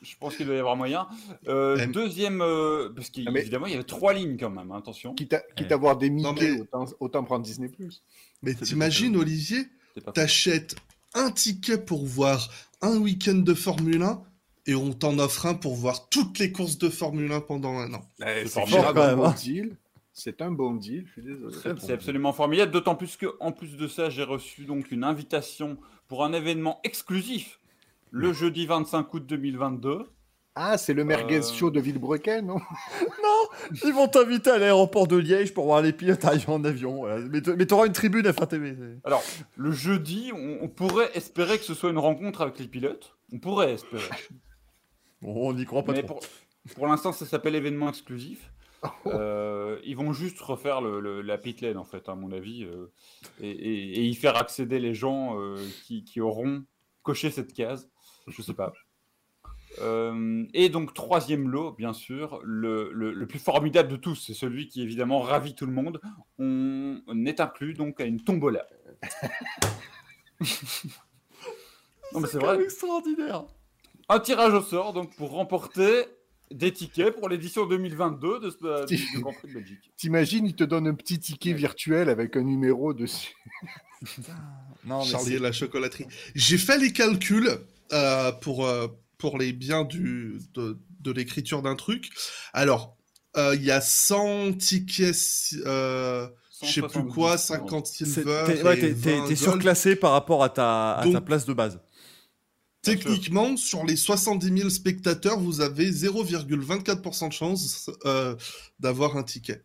Je, 0.02 0.14
pense 0.18 0.36
qu'il 0.36 0.46
doit 0.46 0.54
y 0.54 0.58
avoir 0.58 0.76
moyen. 0.76 1.06
Euh, 1.48 1.76
Euh, 1.78 1.86
deuxième, 1.86 2.40
euh, 2.40 2.88
parce 2.94 3.10
Ah, 3.26 3.30
mais- 3.30 3.40
qu'évidemment, 3.40 3.66
il 3.66 3.72
y 3.72 3.74
avait 3.74 3.84
trois 3.84 4.12
lignes 4.14 4.36
quand 4.38 4.50
même, 4.50 4.70
hein, 4.72 4.78
attention. 4.78 5.14
Quitte 5.14 5.34
à, 5.34 5.42
quitte 5.56 5.70
à 5.72 5.74
avoir 5.74 5.96
des 5.96 6.10
Mickey, 6.10 6.52
mais- 6.52 6.60
autant, 6.60 6.84
autant 7.00 7.24
prendre 7.24 7.44
Disney 7.44 7.68
Plus. 7.68 8.02
Mais 8.42 8.54
t'imagines. 8.54 9.16
Olivier, 9.16 9.66
t'achètes 10.14 10.76
un 11.14 11.30
ticket 11.30 11.78
pour 11.78 12.04
voir 12.06 12.48
un 12.82 12.96
week-end 12.98 13.34
de 13.36 13.54
Formule 13.54 14.02
1 14.02 14.22
et 14.66 14.74
on 14.74 14.92
t'en 14.92 15.18
offre 15.18 15.46
un 15.46 15.54
pour 15.54 15.74
voir 15.74 16.08
toutes 16.08 16.38
les 16.38 16.50
courses 16.52 16.78
de 16.78 16.88
Formule 16.88 17.30
1 17.32 17.40
pendant 17.40 17.78
un 17.78 17.92
an. 17.94 18.02
C'est 18.18 18.64
grave 18.66 18.94
quand 18.94 19.02
un 19.02 19.16
bon 19.16 19.24
hein. 19.26 19.34
deal. 19.36 19.76
C'est 20.16 20.40
un 20.42 20.50
bon 20.52 20.74
deal, 20.74 21.04
je 21.08 21.12
suis 21.12 21.22
désolé. 21.22 21.56
C'est 21.80 21.92
absolument 21.92 22.32
formidable, 22.32 22.70
d'autant 22.70 22.94
plus 22.94 23.16
que, 23.16 23.26
en 23.40 23.50
plus 23.52 23.76
de 23.76 23.88
ça, 23.88 24.10
j'ai 24.10 24.22
reçu 24.22 24.62
donc 24.64 24.92
une 24.92 25.02
invitation 25.04 25.76
pour 26.06 26.24
un 26.24 26.32
événement 26.32 26.78
exclusif 26.84 27.58
le 28.12 28.32
jeudi 28.32 28.64
25 28.66 29.12
août 29.12 29.24
2022. 29.26 30.04
Ah, 30.54 30.78
c'est 30.78 30.94
le 30.94 31.02
merguez 31.02 31.38
Euh, 31.38 31.42
show 31.52 31.68
de 31.72 31.80
Villebrequin, 31.80 32.42
non? 32.42 32.58
Ils 33.84 33.92
vont 33.92 34.06
t'inviter 34.06 34.50
à 34.50 34.58
l'aéroport 34.58 35.08
de 35.08 35.16
Liège 35.16 35.52
pour 35.52 35.64
voir 35.64 35.82
les 35.82 35.92
pilotes 35.92 36.24
arriver 36.24 36.44
en 36.52 36.62
avion. 36.62 36.98
voilà. 36.98 37.18
Mais 37.28 37.40
t- 37.42 37.56
mais 37.56 37.66
t'auras 37.66 37.86
une 37.86 37.92
tribune 37.92 38.24
F1 38.24 38.46
TV. 38.46 38.76
c'est- 38.78 39.00
Alors, 39.04 39.22
le 39.56 39.72
jeudi, 39.72 40.30
on, 40.32 40.58
on 40.62 40.68
pourrait 40.68 41.10
espérer 41.14 41.58
que 41.58 41.64
ce 41.64 41.74
soit 41.74 41.90
une 41.90 41.98
rencontre 41.98 42.42
avec 42.42 42.56
les 42.60 42.68
pilotes. 42.68 43.16
On 43.32 43.40
pourrait 43.40 43.72
espérer. 43.72 44.04
On 45.24 45.52
n'y 45.54 45.64
croit 45.64 45.82
pas 45.82 45.92
Mais 45.92 46.02
trop. 46.02 46.20
pour, 46.20 46.74
pour 46.74 46.86
l'instant, 46.86 47.12
ça 47.12 47.24
s'appelle 47.26 47.54
événement 47.54 47.88
exclusif. 47.88 48.50
Euh, 49.06 49.80
ils 49.84 49.96
vont 49.96 50.12
juste 50.12 50.38
refaire 50.40 50.82
le, 50.82 51.00
le- 51.00 51.22
la 51.22 51.38
pit 51.38 51.58
lane, 51.62 51.78
en 51.78 51.84
fait, 51.84 52.06
à 52.10 52.14
mon 52.14 52.30
avis, 52.32 52.64
euh, 52.64 52.92
et, 53.40 53.48
et- 53.50 54.00
et 54.00 54.04
y 54.04 54.14
faire 54.14 54.36
accéder 54.36 54.78
les 54.78 54.92
gens 54.94 55.40
euh, 55.40 55.56
qui, 55.84 56.04
qui 56.04 56.20
auront 56.20 56.64
coché 57.02 57.30
cette 57.30 57.54
case. 57.54 57.90
Je 58.28 58.40
sais 58.42 58.54
pas. 58.54 58.72
Euh, 59.80 60.44
et 60.54 60.68
donc, 60.68 60.94
troisième 60.94 61.48
lot, 61.48 61.72
bien 61.72 61.92
sûr, 61.92 62.38
le, 62.44 62.92
le- 62.92 63.12
le 63.12 63.26
plus 63.26 63.40
formidable 63.40 63.88
de 63.88 63.96
tous, 63.96 64.14
c'est 64.14 64.32
celui 64.32 64.68
qui 64.68 64.82
évidemment 64.82 65.18
ravit 65.18 65.56
tout 65.56 65.66
le 65.66 65.72
monde. 65.72 66.00
On 66.38 67.26
est 67.26 67.40
inclus 67.40 67.74
donc 67.74 68.00
à 68.00 68.04
une 68.04 68.22
tombola. 68.22 68.68
non, 72.12 72.20
mais 72.20 72.28
c'est 72.28 72.38
vrai. 72.38 72.62
extraordinaire. 72.62 73.46
Un 74.08 74.20
tirage 74.20 74.52
au 74.52 74.62
sort 74.62 74.92
donc 74.92 75.14
pour 75.16 75.30
remporter 75.30 76.04
des 76.50 76.72
tickets 76.72 77.14
pour 77.18 77.28
l'édition 77.28 77.66
2022 77.66 78.40
de 78.40 78.50
ce 78.50 78.86
du, 78.86 78.96
du 78.96 79.20
Grand 79.20 79.32
Prix 79.32 79.48
de 79.48 79.54
Belgique. 79.54 79.90
T'imagines, 79.96 80.46
il 80.46 80.54
te 80.54 80.64
donne 80.64 80.86
un 80.86 80.94
petit 80.94 81.18
ticket 81.18 81.52
virtuel 81.54 82.08
avec 82.08 82.36
un 82.36 82.42
numéro 82.42 82.92
dessus. 82.92 83.34
Non, 84.84 85.00
mais 85.00 85.04
Charlie 85.06 85.26
c'est- 85.30 85.34
et 85.34 85.38
la 85.38 85.52
chocolaterie. 85.52 86.06
J'ai 86.34 86.58
fait 86.58 86.78
les 86.78 86.92
calculs 86.92 87.50
euh, 87.92 88.30
pour, 88.32 88.66
euh, 88.66 88.88
pour 89.18 89.38
les 89.38 89.52
biens 89.52 89.84
du, 89.84 90.38
de, 90.54 90.78
de 91.00 91.10
l'écriture 91.10 91.62
d'un 91.62 91.74
truc. 91.76 92.10
Alors, 92.52 92.96
euh, 93.38 93.54
il 93.56 93.64
y 93.64 93.70
a 93.70 93.80
100 93.80 94.52
tickets, 94.58 95.16
euh, 95.66 96.28
je 96.62 96.66
sais 96.66 96.80
plus 96.82 96.90
170, 96.92 97.14
quoi, 97.14 97.28
pardon. 97.30 97.38
50 97.38 97.86
c'est- 97.86 98.04
silver. 98.04 98.42
t'es 98.46 98.62
ouais, 98.62 98.76
et 98.78 98.80
t'es- 98.80 98.86
t'es- 98.88 98.92
20 98.92 99.22
t'es 99.22 99.34
gold. 99.34 99.36
surclassé 99.36 99.96
par 99.96 100.12
rapport 100.12 100.44
à 100.44 100.50
ta, 100.50 100.92
à 100.96 101.04
ta 101.04 101.10
Donc- 101.10 101.24
place 101.24 101.46
de 101.46 101.52
base. 101.54 101.80
Techniquement, 102.84 103.56
sur 103.56 103.84
les 103.84 103.96
70 103.96 104.56
000 104.58 104.70
spectateurs, 104.70 105.38
vous 105.40 105.60
avez 105.60 105.90
0,24% 105.90 107.28
de 107.28 107.32
chance 107.32 107.90
euh, 108.04 108.36
d'avoir 108.78 109.16
un 109.16 109.22
ticket. 109.22 109.62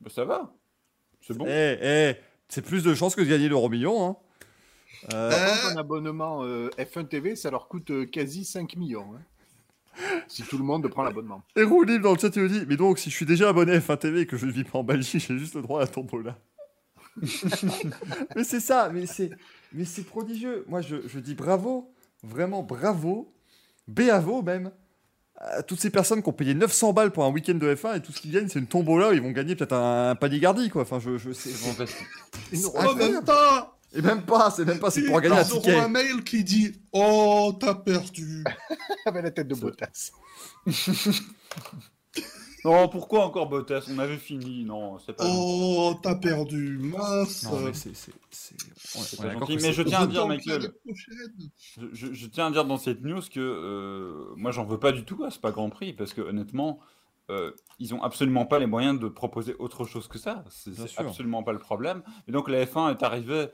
Bah, 0.00 0.10
ça 0.14 0.24
va. 0.24 0.52
C'est 1.26 1.34
bon. 1.36 1.44
Eh, 1.48 1.76
eh, 1.82 2.14
c'est 2.48 2.62
plus 2.62 2.82
de 2.84 2.94
chances 2.94 3.14
que 3.14 3.20
de 3.22 3.26
gagner 3.26 3.48
l'euro 3.48 3.68
million. 3.68 4.06
Hein. 4.08 4.16
Euh, 5.12 5.30
Euh, 5.32 5.70
Un 5.72 5.76
abonnement 5.76 6.44
euh, 6.44 6.70
F1 6.78 7.06
TV, 7.08 7.36
ça 7.36 7.50
leur 7.50 7.68
coûte 7.68 7.90
euh, 7.90 8.04
quasi 8.06 8.44
5 8.44 8.76
millions. 8.76 9.06
hein. 9.14 9.20
Si 10.28 10.42
tout 10.44 10.58
le 10.58 10.64
monde 10.64 10.86
prend 10.88 11.02
l'abonnement. 11.02 11.42
Et 11.56 11.62
Roulib 11.64 12.02
dans 12.02 12.12
le 12.14 12.18
chat, 12.18 12.34
il 12.36 12.42
me 12.42 12.48
dit 12.48 12.64
Mais 12.68 12.76
donc, 12.76 12.98
si 13.00 13.10
je 13.10 13.14
suis 13.16 13.26
déjà 13.26 13.48
abonné 13.48 13.72
à 13.72 13.78
F1 13.80 13.98
TV 13.98 14.20
et 14.20 14.26
que 14.26 14.36
je 14.36 14.46
ne 14.46 14.52
vis 14.52 14.62
pas 14.64 14.78
en 14.78 14.84
Belgique, 14.84 15.24
j'ai 15.26 15.38
juste 15.38 15.54
le 15.56 15.62
droit 15.62 15.80
à 15.80 15.84
la 15.84 15.88
tombola. 15.88 16.38
mais 18.36 18.44
c'est 18.44 18.60
ça, 18.60 18.90
mais 18.92 19.06
c'est, 19.06 19.30
mais 19.72 19.84
c'est 19.84 20.04
prodigieux. 20.04 20.64
Moi, 20.68 20.80
je, 20.82 20.96
je 21.08 21.18
dis 21.18 21.34
bravo, 21.34 21.92
vraiment 22.22 22.62
bravo, 22.62 23.32
béavo 23.86 24.42
même, 24.42 24.70
à 25.36 25.62
toutes 25.62 25.80
ces 25.80 25.90
personnes 25.90 26.22
qui 26.22 26.28
ont 26.28 26.32
payé 26.32 26.52
900 26.54 26.92
balles 26.92 27.12
pour 27.12 27.24
un 27.24 27.30
week-end 27.30 27.54
de 27.54 27.74
F1 27.74 27.96
et 27.96 28.02
tout 28.02 28.10
ce 28.12 28.20
qu'ils 28.20 28.32
gagnent, 28.32 28.48
c'est 28.48 28.58
une 28.58 28.66
tombola 28.66 29.10
où 29.10 29.12
ils 29.12 29.22
vont 29.22 29.30
gagner 29.30 29.54
peut-être 29.54 29.72
un, 29.74 30.10
un 30.10 30.14
panier 30.16 30.40
gardi, 30.40 30.68
quoi. 30.68 30.82
Enfin, 30.82 30.98
je, 30.98 31.16
je 31.16 31.30
sais. 31.32 31.50
C'est 31.50 31.68
fantastique. 31.68 32.06
Une 32.52 32.64
Oh, 32.64 32.78
incroyable. 32.78 33.12
même 33.14 33.24
pas 33.24 33.78
Et 33.94 34.02
même 34.02 34.22
pas, 34.22 34.50
c'est 34.50 34.64
même 34.64 34.80
pas, 34.80 34.90
c'est 34.90 35.02
pour 35.04 35.20
gagner 35.20 35.36
un 35.38 35.42
Ils 35.44 35.52
auront 35.52 35.60
ticket. 35.60 35.78
un 35.78 35.88
mail 35.88 36.24
qui 36.24 36.42
dit 36.42 36.80
Oh, 36.92 37.56
t'as 37.60 37.74
perdu. 37.76 38.42
avec 39.06 39.22
la 39.22 39.30
tête 39.30 39.46
de 39.48 39.54
Bottas. 39.54 40.10
Non, 42.68 42.88
pourquoi 42.88 43.24
encore 43.24 43.48
Bottas? 43.48 43.88
On 43.90 43.98
avait 43.98 44.16
fini. 44.18 44.64
Non, 44.64 44.98
c'est 44.98 45.12
pas. 45.12 45.24
Oh, 45.28 45.94
t'as 46.02 46.14
perdu. 46.16 46.78
Mince. 46.78 47.44
Non, 47.44 47.60
mais 47.60 47.72
c'est. 47.72 47.94
c'est, 47.96 48.12
c'est... 48.30 48.54
on- 48.96 49.00
C'est 49.02 49.18
on 49.18 49.22
pas 49.22 49.28
est 49.28 49.32
d'accord 49.32 49.48
gentil, 49.48 49.56
que 49.56 49.62
mais 49.62 49.72
je 49.72 49.82
tiens 49.82 50.00
à 50.02 50.06
dire, 50.06 50.26
Michael, 50.26 50.72
je, 50.86 51.86
je- 51.92 52.12
je 52.12 52.26
tiens 52.26 52.46
à 52.46 52.50
dire 52.50 52.64
dans 52.64 52.76
cette 52.78 53.02
news 53.02 53.20
que 53.30 53.40
euh, 53.40 54.32
moi, 54.36 54.50
j'en 54.50 54.64
veux 54.64 54.78
pas 54.78 54.92
du 54.92 55.04
tout 55.04 55.24
à 55.24 55.30
ce 55.30 55.38
pas 55.38 55.50
Grand 55.50 55.70
Prix 55.70 55.92
parce 55.92 56.12
que 56.14 56.20
honnêtement, 56.20 56.80
euh, 57.30 57.52
ils 57.78 57.94
ont 57.94 58.02
absolument 58.02 58.46
pas 58.46 58.58
les 58.58 58.66
moyens 58.66 58.98
de 58.98 59.08
proposer 59.08 59.54
autre 59.58 59.84
chose 59.84 60.08
que 60.08 60.18
ça. 60.18 60.44
C'est 60.50 60.70
absolument 61.08 61.42
pas 61.42 61.52
le 61.52 61.58
problème. 61.58 62.02
Et 62.26 62.32
donc 62.32 62.48
la 62.48 62.64
F1 62.64 62.90
est 62.90 63.02
arrivée 63.02 63.48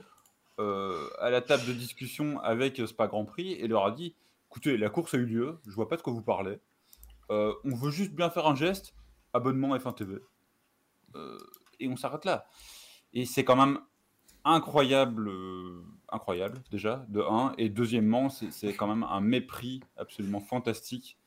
euh, 0.61 1.09
à 1.21 1.31
la 1.31 1.41
table 1.41 1.67
de 1.67 1.73
discussion 1.73 2.39
avec 2.41 2.81
Spa 2.87 3.07
Grand 3.09 3.25
Prix 3.25 3.53
et 3.55 3.67
leur 3.67 3.85
a 3.87 3.91
dit 3.91 4.15
écoutez, 4.51 4.77
la 4.77 4.89
course 4.91 5.15
a 5.15 5.17
eu 5.19 5.25
lieu, 5.27 5.59
je 5.67 5.73
vois 5.75 5.89
pas 5.89 5.97
de 5.97 6.03
quoi 6.03 6.13
vous 6.13 6.23
parlez. 6.23 6.59
Euh, 7.31 7.53
on 7.65 7.75
veut 7.75 7.91
juste 7.91 8.13
bien 8.13 8.31
faire 8.31 8.47
un 8.47 8.55
geste, 8.55 8.95
abonnement 9.35 9.77
F1 9.77 9.95
TV. 9.95 10.19
Euh, 11.15 11.39
et 11.81 11.89
on 11.89 11.97
s'arrête 11.97 12.25
là. 12.25 12.47
Et 13.13 13.27
c'est 13.27 13.45
quand 13.45 13.57
même 13.57 13.79
incroyable, 14.45 15.29
euh, 15.29 15.83
incroyable 16.11 16.63
déjà, 16.71 17.05
de 17.09 17.21
un. 17.21 17.53
Et 17.59 17.69
deuxièmement, 17.69 18.29
c'est 18.31 18.75
quand 18.75 18.87
même 18.87 19.03
un 19.05 19.21
mépris 19.21 19.81
absolument 19.97 20.41
fantastique 20.41 21.19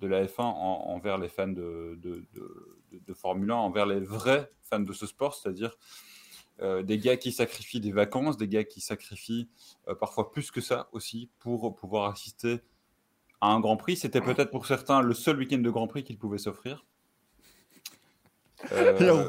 de 0.00 0.06
la 0.06 0.24
F1 0.26 0.42
en- 0.42 0.86
envers 0.90 1.18
les 1.18 1.28
fans 1.28 1.48
de, 1.48 1.98
de, 2.02 2.26
de- 2.34 3.14
Formule 3.14 3.50
1, 3.50 3.54
envers 3.54 3.86
les 3.86 4.00
vrais 4.00 4.50
fans 4.62 4.80
de 4.80 4.92
ce 4.92 5.06
sport, 5.06 5.34
c'est-à-dire 5.34 5.76
euh, 6.60 6.82
des 6.82 6.98
gars 6.98 7.16
qui 7.16 7.30
sacrifient 7.32 7.80
des 7.80 7.92
vacances, 7.92 8.36
des 8.36 8.48
gars 8.48 8.64
qui 8.64 8.80
sacrifient 8.80 9.48
parfois 10.00 10.30
plus 10.30 10.50
que 10.50 10.60
ça 10.60 10.88
aussi 10.92 11.30
pour 11.38 11.74
pouvoir 11.76 12.10
assister 12.10 12.60
à 13.40 13.48
un 13.52 13.60
Grand 13.60 13.76
Prix. 13.76 13.96
C'était 13.96 14.20
peut-être 14.34 14.50
pour 14.50 14.66
certains 14.66 15.02
le 15.02 15.14
seul 15.14 15.36
week-end 15.38 15.58
de 15.58 15.70
Grand 15.70 15.86
Prix 15.88 16.04
qu'ils 16.04 16.18
pouvaient 16.18 16.38
s'offrir. 16.38 16.84
Euh, 18.72 19.28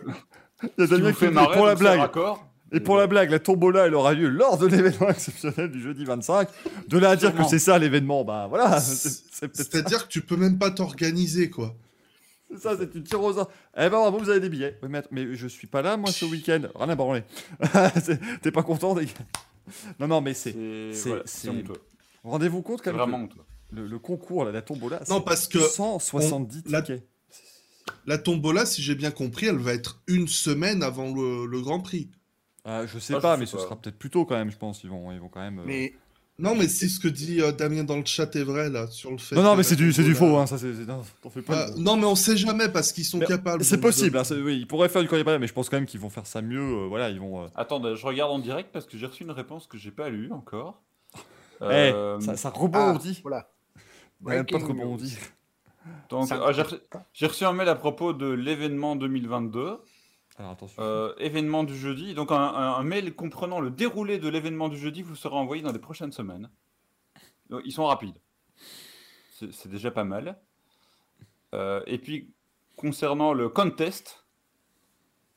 Il 0.64 0.70
y 0.80 0.84
a 0.84 0.88
Damien 0.88 1.12
qui 1.12 1.18
fait 1.18 1.32
marrer, 1.32 1.56
pour 1.58 1.66
la 1.66 1.76
blague. 1.76 2.10
Et 2.72 2.80
pour 2.80 2.98
la 2.98 3.06
blague, 3.08 3.30
la 3.30 3.40
tombola, 3.40 3.86
elle 3.86 3.94
aura 3.96 4.14
lieu 4.14 4.30
lors 4.30 4.58
de 4.58 4.66
l'événement 4.68 5.10
exceptionnel 5.10 5.70
du 5.70 5.82
jeudi 5.82 6.06
25. 6.06 6.48
De 6.88 6.98
là 6.98 7.12
à 7.12 7.16
dire 7.16 7.36
que 7.36 7.44
c'est 7.44 7.60
ça 7.60 7.78
l'événement, 7.78 8.24
bah 8.24 8.48
voilà. 8.50 8.80
C'est-à-dire 8.80 10.08
que 10.08 10.12
tu 10.12 10.22
peux 10.22 10.38
même 10.38 10.58
pas 10.58 10.72
t'organiser, 10.72 11.50
quoi. 11.50 11.76
C'est 12.50 12.60
ça, 12.62 12.76
c'est 12.78 12.94
une 12.96 13.04
tire 13.04 13.22
aux 13.22 13.38
ar- 13.40 13.50
Eh 13.76 13.82
ben 13.82 13.90
bravo, 13.90 14.18
vous 14.20 14.30
avez 14.30 14.40
des 14.40 14.50
billets. 14.50 14.78
Oui, 14.84 14.90
mais, 14.92 15.02
mais 15.12 15.36
je 15.36 15.48
suis 15.48 15.68
pas 15.68 15.82
là, 15.82 15.98
moi, 15.98 16.12
ce 16.12 16.26
week-end. 16.26 16.62
Rien 16.76 16.90
à 16.90 16.96
branler. 16.96 17.24
T'es 18.42 18.52
pas 18.52 18.64
content, 18.64 18.94
les 18.96 19.06
gars? 19.06 19.12
Non, 20.00 20.08
non, 20.08 20.22
mais 20.22 20.34
c'est. 20.34 20.56
Rendez-vous 22.24 22.62
compte 22.62 22.82
quand 22.82 22.92
même. 22.92 23.00
vraiment. 23.02 23.28
Le, 23.72 23.88
le 23.88 24.00
concours, 24.00 24.46
là, 24.46 24.52
la 24.52 24.62
tombola, 24.62 25.00
Non, 25.10 25.18
c'est 25.18 25.26
parce 25.26 25.48
que 25.48 25.60
170 25.60 26.34
on- 26.34 26.46
tickets. 26.46 26.72
la 26.72 26.82
tombola, 28.18 28.66
si 28.66 28.82
j'ai 28.82 28.96
bien 28.96 29.12
compris, 29.12 29.48
elle 29.48 29.58
va 29.58 29.74
être 29.74 30.02
une 30.08 30.28
semaine 30.28 30.84
avant 30.84 31.14
le, 31.14 31.46
le 31.46 31.62
Grand 31.62 31.80
Prix. 31.80 32.10
Ah, 32.66 32.86
je 32.86 32.98
sais 33.00 33.14
Ah, 33.14 33.18
je 33.18 33.22
pas, 33.22 33.36
sais 33.36 33.40
mais 33.40 33.46
ce 33.46 33.58
pas. 33.58 33.64
sera 33.64 33.76
peut-être 33.76 33.98
plus 33.98 34.10
tôt 34.10 34.26
quand 34.26 34.36
même, 34.36 34.52
je 34.52 34.58
pense. 34.58 34.84
Ils 34.84 34.90
vont, 34.90 35.12
ils 35.12 35.20
vont 35.20 35.30
quand 35.30 35.42
même. 35.42 35.60
euh, 35.60 35.64
Mais 35.68 35.94
Non, 36.40 36.56
mais 36.56 36.68
si 36.68 36.90
ce 36.90 37.00
que 37.00 37.08
dit 37.10 37.42
euh, 37.42 37.52
Damien 37.52 37.84
dans 37.84 37.98
le 37.98 38.06
chat 38.06 38.34
est 38.36 38.44
vrai, 38.44 38.70
là, 38.70 38.88
sur 38.88 39.12
le 39.12 39.18
fait. 39.18 39.36
Non, 39.36 39.44
non, 39.44 39.52
mais 39.56 39.58
la 39.58 39.64
c'est 39.64 39.76
du, 39.76 39.92
c'est 39.92 40.04
du 40.04 40.16
faux, 40.16 40.38
hein, 40.38 40.48
ça, 40.48 40.58
c'est. 40.58 40.68
non, 40.68 41.04
pas. 41.46 41.68
Ah, 41.68 41.70
non, 41.78 41.98
mais 41.98 42.06
on 42.06 42.16
sait 42.16 42.38
jamais 42.38 42.70
parce 42.70 42.92
qu'ils 42.92 43.06
sont 43.06 43.20
Mais 43.20 43.26
capables. 43.28 43.64
C'est 43.64 43.80
possible, 43.80 44.16
de- 44.16 44.22
hein, 44.22 44.24
oui, 44.44 44.58
ils 44.60 44.68
pourraient 44.68 44.90
faire 44.90 45.02
du 45.02 45.08
courrier 45.08 45.24
mais 45.40 45.48
je 45.48 45.54
pense 45.54 45.70
quand 45.70 45.78
même 45.78 45.86
qu'ils 45.86 46.00
vont 46.00 46.10
faire 46.10 46.26
ça 46.26 46.42
mieux. 46.42 46.60
euh, 46.60 46.88
voilà, 46.88 47.10
ils 47.10 47.20
vont. 47.20 47.44
euh, 47.44 47.48
Attendez, 47.56 47.96
je 47.96 48.06
regarde 48.06 48.32
en 48.32 48.40
direct 48.40 48.70
parce 48.72 48.86
que 48.86 48.98
j'ai 48.98 49.06
reçu 49.06 49.24
une 49.24 49.32
réponse 49.32 49.68
que 49.68 49.78
j'ai 49.78 49.92
pas 49.92 50.10
lue 50.10 50.32
encore. 50.32 50.82
eh, 51.62 51.62
Euh, 51.62 52.20
ça, 52.20 52.36
ça 52.38 52.50
ah, 52.50 52.56
rebondit. 52.58 53.20
voilà. 53.24 53.50
Ouais, 54.26 54.44
pas 54.44 54.58
rebondit. 54.58 55.18
Donc, 56.10 56.28
Ça- 56.28 56.40
ah, 56.44 56.52
j'ai 57.14 57.28
reçu- 57.28 57.46
un 57.46 57.54
mail 57.54 57.70
à 57.70 57.76
propos 57.76 58.14
de 58.14 58.28
l'événement 58.28 58.96
2022, 58.96 59.80
Alors 60.38 60.52
attention. 60.52 60.82
euh, 60.82 61.14
événement 61.18 61.64
du 61.64 61.78
jeudi. 61.78 62.14
Donc 62.14 62.32
un, 62.32 62.36
un- 62.38 62.74
un 62.76 62.84
mail 62.84 63.16
comprenant 63.16 63.60
le 63.60 63.70
déroulé 63.70 64.18
de 64.20 64.28
l'événement 64.30 64.70
du 64.70 64.78
jeudi 64.78 65.02
vous 65.02 65.16
sera 65.16 65.36
envoyé 65.36 65.62
dans 65.62 65.72
les 65.72 65.80
prochaines 65.80 66.12
semaines. 66.12 66.50
Donc, 67.50 67.62
ils 67.66 67.72
sont 67.74 67.86
rapides. 67.86 68.18
C'est 69.52 69.68
déjà 69.70 69.92
pas 69.92 70.06
mal. 70.06 70.40
Euh, 71.54 71.84
et 71.86 71.98
puis 71.98 72.34
concernant 72.78 73.34
le 73.34 73.50
contest, 73.50 74.26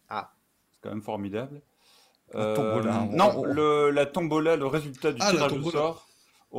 Ah. 0.08 0.32
c'est 0.70 0.80
quand 0.82 0.90
même 0.90 1.02
formidable. 1.02 1.60
La 2.32 2.54
tombola, 2.54 3.00
on- 3.02 3.12
non, 3.16 3.32
on- 3.38 3.44
le, 3.44 3.90
la 3.90 4.06
tombola, 4.06 4.56
le 4.56 4.66
résultat 4.66 5.12
du 5.12 5.20
Ah, 5.22 5.30
tirage 5.30 5.52
au 5.52 5.70
sort 5.70 6.05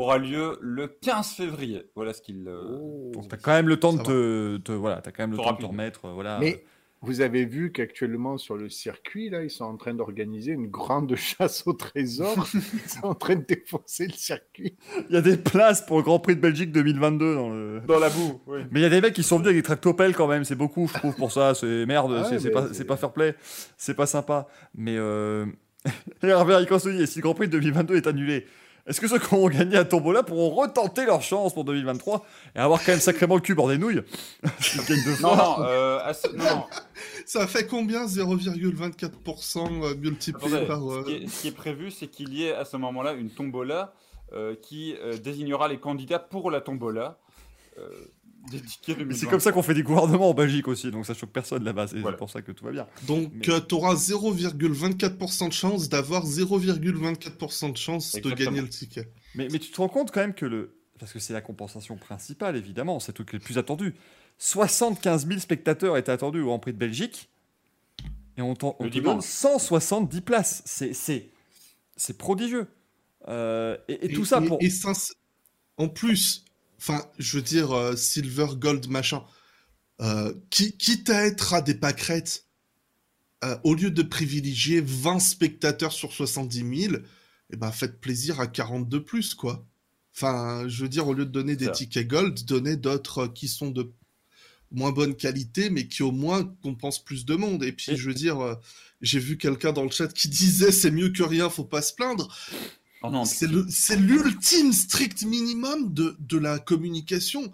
aura 0.02 0.18
lieu 0.18 0.58
le 0.62 0.88
15 0.88 1.32
février. 1.34 1.84
Voilà 1.96 2.14
ce 2.14 2.22
qu'il. 2.22 2.48
euh, 2.48 2.78
Oh. 2.80 3.12
Donc 3.14 3.28
t'as 3.30 3.38
quand 3.38 3.54
même 3.54 3.68
le 3.68 3.78
temps 3.80 3.94
de 3.94 4.02
te, 4.04 4.58
te- 4.58 4.72
voilà, 4.72 5.02
t'as 5.02 5.12
quand 5.12 5.24
même 5.24 5.32
le 5.32 5.38
temps 5.38 5.54
de 5.54 5.58
te 5.62 5.66
remettre, 5.66 6.06
euh, 6.06 6.12
voilà. 6.14 6.38
Mais 6.40 6.64
vous 7.02 7.22
avez 7.22 7.46
vu 7.46 7.72
qu'actuellement 7.72 8.40
sur 8.40 8.58
le 8.58 8.70
circuit, 8.70 9.30
là, 9.30 9.44
ils 9.44 9.52
sont 9.52 9.66
en 9.66 9.78
train 9.78 9.94
d'organiser 9.94 10.52
une 10.52 10.68
grande 10.68 11.16
chasse 11.16 11.64
au 11.68 11.74
trésor. 11.74 12.48
ils 12.54 12.90
sont 12.90 13.06
en 13.06 13.14
train 13.14 13.36
de 13.36 13.46
défoncer 13.46 14.08
le 14.08 14.14
circuit. 14.14 14.76
Il 15.10 15.14
y 15.14 15.18
a 15.18 15.22
des 15.22 15.38
places 15.38 15.86
pour 15.86 15.98
le 15.98 16.04
Grand 16.04 16.20
Prix 16.20 16.36
de 16.36 16.42
Belgique 16.42 16.72
2022 16.72 17.36
dans 17.36 17.50
le. 17.50 17.82
Dans 17.88 18.00
la 18.00 18.10
boue, 18.10 18.42
oui. 18.48 18.62
Mais 18.72 18.80
il 18.80 18.84
y 18.84 18.88
a 18.88 18.90
des 18.90 19.00
mecs 19.02 19.14
qui 19.14 19.24
sont 19.24 19.38
venus 19.38 19.50
avec 19.50 19.58
des 19.58 19.64
tractopelles 19.64 20.16
quand 20.16 20.28
même, 20.28 20.44
c'est 20.44 20.56
beaucoup, 20.56 20.88
je 20.88 20.94
trouve, 20.98 21.16
pour 21.16 21.32
ça. 21.32 21.54
C'est 21.54 21.86
merde, 21.86 22.12
Ah 22.18 22.30
ouais, 22.30 22.40
c'est 22.40 22.50
pas, 22.52 22.68
c'est- 22.68 22.74
c'est 22.74 22.86
pas 22.86 22.98
fair 22.98 23.14
play, 23.14 23.36
c'est 23.78 23.96
pas 23.96 24.08
sympa. 24.08 24.48
Mais 24.76 24.96
euh... 24.98 25.46
et 26.24 26.28
Herbert 26.28 26.62
dit, 26.66 27.02
et 27.02 27.06
si 27.06 27.20
le 27.20 27.24
Grand 27.24 27.36
Prix 27.36 27.48
de 27.48 27.54
2022 27.54 27.96
est 27.96 28.08
annulé, 28.08 28.48
est-ce 28.88 29.00
que 29.02 29.08
ceux 29.08 29.20
qui 29.20 29.34
ont 29.34 29.48
gagné 29.50 29.78
à 29.78 29.86
Tombola 29.86 30.24
pourront 30.24 30.50
retenter 30.50 31.06
leur 31.06 31.22
chance 31.22 31.54
pour 31.54 31.64
2023 31.66 32.26
et 32.56 32.60
avoir 32.60 32.80
quand 32.84 32.94
même 32.94 33.00
sacrément 33.02 33.36
le 33.36 33.42
cul 33.42 33.54
bord 33.56 33.68
des 33.68 33.78
nouilles 33.78 34.02
S'ils 34.60 34.84
gagnent 34.86 35.04
deux 35.04 35.12
Non, 35.22 35.36
fois. 35.36 35.36
non, 35.60 35.66
euh, 35.66 36.00
à 36.04 36.14
ce- 36.14 36.28
non, 36.36 36.44
non. 36.44 36.64
Ça 37.26 37.46
fait 37.48 37.68
combien 37.68 38.06
0,24% 38.06 39.84
euh, 39.84 39.96
multiplié 39.96 40.66
par. 40.66 40.80
ce, 40.80 40.86
euh, 41.00 41.04
qui 41.04 41.14
est, 41.24 41.28
ce 41.28 41.42
qui 41.42 41.48
est 41.50 41.52
prévu, 41.52 41.92
c'est 41.92 42.08
qu'il 42.08 42.34
y 42.34 42.46
ait 42.46 42.54
à 42.54 42.66
ce 42.66 42.78
moment-là 42.78 43.14
une 43.14 43.30
tombola 43.30 43.94
euh, 44.34 44.56
qui 44.62 44.96
euh, 45.04 45.18
désignera 45.18 45.68
les 45.68 45.78
candidats 45.80 46.20
pour 46.20 46.52
la 46.52 46.62
tombola. 46.62 47.18
des 48.52 48.62
tickets 48.62 48.98
Mais 48.98 49.04
2020. 49.04 49.16
C'est 49.20 49.26
comme 49.28 49.40
ça 49.40 49.52
qu'on 49.52 49.62
fait 49.64 49.74
des 49.74 49.84
gouvernements 49.84 50.30
en 50.30 50.34
Belgique 50.34 50.68
aussi, 50.68 50.90
donc 50.92 51.06
ça 51.06 51.14
choque 51.14 51.32
personne 51.32 51.64
là-bas, 51.64 51.88
c'est 51.88 52.00
Voilà. 52.00 52.18
pour 52.18 52.30
ça 52.30 52.42
que 52.42 52.52
tout 52.52 52.66
va 52.66 52.72
bien. 52.72 52.88
Donc, 53.08 53.32
Mais- 53.34 53.42
tu 53.42 53.74
auras 53.76 53.96
0,24% 53.96 55.48
de 55.48 55.54
chance 55.54 55.90
d'avoir 55.90 56.26
0,24% 56.26 57.70
de 57.72 57.78
chance 57.78 58.14
de 58.14 58.32
gagner 58.32 58.62
le 58.62 58.70
ticket. 58.70 59.10
Mais, 59.36 59.48
mais 59.52 59.60
tu 59.60 59.72
te 59.72 59.78
rends 59.78 59.90
compte 59.90 60.12
quand 60.12 60.22
même 60.22 60.34
que 60.34 60.46
le. 60.46 60.74
Parce 61.00 61.14
que 61.14 61.20
c'est 61.20 61.34
la 61.34 61.42
compensation 61.42 61.96
principale, 61.96 62.56
évidemment, 62.56 63.00
c'est 63.00 63.10
le 63.12 63.14
truc 63.16 63.34
le 63.34 63.40
plus 63.40 63.58
attendu. 63.60 63.94
75 64.40 65.28
000 65.28 65.40
spectateurs 65.40 65.96
étaient 65.98 66.12
attendus 66.12 66.42
au 66.42 66.46
Grand 66.46 66.60
Prix 66.60 66.74
de 66.74 66.78
Belgique. 66.78 67.30
Et 68.38 68.42
on, 68.42 68.52
on 68.62 68.72
te 68.74 68.88
dimanche. 68.88 69.24
170 69.24 70.22
places. 70.22 70.62
C'est- 70.66 70.94
C'est 70.94 71.30
c'est 71.96 72.18
prodigieux. 72.18 72.68
Euh, 73.28 73.76
et, 73.88 74.06
et 74.06 74.14
tout 74.14 74.26
ça 74.26 74.40
pour. 74.42 74.58
et 74.62 74.70
En 75.78 75.88
plus, 75.90 76.46
enfin, 76.78 77.04
je 77.18 77.38
veux 77.38 77.44
dire, 77.44 77.72
euh, 77.72 77.96
Silver, 77.96 78.48
Gold, 78.56 78.88
machin, 78.88 79.24
euh, 80.02 80.34
qui, 80.50 80.78
quitte 80.78 81.10
à 81.10 81.26
être 81.26 81.54
à 81.54 81.62
des 81.62 81.76
pâquerettes, 81.76 82.46
euh, 83.44 83.58
au 83.64 83.76
lieu 83.76 83.92
de 83.92 84.02
privilégier 84.02 84.82
20 84.82 85.20
spectateurs 85.20 85.92
sur 85.92 86.12
70 86.14 86.82
000, 86.90 86.96
eh 87.52 87.56
ben, 87.56 87.72
faites 87.72 88.00
plaisir 88.02 88.40
à 88.40 88.48
42 88.48 89.04
plus, 89.04 89.36
quoi. 89.36 89.68
Enfin, 90.16 90.68
je 90.68 90.84
veux 90.84 90.90
dire, 90.90 91.08
au 91.08 91.14
lieu 91.14 91.26
de 91.26 91.32
donner 91.32 91.56
des 91.56 91.72
tickets 91.72 92.08
Gold, 92.08 92.44
donnez 92.46 92.76
d'autres 92.76 93.28
qui 93.28 93.48
sont 93.48 93.70
de 93.70 93.94
moins 94.72 94.92
bonne 94.92 95.16
qualité, 95.16 95.70
mais 95.70 95.88
qui 95.88 96.02
au 96.02 96.12
moins 96.12 96.44
compensent 96.64 97.04
plus 97.04 97.24
de 97.24 97.36
monde. 97.36 97.64
Et 97.64 97.72
puis, 97.72 97.96
je 97.96 98.08
veux 98.08 98.16
dire, 98.16 98.58
j'ai 99.02 99.20
vu 99.20 99.38
quelqu'un 99.38 99.74
dans 99.74 99.84
le 99.84 99.92
chat 99.92 100.12
qui 100.12 100.28
disait 100.28 100.72
c'est 100.72 100.90
mieux 100.90 101.10
que 101.10 101.22
rien, 101.22 101.52
faut 101.52 101.66
pas 101.66 101.84
se 101.84 101.94
plaindre. 101.94 102.36
Oh 103.04 103.24
C'est 103.26 103.96
l'ultime 103.98 104.74
strict 104.74 105.24
minimum 105.24 105.94
de, 105.94 106.16
de 106.20 106.38
la 106.38 106.60
communication. 106.60 107.52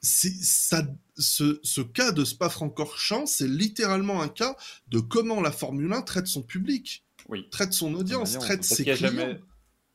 C'est 0.00 0.32
ça, 0.42 0.82
ce, 1.16 1.58
ce 1.62 1.80
cas 1.80 2.12
de 2.12 2.24
Spa-Francorchamps, 2.24 3.26
c'est 3.26 3.48
littéralement 3.48 4.22
un 4.22 4.28
cas 4.28 4.56
de 4.88 5.00
comment 5.00 5.40
la 5.40 5.50
Formule 5.50 5.92
1 5.92 6.02
traite 6.02 6.26
son 6.26 6.42
public, 6.42 7.04
oui. 7.28 7.48
traite 7.50 7.72
son 7.72 7.94
audience, 7.94 8.38
traite 8.38 8.62
ses 8.64 8.84
clients. 8.84 8.96
jamais. 8.96 9.40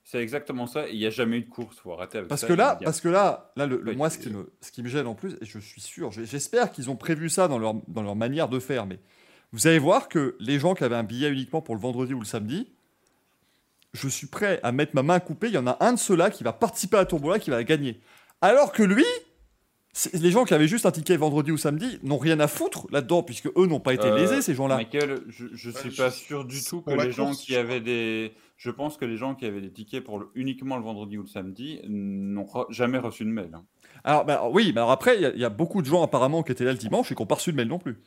C'est 0.03 0.22
exactement 0.22 0.68
ça. 0.68 0.90
Il 0.90 0.98
n'y 0.99 1.06
a 1.06 1.10
jamais 1.10 1.38
eu 1.38 1.41
de 1.44 1.49
course. 1.49 1.78
Faut 1.80 1.94
arrêter 1.94 2.18
avec 2.18 2.28
Parce 2.28 2.41
ça. 2.41 2.48
que 2.48 2.53
là, 2.53 2.72
a- 2.72 2.76
parce 2.76 2.99
que 2.99 3.07
là, 3.07 3.53
là 3.56 3.65
le, 3.65 3.78
le- 3.82 3.91
Oui, 3.91 3.95
moi, 3.98 4.10
ce 4.10 4.18
qui, 4.18 4.30
me, 4.30 4.52
ce 4.60 4.69
qui 4.72 4.84
me 4.84 4.90
gêne 4.90 5.07
en 5.07 5.15
plus, 5.15 5.34
et 5.40 5.45
je 5.45 5.57
suis 5.60 5.80
sûr, 5.80 6.11
j'espère 6.11 6.72
qu'ils 6.73 6.90
ont 6.90 6.98
prévu 6.98 7.30
ça 7.30 7.48
dans 7.48 7.57
leur, 7.60 7.76
dans 7.88 8.02
leur 8.03 8.18
manière 8.18 8.49
de 8.49 8.60
faire, 8.60 8.86
mais 8.86 8.99
vous 9.53 9.68
allez 9.68 9.80
voir 9.80 10.10
que 10.10 10.36
les 10.41 10.60
gens 10.60 10.73
qui 10.73 10.84
avaient 10.84 10.95
un 10.98 11.03
billet 11.03 11.30
uniquement 11.30 11.61
pour 11.61 11.76
le 11.76 11.82
vendredi 11.82 12.14
ou 12.14 12.19
le 12.19 12.26
samedi, 12.26 12.68
je 13.94 14.08
suis 14.08 14.28
prêt 14.28 14.60
à 14.64 14.72
mettre 14.72 14.96
ma 14.96 15.04
main 15.04 15.20
coupée. 15.20 15.48
Il 15.48 15.54
y 15.54 15.58
en 15.58 15.68
a 15.68 15.78
un 15.82 15.94
de 15.94 16.00
ceux-là 16.00 16.30
qui 16.30 16.44
va 16.44 16.54
participer 16.54 16.98
à 16.98 17.02
la 17.02 17.06
tombola 17.06 17.40
qui 17.40 17.50
va 17.50 17.58
la 17.58 17.64
gagner. 17.64 18.00
Alors 18.42 18.72
que 18.72 18.84
lui, 18.84 19.06
les 20.14 20.32
gens 20.32 20.46
qui 20.46 20.54
avaient 20.54 20.68
juste 20.70 20.86
un 20.86 20.92
ticket 20.92 21.18
vendredi 21.18 21.52
ou 21.52 21.58
samedi 21.58 22.00
n'ont 22.02 22.18
rien 22.18 22.40
à 22.40 22.48
foutre 22.48 22.88
là-dedans, 22.92 23.24
puisque 23.24 23.48
eux 23.58 23.66
n'ont 23.68 23.82
pas 23.82 23.94
été 23.94 24.08
Euh, 24.08 24.16
lésés, 24.16 24.42
ces 24.42 24.56
gens-là. 24.56 24.78
Michael, 24.78 25.22
je, 25.28 25.48
je 25.54 25.70
Ouais, 25.70 25.80
suis 25.80 25.92
je- 25.92 25.98
pas 25.98 26.12
sûr 26.12 26.46
du 26.46 26.64
tout 26.64 26.82
que 26.82 26.92
les 26.92 27.12
gens 27.12 27.26
course, 27.28 27.42
qui 27.42 27.54
je 27.54 27.60
avaient 27.60 27.82
des. 27.82 28.32
Je 28.56 28.70
pense 28.72 28.96
que 28.96 29.06
les 29.06 29.18
gens 29.18 29.36
qui 29.36 29.46
avaient 29.46 29.60
des 29.60 29.72
tickets 29.72 30.04
pour 30.04 30.20
le- 30.20 30.30
uniquement 30.36 30.78
le 30.78 30.84
vendredi 30.84 31.18
ou 31.18 31.24
le 31.24 31.28
samedi 31.28 31.82
n'ont 31.90 32.44
re- 32.46 32.72
jamais 32.72 33.00
reçu 33.00 33.26
de 33.26 33.30
mail. 33.30 33.50
hein. 33.54 33.64
Alors, 34.04 34.24
bah, 34.24 34.48
oui, 34.52 34.72
mais 34.74 34.80
alors 34.80 34.92
après, 34.92 35.18
il 35.20 35.34
y 35.36 35.40
y, 35.42 35.46
a 35.46 35.50
beaucoup 35.50 35.82
de 35.82 35.88
gens 35.88 36.02
apparemment 36.04 36.42
qui 36.44 36.52
étaient 36.52 36.64
là 36.64 36.72
le 36.72 36.78
dimanche 36.78 37.12
et 37.12 37.16
qui 37.16 37.22
n'ont 37.22 37.28
pas 37.28 37.36
reçu 37.36 37.52
de 37.52 37.58
mail 37.58 37.68
non 37.68 37.80
plus. 37.80 37.98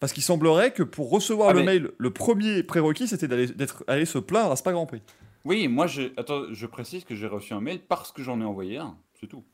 Parce 0.00 0.12
qu'il 0.12 0.22
semblerait 0.22 0.72
que 0.72 0.82
pour 0.82 1.10
recevoir 1.10 1.48
Ah, 1.50 1.52
le 1.52 1.60
mais- 1.60 1.66
mail, 1.66 1.90
le 1.98 2.10
premier 2.12 2.62
prérequis, 2.62 3.08
c'était 3.08 3.26
d'aller 3.28 3.46
d'être- 3.48 3.84
aller 3.88 4.04
se 4.06 4.18
plaindre 4.18 4.52
à 4.52 4.56
Spa 4.56 4.72
Grand 4.72 4.86
Prix. 4.86 5.02
Oui, 5.44 5.66
moi, 5.68 5.86
je, 5.86 6.12
attends, 6.16 6.44
je 6.52 6.66
précise 6.66 7.04
que 7.04 7.14
j'ai 7.14 7.26
reçu 7.26 7.52
un 7.54 7.60
mail 7.60 7.80
parce 7.80 8.12
que 8.12 8.22
j'en 8.22 8.40
ai 8.40 8.44
envoyé 8.44 8.76
un, 8.78 8.96
c'est 9.20 9.26
tout. 9.26 9.44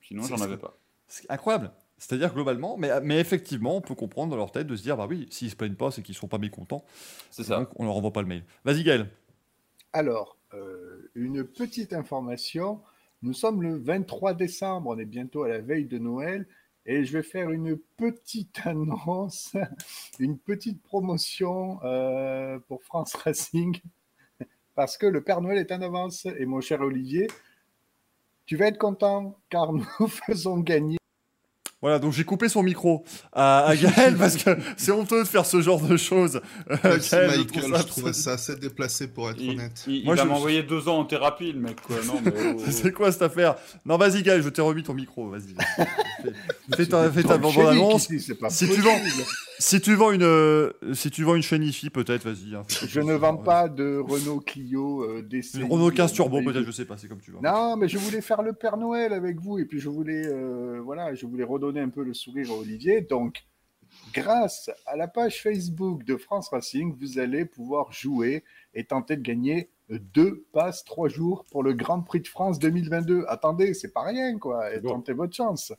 Sinon, 0.00 0.22
j'en 0.24 0.40
avais 0.40 0.56
pas. 0.56 0.76
C'est 1.06 1.30
incroyable. 1.30 1.70
C'est-à-dire 1.98 2.34
globalement, 2.34 2.76
mais, 2.76 2.90
mais 3.02 3.20
effectivement, 3.20 3.76
on 3.76 3.80
peut 3.80 3.94
comprendre 3.94 4.30
dans 4.32 4.36
leur 4.36 4.50
tête 4.50 4.66
de 4.66 4.74
se 4.74 4.82
dire, 4.82 4.96
bah 4.96 5.06
oui, 5.08 5.28
s'ils 5.30 5.50
se 5.50 5.56
plaignent 5.56 5.76
pas, 5.76 5.92
c'est 5.92 6.02
qu'ils 6.02 6.16
sont 6.16 6.26
pas 6.26 6.38
mécontents. 6.38 6.84
C'est 7.30 7.44
ça. 7.44 7.58
Donc 7.58 7.68
on 7.76 7.84
leur 7.84 7.94
envoie 7.96 8.12
pas 8.12 8.22
le 8.22 8.26
mail. 8.28 8.44
Vas-y 8.64 8.82
Gaël. 8.82 9.08
Alors, 9.92 10.36
euh, 10.54 11.10
une 11.14 11.44
petite 11.44 11.92
information. 11.92 12.80
Nous 13.22 13.34
sommes 13.34 13.62
le 13.62 13.76
23 13.78 14.34
décembre, 14.34 14.90
on 14.90 14.98
est 14.98 15.04
bientôt 15.04 15.44
à 15.44 15.48
la 15.48 15.60
veille 15.60 15.84
de 15.86 15.98
Noël, 15.98 16.48
et 16.84 17.04
je 17.04 17.12
vais 17.12 17.22
faire 17.22 17.50
une 17.50 17.78
petite 17.96 18.60
annonce, 18.64 19.56
une 20.18 20.38
petite 20.38 20.82
promotion 20.82 21.80
euh, 21.84 22.58
pour 22.68 22.82
France 22.82 23.14
Racing, 23.14 23.80
parce 24.74 24.96
que 24.96 25.06
le 25.06 25.22
Père 25.22 25.40
Noël 25.40 25.58
est 25.58 25.72
en 25.72 25.82
avance. 25.82 26.26
Et 26.38 26.46
mon 26.46 26.60
cher 26.60 26.80
Olivier, 26.80 27.28
tu 28.46 28.56
vas 28.56 28.66
être 28.66 28.78
content, 28.78 29.38
car 29.50 29.72
nous 30.00 30.08
faisons 30.08 30.58
gagner 30.58 30.98
Voilà, 31.82 31.98
donc 31.98 32.12
j'ai 32.12 32.22
coupé 32.24 32.48
son 32.48 32.62
micro 32.62 33.04
à, 33.32 33.66
à 33.66 33.76
Gaël 33.76 34.16
parce 34.16 34.36
que 34.36 34.56
c'est 34.76 34.92
honteux 34.92 35.24
de 35.24 35.28
faire 35.28 35.44
ce 35.44 35.60
genre 35.60 35.80
de 35.80 35.96
choses. 35.96 36.40
Euh, 36.70 36.76
Merci, 36.84 37.10
Gaël, 37.10 37.30
je 37.32 37.38
Michael, 37.38 37.46
trouve 37.46 37.64
je, 37.72 37.76
ça 37.76 37.84
trouvais 37.84 38.12
ça 38.12 38.32
assez 38.34 38.56
déplacé 38.56 39.08
pour 39.08 39.28
être 39.30 39.40
Il, 39.40 39.50
honnête. 39.50 39.82
il- 39.88 39.96
il 39.96 40.04
Moi, 40.04 40.14
va 40.14 40.22
je- 40.22 40.28
m'envoyer 40.28 40.62
deux 40.62 40.88
ans 40.88 40.98
en 41.00 41.04
thérapie, 41.04 41.52
le 41.52 41.58
mec, 41.60 41.80
quoi. 41.80 41.96
Non, 42.06 42.20
mais 42.24 42.32
oh, 42.36 42.56
oh. 42.58 42.62
C'est 42.70 42.92
quoi 42.92 43.10
cette 43.10 43.22
affaire 43.22 43.56
Non, 43.84 43.96
vas-y, 43.98 44.22
Gaël, 44.22 44.42
je 44.42 44.48
t'ai 44.48 44.62
remis 44.62 44.82
ton 44.84 44.94
micro. 44.94 45.28
Vas-y. 45.28 45.54
Fais- 46.22 46.76
Fais 46.76 46.86
ta, 46.86 47.10
fais 47.10 47.22
ta 47.24 47.36
bande 47.36 47.58
annonce. 47.58 48.04
ici, 48.04 48.20
c'est 48.20 48.34
pas 48.36 48.48
Si 48.48 48.64
tu 48.68 48.80
possible. 48.80 49.24
Si 49.58 49.80
tu 49.80 49.94
vends 49.94 50.10
une, 50.12 50.22
euh, 50.22 50.72
si 50.94 51.10
tu 51.10 51.22
vends 51.24 51.34
une 51.36 51.42
chaîne 51.42 51.62
IFI, 51.62 51.90
peut-être, 51.90 52.24
vas-y. 52.24 52.54
hein, 52.54 52.62
Je 52.86 53.00
ne 53.00 53.14
vends 53.14 53.36
pas 53.36 53.68
de 53.68 53.98
Renault 53.98 54.40
Clio 54.40 55.02
euh, 55.04 55.22
DCI. 55.22 55.60
Une 55.60 55.70
Renault 55.72 55.90
15 55.90 56.12
Turbo, 56.12 56.40
peut-être, 56.42 56.64
je 56.64 56.70
sais 56.72 56.84
pas, 56.84 56.96
c'est 56.96 57.08
comme 57.08 57.20
tu 57.20 57.30
veux. 57.30 57.38
Non, 57.42 57.76
mais 57.76 57.88
je 57.88 57.98
voulais 57.98 58.20
faire 58.22 58.42
le 58.42 58.52
Père 58.54 58.76
Noël 58.76 59.12
avec 59.12 59.38
vous 59.40 59.58
et 59.58 59.64
puis 59.64 59.78
je 59.78 59.88
voulais, 59.88 60.26
euh, 60.26 60.80
voilà, 60.82 61.14
je 61.14 61.26
voulais 61.26 61.44
redonner 61.44 61.80
un 61.80 61.90
peu 61.90 62.02
le 62.02 62.14
sourire 62.14 62.50
à 62.50 62.54
Olivier. 62.54 63.02
Donc, 63.02 63.44
grâce 64.14 64.70
à 64.86 64.96
la 64.96 65.06
page 65.06 65.42
Facebook 65.42 66.02
de 66.04 66.16
France 66.16 66.48
Racing, 66.48 66.96
vous 66.98 67.18
allez 67.18 67.44
pouvoir 67.44 67.92
jouer 67.92 68.44
et 68.74 68.84
tenter 68.84 69.16
de 69.16 69.22
gagner 69.22 69.68
deux 69.90 70.44
passes 70.52 70.84
trois 70.84 71.08
jours 71.08 71.44
pour 71.50 71.62
le 71.62 71.74
Grand 71.74 72.00
Prix 72.00 72.20
de 72.22 72.28
France 72.28 72.58
2022. 72.58 73.24
Attendez, 73.28 73.74
c'est 73.74 73.92
pas 73.92 74.02
rien, 74.04 74.38
quoi. 74.38 74.72
Et 74.74 74.80
Bon. 74.80 74.90
Tentez 74.94 75.12
votre 75.12 75.36
chance. 75.36 75.72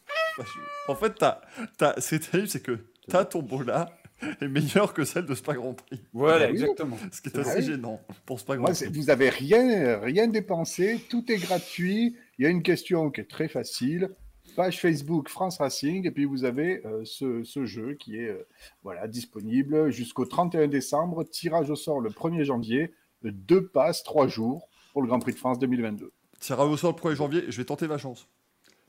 En 0.87 0.95
fait, 0.95 1.15
t'as, 1.15 1.41
t'as, 1.77 1.99
ce 1.99 2.09
qui 2.09 2.15
est 2.15 2.31
terrible, 2.31 2.47
c'est 2.47 2.61
que 2.61 2.77
ta 3.07 3.25
tombola 3.25 3.97
est 4.41 4.47
meilleure 4.47 4.93
que 4.93 5.03
celle 5.03 5.25
de 5.25 5.35
Spa 5.35 5.53
Grand 5.53 5.73
Prix. 5.73 6.01
Voilà, 6.13 6.45
Ah 6.45 6.49
oui. 6.49 6.53
exactement. 6.53 6.97
Ce 7.11 7.21
qui 7.21 7.29
est 7.29 7.37
assez 7.37 7.61
gênant 7.61 8.01
pour 8.25 8.39
Spa 8.39 8.55
Grand 8.57 8.71
Prix. 8.71 8.87
vous 8.93 9.09
avez 9.09 9.29
rien, 9.29 9.99
rien 9.99 10.27
dépensé, 10.27 10.99
tout 11.09 11.29
est 11.31 11.37
gratuit. 11.37 12.15
Il 12.37 12.43
y 12.43 12.47
a 12.47 12.49
une 12.49 12.63
question 12.63 13.11
qui 13.11 13.21
est 13.21 13.29
très 13.29 13.47
facile. 13.47 14.09
Page 14.55 14.79
Facebook 14.79 15.29
France 15.29 15.57
Racing, 15.57 16.05
et 16.05 16.11
puis 16.11 16.25
vous 16.25 16.43
avez 16.45 16.85
euh, 16.85 17.01
ce, 17.05 17.43
ce 17.43 17.65
jeu 17.65 17.95
qui 17.95 18.17
est 18.17 18.27
euh, 18.29 18.45
voilà, 18.83 19.07
disponible 19.07 19.89
jusqu'au 19.89 20.25
31 20.25 20.67
décembre. 20.67 21.23
Tirage 21.23 21.69
au 21.71 21.75
sort 21.75 21.99
le 22.01 22.09
1er 22.11 22.43
janvier. 22.43 22.93
euh, 23.25 23.31
Deux 23.31 23.65
passes, 23.67 24.03
trois 24.03 24.27
jours 24.27 24.69
pour 24.91 25.01
le 25.01 25.07
Grand 25.07 25.19
Prix 25.19 25.31
de 25.33 25.37
France 25.39 25.57
2022. 25.59 26.11
Tirage 26.39 26.69
au 26.69 26.77
sort 26.77 26.91
le 26.95 27.01
1er 27.11 27.15
janvier, 27.15 27.43
je 27.47 27.57
vais 27.57 27.65
tenter 27.65 27.87
ma 27.87 27.97
chance. 27.97 28.27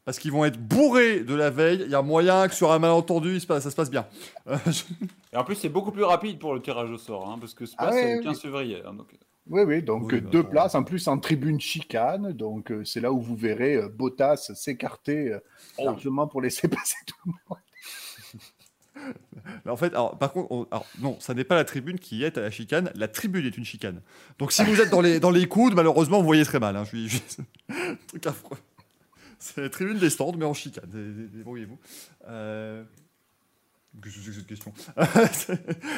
Parce 0.04 0.18
qu'ils 0.18 0.32
vont 0.32 0.44
être 0.44 0.58
bourrés 0.58 1.20
de 1.20 1.34
la 1.34 1.48
veille. 1.50 1.82
Il 1.86 1.90
y 1.90 1.94
a 1.94 2.02
moyen 2.02 2.46
que 2.48 2.54
sur 2.54 2.70
un 2.72 2.78
malentendu, 2.78 3.34
il 3.36 3.40
se 3.40 3.46
passe- 3.46 3.62
ça 3.64 3.70
se 3.70 3.76
passe 3.76 3.90
bien. 3.90 4.06
Euh, 4.48 4.56
Et 5.32 5.36
en 5.36 5.44
plus, 5.44 5.54
c'est 5.54 5.68
beaucoup 5.70 5.92
plus 5.92 6.04
rapide 6.04 6.38
pour 6.38 6.54
le 6.54 6.60
tirage 6.60 6.90
au 6.90 6.98
sort, 6.98 7.28
hein, 7.30 7.38
parce 7.40 7.54
que 7.54 7.64
c'est 7.66 7.74
Ah 7.78 7.86
pas 7.86 7.92
c'est 7.92 8.04
ouais, 8.04 8.16
le 8.16 8.22
15 8.22 8.40
février. 8.40 8.82
hein, 8.86 8.92
donc... 8.94 9.08
Oui, 9.46 9.62
oui, 9.66 9.82
donc 9.82 10.04
Oui, 10.06 10.14
euh, 10.16 10.20
bah, 10.22 10.30
deux 10.30 10.42
places, 10.42 10.74
en 10.74 10.84
plus 10.84 11.06
en 11.06 11.18
tribune 11.18 11.60
chicane. 11.60 12.32
Donc 12.32 12.70
euh, 12.70 12.82
c'est 12.84 13.00
là 13.00 13.12
où 13.12 13.20
vous 13.20 13.36
verrez 13.36 13.76
euh, 13.76 13.88
Bottas 13.88 14.52
s'écarter 14.54 15.32
euh, 15.32 15.38
Oh. 15.78 15.84
largement 15.84 16.26
pour 16.26 16.40
laisser 16.40 16.66
passer 16.68 16.96
tout 17.06 17.16
le 17.26 17.32
monde. 17.48 17.58
Mais 19.64 19.70
en 19.70 19.76
fait, 19.76 19.88
alors, 19.88 20.16
par 20.18 20.32
contre, 20.32 20.50
on- 20.52 20.66
alors, 20.70 20.86
non, 21.00 21.16
ça 21.20 21.34
n'est 21.34 21.44
pas 21.44 21.56
la 21.56 21.64
tribune 21.64 21.98
qui 21.98 22.24
est 22.24 22.38
à 22.38 22.40
la 22.40 22.50
chicane. 22.50 22.90
La 22.94 23.08
tribune 23.08 23.44
est 23.44 23.56
une 23.58 23.64
chicane. 23.64 24.00
Donc 24.38 24.52
si 24.52 24.62
vous 24.64 24.80
êtes 24.80 24.88
dans 24.90 25.00
les, 25.02 25.20
dans 25.20 25.30
les 25.30 25.46
coudes, 25.46 25.74
malheureusement, 25.74 26.20
vous 26.20 26.26
voyez 26.26 26.44
très 26.44 26.60
mal. 26.60 26.76
hein. 26.76 26.84
Je 26.84 26.88
suis, 26.88 27.08
je 27.08 27.16
suis- 27.16 27.42
truc 28.08 28.26
affreux. 28.26 28.56
C'est 29.54 29.60
la 29.60 29.68
tribune 29.68 29.98
des 29.98 30.08
stands, 30.08 30.32
mais 30.32 30.46
en 30.46 30.54
chicane. 30.54 30.88
Dé- 30.88 31.12
dé- 31.12 31.28
Débrouillez-vous. 31.38 31.78
Euh... 32.28 32.82
Qu'est-ce 34.02 34.16
que 34.16 34.20
c'est 34.22 34.30
que 34.30 34.36
cette 34.36 34.46
question? 34.46 34.72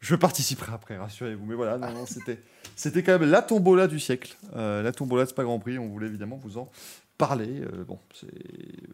Je, 0.00 0.14
participerai 0.16 0.72
après, 0.72 0.96
rassurez-vous. 0.96 1.46
Mais 1.46 1.54
voilà, 1.54 1.78
non, 1.78 1.92
non, 1.92 2.04
c'était, 2.06 3.02
quand 3.02 3.18
même 3.18 3.30
la 3.30 3.42
tombola 3.42 3.86
du 3.86 4.00
siècle. 4.00 4.36
Euh, 4.56 4.82
la 4.82 4.90
tombola 4.90 5.24
de 5.24 5.28
Spa 5.28 5.44
Grand 5.44 5.60
Prix. 5.60 5.78
On 5.78 5.88
voulait 5.88 6.08
évidemment 6.08 6.36
vous 6.36 6.58
en 6.58 6.68
parler. 7.16 7.62
Euh, 7.62 7.84
bon. 7.84 7.98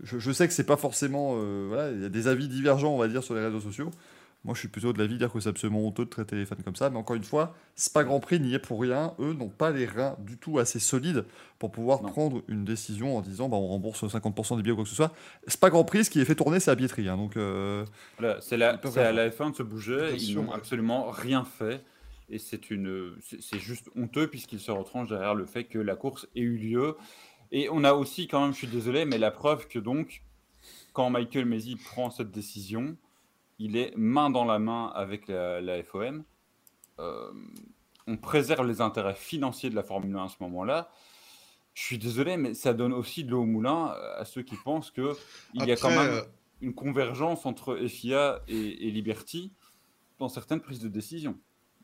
Je, 0.03 0.19
je 0.19 0.33
sais 0.33 0.47
que 0.47 0.53
c'est 0.55 0.65
pas 0.65 0.77
forcément. 0.77 1.35
voilà, 1.69 1.91
il 1.91 2.03
y 2.03 2.05
a 2.05 2.09
des 2.11 2.29
avis 2.29 2.49
divergents, 2.49 2.93
on 2.95 2.99
va 2.99 3.09
dire, 3.09 3.23
sur 3.23 3.35
les 3.35 3.45
réseaux 3.45 3.61
sociaux. 3.61 3.91
Moi, 4.45 4.53
je 4.55 4.59
suis 4.61 4.69
plutôt 4.69 4.93
de 4.93 4.99
l'avis 4.99 5.15
de 5.15 5.19
dire 5.19 5.33
que 5.33 5.41
c'est 5.41 5.49
absolument 5.49 5.87
honteux 5.87 6.05
de 6.05 6.11
traiter 6.11 6.37
les 6.37 6.45
fans 6.45 6.57
comme 6.63 6.77
ça. 6.77 6.91
Mais 6.91 6.99
encore 6.99 7.17
une 7.17 7.25
fois, 7.25 7.55
Spa 7.77 8.05
Grand 8.05 8.21
Prix 8.21 8.41
n'y 8.41 8.53
est 8.53 8.59
pour 8.59 8.79
rien. 8.81 9.15
Eux 9.19 9.33
n'ont 9.33 9.49
pas 9.49 9.71
les 9.71 9.87
reins 9.87 10.17
du 10.19 10.37
tout 10.37 10.59
assez 10.59 10.79
solides 10.79 11.25
pour 11.59 11.71
pouvoir 11.73 12.03
Non. 12.03 12.11
prendre 12.11 12.43
une 12.49 12.65
décision 12.65 13.17
en 13.17 13.23
disant 13.23 13.49
bah, 13.49 13.57
on 13.57 13.69
rembourse 13.69 14.05
50% 14.05 14.57
des 14.57 14.63
billets 14.63 14.73
ou 14.73 14.77
quoi 14.77 14.85
que 14.85 14.91
ce 14.91 14.97
soit. 14.97 15.15
Spa 15.49 15.71
Grand 15.71 15.85
Prix, 15.85 16.05
ce 16.05 16.11
qui 16.11 16.21
est 16.21 16.25
fait 16.27 16.35
tourner, 16.35 16.61
c'est 16.61 16.71
la 16.71 16.75
billetterie. 16.75 17.09
hein. 17.09 17.17
donc, 17.17 17.37
euh, 17.39 17.87
Voilà, 18.19 18.39
c'est 18.43 18.59
la, 18.59 18.71
à 18.97 19.13
la 19.13 19.31
F1 19.31 19.53
de 19.53 19.57
se 19.57 19.63
bouger, 19.63 20.15
ils 20.19 20.35
n'ont 20.35 20.53
absolument 20.53 21.11
rien 21.11 21.45
fait. 21.45 21.83
Et 22.29 22.39
c'est 22.39 22.71
une, 22.71 23.13
c'est 23.41 23.59
juste 23.59 23.89
honteux 23.97 24.29
puisqu'ils 24.29 24.61
se 24.61 24.71
retranchent 24.71 25.09
derrière 25.09 25.35
le 25.35 25.47
fait 25.47 25.65
que 25.65 25.79
la 25.79 25.95
course 25.97 26.27
ait 26.37 26.41
eu 26.41 26.57
lieu. 26.57 26.97
Et 27.53 27.69
on 27.71 27.85
a 27.85 27.93
aussi 27.95 28.29
quand 28.29 28.43
même, 28.43 28.53
je 28.53 28.59
suis 28.59 28.67
désolé, 28.67 29.05
mais 29.05 29.17
la 29.19 29.31
preuve 29.31 29.69
que 29.69 29.79
donc, 29.79 30.23
quand 30.93 31.09
Michael 31.11 31.45
Mesi 31.45 31.77
prend 31.77 32.11
cette 32.11 32.31
décision, 32.31 32.97
il 33.59 33.77
est 33.77 33.93
main 33.97 34.31
dans 34.31 34.45
la 34.45 34.59
main 34.59 34.93
avec 34.95 35.29
la, 35.29 35.61
la 35.61 35.83
FOM. 35.83 36.25
Euh, 36.99 37.31
on 38.07 38.17
préserve 38.17 38.67
les 38.67 38.81
intérêts 38.81 39.15
financiers 39.15 39.71
de 39.71 39.75
la 39.75 39.83
Formule 39.83 40.15
1 40.17 40.25
à 40.25 40.29
ce 40.29 40.37
moment-là. 40.41 40.91
Je 41.75 41.83
suis 41.83 41.99
désolé, 41.99 42.37
mais 42.37 42.55
ça 42.55 42.73
donne 42.75 42.93
aussi 42.93 43.25
de 43.25 43.31
l'eau 43.31 43.43
au 43.43 43.47
moulin 43.47 43.95
à 44.17 44.25
ceux 44.25 44.43
qui 44.43 44.57
pensent 44.57 44.91
que 44.91 45.17
il 45.55 45.65
y 45.65 45.73
a 45.73 45.77
quand 45.77 45.89
même 45.91 46.13
euh, 46.13 46.23
une 46.61 46.75
convergence 46.75 47.47
entre 47.47 47.77
FIA 47.89 48.43
et, 48.47 48.87
et 48.87 48.91
Liberty 48.91 49.53
dans 50.19 50.29
certaines 50.29 50.61
prises 50.61 50.79
de 50.81 50.89
décision. 50.89 51.37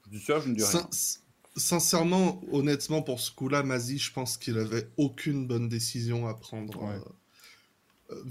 Je 0.06 0.10
dis 0.10 0.20
ça, 0.20 0.38
je 0.38 0.48
ne 0.48 0.54
dis 0.54 0.62
rien. 0.62 0.86
Sin- 0.92 1.20
Sincèrement, 1.56 2.40
honnêtement, 2.52 3.02
pour 3.02 3.18
ce 3.18 3.32
coup-là, 3.32 3.64
Mazi, 3.64 3.98
je 3.98 4.12
pense 4.12 4.36
qu'il 4.36 4.56
avait 4.56 4.88
aucune 4.96 5.48
bonne 5.48 5.68
décision 5.68 6.28
à 6.28 6.34
prendre. 6.34 6.80
Ouais. 6.80 6.90
euh, 6.94 6.98
euh, 6.98 7.12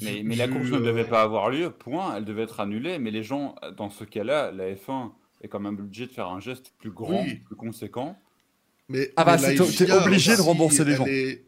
Mais, 0.02 0.16
vu- 0.18 0.24
mais 0.24 0.36
la 0.36 0.48
course 0.48 0.70
ne 0.70 0.78
euh, 0.78 0.82
devait 0.86 1.06
pas 1.06 1.22
avoir 1.22 1.50
lieu, 1.50 1.70
point. 1.72 2.16
Elle 2.16 2.26
devait 2.26 2.44
être 2.44 2.60
annulée. 2.60 3.00
Mais 3.00 3.12
les 3.12 3.24
gens, 3.24 3.56
dans 3.78 3.90
ce 3.90 4.04
cas-là, 4.04 4.52
la 4.52 4.72
F1 4.74 5.12
est 5.42 5.48
quand 5.48 5.60
même 5.60 5.76
obligée 5.80 6.06
de 6.08 6.12
faire 6.12 6.28
un 6.28 6.40
geste 6.40 6.74
plus 6.80 6.92
grand, 6.92 7.24
Oui. 7.24 7.36
plus 7.36 7.56
conséquent. 7.56 8.18
Mais, 8.90 9.12
Ah 9.16 9.24
bah, 9.24 9.38
mais 9.42 9.56
t'es 9.56 9.64
FIA 9.64 10.04
obligé 10.06 10.36
de 10.36 10.42
rembourser 10.42 10.84
les 10.84 10.96
gens. 10.96 11.06
est- 11.06 11.46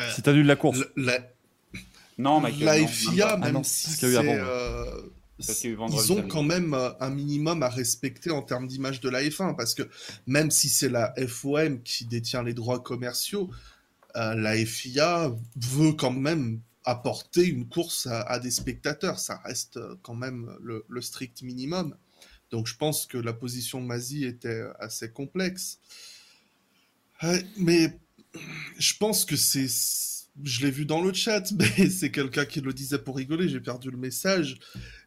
euh, 0.00 0.10
si 0.14 0.22
t'annules 0.22 0.46
la 0.46 0.56
course. 0.56 0.84
la, 0.96 1.18
Non, 2.18 2.40
Michael, 2.40 2.64
la 2.64 2.80
non, 2.80 2.86
FIA, 2.88 3.36
même 3.36 3.52
non, 3.52 3.62
si 3.62 3.90
c'est, 3.90 4.06
euh, 4.16 4.84
Parce 5.38 5.58
qu'il 5.60 5.70
y 5.70 5.72
a 5.72 5.74
eu 5.74 5.76
vendredi 5.78 6.04
ils 6.08 6.12
ont 6.12 6.22
quand 6.28 6.42
même 6.42 6.74
euh, 6.74 6.90
un 7.00 7.10
minimum 7.10 7.62
à 7.62 7.68
respecter 7.68 8.30
en 8.30 8.42
termes 8.42 8.66
d'image 8.66 9.00
de 9.00 9.08
la 9.08 9.22
F1 9.22 9.54
parce 9.56 9.74
que 9.74 9.82
même 10.26 10.50
si 10.50 10.68
c'est 10.68 10.88
la 10.88 11.12
FOM 11.26 11.80
qui 11.82 12.04
détient 12.06 12.42
les 12.42 12.54
droits 12.54 12.80
commerciaux, 12.80 13.50
euh, 14.16 14.34
la 14.34 14.54
FIA 14.64 15.32
veut 15.56 15.92
quand 15.92 16.12
même 16.12 16.60
apporter 16.84 17.46
une 17.46 17.68
course 17.68 18.06
à, 18.06 18.38
des 18.38 18.50
spectateurs. 18.50 19.18
Ça 19.18 19.40
reste 19.44 19.78
euh, 19.78 19.96
quand 20.02 20.14
même 20.14 20.56
le, 20.60 21.00
strict 21.00 21.42
minimum. 21.42 21.96
Donc 22.50 22.66
je 22.66 22.76
pense 22.76 23.06
que 23.06 23.18
la 23.18 23.32
position 23.32 23.80
de 23.80 23.86
Mazi 23.86 24.24
était 24.24 24.62
assez 24.78 25.10
complexe. 25.10 25.80
Euh, 27.22 27.40
mais 27.56 27.98
je 28.78 28.94
pense 28.98 29.24
que 29.24 29.36
c'est... 29.36 29.66
Je 30.42 30.64
l'ai 30.64 30.70
vu 30.70 30.84
dans 30.84 31.00
le 31.00 31.12
chat, 31.12 31.52
mais 31.58 31.88
c'est 31.88 32.10
quelqu'un 32.10 32.44
qui 32.44 32.60
le 32.60 32.72
disait 32.72 32.98
pour 32.98 33.16
rigoler, 33.16 33.48
j'ai 33.48 33.60
perdu 33.60 33.90
le 33.90 33.96
message. 33.96 34.58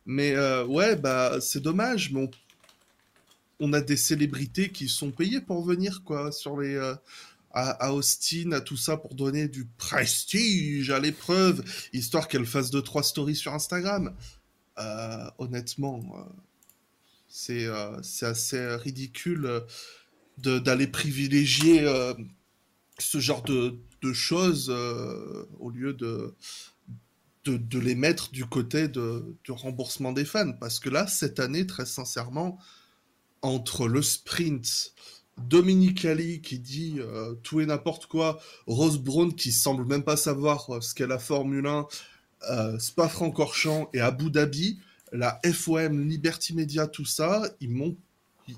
Mais 0.06 0.34
euh, 0.36 0.66
ouais, 0.66 0.96
bah 0.96 1.40
c'est 1.42 1.60
dommage, 1.60 2.12
mais 2.12 2.30
on, 3.60 3.74
a 3.74 3.82
des 3.82 3.98
célébrités 3.98 4.70
qui 4.70 4.88
sont 4.88 5.12
payées 5.12 5.42
pour 5.42 5.64
venir, 5.64 6.02
quoi, 6.06 6.32
sur 6.32 6.60
les... 6.60 6.76
euh, 6.76 6.96
à, 7.52 7.94
Austin, 7.94 8.52
à 8.52 8.62
tout 8.62 8.78
ça, 8.78 8.98
pour 8.98 9.16
donner 9.16 9.48
du 9.48 9.66
prestige 9.66 10.92
à 10.92 11.00
l'épreuve, 11.00 11.64
histoire 11.94 12.28
qu'elle 12.28 12.46
fasse 12.46 12.70
deux, 12.70 12.82
trois 12.84 13.04
stories 13.04 13.36
sur 13.36 13.54
Instagram. 13.54 14.16
Euh, 14.78 15.30
honnêtement, 15.40 16.02
euh, 16.16 16.22
c'est 17.28 17.66
euh, 17.66 18.00
c'est 18.04 18.28
assez 18.28 18.76
ridicule 18.76 19.64
de- 20.38 20.60
d'aller 20.60 20.88
privilégier 20.88 21.84
ce 23.00 23.20
genre 23.20 23.44
de, 23.44 23.76
de 24.04 24.14
choses 24.14 24.70
au 24.70 25.70
lieu 25.72 25.94
de, 25.94 26.36
de, 27.46 27.58
de 27.58 27.80
les 27.80 27.96
mettre 27.96 28.32
du 28.32 28.46
côté 28.46 28.88
de, 28.88 29.36
du 29.44 29.52
remboursement 29.52 30.12
des 30.12 30.26
fans. 30.26 30.54
Parce 30.54 30.80
que 30.80 30.90
là, 30.90 31.08
cette 31.08 31.40
année, 31.40 31.66
très 31.66 31.86
sincèrement, 31.86 32.60
entre 33.42 33.88
le 33.88 34.02
sprint, 34.02 34.94
Dominique 35.38 36.06
Ali 36.06 36.42
qui 36.42 36.60
dit 36.60 36.96
euh, 37.00 37.34
tout 37.44 37.62
et 37.62 37.66
n'importe 37.66 38.08
quoi, 38.08 38.40
Rose 38.66 38.98
Brown 38.98 39.34
qui 39.34 39.52
semble 39.52 39.86
même 39.86 40.04
pas 40.04 40.18
savoir 40.18 40.70
euh, 40.70 40.82
ce 40.82 40.94
qu'est 40.96 41.08
la 41.08 41.20
Formule 41.20 41.68
1, 41.68 41.88
euh, 42.50 42.80
Spa-Francorchamps 42.80 43.90
et 43.94 44.00
Abu 44.02 44.30
Dhabi, 44.32 44.80
la 45.14 45.40
FOM, 45.46 46.08
Liberty 46.08 46.54
Media, 46.54 46.88
tout 46.88 47.06
ça, 47.06 47.44
ils 47.62 47.70
m'ont 47.72 47.96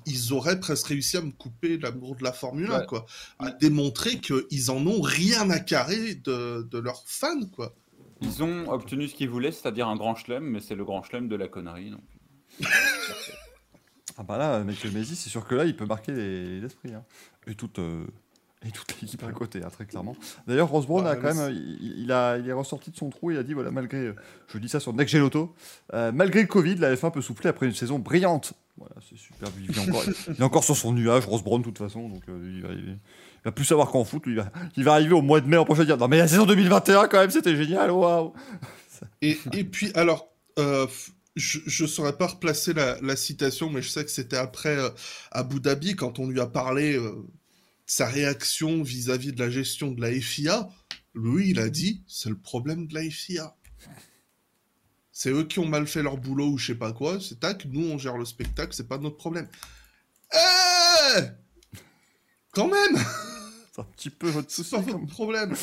ils 0.06 0.32
auraient 0.32 0.60
presque 0.60 0.86
réussi 0.86 1.16
à 1.16 1.20
me 1.20 1.32
couper 1.32 1.76
l'amour 1.76 2.14
de 2.14 2.22
la 2.22 2.32
Formule 2.32 2.70
1, 2.70 2.78
Ouais. 2.78 2.86
quoi. 2.86 3.06
À 3.40 3.50
démontrer 3.50 4.20
qu'ils 4.20 4.70
en 4.70 4.86
ont 4.86 5.00
rien 5.00 5.50
à 5.50 5.58
carrer 5.58 6.14
de, 6.14 6.62
de 6.70 6.78
leurs 6.78 7.02
fans, 7.08 7.44
quoi. 7.52 7.74
Ils 8.20 8.42
ont 8.44 8.70
obtenu 8.70 9.08
ce 9.08 9.14
qu'ils 9.16 9.28
voulaient, 9.30 9.50
c'est-à-dire 9.50 9.88
un 9.88 9.96
grand 9.96 10.14
chelem, 10.14 10.44
mais 10.44 10.60
c'est 10.60 10.76
le 10.76 10.84
grand 10.84 11.02
chelem 11.02 11.26
de 11.28 11.34
la 11.34 11.48
connerie. 11.48 11.90
Donc. 11.90 12.02
Ah 14.18 14.22
bah 14.22 14.36
là, 14.38 14.60
Michael 14.64 14.92
Mesi, 14.92 15.16
c'est 15.16 15.30
sûr 15.30 15.46
que 15.46 15.54
là, 15.54 15.64
il 15.64 15.74
peut 15.76 15.86
marquer 15.86 16.12
les- 16.12 16.60
l'esprit. 16.60 16.92
hein. 16.94 17.02
Et 17.46 17.54
toute, 17.54 17.78
euh, 17.78 18.04
Et 18.66 18.70
toute 18.70 19.00
l'équipe 19.00 19.22
à 19.24 19.32
côté, 19.32 19.62
hein, 19.64 19.70
très 19.72 19.86
clairement. 19.86 20.14
D'ailleurs, 20.46 20.68
Ross 20.68 20.86
Brown 20.86 21.04
Ouais, 21.04 21.10
a 21.12 21.16
quand 21.16 21.34
même, 21.34 21.50
il, 21.50 22.02
il 22.02 22.12
a, 22.12 22.36
il 22.36 22.46
est 22.46 22.52
ressorti 22.52 22.90
de 22.90 22.96
son 22.96 23.08
trou 23.08 23.30
et 23.30 23.34
il 23.34 23.38
a 23.38 23.42
dit 23.42 23.54
voilà, 23.54 23.70
malgré, 23.70 24.12
je 24.48 24.58
dis 24.58 24.68
ça 24.68 24.80
sur 24.80 24.92
Next 24.92 25.12
Gen 25.14 25.22
Auto, 25.22 25.54
euh, 25.94 26.12
malgré 26.12 26.42
le 26.42 26.46
Covid, 26.46 26.74
la 26.76 26.94
F1 26.94 27.10
peut 27.10 27.22
souffler 27.22 27.48
après 27.48 27.64
une 27.66 27.72
saison 27.74 27.98
brillante. 27.98 28.52
Voilà, 28.76 28.94
c'est 29.08 29.16
super. 29.16 29.48
Il 29.58 29.70
est, 29.74 29.78
encore, 29.88 30.02
il 30.28 30.34
est 30.38 30.42
encore 30.42 30.64
sur 30.64 30.76
son 30.76 30.92
nuage, 30.92 31.24
Ross 31.26 31.42
Brown, 31.42 31.60
de 31.60 31.64
toute 31.64 31.78
façon. 31.78 32.08
Donc, 32.10 32.22
euh, 32.28 32.52
il, 32.54 32.62
va, 32.62 32.68
il 32.74 32.98
va 33.46 33.52
plus 33.52 33.64
savoir 33.64 33.88
qu'en 33.90 34.04
foot. 34.04 34.22
Il 34.26 34.34
va, 34.36 34.50
il 34.76 34.84
va 34.84 34.92
arriver 34.92 35.14
au 35.14 35.22
mois 35.22 35.40
de 35.40 35.46
mai 35.48 35.56
en 35.56 35.64
prochain 35.64 35.84
dire 35.84 35.96
non, 35.96 36.08
mais 36.08 36.18
la 36.18 36.28
saison 36.28 36.44
2021, 36.44 37.08
quand 37.08 37.18
même, 37.18 37.30
c'était 37.30 37.56
génial, 37.56 37.90
waouh! 37.90 38.34
Et, 39.22 39.38
et 39.54 39.64
puis, 39.64 39.90
alors, 39.94 40.28
euh, 40.58 40.86
je 41.36 41.82
ne 41.82 41.88
saurais 41.88 42.16
pas 42.16 42.26
replacer 42.26 42.72
la, 42.72 43.00
la 43.00 43.16
citation, 43.16 43.70
mais 43.70 43.82
je 43.82 43.88
sais 43.88 44.04
que 44.04 44.10
c'était 44.10 44.36
après 44.36 44.76
euh, 44.76 44.90
Abu 45.30 45.60
Dhabi, 45.60 45.94
quand 45.96 46.18
on 46.18 46.28
lui 46.28 46.40
a 46.40 46.46
parlé 46.46 46.96
euh, 46.96 47.12
sa 47.86 48.06
réaction 48.06 48.82
vis-à-vis 48.82 49.32
de 49.32 49.38
la 49.42 49.50
gestion 49.50 49.90
de 49.92 50.00
la 50.00 50.12
FIA. 50.20 50.68
Lui, 51.14 51.50
il 51.50 51.58
a 51.60 51.68
dit 51.70 52.02
c'est 52.06 52.28
le 52.30 52.38
problème 52.38 52.86
de 52.86 52.94
la 52.94 53.08
FIA. 53.08 53.56
C'est 55.12 55.30
eux 55.30 55.44
qui 55.44 55.58
ont 55.58 55.66
mal 55.66 55.86
fait 55.86 56.02
leur 56.02 56.16
boulot 56.16 56.50
ou 56.52 56.58
je 56.58 56.68
sais 56.68 56.74
pas 56.74 56.92
quoi. 56.92 57.20
C'est 57.20 57.40
tac, 57.40 57.64
nous 57.66 57.84
on 57.90 57.98
gère 57.98 58.16
le 58.16 58.24
spectacle, 58.24 58.72
c'est 58.74 58.88
pas 58.88 58.98
notre 58.98 59.16
problème. 59.16 59.48
Eh 60.32 61.20
Quand 62.52 62.68
même 62.68 62.96
C'est 63.72 63.80
un 63.80 63.84
petit 63.84 64.10
peu 64.10 64.28
votre 64.30 64.50
C'est 64.50 64.62
souci. 64.62 64.74
votre 64.76 64.98
même. 64.98 65.06
problème 65.08 65.54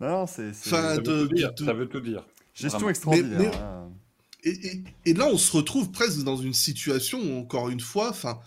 Non, 0.00 0.08
non, 0.08 0.26
c'est 0.26 0.52
c'est 0.54 0.72
Enfin, 0.72 0.82
Ça 0.82 0.94
veut, 0.96 1.02
de- 1.02 1.26
tout 1.26 1.34
dire, 1.34 1.54
de- 1.54 1.64
ça 1.64 1.72
veut 1.72 1.88
tout 1.88 2.00
dire. 2.00 2.26
gestion 2.54 2.78
Vraiment. 2.78 2.90
extraordinaire. 2.90 3.38
Mais- 3.38 3.46
mais- 3.48 3.54
hein. 3.56 3.85
Et, 4.46 5.12
là, 5.12 5.26
on 5.26 5.38
se 5.38 5.56
retrouve 5.56 5.90
presque 5.90 6.22
dans 6.22 6.36
une 6.36 6.54
situation, 6.54 7.20
où, 7.20 7.40
encore 7.40 7.68
une 7.68 7.80
fois, 7.80 8.10
enfin, 8.10 8.38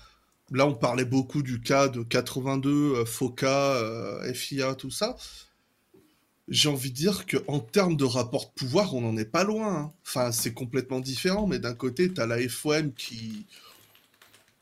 là, 0.52 0.66
on 0.66 0.74
parlait 0.74 1.06
beaucoup 1.06 1.44
du 1.44 1.60
cas 1.62 1.90
de 1.90 2.04
82, 2.04 2.70
euh, 2.72 3.06
FOCA, 3.06 4.22
FIA, 4.34 4.76
tout 4.76 4.92
ça. 4.92 5.18
J'ai 6.48 6.70
envie 6.70 6.90
de 6.90 6.96
dire 6.96 7.26
que 7.26 7.38
en 7.48 7.60
termes 7.60 7.96
de 7.96 8.06
rapport 8.06 8.46
de 8.46 8.52
pouvoir, 8.56 8.96
on 8.96 9.02
n'en 9.02 9.18
est 9.18 9.26
pas 9.26 9.44
loin. 9.44 9.92
hein. 10.16 10.32
C'est 10.32 10.54
complètement 10.54 11.00
différent, 11.00 11.46
mais 11.46 11.60
d'un 11.60 11.76
côté, 11.76 12.12
tu 12.12 12.20
as 12.22 12.26
la 12.26 12.48
FOM 12.48 12.94
qui 12.94 13.46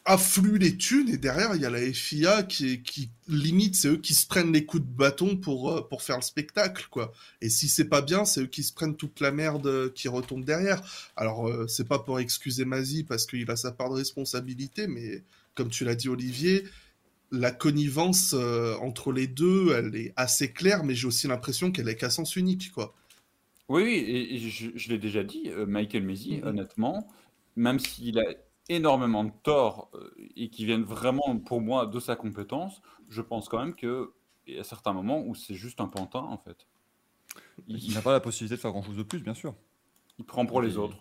afflue 0.08 0.58
les 0.58 0.78
thunes, 0.78 1.10
et 1.10 1.18
derrière, 1.18 1.54
il 1.56 1.62
y 1.62 1.66
a 1.66 1.70
la 1.70 1.80
FIA 1.94 2.44
qui, 2.44 2.82
qui 2.82 3.12
limite, 3.28 3.76
c'est 3.76 3.90
eux 3.90 3.98
qui 3.98 4.16
se 4.16 4.26
prennent 4.26 4.54
les 4.54 4.66
coups 4.66 4.84
de 4.84 4.90
bâton 4.90 5.38
pour, 5.38 5.72
euh, 5.72 5.88
pour 5.88 6.02
faire 6.02 6.16
le 6.16 6.22
spectacle, 6.24 6.88
quoi. 6.90 7.14
Et 7.42 7.50
si 7.50 7.68
c'est 7.68 7.86
pas 7.90 8.02
bien, 8.02 8.26
c'est 8.26 8.42
eux 8.42 8.48
qui 8.48 8.64
se 8.64 8.74
prennent 8.74 8.96
toute 8.96 9.20
la 9.20 9.32
merde 9.32 9.68
euh, 9.68 9.90
qui 9.94 10.08
retombe 10.08 10.46
derrière. 10.46 10.82
Alors, 11.16 11.48
euh, 11.48 11.68
c'est 11.68 11.88
pas 11.88 12.00
pour 12.00 12.20
excuser 12.20 12.66
Mazi 12.66 13.04
parce 13.04 13.26
qu'il 13.28 13.50
a 13.52 13.56
sa 13.58 13.72
part 13.72 13.90
de 13.90 13.96
responsabilité, 13.96 14.88
mais 14.88 15.24
comme 15.56 15.70
tu 15.70 15.84
l'as 15.86 15.96
dit, 15.96 16.10
Olivier, 16.10 16.64
la 17.32 17.52
connivence 17.52 18.34
euh, 18.34 18.76
entre 18.82 19.12
les 19.12 19.28
deux, 19.28 19.74
elle 19.76 19.96
est 19.96 20.14
assez 20.16 20.52
claire, 20.54 20.84
mais 20.84 20.96
j'ai 20.96 21.08
aussi 21.08 21.28
l'impression 21.28 21.72
qu'elle 21.72 21.90
est 21.90 21.96
qu'à 21.98 22.10
sens 22.10 22.36
unique, 22.38 22.72
quoi. 22.72 22.96
Oui, 23.70 23.84
oui, 23.84 23.94
et, 23.96 24.36
et 24.36 24.40
je, 24.50 24.70
je 24.76 24.90
l'ai 24.90 24.98
déjà 24.98 25.24
dit, 25.24 25.50
euh, 25.50 25.66
Michael 25.66 26.04
Messi, 26.04 26.40
Mhm. 26.42 26.44
honnêtement, 26.44 27.08
même 27.56 27.80
s'il 27.80 28.18
a 28.20 28.24
énormément 28.70 29.24
de 29.24 29.32
torts 29.44 29.90
euh, 29.94 30.12
et 30.36 30.50
qui 30.50 30.66
viennent 30.66 30.84
vraiment, 30.84 31.38
pour 31.38 31.62
moi, 31.62 31.86
de 31.86 32.00
sa 32.00 32.16
compétence, 32.16 32.82
je 33.10 33.22
pense 33.22 33.48
quand 33.50 33.60
même 33.60 33.76
que 33.76 34.12
il 34.48 34.56
y 34.56 34.60
a 34.60 34.64
certains 34.64 34.94
moments 34.94 35.22
où 35.26 35.36
c'est 35.36 35.56
juste 35.56 35.82
un 35.82 35.88
pantin, 35.88 36.20
en 36.22 36.38
fait. 36.38 36.68
Il 37.68 37.84
Il, 37.84 37.94
n'a 37.94 38.02
pas 38.02 38.14
la 38.14 38.20
possibilité 38.22 38.56
de 38.56 38.62
faire 38.62 38.72
grand 38.72 38.82
chose 38.84 38.96
de 38.96 39.04
plus, 39.04 39.20
bien 39.20 39.34
sûr. 39.34 39.54
il 40.20 40.26
prend 40.26 40.46
pour 40.46 40.62
les 40.62 40.76
Et- 40.76 40.78
autres. 40.78 40.98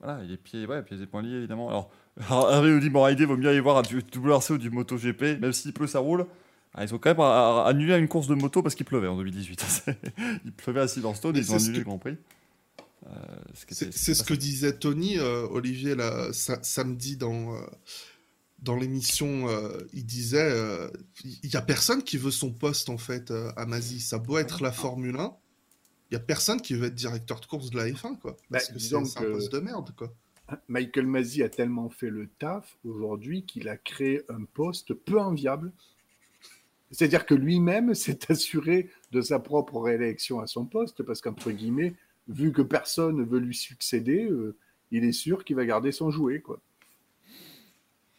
Voilà, 0.00 0.22
il 0.24 0.30
est 0.32 0.36
pieds, 0.36 0.64
ouais, 0.66 0.82
pieds 0.84 1.00
et 1.00 1.06
poings 1.06 1.22
liés, 1.22 1.36
évidemment. 1.38 1.68
Alors, 1.68 1.90
alors 2.28 2.52
Hervé 2.52 2.70
nous 2.70 2.78
dit 2.80 2.90
bon, 2.90 3.06
idée, 3.08 3.24
vaut 3.24 3.36
mieux 3.36 3.48
aller 3.48 3.60
voir 3.60 3.82
du 3.82 3.98
WRC 3.98 4.50
ou 4.52 4.58
du 4.58 4.70
MotoGP, 4.70 5.40
même 5.40 5.52
s'il 5.52 5.72
pleut, 5.72 5.86
ça 5.88 5.98
roule. 5.98 6.26
Ah, 6.74 6.84
ils 6.84 6.94
ont 6.94 6.98
quand 6.98 7.10
même 7.10 7.20
annulé 7.66 7.96
une 7.98 8.06
course 8.08 8.26
de 8.28 8.34
moto 8.34 8.62
parce 8.62 8.74
qu'il 8.74 8.86
pleuvait 8.86 9.08
en 9.08 9.16
2018. 9.16 9.86
il 10.44 10.52
pleuvait 10.52 10.80
à 10.82 10.88
Silverstone, 10.88 11.32
Mais 11.32 11.38
ils 11.40 11.50
ont 11.50 11.54
c'est 11.54 11.58
ce 11.58 11.64
annulé 11.66 11.78
le 11.78 11.84
Grand 11.84 11.98
Prix. 11.98 12.16
Euh, 13.06 13.10
ce 13.54 13.90
C'est 13.90 14.14
ce 14.14 14.22
que 14.22 14.34
disait 14.34 14.72
Tony, 14.78 15.18
euh, 15.18 15.46
Olivier, 15.50 15.94
là, 15.94 16.32
sa- 16.32 16.62
samedi 16.62 17.16
dans, 17.16 17.54
euh, 17.54 17.60
dans 18.58 18.76
l'émission. 18.76 19.48
euh, 19.48 19.78
il 19.92 20.04
disait 20.04 20.50
euh, 20.50 20.88
il 21.24 21.50
y 21.52 21.56
a 21.56 21.62
personne 21.62 22.02
qui 22.02 22.16
veut 22.18 22.30
son 22.32 22.52
poste, 22.52 22.88
en 22.88 22.98
fait, 22.98 23.30
euh, 23.30 23.50
à 23.56 23.66
Mazi. 23.66 24.00
Ça 24.00 24.18
doit 24.18 24.40
être 24.40 24.62
la 24.62 24.72
Formule 24.72 25.16
1. 25.16 25.34
Il 26.10 26.14
y 26.14 26.16
a 26.16 26.20
personne 26.20 26.60
qui 26.60 26.74
veut 26.74 26.86
être 26.86 26.94
directeur 26.94 27.38
de 27.40 27.46
course 27.46 27.70
de 27.70 27.76
la 27.76 27.86
F1, 27.88 28.18
quoi. 28.18 28.36
Parce 28.50 28.68
Bah, 28.68 28.74
que 28.74 28.78
c'est 28.80 28.94
un 28.96 29.02
poste 29.32 29.52
de 29.52 29.58
merde, 29.60 29.94
quoi. 29.96 30.12
Michael 30.66 31.06
Masi 31.06 31.42
a 31.42 31.50
tellement 31.50 31.90
fait 31.90 32.08
le 32.08 32.26
taf 32.38 32.78
aujourd'hui 32.84 33.44
qu'il 33.44 33.68
a 33.68 33.76
créé 33.76 34.22
un 34.30 34.44
poste 34.44 34.94
peu 34.94 35.20
enviable. 35.20 35.70
C'est-à-dire 36.90 37.26
que 37.26 37.34
lui-même 37.34 37.94
s'est 37.94 38.18
assuré 38.30 38.90
de 39.12 39.20
sa 39.20 39.38
propre 39.38 39.78
réélection 39.78 40.40
à 40.40 40.46
son 40.46 40.64
poste, 40.64 41.02
parce 41.02 41.20
qu'entre 41.20 41.50
guillemets, 41.50 41.94
vu 42.28 42.52
que 42.52 42.62
personne 42.62 43.16
ne 43.16 43.24
veut 43.24 43.38
lui 43.40 43.54
succéder, 43.54 44.24
euh, 44.30 44.56
il 44.90 45.04
est 45.04 45.12
sûr 45.12 45.44
qu'il 45.44 45.56
va 45.56 45.64
garder 45.64 45.92
son 45.92 46.10
jouet. 46.10 46.40
Quoi. 46.40 46.60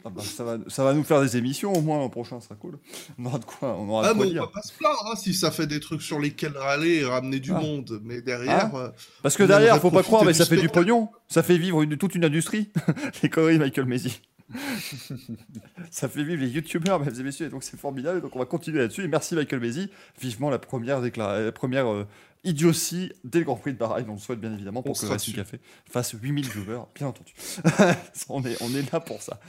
Ah 0.05 0.09
bah, 0.09 0.21
ça, 0.23 0.45
va, 0.45 0.57
ça 0.67 0.83
va 0.85 0.93
nous 0.93 1.03
faire 1.03 1.21
des 1.21 1.35
émissions 1.35 1.73
au 1.73 1.81
moins 1.81 1.97
l'an 1.97 2.09
prochain, 2.09 2.39
ça 2.39 2.47
sera 2.47 2.55
cool. 2.55 2.79
On 3.17 3.25
aura 3.25 3.37
de 3.39 3.43
quoi, 3.43 3.77
on 3.77 3.89
aura 3.89 4.05
Ah, 4.07 4.13
de 4.13 4.17
quoi 4.17 4.23
mais 4.25 4.29
on 4.29 4.33
dire. 4.33 4.41
va 4.43 4.47
pas 4.47 4.61
se 4.61 4.71
plaindre 4.71 5.05
hein, 5.11 5.15
si 5.17 5.33
ça 5.33 5.51
fait 5.51 5.67
des 5.67 5.81
trucs 5.81 6.01
sur 6.01 6.19
lesquels 6.19 6.55
râler 6.57 6.99
et 7.01 7.05
ramener 7.05 7.41
du 7.41 7.51
Ah. 7.53 7.59
monde. 7.59 7.99
Mais 8.03 8.21
derrière, 8.21 8.73
euh, 8.75 8.89
Parce 9.23 9.35
que 9.35 9.43
derrière, 9.43 9.77
faut 9.81 9.91
pas 9.91 10.03
croire, 10.03 10.23
mais 10.23 10.33
ça 10.33 10.45
fait 10.45 10.55
du 10.57 10.69
pognon. 10.69 11.09
Ça 11.27 11.43
fait 11.43 11.57
vivre 11.57 11.81
une- 11.81 11.97
toute 11.97 12.15
une 12.15 12.23
industrie. 12.23 12.71
les 13.23 13.29
conneries 13.29 13.59
Michael 13.59 13.85
Messi. 13.87 14.21
ça 15.91 16.09
fait 16.09 16.23
vivre 16.23 16.41
les 16.41 16.49
youtubeurs, 16.49 16.99
mesdames 16.99 17.19
et 17.19 17.23
messieurs, 17.23 17.45
et 17.47 17.49
donc 17.49 17.63
c'est 17.63 17.77
formidable. 17.79 18.21
Donc 18.21 18.35
on 18.35 18.39
va 18.39 18.45
continuer 18.45 18.79
là-dessus. 18.79 19.03
Et 19.03 19.07
merci 19.07 19.35
Michael 19.35 19.59
Messi. 19.59 19.89
Vivement 20.21 20.49
la 20.49 20.59
première, 20.59 21.01
décla- 21.01 21.43
la 21.45 21.51
première 21.51 21.91
euh, 21.91 22.07
idiotie 22.43 23.11
dès 23.23 23.39
le 23.39 23.45
Grand 23.45 23.55
Prix 23.55 23.73
de 23.73 23.77
Bahreïn. 23.77 24.05
On 24.09 24.13
le 24.13 24.19
souhaite 24.19 24.39
bien 24.39 24.53
évidemment 24.53 24.81
pour 24.81 24.91
On 24.97 24.99
que 24.99 25.05
Racing. 25.11 25.35
Café 25.35 25.59
fasse 25.89 26.15
8000 26.21 26.49
viewers, 26.49 26.81
bien 26.95 27.07
entendu. 27.07 27.33
on, 28.29 28.43
est, 28.43 28.61
on 28.61 28.73
est 28.75 28.91
là 28.91 28.99
pour 28.99 29.21
ça. 29.21 29.39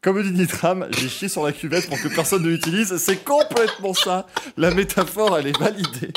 Comme 0.00 0.20
dit 0.22 0.32
Nitram, 0.32 0.88
j'ai 0.90 1.08
chié 1.08 1.28
sur 1.28 1.44
la 1.44 1.52
cuvette 1.52 1.88
pour 1.88 2.00
que 2.00 2.08
personne 2.08 2.42
ne 2.42 2.48
l'utilise. 2.48 2.96
C'est 2.96 3.22
complètement 3.22 3.94
ça. 3.94 4.26
La 4.56 4.74
métaphore, 4.74 5.38
elle 5.38 5.46
est 5.46 5.56
validée. 5.58 6.12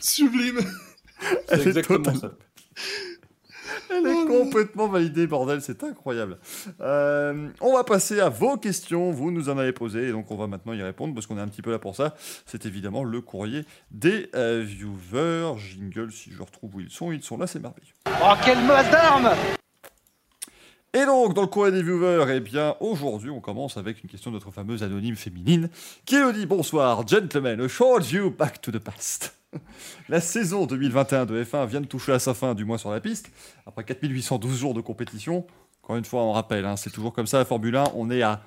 sublime. 0.00 0.58
Elle 1.48 1.60
C'est 1.60 1.64
est 1.64 1.66
exactement 1.68 2.14
ça. 2.14 2.32
Elle 3.92 4.06
est 4.06 4.26
complètement 4.26 4.88
validée, 4.88 5.26
bordel, 5.26 5.60
c'est 5.60 5.82
incroyable. 5.84 6.38
Euh, 6.80 7.48
on 7.60 7.74
va 7.74 7.84
passer 7.84 8.20
à 8.20 8.28
vos 8.28 8.56
questions, 8.56 9.10
vous 9.10 9.30
nous 9.30 9.48
en 9.48 9.58
avez 9.58 9.72
posé, 9.72 10.08
et 10.08 10.12
donc 10.12 10.30
on 10.30 10.36
va 10.36 10.46
maintenant 10.46 10.72
y 10.72 10.82
répondre 10.82 11.14
parce 11.14 11.26
qu'on 11.26 11.38
est 11.38 11.42
un 11.42 11.48
petit 11.48 11.62
peu 11.62 11.70
là 11.70 11.78
pour 11.78 11.96
ça. 11.96 12.14
C'est 12.46 12.66
évidemment 12.66 13.04
le 13.04 13.20
courrier 13.20 13.64
des 13.90 14.30
euh, 14.34 14.64
viewers. 14.64 15.58
Jingle, 15.58 16.10
si 16.12 16.30
je 16.32 16.42
retrouve 16.42 16.76
où 16.76 16.80
ils 16.80 16.90
sont, 16.90 17.12
ils 17.12 17.22
sont 17.22 17.36
là, 17.36 17.46
c'est 17.46 17.60
merveilleux. 17.60 17.92
Oh, 18.06 18.32
quelle 18.44 18.64
masse 18.64 18.90
d'armes 18.90 19.30
Et 20.94 21.04
donc, 21.04 21.34
dans 21.34 21.42
le 21.42 21.48
courrier 21.48 21.72
des 21.72 21.82
viewers, 21.82 22.24
eh 22.34 22.40
bien, 22.40 22.76
aujourd'hui, 22.80 23.30
on 23.30 23.40
commence 23.40 23.76
avec 23.76 24.02
une 24.02 24.08
question 24.08 24.30
de 24.30 24.36
notre 24.36 24.50
fameuse 24.50 24.82
anonyme 24.82 25.16
féminine 25.16 25.68
qui 26.06 26.18
nous 26.18 26.32
dit 26.32 26.46
Bonsoir, 26.46 27.06
gentlemen, 27.06 27.60
a 27.60 27.68
short 27.68 28.02
view 28.02 28.30
back 28.30 28.60
to 28.60 28.70
the 28.70 28.78
past. 28.78 29.41
La 30.08 30.20
saison 30.20 30.66
2021 30.66 31.26
de 31.26 31.42
F1 31.44 31.66
vient 31.66 31.80
de 31.80 31.86
toucher 31.86 32.12
à 32.12 32.18
sa 32.18 32.34
fin, 32.34 32.54
du 32.54 32.64
moins 32.64 32.78
sur 32.78 32.90
la 32.90 33.00
piste, 33.00 33.30
après 33.66 33.84
4812 33.84 34.58
jours 34.58 34.74
de 34.74 34.80
compétition. 34.80 35.46
Encore 35.82 35.96
une 35.96 36.04
fois, 36.04 36.22
on 36.22 36.32
rappelle, 36.32 36.64
hein, 36.64 36.76
c'est 36.76 36.90
toujours 36.90 37.12
comme 37.12 37.26
ça 37.26 37.38
la 37.38 37.44
Formule 37.44 37.76
1. 37.76 37.84
On 37.94 38.10
est 38.10 38.22
à 38.22 38.42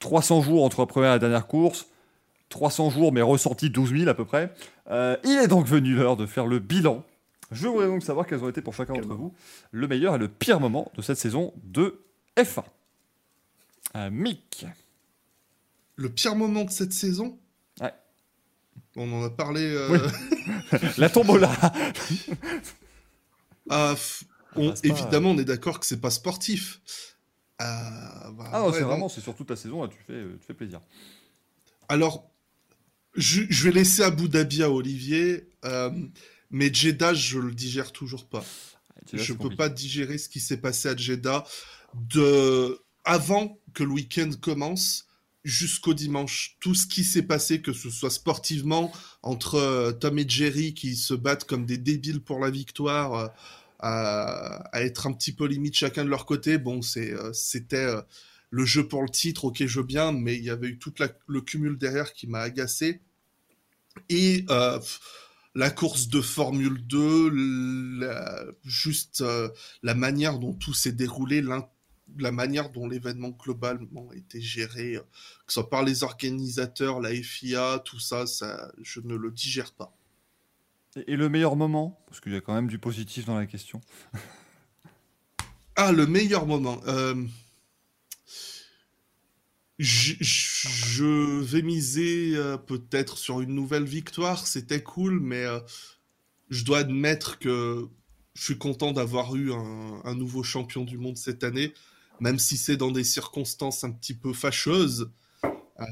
300 0.00 0.42
jours 0.42 0.64
entre 0.64 0.80
la 0.80 0.86
première 0.86 1.10
et 1.10 1.14
la 1.14 1.18
dernière 1.18 1.46
course. 1.46 1.86
300 2.48 2.90
jours, 2.90 3.12
mais 3.12 3.20
ressortis 3.20 3.68
12 3.68 3.90
000 3.90 4.08
à 4.08 4.14
peu 4.14 4.24
près. 4.24 4.54
Euh, 4.90 5.16
il 5.24 5.38
est 5.38 5.48
donc 5.48 5.66
venu 5.66 5.94
l'heure 5.94 6.16
de 6.16 6.24
faire 6.24 6.46
le 6.46 6.58
bilan. 6.58 7.04
Je 7.50 7.66
voudrais 7.66 7.86
donc 7.86 8.02
savoir 8.02 8.26
quels 8.26 8.42
ont 8.42 8.48
été 8.48 8.62
pour 8.62 8.74
chacun 8.74 8.94
d'entre 8.94 9.14
vous 9.14 9.34
le 9.70 9.86
meilleur 9.86 10.14
et 10.14 10.18
le 10.18 10.28
pire 10.28 10.60
moment 10.60 10.90
de 10.96 11.02
cette 11.02 11.18
saison 11.18 11.52
de 11.62 12.00
F1. 12.36 12.64
Euh, 13.96 14.10
Mick. 14.10 14.66
Le 15.96 16.08
pire 16.08 16.36
moment 16.36 16.64
de 16.64 16.70
cette 16.70 16.92
saison? 16.92 17.38
On 18.96 19.12
en 19.12 19.24
a 19.24 19.30
parlé. 19.30 19.60
euh, 19.62 19.88
Oui. 19.90 20.78
La 20.98 21.08
tombola. 21.10 21.50
ah, 23.70 23.94
on- 24.56 24.74
évidemment, 24.82 25.30
on 25.32 25.38
est 25.38 25.44
d'accord 25.44 25.78
que 25.80 25.86
c'est 25.86 26.00
pas 26.00 26.10
sportif. 26.10 26.80
Euh, 27.60 27.64
bah, 28.32 28.50
Ah 28.52 28.66
ouais, 28.66 28.72
c'est 28.72 28.82
vraiment, 28.82 29.08
c'est 29.08 29.20
sur 29.20 29.34
toute 29.34 29.50
la 29.50 29.56
saison, 29.56 29.82
là, 29.82 29.88
tu 29.88 29.98
fais, 30.06 30.12
euh, 30.14 30.36
tu 30.40 30.46
fais 30.46 30.54
plaisir. 30.54 30.80
Alors, 31.88 32.30
je, 33.14 33.42
je 33.48 33.64
vais 33.64 33.72
laisser 33.72 34.02
Abu 34.02 34.28
Dhabi 34.28 34.62
à 34.62 34.70
Olivier, 34.70 35.48
euh, 35.64 35.90
mais 36.50 36.72
Jeddah, 36.72 37.14
je 37.14 37.38
le 37.38 37.52
digère 37.52 37.92
toujours 37.92 38.26
pas. 38.28 38.44
Je 39.12 39.18
c'est 39.18 39.26
peux 39.28 39.34
compliqué. 39.34 39.56
pas 39.56 39.68
digérer 39.68 40.18
ce 40.18 40.28
qui 40.28 40.38
s'est 40.40 40.58
passé 40.58 40.88
à 40.88 40.96
Jeddah 40.96 41.44
de 41.94 42.78
avant 43.04 43.58
que 43.74 43.82
le 43.82 43.90
week-end 43.90 44.30
commence 44.40 45.07
jusqu'au 45.44 45.94
dimanche. 45.94 46.56
Tout 46.60 46.74
ce 46.74 46.86
qui 46.86 47.04
s'est 47.04 47.22
passé, 47.22 47.62
que 47.62 47.72
ce 47.72 47.90
soit 47.90 48.10
sportivement 48.10 48.92
entre 49.22 49.56
euh, 49.56 49.92
Tom 49.92 50.18
et 50.18 50.28
Jerry 50.28 50.74
qui 50.74 50.96
se 50.96 51.14
battent 51.14 51.44
comme 51.44 51.66
des 51.66 51.78
débiles 51.78 52.20
pour 52.20 52.38
la 52.38 52.50
victoire, 52.50 53.14
euh, 53.14 53.28
à, 53.80 54.70
être 54.74 55.06
un 55.06 55.12
petit 55.12 55.32
peu 55.32 55.46
limite 55.46 55.76
chacun 55.76 56.04
de 56.04 56.10
leur 56.10 56.26
côté. 56.26 56.58
Bon, 56.58 56.80
euh, 56.96 57.32
c'était 57.32 57.86
le 58.50 58.64
jeu 58.64 58.88
pour 58.88 59.02
le 59.02 59.08
titre, 59.08 59.44
ok, 59.44 59.64
je 59.64 59.80
veux 59.80 59.86
bien, 59.86 60.12
mais 60.12 60.36
il 60.36 60.44
y 60.44 60.50
avait 60.50 60.68
eu 60.68 60.78
tout 60.78 60.94
le 61.26 61.40
cumul 61.40 61.78
derrière 61.78 62.12
qui 62.12 62.26
m'a 62.26 62.40
agacé. 62.40 63.00
Et 64.08 64.44
la 65.54 65.70
course 65.70 66.08
de 66.08 66.20
Formule 66.20 66.84
2, 66.86 68.50
juste 68.64 69.22
la 69.82 69.94
manière 69.94 70.38
dont 70.38 70.54
tout 70.54 70.74
s'est 70.74 70.92
déroulé, 70.92 71.42
la 72.18 72.32
manière 72.32 72.70
dont 72.70 72.88
l'événement 72.88 73.30
globalement 73.30 74.08
a 74.10 74.16
été 74.16 74.40
géré, 74.40 74.96
euh, 74.96 75.00
que 75.00 75.52
ce 75.52 75.54
soit 75.54 75.70
par 75.70 75.82
les 75.82 76.02
organisateurs, 76.02 77.00
la 77.00 77.14
FIA, 77.14 77.82
tout 77.84 78.00
ça, 78.00 78.26
ça 78.26 78.72
je 78.82 79.00
ne 79.00 79.14
le 79.14 79.30
digère 79.30 79.72
pas. 79.72 79.94
Et 81.06 81.16
le 81.16 81.28
meilleur 81.28 81.56
moment? 81.56 82.02
Parce 82.06 82.20
qu'il 82.20 82.32
y 82.32 82.36
a 82.36 82.40
quand 82.40 82.54
même 82.54 82.68
du 82.68 82.78
positif 82.78 83.24
dans 83.24 83.36
la 83.36 83.46
question. 83.46 83.80
ah, 85.76 85.92
le 85.92 86.06
meilleur 86.06 86.46
moment. 86.46 86.80
Je, 89.78 91.40
vais 91.40 91.62
miser 91.62 92.32
euh, 92.34 92.56
peut-être 92.56 93.16
sur 93.16 93.40
une 93.40 93.54
nouvelle 93.54 93.84
victoire. 93.84 94.46
C'était 94.46 94.82
cool, 94.82 95.20
mais 95.20 95.44
euh, 95.44 95.60
je 96.50 96.64
dois 96.64 96.78
admettre 96.78 97.38
que 97.38 97.86
je 98.34 98.42
suis 98.42 98.58
content 98.58 98.92
d'avoir 98.92 99.36
eu 99.36 99.52
un, 99.52 100.14
nouveau 100.14 100.42
champion 100.42 100.84
du 100.84 100.98
monde 100.98 101.16
cette 101.16 101.44
année, 101.44 101.74
même 102.20 102.38
si 102.38 102.56
c'est 102.56 102.76
dans 102.76 102.90
des 102.90 103.04
circonstances 103.04 103.84
un 103.84 103.90
petit 103.90 104.14
peu 104.14 104.32
fâcheuses. 104.32 105.10
Euh, 105.44 105.84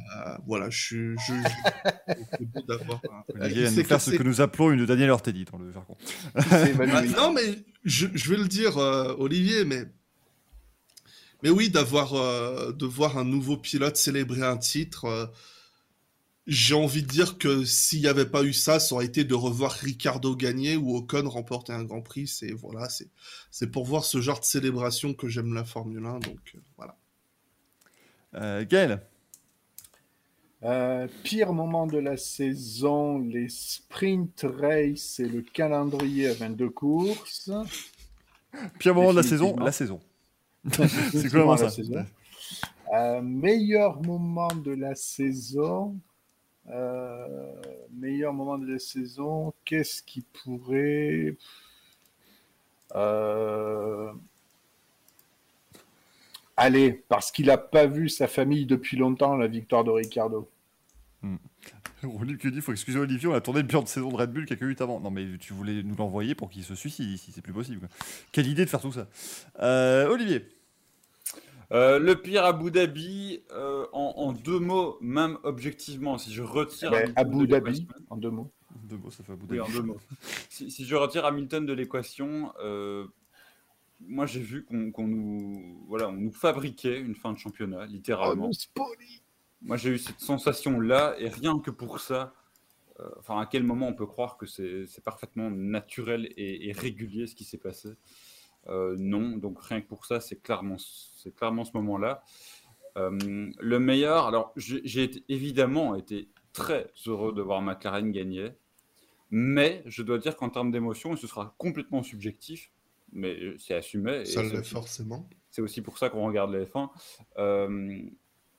voilà, 0.47 0.69
je 0.69 1.15
suis. 1.17 1.17
D'avoir. 2.69 3.01
Un... 3.41 3.85
faire 3.85 4.01
ce 4.01 4.11
que 4.11 4.23
nous 4.23 4.41
appelons 4.41 4.73
une 4.73 4.85
Daniel 4.85 5.11
Ortelli 5.11 5.45
dans 5.45 5.59
le 5.59 5.71
jargon. 5.71 5.97
Ah, 6.35 7.03
non, 7.17 7.33
mais 7.33 7.65
je, 7.85 8.09
je, 8.13 8.31
vais 8.31 8.37
le 8.37 8.49
dire, 8.49 8.77
Olivier, 8.77 9.65
mais 9.65 9.85
mais 11.43 11.51
oui, 11.51 11.71
d'avoir 11.71 12.15
euh, 12.15 12.73
de 12.73 12.87
voir 12.87 13.19
un 13.19 13.25
nouveau 13.25 13.57
pilote 13.57 13.97
célébrer 13.97 14.43
un 14.43 14.57
titre, 14.57 15.05
euh, 15.05 15.27
j'ai 16.47 16.75
envie 16.75 17.03
de 17.03 17.09
dire 17.09 17.39
que 17.39 17.65
s'il 17.65 18.01
n'y 18.01 18.07
avait 18.07 18.27
pas 18.27 18.45
eu 18.45 18.53
ça, 18.53 18.79
ça 18.79 18.95
aurait 18.95 19.07
été 19.07 19.25
de 19.25 19.35
revoir 19.35 19.73
Ricardo 19.73 20.37
gagner 20.37 20.77
ou 20.77 20.97
Ocon 20.97 21.29
remporter 21.29 21.73
un 21.73 21.85
Grand 21.85 22.03
Prix. 22.03 22.29
C'est 22.29 22.53
voilà, 22.53 22.89
c'est 22.89 23.09
c'est 23.51 23.71
pour 23.71 23.85
voir 23.85 24.05
ce 24.05 24.21
genre 24.21 24.41
de 24.41 24.45
célébration 24.45 25.15
que 25.15 25.29
j'aime 25.29 25.55
la 25.55 25.65
Formule 25.65 26.05
1. 26.05 26.21
Donc 26.21 26.55
euh, 26.55 26.59
voilà. 26.77 26.97
Gaël. 28.65 29.01
pire 31.25 31.53
moment 31.55 31.87
de 31.87 31.99
la 31.99 32.19
saison, 32.19 33.19
les 33.19 33.49
sprint 33.49 34.45
race 34.61 35.21
et 35.21 35.29
le 35.29 35.41
calendrier 35.41 36.29
à 36.29 36.35
22 36.35 36.69
courses. 36.69 37.51
Pire 38.79 38.95
moment 38.95 39.13
de 39.13 39.17
la 39.17 39.23
saison, 39.23 39.57
la 39.57 39.73
saison. 39.73 40.01
c'est 41.13 41.31
comment 41.31 41.57
ça 41.57 41.69
euh, 42.93 43.21
Meilleur 43.21 44.03
moment 44.03 44.55
de 44.55 44.73
la 44.73 44.95
saison. 44.95 45.97
Euh, 46.71 47.55
meilleur 47.93 48.33
moment 48.33 48.59
de 48.59 48.67
la 48.67 48.79
saison. 48.79 49.53
Qu'est-ce 49.65 50.03
qui 50.03 50.23
pourrait. 50.23 51.37
Euh... 52.95 54.13
Allez, 56.57 57.05
parce 57.09 57.31
qu'il 57.31 57.47
n'a 57.47 57.59
pas 57.59 57.87
vu 57.87 58.09
sa 58.09 58.27
famille 58.27 58.65
depuis 58.65 58.97
longtemps, 58.97 59.37
la 59.37 59.47
victoire 59.47 59.85
de 59.85 59.91
Ricardo. 59.91 60.49
Hmm. 61.23 61.37
Olivier 62.03 62.61
faut 62.61 62.73
excuser 62.73 62.99
Olivier, 62.99 63.29
on 63.29 63.35
a 63.35 63.41
tourné 63.41 63.61
le 63.61 63.67
bilan 63.67 63.83
de 63.83 63.89
saison 63.89 64.11
de 64.11 64.17
Red 64.17 64.33
Bull 64.33 64.47
quelques 64.47 64.63
minutes 64.63 64.81
avant. 64.81 65.01
Non 65.01 65.11
mais 65.11 65.39
tu 65.39 65.53
voulais 65.53 65.83
nous 65.83 65.97
l'envoyer 65.97 66.35
pour 66.35 66.51
qu'il 66.51 66.63
se 66.63 66.75
suicide 66.75 67.11
ici, 67.11 67.33
c'est 67.35 67.43
plus 67.43 67.53
possible. 67.53 67.89
Quelle 68.33 68.47
idée 68.47 68.65
de 68.65 68.71
faire 68.71 68.81
tout 68.81 68.93
ça. 68.93 69.09
Euh, 69.61 70.09
Olivier 70.09 70.47
euh, 71.73 71.99
le 71.99 72.21
pire 72.21 72.45
Abu 72.45 72.71
Dhabi, 72.71 73.43
euh, 73.53 73.87
en, 73.93 74.33
deux 74.33 74.59
mots, 74.59 74.99
même 75.01 75.39
objectivement, 75.43 76.19
si 76.19 76.33
je 76.33 76.43
retire. 76.43 76.93
Eh 76.95 77.07
ben, 77.07 77.13
Abu 77.17 77.47
Dhabi, 77.47 77.87
en 78.11 78.17
deux 78.17 78.31
mots. 78.31 78.53
Deux 78.85 78.97
mots, 78.97 79.11
ça 79.11 79.25
fait 79.25 79.33
Abu 79.33 79.47
Dhabi. 79.47 79.61
en 79.61 79.69
deux 79.69 79.83
mots. 79.83 79.99
si, 80.49 80.85
je 80.85 80.95
retire 80.95 81.25
Hamilton 81.25 81.67
de 81.67 81.73
l'équation, 81.73 82.53
euh, 82.61 83.07
moi 84.01 84.27
j'ai 84.27 84.41
vu 84.41 84.65
qu'on 84.65 85.07
nous, 85.07 85.85
voilà, 85.89 86.09
on 86.09 86.13
nous 86.13 86.33
fabriquait 86.33 87.01
une 87.01 87.15
fin 87.15 87.33
de 87.33 87.39
championnat, 87.39 87.87
littéralement. 87.87 88.51
Oh, 88.79 88.87
moi 89.63 89.77
j'ai 89.77 89.91
eu 89.91 89.99
cette 89.99 90.21
sensation-là, 90.21 91.17
et 91.19 91.29
rien 91.29 91.59
que 91.59 91.71
pour 91.71 91.99
ça, 92.01 92.33
enfin, 93.19 93.41
à 93.41 93.47
quel 93.47 93.65
moment 93.65 93.89
on 93.89 93.95
peut 93.95 94.07
croire 94.07 94.37
que 94.37 94.47
c'est 94.47 95.05
parfaitement 95.05 95.51
naturel 95.51 96.33
et, 96.37 96.69
et, 96.69 96.73
régulier 96.73 97.27
ce 97.27 97.35
qui 97.35 97.45
s'est 97.45 97.59
passé? 97.59 97.89
euh, 97.89 97.95
non, 98.69 99.37
donc 99.37 99.63
rien 99.63 99.81
que 99.81 99.87
pour 99.87 100.07
ça, 100.07 100.21
c'est 100.21 100.43
clairement, 100.43 100.77
c'est 100.79 101.35
clairement 101.35 101.65
ce 101.65 101.73
moment-là. 101.75 102.23
Euh, 102.97 103.51
le 103.59 103.79
meilleur, 103.79 104.27
alors 104.27 104.53
j'ai 104.57 105.11
évidemment 105.29 105.95
été 105.95 106.29
très 106.53 106.91
heureux 107.07 107.33
de 107.33 107.43
voir 107.43 107.61
McLaren 107.61 108.11
gagner, 108.11 108.53
mais 109.31 109.83
je 109.87 110.03
dois 110.03 110.19
dire 110.19 110.37
qu'en 110.37 110.49
termes 110.49 110.71
d'émotion, 110.71 111.15
ce 111.17 111.27
sera 111.27 111.55
complètement 111.59 112.03
subjectif, 112.03 112.71
mais 113.13 113.37
c'est 113.59 113.75
assumé. 113.75 114.25
Ça 114.25 114.43
l'est 114.43 114.63
forcément. 114.63 115.29
C'est 115.51 115.63
aussi 115.63 115.83
pour 115.83 115.99
ça 115.99 116.09
qu'on 116.09 116.27
regarde 116.27 116.53
les 116.53 116.65
F1. 116.65 116.89
Euh, 117.39 118.01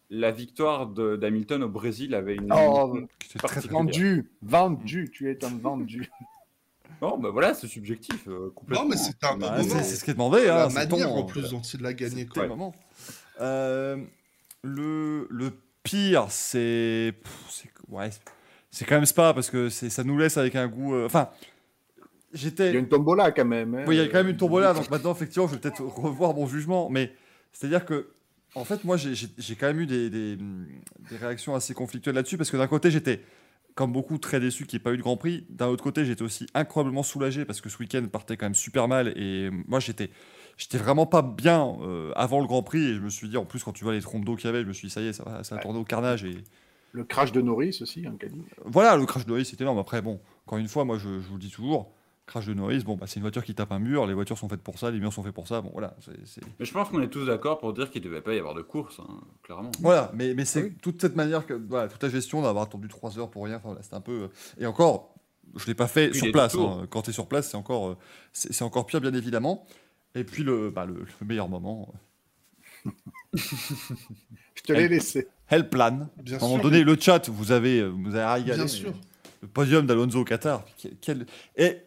la 0.10 0.32
victoire 0.32 0.88
d'Hamilton 0.88 1.64
au 1.64 1.70
Brésil 1.70 2.14
avait 2.14 2.36
une. 2.36 2.54
Oh, 2.54 2.98
vendu, 3.70 4.32
vendu, 4.42 5.10
tu 5.12 5.30
es 5.32 5.44
un 5.44 5.58
vendu. 5.58 6.10
Non, 7.02 7.18
bah 7.18 7.30
voilà, 7.32 7.54
c'est 7.54 7.68
subjectif. 7.68 8.28
Euh, 8.28 8.52
complètement. 8.56 8.84
Non, 8.84 8.90
mais 8.90 8.98
c'est 8.98 9.24
un 9.24 9.38
bah, 9.38 9.62
C'est 9.62 9.96
ce 9.96 10.04
qui 10.04 10.12
est 10.12 10.14
demandé. 10.14 10.50
Hein, 10.50 10.68
la 10.68 10.70
manière 10.70 11.14
en 11.14 11.24
plus 11.26 11.52
dont 11.52 11.62
il 11.62 11.82
l'a 11.82 11.94
gagné. 11.94 12.26
Quoi. 12.26 12.48
Euh, 13.40 13.98
le, 14.64 15.28
le 15.30 15.52
pire, 15.84 16.26
c'est. 16.30 17.14
Ouais, 17.90 18.10
c'est 18.72 18.86
quand 18.86 18.96
même 18.96 19.06
Spa 19.06 19.34
parce 19.34 19.50
que 19.50 19.70
ça 19.70 20.04
nous 20.04 20.18
laisse 20.18 20.38
avec 20.38 20.56
un 20.56 20.68
goût. 20.68 20.96
Euh, 20.96 21.06
enfin. 21.06 21.30
J'étais... 22.34 22.68
Il 22.68 22.74
y 22.74 22.76
a 22.76 22.80
une 22.80 22.90
tombola 22.90 23.32
quand 23.32 23.46
même. 23.46 23.74
Hein. 23.74 23.86
Oui, 23.88 23.96
il 23.96 24.00
y 24.00 24.02
a 24.02 24.08
quand 24.08 24.18
même 24.18 24.28
une 24.28 24.38
tombola, 24.38 24.74
donc 24.74 24.92
maintenant, 24.92 25.14
effectivement, 25.14 25.48
je 25.48 25.54
vais 25.54 25.62
peut-être 25.62 25.82
revoir 25.96 26.34
mon 26.34 26.46
jugement. 26.46 26.90
Mais 26.90 27.14
c'est-à-dire 27.54 27.86
que, 27.86 28.10
en 28.54 28.66
fait, 28.66 28.84
moi, 28.84 28.98
j'ai, 28.98 29.56
quand 29.56 29.68
même 29.68 29.80
eu 29.80 29.86
des, 29.86 30.10
des, 30.10 30.36
des 30.36 31.18
réactions 31.20 31.56
assez 31.56 31.74
conflictuelles 31.74 32.16
là-dessus 32.16 32.38
parce 32.38 32.52
que 32.52 32.58
d'un 32.58 32.68
côté, 32.68 32.92
j'étais 32.92 33.22
comme 33.78 33.94
beaucoup, 33.94 34.18
très 34.18 34.40
déçu 34.40 34.66
qu'il 34.66 34.78
n'y 34.78 34.82
ait 34.82 34.84
pas 34.84 34.92
eu 34.92 34.98
de 34.98 35.04
Grand 35.04 35.18
Prix. 35.18 35.46
D'un 35.50 35.68
autre 35.68 35.84
côté, 35.84 36.04
j'étais 36.04 36.24
aussi 36.24 36.48
incroyablement 36.56 37.04
soulagé 37.04 37.46
parce 37.46 37.62
que 37.62 37.70
ce 37.70 37.78
week-end 37.78 38.04
partait 38.12 38.36
quand 38.36 38.48
même 38.48 38.56
super 38.56 38.88
mal. 38.88 39.14
Et 39.16 39.52
moi, 39.68 39.80
j'étais, 39.80 40.10
j'étais 40.58 40.80
vraiment 40.80 41.06
pas 41.06 41.22
bien 41.22 41.78
euh, 41.82 42.12
avant 42.16 42.42
le 42.42 42.48
Grand 42.48 42.64
Prix. 42.64 42.84
Et 42.84 42.96
je 42.96 43.00
me 43.00 43.10
suis 43.10 43.30
dit, 43.30 43.38
en 43.38 43.46
plus, 43.46 43.64
quand 43.64 43.74
tu 43.74 43.84
vois 43.84 43.94
les 43.94 44.02
trompes 44.02 44.26
d'eau 44.26 44.36
qu'il 44.36 44.48
y 44.48 44.50
avait, 44.50 44.64
je 44.64 44.68
me 44.68 44.74
suis 44.74 44.88
dit, 44.88 44.94
ça 44.94 45.02
y 45.02 45.06
est, 45.06 45.14
ça 45.14 45.24
va, 45.24 45.44
ça 45.44 45.58
tourner 45.58 45.78
au 45.78 45.84
carnage. 45.84 46.24
Et... 46.24 46.44
Le 46.92 47.04
crash 47.04 47.32
de 47.32 47.40
Norris 47.40 47.78
aussi, 47.82 48.08
en 48.08 48.14
hein, 48.14 48.30
Voilà, 48.66 48.98
le 48.98 49.06
crash 49.06 49.26
de 49.26 49.30
Norris, 49.30 49.46
c'était 49.46 49.64
énorme. 49.64 49.78
Après, 49.78 50.02
bon, 50.02 50.20
encore 50.48 50.58
une 50.58 50.68
fois, 50.68 50.84
moi, 50.84 50.98
je, 50.98 51.22
je 51.22 51.28
vous 51.28 51.36
le 51.36 51.42
dis 51.42 51.52
toujours, 51.52 51.94
crash 52.28 52.46
de 52.46 52.54
Norris, 52.54 52.84
bon, 52.84 52.98
bah, 52.98 53.08
c'est 53.08 53.16
une 53.16 53.22
voiture 53.22 53.44
qui 53.44 53.56
tape 53.56 53.72
un 53.72 53.80
mur, 53.80 54.06
les 54.06 54.14
voitures 54.14 54.38
sont 54.38 54.50
faites 54.50 54.62
pour 54.62 54.78
ça, 54.78 54.92
les 54.92 55.00
murs 55.00 55.14
sont 55.14 55.24
faits 55.24 55.34
pour 55.34 55.48
ça, 55.48 55.62
bon, 55.62 55.72
voilà. 55.72 55.96
Mais 56.60 56.66
je 56.66 56.72
pense 56.74 56.90
qu'on 56.90 57.02
est 57.02 57.08
tous 57.08 57.26
d'accord 57.26 57.58
pour 57.58 57.74
dire 57.74 57.90
qu'il 57.90 58.02
ne 58.04 58.08
devait 58.08 58.22
pas 58.22 58.36
y 58.36 58.38
avoir 58.40 58.54
de 58.54 58.62
course, 58.62 59.00
hein, 59.00 59.22
clairement. 59.42 59.72
Voilà, 59.80 60.12
mais, 60.14 60.34
mais 60.34 60.44
c'est 60.44 60.72
toute 60.82 61.02
cette 61.02 61.16
manière, 61.16 61.46
que, 61.46 61.54
voilà, 61.54 61.88
toute 61.88 62.04
la 62.04 62.10
gestion 62.10 62.42
d'avoir 62.42 62.66
attendu 62.66 62.90
3 62.90 63.18
heures 63.18 63.32
pour 63.32 63.46
rien, 63.46 63.62
enfin, 63.64 63.78
c'est 63.82 63.94
un 63.94 64.02
peu. 64.02 64.24
Euh, 64.24 64.28
et 64.60 64.66
encore, 64.66 65.16
je 65.56 65.64
ne 65.64 65.68
l'ai 65.68 65.74
pas 65.74 65.88
fait 65.88 66.14
sur 66.14 66.30
place. 66.34 66.54
Hein. 66.56 66.86
quand 66.90 67.04
tu 67.04 67.12
es 67.12 67.14
sur 67.14 67.28
place, 67.28 67.50
c'est 67.50 67.58
encore, 67.58 67.90
euh, 67.90 67.98
c'est 68.34 68.62
encore 68.62 68.86
pire, 68.86 69.00
bien 69.00 69.14
évidemment. 69.14 69.66
Et 70.14 70.26
puis 70.26 70.44
le, 70.44 70.70
bah, 70.70 70.86
le, 70.86 71.06
meilleur 71.26 71.48
moment. 71.48 71.94
Euh, 72.86 72.90
je 74.56 74.64
te 74.64 74.74
l'ai 74.74 74.90
laissé. 74.90 75.28
Helplan. 75.50 76.10
Bien 76.22 76.40
à 76.40 76.44
un 76.44 76.48
moment 76.48 76.62
donné, 76.62 76.84
le 76.84 76.98
chat, 77.00 77.30
vous 77.30 77.54
avez, 77.54 77.88
vous 77.88 78.16
avez 78.16 78.26
régalé. 78.26 78.58
Bien 78.58 78.68
sûr. 78.68 78.94
Le 79.42 79.48
podium 79.48 79.86
d'Alonso 79.86 80.20
au 80.20 80.24
Qatar. 80.26 80.66
Quel... 81.00 81.26
Et 81.56 81.66
ah, 81.66 81.70
ah, 81.70 81.87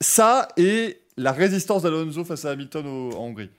ça 0.00 0.48
et 0.56 1.00
la 1.16 1.32
résistance 1.32 1.82
d'Alonso 1.82 2.24
face 2.24 2.44
à 2.44 2.50
Hamilton 2.50 2.86
en 2.86 3.18
Hongrie. 3.18 3.50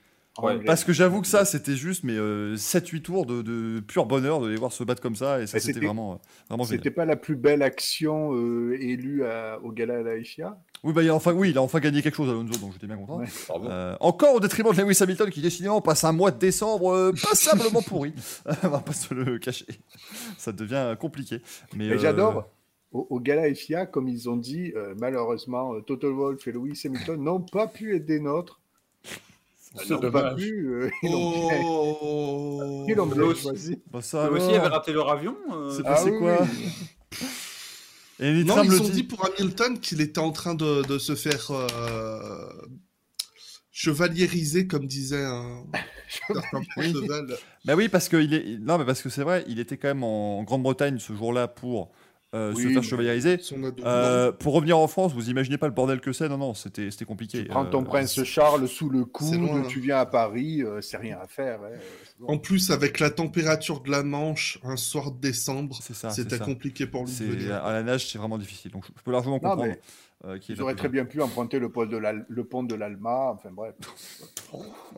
parce 0.65 0.83
que 0.83 0.93
j'avoue 0.93 1.21
que 1.21 1.27
ça, 1.27 1.45
c'était 1.45 1.75
juste 1.75 2.03
mais 2.03 2.13
7-8 2.13 2.19
euh, 2.19 2.99
tours 2.99 3.25
de, 3.25 3.79
pur 3.81 4.05
bonheur 4.05 4.41
de 4.41 4.47
les 4.47 4.55
voir 4.55 4.71
se 4.71 4.83
battre 4.83 5.01
comme 5.01 5.15
ça. 5.15 5.41
Et 5.41 5.47
ça, 5.47 5.59
c'était 5.59 5.85
vraiment, 5.85 6.19
vraiment 6.49 6.63
C'était 6.63 6.91
pas 6.91 7.05
la 7.05 7.15
plus 7.15 7.35
belle 7.35 7.61
action 7.61 8.33
euh, 8.33 8.77
élue 8.79 9.23
au 9.63 9.71
Gala 9.71 9.99
à 9.99 10.01
la 10.01 10.15
oui, 10.83 10.93
bah, 10.93 11.03
il 11.03 11.09
a 11.09 11.15
enfin, 11.15 11.31
oui, 11.31 11.51
il 11.51 11.57
a 11.59 11.61
enfin 11.61 11.79
gagné 11.79 12.01
quelque 12.01 12.15
chose, 12.15 12.29
Alonso, 12.29 12.59
donc 12.59 12.73
j'étais 12.73 12.87
bien 12.87 12.97
content. 12.97 13.21
Euh, 13.51 13.95
encore 13.99 14.33
au 14.33 14.39
détriment 14.39 14.73
de 14.73 14.81
Lewis 14.81 14.97
Hamilton, 14.99 15.29
qui 15.29 15.41
décidément 15.41 15.79
passe 15.79 16.03
un 16.03 16.11
mois 16.11 16.31
de 16.31 16.39
décembre 16.39 17.11
passablement 17.21 17.83
pourri. 17.83 18.15
On 18.63 18.67
va 18.67 18.79
pas 18.79 18.93
se 18.93 19.13
le 19.13 19.37
cacher. 19.37 19.67
Ça 20.39 20.51
devient 20.51 20.95
compliqué. 20.99 21.41
Mais, 21.75 21.99
j'adore 21.99 22.49
au, 22.91 23.19
Gala 23.19 23.53
FIA, 23.53 23.85
comme 23.85 24.07
ils 24.07 24.29
ont 24.29 24.37
dit, 24.37 24.73
euh, 24.75 24.93
malheureusement, 24.99 25.73
euh, 25.73 25.81
Total 25.81 26.11
Wolf 26.11 26.45
et 26.47 26.51
Lewis 26.51 26.81
Hamilton 26.85 27.23
n'ont 27.23 27.41
pas 27.41 27.67
pu 27.67 27.95
être 27.95 28.05
des 28.05 28.19
nôtres. 28.19 28.59
Ils 29.85 29.93
n'ont 29.93 30.11
pas 30.11 30.35
pu. 30.35 30.67
Euh, 30.67 30.89
ils 31.03 31.09
oh. 31.13 32.85
ils 32.89 32.95
l'ont 32.95 33.33
choisi. 33.33 33.81
Bah 33.89 34.01
ça 34.01 34.29
aussi 34.29 34.53
avait 34.53 34.67
raté 34.67 34.91
leur 34.91 35.09
avion. 35.09 35.37
C'est 35.69 35.83
passé 35.83 36.11
ah 36.13 36.17
quoi 36.19 36.47
et 38.19 38.43
Non, 38.43 38.61
ils 38.63 38.81
ont 38.81 38.89
dit 38.89 39.03
pour 39.03 39.25
Hamilton 39.25 39.79
qu'il 39.79 40.01
était 40.01 40.19
en 40.19 40.31
train 40.31 40.55
de, 40.55 40.85
de 40.85 40.97
se 40.99 41.15
faire 41.15 41.51
chevaliériser, 43.71 44.67
comme 44.67 44.85
disait 44.85 45.23
un. 45.23 45.63
Perceval. 46.75 47.37
Bah 47.63 47.75
oui, 47.75 47.87
parce 47.87 48.09
que 48.09 48.17
il 48.17 48.33
est. 48.33 48.57
Non, 48.59 48.77
mais 48.77 48.85
parce 48.85 49.01
que 49.01 49.09
c'est 49.09 49.23
vrai, 49.23 49.45
il 49.47 49.59
était 49.59 49.77
quand 49.77 49.87
même 49.87 50.03
en 50.03 50.43
Grande-Bretagne 50.43 50.99
ce 50.99 51.13
jour-là 51.13 51.47
pour 51.47 51.91
euh, 52.33 52.53
Oui, 52.55 52.63
se 52.63 52.69
faire 52.69 52.83
chevalieriser. 52.83 53.37
Euh, 53.85 54.31
pour 54.31 54.53
revenir 54.53 54.77
en 54.77 54.87
France, 54.87 55.13
vous 55.13 55.29
imaginez 55.29 55.57
pas 55.57 55.67
le 55.67 55.73
bordel 55.73 55.99
que 55.99 56.13
c'est 56.13 56.29
Non, 56.29 56.37
non, 56.37 56.53
c'était 56.53 56.89
c'était 56.91 57.05
compliqué. 57.05 57.43
Tu 57.43 57.49
prends 57.49 57.65
ton 57.65 57.81
Euh, 57.81 57.85
prince 57.85 58.23
Charles 58.23 58.67
sous 58.67 58.89
le 58.89 58.99
loin, 58.99 59.07
coude, 59.11 59.35
hein. 59.51 59.63
tu 59.67 59.79
viens 59.79 59.97
à 59.97 60.05
Paris, 60.05 60.63
euh, 60.63 60.79
c'est 60.81 60.97
rien 60.97 61.17
à 61.21 61.27
faire. 61.27 61.59
bon. 62.19 62.27
En 62.33 62.37
plus, 62.37 62.71
avec 62.71 62.99
la 62.99 63.09
température 63.09 63.81
de 63.81 63.91
la 63.91 64.03
Manche, 64.03 64.59
un 64.63 64.77
soir 64.77 65.11
de 65.11 65.19
décembre, 65.19 65.77
c'était 65.81 66.39
compliqué 66.39 66.85
pour 66.87 67.03
lui 67.05 67.11
de 67.11 67.15
C'est 67.17 67.25
venir. 67.25 67.55
à 67.63 67.73
la 67.73 67.83
nage, 67.83 68.07
c'est 68.09 68.17
vraiment 68.17 68.37
difficile. 68.37 68.71
Donc 68.71 68.85
je 68.85 69.01
peux 69.03 69.11
largement 69.11 69.35
Non, 69.35 69.39
comprendre. 69.39 69.63
mais 69.65 69.79
euh, 70.25 70.39
Ils 70.49 70.61
auraient 70.61 70.75
très 70.75 70.89
bien 70.89 71.05
pu 71.05 71.21
emprunter 71.21 71.59
le 71.59 71.69
pont 71.69 71.85
de 71.85 72.75
l'Alma, 72.75 73.31
enfin 73.31 73.49
bref. 73.51 73.75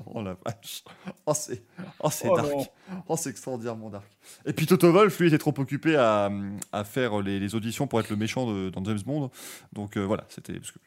Oh 0.07 0.21
la 0.23 0.35
vache. 0.43 0.83
Oh, 1.27 1.33
c'est 1.35 1.61
oh, 1.99 2.09
c'est 2.09 2.27
Oh 2.27 2.35
dark. 2.35 2.71
Oh, 3.07 3.15
c'est 3.15 3.29
extraordinairement 3.29 3.89
dark. 3.89 4.05
Et 4.45 4.53
puis 4.53 4.65
Toto 4.65 4.91
Wolff, 4.91 5.19
lui, 5.19 5.27
était 5.27 5.37
trop 5.37 5.53
occupé 5.57 5.95
à, 5.95 6.31
à 6.71 6.83
faire 6.83 7.21
les, 7.21 7.39
les 7.39 7.53
auditions 7.53 7.85
pour 7.85 7.99
être 7.99 8.09
le 8.09 8.15
méchant 8.15 8.51
de, 8.51 8.69
dans 8.71 8.83
James 8.83 8.99
Bond. 9.05 9.29
Donc 9.71 9.95
euh, 9.95 10.01
voilà, 10.01 10.25
c'était. 10.29 10.53
Parce 10.53 10.71
que 10.71 10.79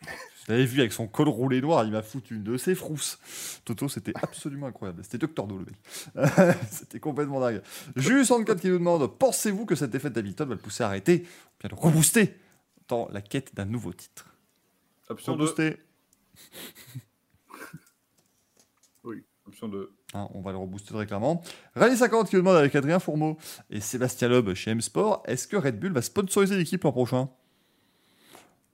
je 0.46 0.52
l'avais 0.52 0.64
vu 0.64 0.80
avec 0.80 0.92
son 0.92 1.06
col 1.06 1.28
roulé 1.28 1.60
noir, 1.60 1.84
il 1.84 1.92
m'a 1.92 2.02
foutu 2.02 2.34
une 2.34 2.42
de 2.42 2.56
ses 2.56 2.74
frousses. 2.74 3.18
Toto, 3.64 3.88
c'était 3.88 4.12
absolument 4.20 4.66
incroyable. 4.66 5.02
C'était 5.04 5.18
Doctor 5.18 5.46
No, 5.46 5.58
le 5.58 5.66
mec. 5.66 6.56
c'était 6.70 7.00
complètement 7.00 7.40
dingue. 7.40 7.62
Juste 7.94 8.26
64 8.26 8.60
qui 8.60 8.68
nous 8.68 8.78
demande 8.78 9.06
Pensez-vous 9.16 9.64
que 9.64 9.76
cette 9.76 9.90
défaite 9.90 10.12
d'Hamilton 10.12 10.48
va 10.48 10.54
le 10.54 10.60
pousser 10.60 10.82
à 10.82 10.88
arrêter 10.88 11.22
ou 11.24 11.68
bien 11.68 11.70
le 11.70 11.76
rebooster 11.80 12.34
dans 12.88 13.08
la 13.12 13.20
quête 13.20 13.54
d'un 13.54 13.64
nouveau 13.64 13.92
titre 13.92 14.26
Option 15.08 15.36
2. 15.36 15.44
Rebooster. 15.44 15.76
Option 19.46 19.68
2. 19.68 19.92
Hein, 20.14 20.28
on 20.34 20.40
va 20.40 20.50
le 20.50 20.58
rebooster 20.58 20.92
très 20.92 21.06
clairement. 21.06 21.40
Rallye 21.76 21.96
50 21.96 22.28
qui 22.28 22.34
nous 22.34 22.42
demande 22.42 22.56
avec 22.56 22.74
Adrien 22.74 22.98
Fourmeau 22.98 23.38
et 23.70 23.80
Sébastien 23.80 24.28
Loeb 24.28 24.52
chez 24.54 24.72
M-Sport 24.72 25.22
est-ce 25.26 25.46
que 25.46 25.56
Red 25.56 25.78
Bull 25.78 25.92
va 25.92 26.02
sponsoriser 26.02 26.56
l'équipe 26.56 26.82
l'an 26.82 26.90
prochain? 26.90 27.28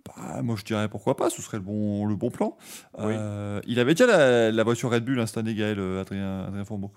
Bah, 0.06 0.40
Moi 0.42 0.56
je 0.56 0.64
dirais 0.64 0.88
pourquoi 0.88 1.14
pas, 1.14 1.28
ce 1.28 1.42
serait 1.42 1.58
le 1.58 1.62
bon, 1.62 2.06
le 2.06 2.16
bon 2.16 2.30
plan. 2.30 2.56
Oui. 2.98 3.12
Euh, 3.14 3.60
il 3.66 3.78
avait 3.80 3.92
déjà 3.94 4.06
la, 4.06 4.50
la 4.50 4.64
voiture 4.64 4.90
Red 4.90 5.04
Bull 5.04 5.20
hein, 5.20 5.26
cette 5.26 5.36
année, 5.36 5.54
Gaël, 5.54 5.78
euh, 5.78 6.00
Adrien, 6.00 6.44
Adrien 6.46 6.64
Fourmeau. 6.64 6.90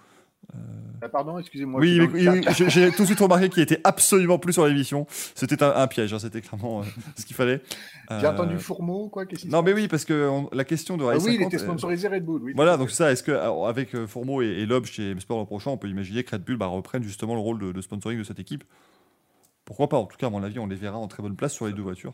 Ah, 1.02 1.10
pardon, 1.10 1.38
excusez-moi. 1.38 1.80
oui, 1.82 2.00
j'ai 2.16 2.70
j'ai 2.70 2.92
tout 2.92 3.02
de 3.04 3.06
suite 3.08 3.20
remarqué 3.20 3.50
qu'il 3.50 3.62
était 3.62 3.80
absolument 3.84 4.40
plus 4.40 4.54
sur 4.54 4.66
l'émission. 4.66 5.06
C'était 5.36 5.62
un, 5.62 5.72
un 5.76 5.88
piège, 5.88 6.14
hein, 6.14 6.20
c'était 6.20 6.42
clairement 6.42 6.82
euh, 6.82 6.86
ce 7.16 7.26
qu'il 7.26 7.36
fallait. 7.36 7.62
J'ai 8.10 8.26
Euh, 8.26 8.32
entendu 8.32 8.58
Fourmeau, 8.60 9.10
quoi 9.10 9.26
Non, 9.48 9.62
mais 9.64 9.74
oui, 9.74 9.88
parce 9.88 10.06
que 10.06 10.28
on- 10.30 10.48
la 10.52 10.64
question 10.64 10.96
de 10.98 11.04
Ah 11.04 11.08
Rallye 11.08 11.24
oui, 11.24 11.32
il 11.34 11.38
50, 11.40 11.54
était 11.54 11.62
euh, 11.62 11.66
sponsorisé 11.66 12.08
Red 12.08 12.24
Bull, 12.24 12.42
oui. 12.44 12.54
Voilà, 12.56 12.78
donc 12.78 12.92
ça, 12.92 13.12
est-ce 13.12 13.24
que 13.24 13.32
alors, 13.32 13.68
avec 13.68 13.94
euh, 13.96 14.08
Fourmeau 14.08 14.42
et, 14.42 14.46
et 14.48 14.66
Loeb 14.66 14.86
chez 14.86 15.12
M-Sport 15.12 15.38
l'an 15.38 15.46
prochain, 15.46 15.72
on 15.72 15.78
peut 15.78 15.90
imaginer 15.90 16.24
que 16.24 16.32
Red 16.36 16.44
Bull 16.44 16.58
bah, 16.58 16.68
reprenne 16.68 17.04
justement 17.04 17.34
le 17.34 17.42
rôle 17.42 17.60
de, 17.60 17.72
de 17.72 17.82
sponsoring 17.82 18.18
de 18.20 18.24
cette 18.24 18.40
équipe? 18.40 18.64
Pourquoi 19.66 19.90
pas 19.90 19.98
En 19.98 20.06
tout 20.06 20.18
cas, 20.18 20.28
à 20.28 20.30
mon 20.30 20.44
avis, 20.44 20.60
on 20.60 20.68
les 20.68 20.76
verra 20.76 20.98
en 20.98 21.08
très 21.08 21.22
bonne 21.24 21.36
place 21.36 21.54
sur 21.54 21.66
les 21.68 21.74
deux 21.74 21.82
voitures. 21.82 22.14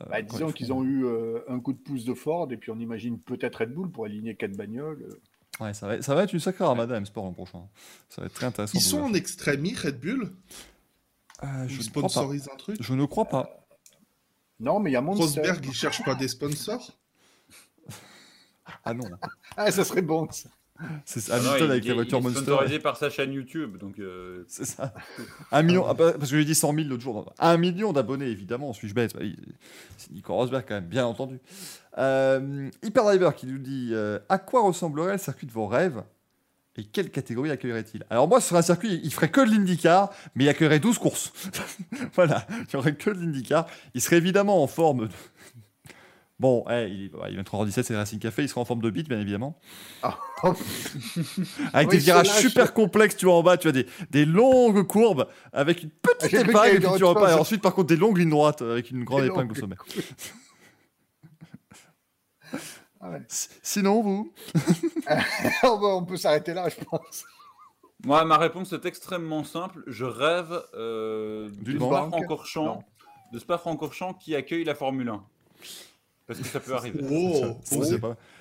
Euh, 0.00 0.04
Bah, 0.10 0.22
disons 0.22 0.48
ils 0.48 0.54
qu'ils 0.54 0.72
ont 0.72 0.84
eu 0.84 1.04
euh, 1.04 1.40
un 1.48 1.58
coup 1.60 1.72
de 1.72 1.78
pouce 1.78 2.04
de 2.04 2.14
Ford, 2.14 2.48
et 2.52 2.56
puis 2.56 2.70
on 2.70 2.78
imagine 2.78 3.18
peut-être 3.18 3.56
Red 3.56 3.72
Bull 3.74 3.90
pour 3.90 4.04
aligner 4.06 4.34
quatre 4.36 4.56
bagnoles. 4.56 5.04
Ouais, 5.60 5.72
ça, 5.74 5.86
va, 5.86 6.02
ça 6.02 6.14
va 6.14 6.24
être 6.24 6.32
une 6.32 6.40
sacrée 6.40 6.64
armada 6.64 6.96
M-Sport 6.96 7.24
l'an 7.24 7.32
prochain. 7.32 7.68
Ça 8.08 8.20
va 8.22 8.26
être 8.26 8.34
très 8.34 8.46
intéressant. 8.46 8.76
Ils 8.78 8.82
sont 8.82 9.00
en 9.00 9.14
extrémie, 9.14 9.74
Red 9.74 10.00
Bull? 10.00 10.32
Euh, 11.42 11.68
je 11.68 11.80
ne 11.80 11.88
crois 11.90 12.02
pas. 12.02 12.08
sponsorisent 12.08 12.48
un 12.52 12.56
truc? 12.56 12.76
Je 12.80 12.94
ne 12.94 13.04
crois 13.06 13.24
pas. 13.26 13.66
Non, 14.60 14.80
mais 14.80 14.90
il 14.90 14.94
y 14.94 14.96
a 14.96 15.00
Monster. 15.00 15.40
Rosberg, 15.40 15.64
ils 15.66 15.72
cherchent 15.74 16.04
pas 16.04 16.14
des 16.14 16.28
sponsors? 16.28 16.92
Ah 18.84 18.94
non. 18.94 19.04
Ah, 19.56 19.70
ça 19.70 19.84
serait 19.84 20.02
bon, 20.02 20.28
ça. 20.32 20.48
C'est 21.04 21.30
Ah 21.30 21.38
non, 21.38 21.50
Hamilton 21.50 21.66
il- 21.68 21.70
avec 21.70 21.84
il- 21.84 21.88
la 21.88 21.94
voiture 21.94 22.18
il 22.18 22.20
est 22.20 22.24
Monster. 22.24 22.40
sponsorisé 22.42 22.78
par 22.80 22.96
sa 22.96 23.08
chaîne 23.08 23.32
YouTube, 23.32 23.76
donc 23.78 24.00
euh, 24.00 24.44
C'est 24.48 24.64
ça. 24.64 24.92
Un 25.52 25.62
million, 25.62 25.86
ah 25.86 25.94
bah, 25.94 26.12
parce 26.14 26.30
que 26.32 26.36
j'ai 26.36 26.44
dit 26.44 26.56
100 26.56 26.74
000 26.74 26.88
l'autre 26.88 27.02
jour. 27.02 27.32
Un 27.38 27.56
million 27.56 27.92
d'abonnés, 27.92 28.26
évidemment, 28.26 28.72
suis-je 28.72 28.92
bête? 28.94 29.14
Oui, 29.20 29.36
C'est 29.96 30.10
Nico 30.10 30.34
Rosberg, 30.34 30.64
quand 30.66 30.74
même, 30.74 30.86
bien 30.88 31.06
entendu. 31.06 31.38
Euh, 31.98 32.70
Hyperdriver 32.82 33.30
qui 33.36 33.46
nous 33.46 33.58
dit 33.58 33.90
euh, 33.92 34.18
À 34.28 34.38
quoi 34.38 34.62
ressemblerait 34.62 35.12
le 35.12 35.18
circuit 35.18 35.46
de 35.46 35.52
vos 35.52 35.66
rêves 35.66 36.02
et 36.76 36.82
quelle 36.82 37.10
catégorie 37.10 37.52
accueillerait-il? 37.52 38.04
Alors, 38.10 38.26
moi, 38.26 38.40
sur 38.40 38.56
un 38.56 38.62
circuit, 38.62 39.00
il 39.04 39.12
ferait 39.14 39.30
que 39.30 39.40
de 39.40 39.50
l'IndyCar, 39.52 40.10
mais 40.34 40.44
il 40.44 40.48
accueillerait 40.48 40.80
12 40.80 40.98
courses. 40.98 41.32
voilà, 42.14 42.46
il 42.50 42.66
n'y 42.74 42.76
aurait 42.80 42.96
que 42.96 43.10
de 43.10 43.20
l'IndyCar. 43.20 43.66
Il 43.94 44.00
serait 44.00 44.16
évidemment 44.16 44.60
en 44.60 44.66
forme. 44.66 45.06
de- 45.06 45.12
Bon, 46.40 46.64
eh, 46.68 46.88
il, 46.90 47.04
est, 47.04 47.14
ouais, 47.14 47.28
il 47.32 47.38
est 47.38 47.42
23h17, 47.42 47.84
c'est 47.84 47.96
Racing 47.96 48.18
Café, 48.18 48.42
il 48.42 48.48
sera 48.48 48.60
en 48.60 48.64
forme 48.64 48.82
de 48.82 48.90
bite, 48.90 49.08
bien 49.08 49.20
évidemment. 49.20 49.56
Ah, 50.02 50.18
Avec 51.72 51.90
Oui, 51.90 51.96
des 51.98 52.02
virages 52.02 52.28
super 52.40 52.74
complexes, 52.74 53.16
tu 53.16 53.26
vois, 53.26 53.36
en 53.36 53.44
bas, 53.44 53.56
tu 53.56 53.68
as 53.68 53.72
des, 53.72 53.86
des 54.10 54.24
longues 54.24 54.84
courbes 54.84 55.28
avec 55.52 55.84
une 55.84 55.90
petite 55.90 56.34
épingle, 56.34 56.76
et 56.76 56.80
puis 56.80 56.88
tu 56.96 57.04
repars. 57.04 57.30
Et 57.30 57.34
ensuite, 57.34 57.62
par 57.62 57.72
contre, 57.72 57.86
des 57.86 57.96
longues 57.96 58.18
lignes 58.18 58.30
droites 58.30 58.62
avec 58.62 58.90
une 58.90 59.04
grande 59.04 59.24
épingle 59.24 59.52
au 59.52 59.54
sommet. 59.54 59.76
Ah 63.06 63.10
ouais. 63.10 63.22
Sinon, 63.28 64.00
vous 64.02 64.32
on 65.62 65.78
va- 65.78 65.96
on 65.96 66.04
peut 66.06 66.16
s'arrêter 66.16 66.54
là, 66.54 66.68
je 66.70 66.82
pense. 66.84 67.24
Moi, 68.02 68.24
ma 68.24 68.38
réponse 68.38 68.72
est 68.72 68.86
extrêmement 68.86 69.44
simple. 69.44 69.82
Je 69.86 70.04
rêve 70.06 70.58
euh, 70.74 71.50
banque 71.50 72.12
Spa-Francorchamps, 72.14 72.84
de 73.32 73.38
Spa-Francorchamps 73.38 74.14
qui 74.14 74.34
accueille 74.34 74.64
la 74.64 74.74
Formule 74.74 75.10
1. 75.10 75.22
Parce 76.26 76.38
que 76.40 76.46
ça 76.46 76.60
peut 76.60 76.72
arriver. 76.74 77.00
Oh, 77.10 77.58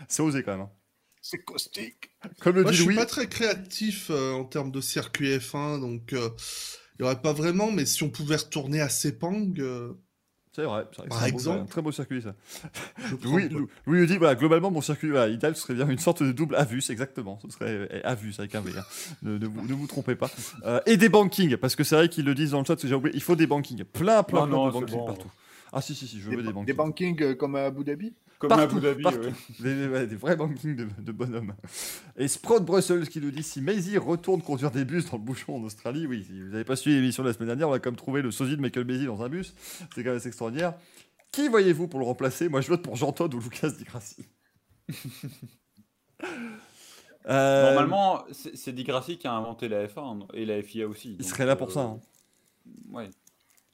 C'est 0.07 0.21
osé, 0.23 0.43
quand 0.43 0.51
même. 0.53 0.61
hein. 0.61 0.69
C'est 1.21 1.39
caustique. 1.43 2.11
Comme 2.41 2.55
le 2.55 2.63
Moi, 2.63 2.71
dit 2.71 2.77
je 2.77 2.81
suis 2.83 2.89
Louis, 2.91 2.97
pas 2.99 3.05
très 3.05 3.27
créatif 3.27 4.09
euh, 4.11 4.33
en 4.33 4.45
termes 4.45 4.71
de 4.71 4.79
circuit 4.81 5.37
F1, 5.37 5.79
donc 5.81 6.11
euh, 6.13 6.29
il 6.99 7.01
y 7.01 7.05
aurait 7.05 7.21
pas 7.21 7.31
vraiment, 7.33 7.71
mais 7.71 7.85
si 7.85 8.03
on 8.03 8.09
pouvait 8.09 8.35
retourner 8.37 8.81
à 8.81 8.89
Sepang, 8.89 9.53
euh, 9.59 9.93
c'est 10.55 10.63
vrai, 10.63 10.85
c'est 10.91 10.97
vrai 10.99 11.07
que 11.07 11.09
Par 11.13 11.19
beau- 11.21 11.25
exemple 11.27 11.59
un 11.61 11.65
très 11.65 11.81
beau 11.81 11.91
circuit 11.91 12.21
ça. 12.21 12.33
Louis, 13.23 13.49
Louis 13.49 13.99
nous 13.99 14.05
dit 14.05 14.17
voilà, 14.17 14.35
globalement, 14.35 14.71
mon 14.71 14.81
circuit 14.81 15.09
voilà, 15.09 15.27
idéal, 15.27 15.55
ce 15.55 15.61
serait 15.63 15.73
bien 15.73 15.89
une 15.89 15.97
sorte 15.99 16.23
de 16.23 16.31
double 16.31 16.55
Avus, 16.55 16.83
exactement. 16.89 17.39
Ce 17.41 17.49
serait 17.49 17.87
eh, 17.91 18.03
Avus 18.03 18.33
avec 18.39 18.53
un 18.55 18.61
V. 18.61 18.71
hein. 18.77 18.83
Ne, 19.23 19.37
ne 19.37 19.47
vous, 19.47 19.67
ne 19.67 19.73
vous 19.73 19.87
trompez 19.87 20.15
pas. 20.15 20.29
Euh, 20.65 20.79
et 20.85 20.97
des 20.97 21.09
bankings, 21.09 21.57
parce 21.57 21.75
que 21.75 21.83
c'est 21.83 21.95
vrai 21.95 22.09
qu'ils 22.09 22.25
le 22.25 22.35
disent 22.35 22.51
dans 22.51 22.59
le 22.59 22.65
chat, 22.65 22.75
j'ai 22.85 22.93
oublié, 22.95 23.15
il 23.15 23.21
faut 23.23 23.35
des 23.35 23.47
bankings. 23.47 23.83
Plein, 23.83 24.23
plein, 24.23 24.41
Non, 24.41 24.47
plein 24.47 24.55
non, 24.57 24.67
de 24.67 24.71
bankings 24.73 24.97
bon. 24.97 25.05
partout. 25.05 25.31
Ah 25.75 25.81
si, 25.81 25.95
si, 25.95 26.07
si, 26.07 26.19
je 26.19 26.29
Des, 26.29 26.35
veux 26.35 26.43
des 26.43 26.47
des 26.49 26.53
bankings. 26.53 26.75
bankings 26.75 27.21
euh, 27.23 27.33
comme 27.35 27.55
à 27.55 27.65
Abu 27.65 27.83
Dhabi? 27.83 28.13
Comme 28.37 28.49
Partout, 28.49 28.63
à 28.63 28.77
Abu 28.77 28.81
Dhabi. 28.81 29.01
partout. 29.03 29.19
ouais. 29.21 29.33
Des, 29.75 29.87
ouais, 29.87 30.05
des 30.07 30.15
vrais 30.15 30.35
bankings 30.35 30.75
de, 30.75 30.87
de 31.01 31.11
bonhommes. 31.11 31.55
Et 32.15 32.27
Sprout 32.27 32.63
Brussels 32.63 33.09
qui 33.09 33.19
nous 33.19 33.31
dit 33.31 33.41
si 33.43 33.59
Maisie 33.59 33.97
retourne 33.97 34.41
conduire 34.43 34.69
des 34.69 34.85
bus 34.85 35.09
dans 35.09 35.17
le 35.17 35.23
bouchon 35.23 35.55
en 35.55 35.63
Australie, 35.63 36.05
oui, 36.05 36.25
si 36.25 36.41
vous 36.41 36.49
n'avez 36.49 36.63
pas 36.63 36.75
suivi 36.75 36.97
l'émission 36.97 37.23
de 37.23 37.29
la 37.29 37.33
semaine 37.33 37.47
dernière, 37.47 37.69
on 37.69 37.73
a 37.73 37.79
comme 37.79 37.95
trouvé 37.95 38.21
le 38.21 38.29
sosie 38.31 38.55
de 38.55 38.61
Michael 38.61 38.85
Maisie 38.85 39.05
dans 39.07 39.21
un 39.23 39.29
bus. 39.29 39.55
C'est 39.95 40.03
quand 40.03 40.09
même 40.09 40.17
assez 40.17 40.27
extraordinaire. 40.27 40.75
Qui 41.31 41.47
voyez-vous 41.47 41.87
pour 41.87 41.99
le 41.99 42.05
remplacer? 42.05 42.49
Moi, 42.49 42.61
je 42.61 42.67
vote 42.67 42.83
pour 42.83 42.95
Jean 42.95 43.11
Todt 43.11 43.33
ou 43.35 43.39
Lucas 43.39 43.71
Di 43.71 43.83
Grassi. 43.83 44.25
Euh, 47.25 47.63
Normalement, 47.73 48.25
c'est 48.31 48.73
Di 48.73 48.83
Grassi 48.83 49.17
qui 49.17 49.27
a 49.27 49.33
inventé 49.33 49.69
la 49.69 49.87
F1 49.87 50.25
et 50.33 50.45
la 50.45 50.61
FIA 50.61 50.87
aussi. 50.87 51.15
il 51.17 51.25
serait 51.25 51.45
là 51.45 51.55
pour 51.55 51.69
euh, 51.69 51.71
ça. 51.71 51.79
hein. 51.81 51.99
Ouais. 52.91 53.09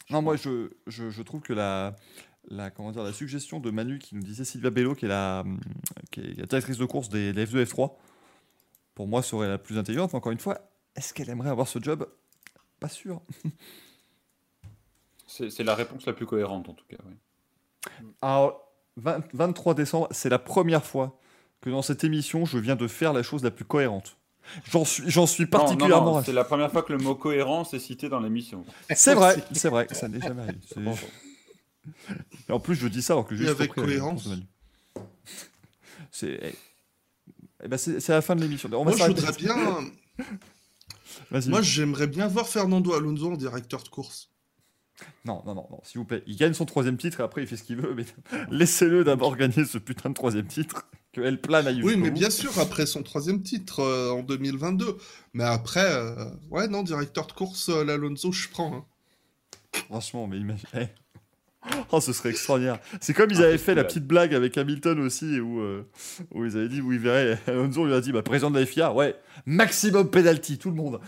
Non, 0.09 0.21
moi, 0.21 0.35
je, 0.35 0.71
je, 0.87 1.09
je 1.09 1.21
trouve 1.21 1.41
que 1.41 1.53
la, 1.53 1.95
la, 2.49 2.71
comment 2.71 2.91
dire, 2.91 3.03
la 3.03 3.13
suggestion 3.13 3.59
de 3.59 3.69
Manu 3.71 3.99
qui 3.99 4.15
nous 4.15 4.23
disait 4.23 4.45
Sylvia 4.45 4.69
Bello, 4.69 4.95
qui 4.95 5.05
est 5.05 5.09
la, 5.09 5.43
qui 6.11 6.21
est 6.21 6.37
la 6.37 6.45
directrice 6.45 6.77
de 6.77 6.85
course 6.85 7.09
des, 7.09 7.33
des 7.33 7.45
F2 7.45 7.65
F3, 7.65 7.93
pour 8.95 9.07
moi, 9.07 9.21
serait 9.21 9.47
la 9.47 9.57
plus 9.57 9.77
intelligente. 9.77 10.11
Mais 10.13 10.17
encore 10.17 10.31
une 10.31 10.39
fois, 10.39 10.59
est-ce 10.95 11.13
qu'elle 11.13 11.29
aimerait 11.29 11.49
avoir 11.49 11.67
ce 11.67 11.79
job? 11.81 12.07
Pas 12.79 12.89
sûr. 12.89 13.21
C'est 15.31 15.51
c'est 15.51 15.63
la 15.63 15.75
réponse 15.75 16.07
la 16.07 16.13
plus 16.13 16.25
cohérente 16.25 16.69
en 16.69 16.73
tout 16.73 16.85
cas. 16.89 16.97
oui. 17.05 17.13
Alors, 18.23 18.73
20 18.97 19.23
23 19.33 19.75
décembre, 19.75 20.07
c'est 20.09 20.29
la 20.29 20.39
première 20.39 20.83
fois 20.83 21.19
que 21.61 21.69
dans 21.69 21.83
cette 21.83 22.03
émission, 22.03 22.45
je 22.45 22.57
viens 22.57 22.75
de 22.75 22.87
faire 22.87 23.13
la 23.13 23.21
chose 23.21 23.43
la 23.43 23.51
plus 23.51 23.63
cohérente. 23.65 24.17
J'en 24.71 24.85
suis, 24.85 25.03
j'en 25.09 25.27
suis 25.27 25.43
Non, 25.43 25.49
non, 25.51 25.57
particulièrement 25.65 26.15
non, 26.17 26.23
c'est 26.23 26.33
la 26.33 26.43
première 26.43 26.71
fois 26.71 26.83
que 26.83 26.91
le 26.93 26.99
mot 26.99 27.15
cohérence 27.15 27.73
est 27.73 27.79
cité 27.79 28.09
dans 28.09 28.19
l'émission. 28.19 28.65
C'est 28.95 29.13
vrai, 29.13 29.43
c'est 29.53 29.69
vrai, 29.69 29.87
ça 29.91 30.07
n'est 30.07 30.21
jamais 30.21 30.41
arrivé. 30.41 30.59
C'est- 30.67 30.79
Et 32.49 32.51
en 32.51 32.59
plus, 32.59 32.75
je 32.75 32.87
dis 32.87 33.01
ça 33.01 33.13
alors 33.13 33.25
que 33.25 33.33
Et 33.35 33.37
juste 33.37 33.49
avec 33.51 33.73
cohérence. 33.73 34.27
C'est 36.11 36.39
eh, 36.41 36.55
eh 37.63 37.67
ben, 37.67 37.77
c'est 37.77 37.99
c'est 37.99 38.11
la 38.11 38.21
fin 38.21 38.35
de 38.35 38.41
l'émission. 38.41 38.69
On 38.73 38.83
va 38.83 38.91
Moi, 38.91 38.97
je 38.97 39.03
voudrais 39.05 39.33
bien. 39.33 39.55
Vas-y. 41.31 41.49
Moi, 41.49 41.61
j'aimerais 41.61 42.07
bien 42.07 42.27
voir 42.27 42.47
Fernando 42.47 42.93
Alonso 42.93 43.31
en 43.31 43.35
directeur 43.37 43.83
de 43.83 43.89
course. 43.89 44.29
Non, 45.25 45.41
non, 45.45 45.55
non, 45.55 45.67
non, 45.71 45.79
s'il 45.83 45.99
vous 45.99 46.05
plaît. 46.05 46.23
Il 46.27 46.35
gagne 46.35 46.53
son 46.53 46.65
troisième 46.65 46.97
titre 46.97 47.19
et 47.19 47.23
après 47.23 47.41
il 47.41 47.47
fait 47.47 47.57
ce 47.57 47.63
qu'il 47.63 47.77
veut, 47.77 47.93
mais 47.95 48.05
laissez-le 48.51 49.03
d'abord 49.03 49.35
gagner 49.35 49.65
ce 49.65 49.77
putain 49.77 50.09
de 50.09 50.15
troisième 50.15 50.47
titre. 50.47 50.87
Que 51.11 51.21
elle 51.21 51.41
plane 51.41 51.65
à 51.65 51.71
Oui, 51.71 51.97
mais 51.97 52.11
bien 52.11 52.29
sûr, 52.29 52.59
après 52.59 52.85
son 52.85 53.01
troisième 53.01 53.41
titre 53.41 53.79
euh, 53.79 54.11
en 54.11 54.21
2022. 54.21 54.95
Mais 55.33 55.43
après, 55.43 55.91
euh, 55.91 56.13
ouais, 56.51 56.67
non, 56.67 56.83
directeur 56.83 57.25
de 57.25 57.31
course, 57.31 57.69
euh, 57.69 57.83
l'Alonso, 57.83 58.31
je 58.31 58.47
prends. 58.47 58.75
hein. 58.75 58.85
Franchement, 59.87 60.27
mais 60.27 60.37
imagine. 60.37 60.67
eh. 60.75 60.85
Oh, 61.91 61.99
ce 61.99 62.13
serait 62.13 62.29
extraordinaire. 62.29 62.77
C'est 63.01 63.15
comme 63.15 63.31
ils 63.31 63.41
avaient 63.41 63.57
fait 63.57 63.73
la 63.73 63.83
petite 63.85 64.05
blague 64.05 64.35
avec 64.35 64.55
Hamilton 64.55 64.99
aussi, 64.99 65.39
où, 65.39 65.61
euh, 65.61 65.89
où 66.31 66.45
ils 66.45 66.55
avaient 66.55 66.69
dit, 66.69 66.79
où 66.79 66.91
il 66.93 66.99
verrait, 66.99 67.39
Alonso 67.47 67.87
lui 67.87 67.93
a 67.95 68.01
dit, 68.01 68.11
bah, 68.11 68.21
président 68.21 68.51
de 68.51 68.59
la 68.59 68.65
FIA, 68.67 68.93
ouais, 68.93 69.15
maximum 69.47 70.11
penalty, 70.11 70.59
tout 70.59 70.69
le 70.69 70.75
monde. 70.75 70.99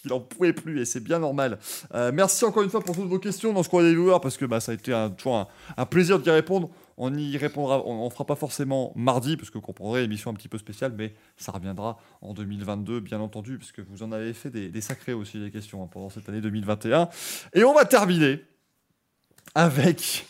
Qu'il 0.00 0.12
en 0.14 0.20
pouvait 0.20 0.54
plus, 0.54 0.80
et 0.80 0.84
c'est 0.86 1.00
bien 1.00 1.18
normal. 1.18 1.58
Euh, 1.94 2.10
merci 2.12 2.44
encore 2.46 2.62
une 2.62 2.70
fois 2.70 2.80
pour 2.80 2.96
toutes 2.96 3.08
vos 3.08 3.18
questions 3.18 3.52
dans 3.52 3.62
ce 3.62 3.68
courrier 3.68 3.90
des 3.90 3.94
viewers, 3.94 4.18
parce 4.22 4.38
que 4.38 4.46
bah, 4.46 4.58
ça 4.58 4.72
a 4.72 4.74
été 4.74 4.94
un, 4.94 5.10
toujours 5.10 5.36
un, 5.36 5.48
un 5.76 5.84
plaisir 5.84 6.18
d'y 6.18 6.30
répondre. 6.30 6.70
On 6.96 7.14
y 7.14 7.36
répondra, 7.36 7.82
on, 7.86 8.06
on 8.06 8.10
fera 8.10 8.24
pas 8.24 8.34
forcément 8.34 8.92
mardi, 8.96 9.36
parce 9.36 9.50
que 9.50 9.58
vous 9.58 9.64
comprendrez, 9.64 10.04
émission 10.04 10.30
un 10.30 10.34
petit 10.34 10.48
peu 10.48 10.56
spéciale, 10.56 10.94
mais 10.96 11.14
ça 11.36 11.52
reviendra 11.52 11.98
en 12.22 12.32
2022, 12.32 13.00
bien 13.00 13.20
entendu, 13.20 13.58
parce 13.58 13.72
que 13.72 13.82
vous 13.82 14.02
en 14.02 14.12
avez 14.12 14.32
fait 14.32 14.50
des, 14.50 14.70
des 14.70 14.80
sacrés 14.80 15.12
aussi, 15.12 15.38
des 15.38 15.50
questions, 15.50 15.82
hein, 15.82 15.88
pendant 15.90 16.08
cette 16.08 16.28
année 16.28 16.40
2021. 16.40 17.08
Et 17.52 17.64
on 17.64 17.74
va 17.74 17.84
terminer 17.84 18.42
avec 19.54 20.26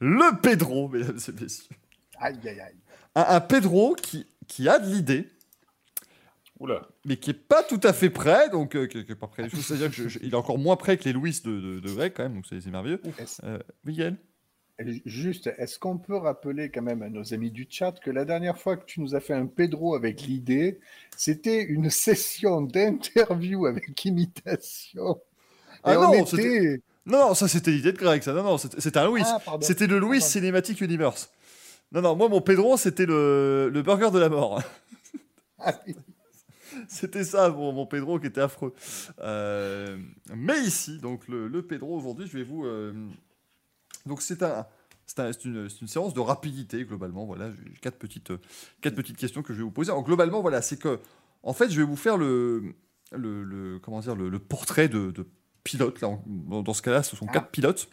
le 0.00 0.40
Pedro, 0.40 0.88
mesdames 0.88 1.18
et 1.28 1.42
messieurs. 1.42 1.76
Aïe, 2.18 2.38
aïe, 2.44 2.60
aïe. 2.60 2.76
Un, 3.14 3.26
un 3.28 3.40
Pedro 3.40 3.94
qui, 3.94 4.26
qui 4.48 4.68
a 4.68 4.78
de 4.78 4.92
l'idée, 4.92 5.28
Oula. 6.60 6.86
mais 7.04 7.16
qui 7.16 7.30
est 7.30 7.34
pas 7.34 7.62
tout 7.64 7.80
à 7.82 7.92
fait 7.92 8.10
prêt, 8.10 8.48
donc 8.48 8.76
euh, 8.76 8.86
qui, 8.86 9.04
qui 9.04 9.12
est 9.12 9.16
pas 9.16 9.26
prêt 9.26 9.48
c'est-à-dire 9.50 9.90
qu'il 9.90 10.32
est 10.32 10.36
encore 10.36 10.58
moins 10.58 10.76
prêt 10.76 10.96
que 10.96 11.04
les 11.04 11.12
Louis 11.12 11.40
de, 11.44 11.50
de, 11.60 11.80
de 11.80 11.90
Greg, 11.92 12.12
quand 12.16 12.22
même, 12.22 12.34
donc 12.34 12.46
c'est 12.48 12.60
c'est 12.60 12.70
merveilleux. 12.70 13.00
Est-ce- 13.18 13.42
Euh, 13.44 13.58
Miguel? 13.84 14.16
Juste, 15.04 15.48
est-ce 15.58 15.78
qu'on 15.78 15.98
peut 15.98 16.16
rappeler 16.16 16.68
quand 16.68 16.82
même 16.82 17.02
à 17.02 17.08
nos 17.08 17.32
amis 17.32 17.52
du 17.52 17.64
chat 17.70 17.92
que 18.00 18.10
la 18.10 18.24
dernière 18.24 18.58
fois 18.58 18.76
que 18.76 18.84
tu 18.84 19.00
nous 19.00 19.14
as 19.14 19.20
fait 19.20 19.32
un 19.34 19.46
Pedro 19.46 19.94
avec 19.94 20.22
l'idée, 20.22 20.80
c'était 21.16 21.62
une 21.62 21.90
session 21.90 22.60
d'interview 22.60 23.66
avec 23.66 24.04
imitation. 24.04 25.16
Et 25.16 25.78
Ah 25.84 26.00
on 26.00 26.02
non, 26.16 26.24
était... 26.24 26.80
Non, 27.06 27.18
non, 27.28 27.34
ça 27.34 27.46
c'était 27.46 27.70
l'idée 27.70 27.92
de 27.92 27.98
Greg, 27.98 28.22
ça. 28.22 28.32
Non, 28.32 28.42
non, 28.42 28.58
c'était 28.58 28.80
c'était 28.80 28.98
un 28.98 29.06
Louis. 29.06 29.22
Ah, 29.24 29.38
pardon. 29.44 29.64
c'était 29.64 29.86
le 29.86 29.98
Louis 30.00 30.18
Pardon. 30.18 30.32
Cinematic 30.32 30.80
Universe. 30.80 31.30
Non, 31.92 32.00
non, 32.02 32.16
moi, 32.16 32.28
mon 32.28 32.40
Pedro, 32.40 32.76
c'était 32.76 33.06
le, 33.06 33.70
le 33.72 33.82
burger 33.82 34.10
de 34.12 34.18
la 34.18 34.28
mort. 34.28 34.60
Ah 35.60 35.72
oui. 35.86 35.94
C'était 36.88 37.24
ça, 37.24 37.50
mon, 37.50 37.72
mon 37.72 37.86
Pedro, 37.86 38.18
qui 38.18 38.26
était 38.26 38.40
affreux. 38.40 38.74
Euh, 39.20 39.96
mais 40.34 40.58
ici, 40.60 40.98
donc 40.98 41.26
le, 41.28 41.48
le 41.48 41.62
Pedro, 41.62 41.96
aujourd'hui, 41.96 42.26
je 42.26 42.36
vais 42.38 42.44
vous... 42.44 42.64
euh, 42.64 42.92
donc 44.06 44.22
c'est 44.22 44.42
un... 44.42 44.66
C'est 45.06 45.20
un- 45.20 45.32
c'est 45.32 45.44
une, 45.44 45.68
une 45.82 45.86
séance 45.88 46.14
de 46.14 46.20
rapidité, 46.20 46.82
globalement. 46.86 47.26
Voilà, 47.26 47.50
j'ai 47.52 47.74
quatre 47.80 47.98
petites, 47.98 48.32
quatre 48.80 48.94
petites 48.94 49.18
questions 49.18 49.42
que 49.42 49.52
je 49.52 49.58
vais 49.58 49.64
vous 49.64 49.70
poser. 49.70 49.90
Alors, 49.90 50.02
globalement, 50.02 50.40
voilà, 50.40 50.62
c'est 50.62 50.78
que, 50.78 50.98
en 51.42 51.52
fait, 51.52 51.68
je 51.70 51.78
vais 51.78 51.86
vous 51.86 51.94
faire 51.96 52.16
le, 52.16 52.72
le, 53.12 53.44
le- 53.44 53.78
comment 53.80 54.00
dire, 54.00 54.16
le, 54.16 54.30
le 54.30 54.38
portrait 54.38 54.88
de, 54.88 55.10
de 55.10 55.26
pilotes. 55.62 56.00
Là, 56.00 56.08
en- 56.08 56.62
dans 56.62 56.72
ce 56.72 56.80
cas-là, 56.80 57.02
ce 57.02 57.16
sont 57.16 57.26
quatre 57.26 57.48
pilotes. 57.50 57.90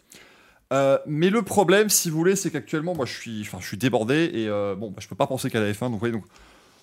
Euh, 0.72 0.98
mais 1.06 1.28
le 1.28 1.42
problème, 1.42 1.90
si 1.90 2.08
vous 2.08 2.16
voulez, 2.16 2.34
c'est 2.34 2.50
qu'actuellement, 2.50 2.94
moi, 2.94 3.04
je 3.04 3.12
suis, 3.12 3.42
enfin, 3.42 3.58
je 3.60 3.66
suis 3.66 3.76
débordé 3.76 4.30
et 4.32 4.48
euh, 4.48 4.74
bon, 4.74 4.90
bah, 4.90 5.00
je 5.02 5.06
peux 5.08 5.14
pas 5.14 5.26
penser 5.26 5.50
qu'à 5.50 5.60
la 5.60 5.70
F1. 5.70 5.80
Donc, 5.80 5.90
vous 5.92 5.98
voyez, 5.98 6.12
donc, 6.14 6.24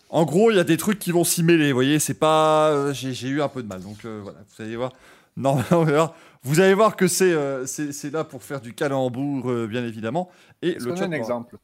en 0.10 0.26
gros, 0.26 0.52
il 0.52 0.58
y 0.58 0.60
a 0.60 0.64
des 0.64 0.78
trucs 0.78 1.00
qui 1.00 1.12
vont 1.12 1.24
s'y 1.24 1.44
mêler. 1.44 1.68
Vous 1.72 1.76
voyez, 1.78 2.00
c'est 2.00 2.14
pas, 2.16 2.70
euh, 2.70 2.94
j'ai 2.94 3.28
eu 3.28 3.42
un 3.42 3.48
peu 3.48 3.62
de 3.64 3.68
mal. 3.68 3.82
Donc 3.82 4.06
euh, 4.06 4.20
voilà, 4.24 4.40
vous 4.58 4.64
allez 4.64 4.76
voir. 4.76 4.92
Non, 5.38 5.56
non, 5.72 5.84
vous 5.84 5.84
allez 5.84 5.94
voir- 5.96 6.16
vous 6.44 6.60
allez 6.60 6.74
voir 6.74 6.96
que 6.98 7.08
c'est 7.08 7.32
euh, 7.32 7.66
c'est 7.66 7.94
c'est 7.94 8.10
là 8.12 8.26
pour 8.26 8.44
faire 8.44 8.60
du 8.60 8.74
calembour, 8.74 9.50
euh, 9.50 9.68
bien 9.68 9.86
évidemment. 9.86 10.30
Et 10.62 10.74
le 10.74 10.94
chat 10.96 11.06
un 11.06 11.12
exemple? 11.14 11.56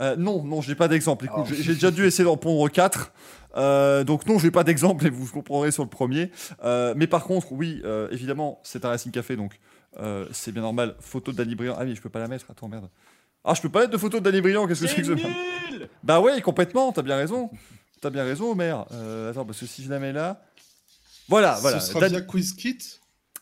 Euh, 0.00 0.16
non, 0.16 0.42
non, 0.44 0.62
j'ai 0.62 0.74
pas 0.76 0.88
d'exemple. 0.88 1.26
Écoute, 1.26 1.44
Oh. 1.46 1.52
j'ai- 1.54 1.74
déjà 1.74 1.90
dû 1.90 2.06
essayer 2.06 2.24
d'en 2.24 2.38
pondre 2.38 2.70
4. 2.70 3.12
donc 4.06 4.24
non, 4.26 4.38
j'ai 4.38 4.50
pas 4.50 4.64
d'exemple 4.64 5.06
et 5.06 5.10
vous 5.10 5.26
comprendrez 5.26 5.72
sur 5.72 5.82
le 5.82 5.90
premier. 5.90 6.30
Euh, 6.64 6.94
mais 6.96 7.06
par 7.06 7.24
contre, 7.24 7.52
oui, 7.52 7.82
euh, 7.84 8.08
évidemment, 8.12 8.60
c'est 8.62 8.84
un 8.84 8.90
Racing 8.90 9.12
Café, 9.12 9.36
donc 9.36 9.58
euh, 9.98 10.24
c'est 10.32 10.52
bien 10.52 10.62
normal. 10.62 10.94
Photo 11.00 11.32
de 11.32 11.36
Danny 11.36 11.54
Briand. 11.54 11.74
Ah 11.78 11.82
oui, 11.84 11.94
je 11.96 12.00
peux 12.00 12.08
pas 12.10 12.20
la 12.20 12.28
mettre. 12.28 12.46
Attends, 12.50 12.68
merde. 12.68 12.88
Ah, 13.44 13.52
je 13.54 13.60
peux 13.60 13.68
pas 13.68 13.80
mettre 13.80 13.92
de 13.92 13.98
photo 13.98 14.20
de 14.20 14.24
Danny 14.24 14.40
Briand. 14.40 14.66
Qu'est-ce 14.66 14.82
que 14.82 14.86
c'est 14.88 15.02
que 15.02 15.12
nul 15.72 15.88
Bah 16.02 16.20
ouais, 16.20 16.40
complètement. 16.40 16.92
T'as 16.92 17.02
bien 17.02 17.16
raison. 17.16 17.50
T'as 18.00 18.10
bien 18.10 18.24
raison, 18.24 18.52
Omer. 18.52 18.86
Euh, 18.92 19.30
attends, 19.30 19.44
parce 19.44 19.60
que 19.60 19.66
si 19.66 19.82
je 19.82 19.90
la 19.90 19.98
mets 19.98 20.12
là. 20.12 20.40
Voilà, 21.28 21.58
voilà. 21.60 21.80
Ce 21.80 21.88
sera 21.88 22.00
Dan- 22.00 22.10
via 22.10 22.20
QuizKit. 22.22 22.78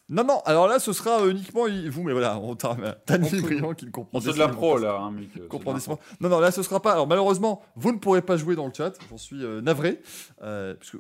Non, 0.09 0.23
non, 0.25 0.41
alors 0.45 0.69
là, 0.69 0.79
ce 0.79 0.93
sera 0.93 1.21
euh, 1.23 1.31
uniquement 1.33 1.65
vous, 1.91 2.03
mais 2.05 2.13
voilà, 2.13 2.39
on 2.39 2.55
t'a 2.55 2.71
On 2.71 3.19
peut- 3.19 3.41
Briand 3.41 3.75
qui 3.75 3.87
ne 3.87 3.91
comprend 3.91 4.19
On 4.19 4.21
fait 4.21 4.33
de 4.33 4.39
la 4.39 4.49
pro 4.49 4.75
pas. 4.75 4.81
là, 4.81 4.99
hein, 5.01 5.11
Mick. 5.11 5.31
c'est 5.35 5.49
décidément. 5.49 5.99
Non, 6.21 6.29
non, 6.29 6.39
là, 6.41 6.53
ce 6.53 6.63
sera 6.63 6.81
pas. 6.81 6.93
Alors, 6.93 7.09
malheureusement, 7.09 7.63
vous 7.75 7.91
ne 7.93 7.99
pourrez 7.99 8.23
pas 8.23 8.37
jouer 8.37 8.55
dans 8.55 8.67
le 8.67 8.73
chat. 8.73 8.93
J'en 9.11 9.19
suis 9.19 9.43
euh, 9.45 9.61
navré. 9.61 10.01
euh, 10.43 10.75
parce 10.75 10.91
que 10.91 10.99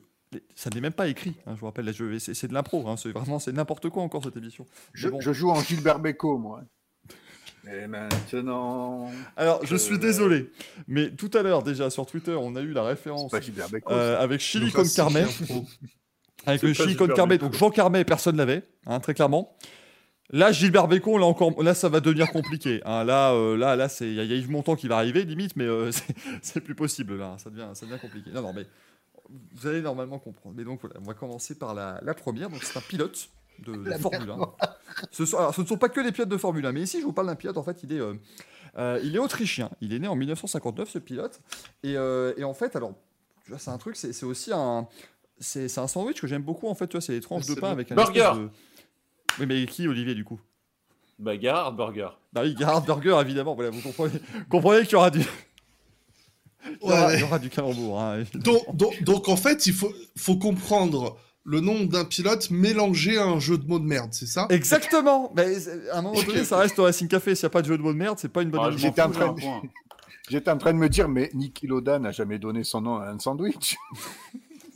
ça 0.56 0.70
n'est 0.70 0.80
même 0.80 0.92
pas 0.92 1.06
écrit. 1.06 1.34
hein, 1.46 1.52
je 1.54 1.60
vous 1.60 1.66
rappelle, 1.66 1.94
c'est 2.18 2.34
c'est 2.34 2.48
de 2.48 2.52
l'impro. 2.54 2.86
hein, 2.88 2.96
c'est 2.96 3.12
vraiment 3.12 3.38
c'est 3.38 3.52
n'importe 3.52 3.88
quoi 3.90 4.02
encore 4.02 4.24
cette 4.24 4.36
émission. 4.36 4.66
je, 4.92 5.06
Mais 5.06 5.12
bon. 5.12 5.20
je 5.20 5.32
joue 5.32 5.50
en 5.50 5.60
Gilbert 5.60 6.00
Bécaud, 6.00 6.38
moi. 6.38 6.62
Et 7.72 7.86
maintenant... 7.86 9.10
Alors, 9.36 9.64
je 9.66 9.74
Euh, 9.74 9.78
suis 9.78 9.98
désolé. 9.98 10.50
Mais 10.86 11.10
tout 11.10 11.30
à 11.34 11.42
l'heure, 11.42 11.62
déjà, 11.62 11.90
sur 11.90 12.06
Twitter, 12.06 12.34
on 12.38 12.54
a 12.56 12.60
eu 12.60 12.72
la 12.72 12.84
référence 12.84 13.32
euh, 13.90 14.20
avec 14.20 14.40
Chili 14.40 14.70
comme 14.72 14.88
Carmet. 14.88 15.24
Avec 16.46 16.62
le 16.62 16.72
Chili 16.74 16.94
comme 16.94 17.12
Carmet. 17.12 17.38
Donc, 17.38 17.54
Jean 17.54 17.70
Carmet, 17.70 18.04
personne 18.04 18.36
l'avait, 18.36 18.62
hein, 18.86 19.00
très 19.00 19.14
clairement. 19.14 19.56
Là, 20.30 20.52
Gilbert 20.52 20.86
Bécaud, 20.86 21.18
là 21.18 21.26
encore, 21.26 21.60
là, 21.62 21.74
ça 21.74 21.88
va 21.88 21.98
devenir 22.00 22.30
compliqué. 22.30 22.80
hein. 22.84 23.02
Là, 23.04 23.32
euh, 23.32 23.56
là, 23.56 23.74
là, 23.74 23.88
c'est, 23.88 24.06
il 24.06 24.14
y, 24.14 24.20
a 24.20 24.24
il 24.24 24.30
y 24.30 24.32
a 24.32 24.36
Yves 24.36 24.50
Montand 24.50 24.76
qui 24.76 24.86
va 24.86 24.96
arriver, 24.96 25.24
limite, 25.24 25.56
mais 25.56 25.64
euh, 25.64 25.90
c'est, 25.92 26.14
c'est 26.42 26.60
plus 26.60 26.74
possible 26.76 27.16
là. 27.18 27.36
Ça 27.38 27.50
devient, 27.50 27.68
ça 27.74 27.84
devient 27.86 27.98
compliqué. 28.00 28.30
Non, 28.32 28.42
non, 28.42 28.52
mais 28.52 28.64
vous 29.54 29.66
allez 29.66 29.80
normalement 29.82 30.18
comprendre. 30.20 30.54
Mais 30.56 30.62
donc 30.64 30.80
voilà, 30.82 30.96
on 31.00 31.04
va 31.04 31.14
commencer 31.14 31.56
par 31.58 31.74
la, 31.74 32.00
la 32.04 32.14
première. 32.14 32.48
Donc 32.48 32.62
c'est 32.62 32.78
un 32.78 32.82
pilote 32.82 33.28
de, 33.64 33.90
Formule 33.98 34.30
1. 34.30 34.38
Ce, 35.10 35.24
sont, 35.26 35.38
alors, 35.38 35.54
ce 35.54 35.60
ne 35.62 35.66
sont 35.66 35.76
pas 35.78 35.88
que 35.88 36.00
les 36.00 36.12
pilotes 36.12 36.28
de 36.28 36.36
Formule 36.36 36.64
1, 36.66 36.72
mais 36.72 36.82
ici, 36.82 37.00
je 37.00 37.04
vous 37.04 37.12
parle 37.12 37.26
d'un 37.28 37.34
pilote. 37.36 37.56
En 37.56 37.62
fait, 37.62 37.82
il 37.82 37.92
est, 37.92 38.00
euh, 38.00 38.14
euh, 38.78 39.00
il 39.02 39.14
est 39.14 39.18
autrichien. 39.18 39.70
Il 39.80 39.92
est 39.92 39.98
né 39.98 40.08
en 40.08 40.16
1959, 40.16 40.88
ce 40.88 40.98
pilote. 40.98 41.40
Et, 41.82 41.96
euh, 41.96 42.32
et 42.36 42.44
en 42.44 42.54
fait, 42.54 42.76
alors, 42.76 42.92
tu 43.44 43.50
vois, 43.50 43.58
c'est 43.58 43.70
un 43.70 43.78
truc, 43.78 43.96
c'est, 43.96 44.12
c'est 44.12 44.26
aussi 44.26 44.52
un, 44.52 44.88
c'est, 45.38 45.68
c'est 45.68 45.80
un 45.80 45.86
sandwich 45.88 46.20
que 46.20 46.26
j'aime 46.26 46.42
beaucoup. 46.42 46.68
En 46.68 46.74
fait, 46.74 46.86
tu 46.86 46.92
vois, 46.92 47.00
c'est 47.00 47.12
des 47.12 47.20
tranches 47.20 47.44
Ah, 47.50 47.54
de 47.54 47.60
pain 47.60 47.70
avec 47.70 47.92
un 47.92 47.94
burger. 47.94 48.32
de- 48.36 48.48
Oui, 49.40 49.46
mais 49.46 49.66
qui, 49.66 49.86
Olivier, 49.88 50.14
du 50.14 50.24
coup? 50.24 50.40
Bah, 51.18 51.38
Gerhard 51.38 51.74
Burger. 51.74 52.08
Bah 52.32 52.42
oui, 52.44 52.54
Gerhard 52.58 52.84
Burger, 52.84 53.18
évidemment. 53.22 53.54
Voilà, 53.54 53.70
vous 53.70 53.80
comprenez, 53.80 54.20
comprenez 54.50 54.82
qu'il 54.82 54.92
y 54.92 54.96
aura 54.96 55.10
du, 55.10 55.20
il 55.20 56.72
y 56.82 56.90
aura, 56.90 57.06
Ouais. 57.08 57.14
il 57.16 57.20
y 57.20 57.22
aura 57.22 57.38
du 57.38 57.48
calembour. 57.48 58.00
hein. 58.00 58.24
Donc, 58.34 58.76
donc, 58.76 59.02
donc, 59.02 59.28
en 59.28 59.36
fait, 59.36 59.66
il 59.66 59.72
faut, 59.72 59.92
faut 60.16 60.36
comprendre 60.36 61.16
le 61.48 61.60
nom 61.60 61.84
d'un 61.84 62.04
pilote 62.04 62.50
mélangé 62.50 63.18
à 63.18 63.24
un 63.24 63.38
jeu 63.38 63.56
de 63.56 63.66
mots 63.66 63.78
de 63.78 63.84
merde, 63.84 64.10
c'est 64.12 64.26
ça? 64.26 64.46
Exactement. 64.50 65.32
Mais 65.36 65.54
à 65.92 65.98
un 65.98 66.02
moment 66.02 66.20
donné, 66.22 66.44
ça 66.44 66.58
reste 66.58 66.78
au 66.78 66.82
Racing 66.84 67.06
Café. 67.08 67.34
S'il 67.36 67.44
n'y 67.44 67.46
a 67.46 67.50
pas 67.50 67.62
de 67.62 67.68
jeu 67.68 67.78
de 67.78 67.82
mots 67.82 67.92
de 67.92 67.98
merde, 67.98 68.18
c'est 68.18 68.28
pas 68.28 68.42
une 68.42 68.50
bonne 68.50 68.60
Ah, 68.64 68.70
J'étais 68.76 69.00
en 69.02 69.10
train 69.10 69.28
un 69.30 69.32
de- 69.32 69.40
point. 69.40 69.62
J'étais 70.28 70.50
en 70.50 70.58
train 70.58 70.72
de 70.72 70.78
me 70.78 70.88
dire, 70.88 71.08
mais 71.08 71.30
Niki 71.34 71.68
Loda 71.68 72.00
n'a 72.00 72.10
jamais 72.10 72.40
donné 72.40 72.64
son 72.64 72.80
nom 72.80 72.96
à 72.96 73.10
un 73.10 73.18
sandwich. 73.20 73.76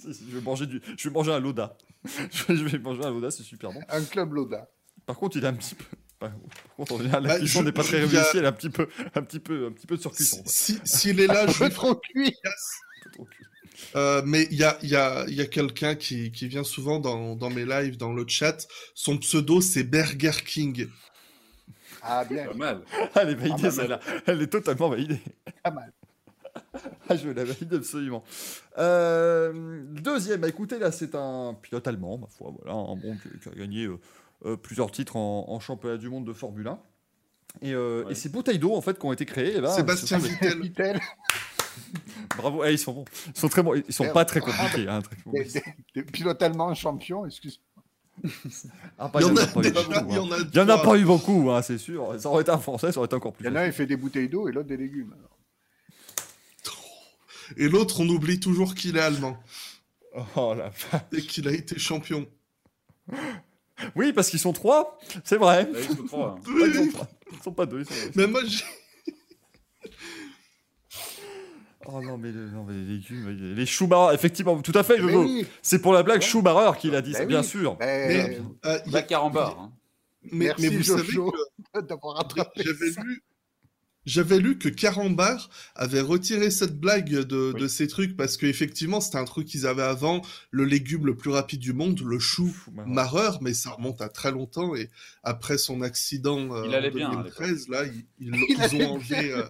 Je 0.05 0.35
vais 0.37 0.41
manger 0.41 0.67
du, 0.67 0.81
je 0.97 1.09
vais 1.09 1.13
manger 1.13 1.33
un 1.33 1.41
Loda. 1.41 1.77
je 2.31 2.53
vais- 2.53 2.71
vais 2.71 2.79
manger 2.79 3.05
un 3.05 3.11
Loda, 3.11 3.31
c'est 3.31 3.43
super 3.43 3.71
bon. 3.73 3.81
Un 3.91 4.03
club 4.05 4.33
Loda. 4.33 4.69
Par 5.07 5.17
contre, 5.17 5.37
il 5.37 5.45
est 5.45 5.49
un 5.49 5.53
petit 5.55 5.75
peu. 5.75 5.85
Par 6.19 6.31
contre, 6.77 6.93
en 6.95 6.99
général, 6.99 7.23
la 7.25 7.29
Bah, 7.31 7.39
cuisson 7.39 7.63
n'est 7.63 7.73
pas 7.73 7.83
très 7.83 7.99
il 8.05 8.13
y 8.13 8.17
a- 8.17 8.21
réussie. 8.23 8.39
Elle 8.39 8.45
est 8.45 8.49
un 8.49 8.53
petit 8.53 8.71
peu, 8.71 8.89
un 9.15 9.23
petit 9.23 9.41
peu, 9.41 9.67
un 9.67 9.73
petit 9.73 9.87
peu 9.87 9.97
de 9.97 10.01
surcuisson. 10.03 10.43
Si- 10.47 10.75
si- 10.75 10.81
S'il 10.85 11.21
est 11.21 11.27
là, 11.27 11.47
je 11.47 11.51
Un 11.53 11.59
peu 11.59 11.65
lui 11.67 11.71
trop 11.75 11.95
cuit. 11.97 12.35
Euh, 13.97 14.23
mais 14.25 14.47
il 14.51 14.59
y 14.59 14.65
a, 14.65 14.79
il 14.83 14.89
y 14.91 14.97
a, 14.97 15.25
il 15.29 15.35
y 15.35 15.41
a 15.41 15.47
quelqu'un 15.47 15.95
qui, 15.95 16.31
qui 16.33 16.47
vient 16.49 16.65
souvent 16.65 16.99
dans, 16.99 17.37
dans 17.37 17.51
mes 17.51 17.65
lives, 17.65 17.97
dans 17.97 18.13
le 18.13 18.25
chat. 18.27 18.67
Son 18.95 19.19
pseudo, 19.19 19.61
c'est 19.61 19.85
Burger 19.85 20.33
King. 20.47 20.89
Ah, 22.03 22.25
bien, 22.25 22.47
Pas 22.47 22.55
mal. 22.55 22.83
Elle 23.15 23.31
est 23.31 23.35
validée, 23.35 23.67
Ah, 23.67 23.71
celle-là. 23.71 24.01
Elle 24.27 24.43
est 24.43 24.47
totalement 24.47 24.89
validée. 24.89 25.21
pas 25.63 25.71
mal. 25.71 25.93
Ah, 27.09 27.17
je 27.17 27.29
la 27.29 27.45
valide 27.45 27.75
absolument. 27.75 28.23
Euh, 28.79 29.83
deuxième, 29.91 30.41
bah, 30.41 30.49
écoutez, 30.49 30.79
là, 30.79 30.93
c'est 30.93 31.15
un 31.15 31.57
pilote 31.61 31.87
allemand, 31.89 32.19
ma 32.19 32.27
foi, 32.29 32.53
voilà, 32.57 32.73
un 32.77 32.95
bon 32.97 33.17
qui, 33.23 33.29
qui 33.41 33.49
a 33.49 33.53
gagné 33.53 33.85
euh, 33.87 33.99
euh, 34.47 34.57
plusieurs 34.57 34.91
titres 34.93 35.17
en, 35.17 35.47
en 35.49 35.59
championnat 35.61 35.97
du 35.97 36.09
monde 36.09 36.25
de 36.27 36.33
Formule 36.33 36.67
1. 36.69 36.79
Et, 37.63 37.73
euh, 37.75 38.05
Ouais. 38.05 38.13
et 38.13 38.15
ces 38.15 38.29
bouteilles 38.29 38.59
d'eau, 38.61 38.75
en 38.77 38.81
fait, 38.81 38.99
qui 38.99 39.05
ont 39.07 39.13
été 39.13 39.27
créées, 39.27 39.55
eh 39.57 39.61
ben, 39.61 39.71
Sébastien 39.71 40.19
Vittel. 40.19 41.01
Bravo, 42.37 42.65
Eh, 42.65 42.73
ils 42.73 42.79
sont 42.79 42.93
bons. 42.93 43.05
Ils 43.35 43.39
sont 43.39 43.49
très 43.49 43.63
bons. 43.63 43.75
Ils 43.75 43.93
sont 43.93 44.09
pas 44.13 44.25
très 44.25 44.41
compliqués. 44.41 44.89
hein, 44.89 45.03
très 45.03 45.17
des, 45.17 45.23
compliqués. 45.23 45.63
des- 45.95 46.03
des 46.03 46.11
pilotes 46.11 46.43
allemands 46.43 46.75
champions, 46.75 47.27
excuse 47.27 47.61
Ah, 48.99 49.09
pas- 49.09 49.21
Il 49.21 49.27
y 49.27 49.31
en 49.31 49.37
a, 49.37 49.47
pas 49.47 49.61
eu 49.61 49.63
déjà, 49.63 49.83
beaucoup, 49.83 50.11
il 50.11 50.17
y 50.55 50.59
hein. 50.59 50.65
en 50.65 50.69
a 50.69 50.79
pas 50.79 50.97
eu 50.99 51.05
beaucoup, 51.05 51.51
hein, 51.51 51.63
c'est 51.63 51.79
sûr. 51.79 52.15
Ça 52.19 52.29
aurait 52.29 52.43
été 52.43 52.51
un 52.51 52.59
français, 52.59 52.93
ça 52.93 52.99
aurait 52.99 53.07
été 53.07 53.17
encore 53.17 53.33
plus. 53.33 53.45
Il 53.45 53.49
y 53.49 53.51
en 53.53 53.57
a 53.57 53.61
un, 53.63 53.67
il 53.67 53.73
fait 53.73 53.87
des 53.87 53.97
bouteilles 53.97 54.29
d'eau 54.29 54.49
et 54.49 54.53
l'autre 54.53 54.69
des 54.69 54.77
légumes. 54.77 55.13
alors. 55.19 55.31
Et 57.57 57.69
l'autre, 57.69 58.01
on 58.01 58.09
oublie 58.09 58.39
toujours 58.39 58.75
qu'il 58.75 58.97
est 58.97 59.01
allemand 59.01 59.37
Oh 60.37 60.55
la 60.57 60.69
vache. 60.69 61.03
et 61.13 61.23
qu'il 61.23 61.49
a 61.49 61.53
été 61.53 61.79
champion. 61.79 62.27
Oui, 63.97 64.13
parce 64.13 64.29
qu'ils 64.31 64.39
sont 64.39 64.53
trois, 64.53 64.99
c'est 65.25 65.37
vrai. 65.37 65.69
Trois, 66.07 66.37
hein. 66.39 66.43
Ils 66.47 66.75
sont 66.75 66.89
trois. 66.91 67.09
Ils 67.33 67.43
sont 67.43 67.53
pas 67.53 67.67
deux, 67.67 67.81
ils 67.81 67.87
sont 67.87 68.11
Mais 68.15 68.27
moi, 68.27 68.41
j'ai- 68.47 68.65
Oh 71.87 72.01
non, 72.03 72.19
mais, 72.19 72.31
le- 72.31 72.51
non, 72.51 72.65
mais 72.65 72.75
les 72.75 72.85
légumes, 72.99 73.55
les 73.57 73.67
choux 73.67 73.89
effectivement, 74.13 74.61
tout 74.61 74.73
à 74.75 74.83
fait, 74.83 74.99
je 74.99 75.05
Mais 75.05 75.13
veux. 75.13 75.19
oui, 75.19 75.47
C'est 75.63 75.81
pour 75.81 75.93
la 75.95 76.03
blague 76.03 76.21
Ouais. 76.21 76.27
Schumacher 76.27 76.79
qui 76.79 76.91
l'a 76.91 77.01
dit, 77.01 77.13
Bah 77.13 77.21
oui. 77.21 77.27
bien 77.27 77.43
sûr. 77.43 77.77
mais- 77.81 78.39
euh, 78.67 78.79
il 78.87 78.93
y 78.93 78.97
a- 78.97 79.03
carambar. 79.03 79.59
hein. 79.59 79.73
Mais, 80.31 80.47
Merci, 80.47 80.63
mais 80.69 80.77
vous 80.77 80.83
savez 80.83 81.03
Jojo. 81.05 81.31
que 81.33 81.39
j'avais 82.57 82.91
lu, 83.03 83.23
j'avais 84.05 84.39
lu 84.39 84.59
que 84.59 84.69
Carambar 84.69 85.49
avait 85.75 86.01
retiré 86.03 86.51
cette 86.51 86.79
blague 86.79 87.09
de, 87.11 87.53
Oui. 87.55 87.61
de 87.63 87.67
ces 87.69 87.87
trucs 87.89 88.17
parce 88.17 88.37
qu'effectivement, 88.37 89.01
c'était 89.01 89.17
un 89.19 89.25
truc 89.25 89.47
qu'ils 89.47 89.67
avaient 89.67 89.83
avant, 89.83 90.21
le 90.51 90.65
légume 90.65 91.07
le 91.07 91.17
plus 91.17 91.31
rapide 91.31 91.61
du 91.61 91.73
monde, 91.73 92.01
le 92.05 92.19
chou 92.19 92.55
marreur, 92.87 93.41
mais 93.43 93.55
ça 93.55 93.71
remonte 93.71 94.03
à 94.03 94.09
très 94.11 94.31
longtemps. 94.33 94.75
Et 94.75 94.91
après 95.23 95.57
son 95.57 95.81
accident 95.81 96.55
euh, 96.55 96.65
Il 96.67 96.75
allait 96.75 96.91
en 96.91 96.95
bien, 96.95 97.11
à 97.11 97.17
2013, 97.17 97.69
là, 97.69 97.85
ils, 97.87 98.05
ils- 98.19 98.35
Il 98.35 98.45
ils 98.51 98.61
allait 98.63 98.85
ont 98.85 98.93
enlevé, 98.97 99.33
euh, 99.33 99.43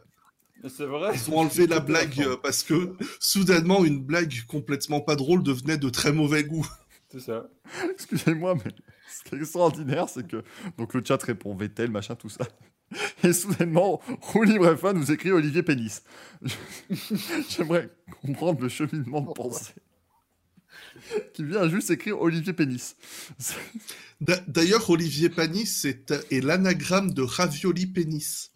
C'est 0.68 0.84
vrai. 0.84 1.12
ils 1.14 1.30
ont 1.30 1.38
enlevé 1.38 1.66
la 1.66 1.80
blague 1.80 2.20
euh, 2.20 2.36
parce 2.36 2.62
que 2.62 2.94
soudainement, 3.18 3.84
une 3.84 4.02
blague 4.02 4.44
complètement 4.46 5.00
pas 5.00 5.16
drôle 5.16 5.42
devenait 5.42 5.78
de 5.78 5.88
très 5.88 6.12
mauvais 6.12 6.44
goût. 6.44 6.66
C'est 7.10 7.20
ça. 7.20 7.48
Excusez-moi, 7.92 8.54
mais 8.56 8.70
ce 9.08 9.28
qui 9.28 9.34
est 9.34 9.38
extraordinaire, 9.38 10.08
c'est 10.08 10.26
que 10.26 10.44
donc 10.76 10.94
le 10.94 11.02
chat 11.04 11.22
répond 11.22 11.54
Vettel, 11.54 11.90
machin, 11.90 12.14
tout 12.14 12.28
ça. 12.28 12.46
Et 13.24 13.32
soudainement, 13.32 14.00
Rouli 14.20 14.58
Brefin 14.58 14.92
nous 14.92 15.10
écrit 15.10 15.30
Olivier 15.30 15.62
Pénis. 15.62 16.02
J'aimerais 17.48 17.90
comprendre 18.22 18.60
le 18.60 18.68
cheminement 18.68 19.20
de 19.20 19.32
pensée. 19.32 19.74
Qui 21.34 21.44
vient 21.44 21.68
juste 21.68 21.90
écrire 21.90 22.20
Olivier 22.20 22.52
Pénis. 22.52 22.96
D'ailleurs, 24.48 24.88
Olivier 24.90 25.30
Panis 25.30 25.84
est, 25.84 26.12
est 26.30 26.40
l'anagramme 26.40 27.12
de 27.12 27.22
ravioli 27.22 27.86
pénis. 27.86 28.49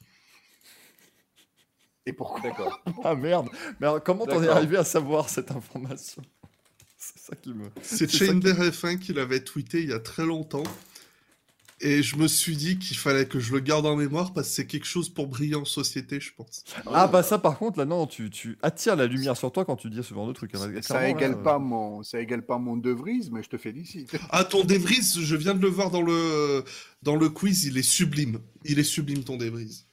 Et 2.07 2.13
pourquoi 2.13 2.41
D'accord. 2.41 2.81
Ah 3.05 3.15
merde 3.15 3.49
Mais 3.81 3.87
alors, 3.87 4.03
comment 4.03 4.27
t'en 4.27 4.43
es 4.43 4.49
arrivé 4.49 4.77
à 4.77 4.85
savoir 4.85 5.29
cette 5.29 5.51
information 5.51 6.23
C'est 6.99 7.19
ça 7.19 7.37
qui 7.37 7.53
me. 7.53 7.67
C'est 7.83 8.11
ça 8.11 8.27
Chain 8.27 8.41
F1 8.41 8.99
qui 8.99 9.13
l'avait 9.13 9.41
tweeté 9.41 9.83
il 9.83 9.91
y 9.91 9.93
a 9.93 10.01
très 10.01 10.25
longtemps. 10.25 10.65
Et 11.81 12.03
je 12.03 12.17
me 12.17 12.29
suis 12.29 12.57
dit 12.57 12.79
qu'il 12.79 12.97
fallait 12.97 13.27
que 13.27 13.41
je 13.41 13.53
le 13.53 13.61
garde 13.61 13.85
en 13.85 13.97
mémoire 13.97 14.33
parce 14.33 14.49
que 14.49 14.55
c'est 14.55 14.67
quelque 14.67 14.87
chose 14.87 15.11
pour 15.11 15.27
briller 15.27 15.57
en 15.57 15.65
société, 15.65 16.21
je 16.21 16.33
pense. 16.35 16.65
Ah 16.87 17.09
bah 17.09 17.23
ça 17.23 17.39
par 17.39 17.59
contre 17.59 17.79
là 17.79 17.85
non 17.85 18.07
tu, 18.07 18.31
tu 18.31 18.57
attires 18.63 18.97
la 18.97 19.07
lumière 19.07 19.37
sur 19.37 19.51
toi 19.51 19.65
quand 19.65 19.77
tu 19.77 19.91
dis 19.91 20.03
ce 20.03 20.15
genre 20.15 20.27
de 20.27 20.33
truc. 20.33 20.53
Ça 20.55 20.69
Clairement, 20.69 21.07
égale 21.07 21.33
là, 21.33 21.37
euh, 21.37 21.43
pas 21.43 21.59
mon, 21.59 22.03
ça 22.03 22.21
égale 22.21 22.47
pas 22.47 22.59
mon 22.59 22.77
De 22.77 22.91
Vries, 22.91 23.29
mais 23.33 23.43
je 23.43 23.49
te 23.51 23.59
félicite. 23.59 24.17
Ah, 24.31 24.45
ton 24.45 24.65
débris, 24.65 25.03
je 25.03 25.37
viens 25.37 25.55
de 25.55 25.61
le 25.61 25.69
voir 25.69 25.91
dans 25.91 26.01
le, 26.01 26.65
dans 27.03 27.17
le 27.17 27.29
quiz, 27.29 27.65
il 27.65 27.77
est 27.77 27.83
sublime. 27.83 28.39
Il 28.65 28.79
est 28.79 28.85
sublime, 28.85 29.23
ton 29.23 29.37
débris. 29.37 29.84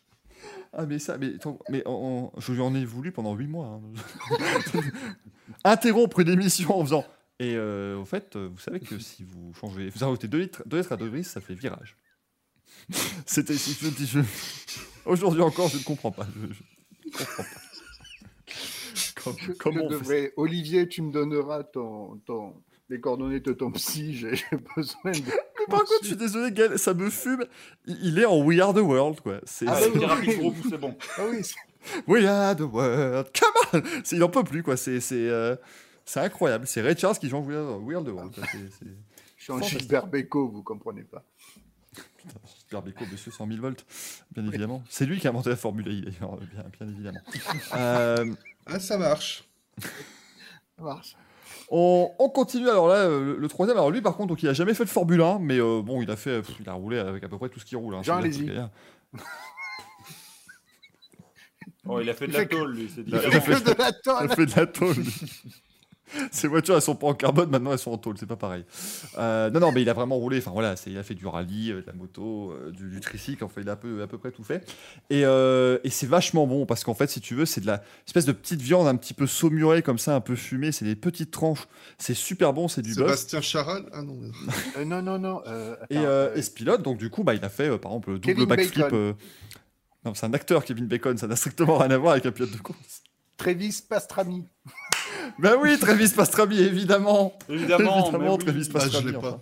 Ah 0.74 0.86
mais 0.86 1.00
ça, 1.00 1.18
mais, 1.18 1.34
mais 1.70 1.86
en- 1.86 2.32
en- 2.36 2.40
je 2.40 2.54
lui 2.54 2.62
en 2.62 2.74
ai 2.76 2.86
voulu 2.86 3.12
pendant 3.12 3.34
8 3.36 3.48
mois. 3.48 3.68
hein. 3.68 3.82
Interrompre 5.64 6.20
une 6.20 6.30
émission 6.30 6.78
en 6.80 6.84
faisant. 6.84 7.06
Et 7.40 7.56
euh, 7.56 7.98
au 7.98 8.06
fait, 8.06 8.36
euh, 8.36 8.50
vous 8.52 8.60
savez 8.60 8.80
que 8.80 8.98
si 9.00 9.24
vous 9.24 9.54
changez, 9.60 9.90
vous 9.90 10.06
rajoutez 10.06 10.28
2 10.28 10.38
litres, 10.40 10.64
2 10.68 10.78
litres 10.78 10.92
à 10.94 10.98
2 10.98 11.10
brises, 11.10 11.28
ça 11.28 11.42
fait 11.42 11.56
virage. 11.56 11.98
C'était 13.26 13.56
si 13.58 13.74
je 13.74 13.90
dis 13.90 14.06
je... 14.06 14.20
Aujourd'hui 15.06 15.42
encore, 15.42 15.68
je 15.68 15.78
ne 15.78 15.84
comprends 15.84 16.12
pas. 16.12 16.28
Je, 16.36 16.54
je 16.54 17.10
ne 17.10 17.18
comprends 17.18 17.44
pas. 17.44 17.50
Com- 19.24 19.36
Je 19.40 19.52
comment 19.54 19.84
on 19.86 19.90
devrais- 19.90 20.34
Olivier, 20.38 20.88
tu 20.88 21.02
me 21.02 21.12
donneras 21.12 21.64
ton, 21.64 22.18
ton, 22.26 22.54
les 22.92 23.00
coordonnées 23.00 23.40
de 23.40 23.54
ton 23.54 23.72
psy. 23.72 24.14
J'ai 24.16 24.32
besoin 24.76 25.12
de. 25.12 25.20
Mais 25.60 25.66
par 25.68 25.80
contre, 25.80 26.00
je 26.04 26.08
suis 26.08 26.16
désolé, 26.16 26.52
Gaël, 26.52 26.78
ça 26.78 26.94
me 26.94 27.10
fume. 27.10 27.46
Il 27.88 28.20
est 28.20 28.26
en 28.26 28.40
We 28.44 28.60
Are 28.60 28.74
the 28.74 28.78
World, 28.80 29.22
quoi. 29.22 29.40
C'est, 29.46 29.66
Ah 29.68 29.76
c'est- 29.80 29.90
oui, 29.90 30.54
c'est 30.70 30.78
bon. 30.78 30.96
Ah 31.18 31.22
oui, 31.30 31.44
c'est- 31.44 31.56
We 32.08 32.26
Are 32.26 32.56
the 32.56 32.62
World, 32.62 33.28
come 33.34 33.82
on 33.82 34.04
Il 34.12 34.24
en 34.24 34.30
peut 34.30 34.44
plus, 34.44 34.62
quoi. 34.62 34.78
C'est, 34.78 35.00
euh, 35.12 35.56
c'est 36.06 36.20
incroyable. 36.20 36.68
C'est 36.68 36.82
Ray 36.82 36.96
Charles 36.98 37.18
qui 37.18 37.28
joue 37.30 37.38
en 37.38 37.42
We 37.44 37.56
Are, 37.58 37.82
We 37.82 37.96
Are 37.98 38.04
the 38.04 38.10
World. 38.10 38.36
quoi. 38.36 38.44
Je 39.38 39.44
suis 39.44 39.52
en. 39.54 39.62
Gilbert 39.62 40.06
Bécaud, 40.08 40.50
vous 40.50 40.62
comprenez 40.62 41.04
pas. 41.04 41.24
Putain, 41.96 42.40
Gilbert 42.60 42.82
Bécaud, 42.84 43.06
monsieur 43.12 43.32
100 43.32 43.48
000 43.48 43.60
volts, 43.62 43.84
bien 44.32 44.46
évidemment. 44.46 44.84
C'est 44.90 45.06
lui 45.06 45.20
qui 45.20 45.26
a 45.28 45.32
inventé 45.32 45.50
la 45.50 45.56
Formule 45.56 45.88
I, 45.88 46.02
d'ailleurs, 46.02 46.38
bien, 46.38 46.64
bien 46.80 46.88
évidemment. 46.90 47.20
Euh, 47.74 48.32
Ah, 48.68 48.80
ça 48.80 48.98
marche. 49.00 49.44
Ça 49.80 50.84
marche. 50.84 51.16
On, 51.72 52.12
on 52.20 52.30
continue, 52.30 52.70
alors 52.70 52.88
là, 52.88 52.96
euh, 52.96 53.24
le, 53.34 53.38
le 53.38 53.48
troisième. 53.48 53.78
Alors 53.78 53.90
lui, 53.92 54.02
par 54.02 54.16
contre, 54.16 54.28
donc, 54.30 54.44
il 54.44 54.50
a 54.50 54.54
jamais 54.54 54.74
fait 54.74 54.84
de 54.86 54.90
Formule 54.90 55.22
1, 55.22 55.40
mais 55.40 55.58
euh, 55.60 55.82
bon, 55.82 56.02
il 56.02 56.12
a 56.12 56.16
fait, 56.16 56.42
pff, 56.42 56.56
il 56.60 56.70
a 56.70 56.74
roulé 56.74 57.00
avec 57.00 57.24
à 57.24 57.30
peu 57.30 57.38
près 57.38 57.50
tout 57.50 57.60
ce 57.60 57.66
qui 57.66 57.76
roule. 57.76 57.96
Hein, 57.96 58.04
Jean, 58.04 58.20
bien, 58.20 58.70
Oh, 61.88 62.00
il 62.00 62.10
a 62.10 62.14
fait 62.14 62.28
de 62.28 62.34
la 62.34 62.46
tôle, 62.46 62.74
lui. 62.76 62.92
C'est 62.94 63.02
Il 63.08 63.16
a 63.16 63.20
fait- 63.42 63.64
de 63.64 63.76
la 63.78 63.92
Il 64.24 64.32
a 64.32 64.36
fait 64.36 64.46
de 64.46 64.56
la 64.56 64.66
tôle. 64.68 64.96
Ces 66.32 66.48
voitures, 66.48 66.76
elles 66.76 66.82
sont 66.82 66.96
pas 66.96 67.08
en 67.08 67.14
carbone, 67.14 67.50
maintenant 67.50 67.72
elles 67.72 67.80
sont 67.80 67.92
en 67.92 67.98
tôle, 67.98 68.18
c'est 68.18 68.26
pas 68.26 68.36
pareil. 68.36 68.64
Euh, 69.18 69.50
non, 69.50 69.60
non, 69.60 69.72
mais 69.72 69.82
il 69.82 69.90
a 69.90 69.94
vraiment 69.94 70.16
roulé. 70.18 70.38
Enfin 70.40 70.52
voilà, 70.52 70.76
il 70.88 70.98
a 70.98 71.04
fait 71.04 71.16
du 71.16 71.26
rallye, 71.28 71.72
euh, 71.72 71.82
de 71.82 71.88
la 71.88 71.94
moto, 71.94 72.52
euh, 72.52 72.72
du, 72.72 72.90
du 72.90 73.00
tricycle. 73.00 73.44
Enfin, 73.44 73.62
il 73.62 73.70
a 73.70 73.74
à 73.74 73.76
peu, 73.76 74.02
à 74.02 74.08
peu 74.08 74.18
près 74.18 74.32
tout 74.32 74.44
fait. 74.44 74.70
Et, 75.10 75.26
euh, 75.26 75.78
et 75.84 75.90
c'est 75.90 76.08
vachement 76.08 76.48
bon 76.48 76.66
parce 76.66 76.84
qu'en 76.84 76.94
fait, 76.94 77.08
si 77.10 77.22
tu 77.22 77.36
veux, 77.36 77.46
c'est 77.46 77.62
de 77.62 77.68
la 77.68 77.82
espèce 78.08 78.26
de 78.26 78.32
petite 78.32 78.62
viande 78.62 78.88
un 78.88 78.96
petit 78.96 79.14
peu 79.14 79.28
saumurée 79.28 79.82
comme 79.82 79.98
ça, 80.00 80.16
un 80.16 80.22
peu 80.22 80.36
fumée. 80.36 80.72
C'est 80.72 80.86
des 80.86 80.96
petites 80.96 81.32
tranches. 81.32 81.68
C'est 81.98 82.14
super 82.14 82.54
bon, 82.54 82.68
c'est 82.68 82.82
du 82.82 82.94
bœuf. 82.96 83.06
Sébastien 83.08 83.42
Charal 83.42 83.86
Ah 83.94 84.02
non. 84.02 84.18
Euh, 84.78 84.86
non, 84.86 85.02
non, 85.02 85.20
non. 85.20 85.42
euh, 85.48 85.76
Et, 85.90 85.98
euh, 85.98 86.30
euh, 86.36 86.42
ce 86.42 86.50
pilote, 86.52 86.82
donc 86.82 86.98
du 86.98 87.10
coup, 87.10 87.24
bah, 87.24 87.34
il 87.34 87.44
a 87.44 87.50
fait 87.50 87.70
euh, 87.70 87.78
par 87.78 87.92
exemple 87.92 88.12
le 88.12 88.20
double 88.20 88.34
Kevin 88.34 88.46
backflip. 88.50 88.84
Bacon. 88.84 88.98
euh, 88.98 89.14
Non, 90.06 90.14
c'est 90.14 90.26
un 90.26 90.34
acteur, 90.34 90.64
Kevin 90.66 90.88
Bacon. 90.88 91.18
Ça 91.18 91.28
n'a 91.28 91.36
strictement 91.36 91.78
rien 91.78 91.92
à 91.92 91.98
voir 91.98 92.14
avec 92.14 92.26
un 92.26 92.32
pilote 92.32 92.52
de 92.52 92.58
course. 92.58 93.04
Travis 93.38 93.82
Pastrami. 93.88 94.46
Ben 95.40 95.56
oui, 95.62 95.78
Travis 95.80 96.10
Pastrami, 96.16 96.60
évidemment. 96.60 97.38
Évidemment, 97.50 98.04
Évidemment, 98.06 98.38
mais. 98.38 98.44
Travis 98.46 98.68
Ah, 98.70 98.74
Pastrami. 98.74 99.16
enfin. 99.16 99.40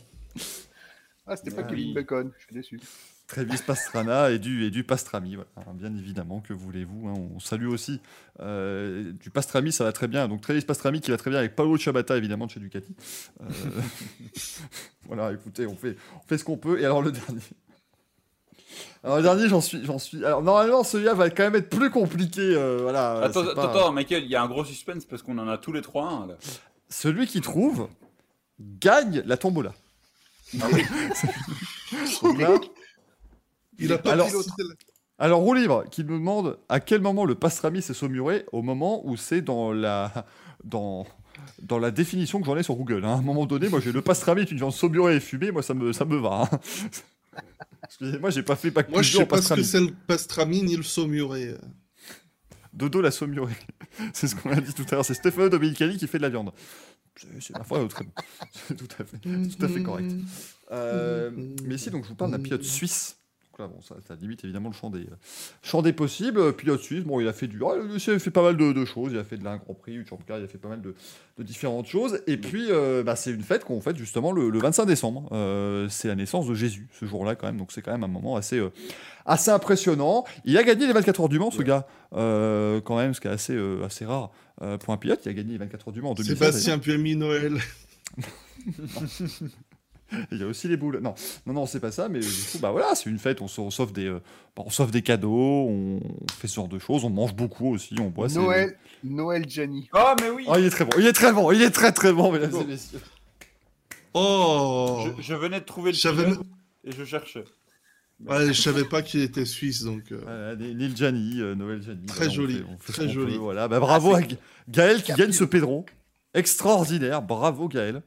Ah, 1.27 1.35
c'était 1.35 1.51
pas 1.51 1.61
Ah 1.66 1.69
Kevin 1.69 1.88
oui. 1.90 1.93
Bacon. 1.93 2.32
Je 2.40 2.45
suis 2.45 2.56
déçu. 2.56 2.80
Travis 3.27 3.58
Pastrana 3.66 4.32
et 4.32 4.40
du, 4.40 4.66
et 4.66 4.72
du 4.72 4.84
pastrami, 4.84 5.35
voilà. 5.35 5.50
Bien 5.76 5.95
évidemment, 5.95 6.40
que 6.42 6.51
voulez-vous. 6.51 7.09
hein, 7.09 7.14
on 7.35 7.40
salue 7.40 7.68
aussi 7.68 8.01
euh, 8.40 9.11
du 9.14 9.30
pastrami, 9.30 9.72
ça 9.72 9.84
va 9.84 9.92
très 9.92 10.08
bien. 10.08 10.27
Donc 10.27 10.42
Travis 10.42 10.61
Pastrami 10.61 11.00
qui 11.00 11.11
va 11.11 11.18
très 11.18 11.30
bien 11.30 11.38
avec 11.38 11.56
Paolo 11.56 11.77
Ciabatta, 11.77 12.18
évidemment, 12.18 12.48
de 12.48 12.51
chez 12.51 12.59
Ducati. 12.59 12.95
Euh, 13.42 13.45
voilà, 15.06 15.32
écoutez, 15.32 15.68
on 15.68 15.76
fait, 15.76 15.95
on 16.16 16.27
fait 16.27 16.40
ce 16.40 16.43
qu'on 16.43 16.58
peut. 16.58 16.80
Et 16.82 16.85
alors 16.85 17.03
le 17.03 17.11
dernier. 17.11 17.42
Alors 19.03 19.17
le 19.17 19.24
dernier, 19.24 19.48
j'en 19.49 19.61
suis, 19.61 19.83
j'en 19.85 19.98
suis. 19.99 20.24
Alors 20.25 20.41
normalement, 20.41 20.83
celui-là 20.83 21.14
va 21.14 21.30
quand 21.30 21.43
même 21.43 21.56
être 21.56 21.69
plus 21.69 21.90
compliqué. 21.90 22.41
euh, 22.41 22.80
voilà. 22.82 23.22
Attends, 23.24 23.41
attends, 23.41 23.53
pas- 23.56 23.64
attends, 23.69 23.91
Michael, 23.91 24.24
il 24.25 24.30
y 24.30 24.35
a 24.35 24.41
un 24.43 24.48
gros 24.48 24.66
suspense 24.66 25.06
parce 25.06 25.22
qu'on 25.22 25.38
en 25.38 25.48
a 25.48 25.58
tous 25.58 25.72
les 25.72 25.82
trois 25.82 26.08
un, 26.08 26.27
là. 26.27 26.35
Celui 26.90 27.27
qui 27.27 27.41
trouve 27.41 27.88
gagne 28.59 29.24
la 29.25 29.38
tombola. 29.38 29.74
Là, 30.58 30.66
Il 33.77 33.93
a 33.93 33.98
pas 33.98 34.11
Alors- 34.11 34.27
Alors, 35.17 35.40
roue 35.41 35.53
libre, 35.53 35.83
qui 35.91 36.03
nous 36.03 36.17
demande 36.17 36.58
à 36.69 36.80
quel 36.80 37.01
moment 37.01 37.25
le 37.25 37.35
pastrami 37.35 37.82
s'est 37.82 37.93
saumuré, 37.93 38.45
au 38.51 38.61
moment 38.61 39.01
où 39.06 39.16
c'est 39.17 39.41
dans 39.41 39.72
la, 39.72 40.25
dans, 40.64 41.06
dans 41.61 41.77
la 41.80 41.91
définition 41.91 42.40
que 42.40 42.45
j'en 42.45 42.58
ai 42.58 42.64
sur 42.64 42.75
Google. 42.75 43.03
hein. 43.06 43.11
À 43.14 43.17
un 43.17 43.22
moment 43.22 43.45
donné, 43.45 43.69
moi 43.69 43.80
j'ai 43.80 43.91
le 43.91 44.01
pastrami 44.01 44.41
est 44.41 44.51
une 44.51 44.58
viande 44.58 44.74
saumurée 44.74 45.16
et 45.17 45.19
fumée, 45.19 45.51
moi 45.51 45.61
ça 45.61 45.74
me, 45.74 45.93
ça 45.93 46.06
me 46.06 46.17
va. 46.17 46.48
hein. 46.51 46.59
Excusez-moi, 47.84 48.30
j'ai 48.30 48.43
pas 48.43 48.56
fait 48.56 48.72
pas 48.72 48.84
Moi, 48.90 49.01
je 49.01 49.18
sais 49.18 49.26
pas 49.26 49.42
ce 49.42 49.53
que 49.53 49.64
c'est 49.64 49.82
le 49.82 49.93
pastrami 50.08 50.64
ni 50.64 50.76
le 50.76 50.84
saumuré. 50.84 51.56
Dodo 52.74 53.01
la 53.01 53.11
saumurée. 53.11 53.58
c'est 54.14 54.27
ce 54.27 54.35
qu'on 54.35 54.51
a 54.51 54.61
dit 54.61 54.74
tout 54.74 54.85
à 54.90 54.95
l'heure. 54.95 55.06
C'est 55.06 55.14
Stefano 55.14 55.50
Domenicali 55.50 55.98
qui 55.98 56.08
fait 56.08 56.18
de 56.18 56.24
la 56.24 56.30
viande. 56.30 56.51
C'est, 57.40 57.58
ma 57.58 57.64
foi 57.64 57.85
très 57.90 58.03
bon. 58.06 58.11
Tout 58.76 58.88
à 58.98 59.03
fait, 59.03 59.18
tout 59.18 59.66
à 59.66 59.68
fait 59.68 59.84
correct. 59.84 60.11
Euh, 60.72 61.32
mais 61.66 61.76
ici, 61.76 61.90
donc, 61.90 62.06
je 62.06 62.09
vous 62.09 62.16
parle 62.16 62.32
d'un 62.32 62.40
pilote 62.40 62.64
suisse. 62.64 63.18
Là, 63.60 63.68
bon, 63.68 63.82
ça, 63.82 63.96
ça 64.08 64.16
limite 64.16 64.44
évidemment 64.44 64.70
le 64.70 64.76
champ 64.76 64.90
des, 64.90 65.06
champ 65.62 65.82
des 65.82 65.94
possibles. 65.94 66.54
Pilote 66.54 66.82
suisse, 66.82 67.04
bon, 67.04 67.20
il 67.20 67.28
a 67.28 67.34
fait 67.34 67.48
du, 67.48 67.60
il 67.60 68.12
a 68.12 68.20
fait 68.20 68.32
pas 68.32 68.42
mal 68.42 68.58
de, 68.58 68.72
de 68.72 68.86
choses. 68.86 69.12
Il 69.12 69.20
a 69.20 69.24
fait 69.24 69.38
de 69.38 69.44
la 69.44 69.58
Grand 69.58 69.74
Prix, 69.74 70.00
Car, 70.26 70.40
il 70.40 70.44
a 70.44 70.48
fait 70.48 70.58
pas 70.58 70.70
mal 70.70 70.82
de, 70.82 70.96
de 71.38 71.44
différentes 71.44 71.88
choses. 71.88 72.22
Et 72.28 72.38
puis, 72.38 72.68
euh, 72.70 73.04
bah, 73.04 73.16
c'est 73.16 73.32
une 73.32 73.44
fête 73.44 73.66
qu'on 73.66 73.82
fête 73.82 73.98
justement 73.98 74.32
le, 74.32 74.50
le 74.50 74.60
25 74.60 74.86
décembre. 74.86 75.28
Euh, 75.32 75.88
c'est 75.90 76.08
la 76.08 76.16
naissance 76.16 76.48
de 76.48 76.54
Jésus 76.54 76.88
ce 77.00 77.06
jour-là 77.06 77.36
quand 77.36 77.48
même. 77.48 77.58
Donc 77.58 77.72
c'est 77.72 77.82
quand 77.82 77.92
même 77.92 78.04
un 78.04 78.08
moment 78.08 78.36
assez, 78.36 78.58
euh, 78.58 78.72
assez 79.26 79.52
impressionnant. 79.52 80.24
Il 80.46 80.58
a 80.58 80.64
gagné 80.64 80.88
les 80.88 80.94
24 80.94 81.22
heures 81.22 81.30
du 81.30 81.40
Mans, 81.40 81.52
ce 81.52 81.62
gars, 81.62 81.86
quand 82.12 82.98
même, 82.98 83.14
ce 83.14 83.20
qui 83.22 83.28
est 83.28 83.32
assez, 83.32 83.58
assez 83.86 84.06
rare 84.06 84.32
pour 84.80 84.94
un 84.94 84.98
pilote. 84.98 85.22
Il 85.26 85.30
a 85.30 85.34
gagné 85.34 85.54
les 85.54 85.58
24 85.58 85.88
heures 85.90 85.94
du 85.94 86.02
Mans 86.02 86.12
en 86.12 86.16
2016. 86.16 86.38
Sébastien 86.38 86.78
Buemi 86.78 87.16
Noël. 87.16 87.60
Il 90.32 90.40
y 90.40 90.44
a 90.44 90.48
aussi 90.48 90.68
les 90.68 90.78
boules. 90.78 91.00
Non, 91.02 91.14
non, 91.46 91.54
non, 91.54 91.66
c'est 91.66 91.80
pas 91.80 91.92
ça, 91.92 92.10
mais 92.10 92.20
du 92.20 92.28
coup, 92.28 92.58
bah 92.60 92.72
voilà, 92.72 92.96
c'est 92.96 93.10
une 93.10 93.20
fête. 93.20 93.42
On 93.42 93.48
se- 93.48 93.62
on 93.62 93.70
s'offre 93.72 93.94
des, 93.94 94.06
euh, 94.08 94.20
bah, 94.56 94.64
on 94.66 94.70
s'offre 94.70 94.92
des 94.92 95.02
cadeaux, 95.02 95.68
on 95.70 96.00
fait 96.40 96.48
ce 96.48 96.56
genre 96.56 96.68
de 96.68 96.80
choses, 96.80 97.04
on 97.06 97.10
mange 97.10 97.34
beaucoup 97.36 97.74
aussi, 97.74 97.96
on 98.00 98.10
boit. 98.10 98.28
c'est- 98.30 98.40
Noël, 98.40 98.76
Noël 99.04 99.46
Gianni. 99.48 99.90
Oh, 99.94 100.14
mais 100.22 100.30
oui 100.30 100.46
Oh, 100.48 100.54
il 100.58 100.66
est 100.66 100.70
très 100.72 100.86
bon, 100.86 100.92
il 100.98 101.06
est 101.06 101.14
très 101.14 101.32
bon, 101.34 101.52
il 101.52 101.62
est 101.62 101.72
très 101.72 101.92
très 101.92 102.12
bon, 102.14 102.32
mesdames 102.32 102.50
Bon. 102.52 102.62
et 102.62 102.66
messieurs. 102.66 103.00
Oh 104.14 105.06
je, 105.18 105.22
je 105.22 105.34
venais 105.36 105.60
de 105.60 105.66
trouver 105.66 105.92
le 105.92 105.98
pilote 105.98 106.40
et 106.84 106.92
je 106.92 107.04
cherchais. 107.06 107.44
Ouais, 108.28 108.48
je 108.52 108.62
savais 108.62 108.84
pas 108.84 109.02
qu'il 109.02 109.22
était 109.22 109.46
suisse, 109.46 109.84
donc... 109.84 110.12
euh, 110.12 110.20
Voilà, 110.24 110.56
des- 110.56 110.74
Neil 110.74 110.94
Gianni, 110.96 111.40
euh, 111.40 111.56
Noël 111.56 111.82
Gianni. 111.82 112.06
Très 112.08 112.26
voilà, 112.26 112.32
on 112.32 112.36
joli, 112.36 112.54
fait- 112.58 112.64
on 112.70 112.78
fait 112.80 112.88
ce 112.88 112.92
très 112.98 113.06
qu'on 113.08 113.12
joli. 113.14 113.34
peut, 113.34 113.40
voilà. 113.40 113.68
Bah, 113.70 113.80
bravo 113.80 114.14
à 114.16 114.22
Ga- 114.22 114.36
Gaël 114.68 115.04
qui 115.04 115.14
gagne 115.14 115.32
ce 115.32 115.44
Pedro. 115.46 115.86
Extraordinaire, 116.34 117.22
bravo 117.22 117.70
Gaël. 117.70 118.02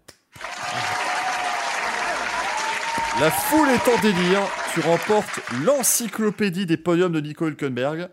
La 3.21 3.31
foule 3.31 3.69
est 3.69 3.89
en 3.89 4.01
délire 4.01 4.41
tu 4.75 4.81
remportes 4.81 5.41
l'encyclopédie 5.65 6.65
des 6.67 6.77
podiums 6.79 7.13
de 7.13 7.21
Nico 7.21 7.47
Hülkenberg. 7.47 8.09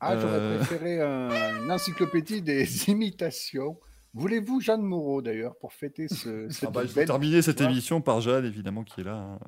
Ah, 0.00 0.18
j'aurais 0.18 0.32
Euh. 0.38 0.58
préféré 0.58 1.00
un- 1.02 1.62
une 1.62 1.70
encyclopédie 1.70 2.40
des 2.40 2.64
imitations. 2.88 3.78
Voulez-vous 4.14 4.60
Jeanne 4.60 4.80
Moreau 4.82 5.20
d'ailleurs 5.20 5.56
pour 5.60 5.72
fêter 5.74 6.08
ce, 6.08 6.48
cette 6.50 6.64
Ah 6.68 6.70
bah, 6.70 6.80
il 6.84 6.88
faut 6.88 6.94
belle 6.96 7.06
terminer 7.06 7.42
cette 7.42 7.60
émission 7.60 8.00
par 8.00 8.20
Jeanne, 8.22 8.46
évidemment, 8.46 8.82
qui 8.82 9.02
est 9.02 9.04
là. 9.04 9.14
hein. 9.14 9.38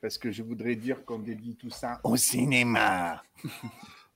Parce 0.00 0.16
que 0.16 0.30
je 0.32 0.42
voudrais 0.42 0.74
dire 0.76 1.04
qu'on 1.04 1.18
dédie 1.18 1.56
tout 1.56 1.70
ça 1.70 2.00
au 2.04 2.16
cinéma. 2.16 3.22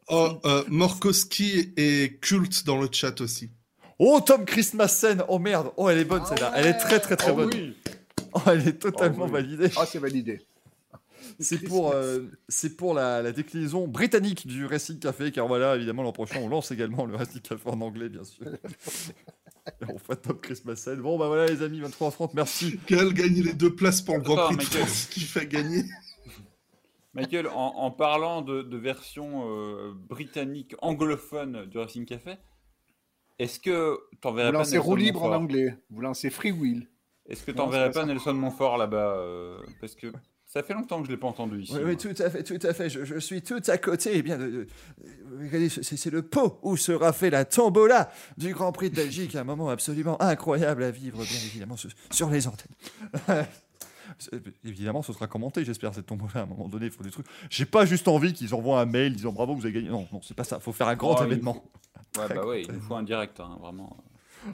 Oh, 0.09 0.31
euh, 0.45 0.65
Morkowski 0.67 1.73
est 1.77 2.21
culte 2.21 2.67
dans 2.67 2.77
le 2.81 2.89
chat 2.91 3.21
aussi. 3.21 3.53
Oh, 4.01 4.21
Tom 4.21 4.45
Christmassen 4.45 5.23
Oh 5.29 5.39
merde 5.39 5.71
Oh, 5.77 5.89
elle 5.89 5.99
est 5.99 6.05
bonne 6.05 6.27
celle-là. 6.27 6.53
Elle 6.57 6.67
est 6.67 6.77
très 6.77 6.99
très 6.99 7.17
très 7.17 7.31
Oh 7.31 7.37
bonne. 7.37 7.51
oui. 7.55 7.77
Oh, 8.35 8.41
elle 8.47 8.67
est 8.69 8.79
totalement 8.79 9.27
Oh 9.27 9.29
oui. 9.29 9.31
validée. 9.31 9.71
Ah, 9.77 9.87
c'est 9.87 9.99
validé. 9.99 10.41
C'est 11.39 11.59
pour, 11.61 11.93
euh, 11.93 12.21
c'est 12.49 12.77
pour 12.77 12.95
la, 12.95 13.23
la 13.23 13.31
déclinaison 13.31 13.87
britannique 13.87 14.47
du 14.47 14.67
Racing 14.67 14.99
Café, 14.99 15.31
car 15.31 15.47
voilà, 15.47 15.77
évidemment, 15.77 16.03
l'an 16.03 16.13
prochain, 16.13 16.41
on 16.41 16.49
lance 16.49 16.73
également 16.73 17.07
le 17.07 17.15
Racing 17.15 17.41
Café 17.41 17.71
en 17.71 17.81
anglais, 17.81 18.09
bien 18.09 18.25
sûr. 18.25 18.47
Et 19.81 19.85
on 19.89 19.99
fait 19.99 20.17
Top 20.17 20.41
Christmassen. 20.41 21.01
Bon, 21.01 21.17
bah 21.19 21.29
voilà, 21.29 21.47
les 21.47 21.63
amis, 21.63 21.81
23h30, 21.81 22.31
merci. 22.35 22.81
Gaël 22.89 23.13
gagne 23.15 23.41
les 23.41 23.53
deux 23.55 23.73
places 23.75 24.03
pour 24.03 24.17
le 24.17 24.23
Grand 24.23 24.47
Prix 24.47 24.57
de 24.57 24.63
Michael. 24.63 24.81
France 24.83 25.07
qui 25.07 25.21
fait 25.21 25.47
gagner. 25.47 25.85
Michael, 27.15 27.47
en, 27.47 27.75
en 27.77 27.91
parlant 27.93 28.43
de, 28.43 28.63
de 28.63 28.77
version 28.77 29.49
euh, 29.49 29.93
britannique 29.95 30.75
anglophone 30.83 31.67
du 31.67 31.79
Racing 31.79 32.05
Café, 32.07 32.35
est-ce 33.39 33.61
que 33.61 34.01
t'enverrais 34.21 34.51
Vous 34.51 34.59
pas 34.59 34.59
lancez 34.59 34.73
Nelson 34.77 34.89
roue 34.89 34.97
libre 34.97 35.23
en 35.23 35.33
anglais. 35.33 35.77
Vous 35.91 36.01
lancez 36.01 36.31
free 36.31 36.51
wheel. 36.53 36.89
Est-ce 37.29 37.45
que 37.45 37.53
Non, 37.53 37.65
t'enverrais 37.65 37.91
pas 37.91 38.01
ça. 38.01 38.07
Nelson 38.07 38.35
Montfort 38.35 38.77
là-bas 38.79 39.17
euh, 39.17 39.59
Parce 39.81 39.95
que 39.95 40.09
ça 40.45 40.63
fait 40.63 40.75
longtemps 40.75 41.01
que 41.01 41.07
je 41.07 41.13
l'ai 41.13 41.17
pas 41.17 41.29
entendu 41.29 41.63
ici. 41.63 41.75
Oui, 41.83 41.97
tout 41.97 42.15
à 42.19 42.29
fait, 42.29 42.43
tout 42.43 42.59
à 42.67 42.75
fait. 42.75 42.91
Je, 42.91 43.05
je 43.05 43.19
suis 43.19 43.41
tout 43.43 43.63
à 43.69 43.79
côté. 43.79 44.11
Eh 44.15 44.23
bien, 44.23 44.37
de- 44.39 44.51
de- 44.51 44.67
regardez, 45.39 45.69
c'est 45.71 46.11
le 46.11 46.23
pot 46.23 46.59
où 46.63 46.77
sera 46.77 47.13
fait 47.13 47.31
la 47.31 47.45
tombola 47.45 48.11
du 48.37 48.53
Grand 48.53 48.73
Prix 48.73 48.91
de 48.91 48.97
Belgique. 48.97 49.35
Un 49.37 49.45
moment 49.45 49.71
absolument 49.71 50.21
incroyable 50.21 50.83
à 50.83 50.91
vivre, 50.91 51.17
bien 51.19 51.41
évidemment, 51.47 51.77
sur, 52.11 52.29
les 52.31 52.47
antennes. 52.49 53.47
Évidemment, 54.65 55.03
ce 55.03 55.13
sera 55.15 55.27
commenté, 55.27 55.65
j'espère, 55.65 55.95
cette 55.95 56.07
tombola. 56.07 56.33
À 56.35 56.43
un 56.43 56.47
moment 56.47 56.69
donné, 56.69 56.87
il 56.87 56.93
faut 56.93 57.03
des 57.03 57.11
trucs. 57.11 57.27
J'ai 57.49 57.65
pas 57.65 57.87
juste 57.87 58.09
envie 58.09 58.33
qu'ils 58.35 58.55
envoient 58.55 58.81
un 58.81 58.85
mail 58.85 59.15
disant 59.15 59.33
bravo, 59.33 59.55
vous 59.55 59.65
avez 59.65 59.73
gagné. 59.73 59.89
Non, 59.89 60.07
non, 60.13 60.21
c'est 60.23 60.35
pas 60.37 60.45
ça. 60.45 60.57
Il 60.61 60.63
faut 60.63 60.73
faire 60.73 60.89
un 60.89 60.97
grand 60.97 61.17
Oh, 61.19 61.25
événement 61.25 61.65
Ouais, 62.19 62.27
Très 62.27 62.35
bah 62.35 62.47
ouais, 62.47 62.63
il 62.63 62.71
nous 62.73 62.81
faut 62.81 62.95
un 62.95 63.03
direct, 63.05 63.41
hein, 63.41 63.57
vraiment. 63.61 63.97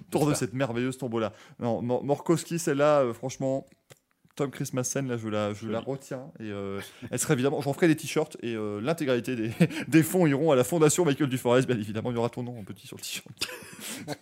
Autour 0.09 0.27
de 0.27 0.35
cette 0.35 0.53
merveilleuse 0.55 0.99
tombola. 0.99 1.33
Non, 1.59 1.83
Mor- 1.83 2.05
Morkowski, 2.05 2.59
celle-là, 2.59 3.01
euh, 3.01 3.13
franchement, 3.15 3.67
Tom 4.37 4.51
Christmassen, 4.53 5.09
là, 5.09 5.17
je 5.17 5.29
la, 5.29 5.53
je 5.53 5.69
retiens. 5.81 6.31
Et 6.39 6.45
euh, 6.45 6.81
elle 7.11 7.19
serait 7.19 7.35
évidemment, 7.35 7.61
j'en 7.61 7.73
ferai 7.73 7.89
des 7.89 7.97
t-shirts 7.97 8.37
et 8.41 8.55
euh, 8.55 8.81
l'intégralité 8.81 9.35
des, 9.35 9.51
des 9.89 10.03
fonds 10.05 10.27
iront 10.27 10.53
à 10.53 10.57
la 10.57 10.63
Fondation 10.65 11.05
Michael 11.05 11.29
Duforest. 11.29 11.67
Bien 11.67 11.77
évidemment, 11.77 12.11
il 12.13 12.15
y 12.15 12.19
aura 12.19 12.31
ton 12.31 12.43
nom 12.45 12.57
en 12.59 12.63
petit 12.65 12.87
sur 12.87 12.97
le 12.97 13.03
t-shirt. 13.03 13.27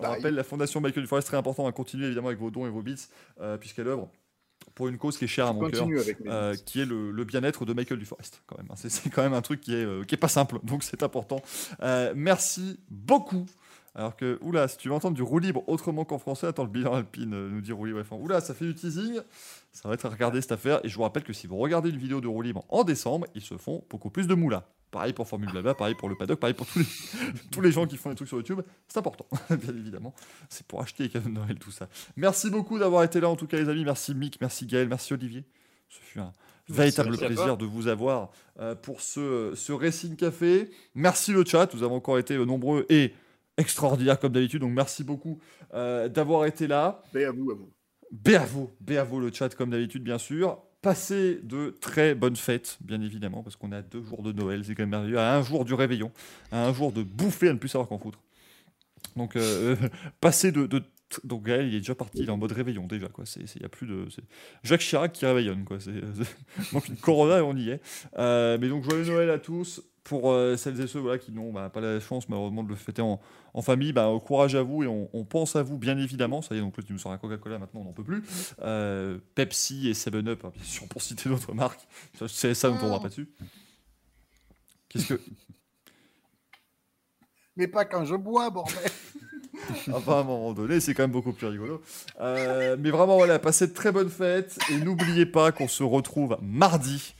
Bye. 0.00 0.06
rappelle, 0.06 0.34
la 0.34 0.44
Fondation 0.44 0.80
Michael 0.80 1.02
Duforest, 1.02 1.28
très 1.28 1.36
important 1.36 1.66
à 1.66 1.72
continuer 1.72 2.06
évidemment 2.06 2.28
avec 2.28 2.38
vos 2.40 2.50
dons 2.50 2.66
et 2.66 2.70
vos 2.70 2.82
bits, 2.82 2.96
euh, 3.40 3.56
puisqu'elle 3.58 3.88
œuvre 3.88 4.08
pour 4.74 4.88
une 4.88 4.96
cause 4.98 5.18
qui 5.18 5.24
est 5.24 5.28
chère 5.28 5.46
à 5.46 5.52
mon 5.52 5.60
cœur. 5.70 5.86
Euh, 6.26 6.54
qui 6.64 6.80
est 6.80 6.84
le, 6.86 7.10
le 7.10 7.24
bien-être 7.24 7.64
de 7.64 7.72
Michael 7.72 7.98
Duforest 7.98 8.42
quand 8.46 8.56
même. 8.58 8.66
hein. 8.70 8.74
C'est, 8.76 8.88
c'est 8.90 9.10
quand 9.10 9.22
même 9.22 9.34
un 9.34 9.42
truc 9.42 9.60
qui 9.60 9.74
est, 9.74 9.84
euh, 9.84 10.04
qui 10.04 10.14
est 10.14 10.18
pas 10.18 10.28
simple, 10.28 10.58
donc 10.62 10.82
c'est 10.84 11.02
important. 11.02 11.42
Euh, 11.82 12.12
merci 12.16 12.78
beaucoup. 12.88 13.44
Alors 13.98 14.14
que, 14.14 14.38
oula, 14.42 14.68
si 14.68 14.76
tu 14.76 14.88
veux 14.88 14.94
entendre 14.94 15.16
du 15.16 15.24
roue 15.24 15.40
libre 15.40 15.64
autrement 15.66 16.04
qu'en 16.04 16.18
français, 16.18 16.46
attends, 16.46 16.62
le 16.62 16.70
bilan 16.70 16.94
alpine 16.94 17.34
euh, 17.34 17.48
nous 17.50 17.60
dit 17.60 17.72
roue 17.72 17.84
libre. 17.84 17.98
Enfin, 18.00 18.14
oula, 18.14 18.40
ça 18.40 18.54
fait 18.54 18.64
du 18.64 18.72
teasing. 18.72 19.18
Ça 19.72 19.88
va 19.88 19.94
être 19.94 20.06
à 20.06 20.08
regarder 20.08 20.40
cette 20.40 20.52
affaire. 20.52 20.78
Et 20.84 20.88
je 20.88 20.94
vous 20.94 21.02
rappelle 21.02 21.24
que 21.24 21.32
si 21.32 21.48
vous 21.48 21.56
regardez 21.56 21.90
une 21.90 21.96
vidéo 21.96 22.20
de 22.20 22.28
roue 22.28 22.42
libre 22.42 22.64
en 22.68 22.84
décembre, 22.84 23.26
ils 23.34 23.42
se 23.42 23.56
font 23.56 23.84
beaucoup 23.90 24.08
plus 24.08 24.28
de 24.28 24.34
moulas. 24.34 24.62
Pareil 24.92 25.12
pour 25.12 25.26
Formule 25.26 25.50
Blabla, 25.50 25.74
pareil 25.74 25.96
pour 25.96 26.08
le 26.08 26.14
paddock, 26.14 26.38
pareil 26.38 26.54
pour 26.54 26.68
tous 26.68 26.78
les, 26.78 26.84
tous 27.50 27.60
les 27.60 27.72
gens 27.72 27.88
qui 27.88 27.96
font 27.96 28.08
des 28.10 28.14
trucs 28.14 28.28
sur 28.28 28.36
YouTube. 28.36 28.60
C'est 28.86 28.98
important, 28.98 29.26
bien 29.50 29.74
évidemment. 29.76 30.14
C'est 30.48 30.64
pour 30.64 30.80
acheter 30.80 31.02
les 31.02 31.08
cadeaux 31.08 31.28
de 31.28 31.34
Noël, 31.34 31.58
tout 31.58 31.72
ça. 31.72 31.88
Merci 32.16 32.50
beaucoup 32.50 32.78
d'avoir 32.78 33.02
été 33.02 33.18
là, 33.18 33.28
en 33.28 33.34
tout 33.34 33.48
cas, 33.48 33.56
les 33.56 33.68
amis. 33.68 33.84
Merci 33.84 34.14
Mick, 34.14 34.40
merci 34.40 34.64
Gaël, 34.64 34.88
merci 34.88 35.12
Olivier. 35.12 35.44
Ce 35.88 35.98
fut 35.98 36.20
un 36.20 36.32
véritable 36.68 37.10
Merci 37.10 37.26
plaisir 37.26 37.56
de 37.56 37.66
vous 37.66 37.88
avoir 37.88 38.30
euh, 38.60 38.76
pour 38.76 39.00
ce, 39.00 39.54
ce 39.56 39.72
Racing 39.72 40.14
Café. 40.14 40.70
Merci 40.94 41.32
le 41.32 41.44
chat, 41.44 41.74
vous 41.74 41.82
avez 41.82 41.94
encore 41.94 42.20
été 42.20 42.38
nombreux 42.38 42.86
et 42.88 43.12
extraordinaires 43.58 44.18
comme 44.18 44.32
d'habitude. 44.32 44.60
Donc 44.62 44.72
merci 44.72 45.04
beaucoup 45.04 45.38
euh, 45.74 46.08
d'avoir 46.08 46.46
été 46.46 46.66
là. 46.66 47.02
Mais 47.14 47.24
à 47.24 47.32
vous, 47.32 47.50
à 47.50 47.54
vous. 47.54 47.70
B 48.10 48.28
à 48.30 48.44
vous, 48.46 48.70
B 48.80 48.92
à 48.92 49.04
vous 49.04 49.20
le 49.20 49.30
chat 49.32 49.54
comme 49.54 49.70
d'habitude 49.70 50.02
bien 50.02 50.16
sûr. 50.18 50.62
Passez 50.80 51.40
de 51.42 51.76
très 51.80 52.14
bonnes 52.14 52.36
fêtes, 52.36 52.78
bien 52.80 53.02
évidemment, 53.02 53.42
parce 53.42 53.56
qu'on 53.56 53.72
est 53.72 53.76
à 53.76 53.82
deux 53.82 54.02
jours 54.04 54.22
de 54.22 54.30
Noël, 54.30 54.64
c'est 54.64 54.76
quand 54.76 54.84
même 54.84 54.90
merveilleux, 54.90 55.18
à 55.18 55.36
un 55.36 55.42
jour 55.42 55.64
du 55.64 55.74
réveillon, 55.74 56.12
à 56.52 56.66
un 56.66 56.72
jour 56.72 56.92
de 56.92 57.02
bouffer, 57.02 57.48
à 57.48 57.52
ne 57.52 57.58
plus 57.58 57.68
savoir 57.68 57.88
qu'en 57.88 57.98
foutre. 57.98 58.20
Donc, 59.16 59.34
euh, 59.34 59.74
passez 60.20 60.52
de, 60.52 60.66
de- 60.66 60.84
Donc, 61.24 61.42
Gaël, 61.42 61.66
il 61.66 61.74
est 61.74 61.78
déjà 61.80 61.96
parti, 61.96 62.18
il 62.20 62.28
est 62.28 62.30
en 62.30 62.36
mode 62.36 62.52
réveillon 62.52 62.86
déjà, 62.86 63.08
quoi. 63.08 63.26
C'est, 63.26 63.40
il 63.56 63.62
y 63.62 63.64
a 63.64 63.68
plus 63.68 63.88
de... 63.88 64.06
Jacques 64.62 64.80
Chirac 64.82 65.10
qui 65.12 65.26
réveillonne, 65.26 65.64
quoi. 65.64 65.80
C'est, 65.80 65.90
c'est- 66.14 66.72
donc, 66.72 66.86
une 66.88 66.96
Corona 66.96 67.38
et 67.38 67.42
on 67.42 67.56
y 67.56 67.70
est. 67.70 67.80
Euh, 68.16 68.56
mais 68.60 68.68
donc, 68.68 68.84
joyeux 68.84 69.04
Noël 69.04 69.30
à 69.30 69.40
tous. 69.40 69.82
Pour 70.08 70.32
euh, 70.32 70.56
celles 70.56 70.80
et 70.80 70.86
ceux 70.86 71.00
voilà, 71.00 71.18
qui 71.18 71.32
n'ont 71.32 71.52
bah, 71.52 71.68
pas 71.68 71.80
la 71.82 72.00
chance, 72.00 72.28
malheureusement, 72.30 72.62
de 72.62 72.70
le 72.70 72.76
fêter 72.76 73.02
en, 73.02 73.20
en 73.52 73.60
famille, 73.62 73.92
bah, 73.92 74.08
au 74.08 74.20
courage 74.20 74.54
à 74.54 74.62
vous 74.62 74.82
et 74.82 74.86
on, 74.86 75.10
on 75.12 75.24
pense 75.24 75.54
à 75.54 75.62
vous, 75.62 75.76
bien 75.76 75.98
évidemment. 75.98 76.40
Ça 76.40 76.54
y 76.54 76.58
est, 76.58 76.60
donc 76.62 76.76
là, 76.78 76.82
tu 76.86 76.94
nous 76.94 76.98
sors 76.98 77.12
un 77.12 77.18
Coca-Cola, 77.18 77.58
maintenant, 77.58 77.82
on 77.82 77.84
n'en 77.84 77.92
peut 77.92 78.04
plus. 78.04 78.22
Euh, 78.62 79.18
Pepsi 79.34 79.86
et 79.88 79.92
7-Up, 79.92 80.44
hein, 80.46 80.52
bien 80.54 80.64
sûr, 80.64 80.88
pour 80.88 81.02
citer 81.02 81.28
d'autres 81.28 81.52
marques. 81.52 81.86
Ça, 82.18 82.26
c'est- 82.26 82.54
ça, 82.54 82.70
on 82.70 82.74
ne 82.74 82.78
tournera 82.78 83.00
pas 83.00 83.08
dessus. 83.08 83.28
Qu'est-ce 84.88 85.12
que. 85.14 85.20
Mais 87.56 87.68
pas 87.68 87.84
quand 87.84 88.04
je 88.04 88.14
bois, 88.14 88.50
bordel. 88.50 88.76
Enfin, 89.92 90.18
à 90.18 90.20
un 90.20 90.24
moment 90.24 90.52
donné, 90.52 90.78
c'est 90.78 90.94
quand 90.94 91.02
même 91.02 91.10
beaucoup 91.10 91.32
plus 91.32 91.48
rigolo. 91.48 91.82
Euh, 92.20 92.76
mais 92.78 92.90
vraiment, 92.90 93.16
voilà, 93.16 93.40
passez 93.40 93.66
de 93.66 93.74
très 93.74 93.90
bonnes 93.90 94.08
fêtes. 94.08 94.56
Et 94.70 94.78
n'oubliez 94.78 95.26
pas 95.26 95.50
qu'on 95.50 95.66
se 95.66 95.82
retrouve 95.82 96.38
mardi. 96.40 97.14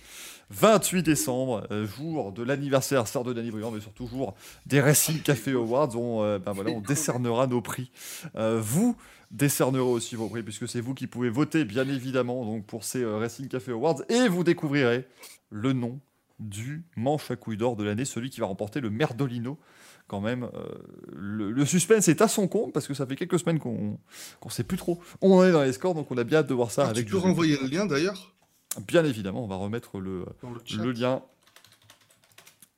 28 0.51 1.03
décembre, 1.03 1.67
euh, 1.71 1.87
jour 1.87 2.33
de 2.33 2.43
l'anniversaire, 2.43 3.07
sœur 3.07 3.25
de 3.25 3.33
Danny 3.33 3.51
Briand, 3.51 3.71
mais 3.71 3.81
surtout 3.81 4.07
jour 4.07 4.35
des 4.67 4.81
Racing 4.81 5.21
Café 5.21 5.53
Awards. 5.53 5.95
On, 5.97 6.23
euh, 6.23 6.39
ben 6.39 6.53
voilà, 6.53 6.71
on 6.71 6.81
décernera 6.81 7.47
nos 7.47 7.61
prix. 7.61 7.91
Euh, 8.37 8.59
vous 8.63 8.97
décernerez 9.31 9.83
aussi 9.83 10.17
vos 10.17 10.29
prix, 10.29 10.43
puisque 10.43 10.67
c'est 10.69 10.81
vous 10.81 10.95
qui 10.95 11.07
pouvez 11.07 11.29
voter, 11.29 11.65
bien 11.65 11.87
évidemment, 11.89 12.45
donc 12.47 12.65
pour 12.65 12.85
ces 12.85 13.05
Racing 13.05 13.49
Café 13.49 13.73
Awards. 13.73 14.03
Et 14.09 14.29
vous 14.29 14.43
découvrirez 14.43 15.07
le 15.51 15.73
nom 15.75 16.01
du 16.39 16.85
manche 16.97 17.31
à 17.31 17.37
couilles 17.37 17.57
d'or 17.57 17.77
de 17.77 17.85
l'année, 17.85 18.05
celui 18.05 18.31
qui 18.31 18.41
va 18.41 18.47
remporter 18.47 18.81
le 18.81 18.91
Merdolino. 18.91 19.59
Quand 20.07 20.23
même, 20.23 20.45
euh, 20.45 20.65
le, 21.13 21.51
le 21.51 21.67
suspense 21.67 22.09
est 22.09 22.23
à 22.23 22.29
son 22.29 22.49
compte 22.49 22.73
parce 22.73 22.87
que 22.87 22.95
ça 22.95 23.05
fait 23.05 23.17
quelques 23.17 23.39
semaines 23.39 23.59
qu'on 23.59 23.99
qu'on 24.41 24.49
sait 24.49 24.65
plus 24.65 24.79
trop. 24.79 24.99
On 25.21 25.45
est 25.45 25.53
dans 25.53 25.63
les 25.63 25.75
scores, 25.75 25.95
donc 25.95 26.11
on 26.11 26.17
a 26.17 26.25
bien 26.25 26.39
hâte 26.39 26.47
de 26.47 26.55
voir 26.55 26.71
ça 26.71 26.85
Ah, 26.87 26.91
avec 26.91 27.05
tu 27.05 27.13
peux 27.13 27.19
renvoyer 27.19 27.59
le 27.61 27.69
lien 27.69 27.85
d'ailleurs? 27.85 28.35
Bien 28.87 29.05
évidemment, 29.05 29.45
on 29.45 29.47
va 29.47 29.57
remettre 29.57 29.99
le, 29.99 30.25
lien. 30.93 31.23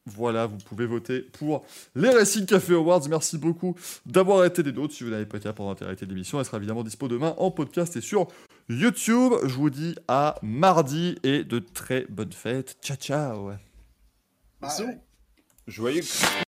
Voilà, 0.06 0.46
vous 0.46 0.56
pouvez 0.56 0.86
voter 0.86 1.20
pour 1.20 1.64
les 1.94 2.08
Racing 2.08 2.46
Café 2.46 2.74
Awards. 2.74 3.06
Merci 3.08 3.38
beaucoup 3.38 3.76
d'avoir 4.06 4.44
été 4.44 4.62
des 4.62 4.72
nôtres. 4.72 4.94
Si 4.94 5.04
vous 5.04 5.10
n'avez 5.10 5.26
pas 5.26 5.36
été 5.36 5.48
là 5.48 5.52
pendant 5.52 5.70
l'intégralité 5.70 6.06
de 6.06 6.10
l'émission, 6.10 6.38
elle 6.38 6.46
sera 6.46 6.56
évidemment 6.56 6.82
dispo 6.82 7.06
demain 7.06 7.34
en 7.38 7.50
podcast 7.50 7.96
et 7.96 8.00
sur 8.00 8.26
YouTube. 8.68 9.34
Je 9.44 9.54
vous 9.54 9.70
dis 9.70 9.94
à 10.08 10.36
mardi 10.42 11.16
et 11.22 11.44
de 11.44 11.58
très 11.58 12.06
bonnes 12.08 12.32
fêtes. 12.32 12.78
Ciao, 12.82 12.96
ciao. 12.96 13.52
Bye. 14.60 15.00
Joyeux 15.66 16.02